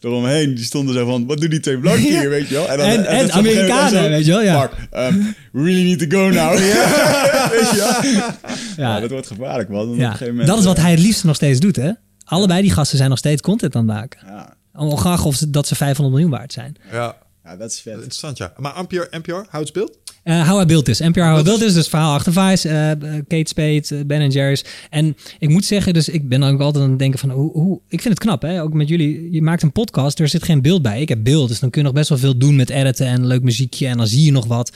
eromheen. 0.00 0.54
Die 0.54 0.64
stonden 0.64 0.94
zo 0.94 1.06
van, 1.06 1.26
wat 1.26 1.40
doen 1.40 1.50
die 1.50 1.60
twee 1.60 1.78
blanken 1.78 2.02
hier, 2.02 2.22
Ja. 2.22 2.28
weet 2.28 2.48
je 2.48 2.54
wel? 2.54 2.68
En- 2.68 2.78
dan- 2.78 3.04
en 3.04 3.32
Amerikanen, 3.32 4.02
zo, 4.02 4.08
weet 4.08 4.24
je 4.24 4.30
wel, 4.30 4.42
ja. 4.42 4.70
Um, 4.92 5.34
we 5.52 5.62
really 5.62 5.82
need 5.84 5.98
to 6.10 6.18
go 6.18 6.28
now. 6.28 6.50
weet 6.58 7.70
je 7.70 7.76
wel? 8.02 8.12
Ja. 8.12 8.36
Ja, 8.76 9.00
dat 9.00 9.10
wordt 9.10 9.26
gevaarlijk, 9.26 9.68
man. 9.68 9.88
Op 9.90 9.96
ja. 9.96 10.04
een 10.04 10.10
gegeven 10.10 10.28
moment, 10.28 10.48
dat 10.48 10.58
is 10.58 10.64
wat 10.64 10.76
eh, 10.76 10.82
hij 10.82 10.90
het 10.90 11.00
liefst 11.00 11.24
nog 11.24 11.36
steeds 11.36 11.60
doet 11.60 11.76
hè. 11.76 11.90
Allebei 12.24 12.62
die 12.62 12.70
gasten 12.70 12.96
zijn 12.98 13.10
nog 13.10 13.18
steeds 13.18 13.42
content 13.42 13.74
aan 13.74 13.88
het 13.88 13.96
maken. 13.96 14.20
Ja, 14.26 14.54
Ongeacht 14.74 15.24
of 15.24 15.34
ze, 15.34 15.50
dat 15.50 15.66
ze 15.66 15.74
500 15.74 16.14
miljoen 16.16 16.38
waard 16.38 16.52
zijn. 16.52 16.76
Ja, 16.92 17.16
ja, 17.50 17.56
dat 17.56 17.70
is 17.70 17.80
vet. 17.80 17.94
interessant 17.94 18.38
ja. 18.38 18.52
Maar 18.56 18.82
NPR, 18.82 19.16
NPR 19.16 19.32
houdt 19.32 19.50
het 19.52 19.72
beeld? 19.72 19.98
Eh 20.22 20.48
How 20.48 20.62
I 20.62 20.64
Built 20.64 20.84
This. 20.84 21.00
NPR 21.00 21.20
How 21.20 21.40
I 21.40 21.42
Built 21.42 21.60
This, 21.60 21.74
dus 21.74 21.88
verhaal 21.88 22.14
achter 22.14 22.32
Vice, 22.32 22.68
eh, 22.68 23.12
Kate 23.28 23.48
Spade, 23.48 23.84
eh, 23.88 24.04
Ben 24.06 24.30
Jerry's. 24.30 24.64
En 24.90 25.16
ik 25.38 25.48
moet 25.48 25.64
zeggen, 25.64 25.92
dus 25.94 26.08
ik 26.08 26.28
ben 26.28 26.42
ook 26.42 26.60
altijd 26.60 26.84
aan 26.84 26.90
het 26.90 26.98
denken 26.98 27.18
van, 27.18 27.30
hoe, 27.30 27.52
hoe, 27.52 27.80
ik 27.88 28.00
vind 28.00 28.14
het 28.14 28.22
knap, 28.24 28.42
hè? 28.42 28.62
ook 28.62 28.72
met 28.72 28.88
jullie. 28.88 29.30
Je 29.30 29.42
maakt 29.42 29.62
een 29.62 29.72
podcast, 29.72 30.18
er 30.18 30.28
zit 30.28 30.42
geen 30.42 30.62
beeld 30.62 30.82
bij. 30.82 31.00
Ik 31.00 31.08
heb 31.08 31.24
beeld, 31.24 31.48
dus 31.48 31.60
dan 31.60 31.70
kun 31.70 31.80
je 31.80 31.86
nog 31.86 31.96
best 31.96 32.08
wel 32.08 32.18
veel 32.18 32.36
doen 32.36 32.56
met 32.56 32.70
editen 32.70 33.06
en 33.06 33.26
leuk 33.26 33.42
muziekje 33.42 33.86
en 33.86 33.96
dan 33.96 34.06
zie 34.06 34.24
je 34.24 34.32
nog 34.32 34.46
wat. 34.46 34.72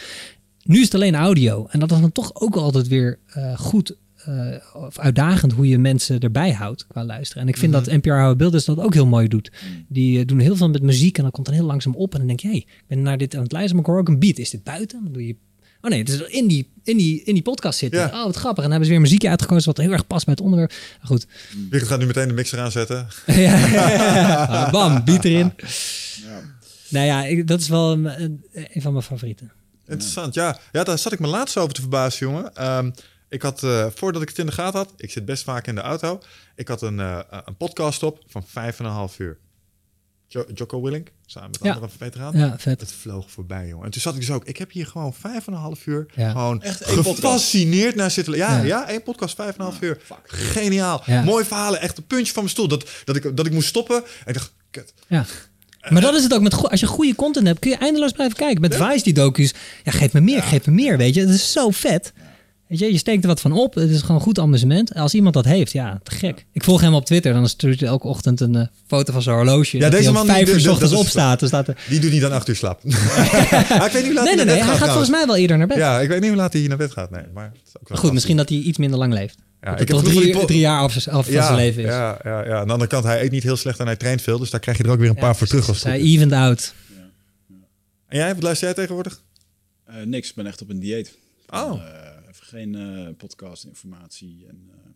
Nu 0.63 0.79
is 0.79 0.85
het 0.85 0.95
alleen 0.95 1.15
audio. 1.15 1.67
En 1.71 1.81
dat 1.81 1.91
is 1.91 2.01
dan 2.01 2.13
toch 2.13 2.31
ook 2.35 2.57
altijd 2.57 2.89
weer 2.89 3.19
eh, 3.27 3.59
goed 3.59 3.97
of 4.73 4.99
uitdagend 4.99 5.53
hoe 5.53 5.69
je 5.69 5.79
mensen 5.79 6.21
erbij 6.21 6.53
houdt 6.53 6.87
qua 6.87 7.05
luisteren. 7.05 7.43
En 7.43 7.49
ik 7.49 7.57
vind 7.57 7.73
dat 7.73 7.87
NPR 7.87 8.11
How 8.13 8.51
This 8.51 8.65
dat 8.65 8.79
ook 8.79 8.95
heel 8.95 9.07
mooi 9.07 9.29
doet. 9.29 9.53
Die 9.89 10.19
eh, 10.21 10.27
doen 10.27 10.39
heel 10.39 10.57
veel 10.57 10.69
met 10.69 10.83
muziek 10.83 11.17
en 11.17 11.23
dan 11.23 11.33
komt 11.33 11.47
dan 11.47 11.55
heel 11.55 11.65
langzaam 11.67 11.95
op 11.95 12.13
en 12.13 12.19
dan 12.19 12.27
denk 12.27 12.41
je, 12.41 12.49
hey, 12.49 12.57
ik 12.57 12.85
ben 12.87 13.03
naar 13.03 13.19
dit 13.19 13.35
aan 13.37 13.43
het 13.43 13.53
luisteren, 13.53 13.77
maar 13.83 13.85
ik 13.91 13.91
hoor 13.93 14.01
ook 14.01 14.09
een 14.15 14.19
beat. 14.19 14.39
Is 14.39 14.51
dit 14.51 14.65
buiten? 14.65 15.01
Dan 15.05 15.13
doe 15.13 15.27
je 15.27 15.37
Oh 15.81 15.91
nee, 15.91 15.99
het 15.99 16.09
is 16.09 16.21
in 16.21 16.47
die, 16.49 16.71
in 16.85 16.97
die, 16.97 17.23
in 17.25 17.35
die 17.35 17.43
podcast 17.43 17.79
zitten. 17.79 18.01
Ja. 18.01 18.07
Oh, 18.07 18.25
wat 18.25 18.37
grappig. 18.37 18.65
En 18.65 18.71
dan 18.71 18.71
hebben 18.71 18.85
ze 18.87 18.93
weer 18.93 19.01
muziekje 19.01 19.29
uitgekozen 19.29 19.67
wat 19.67 19.77
heel 19.85 19.93
erg 19.93 20.07
past 20.07 20.25
bij 20.25 20.35
het 20.35 20.43
onderwerp. 20.45 20.71
Maar 20.99 21.07
goed. 21.07 21.27
Wickert 21.71 21.91
gaat 21.91 21.99
nu 21.99 22.07
meteen 22.07 22.29
de 22.29 22.35
mixer 22.35 22.61
aanzetten. 22.61 23.07
ja, 23.27 24.45
Ah, 24.45 24.73
bam, 24.73 25.05
beat 25.05 25.25
erin. 25.25 25.53
Ja. 26.23 26.41
Nou 26.89 27.07
ja, 27.07 27.25
ik- 27.25 27.47
dat 27.47 27.61
is 27.61 27.69
wel 27.69 27.93
een, 27.93 28.05
een, 28.53 28.83
van 28.83 28.93
mijn 28.93 29.05
favorieten. 29.05 29.53
Interessant, 29.89 30.35
ja. 30.35 30.59
Ja, 30.73 30.85
daar 30.85 30.99
zat 30.99 31.13
ik 31.13 31.19
me 31.19 31.27
laatst 31.27 31.57
over 31.57 31.75
te 31.75 31.81
verbazen, 31.81 32.27
jongen. 32.27 32.55
Ehm, 32.55 32.91
ik 33.29 33.43
had, 33.43 33.63
eh, 33.63 33.87
voordat 33.95 34.23
ik 34.23 34.29
het 34.29 34.39
in 34.39 34.47
de 34.47 34.53
gaten 34.53 34.79
had, 34.79 34.93
ik 34.97 35.11
zit 35.11 35.25
best 35.25 35.45
vaak 35.45 35.67
in 35.67 35.75
de 35.75 35.81
auto. 35.81 36.21
Ik 36.57 36.69
had 36.69 36.83
een, 36.83 37.01
eh, 37.01 37.19
een 37.45 37.57
podcast 37.57 38.03
op 38.03 38.23
van 38.27 38.45
vijf 38.47 38.79
en 38.79 38.85
een 38.85 38.91
half 38.91 39.19
uur. 39.19 39.39
Jo 40.29 40.45
Jocko 40.55 40.83
Willink, 40.83 41.09
samen 41.27 41.51
met 41.51 41.61
Ja. 41.63 41.73
andere 41.75 41.93
veteraan. 41.99 42.39
Ja, 42.39 42.55
vet. 42.59 42.81
Het 42.81 42.93
vloog 42.93 43.31
voorbij, 43.31 43.67
jongen. 43.69 43.85
En 43.85 43.91
toen 43.91 44.01
zat 44.01 44.15
ik 44.15 44.21
dus 44.21 44.31
ook, 44.31 44.45
ik 44.45 44.57
heb 44.57 44.71
hier 44.73 44.87
gewoon 44.87 45.15
vijf 45.15 45.47
en 45.47 45.53
een 45.53 45.59
half 45.59 45.87
uur 45.87 46.07
Ja. 46.15 46.31
gewoon 46.31 46.63
Echt 46.63 46.85
gefascineerd 46.85 47.95
naar 47.95 48.11
zitten. 48.11 48.37
Ja, 48.37 48.57
Ja. 48.57 48.63
ja. 48.63 48.89
één 48.89 49.03
podcast, 49.03 49.35
vijf 49.35 49.49
en 49.55 49.55
een 49.61 49.67
half 49.67 49.81
uur. 49.83 49.99
Geniaal. 50.25 51.03
Ja. 51.07 51.23
Mooi 51.23 51.45
verhalen, 51.45 51.81
echt 51.81 51.97
een 51.99 52.07
puntje 52.07 52.33
van 52.33 52.43
mijn 52.43 52.55
stoel. 52.55 52.69
Dat, 52.69 52.89
dat, 53.05 53.17
ik, 53.17 53.37
dat 53.37 53.47
ik 53.47 53.53
moest 53.53 53.69
stoppen. 53.69 53.97
En 53.97 54.27
ik 54.27 54.35
dacht, 54.35 54.53
kut. 54.71 54.95
Ja. 55.07 55.25
Maar 55.89 56.03
dat 56.03 56.15
is 56.15 56.23
het 56.23 56.35
ook. 56.35 56.41
Met 56.43 56.69
als 56.71 56.81
je 56.81 56.87
goede 56.87 57.15
content 57.15 57.47
hebt, 57.47 57.59
kun 57.59 57.71
je 57.71 57.77
eindeloos 57.77 58.13
blijven 58.13 58.37
kijken. 58.37 58.61
Met 58.61 58.77
Vice, 58.77 59.03
die 59.05 59.13
docu's. 59.13 59.55
Ja, 59.85 59.93
geef 59.93 60.13
me 60.13 60.21
meer, 60.21 60.43
geef 60.43 60.67
me 60.67 60.73
meer, 60.73 60.97
weet 60.97 61.15
je. 61.15 61.21
Het 61.21 61.31
is 61.31 61.53
zo 61.53 61.71
vet. 61.71 62.13
Weet 62.79 62.87
je, 62.89 62.93
je 62.93 62.99
steekt 62.99 63.23
er 63.23 63.29
wat 63.29 63.41
van 63.41 63.53
op. 63.53 63.75
Het 63.75 63.91
is 63.91 64.03
gewoon 64.03 64.21
goed 64.21 64.39
amusement. 64.39 64.93
En 64.93 65.03
Als 65.03 65.15
iemand 65.15 65.35
dat 65.35 65.45
heeft, 65.45 65.73
ja, 65.73 66.01
te 66.03 66.11
gek. 66.11 66.47
Ik 66.53 66.65
volg 66.65 66.81
hem 66.81 66.95
op 66.95 67.07
Twitter. 67.07 67.33
Dan 67.33 67.49
stuurt 67.49 67.81
hij 67.81 67.89
elke 67.89 68.07
ochtend 68.07 68.41
een 68.41 68.55
eh, 68.55 68.67
foto 68.87 69.13
van 69.13 69.23
zijn 69.23 69.37
horloge. 69.37 69.79
dat 69.79 69.91
deze 69.93 70.13
man 70.13 70.23
die- 70.27 70.31
vijf 70.35 70.49
uur 70.49 70.53
dat- 70.53 70.61
's 70.61 70.65
dat 70.65 70.73
ochtends 70.73 70.95
opstaat. 70.95 71.41
Dan 71.41 71.49
staat 71.49 71.69
er... 71.69 71.77
Die 71.89 72.01
doet 72.01 72.11
niet 72.11 72.21
dan 72.21 72.33
acht 72.33 72.49
uur 72.49 72.57
slaap. 72.57 72.81
Maar 72.85 72.97
ik 73.87 73.93
weet 73.93 73.93
niet 73.93 74.05
hoe 74.05 74.15
laat 74.15 74.25
Nee, 74.25 74.25
nee, 74.25 74.25
hij 74.25 74.35
naar 74.37 74.37
nee. 74.37 74.45
bed 74.47 74.67
Hij 74.67 74.77
gaat 74.77 74.89
volgens 74.89 75.11
mij 75.11 75.27
wel 75.27 75.37
eerder 75.37 75.59
naar 75.59 75.67
bed. 75.67 75.77
Ja, 75.77 76.01
ik 76.01 76.09
weet 76.09 76.21
niet 76.21 76.29
hoe 76.29 76.39
laat 76.39 76.51
hij 76.53 76.61
hier 76.61 76.69
naar 76.69 76.79
bed 76.79 76.93
gaat. 76.93 77.11
Nee, 77.11 77.23
maar 77.35 77.45
het 77.45 77.61
is 77.67 77.73
ook 77.81 77.89
wel 77.89 77.99
Goed, 77.99 78.13
misschien 78.13 78.37
dat 78.37 78.49
hij 78.49 78.59
iets 78.59 78.79
minder 78.79 78.99
lang 78.99 79.13
leeft. 79.13 79.37
Ja, 79.61 79.71
dat 79.71 79.81
ik 79.81 79.89
heb 79.89 79.97
toch 79.97 80.13
van 80.33 80.47
drie, 80.47 80.59
jaar 80.59 80.81
af, 80.81 81.09
af 81.09 81.25
van 81.25 81.35
ja, 81.35 81.45
zijn 81.45 81.57
leven 81.57 81.83
is. 81.83 81.89
Ja, 81.89 82.19
ja, 82.25 82.45
ja. 82.47 82.59
Aan 82.59 82.67
de 82.67 82.73
andere 82.73 82.91
kant, 82.91 83.05
hij 83.05 83.23
eet 83.23 83.31
niet 83.31 83.43
heel 83.43 83.57
slecht 83.57 83.79
en 83.79 83.87
hij 83.87 83.97
traint 83.97 84.23
veel. 84.23 84.39
Dus 84.39 84.51
daar 84.51 84.61
krijg 84.61 84.77
je 84.79 84.85
er 84.85 84.91
ook 84.91 84.99
weer 84.99 85.09
een 85.09 85.15
paar 85.15 85.37
voor 85.37 85.47
terug. 85.47 85.69
Als 85.69 85.83
Hij 85.83 86.01
evened 86.01 86.33
out. 86.33 86.75
En 88.09 88.19
jij, 88.19 88.35
wat 88.35 88.43
luister 88.43 88.67
jij 88.67 88.77
tegenwoordig? 88.77 89.21
Eh, 89.87 89.95
niks, 90.05 90.29
ik 90.29 90.35
ben 90.35 90.47
echt 90.47 90.63
op 90.63 90.69
een 90.71 90.81
dieet. 90.81 91.13
Oh. 91.49 91.73
Geen 92.55 92.75
eh 92.75 93.09
podcast 93.17 93.65
informatie. 93.65 94.45
En, 94.49 94.71
eh, 94.71 94.91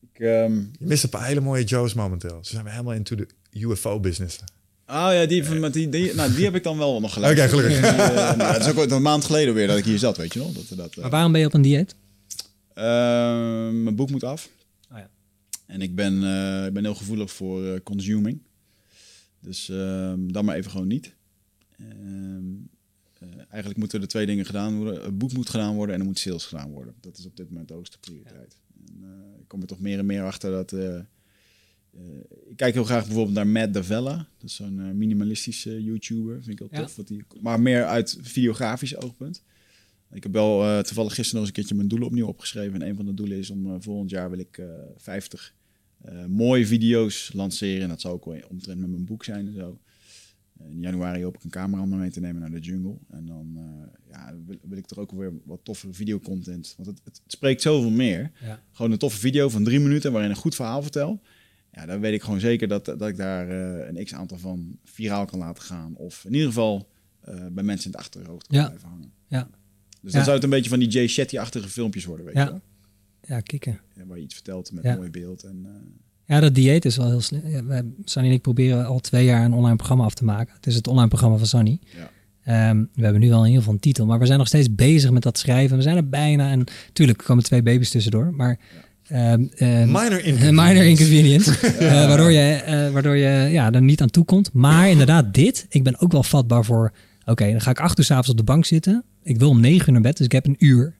ik, 0.00 0.20
ehm, 0.20 0.54
Je 0.54 0.86
mist 0.86 1.04
een 1.04 1.08
paar 1.10 1.26
hele 1.26 1.40
mooie 1.40 1.64
Joe's 1.64 1.94
momenteel. 1.94 2.38
Ze 2.42 2.50
zijn 2.50 2.62
weer 2.64 2.72
helemaal 2.72 2.94
into 2.94 3.16
de 3.16 3.26
UFO-business. 3.52 4.38
oh 4.86 5.08
ja, 5.12 5.26
die, 5.26 5.44
van, 5.44 5.60
met 5.60 5.72
die, 5.72 5.88
die, 5.88 6.14
nou, 6.14 6.34
die 6.34 6.44
heb 6.44 6.54
ik 6.54 6.62
dan 6.62 6.78
wel 6.78 7.00
nog 7.00 7.12
geluisterd. 7.12 7.52
Oké, 7.52 7.62
gelukkig. 7.62 7.90
Die, 7.90 8.36
nou, 8.36 8.52
dat 8.52 8.60
is 8.66 8.74
ook 8.74 8.90
een 8.90 9.02
maand 9.02 9.24
geleden 9.24 9.54
weer 9.54 9.66
dat 9.66 9.78
ik 9.78 9.84
hier 9.84 9.98
zat, 9.98 10.16
weet 10.16 10.32
je 10.32 10.38
wel. 10.38 10.52
Dat, 10.52 10.68
dat, 10.76 10.90
eh, 10.90 11.00
Maar 11.00 11.10
waarom 11.10 11.32
ben 11.32 11.40
je 11.40 11.46
op 11.46 11.54
een 11.54 11.62
dieet? 11.62 11.94
eh, 12.74 12.84
mijn 13.70 13.96
boek 13.96 14.10
moet 14.10 14.24
af. 14.24 14.48
Oh 14.92 14.98
ja. 14.98 15.10
En 15.66 15.80
ik 15.82 15.94
ben, 15.94 16.24
eh, 16.24 16.66
ik 16.66 16.72
ben 16.72 16.84
heel 16.84 16.94
gevoelig 16.94 17.30
voor 17.32 17.82
consuming. 17.82 18.42
Dus 19.40 19.68
ehm, 19.68 20.28
dan 20.28 20.44
maar 20.44 20.56
even 20.56 20.70
gewoon 20.70 20.88
niet. 20.88 21.16
Eh, 23.20 23.28
eigenlijk 23.48 23.76
moeten 23.76 24.00
er 24.00 24.08
twee 24.08 24.26
dingen 24.26 24.44
gedaan 24.44 24.76
worden. 24.76 25.02
Het 25.02 25.18
boek 25.18 25.32
moet 25.32 25.48
gedaan 25.48 25.74
worden 25.74 25.94
en 25.94 26.00
er 26.00 26.06
moet 26.06 26.18
sales 26.18 26.44
gedaan 26.46 26.70
worden. 26.70 26.94
Dat 27.00 27.18
is 27.18 27.26
op 27.26 27.36
dit 27.36 27.48
moment 27.50 27.68
de 27.68 27.74
hoogste 27.74 27.98
prioriteit. 27.98 28.56
En, 28.86 29.02
eh, 29.02 29.40
ik 29.40 29.48
kom 29.48 29.60
er 29.60 29.66
toch 29.66 29.80
meer 29.80 29.98
en 29.98 30.06
meer 30.06 30.22
achter 30.22 30.50
dat... 30.50 30.72
eh, 30.72 30.98
ik 32.48 32.56
kijk 32.56 32.74
heel 32.74 32.84
graag 32.84 33.04
bijvoorbeeld 33.04 33.34
naar 33.36 33.46
Matt 33.46 33.74
Davella. 33.74 34.16
Dat 34.16 34.50
is 34.50 34.54
zo'n 34.54 34.98
minimalistische 34.98 35.82
YouTuber. 35.82 36.42
Vind 36.42 36.48
ik 36.48 36.58
heel 36.58 36.68
Ja. 36.80 36.80
tof. 36.86 36.96
Wat 36.96 37.06
die, 37.08 37.24
maar 37.40 37.60
meer 37.60 37.84
uit 37.84 38.18
videografisch 38.20 38.96
oogpunt. 38.96 39.42
Ik 40.12 40.22
heb 40.22 40.32
wel 40.32 40.82
toevallig 40.82 41.14
gisteren 41.14 41.30
nog 41.32 41.38
eens 41.40 41.48
een 41.48 41.52
keertje 41.54 41.74
mijn 41.74 41.88
doelen 41.88 42.08
opnieuw 42.08 42.26
opgeschreven. 42.26 42.82
En 42.82 42.88
een 42.88 42.96
van 42.96 43.04
de 43.04 43.14
doelen 43.14 43.38
is 43.38 43.50
om 43.50 43.82
volgend 43.82 44.10
jaar 44.10 44.30
wil 44.30 44.38
ik 44.38 44.58
eh 44.58 44.66
50 44.96 45.54
eh, 46.02 46.24
mooie 46.24 46.66
video's 46.66 47.30
lanceren. 47.32 47.82
En 47.82 47.88
dat 47.88 48.00
zou 48.00 48.14
ook 48.14 48.24
wel 48.24 48.40
omtrent 48.48 48.80
met 48.80 48.90
mijn 48.90 49.04
boek 49.04 49.24
zijn 49.24 49.46
en 49.46 49.54
zo. 49.54 49.78
In 50.70 50.80
januari 50.80 51.22
hoop 51.22 51.36
ik 51.36 51.44
een 51.44 51.50
cameraman 51.50 51.98
mee 51.98 52.10
te 52.10 52.20
nemen 52.20 52.40
naar 52.40 52.50
de 52.50 52.58
jungle. 52.58 52.96
En 53.10 53.26
dan 53.26 53.52
eh, 53.56 54.12
ja, 54.12 54.34
wil, 54.46 54.56
wil 54.62 54.78
ik 54.78 54.86
toch 54.86 54.98
ook 54.98 55.12
weer 55.12 55.32
wat 55.44 55.60
toffe 55.62 55.92
videocontent. 55.92 56.74
Want 56.76 56.88
het, 56.88 57.00
het, 57.04 57.20
spreekt 57.26 57.62
zoveel 57.62 57.90
meer. 57.90 58.30
Ja. 58.40 58.62
Gewoon 58.72 58.92
een 58.92 58.98
toffe 58.98 59.18
video 59.18 59.48
van 59.48 59.64
drie 59.64 59.80
minuten 59.80 60.12
waarin 60.12 60.30
een 60.30 60.36
goed 60.36 60.54
verhaal 60.54 60.82
vertel. 60.82 61.20
Ja, 61.72 61.86
dan 61.86 62.00
weet 62.00 62.14
ik 62.14 62.22
gewoon 62.22 62.40
zeker 62.40 62.68
dat, 62.68 62.84
dat 62.84 63.02
ik 63.08 63.16
daar 63.16 63.48
eh, 63.48 63.88
een 63.96 64.04
x-aantal 64.04 64.38
van 64.38 64.78
viraal 64.84 65.24
kan 65.24 65.38
laten 65.38 65.62
gaan. 65.62 65.94
Of 65.96 66.24
in 66.24 66.32
ieder 66.32 66.48
geval 66.48 66.88
eh, 67.20 67.46
bij 67.52 67.64
mensen 67.64 67.86
in 67.86 67.96
het 67.96 68.00
achterhoofd 68.00 68.46
kan 68.46 68.58
Ja. 68.58 68.66
blijven 68.66 68.88
hangen. 68.88 69.12
Ja. 69.26 69.48
Dus 70.02 70.10
dan 70.12 70.20
Ja. 70.20 70.22
zou 70.22 70.34
het 70.34 70.44
een 70.44 70.50
beetje 70.50 70.70
van 70.70 70.78
die 70.78 70.88
Jay 70.88 71.06
Shetty-achtige 71.06 71.68
filmpjes 71.68 72.04
worden, 72.04 72.26
weet 72.26 72.34
Ja. 72.34 72.44
je 72.44 72.50
wel? 72.50 72.60
Ja, 73.22 73.40
kikken. 73.40 73.80
Ja, 73.96 74.06
waar 74.06 74.16
je 74.16 74.22
iets 74.22 74.34
vertelt 74.34 74.72
met 74.72 74.84
mooi 74.84 75.10
beeld. 75.10 75.42
En, 75.42 75.66
eh, 75.66 75.72
Ja, 76.28 76.40
dat 76.40 76.54
dieet 76.54 76.84
is 76.84 76.96
wel 76.96 77.08
heel 77.08 77.20
snel. 77.20 77.40
Ja, 77.46 77.82
Sunny 78.04 78.28
en 78.28 78.34
ik 78.34 78.42
proberen 78.42 78.86
al 78.86 79.00
twee 79.00 79.24
jaar 79.24 79.44
een 79.44 79.52
online 79.52 79.76
programma 79.76 80.04
af 80.04 80.14
te 80.14 80.24
maken. 80.24 80.54
Het 80.54 80.66
is 80.66 80.74
het 80.74 80.86
online 80.86 81.08
programma 81.08 81.36
van 81.36 81.46
Sunny. 81.46 81.78
Ja. 81.96 82.10
Ehm, 82.48 82.84
we 82.94 83.02
hebben 83.02 83.20
nu 83.20 83.28
wel 83.28 83.38
in 83.38 83.44
ieder 83.44 83.58
geval 83.58 83.74
een 83.74 83.80
titel, 83.80 84.06
maar 84.06 84.18
we 84.18 84.26
zijn 84.26 84.38
nog 84.38 84.46
steeds 84.46 84.74
bezig 84.74 85.10
met 85.10 85.22
dat 85.22 85.38
schrijven. 85.38 85.76
We 85.76 85.82
zijn 85.82 85.96
er 85.96 86.08
bijna 86.08 86.50
en 86.50 86.64
natuurlijk 86.86 87.24
komen 87.24 87.44
twee 87.44 87.62
baby's 87.62 87.90
tussendoor, 87.90 88.34
maar 88.34 88.58
ehm, 89.06 89.44
ehm, 89.54 89.86
Minor 89.86 90.26
een 90.26 90.54
minor 90.64 90.84
inconvenience, 90.84 91.50
eh, 91.78 92.06
waardoor 92.06 92.32
je, 92.32 92.52
eh, 92.52 92.90
waardoor 92.90 93.16
je 93.16 93.48
ja, 93.50 93.72
er 93.72 93.82
niet 93.82 94.00
aan 94.00 94.10
toe 94.10 94.24
komt. 94.24 94.52
Maar 94.52 94.88
inderdaad, 94.88 95.34
dit, 95.34 95.66
ik 95.68 95.82
ben 95.82 96.00
ook 96.00 96.12
wel 96.12 96.22
vatbaar 96.22 96.64
voor. 96.64 96.92
Oké, 97.24 97.50
dan 97.50 97.60
ga 97.60 97.70
ik 97.70 97.80
acht 97.80 97.98
uur 97.98 98.04
s'avonds 98.04 98.30
op 98.30 98.36
de 98.36 98.42
bank 98.42 98.64
zitten. 98.64 99.04
Ik 99.22 99.38
wil 99.38 99.48
om 99.48 99.60
negen 99.60 99.86
uur 99.86 99.92
naar 99.92 100.02
bed, 100.02 100.16
dus 100.16 100.26
ik 100.26 100.32
heb 100.32 100.46
een 100.46 100.56
uur. 100.58 100.94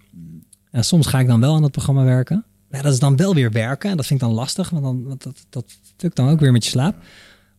En 0.70 0.84
soms 0.84 1.06
ga 1.06 1.20
ik 1.20 1.26
dan 1.26 1.40
wel 1.40 1.55
aan 1.55 1.62
dat 1.62 1.70
programma 1.70 2.05
werken. 2.05 2.44
Ja, 2.70 2.82
dat 2.82 2.93
is 2.93 2.99
dan 2.99 3.16
wel 3.16 3.35
weer 3.35 3.51
werken. 3.51 3.90
En 3.90 3.97
dat 3.97 4.07
vind 4.07 4.20
ik 4.20 4.27
dan 4.27 4.36
lastig, 4.36 4.70
want, 4.70 4.85
dan, 4.85 5.19
dat, 5.49 5.66
dat 5.97 6.16
dan 6.16 6.28
ook 6.28 6.40
weer 6.40 6.53
met 6.53 6.65
je 6.65 6.70
slaap. 6.70 6.97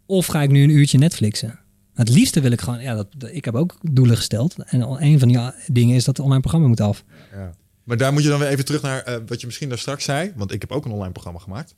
Of 0.06 0.26
ga 0.26 0.42
ik 0.42 0.50
nu 0.50 0.64
een 0.64 0.70
uurtje 0.70 0.98
Netflixen? 0.98 1.60
Het 1.94 2.10
liefste 2.10 2.42
wil 2.42 2.52
ik 2.52 2.62
gewoon, 2.62 2.82
ja, 2.82 2.96
dat, 2.96 3.08
ik 3.32 3.46
heb 3.46 3.56
ook 3.56 3.78
doelen 3.82 4.18
gesteld. 4.18 4.56
En 4.66 4.82
een 5.04 5.20
van 5.20 5.28
die 5.28 5.40
dingen 5.68 5.96
is 5.96 6.04
dat 6.04 6.18
het 6.18 6.26
online 6.26 6.42
programma 6.42 6.68
moet 6.68 6.82
af. 6.82 7.04
Ja. 7.32 7.54
Maar 7.84 7.98
daar 7.98 8.14
moet 8.14 8.24
je 8.24 8.30
dan 8.30 8.40
weer 8.40 8.48
even 8.48 8.66
terug 8.66 8.82
naar 8.82 9.02
eh, 9.02 9.16
wat 9.28 9.40
je 9.40 9.46
misschien 9.46 9.70
daar 9.70 9.78
straks 9.78 10.04
zei. 10.04 10.34
Want 10.36 10.52
ik 10.52 10.62
heb 10.62 10.72
ook 10.72 10.86
een 10.86 10.92
online 10.92 11.12
programma 11.12 11.40
gemaakt. 11.40 11.74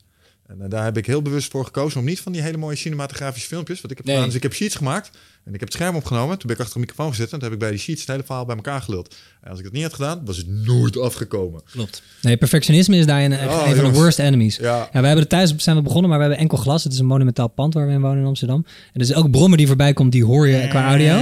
En 0.52 0.62
eh, 0.64 0.70
daar 0.70 0.84
heb 0.84 0.96
ik 0.96 1.06
heel 1.06 1.22
bewust 1.22 1.50
voor 1.50 1.64
gekozen 1.64 2.00
om 2.00 2.06
niet 2.06 2.20
van 2.20 2.32
die 2.32 2.42
hele 2.42 2.56
mooie 2.56 2.76
cinematografische 2.76 3.48
filmpjes. 3.48 3.80
Wat 3.80 3.90
ik 3.90 3.96
heb 3.96 4.06
Nee. 4.06 4.14
gedaan. 4.14 4.28
Dus 4.30 4.38
ik 4.38 4.42
heb 4.44 4.54
sheets 4.54 4.74
gemaakt. 4.74 5.10
En 5.44 5.54
ik 5.54 5.60
heb 5.60 5.68
het 5.68 5.72
scherm 5.78 5.96
opgenomen. 5.96 6.38
Toen 6.38 6.46
ben 6.46 6.56
ik 6.56 6.62
achter 6.62 6.76
een 6.76 6.80
microfoon 6.86 7.10
gezet. 7.10 7.24
En 7.26 7.32
toen 7.32 7.42
heb 7.42 7.52
ik 7.52 7.58
bij 7.58 7.70
die 7.70 7.78
sheets 7.78 8.00
het 8.00 8.10
hele 8.10 8.22
verhaal 8.22 8.44
bij 8.44 8.56
elkaar 8.56 8.80
geluld. 8.82 9.14
En 9.40 9.50
als 9.50 9.58
ik 9.58 9.64
het 9.64 9.74
niet 9.74 9.82
had 9.82 9.94
gedaan, 9.94 10.20
was 10.24 10.36
het 10.36 10.46
nooit 10.48 10.98
afgekomen. 10.98 11.62
Klopt. 11.70 12.02
Nee, 12.22 12.36
perfectionisme 12.36 12.96
is 12.96 13.06
daarin 13.06 13.32
echt 13.32 13.50
Oh, 13.52 13.62
een 13.68 13.74
van 13.76 13.84
de 13.84 13.98
worst 13.98 14.18
enemies. 14.18 14.56
Ja. 14.56 14.76
Ja, 14.92 15.00
we 15.00 15.06
hebben 15.06 15.24
er 15.24 15.26
thuis 15.26 15.54
zijn 15.56 15.76
we 15.76 15.82
begonnen, 15.82 16.08
maar 16.10 16.18
we 16.18 16.24
hebben 16.24 16.42
enkel 16.42 16.58
glas. 16.58 16.84
Het 16.84 16.92
is 16.92 16.98
een 16.98 17.06
monumentaal 17.06 17.48
pand 17.48 17.74
waar 17.74 17.86
we 17.86 17.92
in 17.92 18.00
wonen 18.00 18.18
in 18.20 18.26
Amsterdam. 18.26 18.64
En 18.92 18.98
dus 18.98 19.10
elke 19.10 19.30
brommer 19.30 19.58
die 19.58 19.66
voorbij 19.66 19.92
komt, 19.92 20.12
die 20.12 20.24
hoor 20.24 20.48
je 20.48 20.68
qua 20.68 20.86
audio. 20.88 21.20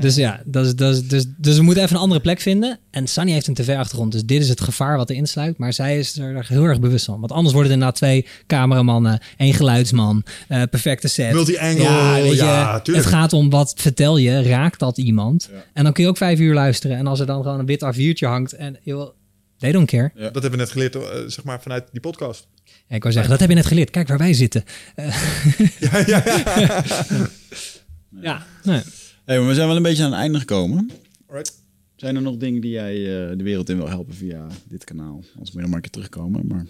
Dus 0.00 0.14
ja, 0.14 0.40
dat 0.44 0.66
is, 0.66 0.74
dat 0.74 0.94
is, 0.94 1.08
dus, 1.08 1.24
dus 1.36 1.56
we 1.56 1.62
moeten 1.62 1.82
even 1.82 1.96
een 1.96 2.02
andere 2.02 2.20
plek 2.20 2.40
vinden. 2.40 2.78
En 2.90 3.06
Sunny 3.06 3.32
heeft 3.32 3.46
een 3.46 3.54
tv-achtergrond, 3.54 4.12
dus 4.12 4.24
dit 4.24 4.42
is 4.42 4.48
het 4.48 4.60
gevaar 4.60 4.96
wat 4.96 5.10
er 5.10 5.16
insluit. 5.16 5.58
Maar 5.58 5.72
zij 5.72 5.98
is 5.98 6.18
er 6.18 6.46
heel 6.48 6.64
erg 6.64 6.80
bewust 6.80 7.04
van. 7.04 7.20
Want 7.20 7.32
anders 7.32 7.54
worden 7.54 7.70
het 7.72 7.80
inderdaad 7.80 7.96
twee 8.00 8.26
cameramannen, 8.46 9.18
één 9.36 9.54
geluidsman, 9.54 10.24
eh, 10.48 10.62
perfecte 10.70 11.08
set. 11.08 11.32
Multi-angle, 11.32 11.82
Ja, 11.82 12.12
weet 12.14 12.30
je, 12.30 12.36
ja, 12.36 12.80
tuurlijk. 12.80 13.04
het 13.06 13.14
gaat 13.14 13.32
om 13.32 13.50
wat 13.50 13.72
vertel 13.76 14.16
je, 14.16 14.42
raakt 14.42 14.78
dat 14.78 14.98
iemand? 14.98 15.50
En 15.72 15.84
dan 15.84 15.92
kun 15.92 16.02
je 16.02 16.08
ook 16.08 16.16
vijf 16.16 16.38
uur 16.38 16.54
luisteren. 16.54 16.96
En 16.96 17.06
als 17.06 17.20
er 17.20 17.26
dan 17.26 17.42
gewoon 17.42 17.58
een 17.58 17.66
wit 17.66 17.84
A4'tje 17.84 18.26
hangt 18.28 18.52
en 18.52 18.76
joh, 18.82 19.10
they 19.58 19.72
don't 19.72 19.86
care. 19.90 20.10
Dat 20.14 20.32
hebben 20.32 20.50
we 20.50 20.56
net 20.56 20.70
geleerd, 20.70 20.94
eh, 20.94 21.02
zeg 21.26 21.44
maar, 21.44 21.60
vanuit 21.62 21.84
die 21.92 22.00
podcast. 22.00 22.48
Ja, 22.88 22.94
ik 22.96 23.02
wou 23.02 23.12
zeggen, 23.14 23.30
dat 23.30 23.40
heb 23.40 23.48
je 23.48 23.54
net 23.54 23.66
geleerd. 23.66 23.90
Kijk 23.90 24.08
waar 24.08 24.18
wij 24.18 24.32
zitten. 24.34 24.64
Ja, 25.78 26.02
ja, 26.06 26.22
ja. 26.56 26.82
Ja, 28.20 28.46
nee. 28.62 28.80
Hey, 29.26 29.38
maar 29.38 29.48
we 29.48 29.54
zijn 29.54 29.66
wel 29.66 29.76
een 29.76 29.82
beetje 29.82 30.02
aan 30.04 30.10
het 30.10 30.20
einde 30.20 30.38
gekomen. 30.38 30.90
Alright. 31.28 31.62
Zijn 31.96 32.16
er 32.16 32.22
nog 32.22 32.36
dingen 32.36 32.60
die 32.60 32.70
jij 32.70 32.94
eh, 32.94 33.36
de 33.38 33.44
wereld 33.44 33.68
in 33.68 33.76
wil 33.76 33.88
helpen 33.88 34.14
via 34.14 34.46
dit 34.68 34.84
kanaal? 34.84 35.14
Anders 35.14 35.34
moet 35.34 35.52
je 35.52 35.58
nog 35.60 35.66
maar 35.66 35.74
een 35.76 35.80
keer 35.80 35.90
terugkomen. 35.90 36.46
Maar 36.46 36.66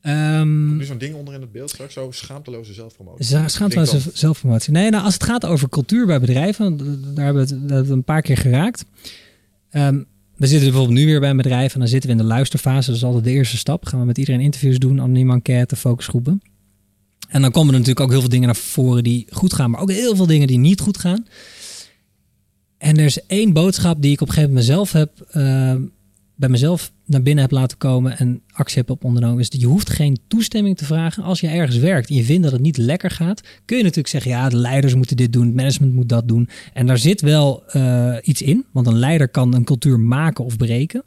Ehm, 0.00 0.76
Nu 0.76 0.84
zo'n 0.84 0.98
ding 0.98 1.14
onder 1.14 1.34
in 1.34 1.40
het 1.40 1.52
beeld 1.52 1.70
straks, 1.70 1.92
zo 1.94 2.10
schaamteloze 2.10 2.72
zelfpromotie. 2.72 3.24
Schaamteloze 3.48 4.00
zelfpromotie. 4.12 4.72
Nee, 4.72 4.90
nou, 4.90 5.04
als 5.04 5.14
het 5.14 5.22
gaat 5.22 5.44
over 5.44 5.68
cultuur 5.68 6.06
bij 6.06 6.20
bedrijven, 6.20 6.76
daar 7.14 7.24
hebben 7.24 7.46
we 7.46 7.54
het, 7.54 7.60
dat 7.60 7.70
hebben 7.70 7.86
we 7.86 7.92
een 7.92 8.04
paar 8.04 8.22
keer 8.22 8.36
geraakt. 8.36 8.84
Ehm, 9.70 10.02
we 10.36 10.46
zitten 10.46 10.68
bijvoorbeeld 10.68 10.98
nu 10.98 11.06
weer 11.06 11.20
bij 11.20 11.30
een 11.30 11.36
bedrijf 11.36 11.72
en 11.74 11.78
dan 11.78 11.88
zitten 11.88 12.10
we 12.10 12.16
in 12.16 12.22
de 12.22 12.28
luisterfase. 12.28 12.86
Dat 12.86 12.96
is 12.96 13.04
altijd 13.04 13.24
de 13.24 13.30
eerste 13.30 13.56
stap. 13.56 13.84
Gaan 13.84 14.00
we 14.00 14.06
met 14.06 14.18
iedereen 14.18 14.40
interviews 14.40 14.78
doen, 14.78 15.00
anonieme 15.00 15.32
enquête, 15.32 15.76
focusgroepen. 15.76 16.42
En 17.28 17.42
dan 17.42 17.50
komen 17.50 17.72
er 17.72 17.78
natuurlijk 17.78 18.00
ook 18.00 18.10
heel 18.10 18.20
veel 18.20 18.28
dingen 18.28 18.46
naar 18.46 18.56
voren 18.56 19.04
die 19.04 19.26
goed 19.30 19.52
gaan, 19.52 19.70
maar 19.70 19.80
ook 19.80 19.90
heel 19.90 20.16
veel 20.16 20.26
dingen 20.26 20.46
die 20.46 20.58
niet 20.58 20.80
goed 20.80 20.98
gaan. 20.98 21.26
En 22.78 22.96
er 22.96 23.04
is 23.04 23.26
één 23.26 23.52
boodschap 23.52 24.02
die 24.02 24.12
ik 24.12 24.20
op 24.20 24.28
een 24.28 24.34
gegeven 24.34 24.54
moment 24.54 24.68
mezelf 24.68 24.92
heb, 24.92 25.26
ehm, 25.30 25.82
bij 26.34 26.48
mezelf 26.48 26.92
naar 27.04 27.22
binnen 27.22 27.44
heb 27.44 27.52
laten 27.52 27.78
komen 27.78 28.18
en 28.18 28.42
actie 28.52 28.78
heb 28.78 28.90
op 28.90 29.04
ondernomen. 29.04 29.40
Is 29.40 29.50
dat 29.50 29.60
je 29.60 29.66
hoeft 29.66 29.90
geen 29.90 30.18
toestemming 30.28 30.76
te 30.76 30.84
vragen. 30.84 31.22
Als 31.22 31.40
je 31.40 31.48
ergens 31.48 31.76
werkt 31.76 32.08
en 32.08 32.14
je 32.14 32.24
vindt 32.24 32.42
dat 32.42 32.52
het 32.52 32.60
niet 32.60 32.76
lekker 32.76 33.10
gaat, 33.10 33.42
kun 33.64 33.76
je 33.76 33.82
natuurlijk 33.82 34.08
zeggen, 34.08 34.30
ja, 34.30 34.48
de 34.48 34.56
leiders 34.56 34.94
moeten 34.94 35.16
dit 35.16 35.32
doen, 35.32 35.46
het 35.46 35.54
management 35.54 35.94
moet 35.94 36.08
dat 36.08 36.28
doen. 36.28 36.48
En 36.72 36.86
daar 36.86 36.98
zit 36.98 37.20
wel 37.20 37.64
eh, 37.66 38.16
iets 38.22 38.42
in, 38.42 38.64
want 38.72 38.86
een 38.86 38.98
leider 38.98 39.28
kan 39.28 39.54
een 39.54 39.64
cultuur 39.64 40.00
maken 40.00 40.44
of 40.44 40.56
breken. 40.56 41.04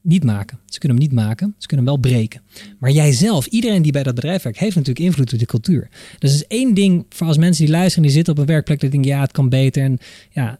Niet 0.00 0.24
maken. 0.24 0.58
Ze 0.66 0.78
kunnen 0.78 0.98
hem 0.98 1.06
niet 1.06 1.16
maken, 1.16 1.54
ze 1.58 1.66
kunnen 1.66 1.86
hem 1.86 1.94
wel 1.94 2.10
breken. 2.10 2.40
Maar 2.78 2.90
jij 2.90 3.12
zelf, 3.12 3.46
iedereen 3.46 3.82
die 3.82 3.92
bij 3.92 4.02
dat 4.02 4.14
bedrijf 4.14 4.42
werkt, 4.42 4.58
heeft 4.58 4.76
natuurlijk 4.76 5.06
invloed 5.06 5.32
op 5.32 5.38
die 5.38 5.46
cultuur. 5.46 5.88
Dus 6.18 6.32
het 6.32 6.40
is 6.40 6.46
één 6.46 6.74
ding 6.74 7.06
voor 7.08 7.26
als 7.26 7.38
mensen 7.38 7.64
die 7.64 7.74
luisteren, 7.74 8.02
die 8.02 8.12
zitten 8.12 8.32
op 8.32 8.38
een 8.38 8.46
werkplek, 8.46 8.80
die 8.80 8.90
denken, 8.90 9.10
ja, 9.10 9.20
het 9.20 9.32
kan 9.32 9.48
beter. 9.48 9.82
En 9.82 9.98
ja, 10.30 10.58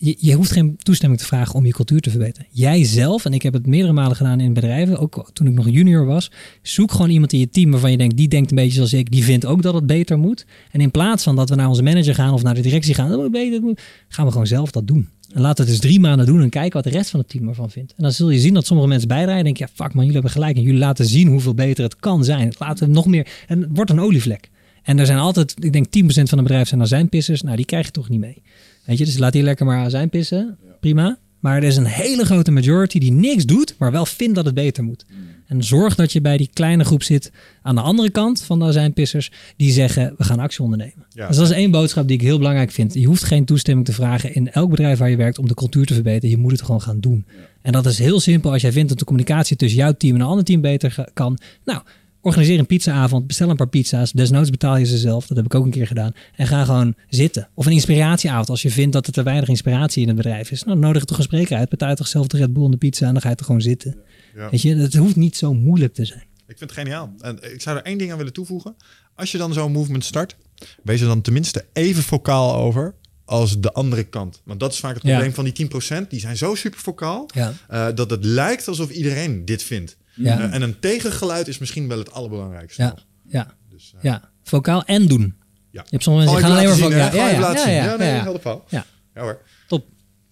je, 0.00 0.16
je 0.18 0.34
hoeft 0.34 0.50
geen 0.50 0.76
toestemming 0.76 1.20
te 1.20 1.26
vragen 1.26 1.54
om 1.54 1.66
je 1.66 1.72
cultuur 1.72 2.00
te 2.00 2.10
verbeteren. 2.10 2.48
Jij 2.50 2.84
zelf, 2.84 3.24
en 3.24 3.32
ik 3.32 3.42
heb 3.42 3.52
het 3.52 3.66
meerdere 3.66 3.92
malen 3.92 4.16
gedaan 4.16 4.40
in 4.40 4.52
bedrijven, 4.52 4.98
ook 4.98 5.30
toen 5.32 5.46
ik 5.46 5.54
nog 5.54 5.68
junior 5.68 6.06
was, 6.06 6.30
zoek 6.62 6.92
gewoon 6.92 7.10
iemand 7.10 7.32
in 7.32 7.38
je 7.38 7.50
team 7.50 7.70
waarvan 7.70 7.90
je 7.90 7.96
denkt, 7.96 8.16
die 8.16 8.28
denkt 8.28 8.50
een 8.50 8.56
beetje 8.56 8.74
zoals 8.74 8.92
ik, 8.92 9.10
die 9.10 9.24
vindt 9.24 9.46
ook 9.46 9.62
dat 9.62 9.74
het 9.74 9.86
beter 9.86 10.18
moet. 10.18 10.46
En 10.70 10.80
in 10.80 10.90
plaats 10.90 11.22
van 11.22 11.36
dat 11.36 11.48
we 11.48 11.54
naar 11.54 11.68
onze 11.68 11.82
manager 11.82 12.14
gaan 12.14 12.32
of 12.32 12.42
naar 12.42 12.54
de 12.54 12.60
directie 12.60 12.94
gaan, 12.94 13.08
dat 13.08 13.18
moet 13.18 13.30
beter, 13.30 13.60
gaan 14.08 14.24
we 14.24 14.32
gewoon 14.32 14.46
zelf 14.46 14.70
dat 14.70 14.86
doen. 14.86 15.08
En 15.32 15.40
laten 15.40 15.64
we 15.64 15.70
het 15.70 15.80
dus 15.80 15.90
drie 15.90 16.00
maanden 16.00 16.26
doen 16.26 16.42
en 16.42 16.48
kijken 16.48 16.72
wat 16.72 16.92
de 16.92 16.98
rest 16.98 17.10
van 17.10 17.20
het 17.20 17.28
team 17.28 17.48
ervan 17.48 17.70
vindt. 17.70 17.94
En 17.96 18.02
dan 18.02 18.12
zul 18.12 18.30
je 18.30 18.38
zien 18.38 18.54
dat 18.54 18.66
sommige 18.66 18.88
mensen 18.88 19.08
bijdragen 19.08 19.38
en 19.38 19.44
denken, 19.44 19.66
ja 19.66 19.84
fuck 19.84 19.94
man, 19.94 20.04
jullie 20.04 20.12
hebben 20.12 20.30
gelijk. 20.30 20.56
En 20.56 20.62
jullie 20.62 20.78
laten 20.78 21.06
zien 21.06 21.28
hoeveel 21.28 21.54
beter 21.54 21.84
het 21.84 21.96
kan 21.96 22.24
zijn. 22.24 22.52
Laten 22.58 22.86
we 22.86 22.92
nog 22.92 23.06
meer, 23.06 23.26
en 23.46 23.60
het 23.60 23.70
wordt 23.72 23.90
een 23.90 24.00
olievlek. 24.00 24.50
En 24.82 24.98
er 24.98 25.06
zijn 25.06 25.18
altijd, 25.18 25.54
ik 25.58 25.72
denk 25.72 25.86
10% 25.86 25.90
van 26.06 26.38
de 26.38 26.42
bedrijven 26.42 26.68
zijn 26.68 26.82
azijnpissers. 26.82 27.42
Nou, 27.42 27.56
die 27.56 27.64
krijg 27.64 27.86
je 27.86 27.92
toch 27.92 28.08
niet 28.08 28.20
mee. 28.20 28.42
Weet 28.84 28.98
je, 28.98 29.04
dus 29.04 29.18
laat 29.18 29.32
die 29.32 29.42
lekker 29.42 29.66
maar 29.66 29.84
azijn 29.84 30.08
pissen. 30.08 30.58
Prima. 30.80 31.18
Maar 31.40 31.56
er 31.56 31.62
is 31.62 31.76
een 31.76 31.86
hele 31.86 32.24
grote 32.24 32.50
majority 32.50 32.98
die 32.98 33.12
niks 33.12 33.44
doet, 33.44 33.74
maar 33.78 33.92
wel 33.92 34.06
vindt 34.06 34.34
dat 34.34 34.44
het 34.44 34.54
beter 34.54 34.84
moet. 34.84 35.04
En 35.46 35.64
zorg 35.64 35.94
dat 35.94 36.12
je 36.12 36.20
bij 36.20 36.36
die 36.36 36.50
kleine 36.52 36.84
groep 36.84 37.02
zit 37.02 37.32
aan 37.62 37.74
de 37.74 37.80
andere 37.80 38.10
kant 38.10 38.42
van 38.42 38.58
de 38.58 38.64
azijnpissers 38.64 39.30
die 39.56 39.72
zeggen, 39.72 40.14
we 40.16 40.24
gaan 40.24 40.38
actie 40.38 40.62
ondernemen. 40.62 41.06
Ja. 41.08 41.26
Dus 41.26 41.36
dat 41.36 41.50
is 41.50 41.54
één 41.54 41.70
boodschap 41.70 42.08
die 42.08 42.16
ik 42.16 42.22
heel 42.22 42.38
belangrijk 42.38 42.70
vind. 42.70 42.94
Je 42.94 43.06
hoeft 43.06 43.24
geen 43.24 43.44
toestemming 43.44 43.86
te 43.86 43.92
vragen 43.92 44.34
in 44.34 44.50
elk 44.50 44.70
bedrijf 44.70 44.98
waar 44.98 45.10
je 45.10 45.16
werkt 45.16 45.38
om 45.38 45.48
de 45.48 45.54
cultuur 45.54 45.86
te 45.86 45.94
verbeteren. 45.94 46.30
Je 46.30 46.36
moet 46.36 46.52
het 46.52 46.62
gewoon 46.62 46.80
gaan 46.80 47.00
doen. 47.00 47.24
En 47.62 47.72
dat 47.72 47.86
is 47.86 47.98
heel 47.98 48.20
simpel. 48.20 48.52
Als 48.52 48.62
jij 48.62 48.72
vindt 48.72 48.88
dat 48.88 48.98
de 48.98 49.04
communicatie 49.04 49.56
tussen 49.56 49.78
jouw 49.78 49.92
team 49.92 50.14
en 50.14 50.20
een 50.20 50.26
ander 50.26 50.44
team 50.44 50.60
beter 50.60 51.04
kan. 51.12 51.38
Nou, 51.64 51.80
organiseer 52.22 52.58
een 52.58 52.66
pizzaavond, 52.66 53.26
bestel 53.26 53.50
een 53.50 53.56
paar 53.56 53.68
pizza's. 53.68 54.12
Desnoods 54.12 54.50
betaal 54.50 54.76
je 54.76 54.84
ze 54.84 54.98
zelf. 54.98 55.26
Dat 55.26 55.36
heb 55.36 55.46
ik 55.46 55.54
ook 55.54 55.64
een 55.64 55.70
keer 55.70 55.86
gedaan. 55.86 56.12
En 56.36 56.46
ga 56.46 56.64
gewoon 56.64 56.94
zitten. 57.08 57.48
Of 57.54 57.66
een 57.66 57.72
inspiratieavond. 57.72 58.48
Als 58.48 58.62
je 58.62 58.70
vindt 58.70 58.92
dat 58.92 59.06
er 59.06 59.12
te 59.12 59.22
weinig 59.22 59.48
inspiratie 59.48 60.02
in 60.02 60.08
het 60.08 60.16
bedrijf 60.16 60.50
is. 60.50 60.62
Nou, 60.64 60.78
dan 60.80 60.86
nodig 60.86 61.04
toch 61.04 61.16
een 61.16 61.22
spreker 61.22 61.56
uit. 61.56 61.68
Betaal 61.68 61.94
toch 61.94 62.06
zelf 62.08 62.26
de 62.26 62.36
Red 62.36 62.52
Bull 62.52 62.64
en 62.64 62.70
de 62.70 62.76
pizza. 62.76 63.06
En 63.06 63.12
dan 63.12 63.22
ga 63.22 63.28
je 63.28 63.34
toch 63.34 63.46
gewoon 63.46 63.60
zitten. 63.62 63.96
Ja. 64.34 64.50
Weet 64.50 64.62
je, 64.62 64.76
het 64.76 64.94
hoeft 64.94 65.16
niet 65.16 65.36
zo 65.36 65.54
moeilijk 65.54 65.94
te 65.94 66.04
zijn. 66.04 66.22
Ik 66.46 66.58
vind 66.58 66.70
het 66.70 66.72
geniaal. 66.78 67.12
En 67.20 67.52
ik 67.52 67.60
zou 67.62 67.76
er 67.76 67.82
één 67.82 67.98
ding 67.98 68.10
aan 68.10 68.16
willen 68.16 68.32
toevoegen. 68.32 68.74
Als 69.14 69.32
je 69.32 69.38
dan 69.38 69.52
zo'n 69.52 69.72
movement 69.72 70.04
start, 70.04 70.36
wees 70.82 71.00
er 71.00 71.06
dan 71.06 71.20
tenminste 71.20 71.64
even 71.72 72.02
vocaal 72.02 72.54
over 72.56 72.94
als 73.24 73.60
de 73.60 73.72
andere 73.72 74.04
kant. 74.04 74.40
Want 74.44 74.60
dat 74.60 74.72
is 74.72 74.78
vaak 74.78 74.94
het 74.94 75.02
Ja. 75.02 75.10
probleem 75.10 75.32
van 75.34 75.44
die 75.44 75.52
10%. 75.52 76.10
Die 76.10 76.20
zijn 76.20 76.36
zo 76.36 76.54
super 76.54 76.80
vocaal 76.80 77.28
Ja. 77.34 77.52
eh, 77.68 77.86
dat 77.94 78.10
het 78.10 78.24
lijkt 78.24 78.68
alsof 78.68 78.90
iedereen 78.90 79.44
dit 79.44 79.62
vindt. 79.62 79.96
Ja. 80.22 80.40
Eh, 80.40 80.54
en 80.54 80.62
een 80.62 80.78
tegengeluid 80.78 81.48
is 81.48 81.58
misschien 81.58 81.88
wel 81.88 81.98
het 81.98 82.12
allerbelangrijkste. 82.12 82.82
Ja, 82.82 82.94
ja, 83.28 83.54
Dus, 83.70 83.92
eh, 83.96 84.02
ja. 84.02 84.30
Vocaal 84.42 84.84
en 84.84 85.06
doen. 85.06 85.34
Ja. 85.70 85.82
Je 85.82 85.90
hebt 85.90 86.02
sommige 86.02 86.26
mensen 86.26 86.44
gaan 86.44 86.56
alleen 86.56 86.68
maar 86.68 86.78
van... 86.78 86.90
Ja, 86.90 87.10
nee, 87.10 87.74
ja, 87.74 87.94
ja. 87.98 88.22
helder 88.22 88.40
verhaal. 88.40 88.64
Ja. 88.68 88.86
Ja 89.14 89.22
hoor. 89.22 89.40
Top. 89.68 89.84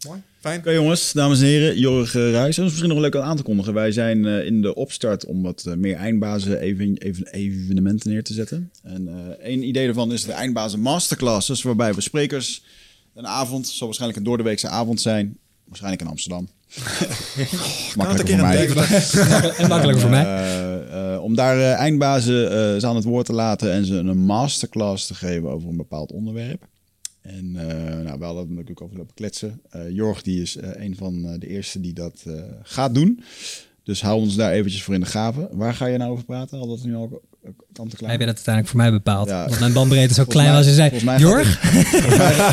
Mooi. 0.06 0.23
Fijn. 0.40 0.59
Oké 0.59 0.70
jongens, 0.70 1.12
dames 1.12 1.40
en 1.40 1.47
heren, 1.47 1.78
Jorg 1.78 2.15
uh, 2.15 2.31
Ruijs. 2.31 2.56
Dat 2.56 2.65
is 2.65 2.70
misschien 2.70 2.90
nog 2.90 2.98
leuk 2.98 3.15
om 3.15 3.20
aan 3.20 3.36
te 3.36 3.43
kondigen. 3.43 3.74
Wij 3.74 3.93
zijn 3.93 4.27
eh, 4.27 4.47
in 4.47 4.62
de 4.62 4.74
opstart 4.74 5.24
om 5.24 5.43
wat 5.43 5.65
meer 5.77 5.97
eindbazen 5.97 6.60
even, 6.60 6.97
even, 6.97 7.27
evenementen 7.27 8.10
neer 8.10 8.24
te 8.24 8.32
zetten. 8.32 8.70
En 8.82 9.09
eh 9.09 9.47
één 9.47 9.62
idee 9.62 9.85
daarvan 9.85 10.12
is 10.12 10.24
de 10.24 10.32
eindbazen 10.32 10.81
masterclasses, 10.81 11.62
waarbij 11.62 11.94
we 11.94 12.01
sprekers 12.01 12.62
een 13.15 13.27
avond, 13.27 13.69
zal 13.69 13.86
waarschijnlijk 13.86 14.19
een 14.20 14.27
doordeweekse 14.27 14.69
avond 14.69 15.01
zijn, 15.01 15.39
waarschijnlijk 15.65 16.02
in 16.02 16.09
Amsterdam. 16.09 16.48
Makkelijker 17.96 18.24
keer 18.24 18.68
voor 18.68 18.76
mij. 18.88 19.52
En 19.58 19.68
makkelijker 19.68 20.00
voor 20.00 20.10
mij. 20.10 20.24
Eh, 20.24 21.14
eh, 21.14 21.22
om 21.22 21.34
daar 21.34 21.58
eh, 21.58 21.72
eindbazen 21.72 22.44
eh, 22.50 22.80
ze 22.80 22.86
aan 22.86 22.94
het 22.96 23.04
woord 23.04 23.26
te 23.26 23.32
laten 23.32 23.72
en 23.72 23.84
ze 23.84 23.94
een 23.94 24.18
masterclass 24.18 25.06
te 25.06 25.14
geven 25.14 25.48
over 25.50 25.68
een 25.68 25.76
bepaald 25.76 26.12
onderwerp. 26.12 26.66
En 27.22 27.56
eh, 27.56 28.04
nou, 28.04 28.18
we 28.18 28.24
hadden 28.24 28.42
het 28.42 28.50
natuurlijk 28.50 28.82
over 28.82 28.96
lopen 28.96 29.14
kletsen. 29.14 29.60
Eh, 29.70 29.90
Jorg 29.90 30.22
die 30.22 30.40
is 30.42 30.56
eh, 30.56 30.84
een 30.84 30.96
van 30.96 31.24
eh, 31.24 31.38
de 31.38 31.46
eerste 31.48 31.80
die 31.80 31.92
dat 31.92 32.22
eh, 32.26 32.34
gaat 32.62 32.94
doen. 32.94 33.20
Dus 33.82 34.02
hou 34.02 34.20
ons 34.20 34.36
daar 34.36 34.52
eventjes 34.52 34.82
voor 34.82 34.94
in 34.94 35.00
de 35.00 35.06
gaven. 35.06 35.48
Waar 35.52 35.74
ga 35.74 35.86
je 35.86 35.98
nou 35.98 36.10
over 36.12 36.24
praten? 36.24 36.58
Al 36.58 36.66
dat 36.68 36.84
nu 36.84 36.94
al 36.94 37.20
klaar. 37.97 38.10
Heb 38.10 38.20
je 38.20 38.27
dat 38.27 38.35
uiteindelijk 38.35 38.66
voor 38.69 38.77
mij 38.77 38.90
bepaald? 38.90 39.28
Ja. 39.28 39.47
Want 39.47 39.60
mijn 39.60 39.73
bandbreedte 39.73 40.15
zo 40.15 40.24
klein 40.35 40.52
was. 40.52 40.66
Je 40.66 40.73
zei, 40.73 40.90
Jorg, 41.19 41.62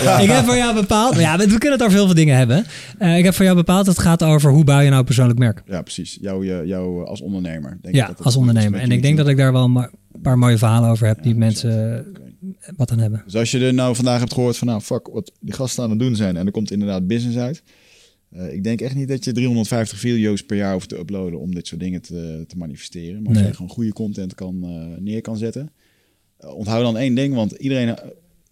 Ja. 0.04 0.20
ik 0.26 0.30
heb 0.30 0.46
voor 0.46 0.56
jou 0.56 0.74
bepaald... 0.74 1.14
Maar 1.14 1.22
ja, 1.22 1.38
we 1.38 1.44
we 1.48 1.58
kunnen 1.58 1.72
het 1.72 1.82
over 1.82 1.94
heel 1.98 2.06
veel 2.06 2.16
dingen 2.16 2.38
hebben. 2.38 2.66
Eh, 2.98 3.18
ik 3.18 3.24
heb 3.24 3.34
voor 3.34 3.46
jou 3.46 3.58
bepaald, 3.58 3.86
het 3.86 4.00
gaat 4.00 4.24
over 4.24 4.52
hoe 4.52 4.64
bouw 4.64 4.80
je 4.80 4.88
nou 4.88 5.00
een 5.00 5.06
persoonlijk 5.06 5.40
merk. 5.40 5.64
Ja, 5.66 5.82
precies. 5.82 6.18
Jou, 6.22 6.46
jou, 6.46 6.66
jou 6.66 7.06
als 7.06 7.22
ondernemer. 7.22 7.78
Denk 7.82 7.96
Ja, 7.96 8.08
dat 8.08 8.18
dat 8.18 8.26
als 8.26 8.36
ondernemer. 8.36 8.80
En 8.80 8.92
ik 8.92 9.02
denk 9.02 9.18
dat 9.18 9.28
ik 9.28 9.38
daar 9.38 9.52
wel 9.52 9.64
een 9.64 9.90
paar 10.22 10.38
mooie 10.38 10.58
verhalen 10.58 10.90
over 10.90 11.08
heb 11.08 11.24
die 11.24 11.36
mensen 11.36 12.06
wat 12.76 12.92
aan 12.92 13.00
hebben. 13.00 13.22
Dus 13.26 13.36
als 13.36 13.52
je 13.52 13.60
er 13.60 13.74
nou 13.74 13.96
vandaag 13.96 14.20
hebt 14.20 14.34
gehoord 14.34 14.58
van, 14.58 14.68
nou 14.68 14.82
fuck, 14.82 15.08
wat 15.08 15.32
die 15.40 15.54
gasten 15.54 15.84
aan 15.84 15.90
het 15.90 16.00
doen 16.00 16.16
zijn 16.16 16.38
en 16.38 16.46
er 16.46 16.52
komt 16.52 16.72
inderdaad 16.72 17.08
business 17.08 17.38
uit. 17.38 17.64
Eh, 18.36 18.54
ik 18.54 18.64
denk 18.64 18.82
echt 18.82 18.96
niet 18.96 19.08
dat 19.08 19.24
je 19.24 19.32
350 19.32 20.00
video's 20.00 20.44
per 20.44 20.58
jaar 20.58 20.74
hoeft 20.74 20.90
te 20.90 20.98
uploaden 20.98 21.40
om 21.40 21.54
dit 21.56 21.68
soort 21.68 21.82
dingen 21.82 22.02
te, 22.02 22.44
te 22.48 22.58
manifesteren. 22.58 23.22
Maar 23.22 23.30
als 23.32 23.38
Nee. 23.40 23.48
je 23.48 23.54
gewoon 23.56 23.72
goede 23.72 23.94
content 23.94 24.36
kan, 24.36 24.64
eh, 24.64 24.98
neer 25.02 25.22
kan 25.22 25.38
zetten. 25.38 25.72
Eh, 26.38 26.54
onthoud 26.56 26.84
dan 26.84 26.98
één 26.98 27.16
ding, 27.16 27.34
want 27.34 27.52
iedereen 27.52 27.96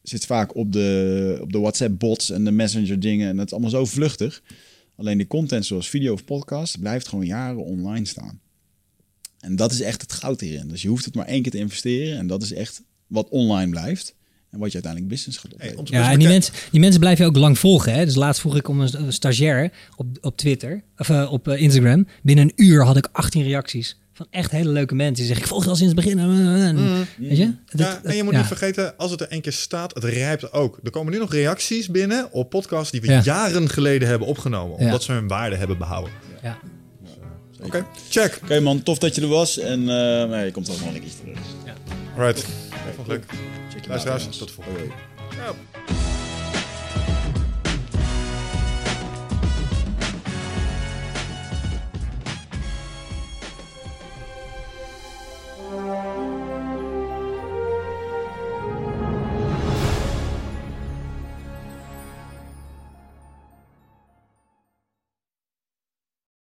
zit 0.02 0.26
vaak 0.26 0.56
op 0.56 0.72
de, 0.72 1.38
op 1.42 1.52
de 1.52 1.60
WhatsApp-bots 1.60 2.30
en 2.30 2.44
de 2.44 2.52
Messenger 2.52 3.00
dingen 3.00 3.30
en 3.30 3.36
dat 3.38 3.46
is 3.46 3.52
allemaal 3.52 3.70
zo 3.70 3.86
vluchtig. 3.86 4.44
Alleen 4.96 5.18
die 5.18 5.28
content 5.28 5.66
zoals 5.66 5.90
video 5.90 6.14
of 6.14 6.26
podcast 6.26 6.80
blijft 6.80 7.08
gewoon 7.08 7.26
jaren 7.26 7.64
online 7.64 8.06
staan. 8.06 8.40
En 9.40 9.56
dat 9.56 9.72
is 9.72 9.82
echt 9.82 10.02
het 10.02 10.12
goud 10.12 10.40
hierin. 10.42 10.68
Dus 10.68 10.82
je 10.82 10.88
hoeft 10.88 11.06
het 11.06 11.16
maar 11.16 11.26
één 11.26 11.42
keer 11.42 11.52
te 11.52 11.58
investeren 11.58 12.18
en 12.18 12.28
dat 12.28 12.42
is 12.44 12.54
echt 12.54 12.84
wat 13.08 13.30
online 13.30 13.70
blijft. 13.70 14.16
En 14.54 14.60
wat 14.60 14.68
je 14.68 14.74
uiteindelijk 14.74 15.12
business 15.14 15.38
gaat 15.38 15.54
opleveren. 15.54 15.86
Ja, 15.90 16.12
en 16.12 16.20
die 16.20 16.28
mensen, 16.28 16.54
die 16.72 16.80
mensen 16.80 17.00
blijven 17.00 17.24
je 17.26 17.30
ook 17.32 17.38
lang 17.38 17.60
volgen. 17.60 17.94
Hè? 17.94 18.06
Dus 18.06 18.16
laatst 18.16 18.42
vroeg 18.42 18.56
ik 18.56 18.68
om 18.68 18.82
een, 18.82 18.90
een 19.06 19.14
stagiair 19.14 19.72
op, 19.96 20.08
op 20.22 20.38
Twitter, 20.38 20.84
of 20.98 21.10
eh, 21.10 21.32
op 21.32 21.48
eh, 21.48 21.62
Instagram. 21.62 22.08
Binnen 22.24 22.46
een 22.46 22.66
uur 22.66 22.86
had 22.86 22.98
ik 22.98 23.08
18 23.12 23.44
reacties 23.44 23.98
van 24.14 24.28
echt 24.30 24.52
hele 24.52 24.70
leuke 24.70 24.96
mensen. 24.96 25.16
Die 25.16 25.26
zeggen, 25.26 25.44
ik 25.44 25.50
volg 25.52 25.64
je 25.64 25.70
al 25.70 25.76
sinds 25.76 25.94
het 25.96 26.04
begin. 26.04 26.20
En, 26.20 26.76
Weet 27.18 27.38
je? 27.38 27.54
Dat- 27.72 27.80
Ja, 27.80 28.00
en 28.04 28.16
je 28.16 28.24
moet 28.24 28.32
ja. 28.34 28.38
niet 28.40 28.48
vergeten, 28.48 28.98
als 28.98 29.12
het 29.12 29.22
er 29.22 29.28
één 29.28 29.42
keer 29.42 29.52
staat, 29.52 29.94
het 29.94 30.04
rijpt 30.04 30.52
ook. 30.54 30.80
Er 30.84 30.92
komen 30.92 31.14
nu 31.14 31.20
nog 31.20 31.32
reacties 31.32 31.90
binnen 31.90 32.32
op 32.32 32.50
podcasts 32.50 32.92
die 32.92 33.02
we 33.02 33.08
Ja. 33.08 33.22
jaren 33.24 33.70
geleden 33.70 34.08
hebben 34.08 34.28
opgenomen. 34.28 34.80
Ja. 34.80 34.86
Omdat 34.86 35.04
ze 35.04 35.12
hun 35.12 35.28
waarde 35.28 35.56
hebben 35.56 35.78
behouden. 35.78 36.12
Ja. 36.44 36.58
Oké, 37.64 37.86
check. 38.10 38.40
Oké 38.44 38.60
man, 38.60 38.84
tof 38.84 38.98
dat 38.98 39.16
je 39.16 39.22
er 39.22 39.28
was. 39.28 39.60
En 39.60 39.80
eh, 39.80 40.30
nee, 40.30 40.46
je 40.46 40.52
komt 40.52 40.68
wel 40.68 40.78
nog 40.78 40.88
een 40.94 41.02
keertje 41.02 41.20
terug. 41.20 41.38
Alright. 42.18 42.46
Vond 42.96 42.98
het 42.98 43.08
leuk. 43.08 43.24
Check 43.84 43.96
je 43.96 44.10
Luisteraars, 44.10 44.24
later, 44.24 44.40
tot 44.40 44.52
volgende. 44.52 44.80
Hoi. 44.80 44.92
Ja. 45.38 46.23